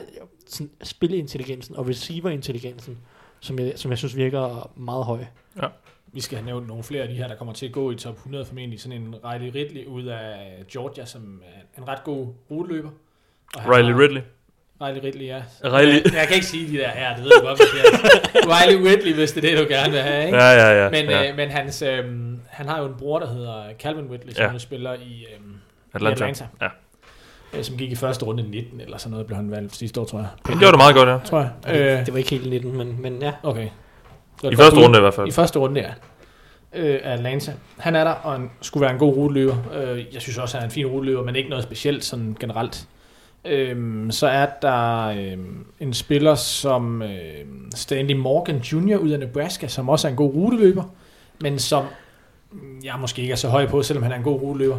sådan, 0.48 0.70
spilintelligensen 0.82 1.76
og 1.76 1.88
receiverintelligensen, 1.88 2.98
som 3.40 3.58
jeg, 3.58 3.72
som 3.76 3.90
jeg 3.90 3.98
synes 3.98 4.16
virker 4.16 4.70
meget 4.76 5.04
høj. 5.04 5.24
Vi 6.12 6.20
skal 6.20 6.38
have 6.38 6.46
nævnt 6.46 6.68
nogle 6.68 6.82
flere 6.82 7.02
af 7.02 7.08
de 7.08 7.14
her, 7.14 7.28
der 7.28 7.34
kommer 7.34 7.54
til 7.54 7.66
at 7.66 7.72
gå 7.72 7.90
i 7.90 7.94
top 7.94 8.14
100 8.16 8.44
formentlig. 8.44 8.80
Sådan 8.80 9.02
en 9.02 9.14
Riley 9.24 9.52
Ridley 9.54 9.86
ud 9.86 10.04
af 10.06 10.36
Georgia, 10.72 11.04
som 11.04 11.42
er 11.76 11.82
en 11.82 11.88
ret 11.88 12.04
god 12.04 12.26
ruteløber. 12.50 12.90
Og 13.56 13.62
Riley 13.76 13.92
har- 13.92 14.00
Ridley. 14.00 14.20
Riley 14.82 15.00
Ridley, 15.04 15.26
ja. 15.26 15.42
Riley. 15.64 15.92
Jeg, 16.04 16.14
jeg 16.14 16.26
kan 16.26 16.34
ikke 16.34 16.46
sige 16.46 16.72
de 16.72 16.78
der 16.78 16.88
her, 16.88 17.14
det 17.16 17.24
ved 17.24 17.30
du 17.40 17.46
godt. 17.46 17.60
Riley 18.34 18.90
Ridley, 18.90 19.14
hvis 19.14 19.32
det 19.32 19.44
er 19.44 19.48
det, 19.56 19.58
du 19.68 19.72
gerne 19.74 19.92
vil 19.92 20.00
have, 20.00 20.26
ikke? 20.26 20.36
Ja, 20.38 20.50
ja, 20.52 20.84
ja. 20.84 20.90
Men, 20.90 21.04
ja. 21.10 21.30
øh, 21.30 21.36
men 21.36 21.50
hans, 21.50 21.82
øh, 21.82 22.04
han 22.48 22.68
har 22.68 22.78
jo 22.80 22.86
en 22.86 22.94
bror, 22.98 23.18
der 23.18 23.26
hedder 23.28 23.64
Calvin 23.78 24.10
Ridley, 24.10 24.32
som 24.32 24.52
Ja. 24.52 24.58
spiller 24.58 24.92
i, 24.94 25.26
øh, 25.34 25.40
Atlanta. 25.94 26.24
i 26.24 26.28
Atlanta. 26.30 26.46
Ja. 26.60 26.68
Øh, 27.58 27.64
som 27.64 27.76
gik 27.76 27.92
i 27.92 27.94
første 27.94 28.24
runde 28.24 28.42
19, 28.50 28.80
eller 28.80 28.98
sådan 28.98 29.10
noget, 29.10 29.26
blev 29.26 29.36
han 29.36 29.50
valgt 29.50 29.74
sidste 29.76 30.00
år, 30.00 30.04
tror 30.04 30.18
jeg. 30.18 30.28
Det 30.46 30.58
gjorde 30.58 30.72
det 30.72 30.78
meget 30.78 30.94
godt, 30.94 31.08
ja. 31.08 31.18
Tror 31.24 31.40
jeg. 31.40 31.50
Øh, 32.00 32.06
det 32.06 32.12
var 32.12 32.18
ikke 32.18 32.30
helt 32.30 32.50
19, 32.50 32.76
men, 32.76 33.02
men 33.02 33.22
ja. 33.22 33.32
okay. 33.42 33.68
I 34.50 34.56
første 34.56 34.80
runde 34.80 34.98
i 34.98 35.00
hvert 35.00 35.14
fald. 35.14 35.28
I 35.28 35.30
første 35.30 35.58
runde, 35.58 35.80
ja. 35.80 35.90
Øh, 36.74 37.00
af 37.04 37.12
Atlanta. 37.12 37.52
Han 37.78 37.96
er 37.96 38.04
der, 38.04 38.10
og 38.10 38.32
han 38.32 38.50
skulle 38.60 38.82
være 38.82 38.92
en 38.92 38.98
god 38.98 39.16
ruteløber. 39.16 39.56
Øh, 39.74 40.04
jeg 40.14 40.22
synes 40.22 40.38
også, 40.38 40.56
han 40.56 40.62
er 40.62 40.68
en 40.68 40.72
fin 40.72 40.86
ruteløber, 40.86 41.22
men 41.22 41.36
ikke 41.36 41.50
noget 41.50 41.64
specielt 41.64 42.04
sådan 42.04 42.36
generelt. 42.40 42.86
Øhm, 43.44 44.10
så 44.10 44.26
er 44.26 44.46
der 44.62 45.06
øhm, 45.06 45.66
en 45.80 45.94
spiller 45.94 46.34
som 46.34 47.02
øhm, 47.02 47.70
Stanley 47.74 48.14
Morgan 48.14 48.56
Jr. 48.58 48.96
ud 48.96 49.10
af 49.10 49.18
Nebraska, 49.18 49.66
som 49.66 49.88
også 49.88 50.08
er 50.08 50.10
en 50.10 50.16
god 50.16 50.34
ruteløber, 50.34 50.84
men 51.40 51.58
som 51.58 51.84
jeg 52.84 52.94
måske 53.00 53.22
ikke 53.22 53.32
er 53.32 53.36
så 53.36 53.48
høj 53.48 53.66
på, 53.66 53.82
selvom 53.82 54.02
han 54.02 54.12
er 54.12 54.16
en 54.16 54.22
god 54.22 54.40
ruteløber. 54.40 54.78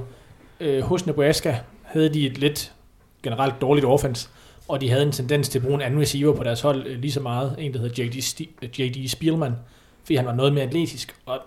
Øh, 0.60 0.82
hos 0.82 1.06
Nebraska 1.06 1.56
havde 1.84 2.14
de 2.14 2.28
et 2.28 2.38
lidt 2.38 2.72
generelt 3.24 3.62
dårligt 3.62 3.86
offense, 3.86 4.30
og 4.68 4.82
de 4.82 4.90
havde 4.90 5.04
en 5.04 5.12
tendens 5.12 5.50
til 5.50 5.60
at 5.60 5.64
bruge 5.64 5.76
en 5.76 5.82
anden 5.82 6.02
receiver 6.02 6.36
på 6.36 6.44
deres 6.44 6.62
hold 6.62 6.88
øh, 6.88 7.00
lige 7.00 7.12
så 7.12 7.20
meget. 7.20 7.56
En, 7.60 7.74
der 7.74 7.80
hedder 7.80 8.04
J.D. 8.04 8.14
Sti- 8.22 8.66
J.D. 8.84 9.08
Spielman, 9.10 9.54
fordi 10.04 10.16
han 10.16 10.26
var 10.26 10.34
noget 10.34 10.54
mere 10.54 10.64
atletisk, 10.64 11.16
og 11.26 11.40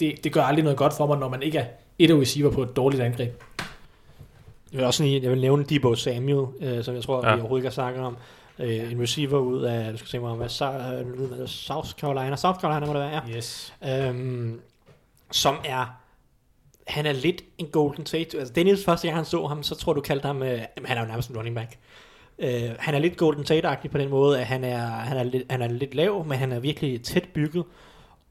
det, 0.00 0.24
det 0.24 0.32
gør 0.32 0.42
aldrig 0.42 0.62
noget 0.64 0.78
godt 0.78 0.92
for 0.96 1.06
mig, 1.06 1.18
når 1.18 1.28
man 1.28 1.42
ikke 1.42 1.58
er 1.58 1.66
et 1.98 2.10
receiver 2.10 2.50
på 2.50 2.62
et 2.62 2.76
dårligt 2.76 3.02
angreb. 3.02 3.42
Jeg 4.72 4.78
vil 4.78 4.84
også 4.86 5.02
lige, 5.02 5.22
jeg 5.22 5.30
vil 5.30 5.40
nævne 5.40 5.64
Debo 5.64 5.94
Samuel, 5.94 6.48
øh, 6.60 6.84
som 6.84 6.94
jeg 6.94 7.02
tror, 7.02 7.26
Ja. 7.28 7.34
vi 7.34 7.40
overhovedet 7.40 7.60
ikke 7.62 7.68
har 7.68 7.72
snakket 7.74 8.02
om. 8.02 8.16
Øh, 8.58 8.92
en 8.92 9.02
receiver 9.02 9.38
ud 9.38 9.62
af, 9.62 9.92
du 9.92 9.98
skal 9.98 10.08
se 10.08 10.18
mig 10.18 10.30
om, 10.30 10.36
hvad, 10.38 11.40
øh, 11.40 11.48
South 11.48 11.90
Carolina. 11.90 12.36
South 12.36 12.60
Carolina 12.60 12.86
må 12.86 12.92
det 12.92 13.00
være, 13.02 13.22
ja. 13.28 13.36
Yes. 13.36 13.74
Øhm, 13.88 14.60
som 15.32 15.56
er, 15.64 15.96
han 16.86 17.06
er 17.06 17.12
lidt 17.12 17.42
en 17.58 17.66
Golden 17.66 18.04
Tate. 18.04 18.38
Altså 18.38 18.54
Dennis, 18.54 18.84
første 18.84 19.06
gang 19.08 19.16
han 19.18 19.24
så 19.24 19.46
ham, 19.46 19.62
så 19.62 19.74
tror 19.74 19.92
du 19.92 20.00
kaldte 20.00 20.26
ham, 20.26 20.42
øh, 20.42 20.60
han 20.84 20.96
er 20.96 21.00
jo 21.02 21.06
nærmest 21.08 21.30
en 21.30 21.36
running 21.36 21.56
back. 21.56 21.78
Øh, 22.40 22.70
han 22.78 22.94
er 22.94 22.98
lidt 22.98 23.16
Golden 23.16 23.44
Tate-agtig 23.44 23.90
på 23.90 23.98
den 23.98 24.10
måde, 24.10 24.40
at 24.40 24.46
han 24.46 24.64
er, 24.64 24.86
han, 24.86 25.16
er 25.16 25.22
lidt, 25.22 25.52
han 25.52 25.62
er 25.62 25.68
lidt 25.68 25.94
lav, 25.94 26.24
men 26.26 26.38
han 26.38 26.52
er 26.52 26.60
virkelig 26.60 27.02
tæt 27.02 27.28
bygget. 27.34 27.64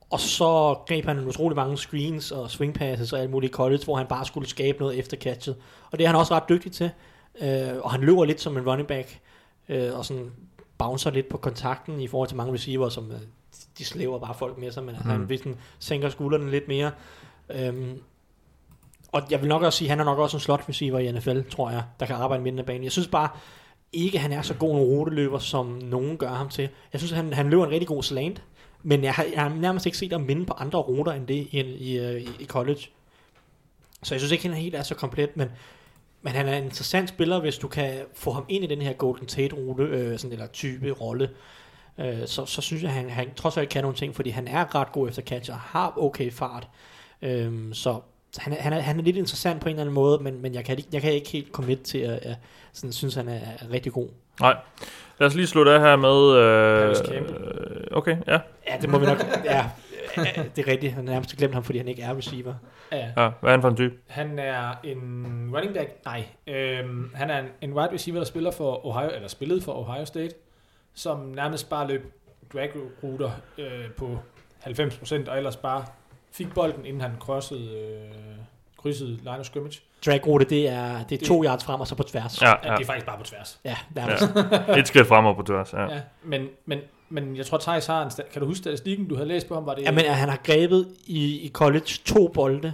Og 0.10 0.20
så 0.20 0.76
greb 0.88 1.06
han 1.06 1.28
utrolig 1.28 1.56
mange 1.56 1.78
screens 1.78 2.32
og 2.32 2.52
swing 2.52 2.74
passes 2.74 3.14
og 3.14 3.20
alt 3.20 3.30
muligt 3.30 3.54
college, 3.54 3.84
hvor 3.86 3.98
han 3.98 4.08
bare 4.08 4.26
skulle 4.26 4.50
skabe 4.50 4.80
noget 4.80 5.00
efter 5.00 5.18
catchet. 5.18 5.56
Og 5.92 5.98
det 5.98 6.04
er 6.04 6.08
han 6.08 6.16
også 6.16 6.34
ret 6.34 6.50
dygtig 6.50 6.72
til. 6.72 6.92
Øh, 7.42 7.78
og 7.82 7.92
han 7.92 8.02
løber 8.02 8.26
lidt 8.26 8.42
som 8.42 8.58
en 8.58 8.70
running 8.70 8.88
back, 8.88 9.20
øh, 9.70 9.98
og 9.98 10.06
sådan 10.06 10.32
bouncer 10.78 11.12
lidt 11.12 11.30
på 11.30 11.38
kontakten 11.38 12.00
i 12.00 12.08
forhold 12.08 12.28
til 12.28 12.38
mange 12.38 12.54
receiver, 12.54 12.90
som 12.90 13.12
øh, 13.12 13.18
de 13.78 13.86
slæver 13.86 14.20
bare 14.20 14.34
folk 14.34 14.58
med 14.58 14.72
sig, 14.72 14.84
men 14.84 14.96
mm. 15.04 15.10
han 15.10 15.22
hvis 15.22 15.42
den 15.42 15.56
sænker 15.80 16.10
skuldrene 16.10 16.52
lidt 16.52 16.68
mere. 16.68 16.92
Øhm, 17.50 18.02
og 19.12 19.22
jeg 19.32 19.42
vil 19.42 19.50
nok 19.50 19.62
også 19.62 19.78
sige, 19.78 19.88
at 19.88 19.90
han 19.90 20.00
er 20.00 20.04
nok 20.04 20.20
også 20.20 20.38
en 20.38 20.42
slot 20.42 20.70
receiver 20.70 21.00
i 21.00 21.12
NFL, 21.12 21.42
tror 21.50 21.70
jeg, 21.70 21.84
der 22.00 22.06
kan 22.06 22.16
arbejde 22.16 22.44
midten 22.44 22.60
af 22.60 22.66
banen. 22.66 22.84
Jeg 22.84 22.92
synes 22.92 23.08
bare 23.08 23.30
ikke, 23.94 24.18
at 24.18 24.22
han 24.22 24.32
er 24.32 24.42
så 24.42 24.54
god 24.54 24.76
en 24.76 24.82
ruteløber, 24.82 25.40
som 25.40 25.66
nogen 25.66 26.18
gør 26.18 26.30
ham 26.30 26.50
til. 26.50 26.70
Jeg 26.94 27.02
synes, 27.02 27.12
han, 27.12 27.34
han 27.34 27.50
løber 27.50 27.66
en 27.66 27.72
rigtig 27.72 27.88
god 27.88 28.04
slant, 28.04 28.44
men 28.84 29.04
jeg 29.04 29.14
har, 29.14 29.26
jeg 29.34 29.42
har 29.42 29.50
nærmest 29.50 29.86
ikke 29.86 29.98
set 29.98 30.12
ham 30.12 30.22
minde 30.22 30.46
på 30.46 30.54
andre 30.54 30.80
ruter 30.80 31.12
end 31.12 31.28
det 31.28 31.48
i, 31.52 31.60
i, 31.78 32.18
i, 32.18 32.30
i 32.40 32.46
college. 32.46 32.82
Så 34.04 34.16
jeg 34.16 34.22
synes 34.22 34.32
ikke, 34.32 34.48
at 34.48 34.54
han 34.54 34.62
helt 34.62 34.76
er 34.76 34.84
så 34.84 34.96
komplet, 34.96 35.38
men, 35.38 35.50
men 36.22 36.34
han 36.34 36.48
er 36.48 36.58
en 36.58 36.64
interessant 36.64 37.10
spiller, 37.10 37.40
hvis 37.40 37.58
du 37.58 37.68
kan 37.68 37.94
få 38.14 38.32
ham 38.32 38.46
ind 38.50 38.64
i 38.64 38.68
den 38.68 38.82
her 38.82 38.94
Golden 38.94 39.28
Tate-rute, 39.28 39.84
øh, 39.84 40.20
sådan, 40.20 40.34
eller 40.34 40.48
type 40.48 40.92
rolle. 40.92 41.30
Øh, 41.98 42.28
så, 42.28 42.46
så 42.46 42.62
synes 42.62 42.84
jeg, 42.84 42.90
at 42.90 42.96
han, 42.96 43.10
han 43.10 43.34
trods 43.34 43.58
alt 43.58 43.70
kan 43.70 43.84
nogle 43.84 43.98
ting, 43.98 44.16
fordi 44.16 44.30
han 44.30 44.48
er 44.48 44.76
ret 44.76 44.92
god 44.92 45.08
efter 45.08 45.22
catch 45.22 45.52
og 45.52 45.58
har 45.58 45.94
okay 45.98 46.32
fart. 46.32 46.68
Øh, 47.22 47.74
så 47.74 48.02
han 48.38 48.54
er, 48.54 48.58
han, 48.62 48.74
er, 48.74 48.80
han 48.80 49.00
er 49.00 49.04
lidt 49.04 49.18
interessant 49.18 49.62
på 49.62 49.70
en 49.70 49.76
eller 49.76 49.82
anden 49.82 49.96
måde, 49.96 50.24
men, 50.24 50.42
men 50.42 50.54
jeg, 50.54 50.66
kan, 50.66 50.78
ikke- 50.78 50.90
jeg 50.94 51.02
kan 51.02 51.14
ikke 51.14 51.30
helt 51.30 51.52
commit 51.52 51.80
til 51.82 51.98
at 51.98 52.20
at 52.24 52.36
sådan, 52.74 52.92
synes, 52.94 53.16
han 53.16 53.28
er, 53.28 53.34
er 53.60 53.72
rigtig 53.72 53.92
god. 53.94 54.08
Nej. 54.42 54.56
Lad 55.20 55.28
os 55.28 55.36
lige 55.36 55.48
slutte 55.48 55.72
af 55.72 55.80
her 55.80 55.96
med... 55.96 56.36
Øh, 56.36 57.88
okay, 57.92 58.18
ja. 58.28 58.40
Ja, 58.68 58.78
det 58.82 58.90
må 58.90 58.98
vi 59.00 59.06
nok... 59.06 59.18
Ja, 59.46 59.66
det 60.56 60.68
er 60.68 60.72
rigtigt. 60.72 60.94
Han 60.94 61.08
har 61.08 61.14
nærmest 61.14 61.38
glemt 61.38 61.54
ham, 61.54 61.64
fordi 61.64 61.78
han 61.78 61.88
ikke 61.88 62.02
er 62.02 62.18
receiver. 62.18 62.54
Ja. 62.92 62.98
ja. 62.98 63.30
Hvad 63.40 63.50
er 63.50 63.52
han 63.52 63.62
for 63.62 63.70
en 63.70 63.76
type? 63.76 63.96
Han 64.08 64.40
er 64.40 64.80
en 64.84 65.52
running 65.56 65.74
back, 65.74 65.90
nej, 66.06 66.24
øhm, 66.48 67.12
han 67.16 67.30
er 67.30 67.40
en, 67.40 67.46
en 67.62 67.74
wide 67.74 67.94
receiver, 67.94 68.18
der 68.20 68.26
spiller 68.26 68.52
for 68.52 68.86
Ohio, 68.86 69.10
eller 69.16 69.28
spillede 69.28 69.62
for 69.62 69.74
Ohio 69.74 70.06
State, 70.06 70.34
som 70.94 71.20
nærmest 71.20 71.70
bare 71.70 71.88
løb 71.88 72.14
drag 72.54 72.72
router 73.04 73.32
øh, 73.58 73.92
på 73.98 74.18
90%, 74.66 75.30
og 75.30 75.38
ellers 75.38 75.56
bare 75.56 75.86
fik 76.32 76.54
bolden, 76.54 76.86
inden 76.86 77.02
han 77.02 77.12
crossede, 77.20 77.72
øh, 77.78 78.12
krydsede 78.78 79.10
line 79.18 79.40
of 79.40 79.46
scrimmage. 79.46 79.80
Dragrute, 80.06 80.46
det 80.46 80.68
er, 80.70 81.04
det 81.04 81.22
er 81.22 81.26
to 81.26 81.44
yards 81.44 81.64
frem 81.64 81.82
og 81.82 81.88
så 81.88 81.96
på 81.96 82.04
tværs. 82.04 82.42
Ja, 82.42 82.48
Ja. 82.50 82.54
ja. 82.64 82.76
Det 82.78 82.82
er 82.82 82.86
faktisk 82.86 83.06
bare 83.06 83.18
på 83.18 83.24
tværs. 83.24 83.60
ja, 83.66 83.70
ja. 83.96 84.06
nærmest. 84.06 84.24
Et 84.80 84.88
skridt 84.88 85.08
fremad 85.08 85.36
på 85.36 85.44
tværs, 85.44 85.74
ja. 85.74 85.82
Ja. 85.94 86.02
Men, 86.24 86.48
men, 86.66 86.80
men 87.10 87.36
jeg 87.38 87.46
tror, 87.46 87.58
Thijs 87.58 87.86
har 87.86 88.04
en... 88.04 88.12
Kan 88.34 88.42
du 88.42 88.48
huske 88.48 88.58
statistikken, 88.64 89.08
du 89.08 89.16
havde 89.16 89.28
læst 89.28 89.48
på 89.48 89.54
ham? 89.54 89.66
Var 89.66 89.76
det, 89.76 89.82
Ja, 89.84 89.92
men 89.92 90.06
at 90.06 90.16
han 90.16 90.30
har 90.30 90.40
grebet 90.44 90.88
i, 91.06 91.40
i 91.40 91.50
college 91.54 91.86
to 92.06 92.28
bolde, 92.28 92.74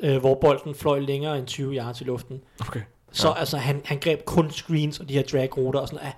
øh, 0.00 0.16
hvor 0.16 0.34
bolden 0.34 0.74
fløj 0.74 0.98
længere 0.98 1.38
end 1.38 1.46
20 1.46 1.74
yards 1.76 2.00
i 2.00 2.04
luften. 2.04 2.40
Okay. 2.68 2.80
Så 3.12 3.28
Ja. 3.28 3.38
altså, 3.38 3.56
han, 3.56 3.82
han 3.84 3.98
greb 4.00 4.24
kun 4.24 4.50
screens 4.50 4.98
og 5.00 5.08
de 5.08 5.14
her 5.14 5.22
dragruter 5.22 5.80
og 5.80 5.88
sådan. 5.88 6.06
Uh, 6.06 6.12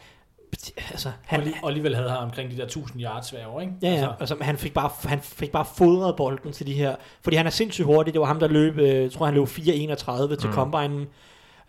altså, 0.90 1.10
han, 1.24 1.40
han, 1.40 1.52
og 1.62 1.68
alligevel 1.68 1.94
havde 1.96 2.08
han 2.10 2.18
omkring 2.18 2.50
de 2.50 2.56
der 2.56 2.64
1000 2.64 3.02
yards 3.02 3.30
hver 3.30 3.46
år, 3.46 3.60
ikke? 3.60 3.72
Ja, 3.82 3.90
ja. 3.92 4.08
Altså, 4.20 4.36
han, 4.40 4.56
fik 4.58 4.74
bare, 4.74 4.90
han 5.04 5.20
fik 5.20 5.52
bare 5.52 5.64
fodret 5.76 6.16
bolden 6.16 6.52
til 6.52 6.66
de 6.66 6.72
her... 6.72 6.94
Fordi 7.22 7.36
han 7.36 7.46
er 7.46 7.50
sindssygt 7.50 7.86
hurtig. 7.86 8.12
Det 8.14 8.20
var 8.20 8.26
ham, 8.26 8.40
der 8.40 8.48
løb... 8.48 8.78
Øh, 8.78 8.88
jeg 9.02 9.12
tror, 9.12 9.24
han 9.26 9.34
løb 9.34 9.46
4.31 9.48 10.36
til 10.36 10.48
Mm. 10.48 10.54
combinen. 10.54 11.06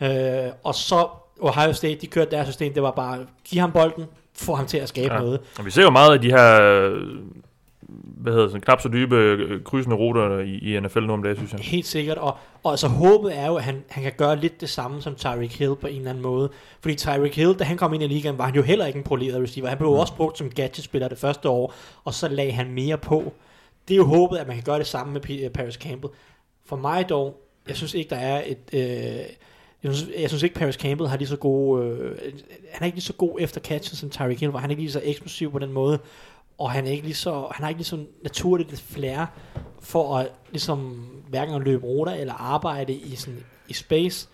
Øh, 0.01 0.51
og 0.63 0.75
så 0.75 1.07
Ohio 1.39 1.73
State, 1.73 1.95
de 2.01 2.07
kørte 2.07 2.31
deres 2.31 2.47
system. 2.47 2.73
Det 2.73 2.83
var 2.83 2.91
bare, 2.91 3.19
giv 3.45 3.59
ham 3.61 3.71
bolden, 3.71 4.05
få 4.37 4.55
ham 4.55 4.65
til 4.65 4.77
at 4.77 4.89
skabe 4.89 5.13
Ja. 5.13 5.19
noget. 5.19 5.39
Og 5.59 5.65
vi 5.65 5.71
ser 5.71 5.81
jo 5.83 5.89
meget 5.89 6.13
af 6.13 6.21
de 6.21 6.29
her 6.31 6.59
hvad 7.87 8.33
hedder 8.33 8.47
det, 8.47 8.61
knap 8.61 8.81
så 8.81 8.89
dybe 8.89 9.15
øh, 9.15 9.63
krydsende 9.63 9.95
ruter 9.95 10.39
i, 10.39 10.75
i 10.75 10.79
NFL 10.79 10.99
nu 10.99 11.13
om 11.13 11.23
dagen, 11.23 11.37
synes 11.37 11.53
jeg. 11.53 11.59
Helt 11.59 11.85
sikkert, 11.85 12.17
og, 12.17 12.37
og 12.63 12.71
altså 12.71 12.87
håbet 12.87 13.37
er 13.37 13.47
jo, 13.47 13.55
at 13.55 13.63
han, 13.63 13.83
han 13.89 14.03
kan 14.03 14.11
gøre 14.17 14.35
lidt 14.35 14.61
det 14.61 14.69
samme 14.69 15.01
som 15.01 15.15
Tyreek 15.15 15.59
Hill 15.59 15.75
på 15.75 15.87
en 15.87 15.97
eller 15.97 16.09
anden 16.09 16.23
måde. 16.23 16.49
Fordi 16.81 16.95
Tyreek 16.95 17.35
Hill, 17.35 17.53
da 17.53 17.63
han 17.63 17.77
kom 17.77 17.93
ind 17.93 18.03
i 18.03 18.07
ligaen, 18.07 18.37
var 18.37 18.45
han 18.45 18.55
jo 18.55 18.61
heller 18.61 18.85
ikke 18.85 18.97
en 18.97 19.03
poleret 19.03 19.43
receiver. 19.43 19.69
Han 19.69 19.77
blev 19.77 19.89
mm. 19.89 19.95
også 19.95 20.13
brugt 20.15 20.37
som 20.37 20.49
gadget-spiller 20.49 21.07
det 21.07 21.17
første 21.17 21.49
år, 21.49 21.73
og 22.03 22.13
så 22.13 22.27
lagde 22.27 22.51
han 22.51 22.71
mere 22.71 22.97
på. 22.97 23.33
Det 23.87 23.93
er 23.93 23.97
jo 23.97 24.05
håbet, 24.05 24.37
at 24.37 24.47
man 24.47 24.55
kan 24.55 24.63
gøre 24.63 24.79
det 24.79 24.87
samme 24.87 25.13
med 25.13 25.21
P- 25.29 25.49
Paris 25.49 25.73
Campbell. 25.73 26.13
For 26.65 26.75
mig 26.75 27.09
dog, 27.09 27.41
jeg 27.67 27.75
synes 27.75 27.93
ikke, 27.93 28.09
der 28.09 28.15
er 28.15 28.43
et... 28.45 28.57
Øh, 28.73 29.25
jeg 29.83 29.95
synes, 29.95 30.11
jeg 30.19 30.29
synes 30.29 30.43
ikke, 30.43 30.55
Paris 30.55 30.75
Campbell 30.75 31.09
har 31.09 31.17
lige 31.17 31.27
så 31.27 31.37
gode... 31.37 31.85
Øh, 31.85 32.17
han 32.71 32.81
er 32.81 32.85
ikke 32.85 32.95
lige 32.95 33.03
så 33.03 33.13
god 33.13 33.37
efter 33.39 33.61
catchen 33.61 33.95
som 33.95 34.09
Tyreek 34.09 34.39
Hill, 34.39 34.51
var 34.51 34.59
han 34.59 34.69
er 34.69 34.71
ikke 34.71 34.83
lige 34.83 34.91
så 34.91 35.01
eksplosiv 35.03 35.51
på 35.51 35.59
den 35.59 35.71
måde. 35.71 35.99
Og 36.57 36.71
han 36.71 36.87
er 36.87 36.91
ikke 36.91 37.03
lige 37.03 37.15
så, 37.15 37.47
han 37.51 37.63
har 37.63 37.69
ikke 37.69 37.79
lige 37.79 37.85
så 37.85 38.05
naturligt 38.23 38.73
et 38.73 38.79
flair 38.79 39.25
for 39.81 40.17
at 40.17 40.27
ligesom 40.51 41.07
hverken 41.29 41.55
at 41.55 41.61
løbe 41.61 41.85
ruter 41.85 42.13
eller 42.13 42.33
arbejde 42.33 42.93
i, 42.93 43.15
sådan, 43.15 43.43
i 43.67 43.73
space. 43.73 44.27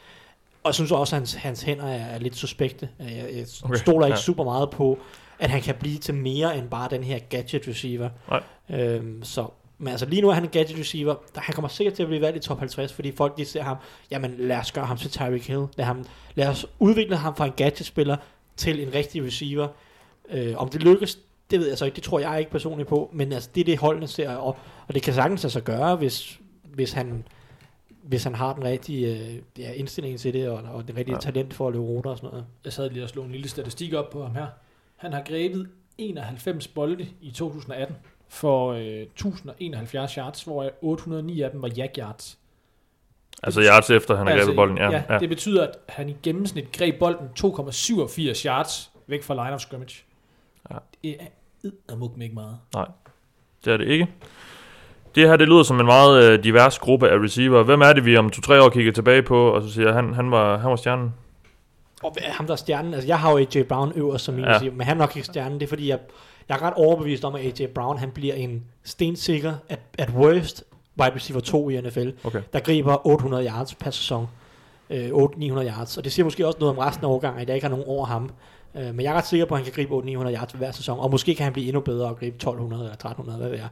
Og 0.64 0.68
jeg 0.68 0.74
synes 0.76 0.92
også, 0.92 1.16
at 1.16 1.20
hans, 1.20 1.34
hans 1.34 1.62
hænder 1.64 1.86
er, 1.86 2.06
er 2.06 2.20
lidt 2.20 2.36
suspekte. 2.36 2.90
Jeg, 3.00 3.30
jeg 3.34 3.46
Okay, 3.64 3.76
stoler 3.76 4.06
ikke 4.06 4.18
ja. 4.18 4.22
super 4.22 4.44
meget 4.44 4.70
på, 4.70 5.00
at 5.40 5.50
han 5.50 5.62
kan 5.62 5.76
blive 5.76 5.98
til 5.98 6.14
mere 6.14 6.58
end 6.58 6.70
bare 6.70 6.90
den 6.90 7.04
her 7.04 7.20
gadget 7.20 7.68
receiver. 7.68 8.10
Nej. 8.30 8.44
Øhm, 8.70 9.24
så, 9.24 9.48
men 9.78 9.88
altså 9.88 10.06
lige 10.06 10.22
nu 10.22 10.30
er 10.30 10.34
han 10.34 10.44
en 10.44 10.50
gadget 10.50 10.80
receiver. 10.80 11.16
Der, 11.36 11.42
han 11.42 11.56
kommer 11.56 11.70
sikkert 11.70 11.94
til 11.94 12.04
at 12.04 12.08
blive 12.10 12.22
valgt 12.22 12.38
i 12.38 12.48
top 12.48 12.60
50, 12.60 12.94
fordi 12.94 13.12
folk 13.16 13.38
de 13.38 13.46
ser 13.46 13.64
ham, 13.64 13.78
jamen 14.12 14.36
lad 14.38 14.58
os 14.58 14.72
gøre 14.72 14.86
ham 14.86 14.98
til 14.98 15.12
Tyreek 15.12 15.48
Hill. 15.48 15.66
Lad, 15.76 15.86
ham, 15.86 16.06
lad 16.36 16.48
os 16.48 16.66
udvikle 16.80 17.16
ham 17.16 17.36
fra 17.36 17.46
en 17.46 17.52
gadget-spiller 17.52 18.18
til 18.58 18.88
en 18.88 18.94
rigtig 18.94 19.24
receiver. 19.24 19.68
Øh, 20.30 20.54
om 20.58 20.70
det 20.70 20.84
lykkes, 20.84 21.20
det 21.52 21.60
ved 21.60 21.68
jeg 21.68 21.78
så 21.78 21.86
ikke. 21.86 21.96
Det 21.96 22.04
tror 22.04 22.20
jeg 22.20 22.40
ikke 22.40 22.52
personligt 22.52 22.90
på. 22.90 23.10
Men 23.14 23.32
altså, 23.32 23.50
det 23.56 23.62
er 23.62 23.66
det 23.66 23.78
holdene 23.78 24.08
ser, 24.08 24.36
og, 24.36 24.58
og 24.88 24.94
det 24.94 25.04
kan 25.04 25.14
sagtens 25.14 25.46
altså 25.46 25.62
gøre, 25.62 25.96
hvis, 25.96 26.40
hvis 26.64 26.92
han 26.92 27.24
hvis 28.04 28.24
han 28.24 28.36
har 28.36 28.54
den 28.54 28.64
rigtige 28.64 29.18
øh, 29.18 29.42
ja, 29.60 29.72
indstilling 29.72 30.20
til 30.20 30.34
det, 30.34 30.50
og, 30.50 30.64
og 30.74 30.88
det 30.88 30.96
rigtige 30.96 31.16
ja. 31.16 31.20
talent 31.20 31.54
for 31.54 31.68
at 31.68 31.74
løbe 31.74 31.86
ruter 31.86 32.10
og 32.10 32.18
sådan 32.18 32.30
noget. 32.30 32.46
Jeg 32.66 32.74
sad 32.74 32.90
lige 32.90 33.04
og 33.04 33.10
slog 33.10 33.26
en 33.26 33.32
lille 33.32 33.50
statistik 33.50 33.94
op 33.94 34.10
på 34.10 34.24
ham 34.24 34.36
her. 34.36 34.48
Han 34.96 35.14
har 35.14 35.22
grebet 35.22 35.70
91 35.98 36.68
bolde 36.68 37.08
i 37.22 37.32
2018 37.32 37.96
for 38.30 38.72
øh, 38.72 39.02
1071 39.02 40.14
yards, 40.14 40.44
hvor 40.44 40.72
809 40.82 41.42
af 41.42 41.52
dem 41.52 41.62
var 41.62 41.72
jack 41.78 41.98
yards. 41.98 42.38
Altså 43.44 43.62
yards 43.62 43.90
efter, 43.90 44.16
han 44.16 44.28
har 44.28 44.38
grebet 44.38 44.56
bolden. 44.56 44.78
Ja, 44.78 44.92
ja, 44.92 45.04
ja. 45.10 45.20
det 45.20 45.30
betyder, 45.30 45.68
at 45.68 45.78
han 45.90 46.10
i 46.10 46.16
gennemsnit 46.24 46.72
greb 46.72 47.00
bolden 47.00 47.30
2,87 47.40 48.46
yards 48.46 48.92
væk 49.08 49.24
fra 49.24 49.34
line 49.34 49.56
of 49.56 49.62
scrimmage. 49.62 50.04
Ja. 50.72 50.76
Det 51.04 51.22
er 51.22 51.26
eddermuk 51.64 52.12
ikke 52.22 52.36
meget. 52.36 52.58
Det 53.66 53.74
er 53.74 53.78
det 53.78 53.88
ikke. 53.88 54.08
Det 55.16 55.28
her, 55.28 55.36
det 55.38 55.48
lyder 55.48 55.64
som 55.64 55.80
en 55.80 55.86
meget 55.86 56.24
øh, 56.24 56.44
divers 56.44 56.80
gruppe 56.80 57.10
af 57.10 57.18
receiver. 57.20 57.64
Hvem 57.64 57.82
er 57.82 57.94
det, 57.94 58.06
vi 58.06 58.18
om 58.18 58.30
to-tre 58.30 58.64
år 58.64 58.70
kigger 58.70 58.92
tilbage 58.92 59.22
på, 59.24 59.48
og 59.50 59.62
så 59.64 59.70
siger, 59.74 59.94
han, 59.94 60.14
han, 60.14 60.32
var, 60.32 60.58
han 60.58 60.70
var 60.70 60.76
stjernen? 60.76 61.14
Og 62.04 62.12
hvad- 62.14 62.24
ham 62.32 62.46
der 62.46 62.54
er 62.54 62.58
stjernen, 62.58 62.94
altså 62.94 63.08
jeg 63.08 63.20
har 63.20 63.32
jo 63.32 63.38
AJ 63.38 63.64
Brown 63.64 63.92
øverst 63.96 64.26
som 64.26 64.34
min 64.36 64.44
Ja. 64.44 64.50
ja. 64.50 64.56
receiver, 64.56 64.76
men 64.76 64.88
han 64.88 64.98
er 64.98 65.00
nok 65.02 65.16
ikke 65.16 65.26
stjernen, 65.26 65.60
det 65.60 65.66
er 65.66 65.70
fordi, 65.70 65.90
jeg, 65.90 66.00
jeg 66.50 66.56
er 66.58 66.62
ret 66.62 66.74
overbevist 66.74 67.26
om, 67.26 67.36
at 67.36 67.62
AJ 67.62 67.68
Brown, 67.68 67.98
han 67.98 68.12
bliver 68.12 68.34
en 68.36 68.64
stensikker, 68.84 69.54
at, 69.70 69.80
at 69.98 70.10
worst 70.10 70.64
wide 71.02 71.16
receiver 71.16 71.40
2 71.42 71.70
i 71.70 71.82
NFL, 71.82 72.10
Okay. 72.24 72.42
der 72.54 72.60
griber 72.60 73.08
800 73.08 73.46
yards 73.48 73.76
per 73.76 73.92
sæson. 73.92 74.28
Øh, 74.90 75.10
800-900 75.10 75.68
yards, 75.68 75.98
og 75.98 76.04
det 76.04 76.12
siger 76.12 76.24
måske 76.24 76.48
også 76.48 76.60
noget 76.60 76.78
om 76.78 76.78
resten 76.78 77.06
af 77.06 77.10
årgangen, 77.10 77.42
at 77.42 77.48
jeg 77.48 77.56
ikke 77.56 77.66
har 77.68 77.72
nogen 77.72 77.86
over 77.88 78.06
ham. 78.06 78.30
Øh, 78.76 78.96
men 78.96 79.00
jeg 79.00 79.12
er 79.12 79.14
ret 79.14 79.28
sikker 79.28 79.46
på, 79.46 79.56
at 79.56 79.64
han 79.64 79.72
kan 79.72 79.74
gribe 79.74 79.96
800-900 79.96 80.36
yards 80.36 80.52
hver 80.52 80.72
sæson, 80.72 81.00
og 81.00 81.12
måske 81.12 81.36
kan 81.36 81.44
han 81.44 81.54
blive 81.54 81.68
endnu 81.68 81.82
bedre 81.82 82.08
og 82.08 82.18
gribe 82.18 82.36
1200 82.36 82.82
eller 82.82 82.94
1300, 82.94 83.40
hvad 83.40 83.50
ved 83.50 83.58
jeg. 83.58 83.70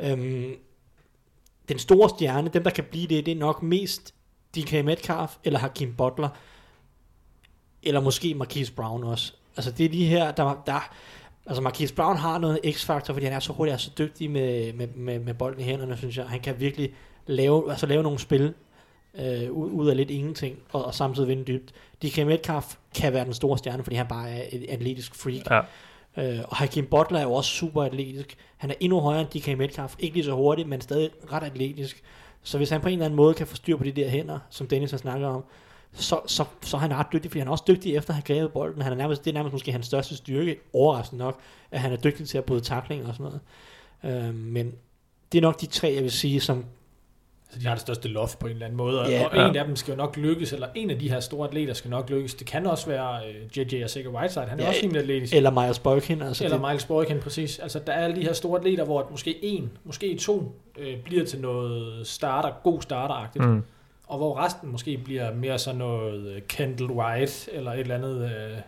Ja. 0.00 0.12
Øhm, 0.12 0.54
den 1.68 1.78
store 1.78 2.08
stjerne, 2.08 2.50
dem 2.52 2.62
der 2.64 2.70
kan 2.70 2.84
blive 2.90 3.06
det, 3.06 3.26
det 3.26 3.32
er 3.32 3.38
nok 3.38 3.62
mest 3.62 4.14
DK 4.56 4.72
Metcalf 4.84 5.36
eller 5.44 5.58
Hakim 5.58 5.94
Butler, 5.94 6.28
eller 7.82 8.00
måske 8.00 8.34
Marquise 8.34 8.72
Brown 8.72 9.04
også. 9.04 9.32
Altså 9.56 9.70
det 9.70 9.86
er 9.86 9.88
de 9.88 10.06
her, 10.06 10.32
der, 10.32 10.62
der 10.66 10.94
altså 11.46 11.62
Marquise 11.62 11.94
Brown 11.94 12.16
har 12.16 12.38
noget 12.38 12.60
x-faktor, 12.70 13.14
fordi 13.14 13.26
han 13.26 13.34
er 13.34 13.40
så 13.40 13.52
hurtig 13.52 13.74
og 13.74 13.80
så 13.80 13.90
dygtig 13.98 14.30
med, 14.30 14.72
med, 14.72 14.88
med, 14.88 15.18
med 15.18 15.34
bolden 15.34 15.60
i 15.60 15.64
hænderne, 15.64 15.96
synes 15.96 16.16
jeg. 16.16 16.26
Han 16.26 16.40
kan 16.40 16.60
virkelig 16.60 16.94
lave, 17.26 17.70
altså 17.70 17.86
lave 17.86 18.02
nogle 18.02 18.18
spil 18.18 18.54
øh, 19.14 19.52
ud, 19.52 19.88
af 19.88 19.96
lidt 19.96 20.10
ingenting, 20.10 20.58
og, 20.72 20.84
og 20.84 20.94
samtidig 20.94 21.28
vinde 21.28 21.44
dybt. 21.44 21.72
DK 22.02 22.26
Metcalf 22.26 22.76
kan 22.94 23.12
være 23.12 23.24
den 23.24 23.34
store 23.34 23.58
stjerne, 23.58 23.82
fordi 23.82 23.96
han 23.96 24.06
bare 24.06 24.30
er 24.30 24.44
et 24.52 24.66
atletisk 24.68 25.14
freak. 25.14 25.50
Ja. 25.50 25.60
Øh, 26.16 26.44
og 26.48 26.56
Hakim 26.56 26.86
Butler 26.86 27.18
er 27.18 27.22
jo 27.22 27.32
også 27.32 27.50
super 27.50 27.82
atletisk. 27.82 28.36
Han 28.56 28.70
er 28.70 28.74
endnu 28.80 29.00
højere 29.00 29.20
end 29.20 29.28
DK 29.28 29.58
Metcalf. 29.58 29.94
Ikke 29.98 30.14
lige 30.14 30.24
så 30.24 30.32
hurtig, 30.32 30.68
men 30.68 30.80
stadig 30.80 31.10
ret 31.32 31.42
atletisk. 31.42 32.02
Så 32.42 32.56
hvis 32.56 32.70
han 32.70 32.80
på 32.80 32.88
en 32.88 32.92
eller 32.92 33.04
anden 33.04 33.16
måde 33.16 33.34
kan 33.34 33.46
få 33.46 33.56
styr 33.56 33.76
på 33.76 33.84
de 33.84 33.92
der 33.92 34.08
hænder, 34.08 34.38
som 34.50 34.66
Dennis 34.66 34.90
har 34.90 34.98
snakket 34.98 35.28
om, 35.28 35.44
så, 35.94 36.20
så, 36.26 36.44
så 36.62 36.76
er 36.76 36.80
han 36.80 36.94
ret 36.94 37.06
dygtig, 37.12 37.30
fordi 37.30 37.38
han 37.38 37.48
er 37.48 37.52
også 37.52 37.64
dygtig 37.68 37.96
efter 37.96 38.10
at 38.10 38.14
have 38.14 38.22
grebet 38.22 38.52
bolden. 38.52 38.82
Han 38.82 38.92
er 38.92 38.96
nærmest, 38.96 39.24
det 39.24 39.30
er 39.30 39.34
nærmest 39.34 39.52
måske 39.52 39.72
hans 39.72 39.86
største 39.86 40.16
styrke, 40.16 40.56
overraskende 40.72 41.24
nok, 41.24 41.40
at 41.70 41.80
han 41.80 41.92
er 41.92 41.96
dygtig 41.96 42.28
til 42.28 42.38
at 42.38 42.44
bryde 42.44 42.60
takling 42.60 43.06
og 43.06 43.14
sådan 43.14 43.32
noget. 44.04 44.26
Øh, 44.28 44.34
men 44.34 44.72
det 45.32 45.38
er 45.38 45.42
nok 45.42 45.60
de 45.60 45.66
tre, 45.66 45.92
jeg 45.94 46.02
vil 46.02 46.10
sige, 46.10 46.40
som 46.40 46.64
Så 47.52 47.58
de 47.58 47.66
har 47.66 47.74
det 47.74 47.80
største 47.80 48.08
loft 48.08 48.38
på 48.38 48.46
en 48.46 48.52
eller 48.52 48.66
anden 48.66 48.76
måde, 48.76 49.00
og, 49.00 49.10
Ja. 49.10 49.26
og 49.26 49.50
en 49.50 49.56
af 49.56 49.64
dem 49.64 49.76
skal 49.76 49.92
jo 49.92 49.96
nok 49.96 50.16
lykkes, 50.16 50.52
eller 50.52 50.66
en 50.74 50.90
af 50.90 50.98
de 50.98 51.10
her 51.10 51.20
store 51.20 51.48
atleter 51.48 51.74
skal 51.74 51.90
nok 51.90 52.10
lykkes. 52.10 52.34
Det 52.34 52.46
kan 52.46 52.66
også 52.66 52.86
være 52.86 53.20
JJ 53.56 53.82
Asika 53.84 54.08
Whiteside, 54.08 54.44
han 54.44 54.58
er 54.60 54.62
Ja, 54.62 54.68
også 54.68 54.80
rimelig 54.82 55.00
atletisk. 55.02 55.34
eller 55.34 55.50
Miles 55.50 55.78
Boykin. 55.78 56.22
Altså 56.22 56.44
Eller 56.44 56.58
det, 56.58 56.68
Miles 56.68 56.84
Boykin, 56.86 57.18
præcis. 57.20 57.58
Altså, 57.58 57.78
der 57.86 57.92
er 57.92 58.04
alle 58.04 58.16
de 58.16 58.22
her 58.22 58.32
store 58.32 58.58
atleter, 58.58 58.84
hvor 58.84 59.08
måske 59.10 59.44
en, 59.44 59.70
måske 59.84 60.16
to 60.16 60.54
øh, 60.78 60.96
bliver 61.04 61.24
til 61.24 61.40
noget 61.40 62.06
starter, 62.06 62.50
god 62.64 62.82
starteragtigt, 62.82 63.44
mm. 63.44 63.62
Og 64.06 64.18
hvor 64.18 64.44
resten 64.44 64.72
måske 64.72 65.00
bliver 65.04 65.34
mere 65.34 65.58
sådan 65.58 65.78
noget 65.78 66.26
øh, 66.36 66.42
Kendall 66.48 66.90
White, 66.90 67.50
eller 67.52 67.72
et 67.72 67.80
eller 67.80 67.94
andet 67.94 68.24
øh, 68.24 68.58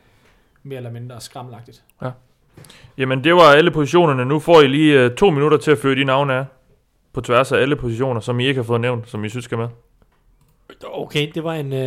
mere 0.62 0.77
eller 0.77 0.90
mindre 0.90 1.20
skramlagtigt. 1.20 1.82
Jamen, 2.98 3.24
det 3.24 3.35
var 3.35 3.43
alle 3.52 3.70
positionerne. 3.70 4.24
Nu 4.24 4.39
får 4.39 4.61
I 4.61 4.66
lige 4.66 5.01
øh, 5.01 5.15
to 5.16 5.31
minutter 5.31 5.59
til 5.59 5.70
at 5.70 5.78
føre 5.78 5.94
de 5.94 6.05
navne 6.05 6.35
af. 6.35 6.44
På 7.15 7.20
tværs 7.20 7.53
af 7.53 7.59
alle 7.59 7.77
positioner, 7.77 8.20
som 8.20 8.41
I 8.41 8.47
ikke 8.47 8.59
har 8.59 8.65
fået 8.65 8.81
nævnt, 8.81 9.11
som 9.11 9.24
I 9.24 9.28
synes 9.28 9.45
skal 9.45 9.59
med. 9.59 9.69
okay, 10.93 11.31
det 11.35 11.45
var 11.45 11.55
en... 11.55 11.73
Øh, 11.73 11.78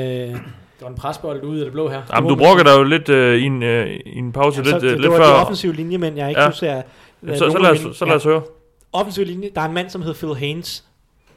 Det 0.79 0.83
var 0.83 0.87
en 0.89 0.95
presbold 0.95 1.43
ud 1.43 1.57
af 1.59 1.65
det 1.65 1.71
blå 1.73 1.89
her. 1.89 2.01
Jamen, 2.13 2.29
du 2.29 2.35
brokker 2.35 2.63
dig 2.63 2.77
jo 2.77 2.83
lidt 2.83 3.09
øh, 3.09 3.37
i, 3.37 3.43
en, 3.43 3.63
øh, 3.63 3.87
i 4.05 4.17
en 4.17 4.31
pause, 4.31 4.61
ja, 4.61 4.63
lidt, 4.63 4.69
så, 4.71 4.75
øh, 4.75 4.81
det, 4.81 4.91
lidt 4.91 5.01
det 5.03 5.11
var 5.11 5.17
før. 5.17 5.33
de 5.33 5.41
offensive 5.41 5.73
linje, 5.73 5.97
men 5.97 6.17
jeg 6.17 6.29
ikke 6.29 6.41
Ja. 6.41 6.51
synes, 6.51 6.85
at... 7.27 7.37
så, 7.37 7.51
så, 7.51 7.57
lad 7.57 7.71
os, 7.71 7.97
så 7.97 8.05
lad 8.05 8.15
os 8.15 8.23
høre. 8.23 8.41
offensiv 8.93 9.25
linje, 9.25 9.49
der 9.55 9.61
er 9.61 9.65
en 9.65 9.73
mand, 9.73 9.89
som 9.89 10.01
hedder 10.01 10.15
Phil 10.17 10.35
Haynes 10.35 10.83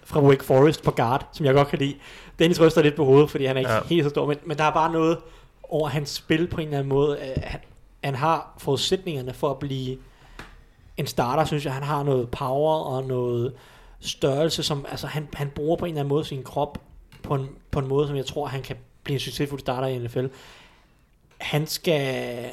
fra 0.05 0.21
Wake 0.23 0.45
Forest 0.45 0.83
på 0.85 0.91
guard, 0.91 1.27
som 1.33 1.47
jeg 1.47 1.55
godt 1.55 1.69
kan 1.69 1.79
lide. 1.79 1.95
Dennis 2.39 2.61
ryster 2.61 2.83
lidt 2.83 2.95
på 2.97 3.05
hovedet, 3.05 3.31
fordi 3.31 3.45
han 3.45 3.57
er 3.57 3.61
ikke 3.61 3.71
Ja. 3.71 3.77
ja. 3.77 3.83
helt 3.89 4.05
så 4.05 4.11
stor, 4.11 4.27
men, 4.27 4.37
men 4.45 4.59
der 4.59 4.65
er 4.65 4.71
bare 4.73 4.93
noget 4.93 5.19
over 5.69 5.89
hans 5.89 6.11
spil 6.11 6.47
på 6.47 6.61
en 6.61 6.67
eller 6.67 6.79
anden 6.79 6.89
måde. 6.89 7.17
Øh, 7.23 7.43
Han, 7.45 7.61
han 8.05 8.15
har 8.15 8.55
forudsætningerne 8.59 9.33
for 9.35 9.51
at 9.51 9.59
blive 9.59 9.97
en 10.97 11.07
starter, 11.07 11.45
synes 11.45 11.65
jeg. 11.65 11.73
Han 11.73 11.83
har 11.83 12.03
noget 12.03 12.29
power 12.31 12.75
og 12.85 13.05
noget 13.05 13.53
størrelse, 14.01 14.63
som 14.63 14.87
altså, 14.91 15.07
han, 15.07 15.29
han 15.33 15.51
bruger 15.51 15.77
på 15.77 15.85
en 15.85 15.91
eller 15.91 16.01
anden 16.01 16.09
måde 16.09 16.25
sin 16.25 16.43
krop 16.43 16.79
på 17.23 17.35
en, 17.35 17.49
på 17.71 17.79
en 17.79 17.89
måde, 17.89 18.07
som 18.07 18.17
jeg 18.17 18.27
tror, 18.27 18.47
han 18.47 18.63
kan 18.63 18.77
blive 19.05 19.15
en 19.15 19.21
succesfuld 19.21 19.61
starter 19.61 19.89
i 19.89 19.99
NFL. 19.99 20.27
Han 21.39 21.67
skal 21.67 22.45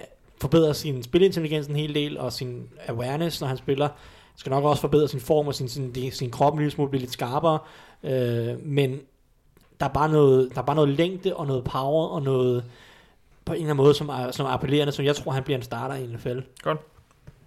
forbedre 0.41 0.73
sin 0.73 1.03
spilintelligens 1.03 1.67
en 1.67 1.75
hel 1.75 1.95
del, 1.95 2.17
og 2.17 2.33
sin 2.33 2.69
awareness, 2.87 3.41
når 3.41 3.47
han 3.47 3.57
spiller 3.57 3.89
skal 4.37 4.49
nok 4.49 4.63
også 4.63 4.81
forbedre 4.81 5.07
sin 5.07 5.19
form 5.19 5.47
og 5.47 5.55
sin, 5.55 5.69
sin, 5.69 6.11
sin, 6.11 6.31
krop 6.31 6.53
en 6.53 6.59
lille 6.59 6.71
smule, 6.71 6.89
blive 6.89 6.99
lidt 6.99 7.11
skarpere. 7.11 7.59
Øh, 8.03 8.65
men 8.65 8.99
der 9.79 9.85
er, 9.85 9.93
bare 9.93 10.09
noget, 10.09 10.49
der 10.55 10.61
er 10.61 10.65
bare 10.65 10.75
noget 10.75 10.89
længde 10.89 11.35
og 11.35 11.47
noget 11.47 11.63
power 11.63 12.07
og 12.07 12.21
noget 12.21 12.63
på 13.45 13.53
en 13.53 13.55
eller 13.55 13.65
anden 13.65 13.83
måde, 13.83 13.93
som 13.93 14.09
er, 14.09 14.31
som 14.31 14.45
er 14.45 14.49
appellerende, 14.49 14.93
som 14.93 15.05
jeg 15.05 15.15
tror, 15.15 15.31
han 15.31 15.43
bliver 15.43 15.57
en 15.57 15.63
starter 15.63 15.95
i 15.95 16.05
NFL. 16.05 16.39
Godt. 16.63 16.79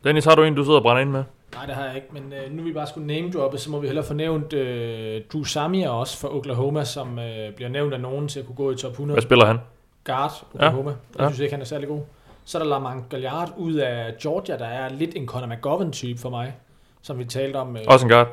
Dennis, 0.04 0.24
har 0.24 0.34
du 0.34 0.42
en, 0.42 0.54
du 0.54 0.64
sidder 0.64 0.76
og 0.78 0.82
brænder 0.82 1.02
ind 1.02 1.10
med? 1.10 1.24
Nej, 1.54 1.66
det 1.66 1.74
har 1.74 1.84
jeg 1.86 1.96
ikke, 1.96 2.08
men 2.12 2.32
øh, 2.32 2.52
nu 2.52 2.62
vi 2.62 2.72
bare 2.72 2.86
skulle 2.86 3.06
name 3.06 3.30
droppe, 3.32 3.58
så 3.58 3.70
må 3.70 3.78
vi 3.80 3.86
hellere 3.86 4.04
få 4.04 4.14
nævnt 4.14 4.52
øh, 4.52 5.22
Drew 5.32 5.44
Samia 5.44 5.88
også 5.90 6.18
fra 6.18 6.34
Oklahoma, 6.36 6.84
som 6.84 7.18
øh, 7.18 7.52
bliver 7.54 7.68
nævnt 7.68 7.94
af 7.94 8.00
nogen 8.00 8.28
til 8.28 8.40
at 8.40 8.46
kunne 8.46 8.56
gå 8.56 8.70
i 8.70 8.76
top 8.76 8.90
100. 8.90 9.14
Hvad 9.14 9.22
spiller 9.22 9.44
han? 9.46 9.58
Guard, 10.04 10.46
Oklahoma. 10.54 10.90
Ja. 10.90 10.96
Ja. 11.18 11.22
Jeg 11.22 11.30
synes 11.30 11.40
ikke, 11.40 11.52
han 11.54 11.60
er 11.60 11.64
særlig 11.66 11.88
god. 11.88 12.00
Så 12.44 12.58
er 12.58 12.62
der 12.62 12.70
Lamont 12.70 13.08
Galliard 13.08 13.52
ud 13.56 13.74
af 13.74 14.14
Georgia, 14.22 14.58
der 14.58 14.66
er 14.66 14.88
lidt 14.88 15.10
en 15.16 15.26
Conor 15.26 15.46
McGovern-type 15.46 16.20
for 16.20 16.30
mig, 16.30 16.54
som 17.02 17.18
vi 17.18 17.24
talte 17.24 17.56
om. 17.56 17.76
Øh, 17.76 17.82
Også 17.86 18.06
en 18.06 18.12
guard. 18.12 18.28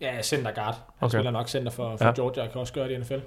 Ja, 0.00 0.22
center 0.22 0.50
guard. 0.54 0.74
Han 0.74 1.06
okay. 1.06 1.16
Spiller 1.18 1.30
nok 1.30 1.48
center 1.48 1.70
for, 1.72 1.96
for 1.96 2.04
Ja. 2.04 2.12
Georgia, 2.12 2.42
og 2.42 2.50
kan 2.52 2.60
også 2.60 2.72
gøre 2.72 2.88
det 2.88 2.94
i 2.94 2.98
NFL. 2.98 3.18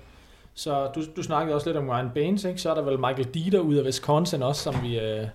Så 0.54 0.88
du, 0.96 1.02
du 1.16 1.24
snakkede 1.24 1.56
også 1.56 1.68
lidt 1.70 1.78
om 1.78 1.90
Ryan 1.90 2.10
Baines, 2.14 2.44
ikke? 2.44 2.62
Så 2.62 2.70
er 2.70 2.76
der 2.76 2.82
vel 2.82 3.00
Michael 3.00 3.24
Dieter 3.24 3.60
ud 3.60 3.76
af 3.76 3.84
Wisconsin 3.86 4.44
også, 4.44 4.62
som 4.64 4.76
vi... 4.84 5.00
Øh, 5.00 5.28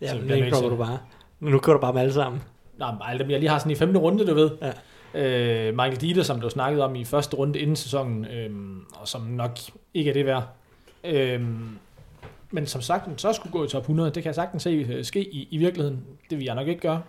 Ja, 0.00 0.12
bliver 0.18 0.34
det 0.36 0.44
med 0.44 0.52
kommer 0.52 0.68
du 0.70 0.76
bare. 0.76 0.98
Men 1.40 1.52
nu 1.52 1.58
kører 1.58 1.76
du 1.76 1.80
bare 1.80 1.92
med 1.92 2.00
alle 2.00 2.12
sammen. 2.12 2.42
Nej, 2.78 2.92
men 2.92 3.00
alle 3.08 3.18
dem, 3.22 3.30
jeg 3.30 3.40
lige 3.40 3.50
har 3.50 3.58
sådan 3.58 3.72
i 3.72 3.74
femte 3.74 3.98
runde, 4.00 4.26
du 4.26 4.34
ved. 4.34 4.50
Ja. 4.62 4.72
Øh, 5.14 5.74
Michael 5.74 5.96
Dieter, 6.00 6.22
som 6.22 6.40
du 6.40 6.50
snakkede 6.50 6.84
om 6.84 6.94
i 6.96 7.04
første 7.04 7.36
runde 7.36 7.58
inden 7.58 7.76
sæsonen, 7.76 8.24
øh, 8.24 8.50
og 9.00 9.08
som 9.08 9.22
nok 9.22 9.58
ikke 9.94 10.10
er 10.10 10.14
det 10.14 10.26
værd. 10.26 10.48
Øh, 11.04 11.42
men 12.50 12.66
som 12.66 12.80
sagt, 12.80 13.20
så 13.20 13.32
skulle 13.32 13.52
gå 13.52 13.64
i 13.64 13.68
top 13.68 13.82
100, 13.82 14.10
det 14.10 14.22
kan 14.22 14.26
jeg 14.26 14.34
sagtens 14.34 14.62
se 14.62 14.70
øh, 14.70 15.04
ske 15.04 15.34
i, 15.34 15.48
i 15.50 15.56
virkeligheden. 15.58 16.04
Det 16.30 16.38
vil 16.38 16.44
jeg 16.44 16.54
nok 16.54 16.68
ikke 16.68 16.80
gøre. 16.80 17.02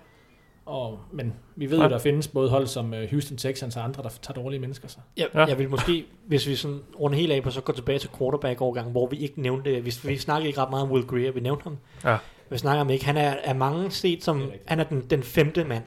Og, 0.65 0.99
men 1.11 1.33
vi 1.55 1.71
ved 1.71 1.77
Ja. 1.77 1.83
jo, 1.83 1.89
der 1.89 1.97
findes 1.99 2.27
både 2.27 2.49
hold 2.49 2.67
som 2.67 2.93
øh, 2.93 3.09
Houston 3.11 3.37
Texans 3.37 3.77
og 3.77 3.83
andre, 3.83 4.03
der 4.03 4.09
tager 4.21 4.41
dårlige 4.41 4.59
mennesker. 4.59 4.87
Så. 4.87 4.97
Jeg, 5.17 5.27
Ja. 5.33 5.39
ja. 5.39 5.45
jeg 5.45 5.59
vil 5.59 5.69
måske, 5.69 6.05
hvis 6.27 6.47
vi 6.47 6.55
sådan 6.55 6.79
runder 6.99 7.17
helt 7.17 7.31
af 7.31 7.43
på, 7.43 7.49
så 7.51 7.61
gå 7.61 7.71
tilbage 7.73 7.99
til 7.99 8.09
quarterback-overgangen, 8.17 8.91
hvor 8.91 9.07
vi 9.07 9.17
ikke 9.17 9.41
nævnte, 9.41 9.71
vi, 9.71 9.93
vi 10.03 10.17
snakkede 10.17 10.47
ikke 10.47 10.61
ret 10.61 10.69
meget 10.69 10.83
om 10.85 10.91
Will 10.91 11.07
Greer, 11.07 11.31
vi 11.31 11.39
nævnte 11.39 11.63
ham. 11.63 11.77
Ja. 12.05 12.17
Vi 12.49 12.57
snakker 12.57 12.81
om 12.81 12.89
ikke, 12.89 13.05
han 13.05 13.17
er, 13.17 13.35
er 13.43 13.53
mange 13.53 13.91
set 13.91 14.23
som, 14.23 14.39
Det 14.39 14.53
er 14.53 14.57
han 14.67 14.79
er 14.79 14.83
den, 14.83 15.01
den 15.01 15.23
femte 15.23 15.63
mand. 15.63 15.83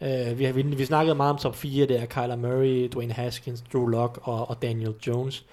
Uh, 0.00 0.38
vi, 0.38 0.44
har, 0.44 0.52
vi, 0.52 0.62
vi 0.62 0.84
snakkede 0.84 1.14
meget 1.14 1.32
om 1.32 1.38
top 1.38 1.56
4, 1.56 1.86
der 1.86 2.06
Kyler 2.06 2.36
Murray, 2.36 2.88
Dwayne 2.92 3.12
Haskins, 3.12 3.64
Drew 3.72 3.86
Lock 3.86 4.20
og, 4.22 4.50
og 4.50 4.62
Daniel 4.62 4.94
Jones. 5.06 5.46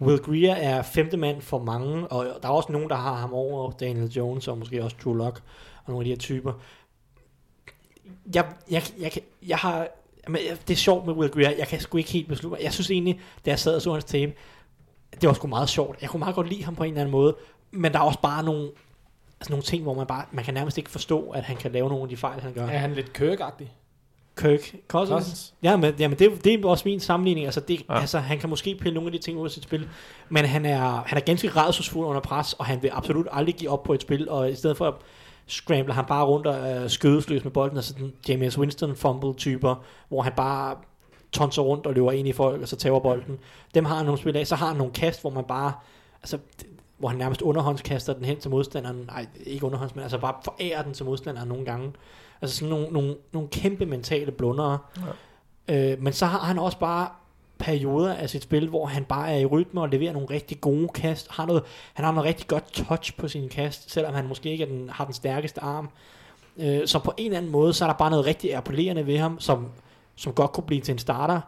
Will 0.00 0.18
Greer 0.18 0.54
er 0.54 0.82
femte 0.82 1.16
mand 1.16 1.42
for 1.42 1.58
mange, 1.58 2.06
og 2.06 2.26
der 2.42 2.48
er 2.48 2.52
også 2.52 2.72
nogen, 2.72 2.88
der 2.88 2.94
har 2.96 3.14
ham 3.14 3.32
over 3.32 3.70
Daniel 3.70 4.08
Jones, 4.08 4.48
og 4.48 4.58
måske 4.58 4.84
også 4.84 4.96
Drew 5.04 5.14
Lock, 5.14 5.42
og 5.84 5.92
nogle 5.92 6.00
af 6.00 6.04
de 6.04 6.10
her 6.10 6.18
typer. 6.18 6.52
Jeg, 8.34 8.44
jeg, 8.70 8.82
jeg, 8.98 9.12
jeg, 9.14 9.22
jeg 9.48 9.58
har, 9.58 9.88
men 10.28 10.40
det 10.68 10.74
er 10.74 10.78
sjovt 10.78 11.06
med 11.06 11.14
Will 11.14 11.30
Greer, 11.30 11.50
jeg 11.58 11.68
kan 11.68 11.80
sgu 11.80 11.98
ikke 11.98 12.10
helt 12.10 12.28
beslutte 12.28 12.56
mig. 12.56 12.64
Jeg 12.64 12.72
synes 12.72 12.90
egentlig, 12.90 13.20
da 13.44 13.50
jeg 13.50 13.58
sad 13.58 13.74
og 13.74 13.82
så 13.82 13.92
hans 13.92 14.04
tape, 14.04 14.32
det 15.20 15.26
var 15.26 15.32
sgu 15.32 15.46
meget 15.46 15.68
sjovt. 15.68 16.02
Jeg 16.02 16.10
kunne 16.10 16.20
meget 16.20 16.34
godt 16.34 16.48
lide 16.48 16.64
ham 16.64 16.76
på 16.76 16.84
en 16.84 16.90
eller 16.90 17.00
anden 17.00 17.12
måde, 17.12 17.36
men 17.70 17.92
der 17.92 17.98
er 17.98 18.02
også 18.02 18.20
bare 18.20 18.42
nogle, 18.42 18.70
altså 19.40 19.50
nogle 19.52 19.62
ting, 19.62 19.82
hvor 19.82 19.94
man 19.94 20.06
bare, 20.06 20.24
man 20.32 20.44
kan 20.44 20.54
nærmest 20.54 20.78
ikke 20.78 20.90
forstå, 20.90 21.30
at 21.30 21.42
han 21.42 21.56
kan 21.56 21.72
lave 21.72 21.88
nogle 21.88 22.02
af 22.02 22.08
de 22.08 22.16
fejl, 22.16 22.40
han 22.40 22.52
gør. 22.52 22.66
Er 22.66 22.78
han 22.78 22.94
lidt 22.94 23.12
kirkagtig? 23.12 23.72
Kirk 24.36 24.60
Cousins. 24.88 25.10
Cousins? 25.10 25.54
Ja, 25.62 25.76
men, 25.76 25.94
jamen 25.98 26.18
det, 26.18 26.44
det 26.44 26.64
er 26.64 26.68
også 26.68 26.88
min 26.88 27.00
sammenligning. 27.00 27.46
Altså, 27.46 27.60
det, 27.60 27.80
Ja. 27.88 27.94
ja. 27.94 28.00
altså, 28.00 28.18
han 28.18 28.38
kan 28.38 28.48
måske 28.50 28.74
pille 28.74 28.94
nogle 28.94 29.08
af 29.08 29.12
de 29.12 29.18
ting 29.18 29.38
ud 29.38 29.44
af 29.44 29.50
sit 29.50 29.62
spil, 29.62 29.88
men 30.28 30.44
han 30.44 30.66
er, 30.66 31.02
han 31.06 31.18
er 31.18 31.22
ganske 31.22 31.48
rædselsfuld 31.48 32.06
under 32.06 32.20
pres, 32.20 32.52
og 32.52 32.64
han 32.66 32.82
vil 32.82 32.90
absolut 32.94 33.26
aldrig 33.32 33.54
give 33.54 33.70
op 33.70 33.82
på 33.82 33.94
et 33.94 34.02
spil, 34.02 34.28
og 34.28 34.50
i 34.50 34.54
stedet 34.54 34.76
for 34.76 34.86
at 34.86 34.94
scrambler 35.46 35.94
han 35.94 36.04
bare 36.04 36.24
rundt 36.24 36.46
og 36.46 36.70
øh, 36.70 36.90
skødesløs 36.90 37.44
med 37.44 37.52
bolden, 37.52 37.76
altså 37.76 37.94
den 37.98 38.12
James 38.28 38.58
Winston 38.58 38.96
fumble 38.96 39.34
typer, 39.34 39.84
hvor 40.08 40.22
han 40.22 40.32
bare 40.36 40.76
tonser 41.32 41.62
rundt 41.62 41.86
og 41.86 41.94
løber 41.94 42.12
ind 42.12 42.28
i 42.28 42.32
folk, 42.32 42.62
og 42.62 42.68
så 42.68 42.76
tager 42.76 42.98
bolden. 43.00 43.38
Dem 43.74 43.84
har 43.84 43.96
han 43.96 44.04
nogle 44.04 44.20
spil 44.20 44.36
af. 44.36 44.46
Så 44.46 44.54
har 44.56 44.66
han 44.66 44.76
nogle 44.76 44.92
kast, 44.92 45.20
hvor 45.20 45.30
man 45.30 45.44
bare, 45.44 45.72
altså, 46.22 46.38
hvor 46.98 47.08
han 47.08 47.18
nærmest 47.18 47.42
underhåndskaster 47.42 48.12
den 48.12 48.24
hen 48.24 48.40
til 48.40 48.50
modstanderen. 48.50 49.04
Nej, 49.06 49.26
ikke 49.46 49.66
underhånds, 49.66 49.94
men 49.94 50.02
altså 50.02 50.18
bare 50.18 50.34
forærer 50.44 50.82
den 50.82 50.94
til 50.94 51.04
modstanderen 51.04 51.48
nogle 51.48 51.64
gange. 51.64 51.92
Altså 52.42 52.56
sådan 52.56 52.68
nogle, 52.68 52.88
nogle, 52.88 53.16
nogle 53.32 53.48
kæmpe 53.48 53.86
mentale 53.86 54.32
blundere. 54.32 54.78
Ja. 55.68 55.92
Øh, 55.92 56.02
men 56.02 56.12
så 56.12 56.26
har 56.26 56.38
han 56.38 56.58
også 56.58 56.78
bare 56.78 57.08
perioder 57.58 58.14
af 58.14 58.30
sit 58.30 58.42
spil, 58.42 58.68
hvor 58.68 58.86
han 58.86 59.04
bare 59.04 59.32
er 59.32 59.38
i 59.38 59.46
rytme 59.46 59.80
og 59.80 59.88
leverer 59.88 60.12
nogle 60.12 60.30
rigtig 60.30 60.60
gode 60.60 60.88
kast. 60.88 61.28
Har 61.30 61.46
noget, 61.46 61.62
han 61.94 62.04
har 62.04 62.12
noget 62.12 62.28
rigtig 62.28 62.46
godt 62.46 62.72
touch 62.72 63.16
på 63.16 63.28
sin 63.28 63.48
kast, 63.48 63.90
selvom 63.90 64.14
han 64.14 64.26
måske 64.26 64.50
ikke 64.50 64.64
er 64.64 64.68
den, 64.68 64.90
har 64.90 65.04
den 65.04 65.14
stærkeste 65.14 65.60
arm. 65.60 65.88
Øh, 66.56 66.86
så 66.86 66.98
på 66.98 67.12
en 67.16 67.26
eller 67.26 67.38
anden 67.38 67.52
måde, 67.52 67.72
så 67.72 67.84
er 67.84 67.88
der 67.88 67.96
bare 67.96 68.10
noget 68.10 68.26
rigtig 68.26 68.54
appellerende 68.54 69.06
ved 69.06 69.18
ham, 69.18 69.40
som, 69.40 69.68
som 70.16 70.32
godt 70.32 70.52
kunne 70.52 70.64
blive 70.64 70.80
til 70.80 70.92
en 70.92 70.98
starter. 70.98 71.40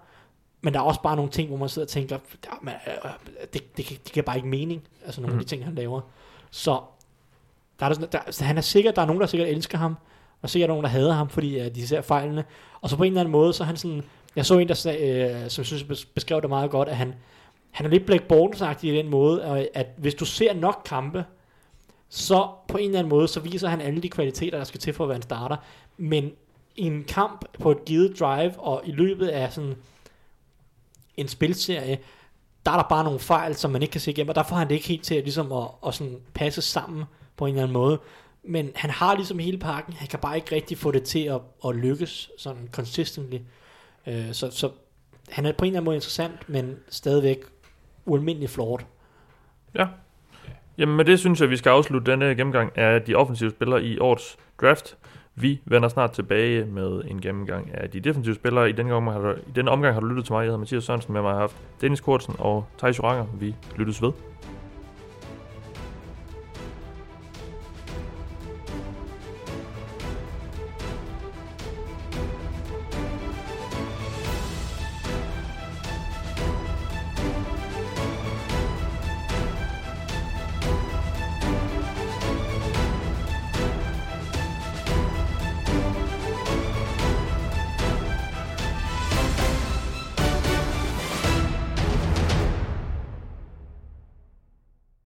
Men 0.62 0.74
der 0.74 0.80
er 0.80 0.84
også 0.84 1.02
bare 1.02 1.16
nogle 1.16 1.30
ting, 1.30 1.48
hvor 1.48 1.56
man 1.56 1.68
sidder 1.68 1.86
og 1.86 1.90
tænker, 1.90 2.18
"Ja, 2.44 2.50
men, 2.62 2.74
øh, 2.86 3.10
det, 3.52 3.76
det, 3.76 3.88
det 3.88 4.12
giver 4.12 4.24
bare 4.24 4.36
ikke 4.36 4.48
mening, 4.48 4.82
altså 5.04 5.20
nogle 5.20 5.34
mm. 5.34 5.38
af 5.38 5.44
de 5.44 5.48
ting, 5.50 5.64
han 5.64 5.74
laver. 5.74 6.00
Så 6.50 6.80
der 7.80 7.86
er 7.86 7.92
der, 7.92 8.06
der, 8.06 8.44
han 8.44 8.56
er 8.56 8.62
sikkert, 8.62 8.96
der 8.96 9.02
er 9.02 9.06
nogen, 9.06 9.20
der 9.20 9.26
sikkert 9.26 9.48
elsker 9.48 9.78
ham, 9.78 9.96
og 10.42 10.50
sikkert 10.50 10.68
nogen, 10.68 10.84
der 10.84 10.90
hader 10.90 11.12
ham, 11.12 11.28
fordi 11.28 11.60
uh, 11.60 11.74
de 11.74 11.86
ser 11.86 12.00
fejlene. 12.00 12.44
Og 12.80 12.90
så 12.90 12.96
på 12.96 13.02
en 13.02 13.12
eller 13.12 13.20
anden 13.20 13.32
måde, 13.32 13.52
så 13.52 13.62
er 13.62 13.66
han 13.66 13.76
sådan, 13.76 14.02
jeg 14.36 14.46
så 14.46 14.58
en, 14.58 14.68
der 14.68 14.74
sag, 14.74 15.00
øh, 15.00 15.50
som 15.50 15.60
jeg 15.62 15.66
synes 15.66 15.82
bes- 15.82 16.08
beskrev 16.14 16.40
det 16.40 16.48
meget 16.48 16.70
godt, 16.70 16.88
at 16.88 16.96
han, 16.96 17.14
han 17.70 17.86
er 17.86 17.90
lidt 17.90 18.06
Blake 18.06 18.24
bortles 18.28 18.82
i 18.82 18.90
den 18.90 19.08
måde, 19.08 19.44
og 19.44 19.66
at 19.74 19.86
hvis 19.96 20.14
du 20.14 20.24
ser 20.24 20.54
nok 20.54 20.82
kampe, 20.84 21.24
så 22.08 22.48
på 22.68 22.78
en 22.78 22.84
eller 22.84 22.98
anden 22.98 23.08
måde, 23.10 23.28
så 23.28 23.40
viser 23.40 23.68
han 23.68 23.80
alle 23.80 24.02
de 24.02 24.08
kvaliteter, 24.08 24.58
der 24.58 24.64
skal 24.64 24.80
til 24.80 24.92
for 24.92 25.04
at 25.04 25.08
være 25.08 25.16
en 25.16 25.22
starter. 25.22 25.56
Men 25.96 26.32
i 26.76 26.82
en 26.86 27.04
kamp 27.04 27.44
på 27.58 27.70
et 27.70 27.84
givet 27.84 28.20
drive, 28.20 28.60
og 28.60 28.82
i 28.84 28.92
løbet 28.92 29.28
af 29.28 29.52
sådan 29.52 29.74
en 31.20 31.28
spilserie, 31.28 31.98
der 32.66 32.72
er 32.72 32.76
der 32.76 32.88
bare 32.88 33.04
nogle 33.04 33.18
fejl, 33.18 33.54
som 33.54 33.70
man 33.70 33.82
ikke 33.82 33.92
kan 33.92 34.00
se 34.00 34.10
igennem, 34.10 34.28
og 34.28 34.34
der 34.34 34.42
får 34.42 34.56
han 34.56 34.68
det 34.68 34.74
ikke 34.74 34.88
helt 34.88 35.04
til 35.04 35.14
at, 35.14 35.22
ligesom 35.24 35.52
at, 35.52 35.68
at 35.86 35.94
sådan 35.94 36.18
passe 36.34 36.62
sammen 36.62 37.04
på 37.36 37.46
en 37.46 37.50
eller 37.50 37.62
anden 37.62 37.72
måde. 37.72 38.00
Men 38.42 38.72
han 38.74 38.90
har 38.90 39.14
ligesom 39.14 39.38
hele 39.38 39.58
pakken, 39.58 39.94
han 39.94 40.08
kan 40.08 40.18
bare 40.18 40.36
ikke 40.36 40.54
rigtig 40.54 40.78
få 40.78 40.90
det 40.90 41.02
til 41.02 41.24
at, 41.24 41.40
at 41.66 41.76
lykkes 41.76 42.30
sådan 42.38 42.68
consistently. 42.72 43.38
Øh, 44.06 44.32
så, 44.32 44.50
så 44.50 44.70
han 45.30 45.46
er 45.46 45.52
på 45.52 45.64
en 45.64 45.68
eller 45.68 45.78
anden 45.78 45.84
måde 45.84 45.96
interessant, 45.96 46.48
men 46.48 46.76
stadigvæk 46.88 47.38
ualmindelig 48.04 48.50
flot. 48.50 48.86
Ja. 49.74 49.86
Jamen 50.78 50.96
med 50.96 51.04
det 51.04 51.18
synes 51.18 51.40
jeg, 51.40 51.50
vi 51.50 51.56
skal 51.56 51.70
afslutte 51.70 52.10
denne 52.10 52.26
gennemgang 52.26 52.78
af 52.78 53.02
de 53.02 53.14
offensive 53.14 53.50
spillere 53.50 53.82
i 53.82 53.98
årets 53.98 54.36
draft. 54.60 54.96
Vi 55.34 55.60
vender 55.64 55.88
snart 55.88 56.12
tilbage 56.12 56.64
med 56.64 57.02
en 57.08 57.20
gennemgang 57.20 57.74
af 57.74 57.90
de 57.90 58.00
defensive 58.00 58.34
spillere. 58.34 58.70
I 58.70 58.72
denne, 58.72 58.94
omgang 58.94 59.16
har 59.16 59.28
du, 59.28 59.34
i 59.34 59.52
denne 59.56 59.70
omgang 59.70 59.94
har 59.94 60.00
du 60.00 60.06
lyttet 60.06 60.24
til 60.24 60.32
mig. 60.32 60.40
Jeg 60.40 60.46
hedder 60.46 60.58
Mathias 60.58 60.84
Sørensen. 60.84 61.12
Med 61.12 61.22
mig 61.22 61.32
har 61.32 61.40
haft 61.40 61.56
Dennis 61.80 62.00
Kortsen 62.00 62.34
og 62.38 62.66
Thijs 62.78 62.98
Joranger. 62.98 63.26
Vi 63.40 63.54
lyttes 63.76 64.02
ved. 64.02 64.12